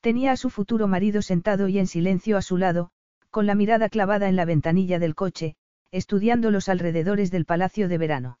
Tenía 0.00 0.32
a 0.32 0.36
su 0.36 0.50
futuro 0.50 0.86
marido 0.86 1.22
sentado 1.22 1.68
y 1.68 1.78
en 1.78 1.86
silencio 1.86 2.36
a 2.36 2.42
su 2.42 2.56
lado, 2.56 2.90
con 3.30 3.46
la 3.46 3.54
mirada 3.54 3.88
clavada 3.88 4.28
en 4.28 4.36
la 4.36 4.44
ventanilla 4.44 4.98
del 4.98 5.14
coche, 5.14 5.56
estudiando 5.90 6.50
los 6.50 6.68
alrededores 6.68 7.30
del 7.30 7.44
palacio 7.44 7.88
de 7.88 7.98
verano. 7.98 8.38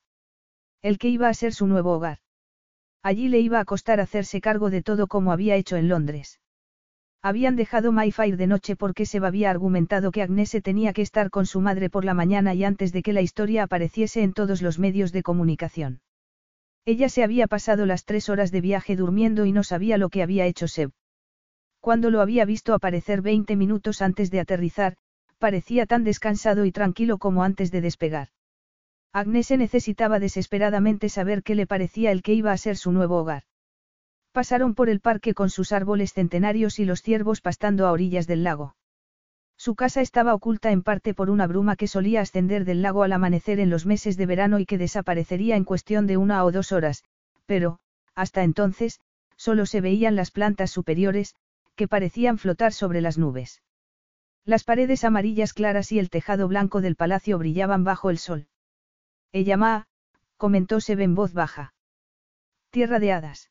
El 0.80 0.98
que 0.98 1.08
iba 1.08 1.28
a 1.28 1.34
ser 1.34 1.52
su 1.52 1.66
nuevo 1.66 1.92
hogar. 1.92 2.18
Allí 3.02 3.28
le 3.28 3.40
iba 3.40 3.58
a 3.58 3.64
costar 3.64 4.00
hacerse 4.00 4.40
cargo 4.40 4.70
de 4.70 4.82
todo 4.82 5.06
como 5.06 5.32
había 5.32 5.56
hecho 5.56 5.76
en 5.76 5.88
Londres. 5.88 6.40
Habían 7.20 7.56
dejado 7.56 7.90
Mayfair 7.90 8.36
de 8.36 8.46
noche 8.46 8.76
porque 8.76 9.04
se 9.04 9.18
había 9.18 9.50
argumentado 9.50 10.12
que 10.12 10.22
Agnese 10.22 10.60
tenía 10.60 10.92
que 10.92 11.02
estar 11.02 11.30
con 11.30 11.46
su 11.46 11.60
madre 11.60 11.90
por 11.90 12.04
la 12.04 12.14
mañana 12.14 12.54
y 12.54 12.62
antes 12.62 12.92
de 12.92 13.02
que 13.02 13.12
la 13.12 13.22
historia 13.22 13.64
apareciese 13.64 14.22
en 14.22 14.32
todos 14.32 14.62
los 14.62 14.78
medios 14.78 15.10
de 15.10 15.24
comunicación. 15.24 16.00
Ella 16.84 17.08
se 17.08 17.24
había 17.24 17.48
pasado 17.48 17.86
las 17.86 18.04
tres 18.04 18.28
horas 18.28 18.52
de 18.52 18.60
viaje 18.60 18.94
durmiendo 18.94 19.46
y 19.46 19.52
no 19.52 19.64
sabía 19.64 19.98
lo 19.98 20.10
que 20.10 20.22
había 20.22 20.46
hecho 20.46 20.68
Seb. 20.68 20.92
Cuando 21.80 22.10
lo 22.10 22.20
había 22.20 22.44
visto 22.44 22.72
aparecer 22.72 23.20
20 23.20 23.56
minutos 23.56 24.00
antes 24.00 24.30
de 24.30 24.40
aterrizar, 24.40 24.96
parecía 25.38 25.86
tan 25.86 26.04
descansado 26.04 26.64
y 26.64 26.72
tranquilo 26.72 27.18
como 27.18 27.42
antes 27.42 27.70
de 27.72 27.80
despegar. 27.80 28.28
Agnese 29.12 29.56
necesitaba 29.56 30.20
desesperadamente 30.20 31.08
saber 31.08 31.42
qué 31.42 31.54
le 31.54 31.66
parecía 31.66 32.12
el 32.12 32.22
que 32.22 32.34
iba 32.34 32.52
a 32.52 32.58
ser 32.58 32.76
su 32.76 32.92
nuevo 32.92 33.16
hogar. 33.16 33.42
Pasaron 34.38 34.76
por 34.76 34.88
el 34.88 35.00
parque 35.00 35.34
con 35.34 35.50
sus 35.50 35.72
árboles 35.72 36.12
centenarios 36.12 36.78
y 36.78 36.84
los 36.84 37.02
ciervos 37.02 37.40
pastando 37.40 37.88
a 37.88 37.90
orillas 37.90 38.28
del 38.28 38.44
lago. 38.44 38.76
Su 39.56 39.74
casa 39.74 40.00
estaba 40.00 40.32
oculta 40.32 40.70
en 40.70 40.84
parte 40.84 41.12
por 41.12 41.28
una 41.28 41.48
bruma 41.48 41.74
que 41.74 41.88
solía 41.88 42.20
ascender 42.20 42.64
del 42.64 42.80
lago 42.80 43.02
al 43.02 43.10
amanecer 43.10 43.58
en 43.58 43.68
los 43.68 43.84
meses 43.84 44.16
de 44.16 44.26
verano 44.26 44.60
y 44.60 44.64
que 44.64 44.78
desaparecería 44.78 45.56
en 45.56 45.64
cuestión 45.64 46.06
de 46.06 46.18
una 46.18 46.44
o 46.44 46.52
dos 46.52 46.70
horas, 46.70 47.02
pero, 47.46 47.80
hasta 48.14 48.44
entonces, 48.44 49.00
solo 49.34 49.66
se 49.66 49.80
veían 49.80 50.14
las 50.14 50.30
plantas 50.30 50.70
superiores, 50.70 51.34
que 51.74 51.88
parecían 51.88 52.38
flotar 52.38 52.72
sobre 52.72 53.00
las 53.00 53.18
nubes. 53.18 53.60
Las 54.44 54.62
paredes 54.62 55.02
amarillas 55.02 55.52
claras 55.52 55.90
y 55.90 55.98
el 55.98 56.10
tejado 56.10 56.46
blanco 56.46 56.80
del 56.80 56.94
palacio 56.94 57.38
brillaban 57.38 57.82
bajo 57.82 58.08
el 58.08 58.18
sol. 58.18 58.46
Ella 59.32 59.56
ma, 59.56 59.88
comentó 60.36 60.80
Seb 60.80 61.00
en 61.00 61.16
voz 61.16 61.32
baja. 61.32 61.74
Tierra 62.70 63.00
de 63.00 63.10
hadas. 63.10 63.50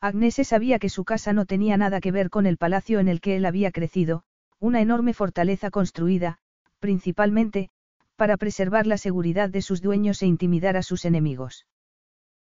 Agnese 0.00 0.44
sabía 0.44 0.78
que 0.78 0.88
su 0.88 1.04
casa 1.04 1.32
no 1.32 1.46
tenía 1.46 1.76
nada 1.76 2.00
que 2.00 2.12
ver 2.12 2.30
con 2.30 2.46
el 2.46 2.58
palacio 2.58 3.00
en 3.00 3.08
el 3.08 3.20
que 3.20 3.36
él 3.36 3.46
había 3.46 3.70
crecido, 3.72 4.24
una 4.60 4.80
enorme 4.80 5.14
fortaleza 5.14 5.70
construida, 5.70 6.38
principalmente, 6.78 7.70
para 8.16 8.36
preservar 8.36 8.86
la 8.86 8.98
seguridad 8.98 9.50
de 9.50 9.62
sus 9.62 9.82
dueños 9.82 10.22
e 10.22 10.26
intimidar 10.26 10.76
a 10.76 10.82
sus 10.82 11.04
enemigos. 11.04 11.66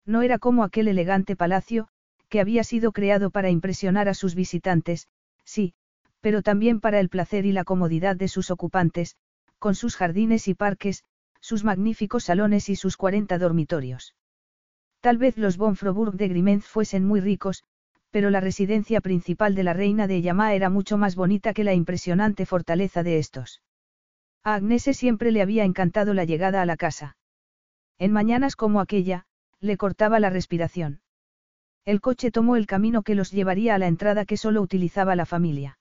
No 0.05 0.23
era 0.23 0.39
como 0.39 0.65
aquel 0.65 0.89
elegante 0.89 1.37
palacio, 1.37 1.89
que 2.29 2.41
había 2.41 2.65
sido 2.65 2.93
creado 2.93 3.31
para 3.31 3.51
impresionar 3.51 4.09
a 4.09 4.15
sus 4.15 4.35
visitantes, 4.35 5.09
sí, 5.45 5.75
pero 6.21 6.43
también 6.43 6.81
para 6.81 7.01
el 7.01 7.09
placer 7.09 7.47
y 7.47 7.53
la 7.53 7.65
comodidad 7.65 8.17
de 8.17 8.29
sus 8.29 8.51
ocupantes, 8.51 9.17
con 9.59 9.75
sus 9.75 9.97
jardines 9.97 10.49
y 10.49 10.55
parques, 10.55 11.05
sus 11.41 11.65
magníficos 11.65 12.25
salones 12.25 12.69
y 12.69 12.77
sus 12.77 12.97
40 12.97 13.39
dormitorios. 13.39 14.15
Tal 15.05 15.19
vez 15.19 15.37
los 15.37 15.59
Bonfroburg 15.59 16.15
de 16.15 16.29
Grimenz 16.29 16.65
fuesen 16.65 17.05
muy 17.05 17.21
ricos, 17.21 17.63
pero 18.11 18.31
la 18.31 18.41
residencia 18.41 19.03
principal 19.03 19.55
de 19.55 19.63
la 19.63 19.75
reina 19.75 20.07
de 20.07 20.23
Yamá 20.23 20.55
era 20.55 20.71
mucho 20.71 20.97
más 20.97 21.15
bonita 21.15 21.53
que 21.53 21.63
la 21.63 21.75
impresionante 21.75 22.47
fortaleza 22.47 23.03
de 23.03 23.19
estos. 23.19 23.61
A 24.45 24.55
Agnese 24.55 24.95
siempre 24.95 25.31
le 25.31 25.43
había 25.43 25.65
encantado 25.65 26.15
la 26.15 26.25
llegada 26.25 26.63
a 26.63 26.65
la 26.65 26.79
casa. 26.79 27.19
En 27.99 28.13
mañanas 28.13 28.57
como 28.57 28.81
aquella, 28.81 29.27
le 29.61 29.77
cortaba 29.77 30.21
la 30.21 30.31
respiración. 30.31 31.03
El 31.85 32.01
coche 32.01 32.31
tomó 32.31 32.57
el 32.57 32.67
camino 32.67 33.03
que 33.03 33.15
los 33.15 33.31
llevaría 33.31 33.75
a 33.75 33.79
la 33.79 33.89
entrada 33.89 34.25
que 34.25 34.39
solo 34.39 34.63
utilizaba 34.63 35.17
la 35.17 35.27
familia. 35.27 35.79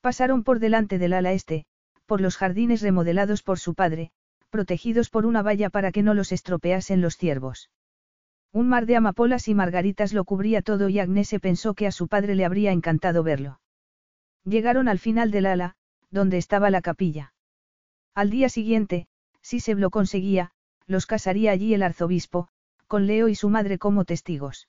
Pasaron 0.00 0.44
por 0.44 0.60
delante 0.60 0.96
del 0.96 1.12
ala 1.12 1.32
este, 1.32 1.66
por 2.06 2.22
los 2.22 2.38
jardines 2.38 2.80
remodelados 2.80 3.42
por 3.42 3.58
su 3.58 3.74
padre, 3.74 4.12
protegidos 4.48 5.10
por 5.10 5.26
una 5.26 5.42
valla 5.42 5.68
para 5.68 5.92
que 5.92 6.02
no 6.02 6.14
los 6.14 6.32
estropeasen 6.32 7.02
los 7.02 7.18
ciervos. 7.18 7.68
Un 8.52 8.68
mar 8.68 8.86
de 8.86 8.96
amapolas 8.96 9.46
y 9.48 9.54
margaritas 9.54 10.12
lo 10.12 10.24
cubría 10.24 10.62
todo 10.62 10.88
y 10.88 10.98
Agnese 10.98 11.38
pensó 11.38 11.74
que 11.74 11.86
a 11.86 11.92
su 11.92 12.08
padre 12.08 12.34
le 12.34 12.44
habría 12.44 12.72
encantado 12.72 13.22
verlo. 13.22 13.60
Llegaron 14.44 14.88
al 14.88 14.98
final 14.98 15.30
del 15.30 15.46
ala, 15.46 15.76
donde 16.10 16.38
estaba 16.38 16.70
la 16.70 16.82
capilla. 16.82 17.32
Al 18.14 18.30
día 18.30 18.48
siguiente, 18.48 19.06
si 19.40 19.60
se 19.60 19.74
lo 19.74 19.90
conseguía, 19.90 20.50
los 20.86 21.06
casaría 21.06 21.52
allí 21.52 21.74
el 21.74 21.82
arzobispo, 21.82 22.48
con 22.88 23.06
Leo 23.06 23.28
y 23.28 23.36
su 23.36 23.48
madre 23.48 23.78
como 23.78 24.04
testigos. 24.04 24.68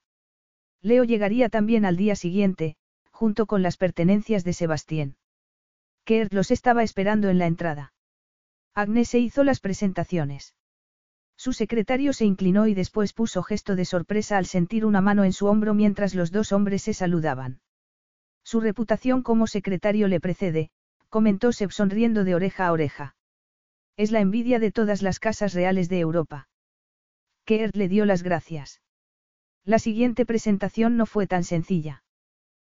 Leo 0.81 1.03
llegaría 1.03 1.49
también 1.49 1.85
al 1.85 1.97
día 1.97 2.15
siguiente, 2.15 2.75
junto 3.09 3.47
con 3.47 3.63
las 3.63 3.77
pertenencias 3.77 4.43
de 4.43 4.53
Sebastián. 4.53 5.15
Kurt 6.05 6.33
los 6.33 6.51
estaba 6.51 6.83
esperando 6.83 7.29
en 7.29 7.39
la 7.39 7.47
entrada. 7.47 7.93
Agnes 8.73 9.13
hizo 9.15 9.43
las 9.43 9.59
presentaciones. 9.59 10.55
Su 11.41 11.53
secretario 11.53 12.13
se 12.13 12.23
inclinó 12.23 12.67
y 12.67 12.75
después 12.75 13.13
puso 13.13 13.41
gesto 13.41 13.75
de 13.75 13.83
sorpresa 13.83 14.37
al 14.37 14.45
sentir 14.45 14.85
una 14.85 15.01
mano 15.01 15.23
en 15.23 15.33
su 15.33 15.47
hombro 15.47 15.73
mientras 15.73 16.13
los 16.13 16.31
dos 16.31 16.51
hombres 16.51 16.83
se 16.83 16.93
saludaban. 16.93 17.61
Su 18.43 18.61
reputación 18.61 19.23
como 19.23 19.47
secretario 19.47 20.07
le 20.07 20.19
precede, 20.19 20.69
comentó 21.09 21.51
Seb 21.51 21.71
sonriendo 21.71 22.23
de 22.25 22.35
oreja 22.35 22.67
a 22.67 22.71
oreja. 22.71 23.15
Es 23.97 24.11
la 24.11 24.19
envidia 24.19 24.59
de 24.59 24.71
todas 24.71 25.01
las 25.01 25.17
casas 25.17 25.55
reales 25.55 25.89
de 25.89 25.99
Europa. 26.01 26.47
Kurt 27.47 27.75
le 27.75 27.87
dio 27.87 28.05
las 28.05 28.21
gracias. 28.21 28.79
La 29.65 29.79
siguiente 29.79 30.27
presentación 30.27 30.95
no 30.95 31.07
fue 31.07 31.25
tan 31.25 31.43
sencilla. 31.43 32.03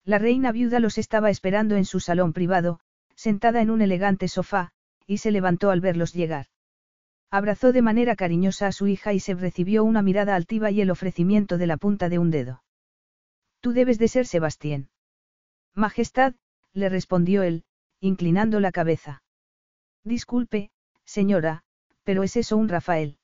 La 0.06 0.20
reina 0.20 0.52
viuda 0.52 0.80
los 0.80 1.00
estaba 1.00 1.32
esperando 1.32 1.78
en 1.78 1.86
su 1.86 2.00
salón 2.00 2.32
privado, 2.32 2.80
sentada 3.16 3.64
en 3.64 3.72
un 3.72 3.82
elegante 3.82 4.28
sofá, 4.28 4.72
y 5.08 5.18
se 5.18 5.32
levantó 5.32 5.72
al 5.72 5.82
verlos 5.82 6.14
llegar. 6.14 6.46
Abrazó 7.32 7.72
de 7.72 7.82
manera 7.82 8.18
cariñosa 8.18 8.68
a 8.68 8.72
su 8.74 8.88
hija 8.88 9.14
y 9.14 9.22
se 9.22 9.34
recibió 9.34 9.86
una 9.86 10.02
mirada 10.02 10.36
altiva 10.36 10.70
y 10.70 10.82
el 10.82 10.92
ofrecimiento 10.92 11.58
de 11.58 11.66
la 11.66 11.78
punta 11.78 12.10
de 12.10 12.20
un 12.20 12.30
dedo. 12.30 12.62
Tú 13.62 13.72
debes 13.72 13.98
de 13.98 14.10
ser 14.10 14.28
Sebastián. 14.28 14.90
Majestad, 15.74 16.36
le 16.74 16.90
respondió 16.90 17.44
él, 17.44 17.64
inclinando 18.02 18.60
la 18.60 18.74
cabeza. 18.74 19.24
Disculpe, 20.04 20.72
señora, 21.06 21.64
pero 22.04 22.24
es 22.24 22.36
eso 22.36 22.58
un 22.58 22.68
Rafael. 22.68 23.18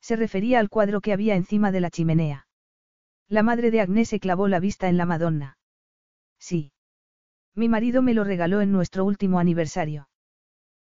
Se 0.00 0.16
refería 0.16 0.58
al 0.58 0.68
cuadro 0.68 1.00
que 1.00 1.12
había 1.12 1.36
encima 1.36 1.70
de 1.70 1.80
la 1.80 1.90
chimenea. 1.90 2.48
La 3.28 3.44
madre 3.44 3.70
de 3.70 3.80
Agnés 3.80 4.08
se 4.08 4.18
clavó 4.18 4.48
la 4.48 4.58
vista 4.58 4.88
en 4.88 4.96
la 4.96 5.06
Madonna. 5.06 5.56
Sí. 6.40 6.72
Mi 7.54 7.68
marido 7.68 8.02
me 8.02 8.14
lo 8.14 8.24
regaló 8.24 8.60
en 8.60 8.72
nuestro 8.72 9.04
último 9.04 9.38
aniversario. 9.38 10.09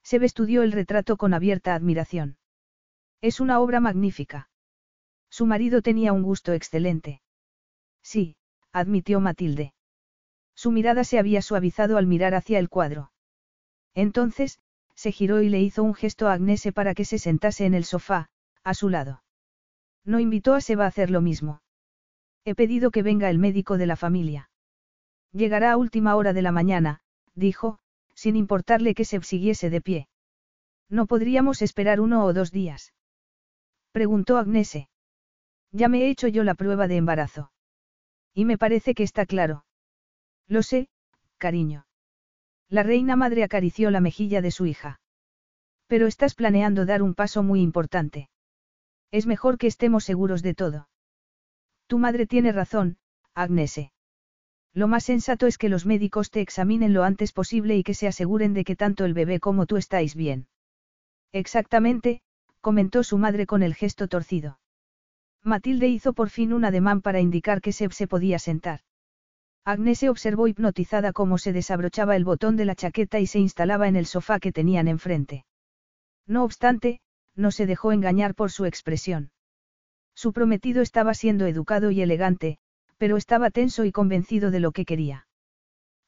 Se 0.03 0.17
estudió 0.25 0.63
el 0.63 0.73
retrato 0.73 1.17
con 1.17 1.35
abierta 1.35 1.75
admiración. 1.75 2.37
Es 3.21 3.41
una 3.41 3.61
obra 3.61 3.81
magnífica. 3.81 4.51
Su 5.31 5.47
marido 5.47 5.81
tenía 5.81 6.13
un 6.13 6.23
gusto 6.23 6.53
excelente. 6.53 7.23
Sí, 8.03 8.37
admitió 8.73 9.21
Matilde. 9.21 9.75
Su 10.55 10.71
mirada 10.71 11.05
se 11.05 11.19
había 11.19 11.41
suavizado 11.41 11.97
al 11.97 12.07
mirar 12.07 12.35
hacia 12.35 12.59
el 12.59 12.69
cuadro. 12.69 13.13
Entonces, 13.95 14.59
se 14.95 15.13
giró 15.13 15.43
y 15.43 15.49
le 15.49 15.61
hizo 15.61 15.83
un 15.83 15.95
gesto 15.95 16.29
a 16.29 16.35
Agnese 16.35 16.73
para 16.73 16.95
que 16.95 17.05
se 17.05 17.19
sentase 17.19 17.65
en 17.65 17.75
el 17.75 17.85
sofá, 17.85 18.29
a 18.63 18.75
su 18.75 18.89
lado. 18.89 19.23
No 20.05 20.21
invitó 20.21 20.55
a 20.55 20.61
Seba 20.61 20.85
a 20.85 20.89
hacer 20.89 21.11
lo 21.11 21.21
mismo. 21.21 21.63
He 22.45 22.55
pedido 22.55 22.91
que 22.91 23.03
venga 23.03 23.31
el 23.31 23.39
médico 23.39 23.79
de 23.79 23.87
la 23.87 23.97
familia. 23.97 24.51
Llegará 25.33 25.73
a 25.73 25.77
última 25.77 26.17
hora 26.17 26.33
de 26.33 26.43
la 26.43 26.53
mañana, 26.53 27.01
dijo, 27.35 27.79
sin 28.15 28.37
importarle 28.37 28.95
que 28.95 29.05
se 29.05 29.21
siguiese 29.23 29.71
de 29.71 29.81
pie. 29.81 30.09
¿No 30.89 31.07
podríamos 31.07 31.63
esperar 31.63 32.01
uno 32.01 32.25
o 32.25 32.33
dos 32.33 32.51
días? 32.51 32.93
Preguntó 33.93 34.39
Agnese. 34.39 34.89
Ya 35.71 35.89
me 35.89 36.03
he 36.03 36.11
hecho 36.11 36.29
yo 36.29 36.45
la 36.45 36.55
prueba 36.55 36.87
de 36.89 36.97
embarazo. 36.97 37.51
Y 38.35 38.45
me 38.45 38.59
parece 38.59 38.95
que 38.95 39.03
está 39.03 39.27
claro. 39.27 39.65
Lo 40.47 40.63
sé, 40.63 40.89
cariño. 41.39 41.87
La 42.69 42.83
reina 42.83 43.17
madre 43.17 43.45
acarició 43.45 43.91
la 43.91 44.01
mejilla 44.01 44.41
de 44.41 44.51
su 44.51 44.67
hija. 44.67 45.01
Pero 45.87 46.07
estás 46.07 46.35
planeando 46.35 46.87
dar 46.87 47.03
un 47.03 47.15
paso 47.15 47.43
muy 47.43 47.61
importante. 47.61 48.31
Es 49.11 49.27
mejor 49.27 49.59
que 49.59 49.67
estemos 49.67 50.05
seguros 50.05 50.43
de 50.43 50.55
todo. 50.55 50.89
Tu 51.87 51.99
madre 51.99 52.27
tiene 52.27 52.53
razón, 52.53 52.97
Agnese. 53.35 53.93
Lo 54.75 54.89
más 54.89 55.05
sensato 55.05 55.47
es 55.47 55.59
que 55.59 55.69
los 55.69 55.85
médicos 55.85 56.31
te 56.31 56.41
examinen 56.41 56.95
lo 56.95 57.05
antes 57.05 57.33
posible 57.33 57.77
y 57.77 57.83
que 57.83 57.95
se 57.95 58.09
aseguren 58.09 58.55
de 58.55 58.65
que 58.65 58.77
tanto 58.77 59.05
el 59.05 59.13
bebé 59.13 59.39
como 59.39 59.67
tú 59.67 59.77
estáis 59.77 60.15
bien. 60.15 60.47
Exactamente, 61.33 62.23
comentó 62.61 63.05
su 63.05 63.19
madre 63.19 63.47
con 63.47 63.63
el 63.63 63.75
gesto 63.75 64.09
torcido. 64.09 64.59
Matilde 65.43 65.89
hizo 65.89 66.13
por 66.13 66.31
fin 66.31 66.53
un 66.53 66.65
ademán 66.65 67.03
para 67.03 67.21
indicar 67.21 67.61
que 67.61 67.73
Seb 67.73 67.93
se 67.93 68.07
podía 68.07 68.39
sentar. 68.39 68.81
Agnes 69.65 69.99
se 69.99 70.09
observó 70.09 70.49
hipnotizada 70.49 71.13
cómo 71.13 71.39
se 71.39 71.53
desabrochaba 71.53 72.17
el 72.17 72.25
botón 72.25 72.57
de 72.57 72.65
la 72.65 72.75
chaqueta 72.75 73.21
y 73.21 73.27
se 73.27 73.39
instalaba 73.39 73.89
en 73.89 73.97
el 73.97 74.07
sofá 74.07 74.41
que 74.41 74.53
tenían 74.53 74.89
enfrente. 74.89 75.45
No 76.27 76.45
obstante, 76.45 77.01
no 77.35 77.51
se 77.51 77.67
dejó 77.67 77.93
engañar 77.93 78.35
por 78.35 78.51
su 78.51 78.65
expresión. 78.65 79.31
Su 80.15 80.33
prometido 80.33 80.83
estaba 80.83 81.15
siendo 81.15 81.47
educado 81.47 81.91
y 81.91 82.03
elegante, 82.03 82.59
pero 83.03 83.17
estaba 83.17 83.51
tenso 83.51 83.85
y 83.85 83.91
convencido 83.91 84.53
de 84.53 84.61
lo 84.61 84.71
que 84.71 84.85
quería. 84.85 85.27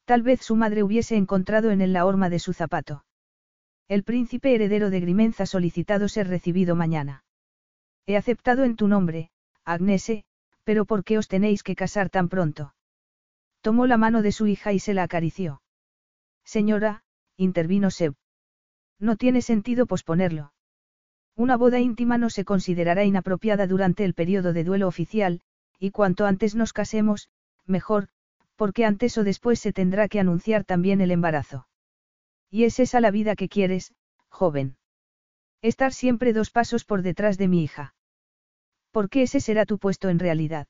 Tal 0.05 0.23
vez 0.23 0.43
su 0.43 0.55
madre 0.55 0.85
hubiese 0.85 1.17
encontrado 1.17 1.73
en 1.73 1.81
él 1.81 1.93
la 1.93 2.07
horma 2.07 2.31
de 2.31 2.39
su 2.39 2.53
zapato. 2.53 3.05
El 3.89 4.05
príncipe 4.05 4.55
heredero 4.55 4.91
de 4.91 5.01
Grimenza 5.01 5.43
ha 5.43 5.47
solicitado 5.47 6.07
ser 6.07 6.29
recibido 6.29 6.77
mañana. 6.77 7.25
He 8.07 8.17
aceptado 8.17 8.63
en 8.63 8.77
tu 8.77 8.87
nombre, 8.87 9.31
Agnese, 9.65 10.23
pero 10.63 10.85
¿por 10.85 11.03
qué 11.03 11.19
os 11.19 11.27
tenéis 11.27 11.65
que 11.65 11.75
casar 11.75 12.11
tan 12.11 12.29
pronto? 12.29 12.77
Tomó 13.61 13.89
la 13.89 13.97
mano 13.97 14.23
de 14.23 14.31
su 14.31 14.47
hija 14.47 14.73
y 14.73 14.79
se 14.79 14.95
la 14.95 15.03
acarició. 15.03 15.63
Señora, 16.45 17.03
intervino 17.37 17.91
Seb. 17.91 18.15
No 19.01 19.17
tiene 19.17 19.43
sentido 19.43 19.87
posponerlo. 19.87 20.53
Una 21.35 21.57
boda 21.57 21.81
íntima 21.81 22.19
no 22.19 22.31
se 22.31 22.45
considerará 22.45 23.03
inapropiada 23.03 23.67
durante 23.67 24.05
el 24.05 24.15
periodo 24.15 24.53
de 24.53 24.63
duelo 24.63 24.87
oficial, 24.87 25.41
y 25.85 25.91
cuanto 25.91 26.25
antes 26.25 26.55
nos 26.55 26.73
casemos, 26.73 27.29
mejor, 27.67 28.09
porque 28.57 28.87
antes 28.87 29.19
o 29.19 29.23
después 29.23 29.61
se 29.61 29.75
tendrá 29.75 30.09
que 30.09 30.19
anunciar 30.19 30.65
también 30.65 31.03
el 31.03 31.11
embarazo. 31.11 31.69
Y 32.51 32.65
es 32.65 32.81
esa 32.81 33.03
la 33.03 33.11
vida 33.11 33.37
que 33.37 33.51
quieres, 33.51 33.93
joven. 34.31 34.79
Estar 35.61 35.93
siempre 35.93 36.33
dos 36.33 36.49
pasos 36.51 36.87
por 36.87 37.03
detrás 37.03 37.37
de 37.37 37.49
mi 37.49 37.63
hija. 37.63 37.95
Porque 38.93 39.25
ese 39.25 39.41
será 39.41 39.67
tu 39.67 39.79
puesto 39.79 40.09
en 40.09 40.19
realidad. 40.19 40.69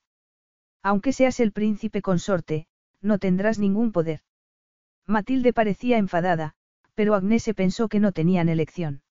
Aunque 0.83 1.13
seas 1.13 1.39
el 1.39 1.53
príncipe 1.53 2.01
consorte, 2.01 2.67
no 2.99 3.17
tendrás 3.17 3.57
ningún 3.57 3.93
poder. 3.93 4.19
Matilde 5.07 5.53
parecía 5.53 5.97
enfadada, 5.97 6.55
pero 6.93 7.15
Agnese 7.15 7.53
pensó 7.53 7.87
que 7.87 8.01
no 8.01 8.11
tenían 8.11 8.49
elección. 8.49 9.01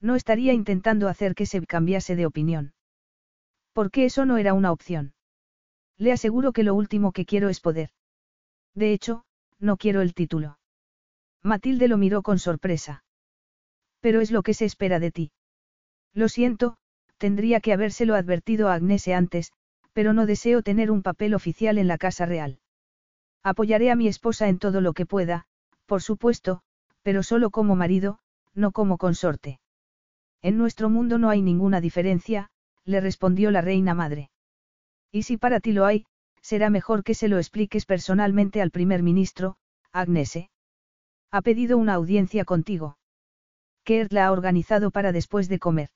No 0.00 0.16
estaría 0.16 0.54
intentando 0.54 1.06
hacer 1.06 1.36
que 1.36 1.46
se 1.46 1.64
cambiase 1.64 2.16
de 2.16 2.26
opinión. 2.26 2.72
Porque 3.72 4.06
eso 4.06 4.26
no 4.26 4.36
era 4.36 4.54
una 4.54 4.72
opción. 4.72 5.14
Le 6.00 6.12
aseguro 6.12 6.52
que 6.52 6.62
lo 6.62 6.74
último 6.74 7.12
que 7.12 7.26
quiero 7.26 7.50
es 7.50 7.60
poder. 7.60 7.90
De 8.74 8.94
hecho, 8.94 9.24
no 9.58 9.76
quiero 9.76 10.00
el 10.00 10.14
título. 10.14 10.58
Matilde 11.42 11.88
lo 11.88 11.98
miró 11.98 12.22
con 12.22 12.38
sorpresa. 12.38 13.04
Pero 14.00 14.22
es 14.22 14.30
lo 14.30 14.42
que 14.42 14.54
se 14.54 14.64
espera 14.64 14.98
de 14.98 15.10
ti. 15.10 15.32
Lo 16.14 16.30
siento, 16.30 16.78
tendría 17.18 17.60
que 17.60 17.74
habérselo 17.74 18.14
advertido 18.14 18.68
a 18.68 18.74
Agnese 18.74 19.12
antes, 19.12 19.52
pero 19.92 20.14
no 20.14 20.24
deseo 20.24 20.62
tener 20.62 20.90
un 20.90 21.02
papel 21.02 21.34
oficial 21.34 21.76
en 21.76 21.86
la 21.86 21.98
Casa 21.98 22.24
Real. 22.24 22.60
Apoyaré 23.42 23.90
a 23.90 23.96
mi 23.96 24.08
esposa 24.08 24.48
en 24.48 24.58
todo 24.58 24.80
lo 24.80 24.94
que 24.94 25.04
pueda, 25.04 25.44
por 25.84 26.00
supuesto, 26.00 26.62
pero 27.02 27.22
solo 27.22 27.50
como 27.50 27.76
marido, 27.76 28.20
no 28.54 28.72
como 28.72 28.96
consorte. 28.96 29.60
En 30.40 30.56
nuestro 30.56 30.88
mundo 30.88 31.18
no 31.18 31.28
hay 31.28 31.42
ninguna 31.42 31.82
diferencia, 31.82 32.48
le 32.86 33.02
respondió 33.02 33.50
la 33.50 33.60
reina 33.60 33.92
madre. 33.92 34.30
Y 35.12 35.22
si 35.24 35.36
para 35.36 35.60
ti 35.60 35.72
lo 35.72 35.84
hay, 35.86 36.06
será 36.40 36.70
mejor 36.70 37.04
que 37.04 37.14
se 37.14 37.28
lo 37.28 37.38
expliques 37.38 37.86
personalmente 37.86 38.62
al 38.62 38.70
primer 38.70 39.02
ministro, 39.02 39.56
Agnese. 39.92 40.50
Ha 41.30 41.42
pedido 41.42 41.78
una 41.78 41.94
audiencia 41.94 42.44
contigo. 42.44 42.98
Kert 43.84 44.12
la 44.12 44.26
ha 44.26 44.32
organizado 44.32 44.90
para 44.90 45.12
después 45.12 45.48
de 45.48 45.58
comer. 45.58 45.90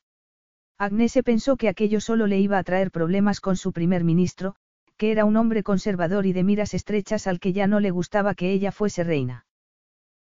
Agnese 0.79 1.23
pensó 1.23 1.57
que 1.57 1.69
aquello 1.69 2.01
solo 2.01 2.27
le 2.27 2.41
iba 2.41 2.59
a 2.59 2.65
traer 2.65 2.91
problemas 2.91 3.41
con 3.41 3.57
su 3.57 3.73
primer 3.73 4.03
ministro, 4.05 4.57
que 4.97 5.13
era 5.13 5.25
un 5.25 5.37
hombre 5.37 5.63
conservador 5.63 6.27
y 6.27 6.33
de 6.33 6.45
miras 6.45 6.75
estrechas 6.75 7.27
al 7.27 7.41
que 7.41 7.53
ya 7.53 7.67
no 7.67 7.81
le 7.81 7.91
gustaba 7.91 8.35
que 8.35 8.53
ella 8.53 8.73
fuese 8.73 9.05
reina. 9.05 9.47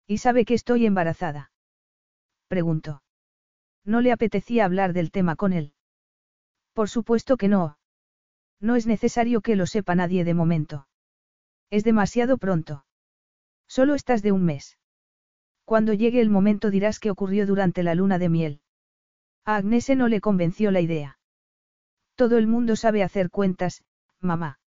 ¿Y 0.06 0.18
sabe 0.18 0.44
que 0.44 0.54
estoy 0.54 0.86
embarazada? 0.86 1.50
Preguntó. 2.48 3.02
No 3.84 4.00
le 4.00 4.12
apetecía 4.12 4.64
hablar 4.64 4.92
del 4.92 5.10
tema 5.10 5.36
con 5.36 5.52
él. 5.52 5.72
Por 6.72 6.88
supuesto 6.88 7.36
que 7.36 7.48
no. 7.48 7.76
No 8.64 8.76
es 8.76 8.86
necesario 8.86 9.42
que 9.42 9.56
lo 9.56 9.66
sepa 9.66 9.94
nadie 9.94 10.24
de 10.24 10.32
momento. 10.32 10.88
Es 11.68 11.84
demasiado 11.84 12.38
pronto. 12.38 12.86
Solo 13.68 13.94
estás 13.94 14.22
de 14.22 14.32
un 14.32 14.42
mes. 14.42 14.78
Cuando 15.66 15.92
llegue 15.92 16.22
el 16.22 16.30
momento 16.30 16.70
dirás 16.70 16.98
qué 16.98 17.10
ocurrió 17.10 17.46
durante 17.46 17.82
la 17.82 17.94
luna 17.94 18.18
de 18.18 18.30
miel. 18.30 18.60
A 19.44 19.56
Agnese 19.56 19.96
no 19.96 20.08
le 20.08 20.22
convenció 20.22 20.70
la 20.70 20.80
idea. 20.80 21.18
Todo 22.14 22.38
el 22.38 22.46
mundo 22.46 22.74
sabe 22.74 23.02
hacer 23.02 23.28
cuentas, 23.28 23.84
mamá. 24.18 24.60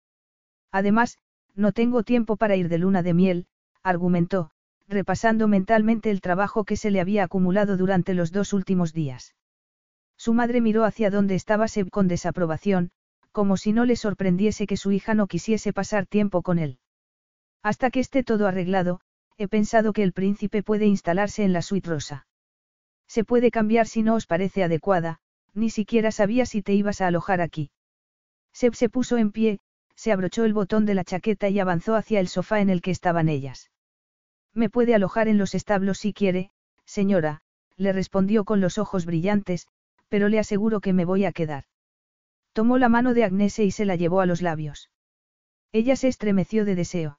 Además, 0.70 1.16
no 1.54 1.72
tengo 1.72 2.02
tiempo 2.02 2.36
para 2.36 2.54
ir 2.54 2.68
de 2.68 2.76
luna 2.76 3.02
de 3.02 3.14
miel, 3.14 3.46
argumentó, 3.82 4.50
repasando 4.86 5.48
mentalmente 5.48 6.10
el 6.10 6.20
trabajo 6.20 6.64
que 6.64 6.76
se 6.76 6.90
le 6.90 7.00
había 7.00 7.24
acumulado 7.24 7.78
durante 7.78 8.12
los 8.12 8.30
dos 8.30 8.52
últimos 8.52 8.92
días. 8.92 9.34
Su 10.18 10.34
madre 10.34 10.60
miró 10.60 10.84
hacia 10.84 11.08
donde 11.08 11.34
estaba 11.34 11.66
Seb 11.66 11.88
con 11.88 12.08
desaprobación, 12.08 12.90
como 13.36 13.58
si 13.58 13.74
no 13.74 13.84
le 13.84 13.96
sorprendiese 13.96 14.66
que 14.66 14.78
su 14.78 14.92
hija 14.92 15.12
no 15.12 15.26
quisiese 15.26 15.74
pasar 15.74 16.06
tiempo 16.06 16.40
con 16.40 16.58
él. 16.58 16.78
Hasta 17.62 17.90
que 17.90 18.00
esté 18.00 18.24
todo 18.24 18.46
arreglado, 18.46 19.02
he 19.36 19.46
pensado 19.46 19.92
que 19.92 20.02
el 20.02 20.14
príncipe 20.14 20.62
puede 20.62 20.86
instalarse 20.86 21.44
en 21.44 21.52
la 21.52 21.60
suite 21.60 21.86
rosa. 21.86 22.26
Se 23.06 23.24
puede 23.24 23.50
cambiar 23.50 23.88
si 23.88 24.02
no 24.02 24.14
os 24.14 24.26
parece 24.26 24.64
adecuada, 24.64 25.18
ni 25.52 25.68
siquiera 25.68 26.12
sabía 26.12 26.46
si 26.46 26.62
te 26.62 26.72
ibas 26.72 27.02
a 27.02 27.08
alojar 27.08 27.42
aquí. 27.42 27.70
Seb 28.54 28.74
se 28.74 28.88
puso 28.88 29.18
en 29.18 29.32
pie, 29.32 29.60
se 29.94 30.12
abrochó 30.12 30.46
el 30.46 30.54
botón 30.54 30.86
de 30.86 30.94
la 30.94 31.04
chaqueta 31.04 31.50
y 31.50 31.60
avanzó 31.60 31.94
hacia 31.94 32.20
el 32.20 32.28
sofá 32.28 32.62
en 32.62 32.70
el 32.70 32.80
que 32.80 32.90
estaban 32.90 33.28
ellas. 33.28 33.70
Me 34.54 34.70
puede 34.70 34.94
alojar 34.94 35.28
en 35.28 35.36
los 35.36 35.54
establos 35.54 35.98
si 35.98 36.14
quiere, 36.14 36.52
señora, 36.86 37.42
le 37.76 37.92
respondió 37.92 38.46
con 38.46 38.62
los 38.62 38.78
ojos 38.78 39.04
brillantes, 39.04 39.68
pero 40.08 40.30
le 40.30 40.38
aseguro 40.38 40.80
que 40.80 40.94
me 40.94 41.04
voy 41.04 41.26
a 41.26 41.32
quedar. 41.32 41.64
Tomó 42.56 42.78
la 42.78 42.88
mano 42.88 43.12
de 43.12 43.22
Agnese 43.22 43.64
y 43.64 43.70
se 43.70 43.84
la 43.84 43.96
llevó 43.96 44.22
a 44.22 44.24
los 44.24 44.40
labios. 44.40 44.88
Ella 45.72 45.94
se 45.94 46.08
estremeció 46.08 46.64
de 46.64 46.74
deseo. 46.74 47.18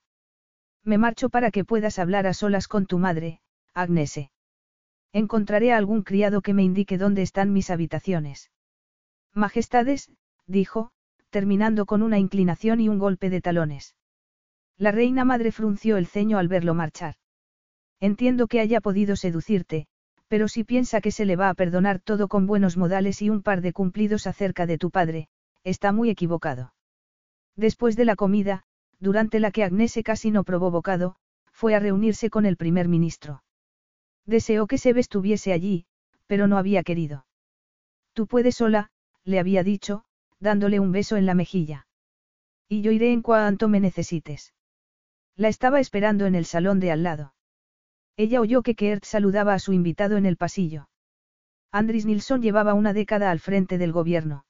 Me 0.84 0.98
marcho 0.98 1.30
para 1.30 1.52
que 1.52 1.64
puedas 1.64 2.00
hablar 2.00 2.26
a 2.26 2.34
solas 2.34 2.68
con 2.68 2.88
tu 2.88 2.98
madre, 2.98 3.40
Agnese. 3.76 4.32
Encontraré 5.14 5.74
a 5.74 5.78
algún 5.78 6.02
criado 6.02 6.42
que 6.42 6.56
me 6.56 6.64
indique 6.64 6.98
dónde 6.98 7.22
están 7.22 7.54
mis 7.54 7.70
habitaciones. 7.70 8.50
Majestades, 9.32 10.12
dijo, 10.48 10.90
terminando 11.30 11.86
con 11.86 12.02
una 12.02 12.18
inclinación 12.18 12.80
y 12.82 12.90
un 12.90 12.98
golpe 12.98 13.30
de 13.30 13.40
talones. 13.40 13.96
La 14.76 14.92
reina 14.92 15.24
madre 15.24 15.52
frunció 15.52 15.98
el 15.98 16.08
ceño 16.08 16.40
al 16.40 16.48
verlo 16.48 16.74
marchar. 16.74 17.14
Entiendo 18.00 18.48
que 18.48 18.60
haya 18.60 18.82
podido 18.82 19.16
seducirte, 19.16 19.86
pero 20.28 20.48
si 20.48 20.64
piensa 20.64 21.02
que 21.02 21.12
se 21.12 21.26
le 21.26 21.36
va 21.36 21.50
a 21.50 21.54
perdonar 21.54 22.00
todo 22.00 22.28
con 22.28 22.48
buenos 22.48 22.78
modales 22.78 23.22
y 23.22 23.30
un 23.30 23.42
par 23.42 23.62
de 23.62 23.74
cumplidos 23.74 24.28
acerca 24.28 24.66
de 24.66 24.78
tu 24.78 24.92
padre, 24.92 25.30
está 25.64 25.92
muy 25.92 26.10
equivocado. 26.10 26.74
Después 27.56 27.96
de 27.96 28.06
la 28.06 28.16
comida, 28.16 28.64
durante 29.00 29.40
la 29.40 29.52
que 29.52 29.64
Agnese 29.64 30.04
casi 30.04 30.32
no 30.32 30.44
probó 30.44 30.72
bocado, 30.72 31.16
fue 31.52 31.76
a 31.76 31.80
reunirse 31.80 32.30
con 32.30 32.46
el 32.46 32.58
primer 32.58 32.88
ministro. 32.88 33.44
Deseó 34.26 34.68
que 34.68 34.78
Sebe 34.78 35.00
estuviese 35.00 35.54
allí, 35.54 35.86
pero 36.28 36.48
no 36.48 36.58
había 36.58 36.84
querido. 36.84 37.26
Tú 38.14 38.28
puedes 38.28 38.56
sola, 38.56 38.92
le 39.24 39.40
había 39.40 39.64
dicho, 39.64 40.04
dándole 40.40 40.80
un 40.80 40.92
beso 40.92 41.16
en 41.16 41.26
la 41.26 41.34
mejilla. 41.34 41.88
Y 42.68 42.82
yo 42.82 42.92
iré 42.92 43.14
en 43.14 43.22
cuanto 43.22 43.70
me 43.70 43.80
necesites. 43.80 44.54
La 45.36 45.48
estaba 45.48 45.80
esperando 45.80 46.26
en 46.26 46.36
el 46.36 46.46
salón 46.46 46.80
de 46.80 46.92
al 46.92 47.04
lado. 47.04 47.34
Ella 48.18 48.42
oyó 48.42 48.64
que 48.64 48.74
Kert 48.74 49.06
saludaba 49.06 49.54
a 49.54 49.60
su 49.60 49.74
invitado 49.74 50.18
en 50.18 50.26
el 50.26 50.38
pasillo. 50.38 50.90
Andris 51.72 52.08
Nilsson 52.08 52.42
llevaba 52.42 52.74
una 52.74 52.92
década 52.92 53.30
al 53.30 53.40
frente 53.40 53.78
del 53.78 53.92
gobierno. 53.92 54.44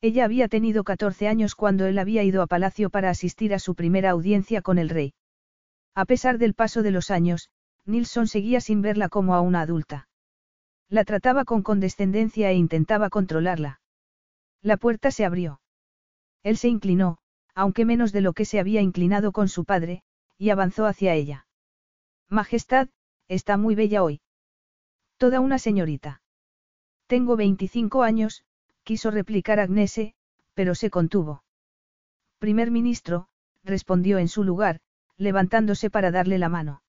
Ella 0.00 0.24
había 0.24 0.48
tenido 0.48 0.82
14 0.82 1.28
años 1.28 1.54
cuando 1.54 1.86
él 1.86 1.98
había 1.98 2.24
ido 2.24 2.42
a 2.42 2.48
palacio 2.48 2.90
para 2.90 3.10
asistir 3.10 3.54
a 3.54 3.60
su 3.60 3.76
primera 3.76 4.10
audiencia 4.10 4.60
con 4.60 4.78
el 4.78 4.88
rey. 4.88 5.14
A 5.94 6.04
pesar 6.04 6.38
del 6.38 6.54
paso 6.54 6.82
de 6.82 6.90
los 6.90 7.12
años, 7.12 7.50
Nilsson 7.84 8.26
seguía 8.26 8.60
sin 8.60 8.82
verla 8.82 9.08
como 9.08 9.34
a 9.34 9.40
una 9.40 9.60
adulta. 9.60 10.08
La 10.88 11.04
trataba 11.04 11.44
con 11.44 11.62
condescendencia 11.62 12.50
e 12.50 12.54
intentaba 12.54 13.08
controlarla. 13.10 13.80
La 14.62 14.76
puerta 14.76 15.12
se 15.12 15.24
abrió. 15.24 15.60
Él 16.42 16.56
se 16.56 16.68
inclinó, 16.68 17.18
aunque 17.54 17.84
menos 17.84 18.10
de 18.12 18.22
lo 18.22 18.32
que 18.32 18.44
se 18.44 18.58
había 18.58 18.80
inclinado 18.80 19.30
con 19.30 19.48
su 19.48 19.64
padre, 19.64 20.02
y 20.38 20.50
avanzó 20.50 20.86
hacia 20.86 21.14
ella. 21.14 21.46
Majestad, 22.30 22.88
está 23.26 23.56
muy 23.56 23.74
bella 23.74 24.04
hoy. 24.04 24.20
Toda 25.16 25.40
una 25.40 25.58
señorita. 25.58 26.22
Tengo 27.08 27.36
25 27.36 28.04
años, 28.04 28.44
quiso 28.84 29.10
replicar 29.10 29.58
Agnese, 29.58 30.14
pero 30.54 30.76
se 30.76 30.90
contuvo. 30.90 31.42
Primer 32.38 32.70
ministro, 32.70 33.26
respondió 33.64 34.18
en 34.18 34.28
su 34.28 34.44
lugar, 34.44 34.78
levantándose 35.16 35.90
para 35.90 36.12
darle 36.12 36.38
la 36.38 36.48
mano. 36.48 36.82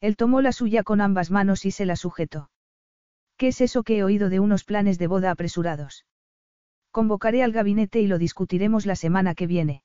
Él 0.00 0.16
tomó 0.16 0.40
la 0.40 0.50
suya 0.50 0.82
con 0.82 1.00
ambas 1.00 1.30
manos 1.30 1.64
y 1.64 1.70
se 1.70 1.86
la 1.86 1.94
sujetó. 1.94 2.50
¿Qué 3.36 3.48
es 3.48 3.60
eso 3.60 3.84
que 3.84 3.98
he 3.98 4.04
oído 4.04 4.30
de 4.30 4.40
unos 4.40 4.64
planes 4.64 4.98
de 4.98 5.06
boda 5.06 5.30
apresurados? 5.30 6.06
Convocaré 6.90 7.44
al 7.44 7.52
gabinete 7.52 8.00
y 8.00 8.08
lo 8.08 8.18
discutiremos 8.18 8.84
la 8.84 8.96
semana 8.96 9.36
que 9.36 9.46
viene. 9.46 9.84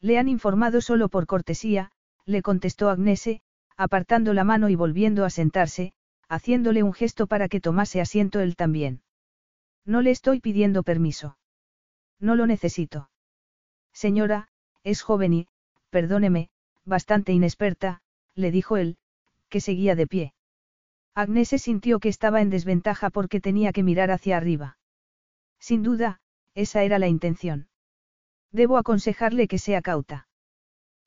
Le 0.00 0.18
han 0.18 0.28
informado 0.28 0.80
solo 0.80 1.08
por 1.08 1.26
cortesía, 1.26 1.92
le 2.26 2.42
contestó 2.42 2.90
Agnese, 2.90 3.42
apartando 3.82 4.34
la 4.34 4.44
mano 4.44 4.68
y 4.68 4.74
volviendo 4.74 5.24
a 5.24 5.30
sentarse, 5.30 5.92
haciéndole 6.28 6.82
un 6.82 6.92
gesto 6.92 7.26
para 7.26 7.48
que 7.48 7.60
tomase 7.60 8.00
asiento 8.00 8.40
él 8.40 8.56
también. 8.56 9.02
No 9.84 10.00
le 10.00 10.10
estoy 10.10 10.40
pidiendo 10.40 10.82
permiso. 10.82 11.36
No 12.20 12.36
lo 12.36 12.46
necesito. 12.46 13.10
Señora, 13.92 14.48
es 14.84 15.02
joven 15.02 15.32
y, 15.32 15.48
perdóneme, 15.90 16.50
bastante 16.84 17.32
inexperta, 17.32 18.00
le 18.34 18.50
dijo 18.50 18.76
él, 18.76 18.96
que 19.48 19.60
seguía 19.60 19.94
de 19.94 20.06
pie. 20.06 20.34
Agnese 21.14 21.58
sintió 21.58 22.00
que 22.00 22.08
estaba 22.08 22.40
en 22.40 22.48
desventaja 22.48 23.10
porque 23.10 23.40
tenía 23.40 23.72
que 23.72 23.82
mirar 23.82 24.10
hacia 24.10 24.36
arriba. 24.36 24.78
Sin 25.58 25.82
duda, 25.82 26.20
esa 26.54 26.82
era 26.82 26.98
la 26.98 27.08
intención. 27.08 27.68
Debo 28.50 28.78
aconsejarle 28.78 29.48
que 29.48 29.58
sea 29.58 29.82
cauta. 29.82 30.28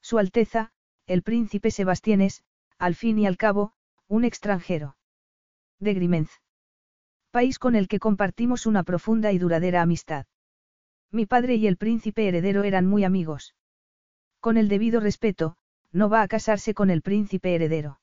Su 0.02 0.20
Alteza, 0.20 0.72
el 1.08 1.24
príncipe 1.24 1.72
Sebastián 1.72 2.22
es, 2.22 2.44
al 2.78 2.96
fin 2.96 3.20
y 3.20 3.26
al 3.26 3.38
cabo, 3.38 3.74
un 4.08 4.24
extranjero. 4.24 4.98
De 5.80 5.94
Grimenz. 5.94 6.32
País 7.32 7.60
con 7.60 7.76
el 7.76 7.88
que 7.88 8.00
compartimos 8.00 8.66
una 8.66 8.84
profunda 8.84 9.32
y 9.32 9.38
duradera 9.38 9.82
amistad. 9.82 10.26
Mi 11.12 11.26
padre 11.26 11.56
y 11.56 11.68
el 11.68 11.78
príncipe 11.78 12.28
heredero 12.28 12.64
eran 12.64 12.86
muy 12.86 13.04
amigos. 13.04 13.56
Con 14.40 14.58
el 14.58 14.68
debido 14.68 15.00
respeto, 15.00 15.58
no 15.92 16.10
va 16.10 16.22
a 16.22 16.28
casarse 16.28 16.74
con 16.74 16.90
el 16.90 17.02
príncipe 17.02 17.56
heredero. 17.56 18.00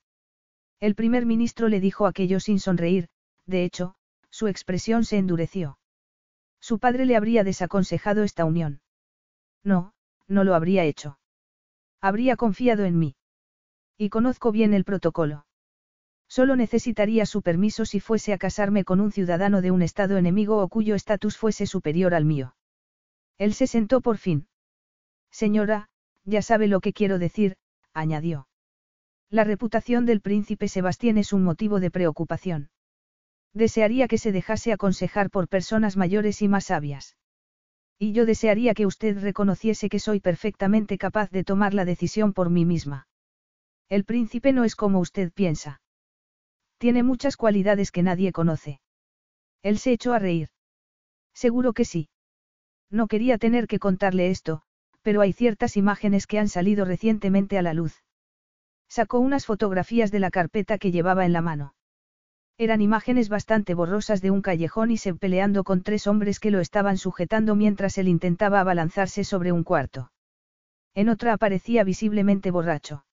El 0.81 0.95
primer 0.95 1.27
ministro 1.27 1.69
le 1.69 1.81
dijo 1.81 2.07
aquello 2.07 2.41
sin 2.41 2.59
sonreír, 2.59 3.09
de 3.47 3.65
hecho, 3.65 3.95
su 4.31 4.49
expresión 4.49 5.05
se 5.05 5.19
endureció. 5.19 5.79
Su 6.61 6.79
padre 6.79 7.07
le 7.07 7.17
habría 7.17 7.45
desaconsejado 7.45 8.23
esta 8.23 8.45
unión. 8.45 8.81
No, 9.63 9.95
no 10.27 10.45
lo 10.45 10.55
habría 10.55 10.85
hecho. 10.85 11.19
Habría 12.01 12.37
confiado 12.37 12.85
en 12.85 12.99
mí. 12.99 13.15
Y 14.03 14.11
conozco 14.11 14.51
bien 14.51 14.75
el 14.75 14.83
protocolo. 14.83 15.47
Solo 16.27 16.57
necesitaría 16.57 17.25
su 17.25 17.41
permiso 17.41 17.85
si 17.85 18.01
fuese 18.01 18.33
a 18.33 18.37
casarme 18.37 18.83
con 18.83 18.99
un 18.99 19.13
ciudadano 19.13 19.63
de 19.63 19.71
un 19.71 19.81
estado 19.81 20.17
enemigo 20.17 20.61
o 20.61 20.69
cuyo 20.69 20.97
estatus 20.97 21.37
fuese 21.37 21.67
superior 21.67 22.13
al 22.13 22.25
mío. 22.25 22.57
Él 23.39 23.55
se 23.55 23.69
sentó 23.69 24.01
por 24.01 24.17
fin. 24.19 24.49
Señora, 25.31 25.89
ya 26.25 26.43
sabe 26.43 26.67
lo 26.67 26.81
que 26.81 26.93
quiero 26.93 27.21
decir, 27.21 27.59
añadió. 27.95 28.49
La 29.31 29.45
reputación 29.45 30.05
del 30.05 30.21
príncipe 30.21 30.67
Sebastián 30.67 31.17
es 31.17 31.33
un 31.33 31.45
motivo 31.45 31.79
de 31.79 31.93
preocupación. 31.93 32.71
Desearía 33.55 34.09
que 34.09 34.19
se 34.19 34.33
dejase 34.33 34.73
aconsejar 34.73 35.31
por 35.31 35.47
personas 35.47 35.97
mayores 35.97 36.43
y 36.43 36.49
más 36.49 36.65
sabias. 36.65 37.17
Y 38.01 38.11
yo 38.11 38.27
desearía 38.27 38.75
que 38.75 38.85
usted 38.85 39.23
reconociese 39.23 39.89
que 39.89 40.01
soy 40.01 40.19
perfectamente 40.19 40.99
capaz 40.99 41.31
de 41.31 41.45
tomar 41.45 41.73
la 41.73 41.85
decisión 41.85 42.33
por 42.33 42.51
mí 42.51 42.65
misma. 42.65 43.07
El 43.93 44.05
príncipe 44.07 44.55
no 44.55 44.65
es 44.65 44.75
como 44.75 45.01
usted 45.01 45.31
piensa. 45.35 45.83
Tiene 46.79 47.03
muchas 47.03 47.37
cualidades 47.37 47.91
que 47.93 48.03
nadie 48.03 48.33
conoce. 48.33 48.81
Él 49.63 49.79
se 49.79 49.93
echó 49.93 50.15
a 50.15 50.19
reír. 50.19 50.49
Seguro 51.35 51.75
que 51.75 51.85
sí. 51.85 52.09
No 52.89 53.07
quería 53.07 53.37
tener 53.37 53.67
que 53.67 53.79
contarle 53.79 54.31
esto, 54.31 54.63
pero 55.03 55.21
hay 55.21 55.35
ciertas 55.35 55.77
imágenes 55.77 56.27
que 56.27 56.39
han 56.39 56.49
salido 56.49 56.87
recientemente 56.87 57.59
a 57.59 57.63
la 57.63 57.75
luz. 57.75 58.03
Sacó 58.89 59.19
unas 59.19 59.45
fotografías 59.45 60.11
de 60.11 60.21
la 60.21 60.31
carpeta 60.31 60.79
que 60.79 60.91
llevaba 60.91 61.27
en 61.27 61.35
la 61.35 61.43
mano. 61.43 61.75
Eran 62.57 62.81
imágenes 62.81 63.29
bastante 63.29 63.75
borrosas 63.75 64.23
de 64.23 64.31
un 64.31 64.41
callejón 64.41 64.91
y 64.91 64.97
se 64.97 65.13
peleando 65.15 65.65
con 65.65 65.83
tres 65.83 66.07
hombres 66.07 66.41
que 66.41 66.51
lo 66.51 66.61
estaban 66.61 66.97
sujetando 66.97 67.57
mientras 67.57 67.99
él 67.99 68.09
intentaba 68.09 68.61
abalanzarse 68.61 69.23
sobre 69.23 69.53
un 69.53 69.65
cuarto. 69.65 70.13
En 70.95 71.11
otra 71.11 71.35
aparecía 71.35 71.85
visiblemente 71.85 72.51
borracho. 72.51 73.05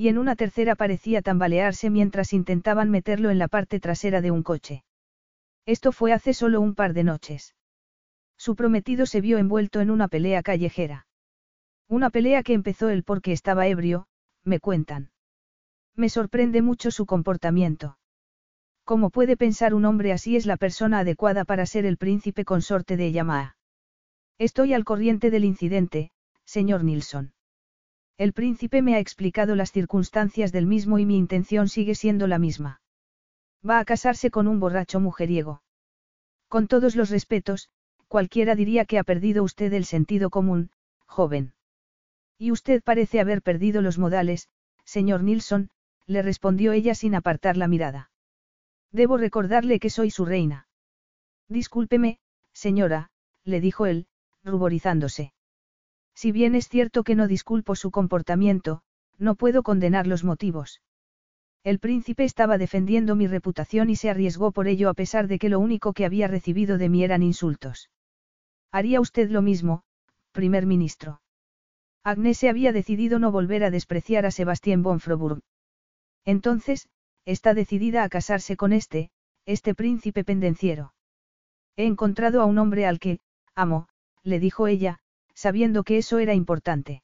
Y 0.00 0.08
en 0.08 0.16
una 0.16 0.34
tercera 0.34 0.76
parecía 0.76 1.20
tambalearse 1.20 1.90
mientras 1.90 2.32
intentaban 2.32 2.88
meterlo 2.88 3.28
en 3.28 3.38
la 3.38 3.48
parte 3.48 3.80
trasera 3.80 4.22
de 4.22 4.30
un 4.30 4.42
coche. 4.42 4.82
Esto 5.66 5.92
fue 5.92 6.14
hace 6.14 6.32
solo 6.32 6.62
un 6.62 6.74
par 6.74 6.94
de 6.94 7.04
noches. 7.04 7.54
Su 8.38 8.56
prometido 8.56 9.04
se 9.04 9.20
vio 9.20 9.36
envuelto 9.36 9.82
en 9.82 9.90
una 9.90 10.08
pelea 10.08 10.42
callejera. 10.42 11.06
Una 11.86 12.08
pelea 12.08 12.42
que 12.42 12.54
empezó 12.54 12.88
él 12.88 13.04
porque 13.04 13.32
estaba 13.32 13.66
ebrio, 13.66 14.06
me 14.42 14.58
cuentan. 14.58 15.10
Me 15.94 16.08
sorprende 16.08 16.62
mucho 16.62 16.90
su 16.90 17.04
comportamiento. 17.04 17.98
¿Cómo 18.84 19.10
puede 19.10 19.36
pensar 19.36 19.74
un 19.74 19.84
hombre 19.84 20.12
así 20.12 20.34
es 20.34 20.46
la 20.46 20.56
persona 20.56 21.00
adecuada 21.00 21.44
para 21.44 21.66
ser 21.66 21.84
el 21.84 21.98
príncipe 21.98 22.46
consorte 22.46 22.96
de 22.96 23.12
Yamaha? 23.12 23.58
Estoy 24.38 24.72
al 24.72 24.84
corriente 24.84 25.30
del 25.30 25.44
incidente, 25.44 26.10
señor 26.46 26.84
Nilsson. 26.84 27.34
El 28.20 28.34
príncipe 28.34 28.82
me 28.82 28.96
ha 28.96 28.98
explicado 28.98 29.56
las 29.56 29.72
circunstancias 29.72 30.52
del 30.52 30.66
mismo 30.66 30.98
y 30.98 31.06
mi 31.06 31.16
intención 31.16 31.70
sigue 31.70 31.94
siendo 31.94 32.26
la 32.26 32.38
misma. 32.38 32.82
Va 33.66 33.78
a 33.78 33.84
casarse 33.86 34.30
con 34.30 34.46
un 34.46 34.60
borracho 34.60 35.00
mujeriego. 35.00 35.62
Con 36.46 36.68
todos 36.68 36.96
los 36.96 37.08
respetos, 37.08 37.70
cualquiera 38.08 38.54
diría 38.54 38.84
que 38.84 38.98
ha 38.98 39.04
perdido 39.04 39.42
usted 39.42 39.72
el 39.72 39.86
sentido 39.86 40.28
común, 40.28 40.70
joven. 41.06 41.54
Y 42.36 42.50
usted 42.50 42.82
parece 42.82 43.20
haber 43.20 43.40
perdido 43.40 43.80
los 43.80 43.96
modales, 43.96 44.50
señor 44.84 45.22
Nilsson, 45.22 45.70
le 46.04 46.20
respondió 46.20 46.72
ella 46.72 46.94
sin 46.94 47.14
apartar 47.14 47.56
la 47.56 47.68
mirada. 47.68 48.10
Debo 48.92 49.16
recordarle 49.16 49.80
que 49.80 49.88
soy 49.88 50.10
su 50.10 50.26
reina. 50.26 50.68
Discúlpeme, 51.48 52.20
señora, 52.52 53.12
le 53.44 53.62
dijo 53.62 53.86
él, 53.86 54.08
ruborizándose. 54.44 55.32
Si 56.14 56.32
bien 56.32 56.54
es 56.54 56.68
cierto 56.68 57.02
que 57.04 57.14
no 57.14 57.26
disculpo 57.26 57.74
su 57.74 57.90
comportamiento, 57.90 58.82
no 59.18 59.34
puedo 59.34 59.62
condenar 59.62 60.06
los 60.06 60.24
motivos. 60.24 60.80
El 61.62 61.78
príncipe 61.78 62.24
estaba 62.24 62.56
defendiendo 62.56 63.16
mi 63.16 63.26
reputación 63.26 63.90
y 63.90 63.96
se 63.96 64.08
arriesgó 64.08 64.50
por 64.50 64.66
ello 64.66 64.88
a 64.88 64.94
pesar 64.94 65.28
de 65.28 65.38
que 65.38 65.50
lo 65.50 65.60
único 65.60 65.92
que 65.92 66.06
había 66.06 66.26
recibido 66.26 66.78
de 66.78 66.88
mí 66.88 67.04
eran 67.04 67.22
insultos. 67.22 67.90
¿Haría 68.72 69.00
usted 69.00 69.30
lo 69.30 69.42
mismo, 69.42 69.82
primer 70.32 70.64
ministro? 70.64 71.20
Agnese 72.02 72.48
había 72.48 72.72
decidido 72.72 73.18
no 73.18 73.30
volver 73.30 73.62
a 73.62 73.70
despreciar 73.70 74.24
a 74.24 74.30
Sebastián 74.30 74.82
von 74.82 75.00
Froburg. 75.00 75.42
Entonces, 76.24 76.88
está 77.26 77.52
decidida 77.52 78.04
a 78.04 78.08
casarse 78.08 78.56
con 78.56 78.72
este, 78.72 79.10
este 79.44 79.74
príncipe 79.74 80.24
pendenciero. 80.24 80.94
He 81.76 81.84
encontrado 81.84 82.40
a 82.40 82.46
un 82.46 82.56
hombre 82.58 82.86
al 82.86 82.98
que, 82.98 83.20
amo, 83.54 83.88
le 84.22 84.38
dijo 84.38 84.66
ella, 84.66 85.00
sabiendo 85.40 85.84
que 85.84 85.96
eso 85.96 86.18
era 86.18 86.34
importante. 86.34 87.02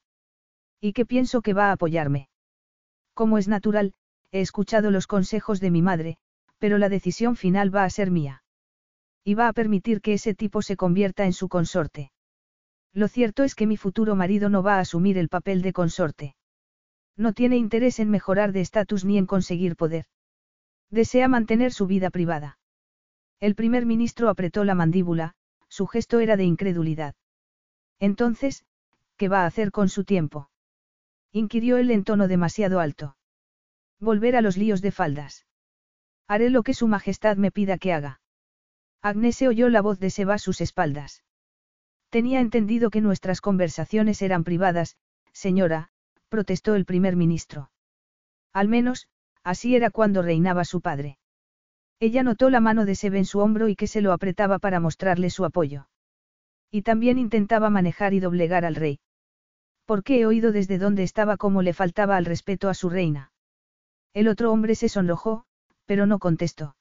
Y 0.79 0.93
que 0.93 1.07
pienso 1.07 1.41
que 1.41 1.55
va 1.55 1.71
a 1.71 1.73
apoyarme. 1.73 2.29
Como 3.15 3.39
es 3.39 3.49
natural, 3.49 3.95
he 4.31 4.43
escuchado 4.43 4.91
los 4.91 5.07
consejos 5.07 5.59
de 5.59 5.71
mi 5.71 5.81
madre, 5.81 6.19
pero 6.59 6.77
la 6.77 6.91
decisión 6.91 7.37
final 7.37 7.75
va 7.75 7.85
a 7.85 7.89
ser 7.89 8.11
mía. 8.11 8.43
Y 9.25 9.33
va 9.33 9.49
a 9.49 9.55
permitir 9.55 10.03
que 10.03 10.13
ese 10.13 10.35
tipo 10.35 10.61
se 10.61 10.77
convierta 10.77 11.25
en 11.25 11.33
su 11.33 11.49
consorte. 11.49 12.13
Lo 12.93 13.09
cierto 13.09 13.43
es 13.43 13.55
que 13.55 13.67
mi 13.67 13.79
futuro 13.79 14.15
marido 14.17 14.51
no 14.51 14.63
va 14.63 14.77
a 14.77 14.81
asumir 14.81 15.17
el 15.17 15.31
papel 15.31 15.63
de 15.63 15.73
consorte. 15.73 16.37
No 17.17 17.33
tiene 17.33 17.57
interés 17.57 18.01
en 18.01 18.11
mejorar 18.11 18.53
de 18.53 18.61
estatus 18.61 19.07
ni 19.07 19.17
en 19.17 19.25
conseguir 19.25 19.77
poder. 19.77 20.05
Desea 20.91 21.27
mantener 21.29 21.73
su 21.73 21.87
vida 21.87 22.11
privada. 22.11 22.59
El 23.41 23.55
primer 23.55 23.87
ministro 23.87 24.29
apretó 24.29 24.63
la 24.65 24.75
mandíbula, 24.75 25.33
su 25.69 25.87
gesto 25.87 26.21
era 26.21 26.37
de 26.37 26.45
incredulidad. 26.45 27.15
Entonces, 27.99 28.65
¿qué 29.16 29.28
va 29.28 29.42
a 29.42 29.47
hacer 29.47 29.70
con 29.70 29.89
su 29.89 30.05
tiempo? 30.05 30.50
inquirió 31.33 31.76
él 31.76 31.91
en 31.91 32.05
tono 32.05 32.28
demasiado 32.28 32.81
alto. 32.81 33.16
Volver 34.00 34.36
a 34.36 34.41
los 34.41 34.57
líos 34.57 34.83
de 34.83 34.92
faldas. 34.92 35.47
Haré 36.26 36.50
lo 36.50 36.62
que 36.62 36.75
su 36.75 36.89
majestad 36.89 37.36
me 37.36 37.50
pida 37.50 37.78
que 37.78 37.92
haga. 37.92 38.20
Agnese 39.02 39.49
oyó 39.49 39.68
la 39.68 39.83
voz 39.83 40.00
de 40.00 40.10
Seba 40.10 40.34
a 40.34 40.39
sus 40.39 40.60
espaldas. 40.60 41.25
Tenía 42.10 42.41
entendido 42.41 42.91
que 42.91 43.00
nuestras 43.00 43.41
conversaciones 43.41 44.23
eran 44.23 44.44
privadas, 44.44 44.97
señora, 45.33 45.91
protestó 46.28 46.75
el 46.75 46.84
primer 46.84 47.16
ministro. 47.16 47.70
Al 48.52 48.68
menos, 48.68 49.08
así 49.42 49.76
era 49.76 49.91
cuando 49.91 50.23
reinaba 50.23 50.65
su 50.65 50.81
padre. 50.81 51.18
Ella 52.00 52.23
notó 52.23 52.50
la 52.50 52.60
mano 52.60 52.84
de 52.84 52.94
Sebe 52.94 53.18
en 53.18 53.25
su 53.25 53.39
hombro 53.39 53.68
y 53.68 53.76
que 53.76 53.86
se 53.86 54.00
lo 54.00 54.12
apretaba 54.12 54.58
para 54.58 54.81
mostrarle 54.81 55.31
su 55.31 55.44
apoyo. 55.44 55.89
Y 56.70 56.83
también 56.83 57.19
intentaba 57.19 57.70
manejar 57.70 58.15
y 58.15 58.20
doblegar 58.20 58.65
al 58.65 58.75
rey. 58.75 59.01
Porque 59.85 60.20
he 60.20 60.27
oído 60.27 60.53
desde 60.53 60.78
donde 60.78 61.03
estaba 61.03 61.36
cómo 61.36 61.62
le 61.62 61.73
faltaba 61.73 62.17
al 62.17 62.25
respeto 62.25 62.69
a 62.69 62.75
su 62.75 62.91
reina. 62.91 63.33
El 64.12 64.28
otro 64.28 64.53
hombre 64.53 64.75
se 64.75 64.89
sonrojó, 64.89 65.45
pero 65.85 66.07
no 66.07 66.19
contestó. 66.19 66.77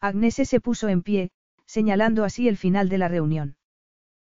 Agnese 0.00 0.44
se 0.44 0.60
puso 0.60 0.88
en 0.88 1.02
pie, 1.02 1.30
señalando 1.66 2.24
así 2.24 2.48
el 2.48 2.56
final 2.56 2.88
de 2.88 2.98
la 2.98 3.08
reunión. 3.08 3.56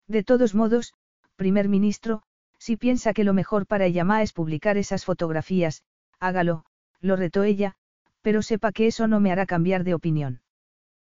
De 0.08 0.24
todos 0.24 0.54
modos, 0.54 0.94
primer 1.36 1.70
ministro, 1.70 2.24
Si 2.58 2.78
piensa 2.78 3.14
que 3.14 3.24
lo 3.24 3.34
mejor 3.34 3.68
para 3.68 3.86
ella 3.86 4.06
es 4.22 4.34
publicar 4.34 4.78
esas 4.78 5.06
fotografías, 5.06 5.84
hágalo, 6.20 6.66
lo 7.02 7.16
retó 7.16 7.44
ella, 7.44 7.76
pero 8.22 8.42
sepa 8.42 8.72
que 8.72 8.88
eso 8.88 9.08
no 9.08 9.20
me 9.20 9.32
hará 9.32 9.46
cambiar 9.46 9.84
de 9.84 9.94
opinión. 9.94 10.42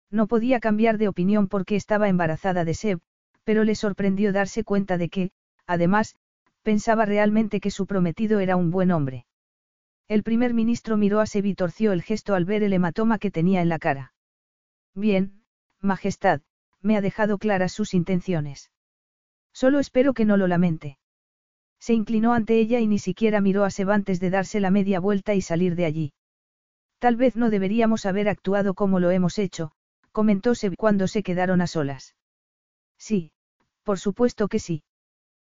No 0.10 0.28
podía 0.28 0.60
cambiar 0.60 0.98
de 0.98 1.08
opinión 1.08 1.48
porque 1.48 1.76
estaba 1.76 2.10
embarazada 2.10 2.64
de 2.64 2.74
Seb, 2.74 3.00
pero 3.44 3.64
le 3.64 3.76
sorprendió 3.76 4.34
darse 4.34 4.64
cuenta 4.64 4.98
de 4.98 5.10
que, 5.10 5.32
además, 5.66 6.16
pensaba 6.62 7.06
realmente 7.06 7.60
que 7.60 7.72
su 7.72 7.88
prometido 7.88 8.40
era 8.40 8.56
un 8.56 8.72
buen 8.72 8.92
hombre. 8.92 9.26
El 10.08 10.24
primer 10.24 10.54
ministro 10.54 10.98
miró 10.98 11.20
a 11.20 11.26
Seb 11.26 11.46
y 11.46 11.56
torció 11.56 11.92
el 11.94 12.04
gesto 12.04 12.36
al 12.36 12.46
ver 12.46 12.64
el 12.64 12.74
hematoma 12.74 13.18
que 13.18 13.32
tenía 13.32 13.62
en 13.62 13.70
la 13.70 13.80
cara. 13.80 14.14
Bien, 14.94 15.42
Majestad, 15.80 16.42
me 16.82 16.98
ha 16.98 17.02
dejado 17.02 17.38
claras 17.38 17.72
sus 17.72 17.94
intenciones. 17.94 18.72
Solo 19.54 19.80
espero 19.80 20.14
que 20.14 20.26
no 20.26 20.38
lo 20.38 20.48
lamente. 20.48 20.98
Se 21.80 21.94
inclinó 21.94 22.34
ante 22.34 22.60
ella 22.60 22.80
y 22.80 22.88
ni 22.88 23.00
siquiera 23.00 23.42
miró 23.42 23.64
a 23.64 23.72
Seb 23.72 23.90
antes 23.90 24.20
de 24.20 24.30
darse 24.30 24.60
la 24.60 24.70
media 24.70 25.00
vuelta 25.00 25.34
y 25.34 25.42
salir 25.42 25.76
de 25.76 25.86
allí. 25.86 26.14
Tal 27.00 27.16
vez 27.16 27.36
no 27.36 27.50
deberíamos 27.50 28.06
haber 28.06 28.30
actuado 28.30 28.76
como 28.76 29.00
lo 29.00 29.10
hemos 29.10 29.40
hecho, 29.40 29.72
comentó 30.12 30.54
Seb 30.54 30.76
cuando 30.78 31.08
se 31.08 31.24
quedaron 31.24 31.62
a 31.62 31.68
solas. 31.68 32.16
Sí, 33.02 33.32
por 33.82 33.98
supuesto 33.98 34.48
que 34.48 34.60
sí. 34.60 34.84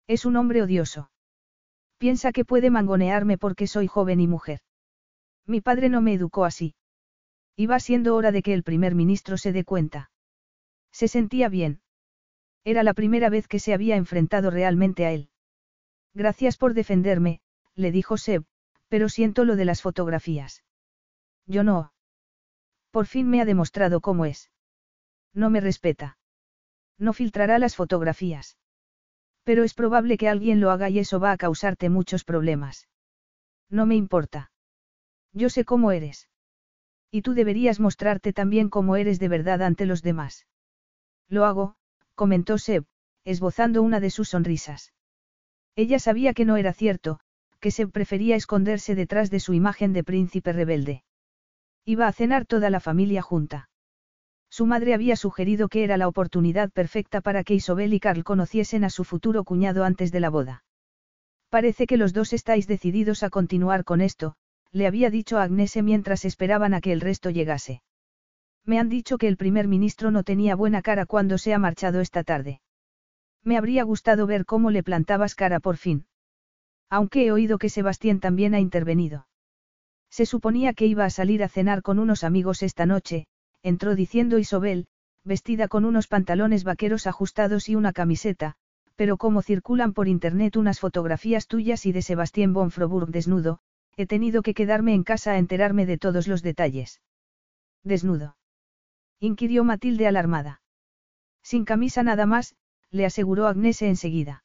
Es 0.07 0.23
un 0.23 0.37
hombre 0.37 0.61
odioso. 0.61 1.11
Piensa 1.97 2.31
que 2.31 2.45
puede 2.45 2.69
mangonearme 2.69 3.37
porque 3.37 3.67
soy 3.67 3.87
joven 3.87 4.21
y 4.21 4.27
mujer. 4.27 4.61
Mi 5.45 5.59
padre 5.59 5.89
no 5.89 5.99
me 5.99 6.13
educó 6.13 6.45
así. 6.45 6.73
Y 7.57 7.65
va 7.67 7.81
siendo 7.81 8.15
hora 8.15 8.31
de 8.31 8.43
que 8.43 8.53
el 8.53 8.63
primer 8.63 8.95
ministro 8.95 9.37
se 9.37 9.51
dé 9.51 9.65
cuenta. 9.65 10.09
Se 10.93 11.09
sentía 11.09 11.49
bien. 11.49 11.81
Era 12.63 12.81
la 12.81 12.93
primera 12.93 13.29
vez 13.29 13.49
que 13.49 13.59
se 13.59 13.73
había 13.73 13.97
enfrentado 13.97 14.49
realmente 14.49 15.05
a 15.05 15.11
él. 15.11 15.29
Gracias 16.13 16.55
por 16.55 16.73
defenderme, 16.73 17.41
le 17.75 17.91
dijo 17.91 18.15
Seb, 18.15 18.45
pero 18.87 19.09
siento 19.09 19.43
lo 19.43 19.57
de 19.57 19.65
las 19.65 19.81
fotografías. 19.81 20.63
Yo 21.45 21.65
no. 21.65 21.91
Por 22.89 23.05
fin 23.05 23.29
me 23.29 23.41
ha 23.41 23.45
demostrado 23.45 23.99
cómo 23.99 24.23
es. 24.25 24.49
No 25.33 25.49
me 25.49 25.59
respeta. 25.59 26.17
No 27.03 27.11
filtrará 27.11 27.59
las 27.59 27.75
fotografías. 27.75 28.57
Pero 29.43 29.65
es 29.65 29.73
probable 29.73 30.17
que 30.17 30.29
alguien 30.29 30.61
lo 30.61 30.71
haga 30.71 30.89
y 30.89 30.99
eso 30.99 31.19
va 31.19 31.33
a 31.33 31.37
causarte 31.37 31.89
muchos 31.89 32.23
problemas. 32.23 32.87
No 33.69 33.85
me 33.85 33.95
importa. 33.95 34.53
Yo 35.33 35.49
sé 35.49 35.65
cómo 35.65 35.91
eres. 35.91 36.29
Y 37.11 37.21
tú 37.21 37.33
deberías 37.33 37.81
mostrarte 37.81 38.31
también 38.31 38.69
cómo 38.69 38.95
eres 38.95 39.19
de 39.19 39.27
verdad 39.27 39.63
ante 39.63 39.85
los 39.85 40.01
demás. 40.01 40.47
Lo 41.27 41.43
hago, 41.43 41.75
comentó 42.15 42.57
Seb, 42.57 42.85
esbozando 43.25 43.81
una 43.81 43.99
de 43.99 44.09
sus 44.09 44.29
sonrisas. 44.29 44.93
Ella 45.75 45.99
sabía 45.99 46.33
que 46.33 46.45
no 46.45 46.55
era 46.55 46.71
cierto, 46.71 47.19
que 47.59 47.71
Seb 47.71 47.91
prefería 47.91 48.37
esconderse 48.37 48.95
detrás 48.95 49.29
de 49.29 49.41
su 49.41 49.53
imagen 49.53 49.91
de 49.91 50.05
príncipe 50.05 50.53
rebelde. 50.53 51.03
Iba 51.83 52.07
a 52.07 52.13
cenar 52.13 52.45
toda 52.45 52.69
la 52.69 52.79
familia 52.79 53.21
junta. 53.21 53.67
Su 54.53 54.67
madre 54.67 54.93
había 54.93 55.15
sugerido 55.15 55.67
que 55.67 55.83
era 55.83 55.97
la 55.97 56.07
oportunidad 56.07 56.69
perfecta 56.69 57.21
para 57.21 57.43
que 57.43 57.55
Isobel 57.55 57.91
y 57.91 57.99
Carl 57.99 58.23
conociesen 58.23 58.83
a 58.83 58.91
su 58.91 59.03
futuro 59.03 59.43
cuñado 59.43 59.83
antes 59.83 60.11
de 60.11 60.19
la 60.19 60.29
boda. 60.29 60.63
Parece 61.49 61.87
que 61.87 61.97
los 61.97 62.13
dos 62.13 62.33
estáis 62.33 62.67
decididos 62.67 63.23
a 63.23 63.31
continuar 63.31 63.83
con 63.83 63.99
esto, 63.99 64.35
le 64.71 64.85
había 64.85 65.09
dicho 65.09 65.39
a 65.39 65.43
Agnese 65.45 65.81
mientras 65.81 66.23
esperaban 66.23 66.75
a 66.75 66.81
que 66.81 66.91
el 66.91 67.01
resto 67.01 67.31
llegase. 67.31 67.81
Me 68.63 68.77
han 68.77 68.89
dicho 68.89 69.17
que 69.17 69.27
el 69.27 69.37
primer 69.37 69.67
ministro 69.67 70.11
no 70.11 70.21
tenía 70.21 70.55
buena 70.55 70.83
cara 70.83 71.07
cuando 71.07 71.39
se 71.39 71.55
ha 71.55 71.57
marchado 71.57 71.99
esta 71.99 72.23
tarde. 72.23 72.61
Me 73.43 73.57
habría 73.57 73.81
gustado 73.81 74.27
ver 74.27 74.45
cómo 74.45 74.69
le 74.69 74.83
plantabas 74.83 75.33
cara 75.33 75.61
por 75.61 75.77
fin. 75.77 76.05
Aunque 76.91 77.25
he 77.25 77.31
oído 77.31 77.57
que 77.57 77.69
Sebastián 77.69 78.19
también 78.19 78.53
ha 78.53 78.59
intervenido. 78.59 79.25
Se 80.11 80.27
suponía 80.27 80.75
que 80.75 80.85
iba 80.85 81.05
a 81.05 81.09
salir 81.09 81.41
a 81.43 81.49
cenar 81.49 81.81
con 81.81 81.97
unos 81.97 82.23
amigos 82.23 82.61
esta 82.61 82.85
noche, 82.85 83.25
entró 83.63 83.95
diciendo 83.95 84.37
Isobel, 84.37 84.85
vestida 85.23 85.67
con 85.67 85.85
unos 85.85 86.07
pantalones 86.07 86.63
vaqueros 86.63 87.07
ajustados 87.07 87.69
y 87.69 87.75
una 87.75 87.93
camiseta, 87.93 88.55
pero 88.95 89.17
como 89.17 89.41
circulan 89.41 89.93
por 89.93 90.07
internet 90.07 90.55
unas 90.55 90.79
fotografías 90.79 91.47
tuyas 91.47 91.85
y 91.85 91.91
de 91.91 92.01
Sebastián 92.01 92.53
von 92.53 92.69
Froburg 92.69 93.09
desnudo, 93.09 93.59
he 93.95 94.05
tenido 94.05 94.41
que 94.41 94.53
quedarme 94.53 94.93
en 94.93 95.03
casa 95.03 95.31
a 95.31 95.37
enterarme 95.37 95.85
de 95.85 95.97
todos 95.97 96.27
los 96.27 96.41
detalles. 96.43 97.01
Desnudo 97.83 98.35
inquirió 99.19 99.63
Matilde 99.63 100.05
alarmada. 100.05 100.61
Sin 101.41 101.63
camisa 101.63 102.03
nada 102.03 102.25
más, 102.25 102.55
le 102.91 103.05
aseguró 103.05 103.47
Agnese 103.47 103.87
enseguida. 103.87 104.43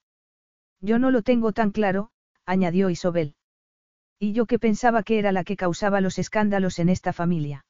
Yo 0.80 1.00
no 1.00 1.10
lo 1.10 1.22
tengo 1.22 1.52
tan 1.52 1.72
claro, 1.72 2.10
añadió 2.46 2.88
Isobel. 2.88 3.34
Y 4.20 4.32
yo 4.32 4.46
que 4.46 4.60
pensaba 4.60 5.02
que 5.02 5.18
era 5.18 5.32
la 5.32 5.42
que 5.42 5.56
causaba 5.56 6.00
los 6.00 6.18
escándalos 6.20 6.78
en 6.78 6.88
esta 6.90 7.12
familia. 7.12 7.66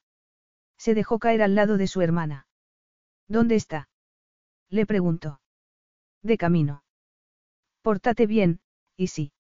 Se 0.79 0.95
dejó 0.95 1.19
caer 1.19 1.43
al 1.43 1.55
lado 1.55 1.77
de 1.77 1.87
su 1.87 2.01
hermana. 2.01 2.47
¿Dónde 3.27 3.57
está? 3.57 3.89
Le 4.71 4.87
preguntó. 4.87 5.41
De 6.23 6.39
camino. 6.39 6.83
Pórtate 7.83 8.27
bien, 8.27 8.61
y 8.97 9.09
sí. 9.09 9.33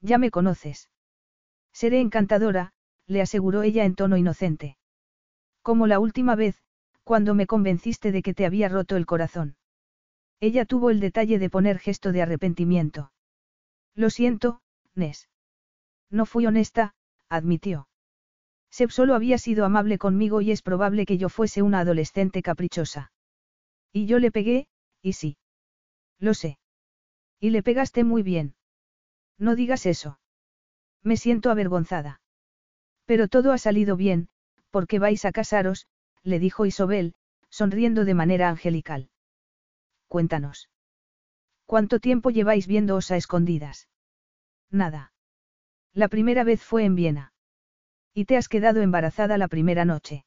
Ya 0.00 0.18
me 0.18 0.30
conoces. 0.30 0.90
Seré 1.72 2.00
encantadora, 2.00 2.72
le 3.06 3.20
aseguró 3.20 3.62
ella 3.62 3.84
en 3.84 3.94
tono 3.94 4.16
inocente. 4.16 4.76
Como 5.62 5.86
la 5.86 5.98
última 5.98 6.34
vez, 6.34 6.62
cuando 7.04 7.34
me 7.34 7.46
convenciste 7.46 8.12
de 8.12 8.22
que 8.22 8.34
te 8.34 8.46
había 8.46 8.68
roto 8.68 8.96
el 8.96 9.06
corazón. 9.06 9.56
Ella 10.40 10.64
tuvo 10.64 10.90
el 10.90 11.00
detalle 11.00 11.38
de 11.38 11.50
poner 11.50 11.78
gesto 11.78 12.12
de 12.12 12.22
arrepentimiento. 12.22 13.12
Lo 13.94 14.10
siento, 14.10 14.60
Nes. 14.94 15.28
No 16.10 16.26
fui 16.26 16.46
honesta, 16.46 16.94
admitió. 17.28 17.88
Seb 18.74 18.90
solo 18.90 19.14
había 19.14 19.38
sido 19.38 19.64
amable 19.64 19.98
conmigo 19.98 20.40
y 20.40 20.50
es 20.50 20.60
probable 20.60 21.06
que 21.06 21.16
yo 21.16 21.28
fuese 21.28 21.62
una 21.62 21.78
adolescente 21.78 22.42
caprichosa. 22.42 23.12
Y 23.92 24.06
yo 24.06 24.18
le 24.18 24.32
pegué, 24.32 24.66
y 25.00 25.12
sí. 25.12 25.36
Lo 26.18 26.34
sé. 26.34 26.58
Y 27.38 27.50
le 27.50 27.62
pegaste 27.62 28.02
muy 28.02 28.24
bien. 28.24 28.56
No 29.38 29.54
digas 29.54 29.86
eso. 29.86 30.18
Me 31.04 31.16
siento 31.16 31.52
avergonzada. 31.52 32.20
Pero 33.04 33.28
todo 33.28 33.52
ha 33.52 33.58
salido 33.58 33.96
bien, 33.96 34.26
porque 34.70 34.98
vais 34.98 35.24
a 35.24 35.30
casaros, 35.30 35.86
le 36.24 36.40
dijo 36.40 36.66
Isobel, 36.66 37.14
sonriendo 37.50 38.04
de 38.04 38.14
manera 38.14 38.48
angelical. 38.48 39.08
Cuéntanos. 40.08 40.68
¿Cuánto 41.64 42.00
tiempo 42.00 42.30
lleváis 42.30 42.66
viéndoos 42.66 43.12
a 43.12 43.16
escondidas? 43.16 43.88
Nada. 44.68 45.12
La 45.92 46.08
primera 46.08 46.42
vez 46.42 46.60
fue 46.60 46.84
en 46.84 46.96
Viena. 46.96 47.33
¿Y 48.14 48.26
te 48.26 48.36
has 48.36 48.48
quedado 48.48 48.80
embarazada 48.80 49.36
la 49.38 49.48
primera 49.48 49.84
noche? 49.84 50.24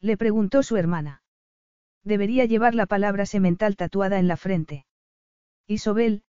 Le 0.00 0.18
preguntó 0.18 0.62
su 0.62 0.76
hermana. 0.76 1.22
Debería 2.04 2.44
llevar 2.44 2.74
la 2.74 2.84
palabra 2.84 3.24
semental 3.24 3.76
tatuada 3.76 4.18
en 4.18 4.28
la 4.28 4.36
frente. 4.36 4.84
Isobel, 5.66 6.22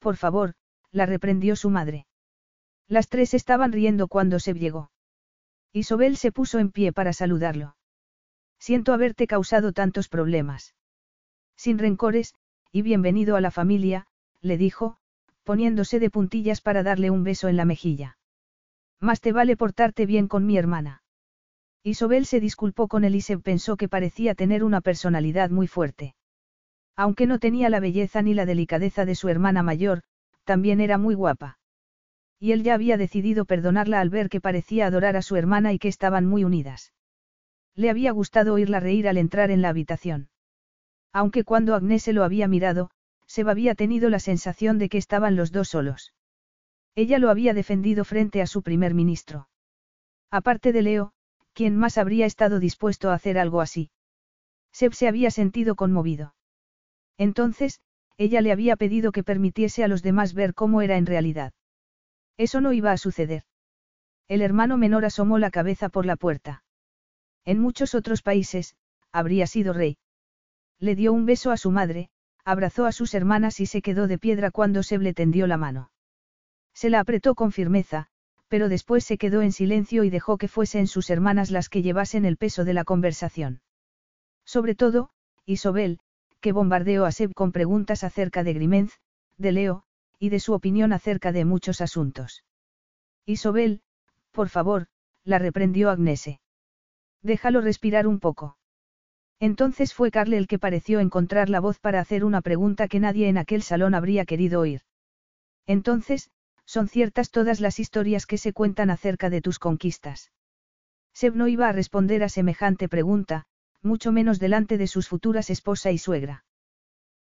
por 0.00 0.16
favor, 0.16 0.54
la 0.90 1.06
reprendió 1.06 1.54
su 1.54 1.70
madre. 1.70 2.06
Las 2.88 3.08
tres 3.08 3.32
estaban 3.32 3.72
riendo 3.72 4.08
cuando 4.08 4.40
se 4.40 4.54
llegó. 4.54 4.90
Isobel 5.72 6.16
se 6.16 6.32
puso 6.32 6.58
en 6.58 6.70
pie 6.70 6.92
para 6.92 7.12
saludarlo. 7.12 7.76
Siento 8.58 8.92
haberte 8.92 9.26
causado 9.26 9.72
tantos 9.72 10.08
problemas. 10.08 10.74
Sin 11.56 11.78
rencores, 11.78 12.34
y 12.72 12.82
bienvenido 12.82 13.36
a 13.36 13.40
la 13.40 13.50
familia, 13.50 14.06
le 14.40 14.58
dijo, 14.58 14.98
poniéndose 15.44 16.00
de 16.00 16.10
puntillas 16.10 16.60
para 16.60 16.82
darle 16.82 17.10
un 17.10 17.22
beso 17.22 17.48
en 17.48 17.56
la 17.56 17.64
mejilla. 17.64 18.18
Más 19.04 19.20
te 19.20 19.32
vale 19.32 19.54
portarte 19.54 20.06
bien 20.06 20.28
con 20.28 20.46
mi 20.46 20.56
hermana. 20.56 21.02
Isobel 21.82 22.24
se 22.24 22.40
disculpó 22.40 22.88
con 22.88 23.04
él 23.04 23.14
y 23.14 23.20
se 23.20 23.36
pensó 23.36 23.76
que 23.76 23.86
parecía 23.86 24.34
tener 24.34 24.64
una 24.64 24.80
personalidad 24.80 25.50
muy 25.50 25.66
fuerte. 25.66 26.14
Aunque 26.96 27.26
no 27.26 27.38
tenía 27.38 27.68
la 27.68 27.80
belleza 27.80 28.22
ni 28.22 28.32
la 28.32 28.46
delicadeza 28.46 29.04
de 29.04 29.14
su 29.14 29.28
hermana 29.28 29.62
mayor, 29.62 30.00
también 30.44 30.80
era 30.80 30.96
muy 30.96 31.14
guapa. 31.14 31.58
Y 32.40 32.52
él 32.52 32.62
ya 32.62 32.72
había 32.72 32.96
decidido 32.96 33.44
perdonarla 33.44 34.00
al 34.00 34.08
ver 34.08 34.30
que 34.30 34.40
parecía 34.40 34.86
adorar 34.86 35.18
a 35.18 35.22
su 35.22 35.36
hermana 35.36 35.74
y 35.74 35.78
que 35.78 35.88
estaban 35.88 36.24
muy 36.24 36.42
unidas. 36.42 36.94
Le 37.74 37.90
había 37.90 38.10
gustado 38.10 38.54
oírla 38.54 38.80
reír 38.80 39.06
al 39.06 39.18
entrar 39.18 39.50
en 39.50 39.60
la 39.60 39.68
habitación. 39.68 40.30
Aunque 41.12 41.44
cuando 41.44 41.74
Agnese 41.74 42.14
lo 42.14 42.24
había 42.24 42.48
mirado, 42.48 42.88
Seba 43.26 43.50
había 43.50 43.74
tenido 43.74 44.08
la 44.08 44.18
sensación 44.18 44.78
de 44.78 44.88
que 44.88 44.96
estaban 44.96 45.36
los 45.36 45.52
dos 45.52 45.68
solos. 45.68 46.14
Ella 46.94 47.18
lo 47.18 47.30
había 47.30 47.54
defendido 47.54 48.04
frente 48.04 48.40
a 48.40 48.46
su 48.46 48.62
primer 48.62 48.94
ministro. 48.94 49.48
Aparte 50.30 50.72
de 50.72 50.82
Leo, 50.82 51.12
¿quién 51.52 51.76
más 51.76 51.98
habría 51.98 52.26
estado 52.26 52.60
dispuesto 52.60 53.10
a 53.10 53.14
hacer 53.14 53.38
algo 53.38 53.60
así? 53.60 53.90
Seb 54.72 54.92
se 54.94 55.08
había 55.08 55.30
sentido 55.30 55.76
conmovido. 55.76 56.34
Entonces, 57.16 57.80
ella 58.16 58.40
le 58.40 58.52
había 58.52 58.76
pedido 58.76 59.12
que 59.12 59.24
permitiese 59.24 59.84
a 59.84 59.88
los 59.88 60.02
demás 60.02 60.34
ver 60.34 60.54
cómo 60.54 60.82
era 60.82 60.96
en 60.96 61.06
realidad. 61.06 61.52
Eso 62.36 62.60
no 62.60 62.72
iba 62.72 62.92
a 62.92 62.96
suceder. 62.96 63.44
El 64.28 64.40
hermano 64.42 64.76
menor 64.76 65.04
asomó 65.04 65.38
la 65.38 65.50
cabeza 65.50 65.88
por 65.88 66.06
la 66.06 66.16
puerta. 66.16 66.64
En 67.44 67.60
muchos 67.60 67.94
otros 67.94 68.22
países, 68.22 68.76
habría 69.12 69.46
sido 69.46 69.72
rey. 69.72 69.98
Le 70.78 70.94
dio 70.96 71.12
un 71.12 71.26
beso 71.26 71.50
a 71.50 71.56
su 71.56 71.70
madre, 71.70 72.08
abrazó 72.44 72.86
a 72.86 72.92
sus 72.92 73.14
hermanas 73.14 73.60
y 73.60 73.66
se 73.66 73.82
quedó 73.82 74.06
de 74.06 74.18
piedra 74.18 74.50
cuando 74.50 74.82
Seb 74.82 75.02
le 75.02 75.14
tendió 75.14 75.46
la 75.46 75.56
mano. 75.56 75.90
Se 76.74 76.90
la 76.90 77.00
apretó 77.00 77.34
con 77.34 77.52
firmeza, 77.52 78.08
pero 78.48 78.68
después 78.68 79.04
se 79.04 79.16
quedó 79.16 79.42
en 79.42 79.52
silencio 79.52 80.04
y 80.04 80.10
dejó 80.10 80.36
que 80.38 80.48
fuesen 80.48 80.86
sus 80.86 81.10
hermanas 81.10 81.50
las 81.50 81.68
que 81.68 81.82
llevasen 81.82 82.24
el 82.24 82.36
peso 82.36 82.64
de 82.64 82.74
la 82.74 82.84
conversación. 82.84 83.62
Sobre 84.44 84.74
todo, 84.74 85.10
Isobel, 85.46 86.00
que 86.40 86.52
bombardeó 86.52 87.04
a 87.04 87.12
Seb 87.12 87.32
con 87.32 87.52
preguntas 87.52 88.04
acerca 88.04 88.44
de 88.44 88.52
Grimenz, 88.52 89.00
de 89.38 89.52
Leo, 89.52 89.84
y 90.18 90.28
de 90.28 90.40
su 90.40 90.52
opinión 90.52 90.92
acerca 90.92 91.32
de 91.32 91.44
muchos 91.44 91.80
asuntos. 91.80 92.44
Isobel, 93.24 93.82
por 94.30 94.48
favor, 94.48 94.86
la 95.24 95.38
reprendió 95.38 95.90
Agnese. 95.90 96.40
Déjalo 97.22 97.60
respirar 97.60 98.06
un 98.06 98.20
poco. 98.20 98.58
Entonces 99.40 99.94
fue 99.94 100.10
Carle 100.10 100.36
el 100.36 100.46
que 100.46 100.58
pareció 100.58 101.00
encontrar 101.00 101.48
la 101.48 101.60
voz 101.60 101.78
para 101.78 102.00
hacer 102.00 102.24
una 102.24 102.42
pregunta 102.42 102.88
que 102.88 103.00
nadie 103.00 103.28
en 103.28 103.38
aquel 103.38 103.62
salón 103.62 103.94
habría 103.94 104.24
querido 104.24 104.60
oír. 104.60 104.82
Entonces, 105.66 106.30
son 106.66 106.88
ciertas 106.88 107.30
todas 107.30 107.60
las 107.60 107.78
historias 107.78 108.26
que 108.26 108.38
se 108.38 108.52
cuentan 108.52 108.90
acerca 108.90 109.30
de 109.30 109.40
tus 109.40 109.58
conquistas. 109.58 110.32
Seb 111.12 111.36
no 111.36 111.46
iba 111.48 111.68
a 111.68 111.72
responder 111.72 112.22
a 112.22 112.28
semejante 112.28 112.88
pregunta, 112.88 113.44
mucho 113.82 114.12
menos 114.12 114.38
delante 114.38 114.78
de 114.78 114.86
sus 114.86 115.08
futuras 115.08 115.50
esposa 115.50 115.92
y 115.92 115.98
suegra. 115.98 116.44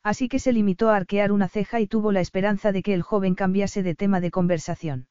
Así 0.03 0.29
que 0.29 0.39
se 0.39 0.53
limitó 0.53 0.91
a 0.91 0.97
arquear 0.97 1.31
una 1.31 1.49
ceja 1.49 1.81
y 1.81 1.87
tuvo 1.87 2.11
la 2.11 2.21
esperanza 2.21 2.73
de 2.73 2.83
que 2.83 2.95
el 2.95 3.03
joven 3.03 3.35
cambiase 3.35 3.83
de 3.83 3.95
tema 3.95 4.21
de 4.21 4.31
conversación. 4.31 5.09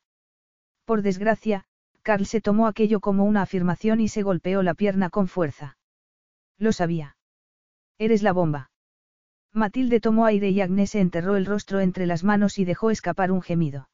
Por 0.86 1.02
desgracia, 1.02 1.66
Carl 2.02 2.26
se 2.26 2.42
tomó 2.42 2.68
aquello 2.68 3.00
como 3.00 3.26
una 3.26 3.44
afirmación 3.44 4.00
y 4.02 4.08
se 4.08 4.24
golpeó 4.24 4.64
la 4.64 4.74
pierna 4.74 5.10
con 5.10 5.28
fuerza. 5.28 5.78
Lo 6.58 6.72
sabía. 6.72 7.16
Eres 8.00 8.24
la 8.24 8.34
bomba. 8.34 8.72
Matilde 9.54 10.00
tomó 10.00 10.26
aire 10.26 10.50
y 10.50 10.62
Agnes 10.62 10.92
se 10.92 11.00
enterró 11.00 11.36
el 11.36 11.46
rostro 11.46 11.80
entre 11.80 12.08
las 12.08 12.24
manos 12.24 12.58
y 12.58 12.66
dejó 12.66 12.90
escapar 12.90 13.32
un 13.32 13.42
gemido. 13.42 13.90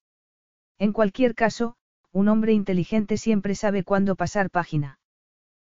En 0.79 0.93
cualquier 0.93 1.33
caso, 1.33 1.75
un 2.11 2.27
hombre 2.27 2.53
inteligente 2.53 3.17
siempre 3.17 3.55
sabe 3.55 3.83
cuándo 3.83 4.15
pasar 4.15 4.49
página. 4.49 4.99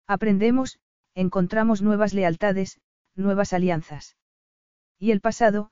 Aprendemos, 0.06 0.78
encontramos 1.14 1.82
nuevas 1.82 2.14
lealtades, 2.14 2.80
nuevas 3.14 3.52
alianzas. 3.52 4.16
Y 4.98 5.10
el 5.10 5.20
pasado, 5.20 5.70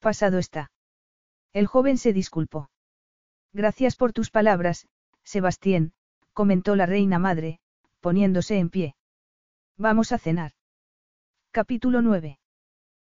pasado 0.00 0.38
está. 0.38 0.70
El 1.52 1.66
joven 1.66 1.96
se 1.96 2.12
disculpó. 2.12 2.70
Gracias 3.52 3.96
por 3.96 4.12
tus 4.12 4.30
palabras, 4.30 4.86
Sebastián, 5.22 5.92
comentó 6.32 6.76
la 6.76 6.86
reina 6.86 7.18
madre, 7.18 7.60
poniéndose 8.00 8.58
en 8.58 8.68
pie. 8.68 8.96
Vamos 9.78 10.12
a 10.12 10.18
cenar. 10.18 10.52
Capítulo 11.52 12.02
9. 12.02 12.38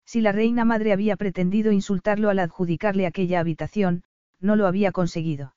Si 0.05 0.21
la 0.21 0.31
reina 0.31 0.65
madre 0.65 0.93
había 0.93 1.15
pretendido 1.15 1.71
insultarlo 1.71 2.29
al 2.29 2.39
adjudicarle 2.39 3.05
aquella 3.05 3.39
habitación, 3.39 4.03
no 4.39 4.55
lo 4.55 4.65
había 4.65 4.91
conseguido. 4.91 5.53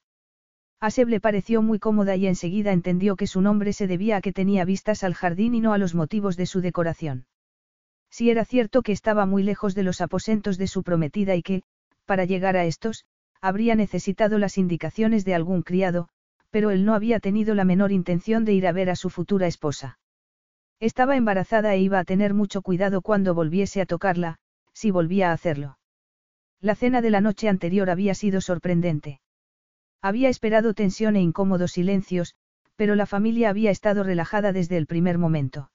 A 0.83 0.91
le 1.07 1.21
pareció 1.21 1.63
muy 1.63 1.79
cómoda 1.79 2.17
y 2.17 2.27
enseguida 2.27 2.73
entendió 2.73 3.15
que 3.15 3.29
su 3.29 3.41
nombre 3.41 3.73
se 3.73 3.87
debía 3.87 4.17
a 4.17 4.21
que 4.21 4.33
tenía 4.33 4.65
vistas 4.65 5.05
al 5.05 5.15
jardín 5.15 5.55
y 5.55 5.61
no 5.61 5.73
a 5.73 5.79
los 5.79 5.95
motivos 5.95 6.37
de 6.37 6.45
su 6.45 6.61
decoración. 6.61 7.27
Si 8.11 8.31
era 8.31 8.45
cierto 8.45 8.83
que 8.83 8.91
estaba 8.91 9.25
muy 9.25 9.45
lejos 9.45 9.77
de 9.77 9.85
los 9.85 10.01
aposentos 10.01 10.59
de 10.59 10.67
su 10.67 10.83
prometida 10.83 11.37
y 11.37 11.43
que, 11.43 11.63
para 12.05 12.25
llegar 12.25 12.57
a 12.57 12.65
estos, 12.65 13.05
habría 13.41 13.77
necesitado 13.77 14.39
las 14.39 14.59
indicaciones 14.59 15.25
de 15.25 15.37
algún 15.37 15.63
criado, 15.63 16.09
pero 16.51 16.73
él 16.73 16.85
no 16.85 16.95
había 16.95 17.21
tenido 17.21 17.55
la 17.55 17.65
menor 17.65 17.93
intención 17.93 18.45
de 18.45 18.55
ir 18.55 18.67
a 18.67 18.73
ver 18.73 18.91
a 18.91 18.97
su 18.97 19.09
futura 19.09 19.47
esposa. 19.47 20.01
Estaba 20.81 21.17
embarazada 21.17 21.77
e 21.77 21.79
iba 21.79 22.01
a 22.01 22.05
tener 22.05 22.35
mucho 22.35 22.61
cuidado 22.61 23.03
cuando 23.03 23.35
volviese 23.35 23.81
a 23.83 23.87
tocarla, 23.87 24.39
si 24.73 24.91
volvía 24.91 25.31
a 25.31 25.33
hacerlo. 25.33 25.79
La 26.61 26.75
cena 26.75 27.01
de 27.03 27.11
la 27.11 27.21
noche 27.21 27.49
anterior 27.49 27.89
había 27.89 28.17
sido 28.17 28.41
sorprendente. 28.41 29.22
Había 30.03 30.29
esperado 30.29 30.75
tensión 30.75 31.15
e 31.15 31.21
incómodos 31.21 31.73
silencios, 31.73 32.35
pero 32.75 32.97
la 32.97 33.07
familia 33.07 33.51
había 33.51 33.71
estado 33.71 34.03
relajada 34.03 34.53
desde 34.53 34.77
el 34.77 34.87
primer 34.87 35.17
momento. 35.17 35.71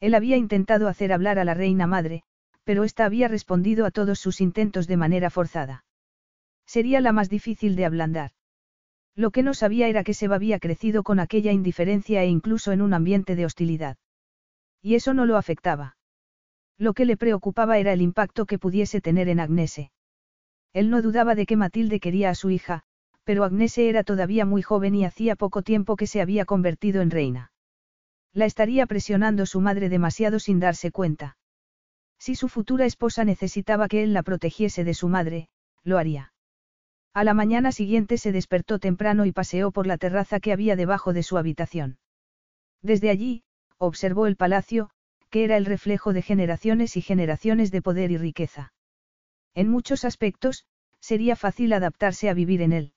Él 0.00 0.14
había 0.14 0.36
intentado 0.36 0.86
hacer 0.86 1.12
hablar 1.12 1.38
a 1.38 1.44
la 1.44 1.54
reina 1.54 1.86
madre, 1.86 2.22
pero 2.64 2.84
ésta 2.84 3.06
había 3.06 3.26
respondido 3.26 3.86
a 3.86 3.90
todos 3.90 4.18
sus 4.18 4.42
intentos 4.42 4.86
de 4.86 4.98
manera 4.98 5.30
forzada. 5.30 5.86
Sería 6.66 7.00
la 7.00 7.12
más 7.12 7.30
difícil 7.30 7.76
de 7.76 7.86
ablandar. 7.86 8.32
Lo 9.16 9.30
que 9.30 9.42
no 9.42 9.54
sabía 9.54 9.88
era 9.88 10.04
que 10.04 10.12
Seba 10.12 10.36
había 10.36 10.58
crecido 10.58 11.02
con 11.02 11.18
aquella 11.18 11.50
indiferencia 11.50 12.22
e 12.22 12.26
incluso 12.26 12.72
en 12.72 12.82
un 12.82 12.92
ambiente 12.92 13.34
de 13.34 13.46
hostilidad. 13.46 13.96
Y 14.82 14.94
eso 14.94 15.14
no 15.14 15.24
lo 15.24 15.38
afectaba. 15.38 15.96
Lo 16.76 16.92
que 16.92 17.06
le 17.06 17.16
preocupaba 17.16 17.78
era 17.78 17.94
el 17.94 18.02
impacto 18.02 18.44
que 18.44 18.58
pudiese 18.58 19.00
tener 19.00 19.30
en 19.30 19.40
Agnese. 19.40 19.90
Él 20.74 20.90
no 20.90 21.00
dudaba 21.00 21.34
de 21.34 21.46
que 21.46 21.56
Matilde 21.56 21.98
quería 21.98 22.30
a 22.30 22.34
su 22.34 22.50
hija, 22.50 22.84
pero 23.28 23.44
Agnese 23.44 23.90
era 23.90 24.04
todavía 24.04 24.46
muy 24.46 24.62
joven 24.62 24.94
y 24.94 25.04
hacía 25.04 25.36
poco 25.36 25.60
tiempo 25.60 25.96
que 25.96 26.06
se 26.06 26.22
había 26.22 26.46
convertido 26.46 27.02
en 27.02 27.10
reina. 27.10 27.52
La 28.32 28.46
estaría 28.46 28.86
presionando 28.86 29.44
su 29.44 29.60
madre 29.60 29.90
demasiado 29.90 30.38
sin 30.38 30.60
darse 30.60 30.90
cuenta. 30.90 31.36
Si 32.18 32.34
su 32.34 32.48
futura 32.48 32.86
esposa 32.86 33.26
necesitaba 33.26 33.86
que 33.86 34.02
él 34.02 34.14
la 34.14 34.22
protegiese 34.22 34.82
de 34.82 34.94
su 34.94 35.08
madre, 35.08 35.50
lo 35.84 35.98
haría. 35.98 36.32
A 37.12 37.22
la 37.22 37.34
mañana 37.34 37.70
siguiente 37.70 38.16
se 38.16 38.32
despertó 38.32 38.78
temprano 38.78 39.26
y 39.26 39.32
paseó 39.32 39.72
por 39.72 39.86
la 39.86 39.98
terraza 39.98 40.40
que 40.40 40.54
había 40.54 40.74
debajo 40.74 41.12
de 41.12 41.22
su 41.22 41.36
habitación. 41.36 41.98
Desde 42.80 43.10
allí, 43.10 43.42
observó 43.76 44.26
el 44.26 44.36
palacio, 44.36 44.88
que 45.28 45.44
era 45.44 45.58
el 45.58 45.66
reflejo 45.66 46.14
de 46.14 46.22
generaciones 46.22 46.96
y 46.96 47.02
generaciones 47.02 47.70
de 47.72 47.82
poder 47.82 48.10
y 48.10 48.16
riqueza. 48.16 48.72
En 49.54 49.68
muchos 49.68 50.06
aspectos, 50.06 50.64
sería 50.98 51.36
fácil 51.36 51.74
adaptarse 51.74 52.30
a 52.30 52.32
vivir 52.32 52.62
en 52.62 52.72
él. 52.72 52.92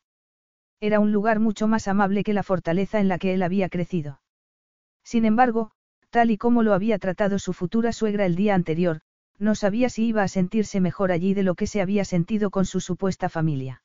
Era 0.82 1.00
un 1.00 1.12
lugar 1.12 1.40
mucho 1.40 1.68
más 1.68 1.88
amable 1.88 2.24
que 2.24 2.34
la 2.34 2.42
fortaleza 2.42 3.00
en 3.00 3.08
la 3.08 3.20
que 3.20 3.36
él 3.36 3.44
había 3.44 3.70
crecido. 3.70 4.20
Sin 5.04 5.26
embargo, 5.26 5.72
tal 6.10 6.32
y 6.32 6.38
como 6.38 6.64
lo 6.64 6.74
había 6.74 6.98
tratado 6.98 7.38
su 7.38 7.54
futura 7.54 7.94
suegra 7.94 8.26
el 8.26 8.36
día 8.36 8.56
anterior, 8.56 9.02
no 9.38 9.54
sabía 9.54 9.90
si 9.90 10.08
iba 10.08 10.24
a 10.24 10.28
sentirse 10.28 10.82
mejor 10.82 11.12
allí 11.12 11.36
de 11.36 11.44
lo 11.44 11.54
que 11.54 11.68
se 11.68 11.82
había 11.82 12.04
sentido 12.04 12.50
con 12.50 12.66
su 12.66 12.80
supuesta 12.80 13.30
familia. 13.30 13.84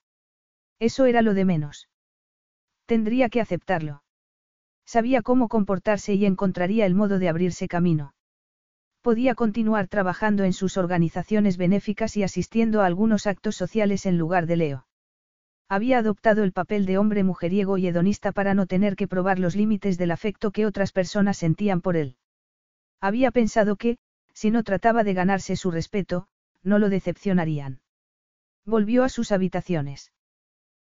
Eso 0.78 1.04
era 1.04 1.20
lo 1.20 1.34
de 1.34 1.44
menos. 1.44 1.88
Tendría 2.86 3.28
que 3.28 3.42
aceptarlo. 3.42 4.02
Sabía 4.86 5.20
cómo 5.20 5.48
comportarse 5.48 6.14
y 6.14 6.24
encontraría 6.24 6.86
el 6.86 6.94
modo 6.94 7.18
de 7.18 7.28
abrirse 7.28 7.68
camino. 7.68 8.14
Podía 9.02 9.34
continuar 9.34 9.86
trabajando 9.88 10.44
en 10.44 10.54
sus 10.54 10.78
organizaciones 10.78 11.58
benéficas 11.58 12.16
y 12.16 12.22
asistiendo 12.22 12.80
a 12.80 12.86
algunos 12.86 13.26
actos 13.26 13.54
sociales 13.54 14.06
en 14.06 14.16
lugar 14.16 14.46
de 14.46 14.56
Leo. 14.56 14.86
Había 15.68 15.98
adoptado 15.98 16.44
el 16.44 16.52
papel 16.52 16.86
de 16.86 16.96
hombre 16.96 17.24
mujeriego 17.24 17.76
y 17.76 17.88
hedonista 17.88 18.30
para 18.30 18.54
no 18.54 18.66
tener 18.66 18.94
que 18.94 19.08
probar 19.08 19.40
los 19.40 19.56
límites 19.56 19.98
del 19.98 20.12
afecto 20.12 20.52
que 20.52 20.64
otras 20.64 20.92
personas 20.92 21.38
sentían 21.38 21.80
por 21.80 21.96
él. 21.96 22.16
Había 23.00 23.32
pensado 23.32 23.76
que, 23.76 23.98
si 24.32 24.50
no 24.50 24.62
trataba 24.62 25.02
de 25.02 25.14
ganarse 25.14 25.56
su 25.56 25.70
respeto, 25.70 26.28
no 26.62 26.78
lo 26.78 26.88
decepcionarían. 26.88 27.80
Volvió 28.64 29.02
a 29.02 29.08
sus 29.08 29.32
habitaciones. 29.32 30.12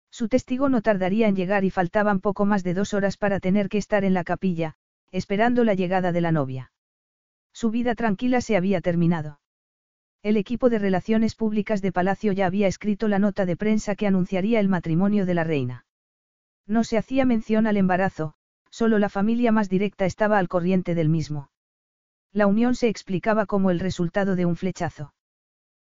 Su 0.09 0.27
testigo 0.27 0.69
no 0.69 0.81
tardaría 0.81 1.27
en 1.27 1.35
llegar 1.35 1.63
y 1.63 1.69
faltaban 1.69 2.19
poco 2.19 2.45
más 2.45 2.63
de 2.63 2.73
dos 2.73 2.93
horas 2.93 3.17
para 3.17 3.39
tener 3.39 3.69
que 3.69 3.77
estar 3.77 4.03
en 4.03 4.13
la 4.13 4.23
capilla, 4.23 4.75
esperando 5.11 5.63
la 5.63 5.75
llegada 5.75 6.11
de 6.11 6.21
la 6.21 6.31
novia. 6.31 6.71
Su 7.53 7.71
vida 7.71 7.95
tranquila 7.95 8.41
se 8.41 8.57
había 8.57 8.81
terminado. 8.81 9.39
El 10.23 10.37
equipo 10.37 10.69
de 10.69 10.79
relaciones 10.79 11.35
públicas 11.35 11.81
de 11.81 11.91
Palacio 11.91 12.31
ya 12.31 12.45
había 12.45 12.67
escrito 12.67 13.09
la 13.09 13.19
nota 13.19 13.45
de 13.45 13.57
prensa 13.57 13.93
que 13.93 14.07
anunciaría 14.07 14.61
el 14.61 14.69
matrimonio 14.69 15.25
de 15.25 15.33
la 15.33 15.43
reina. 15.43 15.85
No 16.65 16.85
se 16.85 16.97
hacía 16.97 17.25
mención 17.25 17.67
al 17.67 17.75
embarazo, 17.75 18.33
solo 18.69 18.99
la 18.99 19.09
familia 19.09 19.51
más 19.51 19.67
directa 19.67 20.05
estaba 20.05 20.37
al 20.37 20.47
corriente 20.47 20.95
del 20.95 21.09
mismo. 21.09 21.49
La 22.31 22.47
unión 22.47 22.73
se 22.75 22.87
explicaba 22.87 23.45
como 23.45 23.69
el 23.69 23.81
resultado 23.81 24.37
de 24.37 24.45
un 24.45 24.55
flechazo. 24.55 25.13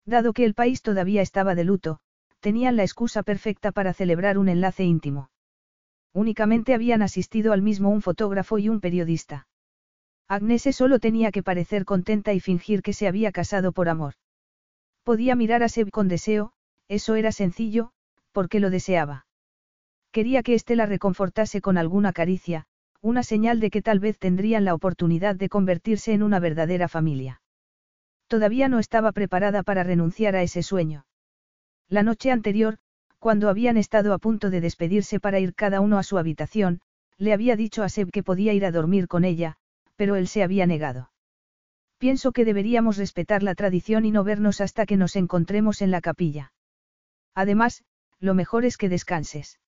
Dado 0.07 0.33
que 0.33 0.47
el 0.47 0.55
país 0.55 0.81
todavía 0.81 1.20
estaba 1.20 1.55
de 1.55 1.65
luto, 1.65 2.01
tenían 2.41 2.77
la 2.77 2.85
excusa 2.85 3.23
perfecta 3.23 3.70
para 3.70 3.93
celebrar 3.93 4.39
un 4.39 4.49
enlace 4.49 4.83
íntimo. 4.83 5.28
Únicamente 6.15 6.73
habían 6.73 7.02
asistido 7.02 7.52
al 7.52 7.61
mismo 7.61 7.91
un 7.91 8.01
fotógrafo 8.01 8.59
y 8.59 8.70
un 8.70 8.81
periodista. 8.81 9.47
Agnese 10.27 10.73
solo 10.73 11.01
tenía 11.01 11.33
que 11.33 11.43
parecer 11.43 11.85
contenta 11.85 12.33
y 12.33 12.41
fingir 12.41 12.81
que 12.81 12.94
se 12.94 13.07
había 13.07 13.31
casado 13.31 13.73
por 13.73 13.91
amor. 13.91 14.15
Podía 15.05 15.35
mirar 15.35 15.63
a 15.63 15.69
Seb 15.69 15.91
con 15.91 16.09
deseo, 16.09 16.53
eso 16.89 17.15
era 17.17 17.33
sencillo, 17.33 17.91
porque 18.33 18.61
lo 18.61 18.71
deseaba. 18.71 19.27
Quería 20.13 20.43
que 20.43 20.55
éste 20.55 20.77
la 20.77 20.87
reconfortase 20.87 21.61
con 21.61 21.79
alguna 21.79 22.13
caricia, 22.13 22.67
una 23.01 23.23
señal 23.23 23.61
de 23.61 23.71
que 23.71 23.83
tal 23.83 23.99
vez 23.99 24.19
tendrían 24.19 24.65
la 24.65 24.75
oportunidad 24.75 25.35
de 25.35 25.49
convertirse 25.49 26.13
en 26.13 26.23
una 26.23 26.39
verdadera 26.39 26.87
familia. 26.87 27.43
Todavía 28.29 28.69
no 28.69 28.79
estaba 28.79 29.13
preparada 29.13 29.63
para 29.63 29.83
renunciar 29.83 30.37
a 30.37 30.43
ese 30.43 30.63
sueño. 30.63 31.05
La 31.89 32.03
noche 32.03 32.31
anterior, 32.31 32.79
cuando 33.19 33.49
habían 33.49 33.77
estado 33.77 34.15
a 34.15 34.19
punto 34.19 34.51
de 34.51 34.61
despedirse 34.61 35.21
para 35.21 35.41
ir 35.41 35.55
cada 35.55 35.81
uno 35.81 35.99
a 35.99 36.03
su 36.03 36.19
habitación, 36.19 36.81
le 37.19 37.33
había 37.33 37.57
dicho 37.57 37.83
a 37.83 37.89
Seb 37.89 38.11
que 38.11 38.23
podía 38.23 38.53
ir 38.53 38.65
a 38.65 38.71
dormir 38.71 39.09
con 39.09 39.25
ella, 39.25 39.57
pero 39.97 40.17
él 40.17 40.29
se 40.29 40.43
había 40.43 40.67
negado. 40.67 41.12
Pienso 42.03 42.33
que 42.33 42.45
deberíamos 42.45 42.97
respetar 42.97 43.45
la 43.45 43.55
tradición 43.55 44.05
y 44.05 44.11
no 44.11 44.25
vernos 44.25 44.61
hasta 44.61 44.87
que 44.87 44.97
nos 44.97 45.15
encontremos 45.15 45.83
en 45.83 45.93
la 45.93 46.01
capilla. 46.01 46.53
Además, 47.33 47.85
lo 48.19 48.35
mejor 48.35 48.65
es 48.65 48.77
que 48.77 48.89
descanses. 48.89 49.61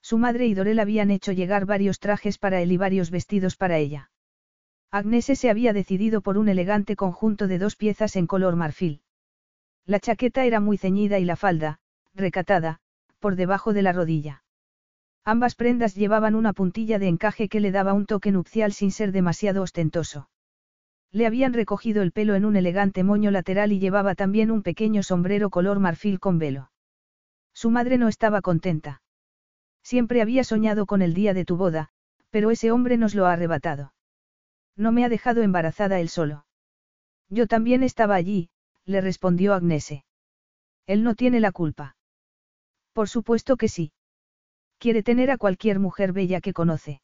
Su 0.00 0.18
madre 0.18 0.48
y 0.48 0.54
Dorel 0.54 0.80
habían 0.80 1.12
hecho 1.12 1.30
llegar 1.30 1.64
varios 1.64 2.00
trajes 2.00 2.36
para 2.36 2.60
él 2.62 2.72
y 2.72 2.78
varios 2.78 3.12
vestidos 3.12 3.54
para 3.54 3.78
ella. 3.78 4.10
Agnese 4.90 5.36
se 5.36 5.50
había 5.50 5.72
decidido 5.72 6.20
por 6.20 6.36
un 6.36 6.48
elegante 6.48 6.96
conjunto 6.96 7.46
de 7.46 7.58
dos 7.58 7.76
piezas 7.76 8.16
en 8.16 8.26
color 8.26 8.56
marfil. 8.56 9.00
La 9.86 10.00
chaqueta 10.00 10.44
era 10.44 10.58
muy 10.58 10.78
ceñida 10.78 11.20
y 11.20 11.24
la 11.24 11.36
falda, 11.36 11.78
recatada, 12.12 12.80
por 13.20 13.36
debajo 13.36 13.72
de 13.72 13.82
la 13.82 13.92
rodilla. 13.92 14.42
Ambas 15.24 15.54
prendas 15.54 15.94
llevaban 15.94 16.34
una 16.34 16.54
puntilla 16.54 16.98
de 16.98 17.06
encaje 17.06 17.48
que 17.48 17.60
le 17.60 17.70
daba 17.70 17.92
un 17.92 18.06
toque 18.06 18.32
nupcial 18.32 18.72
sin 18.72 18.90
ser 18.90 19.12
demasiado 19.12 19.62
ostentoso. 19.62 20.28
Le 21.12 21.26
habían 21.26 21.52
recogido 21.52 22.02
el 22.02 22.10
pelo 22.10 22.34
en 22.34 22.46
un 22.46 22.56
elegante 22.56 23.04
moño 23.04 23.30
lateral 23.30 23.70
y 23.70 23.78
llevaba 23.78 24.14
también 24.14 24.50
un 24.50 24.62
pequeño 24.62 25.02
sombrero 25.02 25.50
color 25.50 25.78
marfil 25.78 26.18
con 26.18 26.38
velo. 26.38 26.70
Su 27.52 27.70
madre 27.70 27.98
no 27.98 28.08
estaba 28.08 28.40
contenta. 28.40 29.02
Siempre 29.82 30.22
había 30.22 30.42
soñado 30.42 30.86
con 30.86 31.02
el 31.02 31.12
día 31.12 31.34
de 31.34 31.44
tu 31.44 31.56
boda, 31.56 31.90
pero 32.30 32.50
ese 32.50 32.70
hombre 32.70 32.96
nos 32.96 33.14
lo 33.14 33.26
ha 33.26 33.32
arrebatado. 33.34 33.92
No 34.74 34.90
me 34.90 35.04
ha 35.04 35.10
dejado 35.10 35.42
embarazada 35.42 36.00
él 36.00 36.08
solo. 36.08 36.46
Yo 37.28 37.46
también 37.46 37.82
estaba 37.82 38.14
allí, 38.14 38.48
le 38.86 39.02
respondió 39.02 39.52
Agnese. 39.52 40.04
Él 40.86 41.04
no 41.04 41.14
tiene 41.14 41.40
la 41.40 41.52
culpa. 41.52 41.96
Por 42.94 43.08
supuesto 43.08 43.56
que 43.56 43.68
sí. 43.68 43.92
Quiere 44.78 45.02
tener 45.02 45.30
a 45.30 45.36
cualquier 45.36 45.78
mujer 45.78 46.12
bella 46.12 46.40
que 46.40 46.54
conoce. 46.54 47.02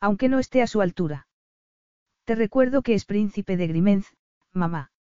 Aunque 0.00 0.28
no 0.28 0.38
esté 0.38 0.62
a 0.62 0.66
su 0.66 0.80
altura. 0.80 1.28
Te 2.30 2.36
recuerdo 2.36 2.82
que 2.82 2.94
es 2.94 3.06
príncipe 3.06 3.56
de 3.56 3.66
Grimenz, 3.66 4.06
mamá. 4.52 4.92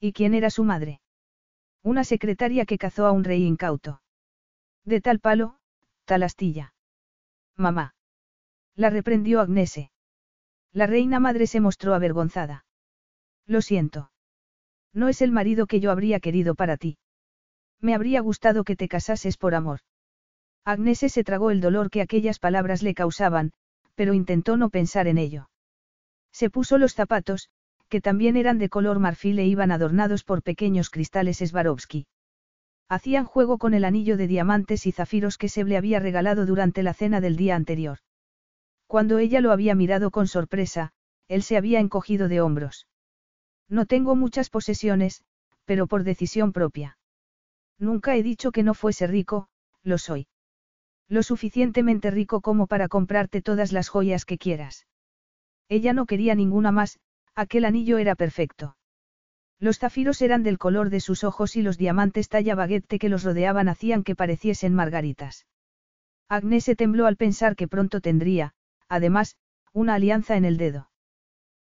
¿Y 0.00 0.12
quién 0.12 0.34
era 0.34 0.50
su 0.50 0.64
madre? 0.64 1.00
Una 1.84 2.02
secretaria 2.02 2.66
que 2.66 2.78
cazó 2.78 3.06
a 3.06 3.12
un 3.12 3.22
rey 3.22 3.44
incauto. 3.44 4.02
De 4.84 5.00
tal 5.00 5.20
palo, 5.20 5.60
tal 6.04 6.24
astilla. 6.24 6.74
Mamá. 7.54 7.94
La 8.74 8.90
reprendió 8.90 9.40
Agnese. 9.40 9.92
La 10.72 10.88
reina 10.88 11.20
madre 11.20 11.46
se 11.46 11.60
mostró 11.60 11.94
avergonzada. 11.94 12.66
Lo 13.46 13.62
siento. 13.62 14.10
No 14.92 15.06
es 15.06 15.22
el 15.22 15.30
marido 15.30 15.68
que 15.68 15.78
yo 15.78 15.92
habría 15.92 16.18
querido 16.18 16.56
para 16.56 16.76
ti. 16.76 16.98
Me 17.80 17.94
habría 17.94 18.20
gustado 18.20 18.64
que 18.64 18.74
te 18.74 18.88
casases 18.88 19.36
por 19.36 19.54
amor. 19.54 19.78
Agnese 20.64 21.08
se 21.08 21.22
tragó 21.22 21.52
el 21.52 21.60
dolor 21.60 21.88
que 21.88 22.02
aquellas 22.02 22.40
palabras 22.40 22.82
le 22.82 22.94
causaban, 22.94 23.52
pero 23.94 24.12
intentó 24.12 24.56
no 24.56 24.70
pensar 24.70 25.06
en 25.06 25.18
ello. 25.18 25.48
Se 26.38 26.50
puso 26.50 26.78
los 26.78 26.94
zapatos, 26.94 27.48
que 27.88 28.00
también 28.00 28.36
eran 28.36 28.58
de 28.58 28.68
color 28.68 29.00
marfil 29.00 29.40
e 29.40 29.46
iban 29.48 29.72
adornados 29.72 30.22
por 30.22 30.44
pequeños 30.44 30.88
cristales 30.88 31.38
Swarovski. 31.38 32.06
Hacían 32.88 33.24
juego 33.24 33.58
con 33.58 33.74
el 33.74 33.84
anillo 33.84 34.16
de 34.16 34.28
diamantes 34.28 34.86
y 34.86 34.92
zafiros 34.92 35.36
que 35.36 35.48
se 35.48 35.64
le 35.64 35.76
había 35.76 35.98
regalado 35.98 36.46
durante 36.46 36.84
la 36.84 36.94
cena 36.94 37.20
del 37.20 37.34
día 37.34 37.56
anterior. 37.56 37.98
Cuando 38.86 39.18
ella 39.18 39.40
lo 39.40 39.50
había 39.50 39.74
mirado 39.74 40.12
con 40.12 40.28
sorpresa, 40.28 40.92
él 41.26 41.42
se 41.42 41.56
había 41.56 41.80
encogido 41.80 42.28
de 42.28 42.40
hombros. 42.40 42.86
No 43.68 43.84
tengo 43.86 44.14
muchas 44.14 44.48
posesiones, 44.48 45.24
pero 45.64 45.88
por 45.88 46.04
decisión 46.04 46.52
propia. 46.52 46.98
Nunca 47.80 48.14
he 48.14 48.22
dicho 48.22 48.52
que 48.52 48.62
no 48.62 48.74
fuese 48.74 49.08
rico, 49.08 49.48
lo 49.82 49.98
soy. 49.98 50.28
Lo 51.08 51.24
suficientemente 51.24 52.12
rico 52.12 52.42
como 52.42 52.68
para 52.68 52.86
comprarte 52.86 53.42
todas 53.42 53.72
las 53.72 53.88
joyas 53.88 54.24
que 54.24 54.38
quieras. 54.38 54.86
Ella 55.68 55.92
no 55.92 56.06
quería 56.06 56.34
ninguna 56.34 56.72
más, 56.72 56.98
aquel 57.34 57.64
anillo 57.64 57.98
era 57.98 58.14
perfecto. 58.14 58.76
Los 59.60 59.78
zafiros 59.78 60.22
eran 60.22 60.42
del 60.42 60.58
color 60.58 60.88
de 60.88 61.00
sus 61.00 61.24
ojos 61.24 61.56
y 61.56 61.62
los 61.62 61.78
diamantes 61.78 62.28
talla 62.28 62.54
baguette 62.54 62.98
que 62.98 63.08
los 63.08 63.24
rodeaban 63.24 63.68
hacían 63.68 64.04
que 64.04 64.14
pareciesen 64.14 64.74
margaritas. 64.74 65.46
Agnes 66.28 66.64
se 66.64 66.76
tembló 66.76 67.06
al 67.06 67.16
pensar 67.16 67.56
que 67.56 67.68
pronto 67.68 68.00
tendría, 68.00 68.54
además, 68.88 69.36
una 69.72 69.94
alianza 69.94 70.36
en 70.36 70.44
el 70.44 70.56
dedo. 70.56 70.90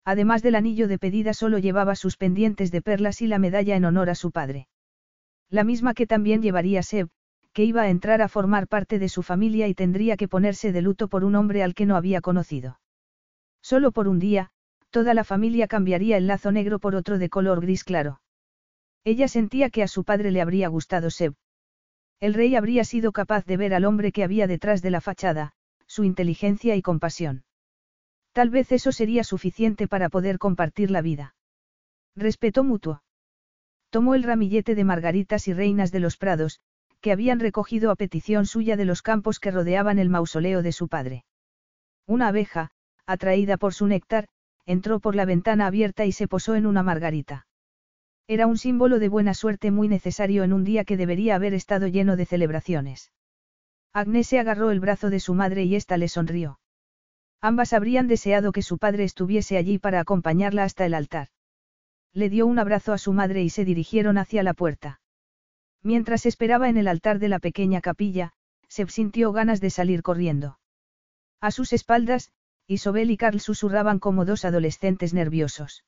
Además 0.03 0.41
del 0.41 0.55
anillo 0.55 0.87
de 0.87 0.97
pedida 0.97 1.33
solo 1.33 1.59
llevaba 1.59 1.95
sus 1.95 2.17
pendientes 2.17 2.71
de 2.71 2.81
perlas 2.81 3.21
y 3.21 3.27
la 3.27 3.39
medalla 3.39 3.75
en 3.75 3.85
honor 3.85 4.09
a 4.09 4.15
su 4.15 4.31
padre. 4.31 4.67
La 5.49 5.63
misma 5.63 5.93
que 5.93 6.07
también 6.07 6.41
llevaría 6.41 6.81
Seb, 6.81 7.09
que 7.53 7.65
iba 7.65 7.83
a 7.83 7.89
entrar 7.89 8.21
a 8.21 8.29
formar 8.29 8.67
parte 8.67 8.99
de 8.99 9.09
su 9.09 9.21
familia 9.21 9.67
y 9.67 9.75
tendría 9.75 10.17
que 10.17 10.27
ponerse 10.27 10.71
de 10.71 10.81
luto 10.81 11.07
por 11.07 11.23
un 11.23 11.35
hombre 11.35 11.61
al 11.63 11.75
que 11.75 11.85
no 11.85 11.95
había 11.95 12.21
conocido. 12.21 12.80
Solo 13.71 13.93
por 13.93 14.09
un 14.09 14.19
día, 14.19 14.49
toda 14.89 15.13
la 15.13 15.23
familia 15.23 15.65
cambiaría 15.65 16.17
el 16.17 16.27
lazo 16.27 16.51
negro 16.51 16.77
por 16.77 16.93
otro 16.93 17.17
de 17.17 17.29
color 17.29 17.61
gris 17.61 17.85
claro. 17.85 18.19
Ella 19.05 19.29
sentía 19.29 19.69
que 19.69 19.81
a 19.81 19.87
su 19.87 20.03
padre 20.03 20.31
le 20.31 20.41
habría 20.41 20.67
gustado 20.67 21.09
Seb. 21.09 21.35
El 22.19 22.33
rey 22.33 22.57
habría 22.57 22.83
sido 22.83 23.13
capaz 23.13 23.45
de 23.45 23.55
ver 23.55 23.73
al 23.73 23.85
hombre 23.85 24.11
que 24.11 24.25
había 24.25 24.45
detrás 24.45 24.81
de 24.81 24.91
la 24.91 24.99
fachada, 24.99 25.53
su 25.87 26.03
inteligencia 26.03 26.75
y 26.75 26.81
compasión. 26.81 27.45
Tal 28.33 28.49
vez 28.49 28.73
eso 28.73 28.91
sería 28.91 29.23
suficiente 29.23 29.87
para 29.87 30.09
poder 30.09 30.37
compartir 30.37 30.91
la 30.91 31.01
vida. 31.01 31.33
Respeto 32.13 32.65
mutuo. 32.65 33.03
Tomó 33.89 34.15
el 34.15 34.23
ramillete 34.23 34.75
de 34.75 34.83
margaritas 34.83 35.47
y 35.47 35.53
reinas 35.53 35.93
de 35.93 36.01
los 36.01 36.17
prados, 36.17 36.59
que 36.99 37.13
habían 37.13 37.39
recogido 37.39 37.89
a 37.89 37.95
petición 37.95 38.45
suya 38.47 38.75
de 38.75 38.83
los 38.83 39.01
campos 39.01 39.39
que 39.39 39.49
rodeaban 39.49 39.97
el 39.97 40.09
mausoleo 40.09 40.61
de 40.61 40.73
su 40.73 40.89
padre. 40.89 41.23
Una 42.05 42.27
abeja, 42.27 42.71
atraída 43.05 43.57
por 43.57 43.73
su 43.73 43.87
néctar, 43.87 44.27
entró 44.65 44.99
por 44.99 45.15
la 45.15 45.25
ventana 45.25 45.67
abierta 45.67 46.05
y 46.05 46.11
se 46.11 46.27
posó 46.27 46.55
en 46.55 46.65
una 46.65 46.83
margarita. 46.83 47.47
Era 48.27 48.47
un 48.47 48.57
símbolo 48.57 48.99
de 48.99 49.09
buena 49.09 49.33
suerte 49.33 49.71
muy 49.71 49.87
necesario 49.87 50.43
en 50.43 50.53
un 50.53 50.63
día 50.63 50.85
que 50.85 50.97
debería 50.97 51.35
haber 51.35 51.53
estado 51.53 51.87
lleno 51.87 52.15
de 52.15 52.25
celebraciones. 52.25 53.11
Agnes 53.93 54.27
se 54.27 54.39
agarró 54.39 54.71
el 54.71 54.79
brazo 54.79 55.09
de 55.09 55.19
su 55.19 55.33
madre 55.33 55.63
y 55.63 55.75
ésta 55.75 55.97
le 55.97 56.07
sonrió. 56.07 56.59
Ambas 57.41 57.73
habrían 57.73 58.07
deseado 58.07 58.51
que 58.51 58.61
su 58.61 58.77
padre 58.77 59.03
estuviese 59.03 59.57
allí 59.57 59.79
para 59.79 59.99
acompañarla 59.99 60.63
hasta 60.63 60.85
el 60.85 60.93
altar. 60.93 61.27
Le 62.13 62.29
dio 62.29 62.45
un 62.45 62.59
abrazo 62.59 62.93
a 62.93 62.97
su 62.97 63.13
madre 63.13 63.41
y 63.41 63.49
se 63.49 63.65
dirigieron 63.65 64.17
hacia 64.17 64.43
la 64.43 64.53
puerta. 64.53 65.01
Mientras 65.81 66.25
esperaba 66.25 66.69
en 66.69 66.77
el 66.77 66.87
altar 66.87 67.19
de 67.19 67.29
la 67.29 67.39
pequeña 67.39 67.81
capilla, 67.81 68.33
se 68.67 68.87
sintió 68.87 69.31
ganas 69.33 69.59
de 69.59 69.71
salir 69.71 70.03
corriendo. 70.03 70.59
A 71.41 71.51
sus 71.51 71.73
espaldas, 71.73 72.31
Isobel 72.71 73.11
y 73.11 73.17
Carl 73.17 73.41
susurraban 73.41 73.99
como 73.99 74.23
dos 74.23 74.45
adolescentes 74.45 75.13
nerviosos. 75.13 75.83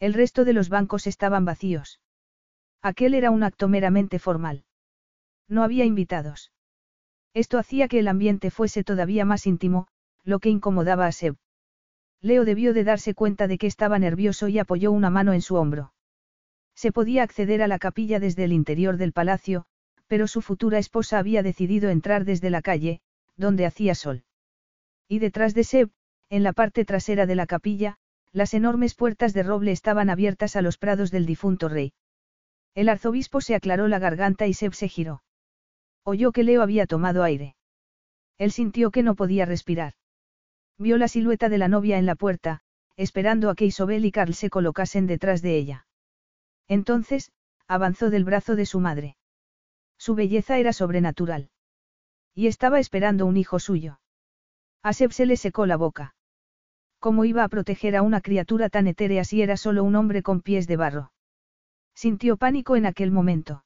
El 0.00 0.12
resto 0.12 0.44
de 0.44 0.52
los 0.52 0.68
bancos 0.68 1.06
estaban 1.06 1.46
vacíos. 1.46 1.98
Aquel 2.82 3.14
era 3.14 3.30
un 3.30 3.42
acto 3.42 3.68
meramente 3.68 4.18
formal. 4.18 4.64
No 5.48 5.62
había 5.62 5.86
invitados. 5.86 6.52
Esto 7.32 7.56
hacía 7.56 7.88
que 7.88 8.00
el 8.00 8.08
ambiente 8.08 8.50
fuese 8.50 8.84
todavía 8.84 9.24
más 9.24 9.46
íntimo, 9.46 9.88
lo 10.24 10.40
que 10.40 10.50
incomodaba 10.50 11.06
a 11.06 11.12
Seb. 11.12 11.36
Leo 12.20 12.44
debió 12.44 12.74
de 12.74 12.84
darse 12.84 13.14
cuenta 13.14 13.48
de 13.48 13.56
que 13.56 13.66
estaba 13.66 13.98
nervioso 13.98 14.48
y 14.48 14.58
apoyó 14.58 14.92
una 14.92 15.08
mano 15.08 15.32
en 15.32 15.40
su 15.40 15.54
hombro. 15.54 15.94
Se 16.74 16.92
podía 16.92 17.22
acceder 17.22 17.62
a 17.62 17.66
la 17.66 17.78
capilla 17.78 18.20
desde 18.20 18.44
el 18.44 18.52
interior 18.52 18.98
del 18.98 19.14
palacio, 19.14 19.64
pero 20.06 20.26
su 20.26 20.42
futura 20.42 20.76
esposa 20.76 21.18
había 21.18 21.42
decidido 21.42 21.88
entrar 21.88 22.26
desde 22.26 22.50
la 22.50 22.60
calle, 22.60 23.00
donde 23.38 23.64
hacía 23.64 23.94
sol. 23.94 24.24
Y 25.08 25.18
detrás 25.18 25.54
de 25.54 25.64
Seb, 25.64 25.90
en 26.30 26.42
la 26.42 26.52
parte 26.52 26.84
trasera 26.84 27.26
de 27.26 27.34
la 27.34 27.46
capilla, 27.46 27.98
las 28.32 28.54
enormes 28.54 28.94
puertas 28.94 29.32
de 29.32 29.42
roble 29.42 29.70
estaban 29.70 30.10
abiertas 30.10 30.56
a 30.56 30.62
los 30.62 30.78
prados 30.78 31.10
del 31.10 31.26
difunto 31.26 31.68
rey. 31.68 31.92
El 32.74 32.88
arzobispo 32.88 33.40
se 33.40 33.54
aclaró 33.54 33.86
la 33.86 34.00
garganta 34.00 34.46
y 34.46 34.54
Seb 34.54 34.74
se 34.74 34.88
giró. 34.88 35.22
Oyó 36.02 36.32
que 36.32 36.42
Leo 36.42 36.62
había 36.62 36.86
tomado 36.86 37.22
aire. 37.22 37.54
Él 38.36 38.50
sintió 38.50 38.90
que 38.90 39.02
no 39.02 39.14
podía 39.14 39.46
respirar. 39.46 39.94
Vio 40.78 40.98
la 40.98 41.06
silueta 41.06 41.48
de 41.48 41.58
la 41.58 41.68
novia 41.68 41.98
en 41.98 42.06
la 42.06 42.16
puerta, 42.16 42.60
esperando 42.96 43.48
a 43.50 43.54
que 43.54 43.66
Isobel 43.66 44.04
y 44.04 44.10
Carl 44.10 44.34
se 44.34 44.50
colocasen 44.50 45.06
detrás 45.06 45.40
de 45.40 45.56
ella. 45.56 45.86
Entonces, 46.66 47.30
avanzó 47.68 48.10
del 48.10 48.24
brazo 48.24 48.56
de 48.56 48.66
su 48.66 48.80
madre. 48.80 49.16
Su 49.96 50.14
belleza 50.14 50.58
era 50.58 50.72
sobrenatural. 50.72 51.50
Y 52.34 52.48
estaba 52.48 52.80
esperando 52.80 53.26
un 53.26 53.36
hijo 53.36 53.60
suyo. 53.60 54.00
A 54.84 54.92
se 54.92 55.24
le 55.24 55.38
secó 55.38 55.64
la 55.64 55.78
boca. 55.78 56.14
¿Cómo 57.00 57.24
iba 57.24 57.42
a 57.42 57.48
proteger 57.48 57.96
a 57.96 58.02
una 58.02 58.20
criatura 58.20 58.68
tan 58.68 58.86
etérea 58.86 59.24
si 59.24 59.40
era 59.40 59.56
solo 59.56 59.82
un 59.82 59.96
hombre 59.96 60.22
con 60.22 60.42
pies 60.42 60.66
de 60.66 60.76
barro? 60.76 61.10
Sintió 61.94 62.36
pánico 62.36 62.76
en 62.76 62.84
aquel 62.84 63.10
momento. 63.10 63.64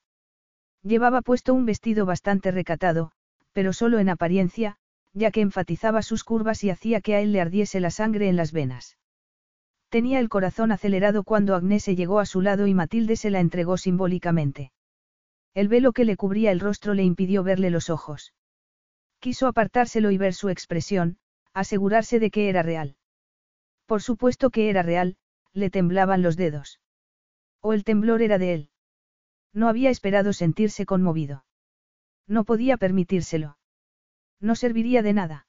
Llevaba 0.85 1.21
puesto 1.23 1.55
un 1.55 1.67
vestido 1.67 2.07
bastante 2.07 2.53
recatado, 2.53 3.11
pero 3.53 3.73
solo 3.73 3.99
en 3.99 4.11
apariencia, 4.11 4.77
ya 5.13 5.33
que 5.33 5.41
enfatizaba 5.41 6.03
sus 6.03 6.23
curvas 6.23 6.63
y 6.63 6.71
hacía 6.71 7.01
que 7.01 7.17
a 7.17 7.21
él 7.21 7.33
le 7.33 7.41
ardiese 7.41 7.81
la 7.81 7.91
sangre 7.91 8.29
en 8.29 8.37
las 8.37 8.53
venas. 8.53 8.97
Tenía 9.89 10.21
el 10.21 10.29
corazón 10.29 10.71
acelerado 10.71 11.25
cuando 11.25 11.57
Agnese 11.57 11.97
llegó 11.97 12.21
a 12.21 12.27
su 12.27 12.43
lado 12.43 12.69
y 12.69 12.75
Matilde 12.75 13.17
se 13.17 13.31
la 13.31 13.41
entregó 13.41 13.77
simbólicamente. 13.77 14.71
El 15.53 15.67
velo 15.67 15.93
que 15.93 16.05
le 16.05 16.17
cubría 16.17 16.53
el 16.53 16.61
rostro 16.61 16.95
le 16.95 17.03
impidió 17.03 17.43
verle 17.43 17.71
los 17.71 17.91
ojos. 17.91 18.35
Quiso 19.21 19.47
apartárselo 19.47 20.11
y 20.11 20.19
ver 20.19 20.35
su 20.35 20.49
expresión, 20.49 21.19
asegurarse 21.53 22.21
de 22.21 22.31
que 22.31 22.49
era 22.49 22.63
real. 22.63 22.97
Por 23.87 24.03
supuesto 24.03 24.51
que 24.51 24.71
era 24.71 24.83
real, 24.83 25.17
le 25.53 25.71
temblaban 25.71 26.23
los 26.23 26.37
dedos. 26.37 26.81
O 27.61 27.73
el 27.73 27.85
temblor 27.85 28.23
era 28.23 28.39
de 28.39 28.55
él. 28.55 28.71
No 29.53 29.69
había 29.69 29.91
esperado 29.91 30.33
sentirse 30.33 30.87
conmovido. 30.87 31.45
No 32.27 32.45
podía 32.45 32.77
permitírselo. 32.77 33.59
No 34.41 34.55
serviría 34.55 35.03
de 35.03 35.15
nada. 35.15 35.47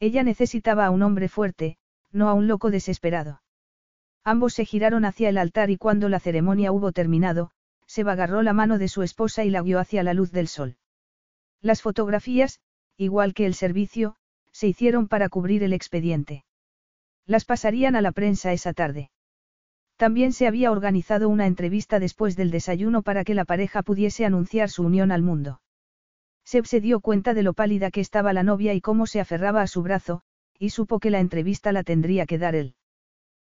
Ella 0.00 0.22
necesitaba 0.22 0.86
a 0.86 0.90
un 0.90 1.02
hombre 1.02 1.28
fuerte, 1.28 1.76
no 2.10 2.28
a 2.28 2.34
un 2.34 2.48
loco 2.48 2.70
desesperado. 2.70 3.42
Ambos 4.24 4.54
se 4.54 4.64
giraron 4.64 5.04
hacia 5.04 5.28
el 5.28 5.38
altar 5.38 5.70
y 5.70 5.76
cuando 5.76 6.08
la 6.08 6.18
ceremonia 6.18 6.72
hubo 6.72 6.92
terminado, 6.92 7.50
se 7.86 8.02
agarró 8.02 8.42
la 8.42 8.52
mano 8.52 8.78
de 8.78 8.88
su 8.88 9.02
esposa 9.02 9.44
y 9.44 9.50
la 9.50 9.62
guió 9.62 9.78
hacia 9.78 10.02
la 10.02 10.14
luz 10.14 10.32
del 10.32 10.48
sol. 10.48 10.76
Las 11.60 11.82
fotografías, 11.82 12.60
igual 13.00 13.32
que 13.32 13.46
el 13.46 13.54
servicio, 13.54 14.14
se 14.52 14.68
hicieron 14.68 15.08
para 15.08 15.30
cubrir 15.30 15.62
el 15.62 15.72
expediente. 15.72 16.44
Las 17.26 17.46
pasarían 17.46 17.96
a 17.96 18.02
la 18.02 18.12
prensa 18.12 18.52
esa 18.52 18.74
tarde. 18.74 19.10
También 19.96 20.32
se 20.32 20.46
había 20.46 20.70
organizado 20.70 21.28
una 21.28 21.46
entrevista 21.46 21.98
después 21.98 22.36
del 22.36 22.50
desayuno 22.50 23.02
para 23.02 23.24
que 23.24 23.34
la 23.34 23.46
pareja 23.46 23.82
pudiese 23.82 24.26
anunciar 24.26 24.68
su 24.68 24.82
unión 24.82 25.12
al 25.12 25.22
mundo. 25.22 25.62
Seb 26.44 26.66
se 26.66 26.80
dio 26.80 27.00
cuenta 27.00 27.32
de 27.32 27.42
lo 27.42 27.54
pálida 27.54 27.90
que 27.90 28.00
estaba 28.00 28.32
la 28.32 28.42
novia 28.42 28.74
y 28.74 28.80
cómo 28.80 29.06
se 29.06 29.20
aferraba 29.20 29.62
a 29.62 29.66
su 29.66 29.82
brazo, 29.82 30.22
y 30.58 30.70
supo 30.70 30.98
que 30.98 31.10
la 31.10 31.20
entrevista 31.20 31.72
la 31.72 31.84
tendría 31.84 32.26
que 32.26 32.38
dar 32.38 32.54
él. 32.54 32.74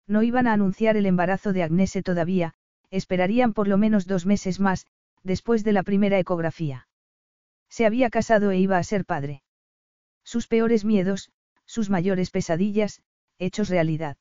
No 0.06 0.22
iban 0.22 0.46
a 0.46 0.52
anunciar 0.52 0.96
el 0.96 1.06
embarazo 1.06 1.52
de 1.52 1.62
Agnese 1.62 2.02
todavía, 2.02 2.54
esperarían 2.90 3.52
por 3.52 3.68
lo 3.68 3.78
menos 3.78 4.06
dos 4.06 4.26
meses 4.26 4.60
más, 4.60 4.86
después 5.22 5.64
de 5.64 5.72
la 5.72 5.82
primera 5.82 6.18
ecografía. 6.18 6.87
Se 7.68 7.86
había 7.86 8.10
casado 8.10 8.50
e 8.50 8.58
iba 8.58 8.78
a 8.78 8.82
ser 8.82 9.04
padre. 9.04 9.42
Sus 10.24 10.46
peores 10.46 10.84
miedos, 10.84 11.30
sus 11.64 11.90
mayores 11.90 12.30
pesadillas, 12.30 13.02
hechos 13.38 13.68
realidad. 13.68 14.16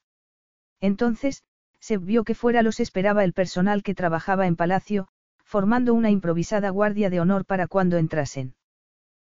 Entonces, 0.79 1.43
se 1.79 1.97
vio 1.97 2.23
que 2.23 2.35
fuera 2.35 2.61
los 2.61 2.79
esperaba 2.79 3.23
el 3.23 3.33
personal 3.33 3.83
que 3.83 3.95
trabajaba 3.95 4.47
en 4.47 4.55
palacio, 4.55 5.07
formando 5.43 5.93
una 5.93 6.11
improvisada 6.11 6.69
guardia 6.69 7.09
de 7.09 7.19
honor 7.19 7.45
para 7.45 7.67
cuando 7.67 7.97
entrasen. 7.97 8.55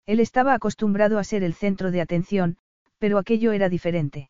Él 0.05 0.19
estaba 0.19 0.53
acostumbrado 0.53 1.17
a 1.17 1.23
ser 1.23 1.43
el 1.43 1.53
centro 1.53 1.89
de 1.91 2.01
atención, 2.01 2.57
pero 2.99 3.17
aquello 3.17 3.51
era 3.51 3.69
diferente. 3.69 4.29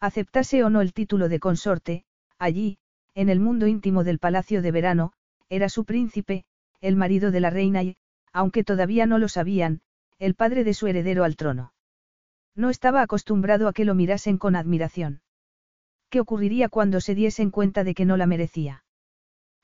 Aceptase 0.00 0.62
o 0.64 0.70
no 0.70 0.80
el 0.80 0.92
título 0.92 1.28
de 1.28 1.40
consorte, 1.40 2.04
allí, 2.38 2.78
en 3.14 3.28
el 3.28 3.40
mundo 3.40 3.66
íntimo 3.66 4.04
del 4.04 4.18
palacio 4.18 4.62
de 4.62 4.70
verano, 4.70 5.12
era 5.48 5.68
su 5.68 5.84
príncipe, 5.84 6.44
el 6.80 6.96
marido 6.96 7.30
de 7.30 7.40
la 7.40 7.50
reina 7.50 7.82
y, 7.82 7.96
aunque 8.32 8.64
todavía 8.64 9.06
no 9.06 9.18
lo 9.18 9.28
sabían, 9.28 9.80
el 10.18 10.34
padre 10.34 10.64
de 10.64 10.74
su 10.74 10.86
heredero 10.86 11.24
al 11.24 11.36
trono. 11.36 11.72
No 12.54 12.70
estaba 12.70 13.02
acostumbrado 13.02 13.68
a 13.68 13.72
que 13.72 13.84
lo 13.84 13.94
mirasen 13.94 14.38
con 14.38 14.56
admiración. 14.56 15.22
¿Qué 16.10 16.20
ocurriría 16.20 16.68
cuando 16.68 17.00
se 17.00 17.14
diesen 17.14 17.50
cuenta 17.50 17.84
de 17.84 17.94
que 17.94 18.04
no 18.04 18.16
la 18.16 18.26
merecía? 18.26 18.84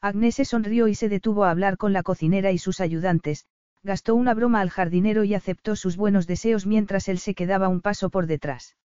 Agnese 0.01 0.45
sonrió 0.45 0.89
y 0.89 0.95
se 0.95 1.09
detuvo 1.09 1.45
a 1.45 1.51
hablar 1.51 1.77
con 1.77 1.93
la 1.93 2.03
cocinera 2.03 2.53
y 2.53 2.59
sus 2.59 2.81
ayudantes, 2.81 3.47
gastó 3.83 4.15
una 4.15 4.35
broma 4.35 4.61
al 4.61 4.71
jardinero 4.71 5.25
y 5.25 5.35
aceptó 5.35 5.77
sus 5.77 5.97
buenos 5.97 6.27
deseos 6.27 6.67
mientras 6.67 7.09
él 7.09 7.19
se 7.19 7.35
quedaba 7.35 7.69
un 7.69 7.81
paso 7.81 8.11
por 8.11 8.27
detrás. 8.27 8.77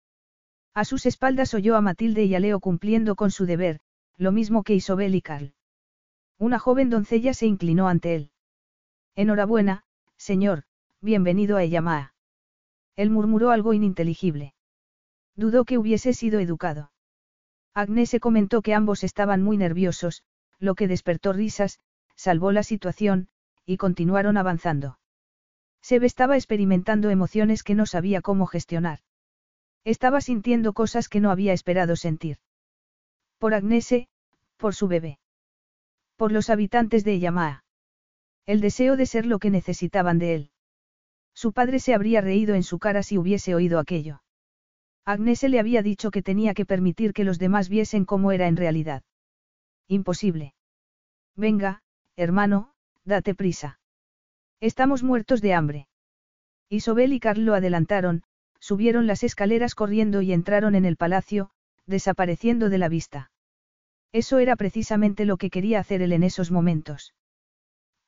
A 0.74 0.84
sus 0.84 1.06
espaldas 1.06 1.54
oyó 1.54 1.76
a 1.76 1.80
Matilde 1.80 2.24
y 2.24 2.34
a 2.34 2.40
Leo 2.40 2.60
cumpliendo 2.60 3.14
con 3.14 3.30
su 3.30 3.46
deber, 3.46 3.80
lo 4.16 4.32
mismo 4.32 4.62
que 4.62 4.74
Isobel 4.74 5.14
y 5.14 5.22
Carl. 5.22 5.54
Una 6.38 6.58
joven 6.58 6.90
doncella 6.90 7.32
se 7.32 7.46
inclinó 7.46 7.88
ante 7.88 8.14
él. 8.14 8.30
Enhorabuena, 9.16 9.84
señor, 10.16 10.64
bienvenido 11.00 11.56
a 11.56 11.62
Eyamaa. 11.62 12.14
Él 12.96 13.10
murmuró 13.10 13.50
algo 13.50 13.72
ininteligible. 13.72 14.54
Dudó 15.36 15.64
que 15.64 15.78
hubiese 15.78 16.12
sido 16.14 16.40
educado. 16.40 16.90
Agnese 17.74 18.18
comentó 18.18 18.60
que 18.60 18.74
ambos 18.74 19.04
estaban 19.04 19.40
muy 19.40 19.56
nerviosos, 19.56 20.24
lo 20.58 20.74
que 20.74 20.88
despertó 20.88 21.32
risas, 21.32 21.78
salvó 22.16 22.50
la 22.50 22.64
situación, 22.64 23.28
y 23.64 23.76
continuaron 23.76 24.36
avanzando. 24.36 24.98
Seb 25.80 26.02
estaba 26.02 26.36
experimentando 26.36 27.10
emociones 27.10 27.62
que 27.62 27.76
no 27.76 27.86
sabía 27.86 28.20
cómo 28.20 28.46
gestionar. 28.46 28.98
Estaba 29.84 30.22
sintiendo 30.22 30.72
cosas 30.72 31.08
que 31.08 31.20
no 31.20 31.30
había 31.30 31.52
esperado 31.52 31.94
sentir. 31.94 32.38
Por 33.38 33.54
Agnese, 33.54 34.08
por 34.56 34.74
su 34.74 34.88
bebé. 34.88 35.20
Por 36.16 36.32
los 36.32 36.50
habitantes 36.50 37.04
de 37.04 37.20
Yamaa. 37.20 37.63
El 38.46 38.60
deseo 38.60 38.96
de 38.96 39.06
ser 39.06 39.24
lo 39.26 39.38
que 39.38 39.50
necesitaban 39.50 40.18
de 40.18 40.34
él. 40.34 40.50
Su 41.34 41.52
padre 41.52 41.78
se 41.78 41.94
habría 41.94 42.20
reído 42.20 42.54
en 42.54 42.62
su 42.62 42.78
cara 42.78 43.02
si 43.02 43.18
hubiese 43.18 43.54
oído 43.54 43.78
aquello. 43.78 44.22
Agnese 45.04 45.48
le 45.48 45.60
había 45.60 45.82
dicho 45.82 46.10
que 46.10 46.22
tenía 46.22 46.54
que 46.54 46.64
permitir 46.64 47.12
que 47.12 47.24
los 47.24 47.38
demás 47.38 47.68
viesen 47.68 48.04
cómo 48.04 48.32
era 48.32 48.46
en 48.46 48.56
realidad. 48.56 49.02
Imposible. 49.88 50.54
Venga, 51.36 51.82
hermano, 52.16 52.72
date 53.04 53.34
prisa. 53.34 53.78
Estamos 54.60 55.02
muertos 55.02 55.40
de 55.40 55.54
hambre. 55.54 55.88
Isobel 56.68 57.12
y 57.12 57.20
Carl 57.20 57.44
lo 57.44 57.54
adelantaron, 57.54 58.22
subieron 58.60 59.06
las 59.06 59.22
escaleras 59.22 59.74
corriendo 59.74 60.22
y 60.22 60.32
entraron 60.32 60.74
en 60.74 60.84
el 60.84 60.96
palacio, 60.96 61.50
desapareciendo 61.86 62.70
de 62.70 62.78
la 62.78 62.88
vista. 62.88 63.30
Eso 64.12 64.38
era 64.38 64.56
precisamente 64.56 65.24
lo 65.24 65.36
que 65.36 65.50
quería 65.50 65.80
hacer 65.80 66.00
él 66.00 66.12
en 66.12 66.22
esos 66.22 66.50
momentos. 66.50 67.14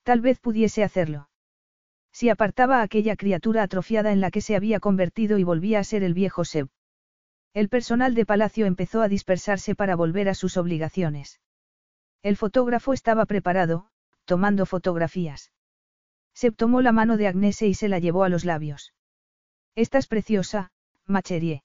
Tal 0.07 0.21
vez 0.21 0.39
pudiese 0.39 0.85
hacerlo. 0.85 1.29
Si 2.13 2.29
apartaba 2.29 2.79
a 2.79 2.83
aquella 2.83 3.17
criatura 3.17 3.65
atrofiada 3.65 4.13
en 4.13 4.21
la 4.21 4.31
que 4.31 4.41
se 4.41 4.55
había 4.55 4.79
convertido 4.79 5.37
y 5.37 5.43
volvía 5.43 5.81
a 5.81 5.85
ser 5.85 6.05
el 6.05 6.15
viejo 6.15 6.45
Seb. 6.45 6.69
El 7.55 7.69
personal 7.69 8.15
de 8.15 8.25
palacio 8.25 8.67
empezó 8.67 9.03
a 9.03 9.09
dispersarse 9.09 9.75
para 9.75 9.97
volver 9.97 10.29
a 10.29 10.35
sus 10.35 10.57
obligaciones. 10.59 11.41
El 12.23 12.37
fotógrafo 12.37 12.93
estaba 12.93 13.27
preparado, 13.27 13.89
tomando 14.27 14.65
fotografías. 14.65 15.51
Seb 16.35 16.55
tomó 16.55 16.83
la 16.83 16.93
mano 16.93 17.17
de 17.17 17.27
Agnese 17.27 17.67
y 17.67 17.75
se 17.75 17.89
la 17.89 17.99
llevó 17.99 18.23
a 18.23 18.29
los 18.29 18.45
labios. 18.45 18.95
Estás 19.75 20.07
preciosa, 20.07 20.71
Macherie. 21.07 21.65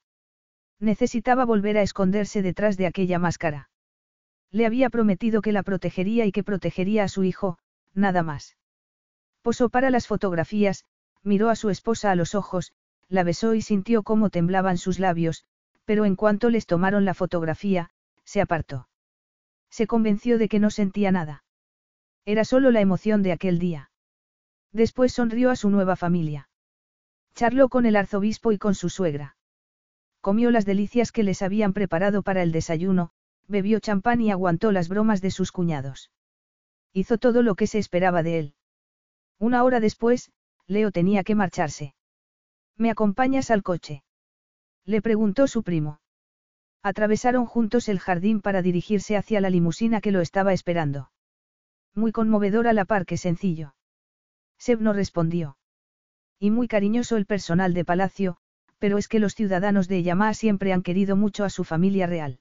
Necesitaba 0.80 1.45
volver 1.45 1.78
a 1.78 1.84
esconderse 1.84 2.42
detrás 2.42 2.76
de 2.76 2.88
aquella 2.88 3.20
máscara. 3.20 3.70
Le 4.50 4.66
había 4.66 4.90
prometido 4.90 5.44
que 5.44 5.52
la 5.52 5.61
protegería 5.61 6.26
y 6.26 6.32
que 6.32 6.44
protegería 6.44 7.03
a 7.03 7.08
su 7.08 7.24
hijo, 7.24 7.60
nada 7.94 8.24
más. 8.24 8.58
Posó 9.42 9.70
para 9.70 9.90
las 9.90 10.08
fotografías, 10.08 10.86
miró 11.24 11.50
a 11.50 11.56
su 11.56 11.70
esposa 11.70 12.11
a 12.11 12.16
los 12.16 12.36
ojos, 12.36 12.74
la 13.10 13.24
besó 13.24 13.53
y 13.53 13.61
sintió 13.61 14.03
cómo 14.03 14.30
temblaban 14.30 14.78
sus 14.78 15.00
labios, 15.00 15.45
pero 15.86 16.06
en 16.06 16.16
cuanto 16.16 16.50
les 16.50 16.66
tomaron 16.66 17.06
la 17.06 17.14
fotografía, 17.14 17.92
se 18.24 18.42
apartó. 18.42 18.88
Se 19.70 19.88
convenció 19.88 20.38
de 20.38 20.48
que 20.48 20.60
no 20.60 20.70
sentía 20.70 21.11
nada. 21.11 21.44
Era 22.26 22.45
solo 22.45 22.72
la 22.72 22.82
emoción 22.82 23.24
de 23.24 23.32
aquel 23.32 23.60
día. 23.60 23.92
Después 24.72 25.11
sonrió 25.11 25.50
a 25.50 25.56
su 25.56 25.70
nueva 25.70 25.95
familia. 25.95 26.50
Charló 27.34 27.70
con 27.70 27.86
el 27.86 27.95
arzobispo 27.95 28.52
y 28.52 28.58
con 28.58 28.76
su 28.76 28.90
suegra. 28.90 29.38
Comió 30.22 30.52
las 30.52 30.66
delicias 30.66 31.11
que 31.11 31.24
les 31.24 31.42
habían 31.42 31.74
preparado 31.74 32.22
para 32.22 32.44
el 32.44 32.52
desayuno, 32.52 33.11
bebió 33.48 33.80
champán 33.80 34.22
y 34.22 34.32
aguantó 34.32 34.72
las 34.72 34.88
bromas 34.88 35.22
de 35.22 35.32
sus 35.32 35.52
cuñados. 35.52 36.11
Hizo 36.94 37.18
todo 37.18 37.42
lo 37.42 37.56
que 37.56 37.68
se 37.68 37.80
esperaba 37.80 38.24
de 38.24 38.40
él. 38.40 38.56
Una 39.40 39.64
hora 39.64 39.80
después, 39.80 40.32
Leo 40.68 40.92
tenía 40.92 41.24
que 41.24 41.36
marcharse. 41.36 41.95
¿Me 42.78 42.90
acompañas 42.90 43.52
al 43.52 43.64
coche? 43.64 44.03
Le 44.86 45.02
preguntó 45.02 45.48
su 45.48 45.64
primo. 45.64 46.00
Atravesaron 46.84 47.45
juntos 47.45 47.90
el 47.90 48.00
jardín 48.00 48.42
para 48.42 48.61
dirigirse 48.61 49.16
hacia 49.16 49.40
la 49.40 49.50
limusina 49.50 50.02
que 50.02 50.11
lo 50.11 50.22
estaba 50.22 50.53
esperando. 50.53 51.11
Muy 51.94 52.11
conmovedora 52.11 52.74
la 52.74 52.86
par 52.86 53.06
que 53.06 53.18
sencillo. 53.18 53.76
Seb 54.58 54.82
no 54.82 54.94
respondió. 54.94 55.58
Y 56.40 56.50
muy 56.50 56.68
cariñoso 56.68 57.18
el 57.18 57.26
personal 57.26 57.74
de 57.74 57.86
palacio, 57.86 58.38
pero 58.80 58.98
es 58.98 59.08
que 59.08 59.20
los 59.20 59.36
ciudadanos 59.36 59.88
de 59.88 60.02
Yamá 60.02 60.34
siempre 60.34 60.74
han 60.74 60.82
querido 60.82 61.16
mucho 61.16 61.44
a 61.44 61.50
su 61.50 61.64
familia 61.64 62.08
real. 62.08 62.40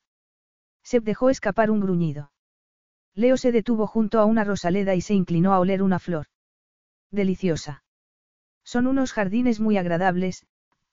Seb 0.83 1.03
dejó 1.03 1.29
escapar 1.29 1.71
un 1.71 1.81
gruñido. 1.81 2.33
Leo 3.15 3.37
se 3.37 3.53
detuvo 3.53 3.87
junto 3.87 4.21
a 4.21 4.25
una 4.25 4.45
rosaleda 4.45 4.95
y 4.95 5.01
se 5.01 5.15
inclinó 5.15 5.53
a 5.53 5.61
oler 5.61 5.83
una 5.83 5.99
flor. 5.99 6.27
Deliciosa. 7.11 7.83
Son 8.65 8.87
unos 8.87 9.13
jardines 9.13 9.59
muy 9.59 9.77
agradables, 9.77 10.47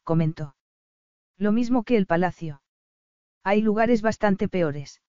comentó. 0.03 0.55
Lo 1.37 1.51
mismo 1.51 1.83
que 1.83 1.97
el 1.97 2.07
palacio. 2.07 2.61
Hay 3.43 3.61
lugares 3.61 4.01
bastante 4.01 4.47
peores. 4.47 5.01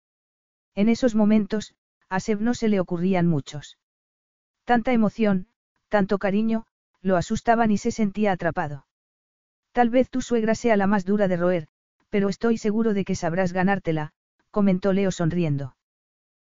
En 0.74 0.88
esos 0.88 1.14
momentos, 1.14 1.74
a 2.10 2.20
Seb 2.20 2.40
no 2.40 2.54
se 2.54 2.68
le 2.68 2.78
ocurrían 2.78 3.26
muchos. 3.26 3.78
Tanta 4.64 4.92
emoción, 4.92 5.48
tanto 5.88 6.18
cariño, 6.18 6.66
lo 7.00 7.16
asustaban 7.16 7.70
y 7.70 7.78
se 7.78 7.90
sentía 7.90 8.32
atrapado. 8.32 8.86
Tal 9.72 9.88
vez 9.88 10.10
tu 10.10 10.20
suegra 10.20 10.54
sea 10.54 10.76
la 10.76 10.86
más 10.86 11.04
dura 11.06 11.26
de 11.26 11.36
roer, 11.38 11.68
pero 12.10 12.28
estoy 12.28 12.58
seguro 12.58 12.92
de 12.92 13.04
que 13.04 13.14
sabrás 13.14 13.52
ganártela, 13.52 14.12
comentó 14.50 14.92
Leo 14.92 15.10
sonriendo. 15.10 15.77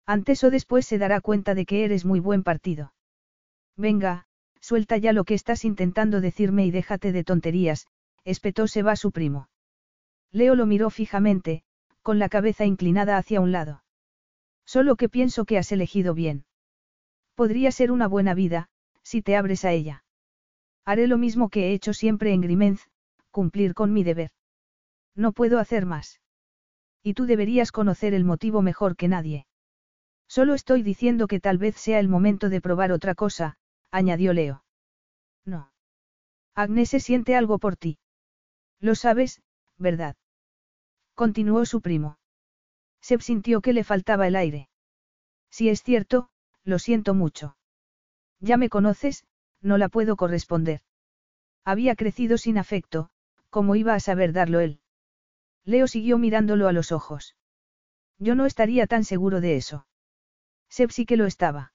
Antes 0.07 0.45
o 0.45 0.51
después 0.51 0.87
se 0.87 0.99
dará 0.99 1.21
cuenta 1.21 1.55
de 1.55 1.67
que 1.67 1.85
eres 1.85 2.05
muy 2.05 2.21
buen 2.21 2.45
partido. 2.45 2.95
Venga, 3.77 4.27
suelta 4.61 4.97
ya 4.97 5.13
lo 5.13 5.25
que 5.25 5.35
estás 5.35 5.65
intentando 5.65 6.21
decirme 6.21 6.65
y 6.65 6.71
déjate 6.71 7.11
de 7.11 7.25
tonterías, 7.25 7.89
espetó 8.25 8.69
se 8.69 8.83
va 8.83 8.95
su 8.95 9.11
primo. 9.11 9.49
Leo 10.31 10.55
lo 10.55 10.67
miró 10.67 10.91
fijamente, 10.91 11.65
con 12.03 12.19
la 12.19 12.29
cabeza 12.29 12.65
inclinada 12.65 13.17
hacia 13.17 13.41
un 13.41 13.51
lado. 13.51 13.83
Solo 14.65 14.97
que 14.97 15.09
pienso 15.09 15.45
que 15.45 15.59
has 15.59 15.73
elegido 15.73 16.15
bien. 16.15 16.45
Podría 17.35 17.73
ser 17.73 17.91
una 17.91 18.07
buena 18.07 18.35
vida, 18.35 18.69
si 19.03 19.23
te 19.23 19.37
abres 19.37 19.65
a 19.65 19.73
ella. 19.73 20.05
Haré 20.85 21.09
lo 21.09 21.19
mismo 21.19 21.49
que 21.49 21.69
he 21.69 21.73
hecho 21.73 21.93
siempre 21.93 22.33
en 22.33 22.41
Grimenz, 22.41 22.89
cumplir 23.33 23.75
con 23.75 23.93
mi 23.93 24.05
deber. 24.05 24.31
No 25.17 25.33
puedo 25.33 25.59
hacer 25.59 25.85
más. 25.85 26.21
Y 27.03 27.15
tú 27.15 27.27
deberías 27.27 27.73
conocer 27.73 28.15
el 28.15 28.25
motivo 28.25 28.63
mejor 28.63 28.97
que 28.97 29.09
nadie. 29.09 29.47
Solo 30.29 30.55
estoy 30.55 30.83
diciendo 30.83 31.27
que 31.27 31.41
tal 31.41 31.59
vez 31.59 31.77
sea 31.77 31.99
el 32.01 32.09
momento 32.09 32.49
de 32.49 32.61
probar 32.61 32.93
otra 32.93 33.15
cosa, 33.15 33.57
añadió 33.91 34.33
Leo. 34.33 34.65
No. 35.45 35.73
Agnes 36.55 36.91
se 36.91 37.01
siente 37.01 37.37
algo 37.37 37.59
por 37.59 37.77
ti. 37.77 37.99
Lo 38.81 38.95
sabes, 38.95 39.43
¿verdad? 39.79 40.17
Continuó 41.15 41.65
su 41.65 41.81
primo. 41.81 42.19
Seb 43.01 43.21
sintió 43.21 43.61
que 43.61 43.73
le 43.73 43.85
faltaba 43.85 44.27
el 44.27 44.37
aire. 44.37 44.69
Si 45.51 45.69
es 45.69 45.83
cierto, 45.83 46.29
lo 46.65 46.79
siento 46.79 47.15
mucho. 47.15 47.57
Ya 48.41 48.57
me 48.57 48.69
conoces, 48.69 49.25
no 49.61 49.79
la 49.79 49.89
puedo 49.89 50.17
corresponder. 50.17 50.81
Había 51.65 51.95
crecido 51.95 52.37
sin 52.37 52.59
afecto, 52.59 53.11
¿cómo 53.51 53.77
iba 53.77 53.95
a 53.95 54.01
saber 54.01 54.33
darlo 54.33 54.61
él? 54.61 54.81
Leo 55.65 55.87
siguió 55.87 56.19
mirándolo 56.19 56.69
a 56.69 56.73
los 56.73 56.93
ojos. 56.93 57.37
Yo 58.19 58.35
no 58.35 58.47
estaría 58.47 58.87
tan 58.87 59.05
seguro 59.05 59.41
de 59.41 59.57
eso. 59.57 59.87
Seb 60.69 60.91
sí 60.91 61.07
que 61.07 61.17
lo 61.17 61.27
estaba. 61.27 61.73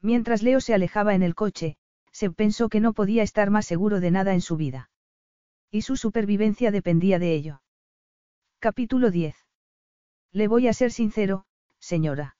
Mientras 0.00 0.42
Leo 0.42 0.60
se 0.60 0.74
alejaba 0.74 1.14
en 1.14 1.22
el 1.22 1.34
coche, 1.34 1.76
Seb 2.12 2.34
pensó 2.34 2.68
que 2.68 2.80
no 2.80 2.92
podía 2.92 3.22
estar 3.22 3.50
más 3.50 3.66
seguro 3.66 4.00
de 4.00 4.10
nada 4.10 4.34
en 4.34 4.40
su 4.40 4.56
vida. 4.56 4.90
Y 5.70 5.82
su 5.82 5.96
supervivencia 5.96 6.70
dependía 6.70 7.18
de 7.18 7.34
ello. 7.34 7.62
Capítulo 8.58 9.10
10. 9.10 9.34
Le 10.32 10.48
voy 10.48 10.68
a 10.68 10.72
ser 10.72 10.92
sincero, 10.92 11.46
señora. 11.78 12.36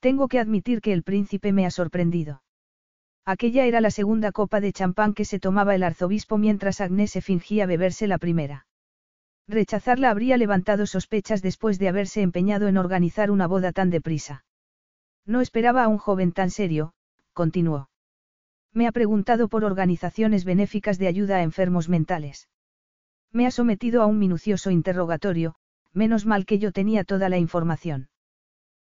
Tengo 0.00 0.28
que 0.28 0.38
admitir 0.38 0.80
que 0.80 0.92
el 0.92 1.02
príncipe 1.02 1.52
me 1.52 1.66
ha 1.66 1.70
sorprendido. 1.70 2.42
Aquella 3.24 3.66
era 3.66 3.80
la 3.80 3.90
segunda 3.90 4.32
copa 4.32 4.60
de 4.60 4.72
champán 4.72 5.14
que 5.14 5.24
se 5.24 5.38
tomaba 5.38 5.74
el 5.74 5.82
arzobispo 5.82 6.38
mientras 6.38 6.80
Agnés 6.80 7.10
se 7.12 7.20
fingía 7.20 7.66
beberse 7.66 8.06
la 8.06 8.18
primera. 8.18 8.66
Rechazarla 9.46 10.10
habría 10.10 10.36
levantado 10.36 10.86
sospechas 10.86 11.42
después 11.42 11.78
de 11.78 11.88
haberse 11.88 12.22
empeñado 12.22 12.68
en 12.68 12.76
organizar 12.76 13.30
una 13.30 13.46
boda 13.46 13.72
tan 13.72 13.90
deprisa. 13.90 14.44
No 15.26 15.40
esperaba 15.40 15.84
a 15.84 15.88
un 15.88 15.98
joven 15.98 16.32
tan 16.32 16.50
serio, 16.50 16.92
continuó. 17.32 17.90
Me 18.72 18.86
ha 18.86 18.92
preguntado 18.92 19.48
por 19.48 19.64
organizaciones 19.64 20.44
benéficas 20.44 20.98
de 20.98 21.08
ayuda 21.08 21.36
a 21.36 21.42
enfermos 21.42 21.88
mentales. 21.88 22.48
Me 23.32 23.46
ha 23.46 23.50
sometido 23.50 24.02
a 24.02 24.06
un 24.06 24.18
minucioso 24.18 24.70
interrogatorio, 24.70 25.54
menos 25.92 26.26
mal 26.26 26.46
que 26.46 26.58
yo 26.58 26.72
tenía 26.72 27.04
toda 27.04 27.28
la 27.28 27.38
información. 27.38 28.08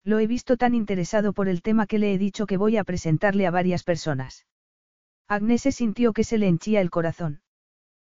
Lo 0.03 0.19
he 0.19 0.27
visto 0.27 0.58
tan 0.58 0.74
interesado 0.74 1.34
por 1.34 1.48
el 1.48 1.61
tema 1.61 1.85
que 1.85 2.00
le 2.00 2.14
he 2.14 2.18
dicho 2.18 2.45
que 2.48 2.58
voy 2.58 2.77
a 2.77 2.84
presentarle 2.84 3.45
a 3.45 3.51
varias 3.51 3.84
personas. 3.84 4.45
Agnes 5.27 5.61
sintió 5.61 6.14
que 6.14 6.24
se 6.24 6.38
le 6.38 6.48
henchía 6.48 6.82
el 6.82 6.90
corazón. 6.90 7.42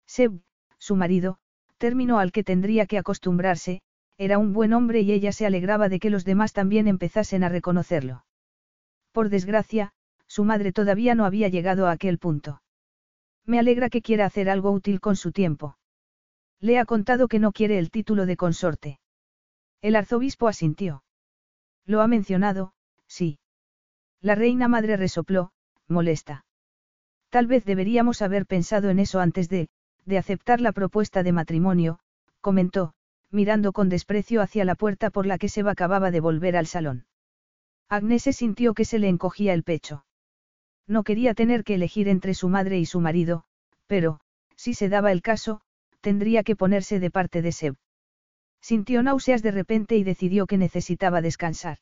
Seb, 0.06 0.42
su 0.78 0.96
marido, 0.96 1.38
término 1.78 2.20
al 2.20 2.32
que 2.32 2.44
tendría 2.44 2.86
que 2.86 2.98
acostumbrarse, 2.98 3.82
era 4.18 4.38
un 4.38 4.54
buen 4.54 4.74
hombre 4.74 5.02
y 5.02 5.12
ella 5.12 5.32
se 5.32 5.46
alegraba 5.46 5.90
de 5.90 6.00
que 6.00 6.10
los 6.10 6.26
demás 6.26 6.54
también 6.54 6.88
empezasen 6.88 7.44
a 7.44 7.50
reconocerlo. 7.50 8.26
Por 9.12 9.30
desgracia, 9.30 9.94
su 10.28 10.44
madre 10.44 10.72
todavía 10.72 11.16
no 11.16 11.26
había 11.26 11.48
llegado 11.48 11.88
a 11.88 11.92
aquel 11.92 12.18
punto. 12.18 12.62
Me 13.46 13.60
alegra 13.60 13.90
que 13.90 14.02
quiera 14.02 14.26
hacer 14.26 14.50
algo 14.50 14.72
útil 14.72 15.00
con 15.00 15.16
su 15.16 15.32
tiempo. 15.32 15.78
Le 16.60 16.80
ha 16.80 16.86
contado 16.86 17.28
que 17.28 17.40
no 17.40 17.52
quiere 17.52 17.78
el 17.78 17.92
título 17.92 18.26
de 18.26 18.38
consorte. 18.38 19.00
El 19.82 19.96
arzobispo 19.96 20.48
asintió. 20.48 21.04
Lo 21.86 22.02
ha 22.02 22.08
mencionado, 22.08 22.74
sí. 23.06 23.40
La 24.22 24.36
reina 24.36 24.70
madre 24.70 24.96
resopló, 24.96 25.52
molesta. 25.88 26.46
Tal 27.30 27.48
vez 27.48 27.66
deberíamos 27.66 28.22
haber 28.22 28.46
pensado 28.46 28.90
en 28.90 29.00
eso 29.00 29.20
antes 29.20 29.50
de, 29.50 29.68
de 30.06 30.18
aceptar 30.18 30.62
la 30.62 30.72
propuesta 30.72 31.24
de 31.24 31.34
matrimonio, 31.34 32.00
comentó, 32.40 32.94
mirando 33.34 33.74
con 33.74 33.90
desprecio 33.90 34.42
hacia 34.42 34.64
la 34.64 34.76
puerta 34.76 35.10
por 35.10 35.26
la 35.26 35.38
que 35.38 35.50
se 35.50 35.62
acababa 35.62 36.12
de 36.12 36.20
volver 36.20 36.56
al 36.56 36.68
salón. 36.68 37.06
Agnes 37.90 38.24
sintió 38.24 38.74
que 38.74 38.86
se 38.86 39.00
le 39.00 39.10
encogía 39.10 39.54
el 39.54 39.64
pecho. 39.64 40.06
No 40.88 41.04
quería 41.04 41.34
tener 41.34 41.64
que 41.64 41.76
elegir 41.76 42.08
entre 42.08 42.34
su 42.34 42.48
madre 42.48 42.80
y 42.80 42.86
su 42.86 43.00
marido, 43.00 43.46
pero, 43.88 44.20
si 44.56 44.74
se 44.74 44.88
daba 44.88 45.12
el 45.12 45.22
caso, 45.22 45.62
tendría 46.02 46.44
que 46.44 46.56
ponerse 46.56 47.00
de 47.00 47.10
parte 47.10 47.42
de 47.42 47.52
Seb. 47.52 47.76
Sintió 48.62 49.04
náuseas 49.04 49.42
de 49.42 49.52
repente 49.52 49.96
y 49.98 50.04
decidió 50.04 50.46
que 50.46 50.58
necesitaba 50.58 51.22
descansar. 51.22 51.80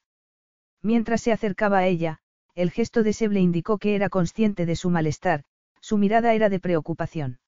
Mientras 0.82 1.22
se 1.22 1.32
acercaba 1.32 1.80
a 1.80 1.88
ella, 1.88 2.20
el 2.56 2.72
gesto 2.72 3.04
de 3.04 3.14
Seb 3.14 3.32
le 3.32 3.40
indicó 3.40 3.78
que 3.78 3.96
era 3.96 4.10
consciente 4.10 4.66
de 4.66 4.76
su 4.76 4.90
malestar, 4.90 5.44
su 5.80 5.98
mirada 5.98 6.34
era 6.34 6.50
de 6.50 6.60
preocupación. 6.60 7.40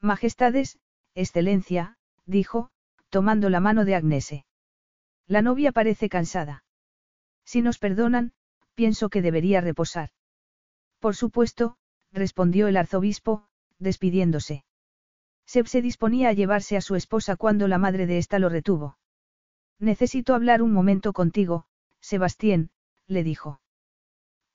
Majestades, 0.00 0.78
Excelencia, 1.14 1.96
dijo, 2.24 2.70
tomando 3.10 3.50
la 3.50 3.60
mano 3.60 3.84
de 3.84 3.94
Agnese. 3.94 4.44
La 5.26 5.42
novia 5.42 5.72
parece 5.72 6.08
cansada. 6.08 6.64
Si 7.44 7.62
nos 7.62 7.78
perdonan, 7.78 8.32
pienso 8.74 9.08
que 9.08 9.22
debería 9.22 9.60
reposar. 9.60 10.10
Por 10.98 11.14
supuesto, 11.16 11.76
respondió 12.12 12.68
el 12.68 12.76
arzobispo, 12.76 13.46
despidiéndose. 13.78 14.64
Seb 15.46 15.66
se 15.66 15.80
disponía 15.82 16.28
a 16.28 16.32
llevarse 16.32 16.76
a 16.76 16.80
su 16.80 16.94
esposa 16.94 17.36
cuando 17.36 17.68
la 17.68 17.78
madre 17.78 18.06
de 18.06 18.18
ésta 18.18 18.38
lo 18.38 18.48
retuvo. 18.48 18.98
Necesito 19.78 20.34
hablar 20.34 20.60
un 20.60 20.72
momento 20.72 21.12
contigo, 21.12 21.66
Sebastián, 22.00 22.70
le 23.06 23.22
dijo. 23.22 23.60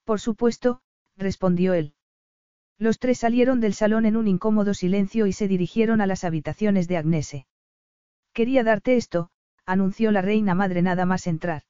Por 0.04 0.20
supuesto, 0.20 0.82
respondió 1.18 1.74
él. 1.74 1.96
Los 2.78 3.00
tres 3.00 3.20
salieron 3.20 3.60
del 3.60 3.74
salón 3.74 4.06
en 4.06 4.18
un 4.18 4.28
incómodo 4.28 4.74
silencio 4.74 5.26
y 5.26 5.34
se 5.34 5.48
dirigieron 5.48 6.02
a 6.02 6.08
las 6.08 6.24
habitaciones 6.24 6.88
de 6.88 6.98
Agnese. 6.98 7.48
Quería 8.34 8.64
darte 8.64 8.96
esto, 8.96 9.30
anunció 9.66 10.12
la 10.12 10.22
reina 10.22 10.56
madre 10.56 10.82
nada 10.82 11.06
más 11.06 11.28
entrar. 11.28 11.64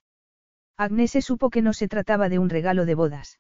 Agnese 0.78 1.22
supo 1.22 1.50
que 1.50 1.62
no 1.62 1.74
se 1.74 1.88
trataba 1.88 2.30
de 2.30 2.40
un 2.40 2.50
regalo 2.50 2.86
de 2.86 2.96
bodas. 2.96 3.40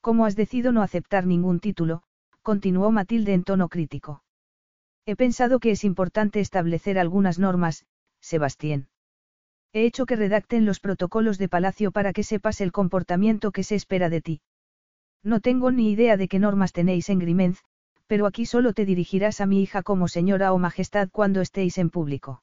Como 0.00 0.24
has 0.24 0.36
decidido 0.36 0.72
no 0.72 0.82
aceptar 0.82 1.26
ningún 1.26 1.60
título, 1.60 2.02
continuó 2.42 2.90
Matilde 2.90 3.34
en 3.34 3.44
tono 3.44 3.68
crítico. 3.68 4.22
He 5.04 5.16
pensado 5.16 5.58
que 5.58 5.72
es 5.72 5.84
importante 5.84 6.40
establecer 6.40 6.98
algunas 6.98 7.38
normas, 7.38 7.84
Sebastián. 8.20 8.88
He 9.72 9.84
hecho 9.84 10.06
que 10.06 10.16
redacten 10.16 10.64
los 10.64 10.80
protocolos 10.80 11.38
de 11.38 11.48
palacio 11.48 11.90
para 11.92 12.12
que 12.12 12.22
sepas 12.22 12.60
el 12.60 12.72
comportamiento 12.72 13.52
que 13.52 13.64
se 13.64 13.74
espera 13.74 14.08
de 14.08 14.20
ti. 14.22 14.40
No 15.22 15.40
tengo 15.40 15.70
ni 15.70 15.90
idea 15.90 16.16
de 16.16 16.28
qué 16.28 16.38
normas 16.38 16.72
tenéis 16.72 17.10
en 17.10 17.18
Grimenz, 17.18 17.62
pero 18.08 18.26
aquí 18.26 18.46
solo 18.46 18.72
te 18.72 18.84
dirigirás 18.84 19.40
a 19.40 19.46
mi 19.46 19.62
hija 19.62 19.82
como 19.82 20.08
señora 20.08 20.52
o 20.52 20.58
majestad 20.58 21.10
cuando 21.12 21.40
estéis 21.40 21.78
en 21.78 21.90
público. 21.90 22.42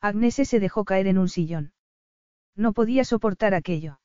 Agnese 0.00 0.44
se 0.44 0.60
dejó 0.60 0.84
caer 0.84 1.06
en 1.06 1.18
un 1.18 1.30
sillón. 1.30 1.72
No 2.54 2.74
podía 2.74 3.04
soportar 3.04 3.54
aquello. 3.54 3.98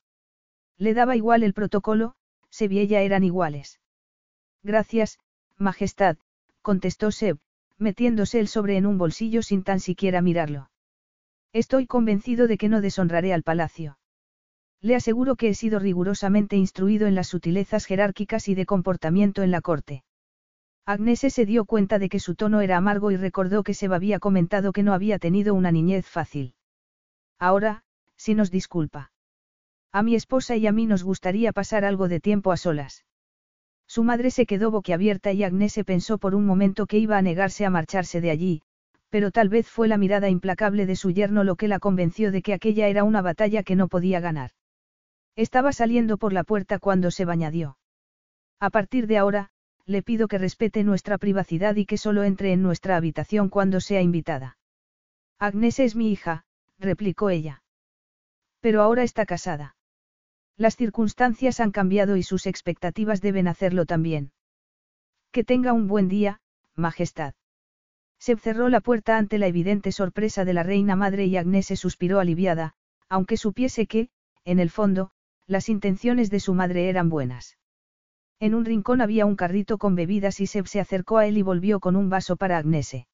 Le 0.77 0.93
daba 0.93 1.17
igual 1.17 1.43
el 1.43 1.53
protocolo, 1.53 2.16
Seb 2.49 2.72
y 2.72 2.95
eran 2.95 3.25
iguales. 3.25 3.82
Gracias, 4.64 5.19
majestad, 5.58 6.17
contestó 6.61 7.11
Seb, 7.11 7.38
metiéndose 7.77 8.40
el 8.40 8.48
sobre 8.48 8.77
en 8.77 8.85
un 8.85 8.98
bolsillo 8.98 9.43
sin 9.43 9.64
tan 9.64 9.82
siquiera 9.82 10.22
mirarlo. 10.22 10.72
Estoy 11.51 11.88
convencido 11.88 12.48
de 12.48 12.58
que 12.58 12.69
no 12.69 12.80
deshonraré 12.80 13.33
al 13.33 13.43
palacio. 13.43 13.98
Le 14.82 14.95
aseguro 14.95 15.35
que 15.35 15.49
he 15.49 15.53
sido 15.53 15.80
rigurosamente 15.80 16.56
instruido 16.56 17.08
en 17.08 17.16
las 17.16 17.27
sutilezas 17.27 17.85
jerárquicas 17.85 18.48
y 18.48 18.56
de 18.56 18.66
comportamiento 18.66 19.43
en 19.43 19.51
la 19.51 19.59
corte. 19.59 20.03
Agnese 20.90 21.30
se 21.30 21.45
dio 21.45 21.66
cuenta 21.66 22.00
de 22.00 22.09
que 22.09 22.19
su 22.19 22.34
tono 22.34 22.61
era 22.61 22.76
amargo 22.76 23.11
y 23.11 23.16
recordó 23.16 23.61
que 23.61 23.76
se 23.76 23.85
había 23.93 24.18
comentado 24.18 24.74
que 24.74 24.82
no 24.82 24.95
había 24.95 25.19
tenido 25.19 25.53
una 25.53 25.72
niñez 25.72 26.08
fácil. 26.08 26.56
Ahora, 27.38 27.84
si 28.18 28.34
nos 28.34 28.50
disculpa. 28.50 29.11
A 29.92 30.01
mi 30.01 30.16
esposa 30.16 30.56
y 30.56 30.66
a 30.66 30.72
mí 30.72 30.88
nos 30.88 31.03
gustaría 31.03 31.53
pasar 31.53 31.85
algo 31.85 32.08
de 32.08 32.19
tiempo 32.19 32.51
a 32.51 32.58
solas. 32.58 33.06
Su 33.85 34.03
madre 34.03 34.32
se 34.32 34.48
quedó 34.48 34.72
boquiabierta 34.72 35.32
y 35.32 35.43
Agnese 35.43 35.84
pensó 35.84 36.18
por 36.18 36.34
un 36.34 36.48
momento 36.48 36.88
que 36.88 36.98
iba 36.98 37.19
a 37.19 37.22
negarse 37.22 37.68
a 37.68 37.69
marcharse 37.69 38.19
de 38.19 38.32
allí, 38.32 38.64
pero 39.11 39.30
tal 39.30 39.48
vez 39.48 39.69
fue 39.69 39.88
la 39.88 39.98
mirada 40.00 40.27
implacable 40.27 40.88
de 40.88 40.95
su 40.95 41.11
yerno 41.11 41.43
lo 41.43 41.56
que 41.56 41.68
la 41.68 41.77
convenció 41.77 42.32
de 42.32 42.42
que 42.42 42.53
aquella 42.53 42.88
era 42.88 43.03
una 43.03 43.22
batalla 43.22 43.61
que 43.61 43.76
no 43.76 43.90
podía 43.90 44.22
ganar. 44.22 44.53
Estaba 45.35 45.72
saliendo 45.72 46.18
por 46.18 46.34
la 46.34 46.43
puerta 46.43 46.80
cuando 46.80 47.11
se 47.11 47.26
bañadió. 47.26 47.77
A 48.59 48.72
partir 48.72 49.06
de 49.06 49.19
ahora, 49.19 49.51
le 49.90 50.03
pido 50.03 50.27
que 50.27 50.38
respete 50.38 50.84
nuestra 50.84 51.18
privacidad 51.18 51.76
y 51.76 51.88
que 51.88 51.98
solo 51.98 52.24
entre 52.24 52.53
en 52.53 52.61
nuestra 52.61 52.95
habitación 52.95 53.50
cuando 53.50 53.82
sea 53.82 54.03
invitada. 54.03 54.59
Agnese 55.40 55.84
es 55.84 55.95
mi 55.95 56.11
hija, 56.11 56.45
replicó 56.77 57.32
ella. 57.32 57.64
Pero 58.59 58.84
ahora 58.84 59.01
está 59.01 59.26
casada. 59.26 59.76
Las 60.58 60.76
circunstancias 60.76 61.59
han 61.59 61.72
cambiado 61.72 62.18
y 62.18 62.24
sus 62.24 62.45
expectativas 62.45 63.19
deben 63.19 63.48
hacerlo 63.48 63.88
también. 63.88 64.32
Que 65.32 65.43
tenga 65.43 65.74
un 65.74 65.88
buen 65.88 66.08
día, 66.08 66.40
Majestad. 66.76 67.34
Se 68.19 68.35
cerró 68.35 68.69
la 68.69 68.82
puerta 68.82 69.18
ante 69.18 69.40
la 69.40 69.48
evidente 69.48 69.92
sorpresa 69.92 70.45
de 70.45 70.53
la 70.53 70.61
reina 70.61 70.95
madre 70.95 71.26
y 71.26 71.35
Agnese 71.35 71.76
suspiró 71.76 72.19
aliviada, 72.19 72.76
aunque 73.08 73.38
supiese 73.38 73.88
que, 73.88 74.09
en 74.45 74.59
el 74.59 74.69
fondo, 74.69 75.09
las 75.48 75.68
intenciones 75.68 76.30
de 76.30 76.42
su 76.42 76.53
madre 76.53 76.90
eran 76.90 77.09
buenas. 77.09 77.58
En 78.42 78.56
un 78.56 78.64
rincón 78.64 79.01
había 79.01 79.26
un 79.26 79.35
carrito 79.35 79.77
con 79.77 79.95
bebidas 79.95 80.40
y 80.40 80.48
Seb 80.48 80.66
se 80.68 80.80
acercó 80.80 81.18
a 81.18 81.26
él 81.26 81.38
y 81.38 81.42
volvió 81.42 81.82
con 81.82 81.98
un 81.98 82.09
vaso 82.09 82.38
para 82.38 82.58
Agnese. 82.58 83.08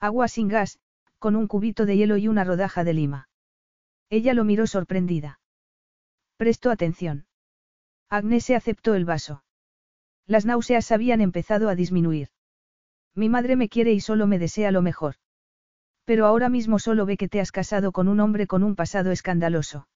Agua 0.00 0.26
sin 0.26 0.48
gas, 0.48 0.80
con 1.18 1.36
un 1.36 1.46
cubito 1.46 1.86
de 1.86 1.96
hielo 1.96 2.16
y 2.16 2.26
una 2.26 2.42
rodaja 2.42 2.82
de 2.82 2.94
lima. 2.94 3.28
Ella 4.08 4.34
lo 4.34 4.44
miró 4.44 4.66
sorprendida. 4.66 5.40
Prestó 6.36 6.70
atención. 6.70 7.26
Agnese 8.08 8.56
aceptó 8.56 8.94
el 8.94 9.04
vaso. 9.04 9.44
Las 10.26 10.46
náuseas 10.46 10.90
habían 10.90 11.20
empezado 11.20 11.68
a 11.68 11.76
disminuir. 11.76 12.30
Mi 13.14 13.28
madre 13.28 13.54
me 13.54 13.68
quiere 13.68 13.92
y 13.92 14.00
solo 14.00 14.26
me 14.26 14.38
desea 14.40 14.72
lo 14.72 14.82
mejor. 14.82 15.14
Pero 16.04 16.26
ahora 16.26 16.48
mismo 16.48 16.80
solo 16.80 17.06
ve 17.06 17.16
que 17.16 17.28
te 17.28 17.40
has 17.40 17.52
casado 17.52 17.92
con 17.92 18.08
un 18.08 18.18
hombre 18.18 18.48
con 18.48 18.64
un 18.64 18.74
pasado 18.74 19.12
escandaloso. 19.12 19.86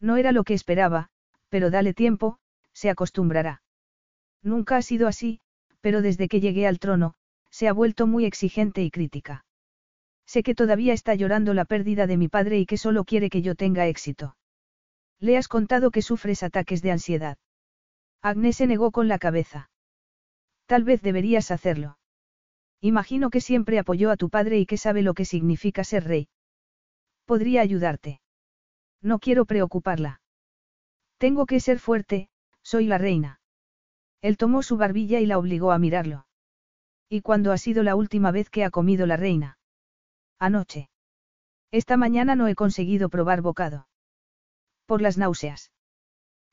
No 0.00 0.18
era 0.18 0.32
lo 0.32 0.44
que 0.44 0.52
esperaba, 0.52 1.08
pero 1.48 1.70
dale 1.70 1.94
tiempo, 1.94 2.38
se 2.74 2.90
acostumbrará. 2.90 3.62
Nunca 4.42 4.76
ha 4.76 4.82
sido 4.82 5.06
así, 5.06 5.40
pero 5.80 6.02
desde 6.02 6.28
que 6.28 6.40
llegué 6.40 6.66
al 6.66 6.78
trono, 6.78 7.14
se 7.50 7.68
ha 7.68 7.72
vuelto 7.72 8.06
muy 8.06 8.24
exigente 8.24 8.82
y 8.82 8.90
crítica. 8.90 9.44
Sé 10.26 10.42
que 10.42 10.54
todavía 10.54 10.92
está 10.92 11.14
llorando 11.14 11.54
la 11.54 11.64
pérdida 11.64 12.06
de 12.06 12.16
mi 12.16 12.28
padre 12.28 12.58
y 12.58 12.66
que 12.66 12.76
solo 12.76 13.04
quiere 13.04 13.30
que 13.30 13.42
yo 13.42 13.54
tenga 13.54 13.86
éxito. 13.88 14.36
Le 15.18 15.36
has 15.36 15.48
contado 15.48 15.90
que 15.90 16.02
sufres 16.02 16.42
ataques 16.42 16.82
de 16.82 16.92
ansiedad. 16.92 17.36
Agnes 18.22 18.56
se 18.56 18.66
negó 18.66 18.92
con 18.92 19.08
la 19.08 19.18
cabeza. 19.18 19.70
Tal 20.66 20.84
vez 20.84 21.02
deberías 21.02 21.50
hacerlo. 21.50 21.98
Imagino 22.80 23.28
que 23.28 23.40
siempre 23.40 23.78
apoyó 23.78 24.10
a 24.10 24.16
tu 24.16 24.30
padre 24.30 24.58
y 24.58 24.66
que 24.66 24.76
sabe 24.76 25.02
lo 25.02 25.14
que 25.14 25.24
significa 25.24 25.84
ser 25.84 26.04
rey. 26.04 26.28
Podría 27.24 27.60
ayudarte. 27.60 28.20
No 29.02 29.18
quiero 29.18 29.44
preocuparla. 29.44 30.20
Tengo 31.18 31.44
que 31.44 31.60
ser 31.60 31.78
fuerte, 31.78 32.30
soy 32.62 32.86
la 32.86 32.98
reina. 32.98 33.39
Él 34.22 34.36
tomó 34.36 34.62
su 34.62 34.76
barbilla 34.76 35.20
y 35.20 35.26
la 35.26 35.38
obligó 35.38 35.72
a 35.72 35.78
mirarlo. 35.78 36.26
¿Y 37.08 37.22
cuándo 37.22 37.52
ha 37.52 37.58
sido 37.58 37.82
la 37.82 37.96
última 37.96 38.30
vez 38.30 38.50
que 38.50 38.64
ha 38.64 38.70
comido 38.70 39.06
la 39.06 39.16
reina? 39.16 39.58
Anoche. 40.38 40.90
Esta 41.70 41.96
mañana 41.96 42.34
no 42.34 42.48
he 42.48 42.54
conseguido 42.54 43.08
probar 43.08 43.42
bocado. 43.42 43.88
Por 44.86 45.02
las 45.02 45.18
náuseas. 45.18 45.72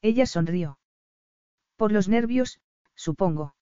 Ella 0.01 0.25
sonrió. 0.25 0.79
Por 1.75 1.91
los 1.91 2.07
nervios, 2.07 2.59
supongo. 2.95 3.55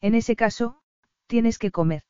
En 0.00 0.14
ese 0.14 0.36
caso, 0.36 0.80
tienes 1.26 1.58
que 1.58 1.70
comer. 1.70 2.02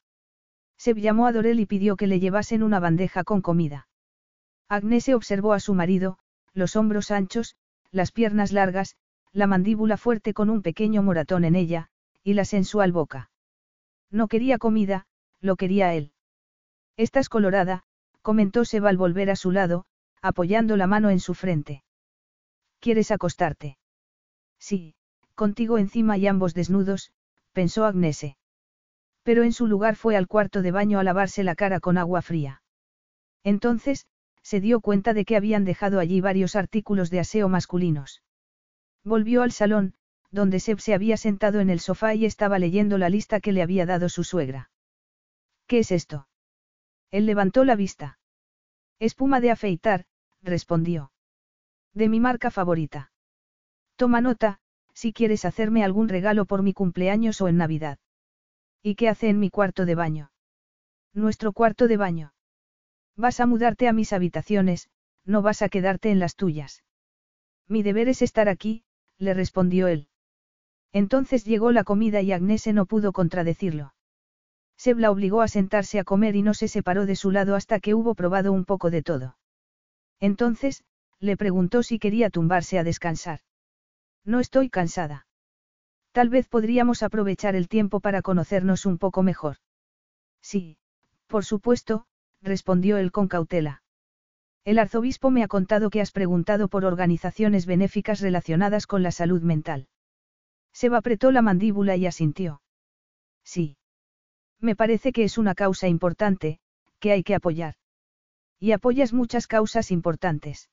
Se 0.76 0.94
llamó 0.94 1.26
a 1.26 1.32
Dorel 1.32 1.60
y 1.60 1.66
pidió 1.66 1.96
que 1.96 2.06
le 2.06 2.20
llevasen 2.20 2.62
una 2.62 2.80
bandeja 2.80 3.24
con 3.24 3.42
comida. 3.42 3.88
Agnese 4.68 5.14
observó 5.14 5.52
a 5.52 5.60
su 5.60 5.74
marido, 5.74 6.18
los 6.54 6.76
hombros 6.76 7.10
anchos, 7.10 7.56
las 7.90 8.12
piernas 8.12 8.52
largas, 8.52 8.96
la 9.32 9.46
mandíbula 9.46 9.96
fuerte 9.96 10.34
con 10.34 10.50
un 10.50 10.62
pequeño 10.62 11.02
moratón 11.02 11.44
en 11.44 11.54
ella, 11.54 11.88
y 12.22 12.34
la 12.34 12.44
sensual 12.44 12.92
boca. 12.92 13.30
No 14.10 14.28
quería 14.28 14.58
comida, 14.58 15.06
lo 15.40 15.56
quería 15.56 15.94
él. 15.94 16.12
Estás 16.96 17.28
colorada, 17.28 17.84
comentó 18.22 18.64
Seba 18.64 18.90
al 18.90 18.96
volver 18.96 19.30
a 19.30 19.36
su 19.36 19.52
lado, 19.52 19.86
apoyando 20.20 20.76
la 20.76 20.86
mano 20.86 21.10
en 21.10 21.20
su 21.20 21.34
frente. 21.34 21.84
¿Quieres 22.80 23.10
acostarte? 23.10 23.78
Sí, 24.58 24.94
contigo 25.34 25.78
encima 25.78 26.18
y 26.18 26.26
ambos 26.26 26.54
desnudos, 26.54 27.12
pensó 27.52 27.84
Agnese. 27.84 28.36
Pero 29.22 29.42
en 29.42 29.52
su 29.52 29.66
lugar 29.66 29.96
fue 29.96 30.16
al 30.16 30.26
cuarto 30.26 30.62
de 30.62 30.70
baño 30.70 30.98
a 30.98 31.04
lavarse 31.04 31.44
la 31.44 31.54
cara 31.54 31.80
con 31.80 31.98
agua 31.98 32.22
fría. 32.22 32.62
Entonces, 33.44 34.06
se 34.42 34.60
dio 34.60 34.80
cuenta 34.80 35.14
de 35.14 35.24
que 35.24 35.36
habían 35.36 35.64
dejado 35.64 36.00
allí 36.00 36.20
varios 36.20 36.56
artículos 36.56 37.10
de 37.10 37.20
aseo 37.20 37.48
masculinos. 37.48 38.22
Volvió 39.04 39.42
al 39.42 39.52
salón, 39.52 39.94
donde 40.30 40.60
Seb 40.60 40.80
se 40.80 40.94
había 40.94 41.16
sentado 41.16 41.60
en 41.60 41.70
el 41.70 41.80
sofá 41.80 42.14
y 42.14 42.24
estaba 42.24 42.58
leyendo 42.58 42.98
la 42.98 43.08
lista 43.08 43.40
que 43.40 43.52
le 43.52 43.62
había 43.62 43.86
dado 43.86 44.08
su 44.08 44.24
suegra. 44.24 44.70
¿Qué 45.66 45.78
es 45.80 45.90
esto? 45.90 46.28
Él 47.10 47.26
levantó 47.26 47.64
la 47.64 47.76
vista. 47.76 48.18
Espuma 48.98 49.40
de 49.40 49.50
afeitar, 49.50 50.04
respondió. 50.42 51.12
De 51.94 52.08
mi 52.08 52.20
marca 52.20 52.50
favorita. 52.50 53.12
Toma 53.96 54.20
nota, 54.20 54.60
si 54.94 55.12
quieres 55.12 55.44
hacerme 55.44 55.82
algún 55.82 56.08
regalo 56.08 56.44
por 56.44 56.62
mi 56.62 56.72
cumpleaños 56.72 57.40
o 57.40 57.48
en 57.48 57.56
Navidad. 57.56 57.98
¿Y 58.82 58.94
qué 58.94 59.08
hace 59.08 59.28
en 59.28 59.38
mi 59.38 59.50
cuarto 59.50 59.86
de 59.86 59.94
baño? 59.94 60.32
Nuestro 61.12 61.52
cuarto 61.52 61.88
de 61.88 61.96
baño. 61.96 62.34
Vas 63.16 63.40
a 63.40 63.46
mudarte 63.46 63.88
a 63.88 63.92
mis 63.92 64.12
habitaciones, 64.12 64.88
no 65.24 65.42
vas 65.42 65.62
a 65.62 65.68
quedarte 65.68 66.10
en 66.10 66.18
las 66.18 66.36
tuyas. 66.36 66.84
Mi 67.66 67.82
deber 67.82 68.08
es 68.08 68.22
estar 68.22 68.48
aquí, 68.48 68.84
le 69.20 69.34
respondió 69.34 69.86
él. 69.86 70.08
Entonces 70.92 71.44
llegó 71.44 71.70
la 71.70 71.84
comida 71.84 72.20
y 72.20 72.32
Agnese 72.32 72.72
no 72.72 72.86
pudo 72.86 73.12
contradecirlo. 73.12 73.94
Seb 74.76 74.98
la 74.98 75.10
obligó 75.10 75.42
a 75.42 75.48
sentarse 75.48 76.00
a 76.00 76.04
comer 76.04 76.34
y 76.34 76.42
no 76.42 76.54
se 76.54 76.66
separó 76.66 77.06
de 77.06 77.14
su 77.14 77.30
lado 77.30 77.54
hasta 77.54 77.80
que 77.80 77.94
hubo 77.94 78.14
probado 78.14 78.50
un 78.50 78.64
poco 78.64 78.90
de 78.90 79.02
todo. 79.02 79.36
Entonces, 80.18 80.82
le 81.20 81.36
preguntó 81.36 81.82
si 81.82 81.98
quería 81.98 82.30
tumbarse 82.30 82.78
a 82.78 82.84
descansar. 82.84 83.40
No 84.24 84.40
estoy 84.40 84.70
cansada. 84.70 85.26
Tal 86.12 86.30
vez 86.30 86.48
podríamos 86.48 87.02
aprovechar 87.02 87.54
el 87.54 87.68
tiempo 87.68 88.00
para 88.00 88.22
conocernos 88.22 88.86
un 88.86 88.98
poco 88.98 89.22
mejor. 89.22 89.58
Sí, 90.42 90.78
por 91.26 91.44
supuesto, 91.44 92.06
respondió 92.42 92.96
él 92.96 93.12
con 93.12 93.28
cautela. 93.28 93.82
El 94.64 94.78
arzobispo 94.78 95.30
me 95.30 95.42
ha 95.42 95.48
contado 95.48 95.90
que 95.90 96.00
has 96.00 96.12
preguntado 96.12 96.68
por 96.68 96.84
organizaciones 96.84 97.66
benéficas 97.66 98.20
relacionadas 98.20 98.86
con 98.86 99.02
la 99.02 99.10
salud 99.10 99.42
mental. 99.42 99.88
Seba 100.72 100.98
apretó 100.98 101.32
la 101.32 101.42
mandíbula 101.42 101.96
y 101.96 102.06
asintió. 102.06 102.62
Sí. 103.42 103.76
Me 104.60 104.76
parece 104.76 105.12
que 105.12 105.24
es 105.24 105.38
una 105.38 105.54
causa 105.54 105.88
importante, 105.88 106.60
que 106.98 107.12
hay 107.12 107.22
que 107.22 107.34
apoyar. 107.34 107.74
Y 108.58 108.72
apoyas 108.72 109.12
muchas 109.12 109.46
causas 109.46 109.90
importantes. 109.90 110.68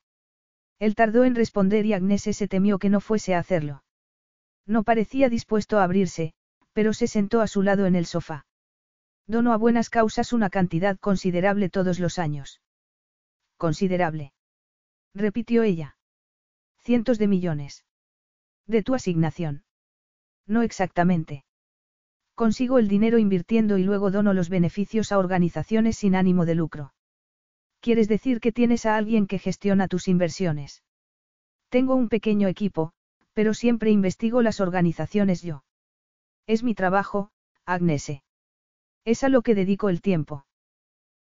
Él 0.77 0.93
tardó 0.93 1.23
en 1.23 1.35
responder 1.35 1.85
y 1.85 1.93
Agnese 1.93 2.33
se 2.33 2.47
temió 2.47 2.79
que 2.79 2.89
no 2.89 2.99
fuese 2.99 3.33
a 3.33 3.39
hacerlo. 3.39 3.83
No 4.65 4.83
parecía 4.83 5.29
dispuesto 5.29 5.79
a 5.79 5.85
abrirse, 5.85 6.33
pero 6.73 6.93
se 6.93 7.07
sentó 7.07 7.39
a 7.41 7.47
su 7.47 7.63
lado 7.63 7.85
en 7.85 7.95
el 7.95 8.05
sofá. 8.05 8.45
Dono 9.25 9.53
a 9.53 9.57
buenas 9.57 9.89
causas 9.89 10.33
una 10.33 10.49
cantidad 10.49 10.97
considerable 10.99 11.69
todos 11.69 11.99
los 11.99 12.19
años. 12.19 12.61
Considerable. 13.57 14.33
Repitió 15.13 15.63
ella. 15.63 15.97
Cientos 16.77 17.17
de 17.17 17.27
millones. 17.27 17.85
De 18.65 18.83
tu 18.83 18.95
asignación. 18.95 19.63
No 20.45 20.61
exactamente. 20.61 21.43
Consigo 22.35 22.77
el 22.77 22.87
dinero 22.87 23.17
invirtiendo 23.17 23.77
y 23.77 23.83
luego 23.83 24.11
dono 24.11 24.33
los 24.33 24.49
beneficios 24.49 25.11
a 25.11 25.17
organizaciones 25.17 25.97
sin 25.97 26.15
ánimo 26.15 26.45
de 26.45 26.55
lucro. 26.55 26.93
¿Quieres 27.79 28.07
decir 28.07 28.39
que 28.39 28.51
tienes 28.51 28.85
a 28.85 28.95
alguien 28.95 29.27
que 29.27 29.39
gestiona 29.39 29.87
tus 29.87 30.07
inversiones? 30.07 30.83
Tengo 31.69 31.95
un 31.95 32.09
pequeño 32.09 32.47
equipo, 32.47 32.93
pero 33.33 33.53
siempre 33.53 33.91
investigo 33.91 34.41
las 34.41 34.59
organizaciones 34.59 35.41
yo. 35.41 35.63
Es 36.47 36.63
mi 36.63 36.73
trabajo, 36.73 37.31
Agnese. 37.65 38.23
Es 39.03 39.23
a 39.23 39.29
lo 39.29 39.41
que 39.41 39.53
dedico 39.53 39.89
el 39.89 40.01
tiempo. 40.01 40.46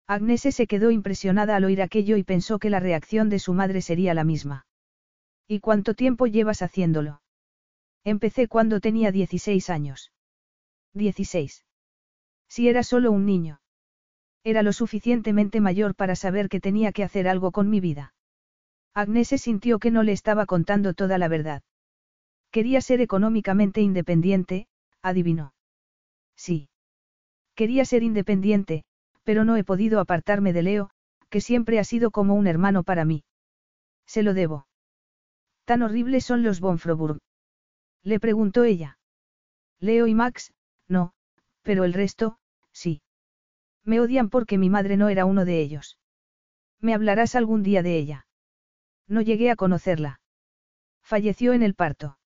Agnese 0.09 0.53
se 0.53 0.67
quedó 0.67 0.91
impresionada 0.93 1.57
al 1.57 1.65
oír 1.65 1.83
aquello 1.83 2.17
y 2.17 2.23
pensó 2.23 2.59
que 2.59 2.71
la 2.71 2.79
reacción 2.79 3.29
de 3.29 3.41
su 3.41 3.55
madre 3.55 3.83
sería 3.83 4.15
la 4.15 4.23
misma. 4.23 4.67
¿Y 5.49 5.61
cuánto 5.61 5.95
tiempo 5.95 6.27
llevas 6.27 6.63
haciéndolo? 6.63 7.23
Empecé 8.05 8.47
cuando 8.47 8.81
tenía 8.81 9.11
16 9.11 9.69
años. 9.69 10.13
16. 10.95 11.65
Si 12.49 12.69
era 12.69 12.85
solo 12.85 13.11
un 13.11 13.27
niño. 13.27 13.61
Era 14.45 14.63
lo 14.63 14.73
suficientemente 14.73 15.61
mayor 15.61 15.97
para 15.97 16.15
saber 16.15 16.49
que 16.49 16.61
tenía 16.61 16.93
que 16.93 17.03
hacer 17.03 17.27
algo 17.27 17.51
con 17.51 17.69
mi 17.69 17.81
vida. 17.81 18.15
Agnese 18.95 19.39
sintió 19.39 19.81
que 19.81 19.91
no 19.91 20.05
le 20.05 20.13
estaba 20.13 20.47
contando 20.47 20.95
toda 20.95 21.19
la 21.19 21.27
verdad. 21.27 21.63
Quería 22.53 22.81
ser 22.81 23.01
económicamente 23.01 23.83
independiente, 23.83 24.69
adivinó. 25.03 25.53
Sí. 26.37 26.71
Quería 27.55 27.85
ser 27.85 28.03
independiente, 28.03 28.85
pero 29.27 29.45
no 29.45 29.57
he 29.57 29.65
podido 29.65 29.99
apartarme 29.99 30.53
de 30.53 30.63
Leo, 30.63 30.91
que 31.31 31.41
siempre 31.41 31.81
ha 31.81 31.85
sido 31.85 32.13
como 32.13 32.35
un 32.35 32.47
hermano 32.47 32.85
para 32.85 33.05
mí. 33.05 33.25
Se 34.07 34.23
lo 34.23 34.35
debo. 34.35 34.69
¿Tan 35.65 35.83
horribles 35.83 36.25
son 36.25 36.45
los 36.45 36.61
Bonfroburg? 36.61 37.19
Le 38.05 38.21
preguntó 38.21 38.63
ella. 38.63 38.99
Leo 39.81 40.07
y 40.07 40.15
Max, 40.15 40.55
no, 40.87 41.13
pero 41.63 41.83
el 41.83 41.93
resto, 41.93 42.39
sí. 42.71 43.03
Me 43.85 43.99
odian 43.99 44.31
porque 44.31 44.59
mi 44.59 44.71
madre 44.71 44.97
no 44.97 45.09
era 45.09 45.25
uno 45.25 45.45
de 45.45 45.61
ellos. 45.61 45.99
Me 46.81 46.95
hablarás 46.95 47.35
algún 47.35 47.65
día 47.65 47.83
de 47.83 47.99
ella. 47.99 48.27
No 49.09 49.23
llegué 49.23 49.51
a 49.51 49.57
conocerla. 49.57 50.21
Falleció 51.03 51.53
en 51.53 51.65
el 51.65 51.75
parto. 51.75 52.17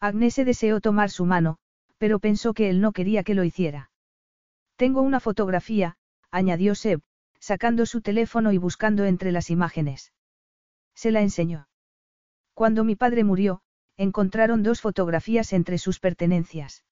Agnese 0.00 0.44
deseó 0.44 0.80
tomar 0.80 1.10
su 1.10 1.24
mano, 1.24 1.58
pero 1.98 2.18
pensó 2.18 2.52
que 2.52 2.68
él 2.68 2.80
no 2.80 2.90
quería 2.90 3.22
que 3.22 3.34
lo 3.36 3.44
hiciera. 3.44 3.92
Tengo 4.74 5.02
una 5.02 5.20
fotografía, 5.20 5.96
añadió 6.30 6.74
Seb, 6.74 7.02
sacando 7.38 7.86
su 7.86 8.00
teléfono 8.00 8.52
y 8.52 8.58
buscando 8.58 9.04
entre 9.04 9.32
las 9.32 9.50
imágenes. 9.50 10.12
Se 10.94 11.10
la 11.10 11.20
enseñó. 11.20 11.68
Cuando 12.54 12.84
mi 12.84 12.96
padre 12.96 13.24
murió, 13.24 13.62
encontraron 13.96 14.62
dos 14.62 14.80
fotografías 14.80 15.52
entre 15.52 15.78
sus 15.78 16.00
pertenencias. 16.00 16.84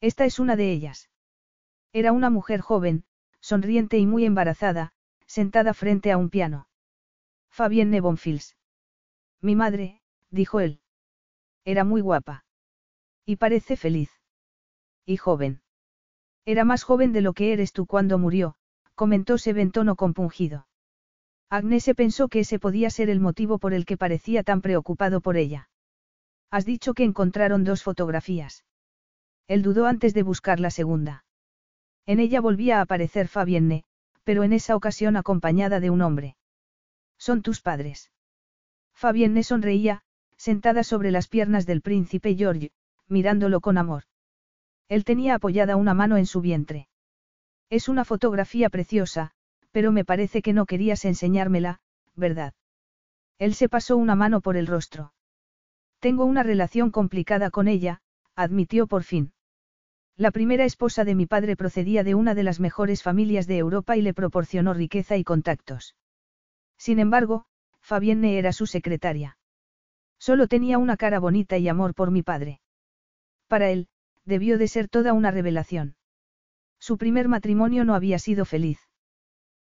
Esta 0.00 0.24
es 0.24 0.38
una 0.38 0.56
de 0.56 0.72
ellas. 0.72 1.10
Era 1.92 2.12
una 2.12 2.30
mujer 2.30 2.60
joven, 2.60 3.04
sonriente 3.40 3.98
y 3.98 4.06
muy 4.06 4.24
embarazada, 4.24 4.92
sentada 5.26 5.74
frente 5.74 6.12
a 6.12 6.16
un 6.16 6.30
piano. 6.30 6.68
Fabienne 7.50 8.00
Bonfils. 8.00 8.56
Mi 9.40 9.56
madre, 9.56 10.02
dijo 10.30 10.60
él. 10.60 10.80
Era 11.64 11.84
muy 11.84 12.00
guapa. 12.00 12.44
Y 13.24 13.36
parece 13.36 13.76
feliz. 13.76 14.10
Y 15.04 15.16
joven. 15.16 15.62
Era 16.50 16.64
más 16.64 16.82
joven 16.82 17.12
de 17.12 17.20
lo 17.20 17.32
que 17.32 17.52
eres 17.52 17.72
tú 17.72 17.86
cuando 17.86 18.18
murió, 18.18 18.56
comentó 18.96 19.36
en 19.44 19.70
tono 19.70 19.94
compungido. 19.94 20.66
Agnese 21.48 21.94
pensó 21.94 22.26
que 22.26 22.40
ese 22.40 22.58
podía 22.58 22.90
ser 22.90 23.08
el 23.08 23.20
motivo 23.20 23.60
por 23.60 23.72
el 23.72 23.86
que 23.86 23.96
parecía 23.96 24.42
tan 24.42 24.60
preocupado 24.60 25.20
por 25.20 25.36
ella. 25.36 25.68
Has 26.50 26.64
dicho 26.64 26.92
que 26.92 27.04
encontraron 27.04 27.62
dos 27.62 27.84
fotografías. 27.84 28.64
Él 29.46 29.62
dudó 29.62 29.86
antes 29.86 30.12
de 30.12 30.24
buscar 30.24 30.58
la 30.58 30.72
segunda. 30.72 31.24
En 32.04 32.18
ella 32.18 32.40
volvía 32.40 32.78
a 32.78 32.80
aparecer 32.80 33.28
Fabienne, 33.28 33.84
pero 34.24 34.42
en 34.42 34.52
esa 34.52 34.74
ocasión 34.74 35.16
acompañada 35.16 35.78
de 35.78 35.90
un 35.90 36.02
hombre. 36.02 36.36
Son 37.16 37.42
tus 37.42 37.60
padres. 37.60 38.10
Fabienne 38.92 39.44
sonreía, 39.44 40.02
sentada 40.36 40.82
sobre 40.82 41.12
las 41.12 41.28
piernas 41.28 41.64
del 41.64 41.80
príncipe 41.80 42.34
George, 42.34 42.72
mirándolo 43.06 43.60
con 43.60 43.78
amor. 43.78 44.09
Él 44.90 45.04
tenía 45.04 45.36
apoyada 45.36 45.76
una 45.76 45.94
mano 45.94 46.16
en 46.16 46.26
su 46.26 46.40
vientre. 46.40 46.88
Es 47.70 47.88
una 47.88 48.04
fotografía 48.04 48.68
preciosa, 48.70 49.30
pero 49.70 49.92
me 49.92 50.04
parece 50.04 50.42
que 50.42 50.52
no 50.52 50.66
querías 50.66 51.04
enseñármela, 51.04 51.78
¿verdad? 52.16 52.54
Él 53.38 53.54
se 53.54 53.68
pasó 53.68 53.96
una 53.96 54.16
mano 54.16 54.40
por 54.40 54.56
el 54.56 54.66
rostro. 54.66 55.14
Tengo 56.00 56.24
una 56.24 56.42
relación 56.42 56.90
complicada 56.90 57.50
con 57.50 57.68
ella, 57.68 58.02
admitió 58.34 58.88
por 58.88 59.04
fin. 59.04 59.32
La 60.16 60.32
primera 60.32 60.64
esposa 60.64 61.04
de 61.04 61.14
mi 61.14 61.26
padre 61.26 61.54
procedía 61.54 62.02
de 62.02 62.16
una 62.16 62.34
de 62.34 62.42
las 62.42 62.58
mejores 62.58 63.04
familias 63.04 63.46
de 63.46 63.58
Europa 63.58 63.96
y 63.96 64.02
le 64.02 64.12
proporcionó 64.12 64.74
riqueza 64.74 65.16
y 65.16 65.22
contactos. 65.22 65.94
Sin 66.76 66.98
embargo, 66.98 67.44
Fabienne 67.80 68.38
era 68.38 68.52
su 68.52 68.66
secretaria. 68.66 69.38
Solo 70.18 70.48
tenía 70.48 70.78
una 70.78 70.96
cara 70.96 71.20
bonita 71.20 71.58
y 71.58 71.68
amor 71.68 71.94
por 71.94 72.10
mi 72.10 72.22
padre. 72.22 72.60
Para 73.46 73.70
él, 73.70 73.88
debió 74.24 74.58
de 74.58 74.68
ser 74.68 74.88
toda 74.88 75.12
una 75.12 75.30
revelación. 75.30 75.96
Su 76.78 76.98
primer 76.98 77.28
matrimonio 77.28 77.84
no 77.84 77.94
había 77.94 78.18
sido 78.18 78.44
feliz. 78.44 78.78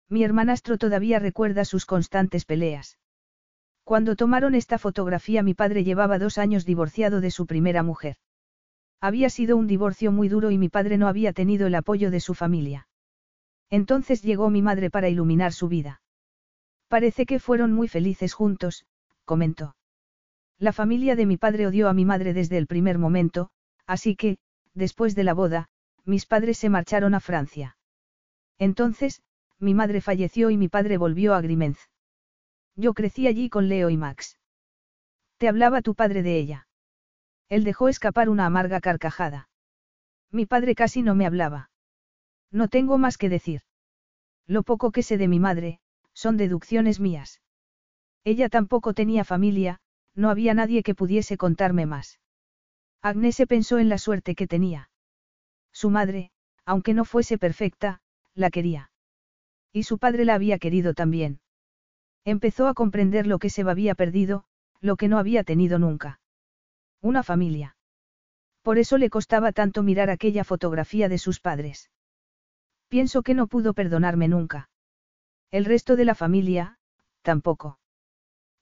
Mi 0.08 0.24
hermanastro 0.24 0.78
todavía 0.78 1.18
recuerda 1.18 1.65
sus 1.65 1.86
constantes 1.86 2.44
peleas. 2.44 2.99
Cuando 3.84 4.16
tomaron 4.16 4.55
esta 4.55 4.78
fotografía 4.78 5.42
mi 5.42 5.55
padre 5.55 5.84
llevaba 5.84 6.18
dos 6.18 6.39
años 6.39 6.65
divorciado 6.65 7.20
de 7.20 7.31
su 7.31 7.47
primera 7.47 7.83
mujer. 7.83 8.16
Había 9.00 9.28
sido 9.28 9.57
un 9.57 9.66
divorcio 9.66 10.12
muy 10.12 10.28
duro 10.28 10.50
y 10.50 10.58
mi 10.58 10.70
padre 10.70 10.97
no 10.97 11.08
había 11.08 11.33
tenido 11.33 11.66
el 11.66 11.74
apoyo 11.74 12.10
de 12.10 12.20
su 12.20 12.34
familia. 12.34 12.89
Entonces 13.70 14.23
llegó 14.23 14.50
mi 14.50 14.62
madre 14.62 14.91
para 14.91 15.08
iluminar 15.08 15.52
su 15.52 15.68
vida. 15.68 16.00
Parece 16.89 17.26
que 17.26 17.39
fueron 17.39 17.73
muy 17.73 17.89
felices 17.89 18.33
juntos, 18.33 18.86
comentó. 19.24 19.76
La 20.58 20.73
familia 20.73 21.16
de 21.16 21.26
mi 21.26 21.36
padre 21.36 21.66
odió 21.66 21.89
a 21.89 21.92
mi 21.92 22.05
madre 22.05 22.33
desde 22.33 22.57
el 22.57 22.66
primer 22.66 22.99
momento, 22.99 23.50
así 23.86 24.16
que, 24.16 24.38
después 24.74 25.14
de 25.14 25.24
la 25.24 25.34
boda, 25.34 25.68
mis 26.04 26.26
padres 26.26 26.58
se 26.58 26.68
marcharon 26.68 27.14
a 27.14 27.20
Francia. 27.20 27.76
Entonces, 28.58 29.22
mi 29.58 29.74
madre 29.74 30.00
falleció 30.00 30.50
y 30.50 30.56
mi 30.56 30.68
padre 30.68 30.96
volvió 30.96 31.34
a 31.34 31.40
Grimenz. 31.40 31.78
Yo 32.76 32.92
crecí 32.94 33.26
allí 33.26 33.48
con 33.48 33.68
Leo 33.68 33.90
y 33.90 33.96
Max. 33.96 34.38
¿Te 35.38 35.48
hablaba 35.48 35.82
tu 35.82 35.94
padre 35.94 36.22
de 36.22 36.38
ella? 36.38 36.68
Él 37.48 37.64
dejó 37.64 37.88
escapar 37.88 38.28
una 38.28 38.46
amarga 38.46 38.80
carcajada. 38.80 39.48
Mi 40.30 40.46
padre 40.46 40.74
casi 40.74 41.02
no 41.02 41.14
me 41.14 41.26
hablaba. 41.26 41.70
No 42.50 42.68
tengo 42.68 42.98
más 42.98 43.18
que 43.18 43.28
decir. 43.28 43.62
Lo 44.46 44.62
poco 44.62 44.90
que 44.90 45.02
sé 45.02 45.16
de 45.16 45.28
mi 45.28 45.40
madre, 45.40 45.80
son 46.12 46.36
deducciones 46.36 47.00
mías. 47.00 47.40
Ella 48.24 48.48
tampoco 48.48 48.94
tenía 48.94 49.24
familia, 49.24 49.80
no 50.14 50.30
había 50.30 50.54
nadie 50.54 50.82
que 50.82 50.94
pudiese 50.94 51.36
contarme 51.36 51.86
más. 51.86 52.20
Agnese 53.05 53.47
pensó 53.47 53.78
en 53.78 53.91
la 53.91 53.99
suerte 53.99 54.34
que 54.34 54.47
tenía. 54.47 54.89
Su 55.73 55.91
madre, 55.91 56.31
aunque 56.65 56.94
no 56.94 57.05
fuese 57.05 57.36
perfecta, 57.36 58.00
la 58.34 58.49
quería. 58.49 58.92
Y 59.74 59.83
su 59.83 59.99
padre 59.99 60.24
la 60.24 60.33
había 60.33 60.58
querido 60.58 60.94
también. 60.94 61.39
Empezó 62.24 62.66
a 62.66 62.73
comprender 62.73 63.26
lo 63.26 63.39
que 63.39 63.50
se 63.50 63.60
había 63.60 63.94
perdido, 63.94 64.47
lo 64.81 64.97
que 64.97 65.08
no 65.08 65.18
había 65.18 65.44
tenido 65.44 65.78
nunca. 65.78 66.18
Una 67.02 67.23
familia. 67.23 67.76
Por 68.62 68.78
eso 68.78 68.97
le 68.97 69.10
costaba 69.10 69.52
tanto 69.52 69.83
mirar 69.83 70.08
aquella 70.08 70.42
fotografía 70.42 71.10
de 71.10 71.18
sus 71.18 71.41
padres. 71.41 71.91
Pienso 72.89 73.23
que 73.23 73.34
no 73.34 73.49
pudo 73.49 73.74
perdonarme 73.74 74.28
nunca. 74.28 74.70
El 75.50 75.66
resto 75.66 75.97
de 75.97 76.07
la 76.07 76.15
familia, 76.15 76.78
tampoco. 77.20 77.78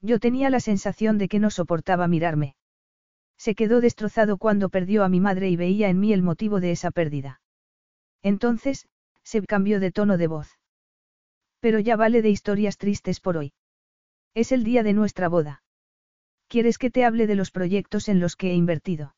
Yo 0.01 0.19
tenía 0.19 0.49
la 0.49 0.59
sensación 0.59 1.17
de 1.17 1.29
que 1.29 1.39
no 1.39 1.49
soportaba 1.49 2.09
mirarme. 2.09 2.57
Se 3.43 3.55
quedó 3.55 3.81
destrozado 3.81 4.37
cuando 4.37 4.69
perdió 4.69 5.03
a 5.03 5.09
mi 5.09 5.19
madre 5.19 5.49
y 5.49 5.57
veía 5.57 5.89
en 5.89 5.99
mí 5.99 6.13
el 6.13 6.23
motivo 6.23 6.61
de 6.61 6.71
esa 6.71 6.91
pérdida. 6.91 7.41
Entonces, 8.21 8.87
se 9.21 9.41
cambió 9.41 9.81
de 9.81 9.91
tono 9.91 10.17
de 10.17 10.27
voz. 10.27 10.57
Pero 11.59 11.79
ya 11.79 11.97
vale 11.97 12.21
de 12.21 12.29
historias 12.29 12.77
tristes 12.77 13.19
por 13.19 13.35
hoy. 13.35 13.51
Es 14.33 14.53
el 14.53 14.63
día 14.63 14.81
de 14.81 14.93
nuestra 14.93 15.27
boda. 15.27 15.61
¿Quieres 16.47 16.77
que 16.77 16.89
te 16.89 17.03
hable 17.03 17.27
de 17.27 17.35
los 17.35 17.51
proyectos 17.51 18.07
en 18.07 18.21
los 18.21 18.37
que 18.37 18.51
he 18.51 18.53
invertido? 18.53 19.13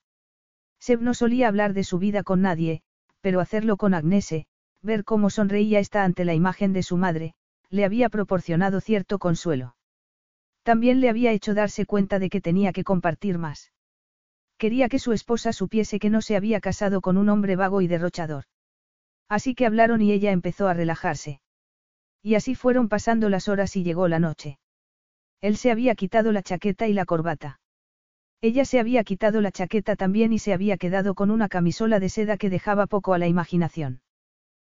Seb 0.80 1.04
no 1.04 1.14
solía 1.14 1.48
hablar 1.48 1.74
de 1.74 1.84
su 1.84 2.00
vida 2.00 2.24
con 2.24 2.42
nadie, 2.42 2.82
pero 3.22 3.42
hacerlo 3.42 3.78
con 3.78 3.94
Agnese, 3.94 4.48
ver 4.82 5.04
cómo 5.04 5.30
sonreía 5.30 5.78
esta 5.78 6.04
ante 6.04 6.26
la 6.26 6.34
imagen 6.34 6.74
de 6.74 6.82
su 6.82 6.98
madre, 6.98 7.36
le 7.70 7.86
había 7.86 8.10
proporcionado 8.10 8.82
cierto 8.82 9.20
consuelo. 9.20 9.76
También 10.64 11.00
le 11.00 11.10
había 11.10 11.32
hecho 11.32 11.54
darse 11.54 11.86
cuenta 11.86 12.18
de 12.18 12.32
que 12.32 12.42
tenía 12.42 12.74
que 12.74 12.84
compartir 12.84 13.38
más. 13.38 13.72
Quería 14.58 14.90
que 14.90 15.00
su 15.00 15.12
esposa 15.12 15.54
supiese 15.54 16.00
que 16.00 16.10
no 16.10 16.22
se 16.22 16.36
había 16.36 16.62
casado 16.62 17.02
con 17.02 17.18
un 17.18 17.30
hombre 17.30 17.56
vago 17.56 17.82
y 17.82 17.88
derrochador. 17.88 18.46
Así 19.28 19.56
que 19.56 19.66
hablaron 19.66 20.02
y 20.02 20.12
ella 20.12 20.32
empezó 20.32 20.68
a 20.68 20.74
relajarse. 20.74 21.42
Y 22.22 22.36
así 22.36 22.56
fueron 22.56 22.88
pasando 22.90 23.30
las 23.30 23.48
horas 23.48 23.76
y 23.76 23.84
llegó 23.84 24.08
la 24.08 24.20
noche. 24.20 24.60
Él 25.42 25.58
se 25.58 25.72
había 25.72 25.96
quitado 25.96 26.32
la 26.32 26.42
chaqueta 26.42 26.88
y 26.88 26.94
la 26.94 27.06
corbata. 27.06 27.60
Ella 28.42 28.66
se 28.66 28.80
había 28.80 29.04
quitado 29.04 29.42
la 29.42 29.52
chaqueta 29.52 29.96
también 29.96 30.32
y 30.34 30.40
se 30.40 30.54
había 30.54 30.78
quedado 30.78 31.16
con 31.16 31.32
una 31.32 31.50
camisola 31.50 32.00
de 32.00 32.10
seda 32.10 32.38
que 32.38 32.50
dejaba 32.50 32.88
poco 32.88 33.14
a 33.14 33.18
la 33.18 33.28
imaginación. 33.28 34.02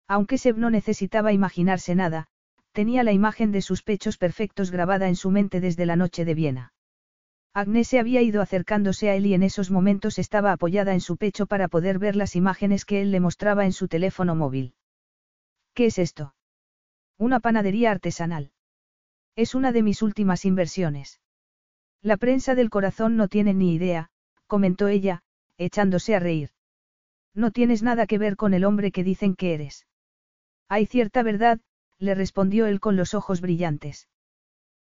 Aunque 0.07 0.39
Seb 0.39 0.57
no 0.57 0.71
necesitaba 0.71 1.33
imaginarse 1.33 1.95
nada, 1.95 2.29
tenía 2.73 3.03
la 3.03 3.13
imagen 3.13 3.53
de 3.53 3.63
sus 3.63 3.83
pechos 3.83 4.17
perfectos 4.17 4.71
grabada 4.71 5.09
en 5.09 5.17
su 5.17 5.31
mente 5.31 5.61
desde 5.61 5.87
la 5.87 5.97
noche 5.97 6.25
de 6.25 6.35
Viena. 6.35 6.73
Agnes 7.55 7.89
se 7.89 7.99
había 7.99 8.23
ido 8.23 8.41
acercándose 8.41 9.11
a 9.11 9.17
él 9.17 9.27
y 9.27 9.35
en 9.35 9.43
esos 9.43 9.71
momentos 9.71 10.19
estaba 10.19 10.53
apoyada 10.53 10.93
en 10.93 11.01
su 11.01 11.17
pecho 11.17 11.47
para 11.47 11.69
poder 11.69 11.99
ver 11.99 12.15
las 12.15 12.37
imágenes 12.37 12.85
que 12.85 13.01
él 13.01 13.11
le 13.11 13.21
mostraba 13.21 13.65
en 13.65 13.73
su 13.73 13.89
teléfono 13.89 14.35
móvil. 14.35 14.75
¿Qué 15.75 15.87
es 15.87 15.99
esto? 15.99 16.35
Una 17.17 17.41
panadería 17.41 17.91
artesanal. 17.91 18.53
Es 19.35 19.55
una 19.55 19.73
de 19.73 19.83
mis 19.83 20.03
últimas 20.03 20.45
inversiones. 20.45 21.21
La 22.01 22.17
prensa 22.17 22.55
del 22.55 22.71
corazón 22.71 23.17
no 23.17 23.27
tiene 23.27 23.55
ni 23.55 23.75
idea, 23.75 24.11
comentó 24.47 24.87
ella, 24.87 25.23
echándose 25.57 26.15
a 26.15 26.21
reír. 26.21 26.51
No 27.35 27.51
tienes 27.51 27.83
nada 27.83 28.07
que 28.07 28.19
ver 28.19 28.37
con 28.37 28.55
el 28.55 28.65
hombre 28.65 28.93
que 28.93 29.05
dicen 29.05 29.35
que 29.35 29.55
eres. 29.55 29.87
Hay 30.69 30.87
cierta 30.87 31.23
verdad, 31.23 31.61
le 31.99 32.15
respondió 32.15 32.67
él 32.67 32.79
con 32.79 32.97
los 32.97 33.15
ojos 33.15 33.41
brillantes. 33.41 34.09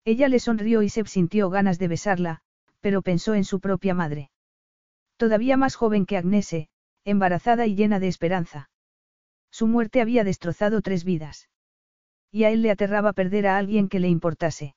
Ella 0.05 0.29
le 0.29 0.39
sonrió 0.39 0.83
y 0.83 0.89
se 0.89 1.05
sintió 1.05 1.51
ganas 1.51 1.79
de 1.79 1.89
besarla, 1.89 2.43
pero 2.83 3.01
pensó 3.01 3.33
en 3.33 3.44
su 3.44 3.61
propia 3.61 3.94
madre. 3.94 4.31
Todavía 5.17 5.57
más 5.57 5.77
joven 5.77 6.05
que 6.05 6.19
Agnese, 6.19 6.69
embarazada 7.05 7.67
y 7.67 7.75
llena 7.75 8.01
de 8.01 8.09
esperanza. 8.09 8.69
Su 9.51 9.67
muerte 9.67 10.01
había 10.01 10.25
destrozado 10.25 10.83
tres 10.83 11.05
vidas. 11.05 11.49
Y 12.31 12.44
a 12.44 12.51
él 12.51 12.62
le 12.62 12.70
aterraba 12.70 13.12
perder 13.12 13.47
a 13.47 13.57
alguien 13.57 13.89
que 13.89 14.01
le 14.01 14.09
importase. 14.09 14.75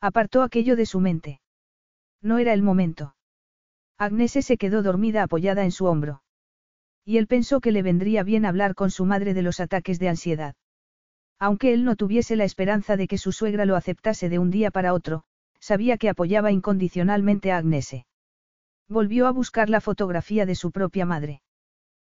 Apartó 0.00 0.42
aquello 0.42 0.76
de 0.76 0.86
su 0.86 1.00
mente. 1.00 1.40
No 2.22 2.38
era 2.38 2.52
el 2.52 2.62
momento. 2.62 3.16
Agnese 3.98 4.42
se 4.42 4.56
quedó 4.56 4.82
dormida 4.82 5.22
apoyada 5.22 5.64
en 5.64 5.72
su 5.72 5.86
hombro. 5.86 6.22
Y 7.04 7.18
él 7.18 7.26
pensó 7.26 7.60
que 7.60 7.72
le 7.72 7.82
vendría 7.82 8.22
bien 8.22 8.44
hablar 8.44 8.74
con 8.74 8.90
su 8.90 9.04
madre 9.04 9.32
de 9.34 9.42
los 9.42 9.58
ataques 9.58 9.98
de 9.98 10.08
ansiedad. 10.08 10.54
Aunque 11.38 11.72
él 11.72 11.84
no 11.84 11.96
tuviese 11.96 12.36
la 12.36 12.44
esperanza 12.44 12.96
de 12.96 13.08
que 13.08 13.18
su 13.18 13.32
suegra 13.32 13.64
lo 13.64 13.76
aceptase 13.76 14.28
de 14.28 14.38
un 14.38 14.50
día 14.50 14.70
para 14.70 14.92
otro, 14.92 15.24
sabía 15.60 15.98
que 15.98 16.08
apoyaba 16.08 16.52
incondicionalmente 16.52 17.52
a 17.52 17.58
Agnese. 17.58 18.06
Volvió 18.88 19.26
a 19.26 19.32
buscar 19.32 19.68
la 19.68 19.80
fotografía 19.80 20.46
de 20.46 20.54
su 20.54 20.70
propia 20.70 21.06
madre. 21.06 21.42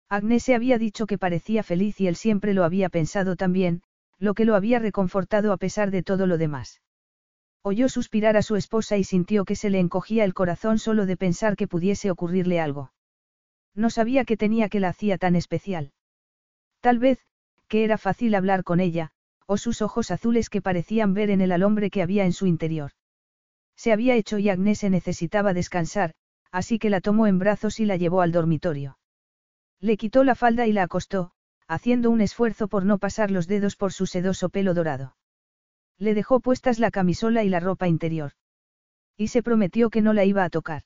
Agnese 0.08 0.54
había 0.54 0.78
dicho 0.78 1.06
que 1.06 1.18
parecía 1.18 1.62
feliz 1.62 2.00
y 2.00 2.06
él 2.06 2.16
siempre 2.16 2.54
lo 2.54 2.64
había 2.64 2.88
pensado 2.88 3.36
también, 3.36 3.82
lo 4.18 4.34
que 4.34 4.44
lo 4.44 4.54
había 4.54 4.78
reconfortado 4.78 5.52
a 5.52 5.56
pesar 5.56 5.90
de 5.90 6.02
todo 6.02 6.26
lo 6.26 6.38
demás. 6.38 6.80
Oyó 7.62 7.88
suspirar 7.88 8.36
a 8.36 8.42
su 8.42 8.56
esposa 8.56 8.96
y 8.96 9.04
sintió 9.04 9.44
que 9.44 9.56
se 9.56 9.70
le 9.70 9.78
encogía 9.78 10.24
el 10.24 10.34
corazón 10.34 10.78
solo 10.78 11.06
de 11.06 11.16
pensar 11.16 11.56
que 11.56 11.68
pudiese 11.68 12.10
ocurrirle 12.10 12.60
algo. 12.60 12.92
No 13.74 13.88
sabía 13.88 14.24
que 14.24 14.36
tenía 14.36 14.68
que 14.68 14.80
la 14.80 14.88
hacía 14.88 15.16
tan 15.16 15.36
especial. 15.36 15.92
Tal 16.80 16.98
vez, 16.98 17.20
que 17.68 17.84
era 17.84 17.98
fácil 17.98 18.34
hablar 18.34 18.64
con 18.64 18.80
ella, 18.80 19.12
o 19.46 19.56
sus 19.56 19.82
ojos 19.82 20.10
azules 20.10 20.50
que 20.50 20.60
parecían 20.60 21.14
ver 21.14 21.30
en 21.30 21.40
él 21.40 21.52
al 21.52 21.62
hombre 21.62 21.90
que 21.90 22.02
había 22.02 22.24
en 22.24 22.32
su 22.32 22.46
interior. 22.46 22.92
Se 23.76 23.92
había 23.92 24.14
hecho 24.14 24.38
y 24.38 24.48
Agnese 24.48 24.90
necesitaba 24.90 25.54
descansar, 25.54 26.14
así 26.50 26.78
que 26.78 26.90
la 26.90 27.00
tomó 27.00 27.26
en 27.26 27.38
brazos 27.38 27.80
y 27.80 27.86
la 27.86 27.96
llevó 27.96 28.20
al 28.20 28.32
dormitorio. 28.32 28.98
Le 29.80 29.96
quitó 29.96 30.22
la 30.22 30.34
falda 30.34 30.66
y 30.66 30.72
la 30.72 30.84
acostó, 30.84 31.32
haciendo 31.66 32.10
un 32.10 32.20
esfuerzo 32.20 32.68
por 32.68 32.84
no 32.84 32.98
pasar 32.98 33.30
los 33.30 33.46
dedos 33.48 33.76
por 33.76 33.92
su 33.92 34.06
sedoso 34.06 34.48
pelo 34.50 34.74
dorado. 34.74 35.16
Le 35.98 36.14
dejó 36.14 36.40
puestas 36.40 36.78
la 36.78 36.90
camisola 36.90 37.44
y 37.44 37.48
la 37.48 37.60
ropa 37.60 37.88
interior. 37.88 38.32
Y 39.16 39.28
se 39.28 39.42
prometió 39.42 39.90
que 39.90 40.02
no 40.02 40.12
la 40.12 40.24
iba 40.24 40.44
a 40.44 40.50
tocar. 40.50 40.82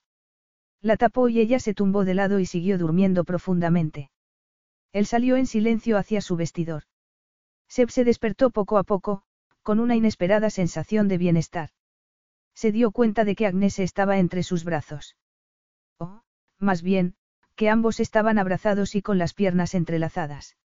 La 0.81 0.97
tapó 0.97 1.29
y 1.29 1.41
ella 1.41 1.59
se 1.59 1.75
tumbó 1.75 2.05
de 2.05 2.15
lado 2.15 2.39
y 2.39 2.47
siguió 2.47 2.79
durmiendo 2.79 3.25
profundamente. 3.25 4.11
Él 4.93 5.07
salió 5.07 5.37
en 5.37 5.47
silencio 5.47 5.99
hacia 5.99 6.21
su 6.21 6.37
vestidor. 6.37 6.85
Seb 7.69 7.91
se 7.91 8.05
despertó 8.05 8.51
poco 8.51 8.79
a 8.79 8.85
poco, 8.85 9.23
con 9.63 9.81
una 9.81 9.97
inesperada 9.97 10.51
sensación 10.51 11.09
de 11.09 11.19
bienestar. 11.19 11.71
Se 12.57 12.73
dio 12.73 12.91
cuenta 12.91 13.25
de 13.25 13.37
que 13.37 13.47
Agnese 13.47 13.83
estaba 13.83 14.19
entre 14.19 14.43
sus 14.43 14.65
brazos. 14.65 15.17
O, 15.99 16.23
más 16.59 16.81
bien, 16.83 17.15
que 17.55 17.69
ambos 17.69 18.01
estaban 18.01 18.39
abrazados 18.39 18.95
y 18.95 19.03
con 19.03 19.19
las 19.19 19.35
piernas 19.35 19.75
entrelazadas. 19.75 20.57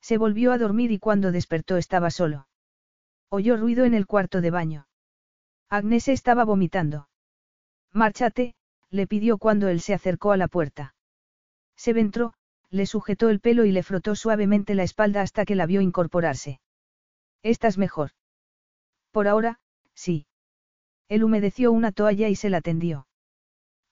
Se 0.00 0.16
volvió 0.16 0.52
a 0.52 0.58
dormir 0.58 0.92
y 0.92 1.00
cuando 1.00 1.32
despertó 1.32 1.76
estaba 1.76 2.10
solo. 2.10 2.46
Oyó 3.30 3.56
ruido 3.56 3.84
en 3.84 3.94
el 3.94 4.06
cuarto 4.06 4.40
de 4.40 4.52
baño. 4.52 4.86
Agnese 5.68 6.12
estaba 6.12 6.44
vomitando. 6.44 7.08
Márchate, 7.92 8.54
le 8.90 9.08
pidió 9.08 9.38
cuando 9.38 9.68
él 9.68 9.80
se 9.80 9.94
acercó 9.94 10.30
a 10.30 10.36
la 10.36 10.46
puerta. 10.46 10.94
Se 11.76 11.90
entró, 11.90 12.34
le 12.70 12.86
sujetó 12.86 13.28
el 13.28 13.40
pelo 13.40 13.64
y 13.64 13.72
le 13.72 13.82
frotó 13.82 14.14
suavemente 14.14 14.76
la 14.76 14.84
espalda 14.84 15.22
hasta 15.22 15.44
que 15.44 15.56
la 15.56 15.66
vio 15.66 15.80
incorporarse. 15.80 16.60
¿Estás 17.42 17.76
mejor? 17.76 18.12
Por 19.10 19.26
ahora, 19.26 19.58
sí. 19.94 20.26
Él 21.08 21.24
humedeció 21.24 21.72
una 21.72 21.92
toalla 21.92 22.28
y 22.28 22.36
se 22.36 22.50
la 22.50 22.60
tendió. 22.60 23.06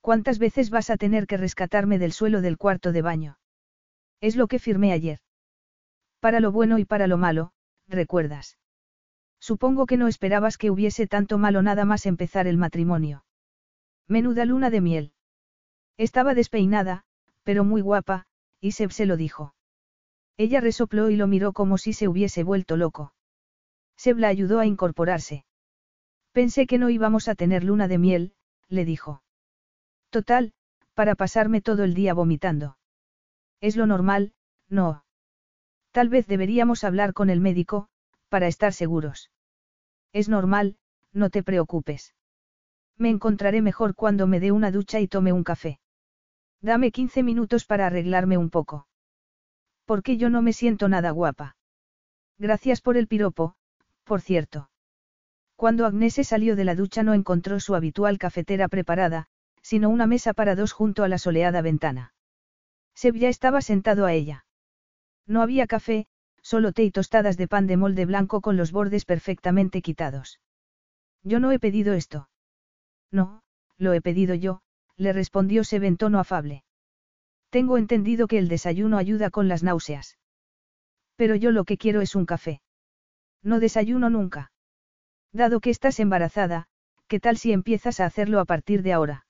¿Cuántas 0.01 0.39
veces 0.39 0.71
vas 0.71 0.91
a 0.91 0.97
tener 0.97 1.27
que 1.27 1.37
rescatarme 1.37 1.99
del 1.99 2.13
suelo 2.13 2.41
del 2.43 2.59
cuarto 2.59 2.93
de 2.93 3.03
baño? 3.03 3.39
Es 4.21 4.37
lo 4.37 4.47
que 4.47 4.59
firmé 4.59 4.93
ayer. 4.93 5.21
Para 6.21 6.41
lo 6.41 6.53
bueno 6.53 6.79
y 6.79 6.85
para 6.85 7.07
lo 7.07 7.17
malo, 7.17 7.53
recuerdas. 7.89 8.59
Supongo 9.41 9.87
que 9.87 9.97
no 9.97 10.09
esperabas 10.09 10.59
que 10.59 10.71
hubiese 10.71 11.07
tanto 11.07 11.39
malo 11.39 11.63
nada 11.63 11.85
más 11.85 12.07
empezar 12.07 12.47
el 12.47 12.57
matrimonio. 12.57 13.25
Menuda 14.09 14.45
luna 14.45 14.71
de 14.71 14.81
miel. 14.81 15.13
Estaba 15.97 16.35
despeinada, 16.35 17.05
pero 17.43 17.65
muy 17.65 17.81
guapa, 17.81 18.27
y 18.61 18.73
Seb 18.73 18.91
se 18.91 19.07
lo 19.07 19.17
dijo. 19.17 19.55
Ella 20.37 20.61
resopló 20.61 21.11
y 21.11 21.17
lo 21.17 21.27
miró 21.27 21.53
como 21.53 21.79
si 21.79 21.93
se 21.93 22.09
hubiese 22.09 22.43
vuelto 22.43 22.77
loco. 22.77 23.15
Seb 23.97 24.19
la 24.19 24.29
ayudó 24.29 24.61
a 24.61 24.67
incorporarse. 24.67 25.46
Pensé 26.37 26.67
que 26.67 26.77
no 26.77 26.91
íbamos 26.91 27.29
a 27.29 27.35
tener 27.35 27.65
luna 27.65 27.89
de 27.89 27.97
miel, 27.97 28.35
le 28.69 28.85
dijo. 28.85 29.23
Total, 30.11 30.53
para 30.93 31.15
pasarme 31.15 31.63
todo 31.63 31.83
el 31.83 31.95
día 31.95 32.13
vomitando. 32.13 32.77
Es 33.63 33.75
lo 33.75 33.87
normal, 33.87 34.35
no. 34.69 35.03
Tal 35.93 36.11
vez 36.11 36.27
deberíamos 36.27 36.85
hablar 36.85 37.15
con 37.15 37.31
el 37.31 37.41
médico, 37.41 37.89
para 38.29 38.49
estar 38.49 38.75
seguros. 38.75 39.31
Es 40.13 40.29
normal, 40.29 40.77
no 41.15 41.31
te 41.31 41.43
preocupes. 41.43 42.15
Me 42.99 43.09
encontraré 43.09 43.63
mejor 43.63 43.95
cuando 43.95 44.27
me 44.27 44.39
dé 44.39 44.53
una 44.53 44.71
ducha 44.71 45.01
y 45.01 45.09
tome 45.09 45.33
un 45.33 45.43
café. 45.43 45.81
Dame 46.61 46.93
15 46.93 47.23
minutos 47.23 47.65
para 47.65 47.87
arreglarme 47.87 48.37
un 48.37 48.51
poco. 48.51 48.87
Porque 49.87 50.19
yo 50.19 50.29
no 50.29 50.43
me 50.43 50.53
siento 50.53 50.91
nada 50.91 51.13
guapa. 51.13 51.57
Gracias 52.37 52.83
por 52.83 52.99
el 52.99 53.09
piropo, 53.09 53.57
por 54.05 54.21
cierto. 54.21 54.69
Cuando 55.57 55.87
Agnese 55.87 56.23
salió 56.23 56.55
de 56.55 56.65
la 56.65 56.75
ducha 56.75 57.03
no 57.03 57.15
encontró 57.15 57.59
su 57.61 57.75
habitual 57.75 58.19
cafetera 58.19 58.69
preparada, 58.69 59.27
sino 59.63 59.89
una 59.89 60.07
mesa 60.07 60.35
para 60.35 60.55
dos 60.55 60.73
junto 60.73 61.03
a 61.03 61.09
la 61.09 61.19
soleada 61.19 61.63
ventana. 61.63 62.13
Seb 62.95 63.17
ya 63.17 63.29
estaba 63.29 63.63
sentado 63.63 64.05
a 64.05 64.13
ella. 64.13 64.45
No 65.27 65.43
había 65.43 65.67
café, 65.67 66.07
solo 66.43 66.73
té 66.73 66.85
y 66.85 66.91
tostadas 66.91 67.37
de 67.37 67.49
pan 67.49 67.67
de 67.67 67.77
molde 67.77 68.05
blanco 68.05 68.41
con 68.41 68.57
los 68.57 68.71
bordes 68.71 69.05
perfectamente 69.05 69.83
quitados. 69.83 70.41
Yo 71.23 71.41
no 71.41 71.51
he 71.53 71.59
pedido 71.59 71.95
esto. 71.95 72.29
No, 73.11 73.43
lo 73.79 73.95
he 73.95 74.01
pedido 74.01 74.35
yo, 74.35 74.61
le 74.97 75.13
respondió 75.13 75.65
Seb 75.65 75.85
en 75.85 75.97
tono 75.97 76.21
afable. 76.21 76.65
Tengo 77.51 77.79
entendido 77.79 78.29
que 78.29 78.39
el 78.39 78.49
desayuno 78.49 78.99
ayuda 78.99 79.31
con 79.31 79.49
las 79.49 79.63
náuseas. 79.63 80.19
Pero 81.17 81.35
yo 81.35 81.51
lo 81.51 81.65
que 81.65 81.79
quiero 81.79 82.03
es 82.03 82.15
un 82.15 82.27
café. 82.27 82.61
No 83.43 83.59
desayuno 83.59 84.11
nunca. 84.11 84.51
Dado 85.37 85.61
que 85.61 85.69
estás 85.69 86.01
embarazada, 86.01 86.67
¿qué 87.09 87.21
tal 87.21 87.37
si 87.37 87.53
empiezas 87.53 88.01
a 88.01 88.07
hacerlo 88.07 88.41
a 88.41 88.47
partir 88.47 88.83
de 88.83 88.95
ahora? 88.95 89.27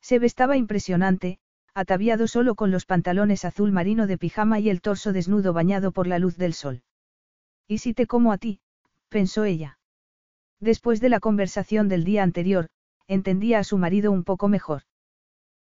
Seb 0.00 0.24
estaba 0.24 0.56
impresionante, 0.56 1.38
ataviado 1.72 2.26
solo 2.26 2.56
con 2.56 2.72
los 2.72 2.84
pantalones 2.84 3.44
azul 3.44 3.70
marino 3.70 4.08
de 4.08 4.18
pijama 4.18 4.58
y 4.58 4.68
el 4.68 4.80
torso 4.80 5.12
desnudo 5.12 5.52
bañado 5.52 5.92
por 5.92 6.08
la 6.08 6.18
luz 6.18 6.36
del 6.36 6.52
sol. 6.52 6.82
¿Y 7.68 7.78
si 7.78 7.94
te 7.94 8.08
como 8.08 8.32
a 8.32 8.38
ti? 8.38 8.58
pensó 9.08 9.44
ella. 9.44 9.78
Después 10.58 11.00
de 11.00 11.10
la 11.10 11.20
conversación 11.20 11.88
del 11.88 12.02
día 12.02 12.24
anterior, 12.24 12.66
entendía 13.06 13.60
a 13.60 13.64
su 13.64 13.78
marido 13.78 14.10
un 14.10 14.24
poco 14.24 14.48
mejor. 14.48 14.82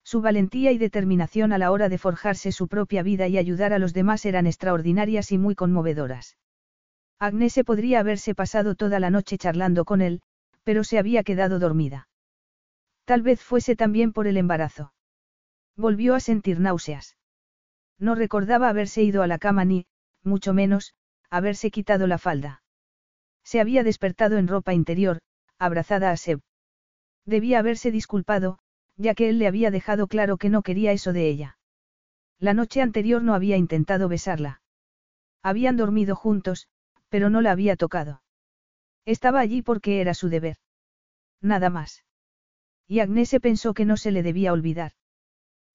Su 0.01 0.21
valentía 0.21 0.71
y 0.71 0.77
determinación 0.77 1.51
a 1.51 1.57
la 1.57 1.71
hora 1.71 1.89
de 1.89 1.97
forjarse 1.97 2.53
su 2.53 2.69
propia 2.69 3.03
vida 3.03 3.27
y 3.27 3.37
ayudar 3.37 3.73
a 3.73 3.79
los 3.79 3.93
demás 3.93 4.25
eran 4.25 4.47
extraordinarias 4.47 5.33
y 5.33 5.37
muy 5.37 5.55
conmovedoras. 5.55 6.37
Agnese 7.19 7.63
podría 7.63 7.99
haberse 7.99 8.35
pasado 8.35 8.75
toda 8.75 8.99
la 8.99 9.09
noche 9.09 9.37
charlando 9.37 9.85
con 9.85 10.01
él, 10.01 10.21
pero 10.63 10.83
se 10.83 10.99
había 10.99 11.23
quedado 11.23 11.59
dormida. 11.59 12.09
Tal 13.05 13.21
vez 13.21 13.41
fuese 13.41 13.75
también 13.75 14.13
por 14.13 14.27
el 14.27 14.37
embarazo. 14.37 14.93
Volvió 15.75 16.13
a 16.13 16.19
sentir 16.19 16.59
náuseas. 16.59 17.17
No 17.97 18.15
recordaba 18.15 18.69
haberse 18.69 19.01
ido 19.01 19.23
a 19.23 19.27
la 19.27 19.39
cama 19.39 19.65
ni, 19.65 19.87
mucho 20.23 20.53
menos, 20.53 20.93
haberse 21.29 21.71
quitado 21.71 22.05
la 22.05 22.17
falda. 22.17 22.61
Se 23.43 23.59
había 23.61 23.83
despertado 23.83 24.37
en 24.37 24.47
ropa 24.47 24.73
interior, 24.73 25.19
abrazada 25.57 26.11
a 26.11 26.17
Seb. 26.17 26.41
Debía 27.25 27.59
haberse 27.59 27.91
disculpado, 27.91 28.59
ya 28.95 29.15
que 29.15 29.29
él 29.29 29.39
le 29.39 29.47
había 29.47 29.71
dejado 29.71 30.07
claro 30.07 30.37
que 30.37 30.49
no 30.49 30.61
quería 30.61 30.91
eso 30.91 31.13
de 31.13 31.27
ella. 31.27 31.57
La 32.39 32.53
noche 32.53 32.81
anterior 32.81 33.23
no 33.23 33.33
había 33.33 33.57
intentado 33.57 34.07
besarla. 34.09 34.61
Habían 35.41 35.77
dormido 35.77 36.15
juntos, 36.15 36.67
pero 37.09 37.29
no 37.29 37.41
la 37.41 37.51
había 37.51 37.75
tocado. 37.75 38.21
Estaba 39.05 39.39
allí 39.39 39.61
porque 39.61 40.01
era 40.01 40.13
su 40.13 40.29
deber. 40.29 40.57
Nada 41.41 41.69
más. 41.69 42.03
Y 42.87 42.99
Agnese 42.99 43.39
pensó 43.39 43.73
que 43.73 43.85
no 43.85 43.97
se 43.97 44.11
le 44.11 44.23
debía 44.23 44.53
olvidar. 44.53 44.93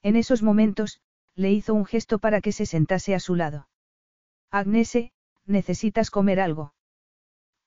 En 0.03 0.17
esos 0.17 0.43
momentos, 0.43 1.01
le 1.35 1.53
hizo 1.53 1.75
un 1.75 1.85
gesto 1.85 2.19
para 2.19 2.41
que 2.41 2.53
se 2.53 2.67
sentase 2.67 3.15
a 3.15 3.21
su 3.21 3.35
lado. 3.35 3.69
Agnese, 4.51 5.13
necesitas 5.47 6.11
comer 6.11 6.41
algo. 6.41 6.75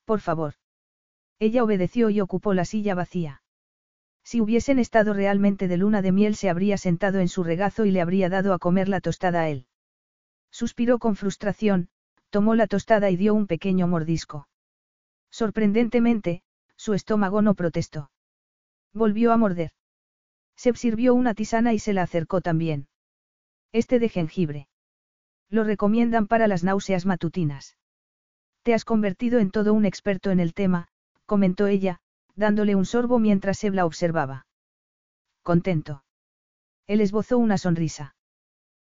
Por 0.06 0.20
favor. 0.20 0.54
Ella 1.40 1.64
obedeció 1.64 2.10
y 2.10 2.22
ocupó 2.22 2.54
la 2.54 2.66
silla 2.66 2.96
vacía. 2.96 3.42
Si 4.24 4.42
hubiesen 4.42 4.80
estado 4.80 5.14
realmente 5.14 5.68
de 5.68 5.78
luna 5.78 6.02
de 6.02 6.12
miel 6.12 6.36
se 6.36 6.50
habría 6.50 6.78
sentado 6.78 7.20
en 7.20 7.28
su 7.28 7.44
regazo 7.44 7.86
y 7.86 7.92
le 7.92 8.02
habría 8.02 8.30
dado 8.30 8.54
a 8.54 8.60
comer 8.60 8.90
la 8.90 9.02
tostada 9.02 9.42
a 9.42 9.50
él. 9.50 9.68
Suspiró 10.52 11.00
con 11.00 11.16
frustración, 11.16 11.90
tomó 12.36 12.54
la 12.54 12.68
tostada 12.68 13.10
y 13.12 13.16
dio 13.16 13.34
un 13.34 13.48
pequeño 13.48 13.88
mordisco. 13.88 14.50
Sorprendentemente, 15.32 16.44
su 16.76 16.94
estómago 16.94 17.42
no 17.42 17.54
protestó. 17.54 18.12
Volvió 18.94 19.32
a 19.32 19.38
morder. 19.38 19.72
Se 20.58 20.74
sirvió 20.74 21.14
una 21.14 21.34
tisana 21.34 21.72
y 21.72 21.80
se 21.80 21.94
la 21.94 22.04
acercó 22.04 22.42
también. 22.42 22.90
Este 23.72 24.00
de 24.00 24.10
jengibre. 24.10 24.68
Lo 25.50 25.64
recomiendan 25.64 26.28
para 26.28 26.50
las 26.50 26.66
náuseas 26.66 27.06
matutinas. 27.06 27.78
Te 28.64 28.74
has 28.74 28.84
convertido 28.84 29.40
en 29.40 29.50
todo 29.50 29.74
un 29.74 29.86
experto 29.86 30.30
en 30.30 30.42
el 30.42 30.54
tema, 30.54 30.90
comentó 31.26 31.68
ella, 31.68 32.02
dándole 32.36 32.76
un 32.76 32.86
sorbo 32.86 33.18
mientras 33.18 33.60
Seb 33.60 33.76
la 33.76 33.86
observaba. 33.86 34.46
Contento. 35.42 36.04
Él 36.86 37.00
esbozó 37.00 37.38
una 37.38 37.58
sonrisa. 37.58 38.18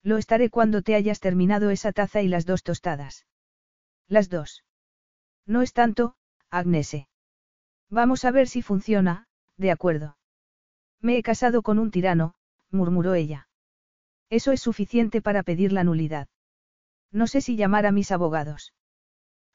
Lo 0.05 0.17
estaré 0.17 0.49
cuando 0.49 0.83
te 0.83 0.95
hayas 0.95 1.19
terminado 1.19 1.71
esa 1.71 1.91
taza 1.91 2.23
y 2.23 2.29
las 2.29 2.47
dos 2.47 2.63
tostadas. 2.63 3.27
Las 4.13 4.29
dos. 4.29 4.63
No 5.47 5.63
es 5.63 5.73
tanto, 5.73 6.17
Agnese. 6.51 7.09
Vamos 7.89 8.27
a 8.27 8.31
ver 8.31 8.47
si 8.47 8.61
funciona, 8.61 9.27
de 9.57 9.71
acuerdo. 9.71 10.19
Me 11.01 11.17
he 11.17 11.23
casado 11.23 11.63
con 11.63 11.79
un 11.79 11.91
tirano, 11.91 12.35
murmuró 12.71 13.15
ella. 13.15 13.49
Eso 14.29 14.53
es 14.53 14.61
suficiente 14.61 15.23
para 15.23 15.43
pedir 15.43 15.73
la 15.73 15.83
nulidad. 15.83 16.29
No 17.11 17.27
sé 17.27 17.41
si 17.41 17.57
llamar 17.57 17.87
a 17.87 17.91
mis 17.91 18.13
abogados. 18.13 18.75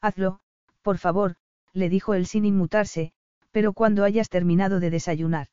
Hazlo, 0.00 0.40
por 0.82 0.98
favor, 0.98 1.36
le 1.72 1.88
dijo 1.88 2.14
él 2.14 2.26
sin 2.26 2.44
inmutarse, 2.44 3.12
pero 3.52 3.72
cuando 3.74 4.02
hayas 4.02 4.28
terminado 4.28 4.80
de 4.80 4.90
desayunar. 4.90 5.46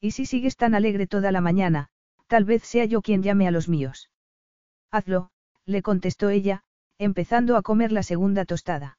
Y 0.00 0.10
si 0.10 0.26
sigues 0.26 0.56
tan 0.56 0.74
alegre 0.74 1.06
toda 1.06 1.30
la 1.30 1.40
mañana, 1.40 1.90
tal 2.26 2.44
vez 2.44 2.64
sea 2.64 2.86
yo 2.86 3.02
quien 3.02 3.22
llame 3.22 3.46
a 3.46 3.52
los 3.52 3.68
míos. 3.68 4.10
Hazlo, 4.90 5.30
le 5.64 5.80
contestó 5.80 6.28
ella, 6.30 6.64
empezando 6.98 7.56
a 7.56 7.62
comer 7.62 7.92
la 7.92 8.02
segunda 8.02 8.44
tostada. 8.44 8.98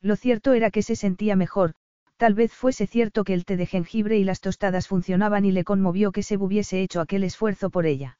Lo 0.00 0.16
cierto 0.16 0.52
era 0.52 0.70
que 0.70 0.82
se 0.82 0.96
sentía 0.96 1.34
mejor, 1.36 1.74
tal 2.16 2.34
vez 2.34 2.52
fuese 2.52 2.86
cierto 2.86 3.24
que 3.24 3.34
el 3.34 3.44
té 3.44 3.56
de 3.56 3.66
jengibre 3.66 4.18
y 4.18 4.24
las 4.24 4.40
tostadas 4.40 4.88
funcionaban 4.88 5.44
y 5.44 5.52
le 5.52 5.64
conmovió 5.64 6.12
que 6.12 6.22
se 6.22 6.36
hubiese 6.36 6.82
hecho 6.82 7.00
aquel 7.00 7.24
esfuerzo 7.24 7.70
por 7.70 7.86
ella. 7.86 8.18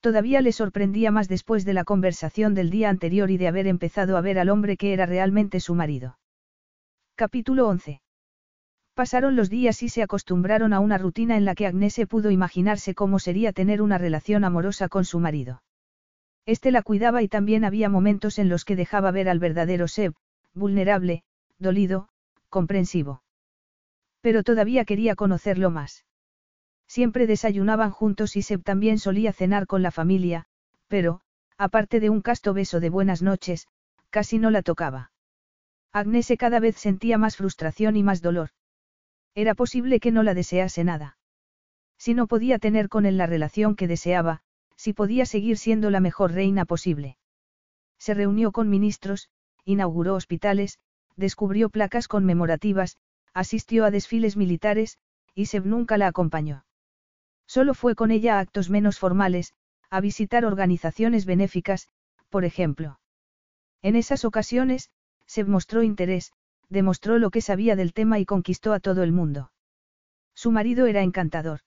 Todavía 0.00 0.42
le 0.42 0.52
sorprendía 0.52 1.10
más 1.10 1.28
después 1.28 1.64
de 1.64 1.72
la 1.72 1.84
conversación 1.84 2.54
del 2.54 2.70
día 2.70 2.90
anterior 2.90 3.30
y 3.30 3.38
de 3.38 3.48
haber 3.48 3.66
empezado 3.66 4.16
a 4.16 4.20
ver 4.20 4.38
al 4.38 4.50
hombre 4.50 4.76
que 4.76 4.92
era 4.92 5.06
realmente 5.06 5.60
su 5.60 5.74
marido. 5.74 6.18
Capítulo 7.14 7.68
11. 7.68 8.02
Pasaron 8.94 9.34
los 9.34 9.50
días 9.50 9.82
y 9.82 9.88
se 9.88 10.02
acostumbraron 10.02 10.72
a 10.72 10.80
una 10.80 10.98
rutina 10.98 11.36
en 11.36 11.44
la 11.44 11.54
que 11.54 11.66
Agnese 11.66 12.06
pudo 12.06 12.30
imaginarse 12.30 12.94
cómo 12.94 13.18
sería 13.18 13.52
tener 13.52 13.82
una 13.82 13.98
relación 13.98 14.44
amorosa 14.44 14.88
con 14.88 15.04
su 15.04 15.18
marido. 15.20 15.62
Este 16.46 16.70
la 16.70 16.82
cuidaba 16.82 17.22
y 17.22 17.28
también 17.28 17.64
había 17.64 17.88
momentos 17.88 18.38
en 18.38 18.48
los 18.48 18.64
que 18.64 18.76
dejaba 18.76 19.10
ver 19.10 19.28
al 19.28 19.38
verdadero 19.38 19.88
Seb, 19.88 20.14
vulnerable, 20.52 21.24
dolido, 21.58 22.08
comprensivo. 22.50 23.22
Pero 24.20 24.42
todavía 24.42 24.84
quería 24.84 25.14
conocerlo 25.14 25.70
más. 25.70 26.04
Siempre 26.86 27.26
desayunaban 27.26 27.90
juntos 27.90 28.36
y 28.36 28.42
Seb 28.42 28.62
también 28.62 28.98
solía 28.98 29.32
cenar 29.32 29.66
con 29.66 29.82
la 29.82 29.90
familia, 29.90 30.46
pero, 30.86 31.22
aparte 31.56 31.98
de 31.98 32.10
un 32.10 32.20
casto 32.20 32.52
beso 32.52 32.78
de 32.78 32.90
buenas 32.90 33.22
noches, 33.22 33.66
casi 34.10 34.38
no 34.38 34.50
la 34.50 34.62
tocaba. 34.62 35.10
Agnese 35.92 36.36
cada 36.36 36.60
vez 36.60 36.76
sentía 36.76 37.18
más 37.18 37.36
frustración 37.36 37.96
y 37.96 38.02
más 38.02 38.20
dolor. 38.20 38.50
Era 39.34 39.54
posible 39.54 39.98
que 39.98 40.12
no 40.12 40.22
la 40.22 40.34
desease 40.34 40.84
nada. 40.84 41.16
Si 41.98 42.14
no 42.14 42.26
podía 42.26 42.58
tener 42.58 42.88
con 42.88 43.06
él 43.06 43.16
la 43.16 43.26
relación 43.26 43.74
que 43.76 43.88
deseaba, 43.88 44.42
si 44.76 44.92
podía 44.92 45.26
seguir 45.26 45.58
siendo 45.58 45.90
la 45.90 46.00
mejor 46.00 46.32
reina 46.32 46.64
posible. 46.64 47.16
Se 47.98 48.14
reunió 48.14 48.52
con 48.52 48.68
ministros, 48.68 49.30
inauguró 49.64 50.14
hospitales, 50.14 50.78
descubrió 51.16 51.70
placas 51.70 52.08
conmemorativas, 52.08 52.98
asistió 53.32 53.84
a 53.84 53.90
desfiles 53.90 54.36
militares, 54.36 54.98
y 55.34 55.46
Seb 55.46 55.66
nunca 55.66 55.98
la 55.98 56.06
acompañó. 56.06 56.64
Solo 57.46 57.74
fue 57.74 57.94
con 57.94 58.10
ella 58.10 58.38
a 58.38 58.40
actos 58.40 58.70
menos 58.70 58.98
formales, 58.98 59.54
a 59.90 60.00
visitar 60.00 60.44
organizaciones 60.44 61.26
benéficas, 61.26 61.88
por 62.28 62.44
ejemplo. 62.44 63.00
En 63.82 63.96
esas 63.96 64.24
ocasiones, 64.24 64.90
Seb 65.26 65.48
mostró 65.48 65.82
interés, 65.82 66.32
demostró 66.68 67.18
lo 67.18 67.30
que 67.30 67.40
sabía 67.40 67.76
del 67.76 67.92
tema 67.92 68.18
y 68.18 68.24
conquistó 68.24 68.72
a 68.72 68.80
todo 68.80 69.02
el 69.02 69.12
mundo. 69.12 69.52
Su 70.34 70.50
marido 70.50 70.86
era 70.86 71.02
encantador. 71.02 71.60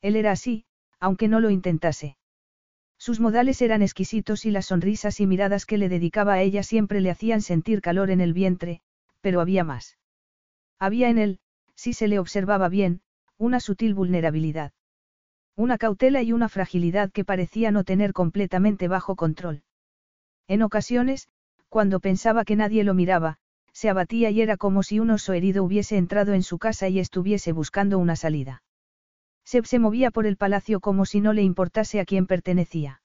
Él 0.00 0.16
era 0.16 0.32
así, 0.32 0.64
aunque 1.00 1.28
no 1.28 1.40
lo 1.40 1.50
intentase. 1.50 2.16
Sus 3.00 3.18
modales 3.18 3.62
eran 3.62 3.80
exquisitos 3.80 4.44
y 4.44 4.50
las 4.50 4.66
sonrisas 4.66 5.20
y 5.20 5.26
miradas 5.26 5.64
que 5.64 5.78
le 5.78 5.88
dedicaba 5.88 6.34
a 6.34 6.42
ella 6.42 6.62
siempre 6.62 7.00
le 7.00 7.10
hacían 7.10 7.40
sentir 7.40 7.80
calor 7.80 8.10
en 8.10 8.20
el 8.20 8.34
vientre, 8.34 8.82
pero 9.22 9.40
había 9.40 9.64
más. 9.64 9.96
Había 10.78 11.08
en 11.08 11.16
él, 11.16 11.38
si 11.74 11.94
se 11.94 12.08
le 12.08 12.18
observaba 12.18 12.68
bien, 12.68 13.00
una 13.38 13.58
sutil 13.58 13.94
vulnerabilidad. 13.94 14.72
Una 15.56 15.78
cautela 15.78 16.20
y 16.20 16.34
una 16.34 16.50
fragilidad 16.50 17.10
que 17.10 17.24
parecía 17.24 17.70
no 17.70 17.84
tener 17.84 18.12
completamente 18.12 18.86
bajo 18.86 19.16
control. 19.16 19.62
En 20.46 20.60
ocasiones, 20.60 21.26
cuando 21.70 22.00
pensaba 22.00 22.44
que 22.44 22.56
nadie 22.56 22.84
lo 22.84 22.92
miraba, 22.92 23.38
se 23.72 23.88
abatía 23.88 24.28
y 24.28 24.42
era 24.42 24.58
como 24.58 24.82
si 24.82 25.00
un 25.00 25.08
oso 25.08 25.32
herido 25.32 25.64
hubiese 25.64 25.96
entrado 25.96 26.34
en 26.34 26.42
su 26.42 26.58
casa 26.58 26.90
y 26.90 26.98
estuviese 26.98 27.52
buscando 27.52 27.98
una 27.98 28.14
salida. 28.14 28.62
Seb 29.50 29.66
se 29.66 29.80
movía 29.80 30.12
por 30.12 30.26
el 30.26 30.36
palacio 30.36 30.78
como 30.78 31.04
si 31.04 31.20
no 31.20 31.32
le 31.32 31.42
importase 31.42 31.98
a 31.98 32.04
quién 32.04 32.28
pertenecía. 32.28 33.02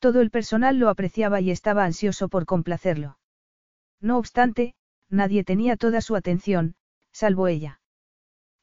Todo 0.00 0.20
el 0.20 0.28
personal 0.32 0.80
lo 0.80 0.88
apreciaba 0.88 1.40
y 1.40 1.52
estaba 1.52 1.84
ansioso 1.84 2.28
por 2.28 2.46
complacerlo. 2.46 3.16
No 4.00 4.18
obstante, 4.18 4.74
nadie 5.08 5.44
tenía 5.44 5.76
toda 5.76 6.00
su 6.00 6.16
atención, 6.16 6.74
salvo 7.12 7.46
ella. 7.46 7.80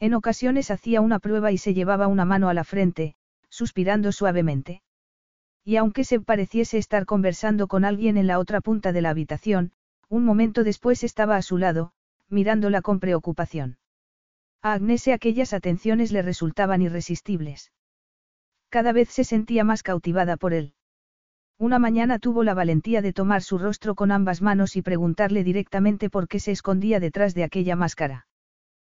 En 0.02 0.14
ocasiones 0.14 0.72
hacía 0.72 1.00
una 1.00 1.20
prueba 1.20 1.54
y 1.54 1.58
se 1.58 1.74
llevaba 1.74 2.08
una 2.08 2.26
mano 2.26 2.50
a 2.50 2.54
la 2.54 2.66
frente, 2.66 3.16
suspirando 3.48 4.12
suavemente. 4.12 4.82
Y 5.64 5.78
aunque 5.78 6.04
se 6.04 6.20
pareciese 6.20 6.78
estar 6.78 7.06
conversando 7.06 7.70
con 7.70 7.86
alguien 7.86 8.18
en 8.18 8.28
la 8.28 8.40
otra 8.40 8.60
punta 8.60 8.92
de 8.92 9.02
la 9.02 9.12
habitación, 9.12 9.72
un 10.10 10.26
momento 10.26 10.66
después 10.66 11.06
estaba 11.06 11.38
a 11.38 11.44
su 11.44 11.58
lado, 11.58 11.94
mirándola 12.28 12.82
con 12.82 13.00
preocupación. 13.00 13.78
A 14.62 14.74
Agnese 14.74 15.14
aquellas 15.14 15.54
atenciones 15.54 16.12
le 16.12 16.22
resultaban 16.22 16.82
irresistibles. 16.82 17.72
Cada 18.70 18.92
vez 18.92 19.10
se 19.10 19.24
sentía 19.24 19.64
más 19.64 19.84
cautivada 19.84 20.36
por 20.36 20.54
él. 20.54 20.74
Una 21.58 21.80
mañana 21.80 22.20
tuvo 22.20 22.44
la 22.44 22.54
valentía 22.54 23.02
de 23.02 23.14
tomar 23.14 23.42
su 23.42 23.58
rostro 23.58 23.96
con 23.96 24.12
ambas 24.12 24.42
manos 24.42 24.76
y 24.76 24.82
preguntarle 24.82 25.44
directamente 25.44 26.10
por 26.10 26.28
qué 26.28 26.40
se 26.40 26.52
escondía 26.52 27.00
detrás 27.00 27.34
de 27.36 27.44
aquella 27.44 27.76
máscara. 27.76 28.28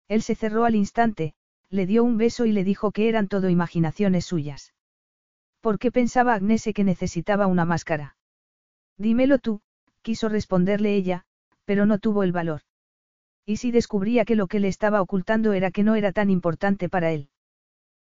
Él 0.08 0.22
se 0.22 0.36
cerró 0.36 0.66
al 0.66 0.76
instante, 0.76 1.34
le 1.70 1.86
dio 1.86 2.04
un 2.04 2.18
beso 2.18 2.46
y 2.46 2.52
le 2.52 2.64
dijo 2.64 2.92
que 2.92 3.10
eran 3.10 3.28
todo 3.28 3.50
imaginaciones 3.50 4.26
suyas. 4.26 4.74
¿Por 5.62 5.78
qué 5.78 5.92
pensaba 5.92 6.34
Agnese 6.34 6.74
que 6.74 6.84
necesitaba 6.84 7.48
una 7.48 7.66
máscara? 7.66 8.16
Dímelo 8.98 9.40
tú, 9.40 9.62
quiso 10.02 10.30
responderle 10.30 10.96
ella, 10.96 11.26
pero 11.66 11.86
no 11.86 12.00
tuvo 12.00 12.24
el 12.24 12.32
valor. 12.32 12.62
¿Y 13.50 13.58
si 13.58 13.72
descubría 13.72 14.26
que 14.26 14.36
lo 14.36 14.46
que 14.46 14.60
le 14.60 14.68
estaba 14.68 15.02
ocultando 15.02 15.54
era 15.54 15.72
que 15.72 15.84
no 15.84 15.96
era 15.96 16.12
tan 16.12 16.30
importante 16.30 16.88
para 16.88 17.10
él? 17.10 17.30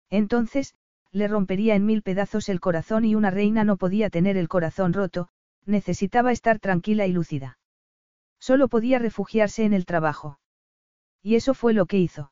Entonces, 0.09 0.73
le 1.11 1.27
rompería 1.27 1.75
en 1.75 1.85
mil 1.85 2.01
pedazos 2.01 2.49
el 2.49 2.59
corazón 2.59 3.05
y 3.05 3.13
una 3.13 3.29
reina 3.29 3.63
no 3.63 3.77
podía 3.77 4.09
tener 4.09 4.37
el 4.37 4.47
corazón 4.47 4.91
roto, 4.91 5.27
necesitaba 5.63 6.31
estar 6.31 6.57
tranquila 6.57 7.05
y 7.05 7.11
lúcida. 7.11 7.59
Solo 8.39 8.69
podía 8.69 8.97
refugiarse 8.97 9.65
en 9.65 9.73
el 9.73 9.85
trabajo. 9.85 10.39
Y 11.21 11.35
eso 11.35 11.53
fue 11.53 11.73
lo 11.73 11.85
que 11.85 11.99
hizo. 11.99 12.31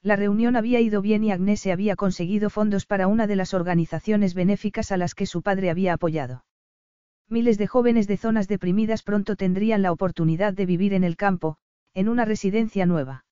La 0.00 0.16
reunión 0.16 0.56
había 0.56 0.80
ido 0.80 1.02
bien 1.02 1.24
y 1.24 1.32
Agnese 1.32 1.70
había 1.70 1.96
conseguido 1.96 2.48
fondos 2.48 2.86
para 2.86 3.08
una 3.08 3.26
de 3.26 3.36
las 3.36 3.52
organizaciones 3.52 4.32
benéficas 4.32 4.90
a 4.90 4.96
las 4.96 5.14
que 5.14 5.26
su 5.26 5.42
padre 5.42 5.68
había 5.68 5.92
apoyado. 5.92 6.46
Miles 7.28 7.58
de 7.58 7.66
jóvenes 7.66 8.08
de 8.08 8.16
zonas 8.16 8.48
deprimidas 8.48 9.02
pronto 9.02 9.36
tendrían 9.36 9.82
la 9.82 9.92
oportunidad 9.92 10.54
de 10.54 10.64
vivir 10.64 10.94
en 10.94 11.04
el 11.04 11.16
campo, 11.16 11.58
en 11.94 12.08
una 12.08 12.24
residencia 12.24 12.86
nueva. 12.86 13.24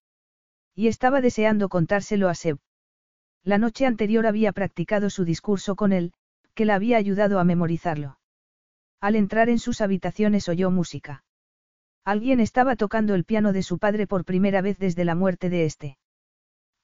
Y 0.74 0.88
estaba 0.88 1.20
deseando 1.20 1.68
contárselo 1.68 2.28
a 2.28 2.34
Seb. 2.34 2.58
La 3.42 3.58
noche 3.58 3.86
anterior 3.86 4.26
había 4.26 4.52
practicado 4.52 5.10
su 5.10 5.24
discurso 5.24 5.76
con 5.76 5.92
él, 5.92 6.12
que 6.54 6.64
la 6.64 6.74
había 6.74 6.96
ayudado 6.96 7.38
a 7.38 7.44
memorizarlo. 7.44 8.18
Al 9.00 9.16
entrar 9.16 9.48
en 9.48 9.58
sus 9.58 9.80
habitaciones 9.80 10.48
oyó 10.48 10.70
música. 10.70 11.24
Alguien 12.04 12.40
estaba 12.40 12.76
tocando 12.76 13.14
el 13.14 13.24
piano 13.24 13.52
de 13.52 13.62
su 13.62 13.78
padre 13.78 14.06
por 14.06 14.24
primera 14.24 14.62
vez 14.62 14.78
desde 14.78 15.04
la 15.04 15.14
muerte 15.14 15.48
de 15.48 15.64
este. 15.64 15.98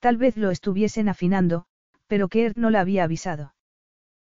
Tal 0.01 0.17
vez 0.17 0.37
lo 0.37 0.51
estuviesen 0.51 1.09
afinando, 1.09 1.67
pero 2.07 2.29
Kurt 2.29 2.57
no 2.57 2.71
la 2.71 2.81
había 2.81 3.05
avisado. 3.05 3.55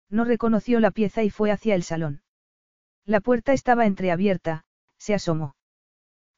No 0.09 0.23
reconoció 0.23 0.79
la 0.79 0.91
pieza 0.91 1.23
y 1.23 1.29
fue 1.29 1.51
hacia 1.51 1.75
el 1.75 1.83
salón. 1.83 2.21
La 3.05 3.21
puerta 3.21 3.53
estaba 3.53 3.85
entreabierta, 3.85 4.65
se 4.97 5.13
asomó. 5.13 5.55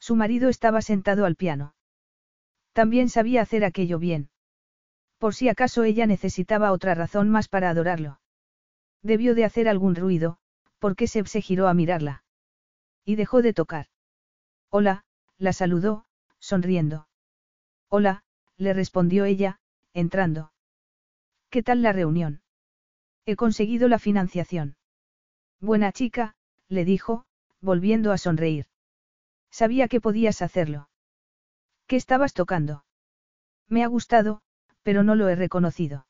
Su 0.02 0.16
marido 0.16 0.50
estaba 0.50 0.82
sentado 0.82 1.26
al 1.26 1.36
piano. 1.36 1.76
También 2.74 3.08
sabía 3.08 3.44
hacer 3.44 3.64
aquello 3.64 4.00
bien. 4.00 4.32
Por 5.20 5.36
si 5.36 5.48
acaso 5.48 5.84
ella 5.84 6.08
necesitaba 6.08 6.72
otra 6.72 6.96
razón 6.96 7.30
más 7.30 7.48
para 7.48 7.70
adorarlo. 7.70 8.20
Debió 9.04 9.36
de 9.36 9.46
hacer 9.46 9.70
algún 9.70 9.94
ruido, 9.94 10.40
porque 10.80 11.06
Seb 11.06 11.28
se 11.28 11.42
giró 11.42 11.68
a 11.68 11.76
mirarla. 11.76 12.24
Y 13.06 13.16
dejó 13.16 13.44
de 13.44 13.54
tocar. 13.54 13.86
Hola, 14.70 15.06
la 15.38 15.54
saludó, 15.54 16.06
sonriendo. 16.40 17.08
Hola, 17.88 18.24
le 18.58 18.74
respondió 18.74 19.26
ella, 19.26 19.60
entrando. 19.94 20.52
¿Qué 21.52 21.62
tal 21.62 21.84
la 21.84 21.94
reunión? 21.94 22.42
He 23.28 23.36
conseguido 23.36 23.88
la 23.88 24.00
financiación. 24.00 24.78
Buena 25.60 25.92
chica, 25.92 26.34
le 26.70 26.86
dijo, 26.86 27.26
volviendo 27.60 28.12
a 28.12 28.18
sonreír. 28.18 28.71
Sabía 29.52 29.88
que 29.88 30.02
podías 30.02 30.42
hacerlo. 30.42 30.90
¿Qué 31.88 31.98
estabas 31.98 32.34
tocando? 32.34 32.86
Me 33.68 33.84
ha 33.84 33.88
gustado, 33.88 34.42
pero 34.82 35.04
no 35.04 35.16
lo 35.16 35.28
he 35.30 35.36
reconocido. 35.36 36.08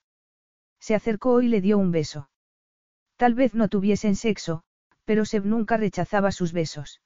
Se 0.80 0.96
acercó 0.96 1.42
y 1.42 1.48
le 1.48 1.62
dio 1.62 1.78
un 1.78 1.92
beso. 1.92 2.30
Tal 3.18 3.34
vez 3.36 3.54
no 3.54 3.68
tuviesen 3.68 4.16
sexo, 4.16 4.64
pero 5.06 5.26
Seb 5.26 5.46
nunca 5.46 5.78
rechazaba 5.78 6.32
sus 6.32 6.54
besos. 6.54 7.02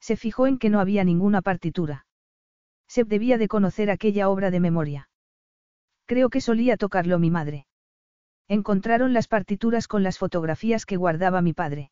Se 0.00 0.16
fijó 0.16 0.46
en 0.46 0.58
que 0.58 0.70
no 0.70 0.80
había 0.80 1.04
ninguna 1.04 1.42
partitura. 1.42 2.06
Seb 2.86 3.06
debía 3.06 3.38
de 3.38 3.48
conocer 3.48 3.90
aquella 3.90 4.28
obra 4.28 4.50
de 4.50 4.60
memoria. 4.60 5.10
Creo 6.06 6.30
que 6.30 6.40
solía 6.40 6.76
tocarlo 6.76 7.18
mi 7.18 7.30
madre. 7.30 7.66
Encontraron 8.48 9.12
las 9.12 9.28
partituras 9.28 9.88
con 9.88 10.02
las 10.02 10.18
fotografías 10.18 10.86
que 10.86 10.96
guardaba 10.96 11.42
mi 11.42 11.52
padre. 11.52 11.90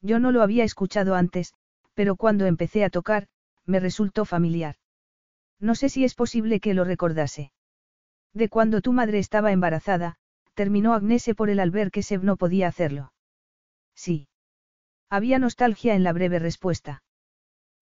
Yo 0.00 0.18
no 0.18 0.32
lo 0.32 0.42
había 0.42 0.64
escuchado 0.64 1.14
antes, 1.14 1.52
pero 1.96 2.14
cuando 2.14 2.44
empecé 2.44 2.84
a 2.84 2.90
tocar, 2.90 3.26
me 3.64 3.80
resultó 3.80 4.26
familiar. 4.26 4.76
No 5.58 5.74
sé 5.74 5.88
si 5.88 6.04
es 6.04 6.14
posible 6.14 6.60
que 6.60 6.74
lo 6.74 6.84
recordase. 6.84 7.52
De 8.34 8.50
cuando 8.50 8.82
tu 8.82 8.92
madre 8.92 9.18
estaba 9.18 9.50
embarazada, 9.50 10.16
terminó 10.52 10.92
Agnese 10.92 11.34
por 11.34 11.48
el 11.48 11.58
al 11.58 11.70
ver 11.70 11.90
que 11.90 12.02
Seb 12.02 12.22
no 12.22 12.36
podía 12.36 12.68
hacerlo. 12.68 13.14
Sí. 13.94 14.28
Había 15.08 15.38
nostalgia 15.38 15.94
en 15.94 16.04
la 16.04 16.12
breve 16.12 16.38
respuesta. 16.38 17.02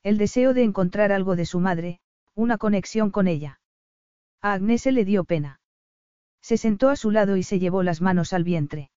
El 0.05 0.17
deseo 0.17 0.55
de 0.55 0.62
encontrar 0.62 1.10
algo 1.10 1.34
de 1.34 1.47
su 1.47 1.59
madre, 1.59 1.99
una 2.34 2.57
conexión 2.57 3.10
con 3.10 3.26
ella. 3.26 3.59
A 4.41 4.52
Agnese 4.52 4.93
le 4.93 5.05
dio 5.05 5.25
pena. 5.25 5.60
Se 6.41 6.57
sentó 6.57 6.89
a 6.89 6.97
su 6.97 7.10
lado 7.10 7.36
y 7.36 7.43
se 7.43 7.59
llevó 7.59 7.83
las 7.83 8.01
manos 8.01 8.33
al 8.33 8.44
vientre. 8.44 8.91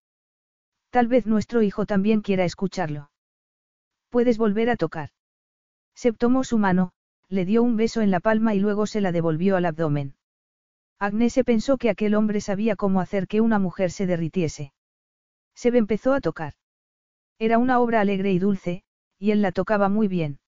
Tal 0.92 1.08
vez 1.08 1.26
nuestro 1.26 1.64
hijo 1.64 1.88
también 1.88 2.22
quiera 2.22 2.46
escucharlo. 2.46 3.10
Puedes 4.18 4.40
volver 4.40 4.72
a 4.72 4.78
tocar. 4.78 5.10
Seb 5.94 6.18
tomó 6.18 6.44
su 6.44 6.58
mano, 6.58 6.92
le 7.30 7.46
dio 7.46 7.62
un 7.62 7.78
beso 7.78 8.02
en 8.02 8.10
la 8.10 8.20
palma 8.20 8.56
y 8.56 8.60
luego 8.60 8.88
se 8.88 9.00
la 9.00 9.12
devolvió 9.12 9.58
al 9.58 9.66
abdomen. 9.66 10.16
Agnese 10.98 11.44
pensó 11.44 11.78
que 11.78 11.92
aquel 11.92 12.16
hombre 12.16 12.42
sabía 12.42 12.76
cómo 12.76 13.00
hacer 13.00 13.28
que 13.28 13.42
una 13.42 13.60
mujer 13.60 13.92
se 13.92 14.08
derritiese. 14.08 14.74
Seb 15.54 15.76
empezó 15.76 16.16
a 16.16 16.20
tocar. 16.20 16.54
Era 17.38 17.60
una 17.60 17.80
obra 17.80 18.02
alegre 18.02 18.32
y 18.32 18.40
dulce, 18.40 18.82
y 19.20 19.30
él 19.30 19.44
la 19.44 19.52
tocaba 19.52 19.88
muy 19.88 20.08
bien. 20.08 20.40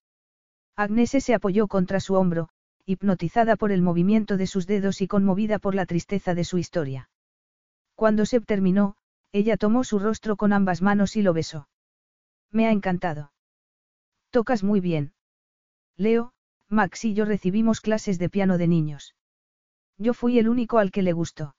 Agnese 0.74 1.20
se 1.20 1.34
apoyó 1.34 1.68
contra 1.68 2.00
su 2.00 2.14
hombro, 2.14 2.48
hipnotizada 2.86 3.54
por 3.54 3.70
el 3.70 3.82
movimiento 3.82 4.36
de 4.36 4.48
sus 4.48 4.66
dedos 4.66 5.00
y 5.00 5.06
conmovida 5.06 5.60
por 5.60 5.76
la 5.76 5.86
tristeza 5.86 6.34
de 6.34 6.42
su 6.42 6.58
historia. 6.58 7.08
Cuando 7.94 8.26
Seb 8.26 8.46
terminó, 8.46 8.96
ella 9.30 9.56
tomó 9.56 9.84
su 9.84 10.00
rostro 10.00 10.34
con 10.34 10.52
ambas 10.52 10.82
manos 10.82 11.14
y 11.14 11.22
lo 11.22 11.32
besó. 11.32 11.68
Me 12.50 12.66
ha 12.66 12.72
encantado. 12.72 13.30
Tocas 14.30 14.62
muy 14.62 14.80
bien. 14.80 15.12
Leo, 15.96 16.32
Max 16.68 17.04
y 17.04 17.14
yo 17.14 17.24
recibimos 17.24 17.80
clases 17.80 18.18
de 18.18 18.30
piano 18.30 18.58
de 18.58 18.68
niños. 18.68 19.14
Yo 19.98 20.14
fui 20.14 20.38
el 20.38 20.48
único 20.48 20.78
al 20.78 20.92
que 20.92 21.02
le 21.02 21.12
gustó. 21.12 21.54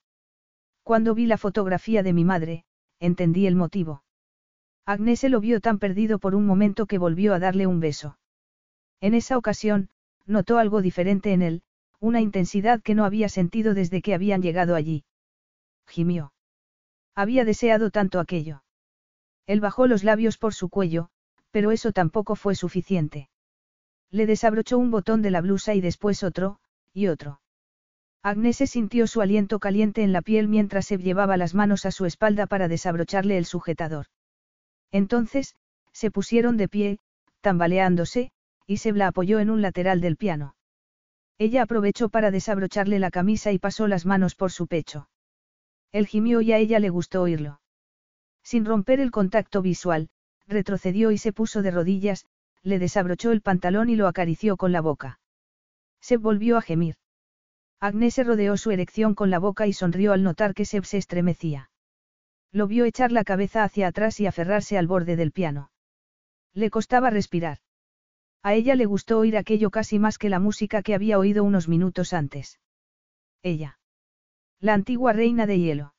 Cuando 0.84 1.14
vi 1.14 1.26
la 1.26 1.38
fotografía 1.38 2.02
de 2.02 2.14
mi 2.14 2.26
madre, 2.26 2.66
entendí 3.00 3.46
el 3.46 3.56
motivo. 3.56 4.04
Agnese 4.86 5.30
lo 5.30 5.42
vio 5.42 5.60
tan 5.60 5.80
perdido 5.80 6.18
por 6.18 6.34
un 6.34 6.46
momento 6.46 6.86
que 6.86 6.98
volvió 6.98 7.34
a 7.34 7.40
darle 7.40 7.68
un 7.68 7.80
beso. 7.80 8.18
En 9.00 9.14
esa 9.14 9.38
ocasión, 9.38 9.90
notó 10.26 10.58
algo 10.58 10.82
diferente 10.82 11.34
en 11.34 11.42
él, 11.42 11.62
una 12.00 12.22
intensidad 12.22 12.82
que 12.82 12.96
no 12.96 13.06
había 13.06 13.30
sentido 13.30 13.74
desde 13.74 14.02
que 14.02 14.14
habían 14.14 14.42
llegado 14.42 14.76
allí. 14.76 15.04
Gimió. 15.88 16.34
Había 17.14 17.46
deseado 17.46 17.92
tanto 17.92 18.20
aquello. 18.20 18.64
Él 19.46 19.60
bajó 19.60 19.88
los 19.88 20.04
labios 20.04 20.38
por 20.38 20.54
su 20.54 20.70
cuello, 20.70 21.10
pero 21.52 21.72
eso 21.72 21.92
tampoco 21.92 22.36
fue 22.36 22.56
suficiente. 22.56 23.30
Le 24.10 24.26
desabrochó 24.26 24.78
un 24.78 24.92
botón 24.92 25.22
de 25.22 25.32
la 25.32 25.42
blusa 25.42 25.74
y 25.74 25.82
después 25.82 26.24
otro, 26.24 26.60
y 26.94 27.08
otro. 27.08 27.42
Agnese 28.24 28.68
sintió 28.68 29.08
su 29.08 29.22
aliento 29.22 29.60
caliente 29.60 30.04
en 30.04 30.14
la 30.14 30.22
piel 30.22 30.48
mientras 30.48 30.86
se 30.86 30.98
llevaba 30.98 31.38
las 31.38 31.56
manos 31.56 31.86
a 31.86 31.92
su 31.92 32.06
espalda 32.06 32.46
para 32.46 32.68
desabrocharle 32.68 33.38
el 33.38 33.46
sujetador. 33.46 34.08
Entonces, 34.92 35.56
se 35.92 36.12
pusieron 36.12 36.58
de 36.58 36.68
pie, 36.68 37.00
tambaleándose, 37.42 38.32
y 38.68 38.78
se 38.78 38.92
la 38.92 39.08
apoyó 39.08 39.40
en 39.40 39.50
un 39.50 39.62
lateral 39.62 40.02
del 40.02 40.18
piano. 40.18 40.56
Ella 41.38 41.64
aprovechó 41.64 42.10
para 42.10 42.30
desabrocharle 42.30 43.00
la 43.00 43.10
camisa 43.10 43.52
y 43.52 43.58
pasó 43.58 43.88
las 43.88 44.06
manos 44.06 44.36
por 44.36 44.52
su 44.52 44.68
pecho. 44.68 45.10
Él 45.92 46.06
gimió 46.06 46.42
y 46.42 46.52
a 46.52 46.58
ella 46.58 46.80
le 46.80 46.90
gustó 46.90 47.24
oírlo. 47.24 47.60
Sin 48.44 48.66
romper 48.66 49.00
el 49.00 49.12
contacto 49.12 49.62
visual, 49.62 50.10
retrocedió 50.52 51.12
y 51.12 51.18
se 51.18 51.34
puso 51.34 51.62
de 51.62 51.72
rodillas, 51.72 52.26
le 52.62 52.78
desabrochó 52.78 53.32
el 53.32 53.42
pantalón 53.42 53.90
y 53.90 53.96
lo 53.96 54.08
acarició 54.08 54.58
con 54.58 54.72
la 54.72 54.82
boca. 54.82 55.20
Seb 56.00 56.22
volvió 56.22 56.58
a 56.58 56.62
gemir. 56.62 56.96
Agnes 57.80 58.18
rodeó 58.24 58.58
su 58.58 58.70
erección 58.70 59.16
con 59.16 59.32
la 59.32 59.40
boca 59.40 59.66
y 59.66 59.74
sonrió 59.74 60.14
al 60.14 60.22
notar 60.22 60.54
que 60.54 60.66
Seb 60.66 60.86
se 60.86 60.98
estremecía. 60.98 61.72
Lo 62.52 62.68
vio 62.68 62.86
echar 62.86 63.12
la 63.12 63.24
cabeza 63.24 63.64
hacia 63.64 63.88
atrás 63.88 64.20
y 64.20 64.28
aferrarse 64.28 64.78
al 64.78 64.86
borde 64.86 65.16
del 65.16 65.32
piano. 65.32 65.72
Le 66.54 66.70
costaba 66.70 67.10
respirar. 67.10 67.60
A 68.44 68.54
ella 68.54 68.76
le 68.76 68.86
gustó 68.86 69.20
oír 69.20 69.38
aquello 69.38 69.70
casi 69.72 70.00
más 70.00 70.18
que 70.18 70.30
la 70.30 70.40
música 70.40 70.82
que 70.82 70.94
había 70.94 71.18
oído 71.18 71.44
unos 71.44 71.68
minutos 71.68 72.14
antes. 72.14 72.60
Ella. 73.42 73.80
La 74.60 74.74
antigua 74.74 75.14
reina 75.14 75.48
de 75.48 75.60
hielo. 75.60 75.94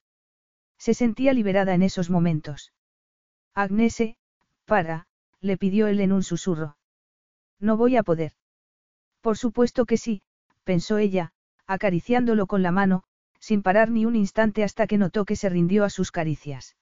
Se 0.78 0.94
sentía 0.94 1.32
liberada 1.32 1.74
en 1.74 1.82
esos 1.82 2.10
momentos. 2.10 2.72
Agnese, 3.54 4.16
para, 4.64 5.06
le 5.40 5.56
pidió 5.56 5.86
él 5.86 6.00
en 6.00 6.12
un 6.12 6.22
susurro. 6.22 6.76
No 7.58 7.76
voy 7.76 7.96
a 7.96 8.02
poder. 8.02 8.32
Por 9.20 9.36
supuesto 9.36 9.84
que 9.86 9.96
sí, 9.96 10.22
pensó 10.64 10.98
ella, 10.98 11.32
acariciándolo 11.66 12.46
con 12.46 12.62
la 12.62 12.72
mano, 12.72 13.04
sin 13.38 13.62
parar 13.62 13.90
ni 13.90 14.06
un 14.06 14.16
instante 14.16 14.64
hasta 14.64 14.86
que 14.86 14.98
notó 14.98 15.24
que 15.24 15.36
se 15.36 15.48
rindió 15.48 15.84
a 15.84 15.90
sus 15.90 16.10
caricias. 16.10 16.76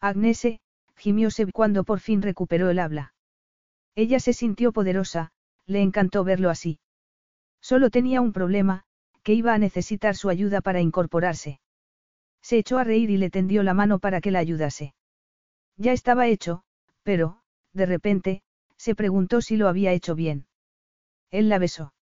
Agnese, 0.00 0.60
gimió 0.96 1.30
Seb 1.30 1.52
cuando 1.52 1.84
por 1.84 2.00
fin 2.00 2.22
recuperó 2.22 2.70
el 2.70 2.78
habla. 2.78 3.14
Ella 3.94 4.18
se 4.18 4.32
sintió 4.32 4.72
poderosa, 4.72 5.30
le 5.66 5.82
encantó 5.82 6.24
verlo 6.24 6.50
así. 6.50 6.80
Solo 7.60 7.90
tenía 7.90 8.20
un 8.20 8.32
problema, 8.32 8.84
que 9.22 9.32
iba 9.32 9.54
a 9.54 9.58
necesitar 9.58 10.16
su 10.16 10.28
ayuda 10.28 10.60
para 10.60 10.80
incorporarse. 10.80 11.60
Se 12.42 12.58
echó 12.58 12.78
a 12.78 12.84
reír 12.84 13.10
y 13.10 13.16
le 13.16 13.30
tendió 13.30 13.62
la 13.62 13.72
mano 13.72 13.98
para 13.98 14.20
que 14.20 14.30
la 14.30 14.38
ayudase. 14.38 14.94
Ya 15.76 15.92
estaba 15.92 16.26
hecho, 16.26 16.63
pero, 17.04 17.38
de 17.72 17.86
repente, 17.86 18.42
se 18.76 18.96
preguntó 18.96 19.40
si 19.40 19.56
lo 19.56 19.68
había 19.68 19.92
hecho 19.92 20.16
bien. 20.16 20.46
Él 21.30 21.48
la 21.48 21.58
besó. 21.58 21.94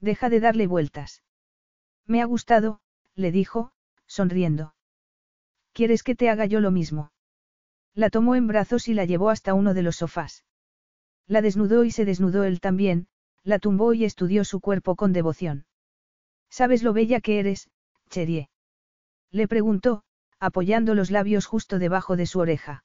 Deja 0.00 0.28
de 0.28 0.38
darle 0.38 0.66
vueltas. 0.66 1.24
Me 2.06 2.22
ha 2.22 2.24
gustado, 2.24 2.80
le 3.14 3.32
dijo, 3.32 3.72
sonriendo. 4.06 4.74
¿Quieres 5.72 6.02
que 6.02 6.14
te 6.14 6.30
haga 6.30 6.46
yo 6.46 6.60
lo 6.60 6.70
mismo? 6.70 7.12
La 7.94 8.10
tomó 8.10 8.36
en 8.36 8.46
brazos 8.46 8.88
y 8.88 8.94
la 8.94 9.04
llevó 9.04 9.30
hasta 9.30 9.54
uno 9.54 9.74
de 9.74 9.82
los 9.82 9.96
sofás. 9.96 10.44
La 11.26 11.42
desnudó 11.42 11.84
y 11.84 11.90
se 11.90 12.04
desnudó 12.04 12.44
él 12.44 12.60
también, 12.60 13.08
la 13.42 13.58
tumbó 13.58 13.92
y 13.92 14.04
estudió 14.04 14.44
su 14.44 14.60
cuerpo 14.60 14.94
con 14.96 15.12
devoción. 15.12 15.66
¿Sabes 16.48 16.82
lo 16.82 16.92
bella 16.92 17.20
que 17.20 17.38
eres, 17.38 17.70
Cherie? 18.08 18.50
Le 19.30 19.48
preguntó, 19.48 20.04
apoyando 20.38 20.94
los 20.94 21.10
labios 21.10 21.46
justo 21.46 21.78
debajo 21.78 22.16
de 22.16 22.26
su 22.26 22.40
oreja. 22.40 22.84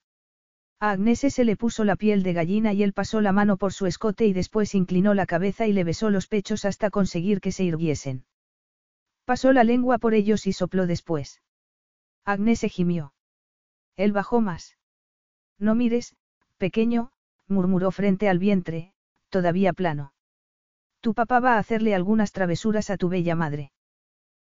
A 0.84 0.92
Agnese 0.92 1.30
se 1.30 1.46
le 1.46 1.56
puso 1.56 1.86
la 1.86 1.96
piel 1.96 2.24
de 2.24 2.34
gallina 2.34 2.74
y 2.74 2.84
él 2.84 2.92
pasó 2.92 3.22
la 3.22 3.32
mano 3.32 3.56
por 3.56 3.72
su 3.72 3.86
escote 3.86 4.26
y 4.26 4.34
después 4.34 4.76
inclinó 4.76 5.14
la 5.14 5.26
cabeza 5.26 5.66
y 5.66 5.72
le 5.72 5.86
besó 5.86 6.10
los 6.10 6.28
pechos 6.28 6.66
hasta 6.66 6.90
conseguir 6.90 7.40
que 7.40 7.54
se 7.54 7.64
irguiesen. 7.64 8.26
Pasó 9.24 9.54
la 9.54 9.64
lengua 9.64 9.98
por 9.98 10.14
ellos 10.14 10.46
y 10.46 10.52
sopló 10.52 10.86
después. 10.86 11.42
Agnese 12.26 12.68
gimió. 12.68 13.14
Él 13.96 14.12
bajó 14.12 14.42
más. 14.42 14.78
No 15.58 15.74
mires, 15.74 16.18
pequeño, 16.58 17.14
murmuró 17.48 17.90
frente 17.92 18.28
al 18.28 18.40
vientre, 18.40 18.92
todavía 19.30 19.72
plano. 19.72 20.12
Tu 21.00 21.14
papá 21.14 21.40
va 21.40 21.54
a 21.54 21.60
hacerle 21.60 21.96
algunas 21.96 22.34
travesuras 22.34 22.90
a 22.90 22.98
tu 22.98 23.08
bella 23.08 23.36
madre. 23.36 23.72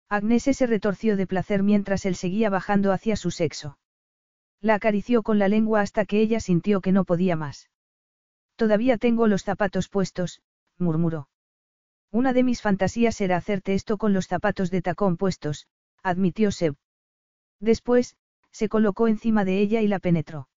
Agnese 0.07 0.53
se 0.53 0.67
retorció 0.67 1.17
de 1.17 1.27
placer 1.27 1.63
mientras 1.63 2.05
él 2.05 2.15
seguía 2.15 2.49
bajando 2.49 2.93
hacia 2.93 3.17
su 3.17 3.29
sexo. 3.29 3.77
La 4.61 4.75
acarició 4.75 5.23
con 5.23 5.39
la 5.39 5.47
lengua 5.47 5.79
hasta 5.81 6.05
que 6.05 6.19
ella 6.19 6.41
sintió 6.41 6.81
que 6.81 6.91
no 6.91 7.05
podía 7.05 7.37
más. 7.37 7.69
Todavía 8.57 8.97
tengo 8.97 9.27
los 9.27 9.43
zapatos 9.43 9.87
puestos, 9.87 10.41
murmuró. 10.77 11.29
Una 12.11 12.33
de 12.33 12.43
mis 12.43 12.61
fantasías 12.61 13.21
era 13.21 13.37
hacerte 13.37 13.73
esto 13.73 13.97
con 13.97 14.13
los 14.13 14.27
zapatos 14.27 14.69
de 14.69 14.81
tacón 14.81 15.15
puestos, 15.15 15.67
admitió 16.03 16.51
Seb. 16.51 16.75
Después, 17.61 18.17
se 18.51 18.67
colocó 18.67 19.07
encima 19.07 19.45
de 19.45 19.59
ella 19.59 19.81
y 19.81 19.87
la 19.87 19.99
penetró. 19.99 20.49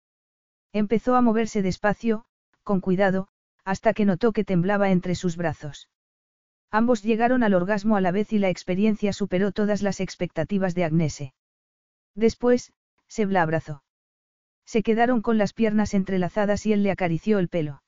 Empezó 0.73 1.15
a 1.15 1.21
moverse 1.21 1.61
despacio, 1.61 2.25
con 2.63 2.81
cuidado, 2.81 3.27
hasta 3.65 3.93
que 3.93 4.05
notó 4.05 4.31
que 4.31 4.45
temblaba 4.45 4.89
entre 4.89 5.13
sus 5.13 5.37
brazos. 5.37 5.89
Ambos 6.71 7.03
llegaron 7.03 7.43
al 7.43 7.53
orgasmo 7.53 7.97
a 7.97 8.01
la 8.01 8.11
vez 8.11 8.33
y 8.33 8.39
la 8.39 8.49
experiencia 8.49 9.13
superó 9.13 9.51
todas 9.51 9.81
las 9.81 9.99
expectativas 9.99 10.73
de 10.73 10.85
Agnese. 10.85 11.33
Después, 12.15 12.73
Seb 13.07 13.29
la 13.29 13.41
abrazó. 13.41 13.83
Se 14.71 14.83
quedaron 14.83 15.21
con 15.21 15.37
las 15.37 15.51
piernas 15.51 15.93
entrelazadas 15.93 16.65
y 16.65 16.71
él 16.71 16.81
le 16.81 16.91
acarició 16.91 17.39
el 17.39 17.49
pelo. 17.49 17.83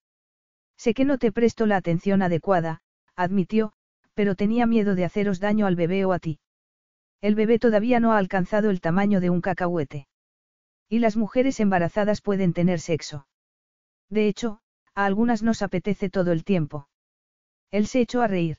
Sé 0.75 0.93
que 0.93 1.05
no 1.05 1.17
te 1.17 1.31
presto 1.31 1.65
la 1.65 1.77
atención 1.77 2.21
adecuada, 2.21 2.81
admitió, 3.15 3.71
pero 4.15 4.35
tenía 4.35 4.65
miedo 4.65 4.93
de 4.93 5.05
haceros 5.05 5.39
daño 5.39 5.65
al 5.65 5.77
bebé 5.77 6.03
o 6.03 6.11
a 6.11 6.19
ti. 6.19 6.41
El 7.21 7.35
bebé 7.35 7.57
todavía 7.57 8.01
no 8.01 8.11
ha 8.11 8.17
alcanzado 8.17 8.69
el 8.69 8.81
tamaño 8.81 9.21
de 9.21 9.29
un 9.29 9.39
cacahuete. 9.39 10.09
Y 10.89 10.99
las 10.99 11.15
mujeres 11.15 11.61
embarazadas 11.61 12.19
pueden 12.19 12.51
tener 12.51 12.81
sexo. 12.81 13.27
De 14.09 14.27
hecho, 14.27 14.59
a 14.93 15.05
algunas 15.05 15.41
nos 15.41 15.61
apetece 15.61 16.09
todo 16.09 16.33
el 16.33 16.43
tiempo. 16.43 16.89
Él 17.71 17.87
se 17.87 18.01
echó 18.01 18.21
a 18.21 18.27
reír. 18.27 18.57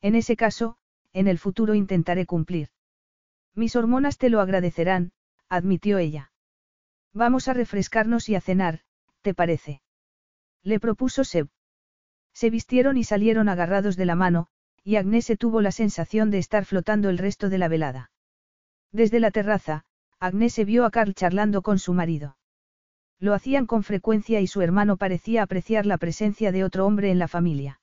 En 0.00 0.14
ese 0.14 0.36
caso, 0.36 0.76
en 1.12 1.26
el 1.26 1.40
futuro 1.40 1.74
intentaré 1.74 2.24
cumplir. 2.24 2.68
Mis 3.56 3.74
hormonas 3.74 4.16
te 4.16 4.30
lo 4.30 4.40
agradecerán, 4.40 5.10
admitió 5.48 5.98
ella. 5.98 6.31
Vamos 7.14 7.48
a 7.48 7.54
refrescarnos 7.54 8.28
y 8.28 8.34
a 8.34 8.40
cenar, 8.40 8.80
¿te 9.20 9.34
parece? 9.34 9.82
Le 10.62 10.80
propuso 10.80 11.24
Seb. 11.24 11.48
Se 12.32 12.48
vistieron 12.48 12.96
y 12.96 13.04
salieron 13.04 13.50
agarrados 13.50 13.96
de 13.96 14.06
la 14.06 14.14
mano, 14.14 14.46
y 14.82 14.96
Agnese 14.96 15.36
tuvo 15.36 15.60
la 15.60 15.72
sensación 15.72 16.30
de 16.30 16.38
estar 16.38 16.64
flotando 16.64 17.10
el 17.10 17.18
resto 17.18 17.50
de 17.50 17.58
la 17.58 17.68
velada. 17.68 18.10
Desde 18.92 19.20
la 19.20 19.30
terraza, 19.30 19.84
Agnese 20.18 20.64
vio 20.64 20.86
a 20.86 20.90
Carl 20.90 21.14
charlando 21.14 21.62
con 21.62 21.78
su 21.78 21.92
marido. 21.92 22.36
Lo 23.18 23.34
hacían 23.34 23.66
con 23.66 23.82
frecuencia 23.82 24.40
y 24.40 24.46
su 24.46 24.62
hermano 24.62 24.96
parecía 24.96 25.42
apreciar 25.42 25.86
la 25.86 25.98
presencia 25.98 26.50
de 26.50 26.64
otro 26.64 26.86
hombre 26.86 27.10
en 27.10 27.18
la 27.18 27.28
familia. 27.28 27.80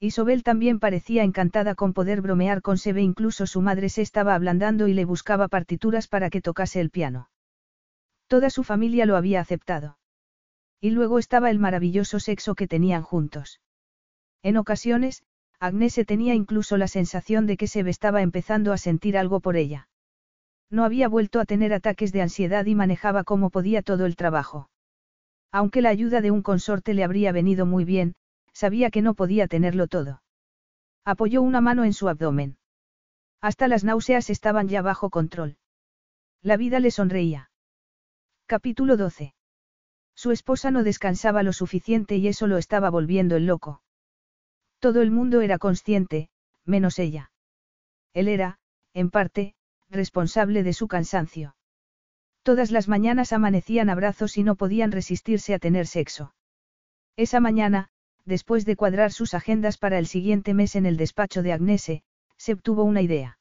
Isobel 0.00 0.42
también 0.42 0.80
parecía 0.80 1.22
encantada 1.22 1.74
con 1.74 1.92
poder 1.92 2.20
bromear 2.20 2.62
con 2.62 2.78
Sebe, 2.78 3.02
incluso 3.02 3.46
su 3.46 3.62
madre 3.62 3.88
se 3.88 4.02
estaba 4.02 4.34
ablandando 4.34 4.88
y 4.88 4.94
le 4.94 5.04
buscaba 5.04 5.48
partituras 5.48 6.08
para 6.08 6.30
que 6.30 6.40
tocase 6.40 6.80
el 6.80 6.90
piano. 6.90 7.29
Toda 8.30 8.48
su 8.48 8.62
familia 8.62 9.06
lo 9.06 9.16
había 9.16 9.40
aceptado. 9.40 9.98
Y 10.80 10.90
luego 10.90 11.18
estaba 11.18 11.50
el 11.50 11.58
maravilloso 11.58 12.20
sexo 12.20 12.54
que 12.54 12.68
tenían 12.68 13.02
juntos. 13.02 13.60
En 14.44 14.56
ocasiones, 14.56 15.24
Agnese 15.58 16.04
tenía 16.04 16.34
incluso 16.34 16.76
la 16.76 16.86
sensación 16.86 17.48
de 17.48 17.56
que 17.56 17.66
se 17.66 17.80
estaba 17.80 18.22
empezando 18.22 18.72
a 18.72 18.78
sentir 18.78 19.18
algo 19.18 19.40
por 19.40 19.56
ella. 19.56 19.88
No 20.70 20.84
había 20.84 21.08
vuelto 21.08 21.40
a 21.40 21.44
tener 21.44 21.72
ataques 21.72 22.12
de 22.12 22.22
ansiedad 22.22 22.64
y 22.66 22.76
manejaba 22.76 23.24
como 23.24 23.50
podía 23.50 23.82
todo 23.82 24.06
el 24.06 24.14
trabajo. 24.14 24.70
Aunque 25.50 25.82
la 25.82 25.88
ayuda 25.88 26.20
de 26.20 26.30
un 26.30 26.42
consorte 26.42 26.94
le 26.94 27.02
habría 27.02 27.32
venido 27.32 27.66
muy 27.66 27.84
bien, 27.84 28.14
sabía 28.52 28.92
que 28.92 29.02
no 29.02 29.14
podía 29.14 29.48
tenerlo 29.48 29.88
todo. 29.88 30.22
Apoyó 31.04 31.42
una 31.42 31.60
mano 31.60 31.82
en 31.82 31.94
su 31.94 32.08
abdomen. 32.08 32.58
Hasta 33.40 33.66
las 33.66 33.82
náuseas 33.82 34.30
estaban 34.30 34.68
ya 34.68 34.82
bajo 34.82 35.10
control. 35.10 35.56
La 36.42 36.56
vida 36.56 36.78
le 36.78 36.92
sonreía. 36.92 37.49
Capítulo 38.50 38.96
12. 38.96 39.32
Su 40.16 40.32
esposa 40.32 40.72
no 40.72 40.82
descansaba 40.82 41.44
lo 41.44 41.52
suficiente 41.52 42.16
y 42.16 42.26
eso 42.26 42.48
lo 42.48 42.58
estaba 42.58 42.90
volviendo 42.90 43.36
el 43.36 43.46
loco. 43.46 43.80
Todo 44.80 45.02
el 45.02 45.12
mundo 45.12 45.40
era 45.40 45.56
consciente, 45.56 46.30
menos 46.64 46.98
ella. 46.98 47.30
Él 48.12 48.26
era, 48.26 48.58
en 48.92 49.10
parte, 49.10 49.54
responsable 49.88 50.64
de 50.64 50.72
su 50.72 50.88
cansancio. 50.88 51.54
Todas 52.42 52.72
las 52.72 52.88
mañanas 52.88 53.32
amanecían 53.32 53.88
abrazos 53.88 54.36
y 54.36 54.42
no 54.42 54.56
podían 54.56 54.90
resistirse 54.90 55.54
a 55.54 55.60
tener 55.60 55.86
sexo. 55.86 56.34
Esa 57.14 57.38
mañana, 57.38 57.90
después 58.24 58.64
de 58.64 58.74
cuadrar 58.74 59.12
sus 59.12 59.32
agendas 59.34 59.78
para 59.78 59.96
el 59.96 60.08
siguiente 60.08 60.54
mes 60.54 60.74
en 60.74 60.86
el 60.86 60.96
despacho 60.96 61.44
de 61.44 61.52
Agnese, 61.52 62.02
se 62.36 62.54
obtuvo 62.54 62.82
una 62.82 63.00
idea. 63.00 63.38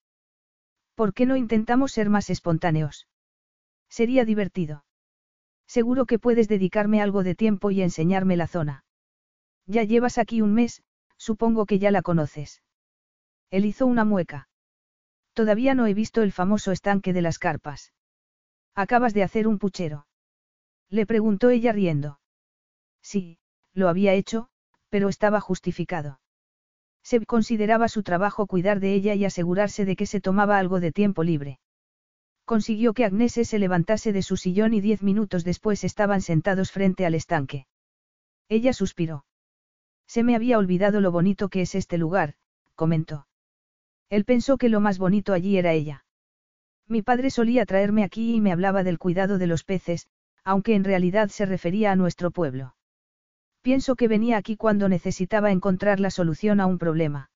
¿Por 0.94 1.16
qué 1.16 1.26
no 1.26 1.36
intentamos 1.36 1.94
ser 1.94 2.12
más 2.12 2.30
espontáneos? 2.30 3.08
Sería 3.90 4.24
divertido. 4.24 4.84
Seguro 5.69 6.07
que 6.07 6.17
puedes 6.17 6.48
dedicarme 6.48 6.99
algo 6.99 7.22
de 7.22 7.35
tiempo 7.35 7.69
y 7.69 7.83
enseñarme 7.83 8.35
la 8.35 8.48
zona. 8.48 8.85
Ya 9.67 9.83
llevas 9.83 10.17
aquí 10.17 10.41
un 10.41 10.51
mes, 10.56 10.81
supongo 11.15 11.67
que 11.67 11.77
ya 11.77 11.91
la 11.91 12.01
conoces. 12.01 12.64
Él 13.51 13.65
hizo 13.65 13.85
una 13.85 14.03
mueca. 14.03 14.49
Todavía 15.33 15.75
no 15.75 15.85
he 15.85 15.93
visto 15.93 16.23
el 16.23 16.31
famoso 16.31 16.72
estanque 16.72 17.14
de 17.14 17.22
las 17.22 17.38
carpas. 17.38 17.93
Acabas 18.73 19.14
de 19.14 19.22
hacer 19.22 19.48
un 19.48 19.59
puchero. 19.59 20.07
Le 20.89 21.06
preguntó 21.06 21.51
ella 21.51 21.72
riendo. 21.72 22.19
Sí, 23.03 23.38
lo 23.75 23.89
había 23.89 24.14
hecho, 24.14 24.49
pero 24.89 25.07
estaba 25.07 25.39
justificado. 25.39 26.19
Seb 27.03 27.27
consideraba 27.27 27.89
su 27.89 28.01
trabajo 28.01 28.48
cuidar 28.48 28.80
de 28.80 28.95
ella 28.95 29.14
y 29.14 29.23
asegurarse 29.23 29.85
de 29.85 29.95
que 29.95 30.07
se 30.07 30.19
tomaba 30.19 30.57
algo 30.57 30.80
de 30.80 30.91
tiempo 30.91 31.22
libre. 31.22 31.59
Consiguió 32.50 32.95
que 32.95 33.06
Agnese 33.06 33.45
se 33.45 33.60
levantase 33.60 34.11
de 34.11 34.24
su 34.24 34.36
sillón 34.36 34.74
y 34.74 34.82
diez 34.82 35.03
minutos 35.03 35.44
después 35.44 35.84
estaban 35.84 36.19
sentados 36.19 36.72
frente 36.72 37.06
al 37.06 37.14
estanque. 37.14 37.68
Ella 38.48 38.74
suspiró. 38.74 39.24
Se 40.08 40.24
me 40.24 40.36
había 40.36 40.58
olvidado 40.58 41.00
lo 41.00 41.11
bonito 41.11 41.50
que 41.50 41.61
es 41.61 41.76
este 41.76 42.00
lugar, 42.00 42.34
comentó. 42.74 43.28
Él 44.10 44.26
pensó 44.26 44.58
que 44.58 44.68
lo 44.68 44.80
más 44.80 44.98
bonito 44.98 45.34
allí 45.34 45.60
era 45.60 45.74
ella. 45.74 46.06
Mi 46.88 47.03
padre 47.03 47.30
solía 47.30 47.68
traerme 47.68 48.03
aquí 48.03 48.34
y 48.34 48.42
me 48.42 48.52
hablaba 48.52 48.82
del 48.82 48.98
cuidado 48.98 49.38
de 49.38 49.45
los 49.45 49.64
peces, 49.64 50.08
aunque 50.44 50.74
en 50.74 50.84
realidad 50.84 51.30
se 51.30 51.45
refería 51.45 51.92
a 51.92 51.95
nuestro 51.95 52.32
pueblo. 52.32 52.76
Pienso 53.61 53.95
que 53.95 54.08
venía 54.08 54.38
aquí 54.38 54.58
cuando 54.58 54.90
necesitaba 54.90 55.52
encontrar 55.52 56.00
la 56.00 56.10
solución 56.10 56.61
a 56.61 56.66
un 56.66 56.80
problema. 56.80 57.30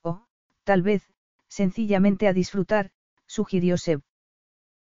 O, 0.00 0.24
tal 0.64 0.80
vez, 0.80 1.02
sencillamente 1.48 2.26
a 2.26 2.32
disfrutar, 2.32 2.90
sugirió 3.26 3.76
Seb. 3.76 4.00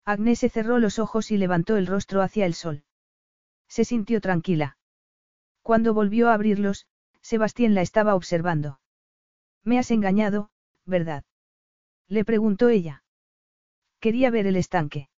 Agnes 0.10 0.40
se 0.40 0.50
cerró 0.50 0.80
los 0.80 0.98
ojos 0.98 1.30
y 1.30 1.38
levantó 1.38 1.78
el 1.78 1.86
rostro 1.86 2.24
hacia 2.24 2.48
el 2.48 2.56
sol. 2.56 2.84
Se 3.68 3.86
sintió 3.86 4.22
tranquila. 4.22 4.76
Cuando 5.62 5.94
volvió 5.94 6.30
a 6.30 6.34
abrirlos, 6.34 6.88
Sebastián 7.22 7.76
la 7.76 7.84
estaba 7.84 8.16
observando. 8.16 8.80
Me 9.64 9.78
has 9.78 9.92
engañado, 9.92 10.50
¿verdad? 10.84 11.26
Le 12.08 12.26
preguntó 12.26 12.70
ella. 12.70 13.04
Quería 14.00 14.32
ver 14.32 14.48
el 14.48 14.56
estanque. 14.56 15.10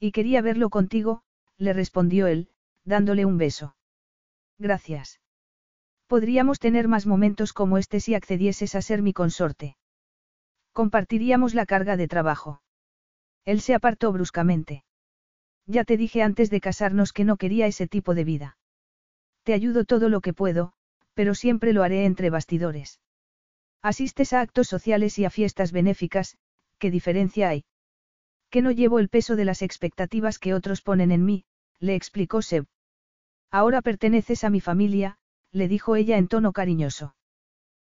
Y 0.00 0.10
quería 0.10 0.42
verlo 0.42 0.68
contigo, 0.68 1.22
le 1.56 1.72
respondió 1.72 2.26
él, 2.26 2.50
dándole 2.82 3.24
un 3.24 3.38
beso. 3.38 3.76
Gracias. 4.58 5.20
Podríamos 6.08 6.58
tener 6.58 6.88
más 6.88 7.06
momentos 7.06 7.52
como 7.52 7.78
este 7.78 8.00
si 8.00 8.16
accedieses 8.16 8.74
a 8.74 8.82
ser 8.82 9.00
mi 9.00 9.12
consorte. 9.12 9.76
Compartiríamos 10.72 11.54
la 11.54 11.66
carga 11.66 11.96
de 11.96 12.08
trabajo. 12.08 12.62
Él 13.48 13.62
se 13.62 13.74
apartó 13.74 14.12
bruscamente. 14.12 14.84
Ya 15.66 15.84
te 15.84 15.96
dije 15.96 16.22
antes 16.22 16.50
de 16.50 16.60
casarnos 16.60 17.14
que 17.14 17.24
no 17.24 17.38
quería 17.38 17.66
ese 17.66 17.86
tipo 17.86 18.14
de 18.14 18.24
vida. 18.24 18.58
Te 19.42 19.54
ayudo 19.54 19.86
todo 19.86 20.10
lo 20.10 20.20
que 20.20 20.34
puedo, 20.34 20.74
pero 21.14 21.34
siempre 21.34 21.72
lo 21.72 21.82
haré 21.82 22.04
entre 22.04 22.28
bastidores. 22.28 23.00
Asistes 23.80 24.34
a 24.34 24.42
actos 24.42 24.68
sociales 24.68 25.18
y 25.18 25.24
a 25.24 25.30
fiestas 25.30 25.72
benéficas, 25.72 26.36
¿qué 26.78 26.90
diferencia 26.90 27.48
hay? 27.48 27.64
Que 28.50 28.60
no 28.60 28.70
llevo 28.70 28.98
el 28.98 29.08
peso 29.08 29.34
de 29.34 29.46
las 29.46 29.62
expectativas 29.62 30.38
que 30.38 30.52
otros 30.52 30.82
ponen 30.82 31.10
en 31.10 31.24
mí, 31.24 31.46
le 31.80 31.94
explicó 31.94 32.42
Seb. 32.42 32.66
Ahora 33.50 33.80
perteneces 33.80 34.44
a 34.44 34.50
mi 34.50 34.60
familia, 34.60 35.16
le 35.52 35.68
dijo 35.68 35.96
ella 35.96 36.18
en 36.18 36.28
tono 36.28 36.52
cariñoso. 36.52 37.16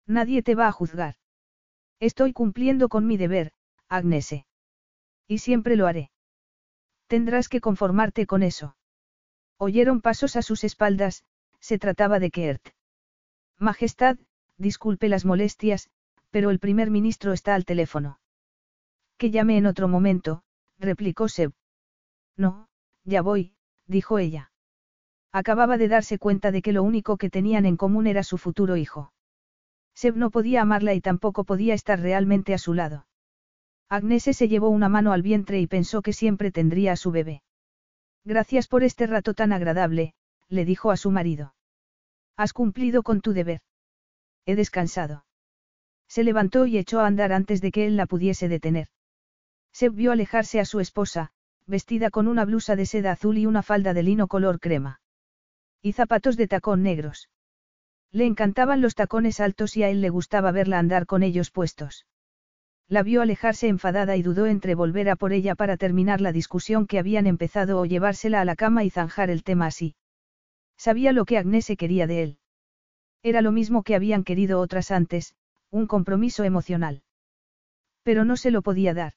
Nadie 0.05 0.43
te 0.43 0.53
va 0.53 0.67
a 0.67 0.71
juzgar. 0.71 1.15
Estoy 1.99 2.31
cumpliendo 2.31 2.89
con 2.89 3.07
mi 3.07 3.17
deber, 3.17 3.53
Agnese. 3.89 4.45
Y 5.27 5.39
siempre 5.39 5.75
lo 5.75 5.87
haré. 5.87 6.11
Tendrás 7.07 7.49
que 7.49 7.61
conformarte 7.61 8.25
con 8.25 8.43
eso. 8.43 8.75
Oyeron 9.57 10.01
pasos 10.01 10.35
a 10.35 10.41
sus 10.41 10.63
espaldas, 10.63 11.23
se 11.59 11.79
trataba 11.79 12.19
de 12.19 12.31
Kert. 12.31 12.69
Majestad, 13.57 14.17
disculpe 14.57 15.09
las 15.09 15.25
molestias, 15.25 15.89
pero 16.29 16.49
el 16.51 16.59
primer 16.59 16.91
ministro 16.91 17.33
está 17.33 17.55
al 17.55 17.65
teléfono. 17.65 18.19
Que 19.17 19.31
llame 19.31 19.57
en 19.57 19.65
otro 19.65 19.87
momento, 19.87 20.43
replicó 20.77 21.27
Seb. 21.27 21.53
No, 22.35 22.69
ya 23.03 23.21
voy, 23.21 23.55
dijo 23.87 24.19
ella. 24.19 24.51
Acababa 25.31 25.77
de 25.77 25.87
darse 25.87 26.19
cuenta 26.19 26.51
de 26.51 26.61
que 26.61 26.71
lo 26.71 26.83
único 26.83 27.17
que 27.17 27.29
tenían 27.29 27.65
en 27.65 27.77
común 27.77 28.07
era 28.07 28.23
su 28.23 28.37
futuro 28.37 28.77
hijo. 28.77 29.11
Seb 29.95 30.15
no 30.15 30.29
podía 30.29 30.61
amarla 30.61 30.93
y 30.93 31.01
tampoco 31.01 31.43
podía 31.43 31.73
estar 31.73 31.99
realmente 31.99 32.53
a 32.53 32.59
su 32.59 32.73
lado. 32.73 33.07
Agnese 33.89 34.33
se 34.33 34.47
llevó 34.47 34.69
una 34.69 34.89
mano 34.89 35.13
al 35.13 35.21
vientre 35.21 35.59
y 35.59 35.67
pensó 35.67 36.01
que 36.01 36.13
siempre 36.13 36.51
tendría 36.51 36.91
a 36.91 36.97
su 36.97 37.11
bebé. 37.11 37.41
Gracias 38.25 38.67
por 38.67 38.83
este 38.83 39.07
rato 39.07 39.33
tan 39.33 39.53
agradable, 39.53 40.13
le 40.49 40.65
dijo 40.65 40.91
a 40.91 40.97
su 40.97 41.11
marido. 41.11 41.55
Has 42.35 42.51
cumplido 42.51 43.01
con 43.03 43.21
tu 43.21 43.31
deber. 43.31 43.61
He 44.45 44.55
descansado. 44.55 45.25
Se 46.09 46.23
levantó 46.23 46.65
y 46.65 46.77
echó 46.77 46.99
a 46.99 47.07
andar 47.07 47.31
antes 47.31 47.61
de 47.61 47.71
que 47.71 47.85
él 47.85 47.95
la 47.95 48.05
pudiese 48.05 48.49
detener. 48.49 48.87
Se 49.71 49.89
vio 49.89 50.11
alejarse 50.11 50.59
a 50.59 50.65
su 50.65 50.79
esposa, 50.79 51.31
vestida 51.65 52.09
con 52.09 52.27
una 52.27 52.45
blusa 52.45 52.75
de 52.75 52.85
seda 52.85 53.13
azul 53.13 53.37
y 53.37 53.45
una 53.45 53.63
falda 53.63 53.93
de 53.93 54.03
lino 54.03 54.27
color 54.27 54.59
crema. 54.59 55.01
Y 55.81 55.93
zapatos 55.93 56.35
de 56.37 56.47
tacón 56.47 56.83
negros. 56.83 57.29
Le 58.11 58.25
encantaban 58.25 58.81
los 58.81 58.95
tacones 58.95 59.39
altos 59.39 59.77
y 59.77 59.83
a 59.83 59.89
él 59.89 60.01
le 60.01 60.09
gustaba 60.09 60.51
verla 60.51 60.79
andar 60.79 61.05
con 61.05 61.23
ellos 61.23 61.51
puestos. 61.51 62.05
La 62.89 63.03
vio 63.03 63.21
alejarse 63.21 63.67
enfadada 63.67 64.15
y 64.15 64.21
dudó 64.21 64.45
entre 64.45 64.73
volver 64.73 65.09
a 65.09 65.17
por 65.17 65.33
ella 65.33 65.55
para 65.55 65.75
terminar 65.75 66.21
la 66.21 66.31
discusión 66.31 66.87
que 66.87 66.99
habían 66.99 67.27
empezado 67.27 67.79
o 67.79 67.85
llevársela 67.85 68.39
a 68.39 68.45
la 68.45 68.55
cama 68.55 68.85
y 68.85 68.89
zanjar 68.89 69.29
el 69.29 69.43
tema 69.43 69.65
así. 69.65 69.95
Sabía 70.77 71.11
lo 71.11 71.25
que 71.25 71.37
Agnese 71.37 71.75
quería 71.75 72.07
de 72.07 72.23
él. 72.23 72.37
Era 73.23 73.41
lo 73.41 73.51
mismo 73.51 73.83
que 73.83 73.95
habían 73.95 74.23
querido 74.23 74.61
otras 74.61 74.91
antes, 74.91 75.35
un 75.69 75.85
compromiso 75.85 76.45
emocional. 76.45 77.01
Pero 78.03 78.23
no 78.23 78.37
se 78.37 78.51
lo 78.51 78.61
podía 78.61 78.93
dar. 78.93 79.13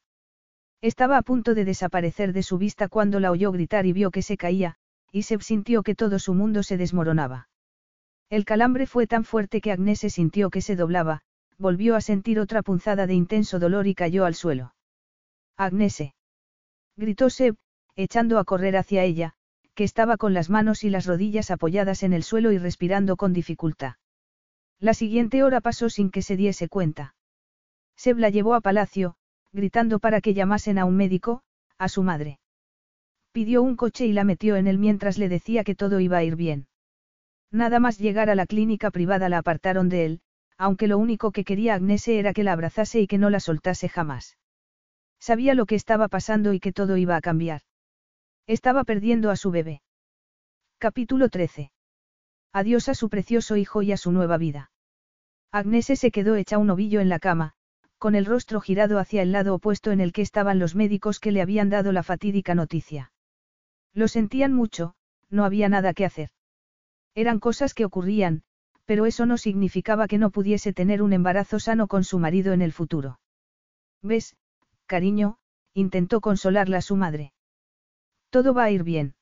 Estaba 0.80 1.16
a 1.16 1.22
punto 1.22 1.54
de 1.54 1.64
desaparecer 1.64 2.32
de 2.32 2.42
su 2.42 2.58
vista 2.58 2.88
cuando 2.88 3.20
la 3.20 3.30
oyó 3.30 3.52
gritar 3.52 3.86
y 3.86 3.92
vio 3.92 4.10
que 4.10 4.22
se 4.22 4.36
caía, 4.36 4.76
y 5.12 5.22
se 5.22 5.38
sintió 5.38 5.84
que 5.84 5.94
todo 5.94 6.18
su 6.18 6.34
mundo 6.34 6.64
se 6.64 6.76
desmoronaba. 6.76 7.48
El 8.30 8.44
calambre 8.44 8.86
fue 8.86 9.06
tan 9.06 9.24
fuerte 9.24 9.60
que 9.60 9.70
Agnese 9.70 10.10
sintió 10.10 10.50
que 10.50 10.62
se 10.62 10.74
doblaba, 10.74 11.22
volvió 11.60 11.94
a 11.94 12.00
sentir 12.00 12.40
otra 12.40 12.62
punzada 12.62 13.06
de 13.06 13.14
intenso 13.14 13.58
dolor 13.58 13.86
y 13.86 13.94
cayó 13.94 14.24
al 14.24 14.34
suelo. 14.34 14.74
Agnese. 15.58 16.14
Gritó 16.96 17.28
Seb, 17.28 17.56
echando 17.96 18.38
a 18.38 18.44
correr 18.44 18.78
hacia 18.78 19.04
ella, 19.04 19.34
que 19.74 19.84
estaba 19.84 20.16
con 20.16 20.32
las 20.32 20.48
manos 20.48 20.84
y 20.84 20.90
las 20.90 21.04
rodillas 21.04 21.50
apoyadas 21.50 22.02
en 22.02 22.14
el 22.14 22.22
suelo 22.22 22.50
y 22.50 22.58
respirando 22.58 23.16
con 23.16 23.34
dificultad. 23.34 23.94
La 24.78 24.94
siguiente 24.94 25.42
hora 25.42 25.60
pasó 25.60 25.90
sin 25.90 26.10
que 26.10 26.22
se 26.22 26.36
diese 26.36 26.68
cuenta. 26.68 27.14
Seb 27.94 28.16
la 28.18 28.30
llevó 28.30 28.54
a 28.54 28.62
palacio, 28.62 29.16
gritando 29.52 29.98
para 29.98 30.22
que 30.22 30.32
llamasen 30.32 30.78
a 30.78 30.86
un 30.86 30.96
médico, 30.96 31.42
a 31.76 31.88
su 31.88 32.02
madre. 32.02 32.40
Pidió 33.32 33.62
un 33.62 33.76
coche 33.76 34.06
y 34.06 34.14
la 34.14 34.24
metió 34.24 34.56
en 34.56 34.66
él 34.66 34.78
mientras 34.78 35.18
le 35.18 35.28
decía 35.28 35.62
que 35.62 35.74
todo 35.74 36.00
iba 36.00 36.16
a 36.16 36.24
ir 36.24 36.36
bien. 36.36 36.68
Nada 37.50 37.80
más 37.80 37.98
llegar 37.98 38.30
a 38.30 38.34
la 38.34 38.46
clínica 38.46 38.90
privada 38.90 39.28
la 39.28 39.38
apartaron 39.38 39.90
de 39.90 40.06
él, 40.06 40.20
aunque 40.60 40.88
lo 40.88 40.98
único 40.98 41.32
que 41.32 41.42
quería 41.42 41.74
Agnese 41.74 42.18
era 42.18 42.34
que 42.34 42.44
la 42.44 42.52
abrazase 42.52 43.00
y 43.00 43.06
que 43.06 43.16
no 43.16 43.30
la 43.30 43.40
soltase 43.40 43.88
jamás. 43.88 44.36
Sabía 45.18 45.54
lo 45.54 45.64
que 45.64 45.74
estaba 45.74 46.06
pasando 46.08 46.52
y 46.52 46.60
que 46.60 46.70
todo 46.70 46.98
iba 46.98 47.16
a 47.16 47.22
cambiar. 47.22 47.62
Estaba 48.46 48.84
perdiendo 48.84 49.30
a 49.30 49.36
su 49.36 49.50
bebé. 49.50 49.80
Capítulo 50.76 51.30
13. 51.30 51.72
Adiós 52.52 52.90
a 52.90 52.94
su 52.94 53.08
precioso 53.08 53.56
hijo 53.56 53.80
y 53.80 53.92
a 53.92 53.96
su 53.96 54.12
nueva 54.12 54.36
vida. 54.36 54.70
Agnese 55.50 55.96
se 55.96 56.10
quedó 56.10 56.36
hecha 56.36 56.58
un 56.58 56.68
ovillo 56.68 57.00
en 57.00 57.08
la 57.08 57.20
cama, 57.20 57.54
con 57.96 58.14
el 58.14 58.26
rostro 58.26 58.60
girado 58.60 58.98
hacia 58.98 59.22
el 59.22 59.32
lado 59.32 59.54
opuesto 59.54 59.92
en 59.92 60.02
el 60.02 60.12
que 60.12 60.20
estaban 60.20 60.58
los 60.58 60.74
médicos 60.74 61.20
que 61.20 61.32
le 61.32 61.40
habían 61.40 61.70
dado 61.70 61.90
la 61.90 62.02
fatídica 62.02 62.54
noticia. 62.54 63.12
Lo 63.94 64.08
sentían 64.08 64.52
mucho, 64.52 64.94
no 65.30 65.46
había 65.46 65.70
nada 65.70 65.94
que 65.94 66.04
hacer. 66.04 66.28
Eran 67.14 67.40
cosas 67.40 67.72
que 67.72 67.86
ocurrían, 67.86 68.42
pero 68.90 69.06
eso 69.06 69.24
no 69.24 69.38
significaba 69.38 70.08
que 70.08 70.18
no 70.18 70.30
pudiese 70.30 70.72
tener 70.72 71.00
un 71.00 71.12
embarazo 71.12 71.60
sano 71.60 71.86
con 71.86 72.02
su 72.02 72.18
marido 72.18 72.52
en 72.52 72.60
el 72.60 72.72
futuro. 72.72 73.20
¿Ves, 74.02 74.34
cariño? 74.86 75.38
intentó 75.74 76.20
consolarla 76.20 76.80
su 76.80 76.96
madre. 76.96 77.32
Todo 78.30 78.52
va 78.52 78.64
a 78.64 78.72
ir 78.72 78.82
bien. 78.82 79.14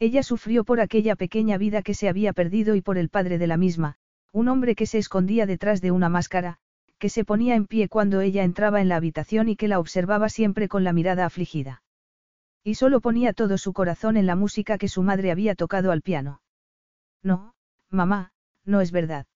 Ella 0.00 0.24
sufrió 0.24 0.64
por 0.64 0.80
aquella 0.80 1.14
pequeña 1.14 1.56
vida 1.56 1.82
que 1.82 1.94
se 1.94 2.08
había 2.08 2.32
perdido 2.32 2.74
y 2.74 2.80
por 2.80 2.98
el 2.98 3.10
padre 3.10 3.38
de 3.38 3.46
la 3.46 3.56
misma, 3.56 3.94
un 4.32 4.48
hombre 4.48 4.74
que 4.74 4.86
se 4.86 4.98
escondía 4.98 5.46
detrás 5.46 5.80
de 5.80 5.92
una 5.92 6.08
máscara, 6.08 6.58
que 6.98 7.10
se 7.10 7.24
ponía 7.24 7.54
en 7.54 7.68
pie 7.68 7.88
cuando 7.88 8.20
ella 8.20 8.42
entraba 8.42 8.80
en 8.80 8.88
la 8.88 8.96
habitación 8.96 9.48
y 9.48 9.54
que 9.54 9.68
la 9.68 9.78
observaba 9.78 10.28
siempre 10.28 10.66
con 10.66 10.82
la 10.82 10.92
mirada 10.92 11.26
afligida. 11.26 11.84
Y 12.64 12.74
solo 12.74 13.00
ponía 13.00 13.34
todo 13.34 13.56
su 13.56 13.72
corazón 13.72 14.16
en 14.16 14.26
la 14.26 14.34
música 14.34 14.78
que 14.78 14.88
su 14.88 15.04
madre 15.04 15.30
había 15.30 15.54
tocado 15.54 15.92
al 15.92 16.02
piano. 16.02 16.42
No, 17.22 17.54
mamá, 17.88 18.32
no 18.64 18.80
es 18.80 18.92
verdad. 18.92 19.26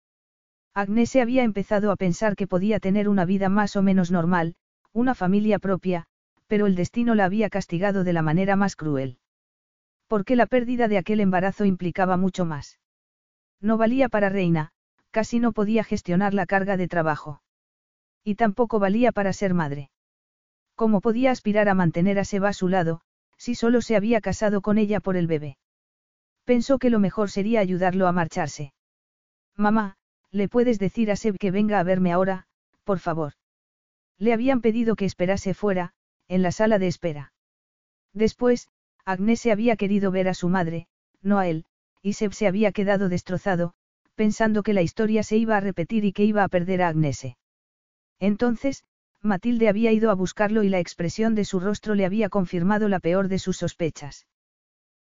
Agnes 0.75 1.11
se 1.11 1.20
había 1.20 1.44
empezado 1.44 1.91
a 1.91 1.97
pensar 1.97 2.35
que 2.35 2.47
podía 2.47 2.81
tener 2.81 3.09
una 3.09 3.25
vida 3.25 3.49
más 3.49 3.77
o 3.77 3.83
menos 3.83 4.11
normal, 4.11 4.57
una 4.93 5.15
familia 5.15 5.59
propia, 5.59 6.07
pero 6.47 6.67
el 6.67 6.75
destino 6.75 7.15
la 7.15 7.25
había 7.25 7.49
castigado 7.51 8.05
de 8.05 8.12
la 8.12 8.23
manera 8.23 8.57
más 8.57 8.77
cruel. 8.77 9.19
Porque 10.09 10.36
la 10.36 10.47
pérdida 10.47 10.89
de 10.89 10.99
aquel 10.99 11.20
embarazo 11.20 11.65
implicaba 11.65 12.17
mucho 12.17 12.44
más. 12.44 12.78
No 13.61 13.77
valía 13.77 14.09
para 14.09 14.28
reina, 14.28 14.70
casi 15.11 15.39
no 15.39 15.53
podía 15.53 15.85
gestionar 15.85 16.35
la 16.35 16.47
carga 16.47 16.77
de 16.77 16.89
trabajo. 16.89 17.41
Y 18.25 18.35
tampoco 18.35 18.78
valía 18.78 19.12
para 19.12 19.33
ser 19.33 19.55
madre. 19.55 19.91
¿Cómo 20.75 21.01
podía 21.01 21.31
aspirar 21.31 21.69
a 21.69 21.75
mantener 21.75 22.19
a 22.19 22.25
Seba 22.25 22.49
a 22.49 22.53
su 22.53 22.69
lado, 22.69 23.01
si 23.39 23.55
solo 23.55 23.81
se 23.81 23.97
había 23.97 24.20
casado 24.20 24.61
con 24.61 24.77
ella 24.77 25.01
por 25.01 25.17
el 25.17 25.27
bebé? 25.27 25.57
Pensó 26.44 26.78
que 26.78 26.91
lo 26.91 26.99
mejor 26.99 27.31
sería 27.31 27.61
ayudarlo 27.61 28.07
a 28.07 28.12
marcharse. 28.12 28.73
Mamá, 29.57 29.97
¿le 30.31 30.49
puedes 30.49 30.78
decir 30.78 31.10
a 31.10 31.16
Seb 31.16 31.39
que 31.39 31.50
venga 31.50 31.78
a 31.78 31.84
verme 31.84 32.12
ahora, 32.12 32.47
por 32.84 32.99
favor? 32.99 33.34
Le 34.18 34.33
habían 34.33 34.60
pedido 34.60 34.97
que 34.97 35.05
esperase 35.05 35.55
fuera, 35.55 35.92
en 36.28 36.42
la 36.42 36.52
sala 36.52 36.78
de 36.78 36.89
espera. 36.89 37.33
Después, 38.12 38.68
Agnes 39.05 39.41
se 39.41 39.52
había 39.52 39.76
querido 39.76 40.10
ver 40.10 40.28
a 40.28 40.34
su 40.34 40.49
madre, 40.49 40.89
no 41.23 41.39
a 41.39 41.47
él, 41.47 41.66
y 42.02 42.15
Seb 42.15 42.33
se 42.33 42.47
había 42.47 42.73
quedado 42.73 43.08
destrozado, 43.08 43.74
pensando 44.15 44.62
que 44.62 44.73
la 44.73 44.83
historia 44.83 45.23
se 45.23 45.36
iba 45.36 45.57
a 45.57 45.60
repetir 45.60 46.05
y 46.05 46.12
que 46.12 46.24
iba 46.24 46.44
a 46.44 46.49
perder 46.49 46.83
a 46.83 46.89
Agnese. 46.89 47.36
Entonces, 48.20 48.84
Matilde 49.20 49.68
había 49.68 49.92
ido 49.92 50.10
a 50.10 50.15
buscarlo 50.15 50.62
y 50.62 50.68
la 50.68 50.81
expresión 50.81 51.34
de 51.34 51.44
su 51.44 51.60
rostro 51.60 51.94
le 51.94 52.05
había 52.05 52.28
confirmado 52.28 52.89
la 52.89 53.00
peor 53.00 53.28
de 53.28 53.39
sus 53.39 53.57
sospechas. 53.57 54.26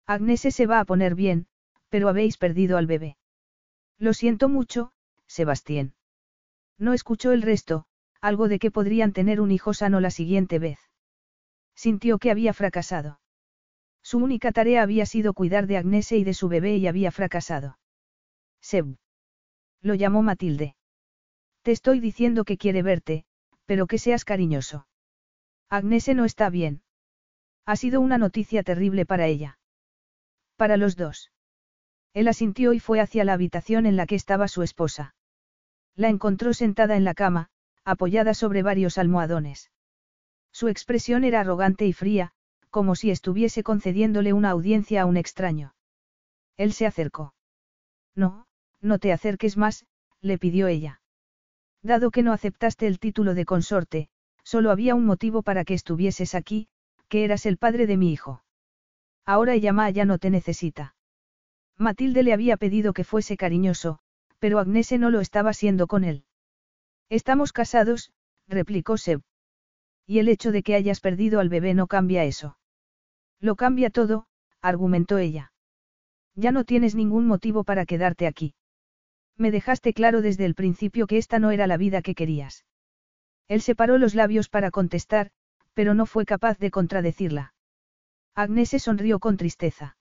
Agnese 0.05 0.51
se 0.51 0.67
va 0.67 0.79
a 0.79 0.85
poner 0.85 1.15
bien, 1.15 1.47
pero 1.89 2.07
habéis 2.07 2.37
perdido 2.37 2.77
al 2.77 2.87
bebé. 2.87 3.17
Lo 4.01 4.13
siento 4.13 4.49
mucho, 4.49 4.93
Sebastián. 5.27 5.93
No 6.79 6.93
escuchó 6.93 7.33
el 7.33 7.43
resto, 7.43 7.85
algo 8.19 8.47
de 8.47 8.57
que 8.57 8.71
podrían 8.71 9.13
tener 9.13 9.39
un 9.39 9.51
hijo 9.51 9.75
sano 9.75 9.99
la 9.99 10.09
siguiente 10.09 10.57
vez. 10.57 10.79
Sintió 11.75 12.17
que 12.17 12.31
había 12.31 12.51
fracasado. 12.53 13.19
Su 14.01 14.17
única 14.17 14.51
tarea 14.51 14.81
había 14.81 15.05
sido 15.05 15.35
cuidar 15.35 15.67
de 15.67 15.77
Agnese 15.77 16.17
y 16.17 16.23
de 16.23 16.33
su 16.33 16.49
bebé 16.49 16.77
y 16.77 16.87
había 16.87 17.11
fracasado. 17.11 17.77
Seb. 18.59 18.97
Lo 19.81 19.93
llamó 19.93 20.23
Matilde. 20.23 20.75
Te 21.61 21.71
estoy 21.71 21.99
diciendo 21.99 22.43
que 22.43 22.57
quiere 22.57 22.81
verte, 22.81 23.25
pero 23.65 23.85
que 23.85 23.99
seas 23.99 24.25
cariñoso. 24.25 24.87
Agnese 25.69 26.15
no 26.15 26.25
está 26.25 26.49
bien. 26.49 26.81
Ha 27.67 27.75
sido 27.75 28.01
una 28.01 28.17
noticia 28.17 28.63
terrible 28.63 29.05
para 29.05 29.27
ella. 29.27 29.59
Para 30.55 30.75
los 30.75 30.95
dos. 30.95 31.31
Él 32.13 32.27
asintió 32.27 32.73
y 32.73 32.79
fue 32.79 32.99
hacia 32.99 33.23
la 33.23 33.33
habitación 33.33 33.85
en 33.85 33.95
la 33.95 34.05
que 34.05 34.15
estaba 34.15 34.47
su 34.47 34.63
esposa. 34.63 35.15
La 35.95 36.09
encontró 36.09 36.53
sentada 36.53 36.95
en 36.95 37.03
la 37.03 37.13
cama, 37.13 37.49
apoyada 37.83 38.33
sobre 38.33 38.63
varios 38.63 38.97
almohadones. 38.97 39.71
Su 40.51 40.67
expresión 40.67 41.23
era 41.23 41.39
arrogante 41.39 41.85
y 41.85 41.93
fría, 41.93 42.33
como 42.69 42.95
si 42.95 43.11
estuviese 43.11 43.63
concediéndole 43.63 44.33
una 44.33 44.49
audiencia 44.49 45.01
a 45.01 45.05
un 45.05 45.17
extraño. 45.17 45.73
Él 46.57 46.73
se 46.73 46.85
acercó. 46.85 47.33
No, 48.15 48.45
no 48.81 48.99
te 48.99 49.11
acerques 49.13 49.57
más, 49.57 49.85
le 50.21 50.37
pidió 50.37 50.67
ella. 50.67 51.01
Dado 51.81 52.11
que 52.11 52.23
no 52.23 52.33
aceptaste 52.33 52.87
el 52.87 52.99
título 52.99 53.33
de 53.33 53.45
consorte, 53.45 54.09
solo 54.43 54.71
había 54.71 54.95
un 54.95 55.05
motivo 55.05 55.41
para 55.41 55.65
que 55.65 55.73
estuvieses 55.73 56.35
aquí, 56.35 56.67
que 57.07 57.23
eras 57.23 57.45
el 57.45 57.57
padre 57.57 57.87
de 57.87 57.97
mi 57.97 58.11
hijo. 58.11 58.43
Ahora 59.25 59.53
ella 59.53 59.89
ya 59.89 60.05
no 60.05 60.17
te 60.17 60.29
necesita. 60.29 60.95
Matilde 61.81 62.21
le 62.21 62.31
había 62.31 62.57
pedido 62.57 62.93
que 62.93 63.03
fuese 63.03 63.35
cariñoso, 63.37 63.97
pero 64.37 64.59
Agnese 64.59 64.99
no 64.99 65.09
lo 65.09 65.19
estaba 65.19 65.51
siendo 65.51 65.87
con 65.87 66.03
él. 66.03 66.25
Estamos 67.09 67.53
casados, 67.53 68.13
replicó 68.47 68.97
Seb. 68.97 69.21
Y 70.05 70.19
el 70.19 70.29
hecho 70.29 70.51
de 70.51 70.61
que 70.61 70.75
hayas 70.75 70.99
perdido 70.99 71.39
al 71.39 71.49
bebé 71.49 71.73
no 71.73 71.87
cambia 71.87 72.23
eso. 72.23 72.57
Lo 73.39 73.55
cambia 73.55 73.89
todo, 73.89 74.27
argumentó 74.61 75.17
ella. 75.17 75.53
Ya 76.35 76.51
no 76.51 76.65
tienes 76.65 76.93
ningún 76.93 77.25
motivo 77.25 77.63
para 77.63 77.87
quedarte 77.87 78.27
aquí. 78.27 78.53
Me 79.35 79.49
dejaste 79.49 79.93
claro 79.93 80.21
desde 80.21 80.45
el 80.45 80.53
principio 80.53 81.07
que 81.07 81.17
esta 81.17 81.39
no 81.39 81.49
era 81.49 81.65
la 81.65 81.77
vida 81.77 82.03
que 82.03 82.13
querías. 82.13 82.63
Él 83.47 83.61
separó 83.61 83.97
los 83.97 84.13
labios 84.13 84.49
para 84.49 84.69
contestar, 84.69 85.31
pero 85.73 85.95
no 85.95 86.05
fue 86.05 86.25
capaz 86.25 86.59
de 86.59 86.69
contradecirla. 86.69 87.55
Agnese 88.35 88.77
sonrió 88.77 89.19
con 89.19 89.35
tristeza. 89.35 89.97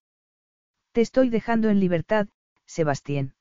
Te 0.92 1.02
estoy 1.02 1.30
dejando 1.30 1.68
en 1.68 1.78
libertad, 1.78 2.26
Sebastián. 2.66 3.34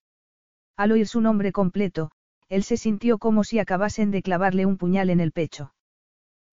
Al 0.78 0.92
oír 0.92 1.08
su 1.08 1.20
nombre 1.20 1.52
completo, 1.52 2.12
él 2.48 2.64
se 2.64 2.78
sintió 2.78 3.18
como 3.18 3.44
si 3.44 3.58
acabasen 3.58 4.12
de 4.12 4.22
clavarle 4.22 4.68
un 4.68 4.78
puñal 4.78 5.10
en 5.10 5.20
el 5.20 5.32
pecho. 5.32 5.74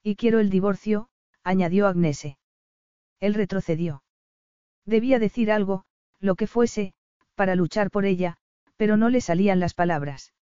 Y 0.02 0.16
quiero 0.16 0.41
el 0.41 0.49
divorcio, 0.49 1.08
añadió 1.42 1.86
Agnese. 1.86 2.39
Él 3.20 3.34
retrocedió. 3.34 4.05
Debía 4.86 5.18
decir 5.18 5.52
algo, 5.52 5.84
lo 6.18 6.34
que 6.34 6.47
fuese, 6.47 6.94
para 7.34 7.57
luchar 7.57 7.91
por 7.91 8.07
ella, 8.07 8.39
pero 8.76 8.97
no 8.97 9.10
le 9.10 9.20
salían 9.20 9.60
las 9.60 9.75
palabras. 9.75 10.33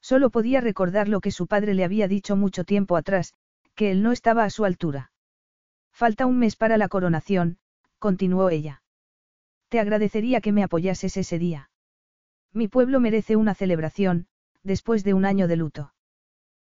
Solo 0.00 0.30
podía 0.30 0.60
recordar 0.60 1.08
lo 1.08 1.20
que 1.20 1.32
su 1.32 1.48
padre 1.48 1.74
le 1.74 1.84
había 1.84 2.06
dicho 2.06 2.36
mucho 2.36 2.64
tiempo 2.64 2.96
atrás, 2.96 3.34
que 3.74 3.90
él 3.90 4.02
no 4.02 4.12
estaba 4.12 4.44
a 4.44 4.50
su 4.50 4.64
altura. 4.64 5.10
Falta 5.92 6.26
un 6.26 6.38
mes 6.38 6.54
para 6.54 6.76
la 6.76 6.88
coronación, 6.88 7.58
continuó 7.98 8.48
ella. 8.50 8.81
Te 9.72 9.80
agradecería 9.80 10.42
que 10.42 10.52
me 10.52 10.62
apoyases 10.62 11.16
ese 11.16 11.38
día. 11.38 11.70
Mi 12.52 12.68
pueblo 12.68 13.00
merece 13.00 13.36
una 13.36 13.54
celebración, 13.54 14.26
después 14.62 15.02
de 15.02 15.14
un 15.14 15.24
año 15.24 15.48
de 15.48 15.56
luto. 15.56 15.94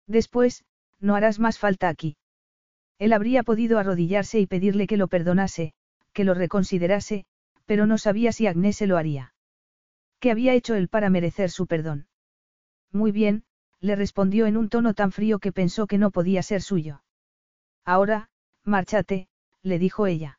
Después, 0.06 0.64
no 1.00 1.14
harás 1.14 1.38
más 1.38 1.58
falta 1.58 1.90
aquí. 1.90 2.16
Él 2.98 3.12
habría 3.12 3.42
podido 3.42 3.78
arrodillarse 3.78 4.40
y 4.40 4.46
pedirle 4.46 4.86
que 4.86 4.96
lo 4.96 5.08
perdonase, 5.08 5.74
que 6.14 6.24
lo 6.24 6.32
reconsiderase, 6.32 7.26
pero 7.66 7.84
no 7.84 7.98
sabía 7.98 8.32
si 8.32 8.46
Agnese 8.46 8.78
se 8.78 8.86
lo 8.86 8.96
haría. 8.96 9.34
¿Qué 10.18 10.30
había 10.30 10.54
hecho 10.54 10.74
él 10.74 10.88
para 10.88 11.10
merecer 11.10 11.50
su 11.50 11.66
perdón? 11.66 12.06
Muy 12.90 13.12
bien, 13.12 13.44
le 13.80 13.96
respondió 13.96 14.46
en 14.46 14.56
un 14.56 14.70
tono 14.70 14.94
tan 14.94 15.12
frío 15.12 15.40
que 15.40 15.52
pensó 15.52 15.86
que 15.86 15.98
no 15.98 16.10
podía 16.10 16.42
ser 16.42 16.62
suyo. 16.62 17.02
Ahora, 17.84 18.30
márchate, 18.62 19.28
le 19.60 19.78
dijo 19.78 20.06
ella. 20.06 20.38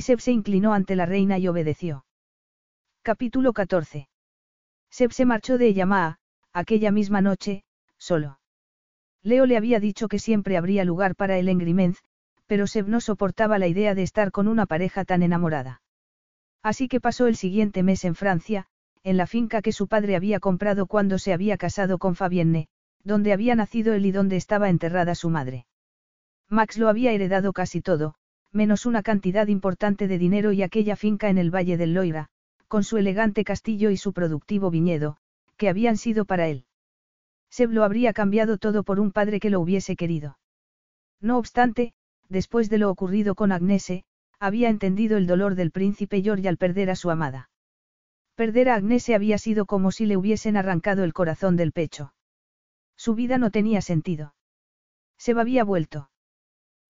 Seb 0.00 0.20
se 0.20 0.32
inclinó 0.32 0.74
ante 0.74 0.96
la 0.96 1.06
reina 1.06 1.38
y 1.38 1.48
obedeció. 1.48 2.04
Capítulo 3.02 3.52
14. 3.52 4.08
Seb 4.90 5.12
se 5.12 5.24
marchó 5.24 5.58
de 5.58 5.74
Yamaa, 5.74 6.18
aquella 6.52 6.90
misma 6.90 7.20
noche, 7.20 7.64
solo. 7.98 8.38
Leo 9.22 9.46
le 9.46 9.56
había 9.56 9.80
dicho 9.80 10.08
que 10.08 10.18
siempre 10.18 10.56
habría 10.56 10.84
lugar 10.84 11.16
para 11.16 11.38
él 11.38 11.48
en 11.48 11.58
Grimenz, 11.58 12.02
pero 12.46 12.66
Seb 12.66 12.88
no 12.88 13.00
soportaba 13.00 13.58
la 13.58 13.66
idea 13.66 13.94
de 13.94 14.02
estar 14.02 14.30
con 14.30 14.48
una 14.48 14.66
pareja 14.66 15.04
tan 15.04 15.22
enamorada. 15.22 15.82
Así 16.62 16.88
que 16.88 17.00
pasó 17.00 17.26
el 17.26 17.36
siguiente 17.36 17.82
mes 17.82 18.04
en 18.04 18.14
Francia, 18.14 18.66
en 19.02 19.16
la 19.16 19.26
finca 19.26 19.62
que 19.62 19.72
su 19.72 19.86
padre 19.86 20.16
había 20.16 20.40
comprado 20.40 20.86
cuando 20.86 21.18
se 21.18 21.32
había 21.32 21.56
casado 21.56 21.98
con 21.98 22.14
Fabienne, 22.14 22.68
donde 23.02 23.32
había 23.32 23.54
nacido 23.54 23.92
él 23.92 24.06
y 24.06 24.12
donde 24.12 24.36
estaba 24.36 24.70
enterrada 24.70 25.14
su 25.14 25.28
madre. 25.28 25.66
Max 26.48 26.78
lo 26.78 26.88
había 26.88 27.12
heredado 27.12 27.52
casi 27.52 27.80
todo, 27.82 28.14
menos 28.54 28.86
una 28.86 29.02
cantidad 29.02 29.48
importante 29.48 30.08
de 30.08 30.18
dinero 30.18 30.52
y 30.52 30.62
aquella 30.62 30.96
finca 30.96 31.28
en 31.28 31.38
el 31.38 31.54
Valle 31.54 31.76
del 31.76 31.92
Loira, 31.92 32.28
con 32.68 32.84
su 32.84 32.96
elegante 32.96 33.44
castillo 33.44 33.90
y 33.90 33.96
su 33.96 34.12
productivo 34.12 34.70
viñedo, 34.70 35.16
que 35.56 35.68
habían 35.68 35.96
sido 35.96 36.24
para 36.24 36.48
él. 36.48 36.64
Seb 37.50 37.70
lo 37.70 37.84
habría 37.84 38.12
cambiado 38.12 38.58
todo 38.58 38.82
por 38.82 39.00
un 39.00 39.12
padre 39.12 39.40
que 39.40 39.50
lo 39.50 39.60
hubiese 39.60 39.96
querido. 39.96 40.38
No 41.20 41.38
obstante, 41.38 41.94
después 42.28 42.70
de 42.70 42.78
lo 42.78 42.90
ocurrido 42.90 43.34
con 43.34 43.52
Agnese, 43.52 44.04
había 44.40 44.68
entendido 44.68 45.16
el 45.16 45.26
dolor 45.26 45.54
del 45.54 45.70
príncipe 45.70 46.22
George 46.22 46.48
al 46.48 46.56
perder 46.56 46.90
a 46.90 46.96
su 46.96 47.10
amada. 47.10 47.50
Perder 48.34 48.68
a 48.68 48.74
Agnese 48.74 49.14
había 49.14 49.38
sido 49.38 49.66
como 49.66 49.92
si 49.92 50.06
le 50.06 50.16
hubiesen 50.16 50.56
arrancado 50.56 51.04
el 51.04 51.12
corazón 51.12 51.56
del 51.56 51.72
pecho. 51.72 52.12
Su 52.96 53.14
vida 53.14 53.38
no 53.38 53.50
tenía 53.50 53.80
sentido. 53.80 54.34
Seb 55.16 55.38
había 55.38 55.64
vuelto. 55.64 56.10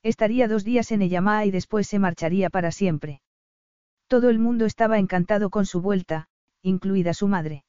Estaría 0.05 0.49
dos 0.49 0.65
días 0.65 0.93
en 0.93 1.01
Eyamaa 1.01 1.47
y 1.47 1.51
después 1.51 1.89
se 1.89 1.99
marcharía 1.99 2.51
para 2.51 2.71
siempre. 2.71 3.23
Todo 4.07 4.29
el 4.29 4.39
mundo 4.39 4.67
estaba 4.67 4.99
encantado 4.99 5.49
con 5.49 5.65
su 5.65 5.81
vuelta, 5.81 6.29
incluida 6.63 7.15
su 7.15 7.27
madre. 7.27 7.65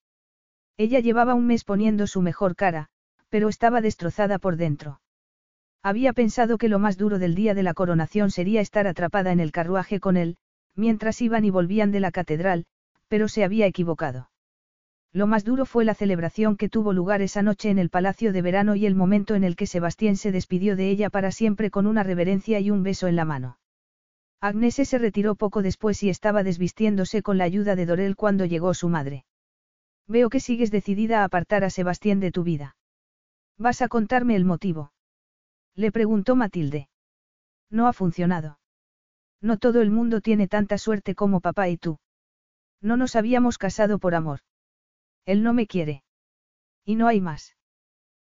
Ella 0.75 0.99
llevaba 0.99 1.33
un 1.33 1.47
mes 1.47 1.63
poniendo 1.63 2.07
su 2.07 2.21
mejor 2.21 2.57
cara, 2.57 2.89
pero 3.29 3.47
estaba 3.47 3.79
destrozada 3.79 4.37
por 4.37 4.57
dentro. 4.57 4.99
Había 5.81 6.11
pensado 6.11 6.57
que 6.57 6.67
lo 6.67 6.77
más 6.77 6.97
duro 6.97 7.19
del 7.19 7.35
día 7.35 7.53
de 7.53 7.63
la 7.63 7.73
coronación 7.73 8.31
sería 8.31 8.59
estar 8.59 8.85
atrapada 8.85 9.31
en 9.31 9.39
el 9.39 9.53
carruaje 9.53 10.01
con 10.01 10.17
él, 10.17 10.35
mientras 10.75 11.21
iban 11.21 11.45
y 11.45 11.51
volvían 11.51 11.91
de 11.91 12.01
la 12.01 12.11
catedral, 12.11 12.65
pero 13.07 13.29
se 13.29 13.45
había 13.45 13.65
equivocado. 13.65 14.29
Lo 15.15 15.27
más 15.27 15.45
duro 15.45 15.65
fue 15.65 15.85
la 15.85 15.95
celebración 15.95 16.57
que 16.57 16.67
tuvo 16.67 16.91
lugar 16.91 17.21
esa 17.21 17.41
noche 17.41 17.69
en 17.69 17.79
el 17.79 17.89
Palacio 17.89 18.33
de 18.33 18.41
Verano 18.41 18.75
y 18.75 18.85
el 18.85 18.95
momento 18.95 19.33
en 19.33 19.45
el 19.45 19.55
que 19.55 19.65
Sebastián 19.65 20.17
se 20.17 20.33
despidió 20.33 20.75
de 20.75 20.89
ella 20.89 21.09
para 21.09 21.31
siempre 21.31 21.71
con 21.71 21.87
una 21.87 22.03
reverencia 22.03 22.59
y 22.59 22.69
un 22.69 22.83
beso 22.83 23.07
en 23.07 23.15
la 23.15 23.23
mano. 23.23 23.57
Agnese 24.41 24.83
se 24.83 24.97
retiró 24.97 25.35
poco 25.35 25.61
después 25.61 26.03
y 26.03 26.09
estaba 26.09 26.43
desvistiéndose 26.43 27.21
con 27.21 27.37
la 27.37 27.45
ayuda 27.45 27.77
de 27.77 27.85
Dorel 27.85 28.17
cuando 28.17 28.43
llegó 28.43 28.73
su 28.73 28.89
madre. 28.89 29.23
Veo 30.05 30.29
que 30.29 30.41
sigues 30.41 30.69
decidida 30.69 31.21
a 31.21 31.23
apartar 31.23 31.63
a 31.63 31.69
Sebastián 31.69 32.19
de 32.19 32.33
tu 32.33 32.43
vida. 32.43 32.75
¿Vas 33.57 33.81
a 33.81 33.87
contarme 33.87 34.35
el 34.35 34.43
motivo? 34.43 34.91
Le 35.75 35.93
preguntó 35.93 36.35
Matilde. 36.35 36.89
No 37.69 37.87
ha 37.87 37.93
funcionado. 37.93 38.59
No 39.39 39.59
todo 39.59 39.81
el 39.81 39.91
mundo 39.91 40.19
tiene 40.19 40.49
tanta 40.49 40.77
suerte 40.77 41.15
como 41.15 41.39
papá 41.39 41.69
y 41.69 41.77
tú. 41.77 41.99
No 42.81 42.97
nos 42.97 43.15
habíamos 43.15 43.57
casado 43.57 43.97
por 43.97 44.13
amor. 44.13 44.41
Él 45.25 45.43
no 45.43 45.53
me 45.53 45.67
quiere. 45.67 46.03
Y 46.83 46.95
no 46.95 47.07
hay 47.07 47.21
más. 47.21 47.55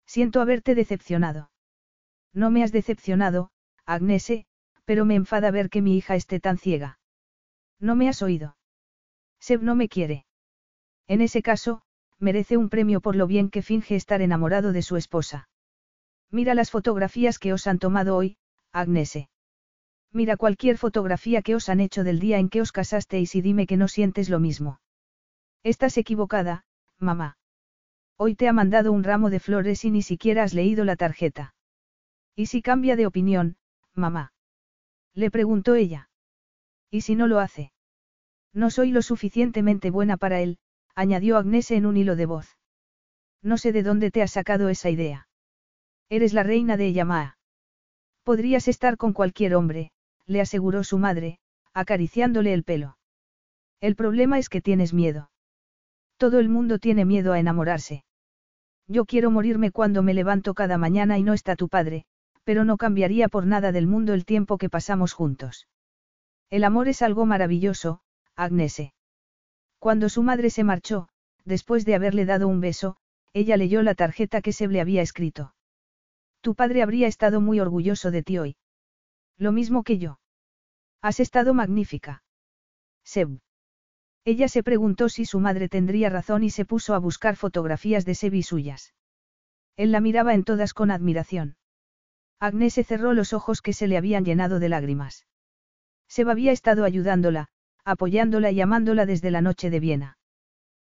Siento 0.05 0.41
haberte 0.41 0.75
decepcionado. 0.75 1.51
No 2.33 2.51
me 2.51 2.63
has 2.63 2.71
decepcionado, 2.71 3.51
Agnese, 3.85 4.45
pero 4.85 5.05
me 5.05 5.15
enfada 5.15 5.51
ver 5.51 5.69
que 5.69 5.81
mi 5.81 5.97
hija 5.97 6.15
esté 6.15 6.39
tan 6.39 6.57
ciega. 6.57 6.99
No 7.79 7.95
me 7.95 8.09
has 8.09 8.21
oído. 8.21 8.57
Seb 9.39 9.61
no 9.61 9.75
me 9.75 9.89
quiere. 9.89 10.25
En 11.07 11.21
ese 11.21 11.41
caso, 11.41 11.81
merece 12.19 12.57
un 12.57 12.69
premio 12.69 13.01
por 13.01 13.15
lo 13.15 13.27
bien 13.27 13.49
que 13.49 13.61
finge 13.61 13.95
estar 13.95 14.21
enamorado 14.21 14.71
de 14.71 14.81
su 14.81 14.95
esposa. 14.95 15.49
Mira 16.31 16.55
las 16.55 16.71
fotografías 16.71 17.39
que 17.39 17.53
os 17.53 17.67
han 17.67 17.79
tomado 17.79 18.15
hoy, 18.15 18.37
Agnese. 18.71 19.29
Mira 20.11 20.37
cualquier 20.37 20.77
fotografía 20.77 21.41
que 21.41 21.55
os 21.55 21.69
han 21.69 21.79
hecho 21.79 22.03
del 22.03 22.19
día 22.19 22.37
en 22.37 22.49
que 22.49 22.61
os 22.61 22.71
casasteis 22.71 23.35
y 23.35 23.41
dime 23.41 23.67
que 23.67 23.77
no 23.77 23.87
sientes 23.87 24.29
lo 24.29 24.39
mismo. 24.39 24.79
Estás 25.63 25.97
equivocada, 25.97 26.65
mamá. 26.99 27.37
Hoy 28.17 28.35
te 28.35 28.47
ha 28.47 28.53
mandado 28.53 28.91
un 28.91 29.03
ramo 29.03 29.29
de 29.29 29.39
flores 29.39 29.85
y 29.85 29.91
ni 29.91 30.01
siquiera 30.01 30.43
has 30.43 30.53
leído 30.53 30.85
la 30.85 30.95
tarjeta. 30.95 31.55
¿Y 32.35 32.47
si 32.47 32.61
cambia 32.61 32.95
de 32.95 33.05
opinión, 33.05 33.57
mamá? 33.93 34.33
Le 35.13 35.29
preguntó 35.29 35.75
ella. 35.75 36.09
¿Y 36.89 37.01
si 37.01 37.15
no 37.15 37.27
lo 37.27 37.39
hace? 37.39 37.71
No 38.53 38.69
soy 38.69 38.91
lo 38.91 39.01
suficientemente 39.01 39.89
buena 39.89 40.17
para 40.17 40.41
él, 40.41 40.57
añadió 40.95 41.37
Agnese 41.37 41.75
en 41.75 41.85
un 41.85 41.97
hilo 41.97 42.15
de 42.15 42.25
voz. 42.25 42.57
No 43.41 43.57
sé 43.57 43.71
de 43.71 43.83
dónde 43.83 44.11
te 44.11 44.21
has 44.21 44.31
sacado 44.31 44.69
esa 44.69 44.89
idea. 44.89 45.27
Eres 46.09 46.33
la 46.33 46.43
reina 46.43 46.77
de 46.77 46.93
Yamaa. 46.93 47.37
Podrías 48.23 48.67
estar 48.67 48.97
con 48.97 49.13
cualquier 49.13 49.55
hombre, 49.55 49.91
le 50.25 50.39
aseguró 50.39 50.83
su 50.83 50.97
madre, 50.97 51.39
acariciándole 51.73 52.53
el 52.53 52.63
pelo. 52.63 52.97
El 53.81 53.95
problema 53.95 54.37
es 54.39 54.47
que 54.47 54.61
tienes 54.61 54.93
miedo. 54.93 55.29
Todo 56.23 56.39
el 56.39 56.47
mundo 56.47 56.79
tiene 56.79 57.03
miedo 57.03 57.33
a 57.33 57.39
enamorarse. 57.39 58.05
Yo 58.87 59.03
quiero 59.03 59.29
morirme 59.29 59.71
cuando 59.71 60.03
me 60.03 60.13
levanto 60.13 60.53
cada 60.53 60.77
mañana 60.77 61.17
y 61.17 61.23
no 61.23 61.33
está 61.33 61.57
tu 61.57 61.67
padre, 61.67 62.05
pero 62.45 62.63
no 62.63 62.77
cambiaría 62.77 63.27
por 63.27 63.45
nada 63.45 63.73
del 63.73 63.87
mundo 63.87 64.13
el 64.13 64.23
tiempo 64.23 64.57
que 64.57 64.69
pasamos 64.69 65.11
juntos. 65.11 65.67
El 66.49 66.63
amor 66.63 66.87
es 66.87 67.01
algo 67.01 67.25
maravilloso, 67.25 67.99
Agnese. 68.37 68.93
Cuando 69.79 70.07
su 70.07 70.23
madre 70.23 70.49
se 70.49 70.63
marchó, 70.63 71.09
después 71.43 71.83
de 71.83 71.95
haberle 71.95 72.23
dado 72.23 72.47
un 72.47 72.61
beso, 72.61 72.95
ella 73.33 73.57
leyó 73.57 73.83
la 73.83 73.93
tarjeta 73.93 74.41
que 74.41 74.53
se 74.53 74.69
le 74.69 74.79
había 74.79 75.01
escrito. 75.01 75.53
Tu 76.39 76.55
padre 76.55 76.83
habría 76.83 77.07
estado 77.07 77.41
muy 77.41 77.59
orgulloso 77.59 78.11
de 78.11 78.23
ti 78.23 78.37
hoy. 78.37 78.55
Lo 79.37 79.51
mismo 79.51 79.83
que 79.83 79.97
yo. 79.97 80.19
Has 81.01 81.19
estado 81.19 81.53
magnífica. 81.53 82.23
Seb. 83.03 83.41
Ella 84.25 84.47
se 84.47 84.63
preguntó 84.63 85.09
si 85.09 85.25
su 85.25 85.39
madre 85.39 85.67
tendría 85.67 86.09
razón 86.09 86.43
y 86.43 86.49
se 86.49 86.65
puso 86.65 86.93
a 86.93 86.99
buscar 86.99 87.35
fotografías 87.35 88.05
de 88.05 88.15
Seb 88.15 88.35
y 88.35 88.43
suyas. 88.43 88.93
Él 89.75 89.91
la 89.91 89.99
miraba 89.99 90.33
en 90.33 90.43
todas 90.43 90.73
con 90.73 90.91
admiración. 90.91 91.57
Agnes 92.39 92.73
se 92.73 92.83
cerró 92.83 93.13
los 93.13 93.33
ojos 93.33 93.61
que 93.61 93.73
se 93.73 93.87
le 93.87 93.97
habían 93.97 94.23
llenado 94.23 94.59
de 94.59 94.69
lágrimas. 94.69 95.25
Seb 96.07 96.29
había 96.29 96.51
estado 96.51 96.85
ayudándola, 96.85 97.49
apoyándola 97.83 98.51
y 98.51 98.61
amándola 98.61 99.05
desde 99.05 99.31
la 99.31 99.41
noche 99.41 99.69
de 99.69 99.79
Viena. 99.79 100.17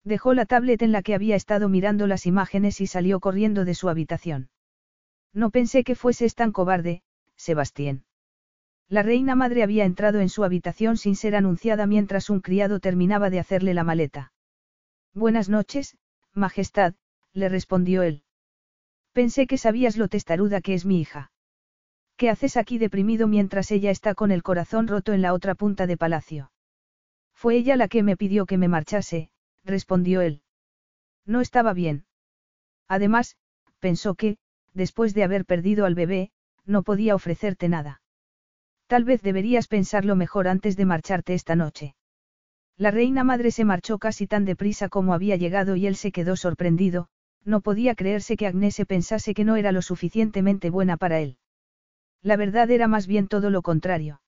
Dejó 0.05 0.33
la 0.33 0.47
tablet 0.47 0.81
en 0.81 0.93
la 0.93 1.03
que 1.03 1.15
había 1.15 1.37
estado 1.37 1.69
mirando 1.69 2.07
las 2.07 2.25
imágenes 2.25 2.81
y 2.81 2.87
salió 2.87 3.21
corriendo 3.21 3.65
de 3.65 3.75
su 3.75 3.91
habitación. 3.91 4.49
No 5.35 5.51
pensé 5.51 5.85
que 5.85 5.95
fueses 5.95 6.35
tan 6.35 6.53
cobarde, 6.53 7.03
Sebastián. 7.37 8.05
La 8.91 9.03
reina 9.03 9.35
madre 9.35 9.63
había 9.63 9.85
entrado 9.85 10.21
en 10.21 10.31
su 10.31 10.45
habitación 10.45 10.97
sin 10.97 11.15
ser 11.15 11.37
anunciada 11.37 11.87
mientras 11.87 12.31
un 12.31 12.41
criado 12.41 12.81
terminaba 12.81 13.29
de 13.29 13.39
hacerle 13.39 13.75
la 13.75 13.85
maleta. 13.85 14.33
Buenas 15.13 15.51
noches, 15.51 15.99
Majestad, 16.33 16.95
le 17.35 17.51
respondió 17.51 18.03
él. 18.03 18.23
Pensé 19.13 19.47
que 19.47 19.59
sabías 19.59 19.99
lo 19.99 20.09
testaruda 20.09 20.63
que 20.63 20.73
es 20.73 20.87
mi 20.87 21.01
hija. 21.01 21.33
¿Qué 22.17 22.31
haces 22.31 22.57
aquí 22.57 22.79
deprimido 22.79 23.29
mientras 23.29 23.71
ella 23.71 23.91
está 23.91 24.15
con 24.15 24.31
el 24.31 24.43
corazón 24.43 24.89
roto 24.89 25.13
en 25.13 25.23
la 25.23 25.35
otra 25.35 25.55
punta 25.55 25.87
de 25.87 25.97
palacio? 25.97 26.51
Fue 27.35 27.57
ella 27.57 27.77
la 27.77 27.89
que 27.89 28.03
me 28.03 28.17
pidió 28.17 28.47
que 28.47 28.57
me 28.57 28.69
marchase, 28.69 29.31
respondió 29.65 30.23
él. 30.23 30.43
No 31.27 31.41
estaba 31.41 31.75
bien. 31.75 32.07
Además, 32.89 33.37
pensó 33.81 34.15
que, 34.15 34.39
después 34.73 35.15
de 35.15 35.25
haber 35.25 35.45
perdido 35.45 35.85
al 35.85 35.95
bebé, 35.95 36.31
no 36.65 36.83
podía 36.83 37.15
ofrecerte 37.15 37.69
nada. 37.69 38.01
Tal 38.89 39.05
vez 39.05 39.21
deberías 39.21 39.69
pensarlo 39.69 40.17
mejor 40.17 40.49
antes 40.49 40.77
de 40.77 40.87
marcharte 40.87 41.35
esta 41.35 41.55
noche. 41.55 41.95
La 42.79 42.91
reina 42.91 43.23
madre 43.23 43.51
se 43.51 43.67
marchó 43.67 43.99
casi 43.99 44.27
tan 44.27 44.47
deprisa 44.47 44.89
como 44.89 45.13
había 45.13 45.37
llegado 45.37 45.77
y 45.77 45.87
él 45.87 45.95
se 45.95 46.11
quedó 46.11 46.37
sorprendido, 46.37 47.09
no 47.45 47.61
podía 47.61 47.95
creerse 47.95 48.37
que 48.39 48.47
Agnese 48.47 48.87
pensase 48.87 49.35
que 49.35 49.45
no 49.45 49.57
era 49.57 49.73
lo 49.73 49.83
suficientemente 49.83 50.71
buena 50.71 50.97
para 50.97 51.21
él. 51.21 51.37
La 52.23 52.37
verdad 52.37 52.71
era 52.71 52.89
más 52.89 53.07
bien 53.07 53.29
todo 53.29 53.51
lo 53.51 53.61
contrario. 53.61 54.23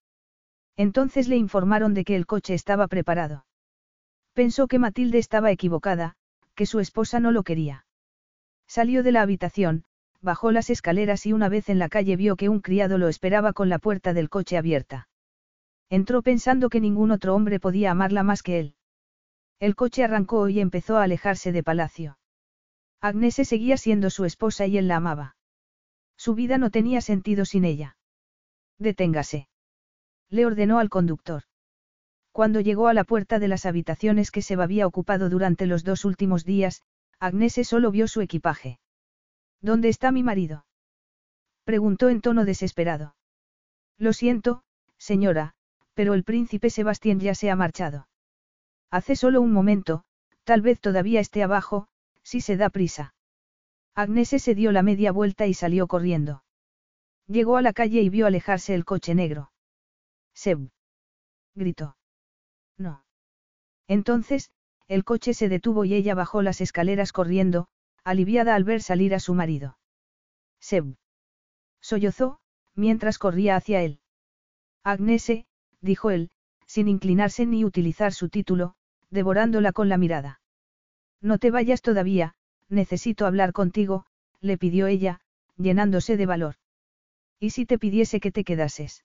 Entonces 0.77 1.27
le 1.27 1.37
informaron 1.37 1.95
de 1.95 2.05
que 2.05 2.15
el 2.15 2.27
coche 2.27 2.53
estaba 2.53 2.87
preparado. 2.87 3.47
Pensó 4.35 4.69
que 4.69 4.79
Matilde 4.79 5.19
estaba 5.19 5.51
equivocada, 5.51 6.17
que 6.55 6.67
su 6.67 6.81
esposa 6.81 7.19
no 7.19 7.33
lo 7.33 7.45
quería. 7.45 7.87
Salió 8.67 9.03
de 9.03 9.13
la 9.13 9.23
habitación, 9.23 9.85
bajó 10.23 10.53
las 10.53 10.71
escaleras 10.71 11.27
y 11.27 11.33
una 11.33 11.49
vez 11.49 11.69
en 11.69 11.79
la 11.79 11.89
calle 11.89 12.17
vio 12.17 12.37
que 12.37 12.49
un 12.49 12.61
criado 12.61 12.99
lo 12.99 13.09
esperaba 13.09 13.53
con 13.53 13.69
la 13.69 13.79
puerta 13.79 14.13
del 14.13 14.29
coche 14.29 14.57
abierta. 14.57 15.09
Entró 15.89 16.23
pensando 16.23 16.69
que 16.69 16.81
ningún 16.81 17.11
otro 17.11 17.35
hombre 17.35 17.59
podía 17.61 17.91
amarla 17.91 18.23
más 18.23 18.43
que 18.43 18.59
él. 18.59 18.75
El 19.59 19.75
coche 19.75 20.05
arrancó 20.05 20.49
y 20.49 20.61
empezó 20.61 20.97
a 20.97 21.03
alejarse 21.03 21.53
de 21.53 21.63
palacio. 21.63 22.19
Agnese 23.01 23.45
seguía 23.45 23.77
siendo 23.77 24.11
su 24.11 24.25
esposa 24.25 24.67
y 24.67 24.79
él 24.79 24.89
la 24.89 24.97
amaba. 24.97 25.37
Su 26.17 26.35
vida 26.35 26.59
no 26.59 26.71
tenía 26.71 27.01
sentido 27.01 27.45
sin 27.45 27.65
ella. 27.65 27.97
Deténgase. 28.79 29.49
Le 30.29 30.47
ordenó 30.47 30.79
al 30.79 30.91
conductor. 30.91 31.45
Cuando 32.33 32.61
llegó 32.61 32.89
a 32.89 32.95
la 32.95 33.05
puerta 33.05 33.39
de 33.39 33.49
las 33.49 33.67
habitaciones 33.67 34.31
que 34.31 34.43
se 34.43 34.55
había 34.55 34.87
ocupado 34.87 35.29
durante 35.29 35.67
los 35.67 35.83
dos 35.83 36.05
últimos 36.05 36.45
días, 36.45 36.83
Agnese 37.19 37.65
solo 37.65 37.91
vio 37.91 38.07
su 38.07 38.21
equipaje. 38.21 38.80
¿Dónde 39.61 39.89
está 39.89 40.13
mi 40.13 40.23
marido? 40.23 40.67
Preguntó 41.65 42.09
en 42.09 42.21
tono 42.21 42.45
desesperado. 42.45 43.15
Lo 43.99 44.13
siento, 44.13 44.63
señora, 44.99 45.55
pero 45.95 46.15
el 46.15 46.25
príncipe 46.25 46.71
Sebastián 46.71 47.21
ya 47.21 47.35
se 47.35 47.51
ha 47.51 47.57
marchado. 47.57 48.09
Hace 48.91 49.15
solo 49.17 49.41
un 49.41 49.53
momento, 49.53 50.05
Tal 50.51 50.63
vez 50.63 50.81
todavía 50.81 51.21
esté 51.21 51.45
abajo, 51.45 51.87
si 52.25 52.41
se 52.41 52.57
da 52.57 52.71
prisa. 52.71 53.15
Agnese 53.95 54.41
se 54.41 54.57
dio 54.57 54.73
la 54.73 54.83
media 54.83 55.13
vuelta 55.13 55.47
y 55.47 55.55
salió 55.55 55.87
corriendo. 55.87 56.43
Llegó 57.29 57.57
a 57.57 57.63
la 57.63 57.73
calle 57.73 58.03
y 58.03 58.09
vio 58.09 58.27
alejarse 58.27 58.75
el 58.75 58.85
coche 58.85 59.15
negro. 59.15 59.53
Seb. 60.35 60.71
Gritó. 61.55 61.97
No. 62.79 63.05
Entonces, 63.87 64.51
el 64.89 65.05
coche 65.05 65.35
se 65.35 65.49
detuvo 65.49 65.85
y 65.85 65.95
ella 65.95 66.15
bajó 66.17 66.43
las 66.43 66.61
escaleras 66.61 67.13
corriendo, 67.13 67.69
aliviada 68.05 68.55
al 68.55 68.65
ver 68.65 68.83
salir 68.83 69.15
a 69.15 69.21
su 69.21 69.35
marido. 69.35 69.79
Seb. 70.61 70.97
Sollozó, 71.81 72.41
mientras 72.75 73.19
corría 73.19 73.57
hacia 73.57 73.83
él. 73.83 74.01
Agnese, 74.83 75.47
dijo 75.81 76.11
él, 76.11 76.31
sin 76.67 76.89
inclinarse 76.89 77.47
ni 77.47 77.65
utilizar 77.65 78.13
su 78.13 78.29
título, 78.29 78.75
devorándola 79.11 79.73
con 79.73 79.89
la 79.89 79.99
mirada. 79.99 80.41
No 81.21 81.39
te 81.39 81.51
vayas 81.51 81.83
todavía, 81.83 82.35
necesito 82.69 83.27
hablar 83.27 83.53
contigo, 83.53 84.07
le 84.41 84.57
pidió 84.57 84.87
ella, 84.87 85.21
llenándose 85.57 86.17
de 86.17 86.27
valor. 86.27 86.55
¿Y 87.39 87.51
si 87.51 87.67
te 87.67 87.79
pidiese 87.79 88.21
que 88.21 88.31
te 88.31 88.45
quedases? 88.45 89.05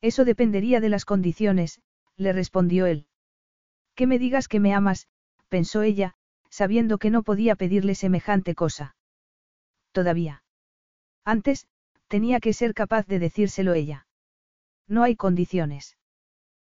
Eso 0.00 0.24
dependería 0.24 0.80
de 0.80 0.88
las 0.88 1.04
condiciones, 1.04 1.80
le 2.16 2.32
respondió 2.32 2.86
él. 2.86 3.06
Que 3.94 4.06
me 4.06 4.18
digas 4.18 4.48
que 4.48 4.60
me 4.60 4.74
amas, 4.74 5.08
pensó 5.48 5.82
ella, 5.82 6.14
sabiendo 6.54 6.98
que 6.98 7.10
no 7.10 7.24
podía 7.24 7.56
pedirle 7.56 7.96
semejante 7.96 8.54
cosa. 8.54 8.94
Todavía. 9.90 10.44
Antes, 11.24 11.66
tenía 12.06 12.38
que 12.38 12.52
ser 12.52 12.74
capaz 12.74 13.08
de 13.08 13.18
decírselo 13.18 13.74
ella. 13.74 14.06
No 14.86 15.02
hay 15.02 15.16
condiciones. 15.16 15.96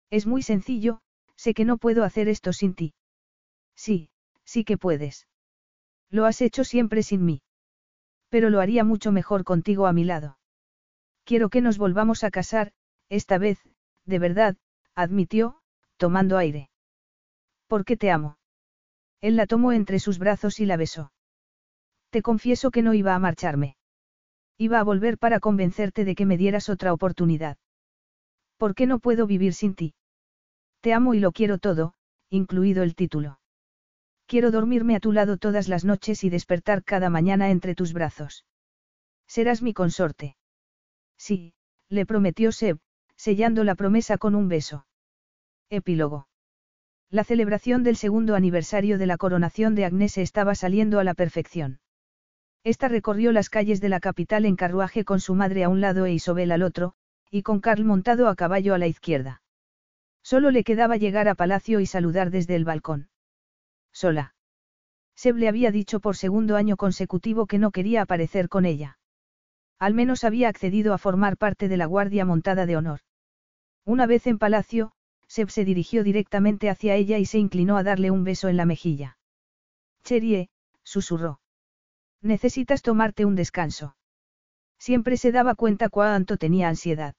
Es 0.10 0.26
muy 0.26 0.42
sencillo, 0.42 1.02
sé 1.36 1.54
que 1.54 1.66
no 1.66 1.78
puedo 1.78 2.04
hacer 2.04 2.28
esto 2.30 2.52
sin 2.52 2.74
ti. 2.74 2.96
Sí, 3.76 4.10
sí 4.44 4.64
que 4.64 4.80
puedes. 4.80 5.28
Lo 6.10 6.26
has 6.26 6.42
hecho 6.42 6.64
siempre 6.64 7.04
sin 7.04 7.24
mí. 7.24 7.44
Pero 8.30 8.50
lo 8.50 8.62
haría 8.62 8.84
mucho 8.84 9.12
mejor 9.12 9.44
contigo 9.44 9.86
a 9.86 9.94
mi 9.94 10.04
lado. 10.04 10.40
Quiero 11.26 11.50
que 11.50 11.62
nos 11.62 11.78
volvamos 11.78 12.24
a 12.24 12.32
casar, 12.32 12.74
esta 13.10 13.38
vez, 13.38 13.60
de 14.06 14.18
verdad, 14.18 14.58
admitió, 14.96 15.62
tomando 15.98 16.40
aire. 16.40 16.72
Porque 17.68 17.98
te 17.98 18.10
amo. 18.10 18.40
Él 19.26 19.38
la 19.38 19.48
tomó 19.48 19.72
entre 19.72 19.98
sus 19.98 20.20
brazos 20.20 20.60
y 20.60 20.68
la 20.68 20.78
besó. 20.78 21.12
Te 22.12 22.22
confieso 22.22 22.70
que 22.70 22.84
no 22.84 22.94
iba 22.94 23.16
a 23.16 23.20
marcharme. 23.20 23.76
Iba 24.56 24.80
a 24.80 24.84
volver 24.84 25.18
para 25.18 25.40
convencerte 25.40 26.06
de 26.06 26.14
que 26.14 26.28
me 26.28 26.38
dieras 26.38 26.70
otra 26.70 26.94
oportunidad. 26.94 27.58
¿Por 28.58 28.76
qué 28.76 28.86
no 28.86 29.00
puedo 29.00 29.26
vivir 29.26 29.56
sin 29.56 29.74
ti? 29.74 29.96
Te 30.82 30.94
amo 30.94 31.16
y 31.16 31.20
lo 31.20 31.32
quiero 31.32 31.58
todo, 31.58 31.96
incluido 32.30 32.84
el 32.84 32.94
título. 32.94 33.40
Quiero 34.28 34.52
dormirme 34.52 34.96
a 34.96 35.00
tu 35.00 35.12
lado 35.12 35.38
todas 35.38 35.70
las 35.70 35.86
noches 35.86 36.24
y 36.24 36.30
despertar 36.30 36.84
cada 36.84 37.10
mañana 37.10 37.50
entre 37.50 37.74
tus 37.74 37.94
brazos. 37.94 38.46
Serás 39.26 39.64
mi 39.64 39.74
consorte. 39.74 40.38
Sí, 41.18 41.56
le 41.90 42.06
prometió 42.06 42.52
Seb, 42.52 42.78
sellando 43.16 43.64
la 43.64 43.74
promesa 43.74 44.20
con 44.20 44.36
un 44.36 44.50
beso. 44.50 44.86
Epílogo. 45.72 46.28
La 47.12 47.24
celebración 47.24 47.84
del 47.84 47.96
segundo 47.96 48.36
aniversario 48.36 48.98
de 48.98 49.06
la 49.06 49.18
coronación 49.18 49.76
de 49.76 49.86
Agnese 49.86 50.22
estaba 50.22 50.56
saliendo 50.56 51.00
a 51.00 51.04
la 51.04 51.14
perfección. 51.14 51.80
Esta 52.64 52.88
recorrió 52.88 53.32
las 53.32 53.50
calles 53.50 53.80
de 53.80 53.90
la 53.90 54.00
capital 54.00 54.46
en 54.46 54.56
carruaje 54.56 55.06
con 55.06 55.20
su 55.20 55.36
madre 55.36 55.64
a 55.64 55.70
un 55.70 55.82
lado 55.82 56.06
e 56.06 56.14
Isobel 56.14 56.52
al 56.52 56.64
otro, 56.64 56.94
y 57.30 57.44
con 57.44 57.60
Carl 57.60 57.86
montado 57.86 58.28
a 58.28 58.36
caballo 58.36 58.74
a 58.74 58.80
la 58.80 58.88
izquierda. 58.88 59.44
Solo 60.24 60.50
le 60.50 60.64
quedaba 60.64 60.98
llegar 60.98 61.28
a 61.28 61.36
palacio 61.36 61.80
y 61.80 61.86
saludar 61.86 62.32
desde 62.32 62.56
el 62.56 62.66
balcón. 62.66 63.10
Sola. 63.94 64.34
Seb 65.16 65.38
le 65.38 65.48
había 65.48 65.70
dicho 65.70 66.00
por 66.00 66.18
segundo 66.18 66.56
año 66.56 66.76
consecutivo 66.76 67.46
que 67.46 67.60
no 67.60 67.70
quería 67.70 68.02
aparecer 68.02 68.50
con 68.50 68.66
ella. 68.66 68.98
Al 69.78 69.94
menos 69.94 70.24
había 70.24 70.50
accedido 70.50 70.94
a 70.94 70.98
formar 70.98 71.38
parte 71.38 71.68
de 71.68 71.78
la 71.78 71.86
Guardia 71.86 72.26
Montada 72.26 72.66
de 72.66 72.78
Honor. 72.78 73.02
Una 73.86 74.08
vez 74.08 74.26
en 74.26 74.40
palacio, 74.40 74.94
Seb 75.36 75.50
se 75.50 75.66
dirigió 75.66 76.06
directamente 76.06 76.70
hacia 76.70 76.96
ella 76.96 77.18
y 77.18 77.26
se 77.26 77.40
inclinó 77.40 77.76
a 77.76 77.84
darle 77.84 78.10
un 78.10 78.24
beso 78.24 78.48
en 78.48 78.56
la 78.56 78.64
mejilla. 78.64 79.18
Cherie, 80.02 80.48
susurró. 80.82 81.42
Necesitas 82.22 82.82
tomarte 82.82 83.26
un 83.26 83.36
descanso. 83.36 83.98
Siempre 84.80 85.18
se 85.18 85.34
daba 85.34 85.56
cuenta 85.56 85.90
cuánto 85.90 86.38
tenía 86.38 86.70
ansiedad. 86.70 87.16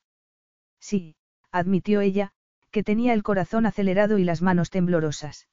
Sí, 0.80 1.16
admitió 1.50 2.00
ella, 2.00 2.32
que 2.70 2.82
tenía 2.82 3.12
el 3.12 3.22
corazón 3.22 3.66
acelerado 3.66 4.16
y 4.16 4.24
las 4.24 4.40
manos 4.40 4.70
temblorosas. 4.70 5.46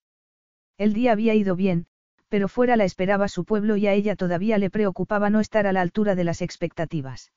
El 0.77 0.93
día 0.93 1.11
había 1.11 1.35
ido 1.35 1.57
bien, 1.57 1.87
pero 2.29 2.47
fuera 2.47 2.77
la 2.77 2.85
esperaba 2.85 3.27
su 3.27 3.43
pueblo 3.43 3.75
y 3.75 3.87
a 3.87 3.93
ella 3.93 4.15
todavía 4.15 4.57
le 4.57 4.69
preocupaba 4.69 5.29
no 5.29 5.41
estar 5.41 5.67
a 5.67 5.73
la 5.73 5.81
altura 5.81 6.15
de 6.15 6.23
las 6.23 6.41
expectativas. 6.41 7.33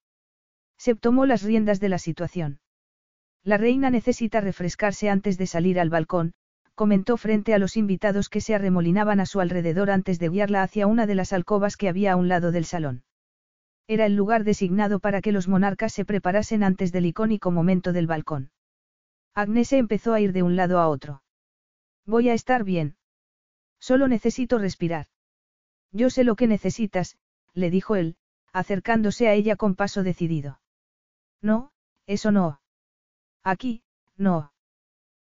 Seb 0.77 1.01
tomó 1.01 1.27
las 1.27 1.43
riendas 1.43 1.81
de 1.81 1.89
la 1.89 1.99
situación. 1.99 2.61
La 3.47 3.59
reina 3.59 3.91
necesita 3.91 4.41
refrescarse 4.41 5.09
antes 5.09 5.39
de 5.39 5.47
salir 5.47 5.79
al 5.79 5.89
balcón, 5.89 6.35
comentó 6.75 7.17
frente 7.17 7.55
a 7.55 7.61
los 7.61 7.77
invitados 7.77 8.29
que 8.29 8.41
se 8.41 8.57
arremolinaban 8.57 9.21
a 9.21 9.25
su 9.25 9.39
alrededor 9.39 9.89
antes 9.89 10.19
de 10.19 10.29
guiarla 10.29 10.65
hacia 10.65 10.89
una 10.89 11.07
de 11.07 11.15
las 11.15 11.33
alcobas 11.33 11.77
que 11.77 11.89
había 11.89 12.15
a 12.15 12.17
un 12.17 12.27
lado 12.27 12.51
del 12.51 12.65
salón. 12.65 13.05
Era 13.87 14.05
el 14.05 14.17
lugar 14.17 14.43
designado 14.43 14.99
para 14.99 15.21
que 15.21 15.31
los 15.31 15.47
monarcas 15.47 15.93
se 15.93 16.05
preparasen 16.05 16.65
antes 16.65 16.91
del 16.91 17.07
icónico 17.07 17.53
momento 17.53 17.93
del 17.93 18.09
balcón. 18.09 18.51
Agnese 19.33 19.79
empezó 19.79 20.13
a 20.13 20.21
ir 20.21 20.33
de 20.33 20.43
un 20.43 20.57
lado 20.57 20.81
a 20.81 20.89
otro. 20.89 21.23
Voy 22.05 22.29
a 22.29 22.35
estar 22.35 22.65
bien. 22.65 22.97
Solo 23.79 24.09
necesito 24.09 24.59
respirar. 24.59 25.07
Yo 25.93 26.11
sé 26.11 26.25
lo 26.25 26.35
que 26.35 26.49
necesitas, 26.49 27.17
le 27.55 27.71
dijo 27.71 27.95
él, 27.95 28.17
acercándose 28.53 29.29
a 29.29 29.35
ella 29.35 29.55
con 29.55 29.77
paso 29.77 30.03
decidido. 30.03 30.59
No, 31.41 31.71
eso 32.09 32.33
no. 32.33 32.59
Aquí, 33.47 33.85
no. 34.17 34.51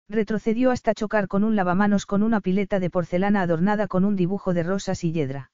Retrocedió 0.06 0.72
hasta 0.72 0.92
chocar 0.92 1.26
con 1.26 1.42
un 1.42 1.56
lavamanos 1.56 2.04
con 2.04 2.22
una 2.22 2.42
pileta 2.42 2.78
de 2.78 2.90
porcelana 2.90 3.40
adornada 3.40 3.88
con 3.88 4.04
un 4.04 4.14
dibujo 4.14 4.52
de 4.52 4.62
rosas 4.62 5.04
y 5.04 5.12
hiedra. 5.12 5.52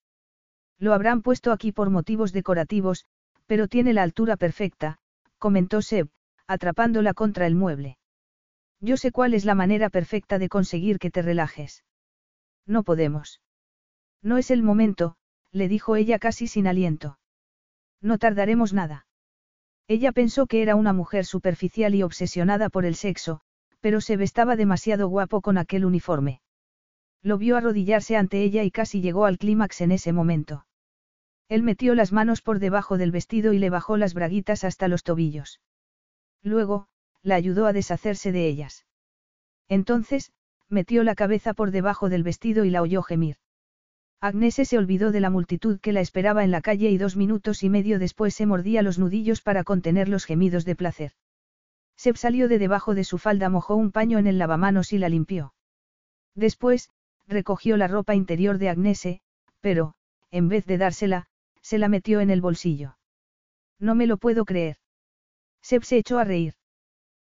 Lo 0.76 0.92
habrán 0.92 1.22
puesto 1.22 1.52
aquí 1.52 1.70
por 1.70 1.90
motivos 1.90 2.32
decorativos, 2.32 3.06
pero 3.46 3.68
tiene 3.68 3.92
la 3.92 4.02
altura 4.02 4.36
perfecta, 4.36 4.98
comentó 5.38 5.80
Seb, 5.80 6.08
atrapándola 6.48 7.14
contra 7.14 7.46
el 7.46 7.54
mueble. 7.54 7.98
Yo 8.80 8.96
sé 8.96 9.12
cuál 9.12 9.34
es 9.34 9.44
la 9.44 9.54
manera 9.54 9.88
perfecta 9.88 10.40
de 10.40 10.48
conseguir 10.48 10.98
que 10.98 11.12
te 11.12 11.22
relajes. 11.22 11.84
No 12.66 12.82
podemos. 12.82 13.40
No 14.22 14.38
es 14.38 14.50
el 14.50 14.64
momento, 14.64 15.14
le 15.52 15.68
dijo 15.68 15.94
ella 15.94 16.18
casi 16.18 16.48
sin 16.48 16.66
aliento. 16.66 17.20
No 18.00 18.18
tardaremos 18.18 18.72
nada. 18.72 19.06
Ella 19.88 20.12
pensó 20.12 20.46
que 20.46 20.62
era 20.62 20.74
una 20.74 20.92
mujer 20.92 21.24
superficial 21.24 21.94
y 21.94 22.02
obsesionada 22.02 22.68
por 22.68 22.84
el 22.84 22.96
sexo, 22.96 23.40
pero 23.80 24.00
se 24.00 24.14
estaba 24.14 24.56
demasiado 24.56 25.08
guapo 25.08 25.40
con 25.40 25.58
aquel 25.58 25.84
uniforme. 25.84 26.40
Lo 27.22 27.38
vio 27.38 27.56
arrodillarse 27.56 28.16
ante 28.16 28.42
ella 28.42 28.64
y 28.64 28.70
casi 28.70 29.00
llegó 29.00 29.26
al 29.26 29.38
clímax 29.38 29.80
en 29.80 29.92
ese 29.92 30.12
momento. 30.12 30.66
Él 31.48 31.62
metió 31.62 31.94
las 31.94 32.12
manos 32.12 32.42
por 32.42 32.58
debajo 32.58 32.98
del 32.98 33.12
vestido 33.12 33.52
y 33.52 33.58
le 33.58 33.70
bajó 33.70 33.96
las 33.96 34.14
braguitas 34.14 34.64
hasta 34.64 34.88
los 34.88 35.04
tobillos. 35.04 35.60
Luego, 36.42 36.88
la 37.22 37.36
ayudó 37.36 37.66
a 37.66 37.72
deshacerse 37.72 38.32
de 38.32 38.48
ellas. 38.48 38.86
Entonces, 39.68 40.32
metió 40.68 41.04
la 41.04 41.14
cabeza 41.14 41.54
por 41.54 41.70
debajo 41.70 42.08
del 42.08 42.24
vestido 42.24 42.64
y 42.64 42.70
la 42.70 42.82
oyó 42.82 43.02
gemir. 43.02 43.36
Agnese 44.20 44.64
se 44.64 44.78
olvidó 44.78 45.12
de 45.12 45.20
la 45.20 45.30
multitud 45.30 45.78
que 45.78 45.92
la 45.92 46.00
esperaba 46.00 46.42
en 46.42 46.50
la 46.50 46.62
calle 46.62 46.90
y 46.90 46.98
dos 46.98 47.16
minutos 47.16 47.62
y 47.62 47.68
medio 47.68 47.98
después 47.98 48.34
se 48.34 48.46
mordía 48.46 48.82
los 48.82 48.98
nudillos 48.98 49.42
para 49.42 49.62
contener 49.62 50.08
los 50.08 50.24
gemidos 50.24 50.64
de 50.64 50.74
placer. 50.74 51.12
Seb 51.96 52.16
salió 52.16 52.48
de 52.48 52.58
debajo 52.58 52.94
de 52.94 53.04
su 53.04 53.18
falda, 53.18 53.48
mojó 53.48 53.74
un 53.74 53.92
paño 53.92 54.18
en 54.18 54.26
el 54.26 54.38
lavamanos 54.38 54.92
y 54.92 54.98
la 54.98 55.08
limpió. 55.08 55.54
Después, 56.34 56.90
recogió 57.26 57.76
la 57.76 57.88
ropa 57.88 58.14
interior 58.14 58.58
de 58.58 58.68
Agnese, 58.68 59.20
pero, 59.60 59.94
en 60.30 60.48
vez 60.48 60.66
de 60.66 60.78
dársela, 60.78 61.26
se 61.60 61.78
la 61.78 61.88
metió 61.88 62.20
en 62.20 62.30
el 62.30 62.40
bolsillo. 62.40 62.96
No 63.78 63.94
me 63.94 64.06
lo 64.06 64.16
puedo 64.16 64.44
creer. 64.44 64.76
Seb 65.62 65.84
se 65.84 65.98
echó 65.98 66.18
a 66.18 66.24
reír. 66.24 66.54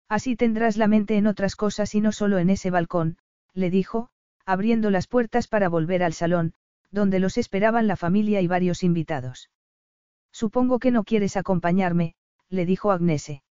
Así 0.08 0.36
tendrás 0.36 0.76
la 0.76 0.86
mente 0.86 1.16
en 1.16 1.26
otras 1.26 1.56
cosas 1.56 1.94
y 1.94 2.00
no 2.00 2.12
solo 2.12 2.38
en 2.38 2.50
ese 2.50 2.70
balcón, 2.70 3.18
le 3.54 3.70
dijo, 3.70 4.10
abriendo 4.44 4.90
las 4.90 5.08
puertas 5.08 5.48
para 5.48 5.68
volver 5.68 6.02
al 6.02 6.12
salón, 6.12 6.54
donde 6.90 7.18
los 7.18 7.38
esperaban 7.38 7.86
la 7.86 7.96
familia 7.96 8.40
y 8.40 8.46
varios 8.46 8.82
invitados. 8.82 9.50
Supongo 10.32 10.78
que 10.78 10.90
no 10.90 11.04
quieres 11.04 11.36
acompañarme, 11.36 12.14
le 12.48 12.66
dijo 12.66 12.90
Agnese. 12.90 13.42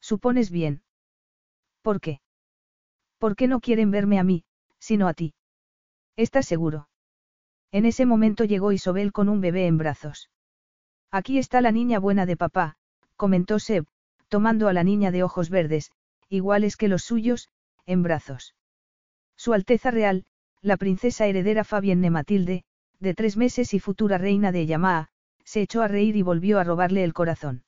Supones 0.00 0.50
bien. 0.50 0.82
¿Por 1.82 2.00
qué? 2.00 2.20
¿Por 3.18 3.36
qué 3.36 3.48
no 3.48 3.60
quieren 3.60 3.90
verme 3.90 4.18
a 4.18 4.24
mí, 4.24 4.44
sino 4.78 5.08
a 5.08 5.14
ti? 5.14 5.34
¿Estás 6.16 6.46
seguro? 6.46 6.88
En 7.70 7.86
ese 7.86 8.04
momento 8.04 8.44
llegó 8.44 8.72
Isobel 8.72 9.12
con 9.12 9.28
un 9.28 9.40
bebé 9.40 9.66
en 9.66 9.78
brazos. 9.78 10.30
Aquí 11.10 11.38
está 11.38 11.60
la 11.60 11.72
niña 11.72 11.98
buena 11.98 12.26
de 12.26 12.36
papá, 12.36 12.76
comentó 13.16 13.58
Seb, 13.58 13.86
tomando 14.28 14.68
a 14.68 14.72
la 14.72 14.84
niña 14.84 15.10
de 15.10 15.22
ojos 15.22 15.50
verdes, 15.50 15.92
iguales 16.28 16.76
que 16.76 16.88
los 16.88 17.02
suyos, 17.02 17.48
en 17.86 18.02
brazos. 18.02 18.54
Su 19.36 19.52
Alteza 19.52 19.90
Real, 19.90 20.24
la 20.62 20.76
princesa 20.76 21.26
heredera 21.26 21.64
Fabienne 21.64 22.08
Matilde, 22.08 22.64
de 23.00 23.14
tres 23.14 23.36
meses 23.36 23.74
y 23.74 23.80
futura 23.80 24.16
reina 24.16 24.52
de 24.52 24.64
Yamaa, 24.64 25.08
se 25.44 25.60
echó 25.60 25.82
a 25.82 25.88
reír 25.88 26.14
y 26.14 26.22
volvió 26.22 26.60
a 26.60 26.64
robarle 26.64 27.02
el 27.02 27.12
corazón. 27.12 27.64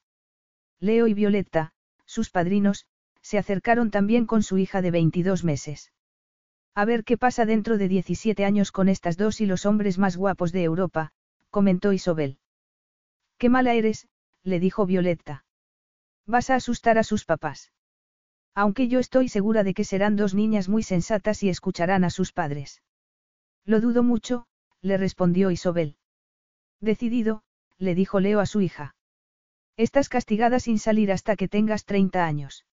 Leo 0.79 1.09
y 1.09 1.15
Violetta, 1.15 1.73
sus 2.07 2.31
padrinos, 2.31 2.87
se 3.21 3.39
acercaron 3.39 3.91
también 3.91 4.27
con 4.27 4.45
su 4.45 4.59
hija 4.59 4.81
de 4.81 4.93
22 4.93 5.43
meses. 5.43 5.93
A 6.75 6.85
ver 6.85 7.05
qué 7.05 7.19
pasa 7.19 7.47
dentro 7.47 7.79
de 7.79 7.89
17 7.89 8.45
años 8.45 8.71
con 8.71 8.89
estas 8.89 9.17
dos 9.17 9.41
y 9.41 9.47
los 9.47 9.67
hombres 9.67 9.99
más 9.99 10.17
guapos 10.17 10.53
de 10.53 10.63
Europa, 10.63 11.11
comentó 11.51 11.93
Isobel. 11.93 12.39
Qué 13.39 13.49
mala 13.49 13.75
eres, 13.75 14.07
le 14.45 14.61
dijo 14.61 14.87
Violetta. 14.87 15.45
Vas 16.27 16.51
a 16.51 16.57
asustar 16.57 16.99
a 16.99 17.05
sus 17.05 17.25
papás. 17.25 17.73
Aunque 18.55 18.89
yo 18.89 19.01
estoy 19.01 19.29
segura 19.29 19.65
de 19.65 19.75
que 19.75 19.85
serán 19.85 20.17
dos 20.17 20.35
niñas 20.35 20.69
muy 20.69 20.83
sensatas 20.83 21.43
y 21.43 21.49
escucharán 21.49 22.05
a 22.05 22.11
sus 22.11 22.33
padres. 22.33 22.83
Lo 23.65 23.81
dudo 23.81 24.03
mucho, 24.03 24.47
le 24.81 24.97
respondió 24.97 25.51
Isobel. 25.51 25.97
Decidido, 26.81 27.43
le 27.79 27.95
dijo 27.95 28.21
Leo 28.21 28.41
a 28.41 28.47
su 28.47 28.61
hija. 28.61 28.95
Estás 29.77 30.09
castigada 30.09 30.61
sin 30.61 30.79
salir 30.79 31.11
hasta 31.11 31.35
que 31.35 31.49
tengas 31.49 31.85
30 31.85 32.25
años. 32.25 32.65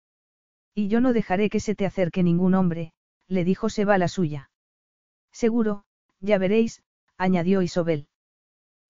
Y 0.75 0.87
yo 0.87 1.01
no 1.01 1.13
dejaré 1.13 1.49
que 1.49 1.59
se 1.59 1.73
te 1.73 1.85
acerque 1.85 2.21
ningún 2.21 2.53
hombre, 2.53 2.93
le 3.27 3.43
dijo 3.43 3.69
Seba 3.69 3.97
la 3.97 4.07
suya. 4.07 4.51
Seguro, 5.31 5.85
ya 6.19 6.37
veréis, 6.37 6.83
añadió 7.17 7.61
Isobel. 7.61 8.07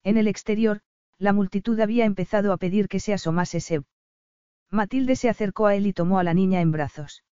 En 0.02 0.16
el 0.16 0.28
exterior, 0.28 0.80
la 1.18 1.32
multitud 1.32 1.78
había 1.80 2.04
empezado 2.04 2.52
a 2.52 2.56
pedir 2.58 2.88
que 2.88 3.00
se 3.00 3.14
asomase 3.14 3.60
Seb. 3.60 3.84
Matilde 4.72 5.16
se 5.16 5.28
acercó 5.28 5.66
a 5.66 5.74
él 5.74 5.86
y 5.86 5.92
tomó 5.92 6.18
a 6.18 6.24
la 6.24 6.32
niña 6.32 6.62
en 6.62 6.72
brazos. 6.72 7.24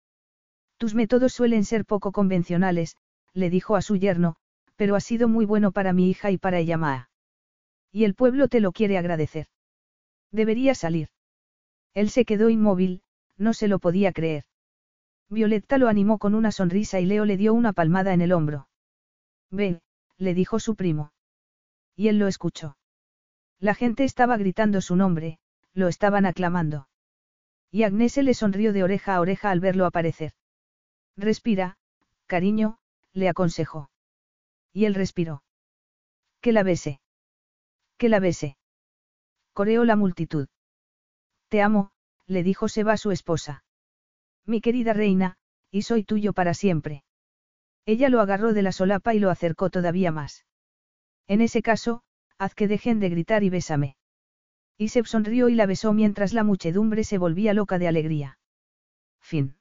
Tus 0.77 0.95
métodos 0.95 1.33
suelen 1.33 1.65
ser 1.65 1.87
poco 1.87 2.13
convencionales, 2.13 2.97
le 3.33 3.49
dijo 3.49 3.77
a 3.77 3.83
su 3.83 3.97
yerno, 3.97 4.37
pero 4.77 4.95
ha 4.95 5.01
sido 5.01 5.27
muy 5.27 5.47
bueno 5.47 5.73
para 5.73 5.95
mi 5.95 6.11
hija 6.11 6.31
y 6.31 6.37
para 6.37 6.59
ella 6.59 7.09
Y 7.93 8.05
el 8.05 8.15
pueblo 8.15 8.49
te 8.49 8.61
lo 8.61 8.73
quiere 8.73 8.99
agradecer. 8.99 9.47
Debería 10.31 10.75
salir. 10.75 11.09
Él 11.95 12.11
se 12.11 12.27
quedó 12.27 12.51
inmóvil, 12.51 13.03
no 13.39 13.55
se 13.55 13.69
lo 13.69 13.79
podía 13.79 14.13
creer. 14.13 14.45
Violetta 15.31 15.79
lo 15.79 15.89
animó 15.89 16.19
con 16.19 16.35
una 16.35 16.53
sonrisa 16.53 17.01
y 17.01 17.07
Leo 17.07 17.25
le 17.25 17.39
dio 17.39 17.55
una 17.55 17.73
palmada 17.73 18.13
en 18.13 18.21
el 18.21 18.33
hombro. 18.33 18.69
Ve, 19.51 19.81
le 20.19 20.35
dijo 20.35 20.61
su 20.61 20.77
primo. 20.77 21.13
Y 21.97 22.09
él 22.09 22.19
lo 22.19 22.29
escuchó. 22.29 22.77
La 23.61 23.75
gente 23.75 24.05
estaba 24.05 24.37
gritando 24.37 24.83
su 24.83 24.95
nombre, 24.95 25.39
lo 25.73 25.89
estaban 25.89 26.27
aclamando. 26.27 26.90
Y 27.71 27.85
Agnese 27.85 28.23
le 28.23 28.35
sonrió 28.35 28.73
de 28.73 28.83
oreja 28.83 29.15
a 29.15 29.21
oreja 29.21 29.51
al 29.51 29.61
verlo 29.61 29.87
aparecer. 29.87 30.33
Respira, 31.17 31.77
cariño, 32.27 32.79
le 33.13 33.29
aconsejó. 33.29 33.91
Y 34.73 34.87
él 34.87 34.95
respiró. 34.95 35.43
Que 36.41 36.53
la 36.53 36.63
bese. 36.63 37.01
Que 37.97 38.09
la 38.09 38.19
bese. 38.19 38.57
Coreó 39.53 39.85
la 39.85 39.97
multitud. 39.97 40.49
Te 41.49 41.63
amo, 41.63 41.91
le 42.27 42.43
dijo 42.43 42.69
Seba 42.69 42.95
a 42.95 42.97
su 42.97 43.11
esposa. 43.11 43.65
Mi 44.47 44.61
querida 44.61 44.93
reina, 44.93 45.37
y 45.71 45.83
soy 45.83 46.05
tuyo 46.05 46.33
para 46.33 46.55
siempre. 46.55 47.05
Ella 47.87 48.09
lo 48.09 48.21
agarró 48.21 48.53
de 48.53 48.63
la 48.63 48.73
solapa 48.73 49.15
y 49.15 49.19
lo 49.19 49.31
acercó 49.31 49.71
todavía 49.71 50.13
más. 50.13 50.45
En 51.27 51.41
ese 51.41 51.63
caso, 51.63 52.03
haz 52.39 52.55
que 52.55 52.69
dejen 52.69 53.01
de 53.01 53.11
gritar 53.11 53.43
y 53.43 53.51
bésame. 53.51 53.97
Y 54.81 54.89
se 54.89 55.05
sonrió 55.05 55.51
y 55.51 55.55
la 55.55 55.67
besó 55.67 55.93
mientras 55.93 56.33
la 56.33 56.43
muchedumbre 56.43 57.05
se 57.05 57.19
volvía 57.19 57.53
loca 57.53 57.79
de 57.79 57.87
alegría. 57.87 58.39
Fin. 59.21 59.60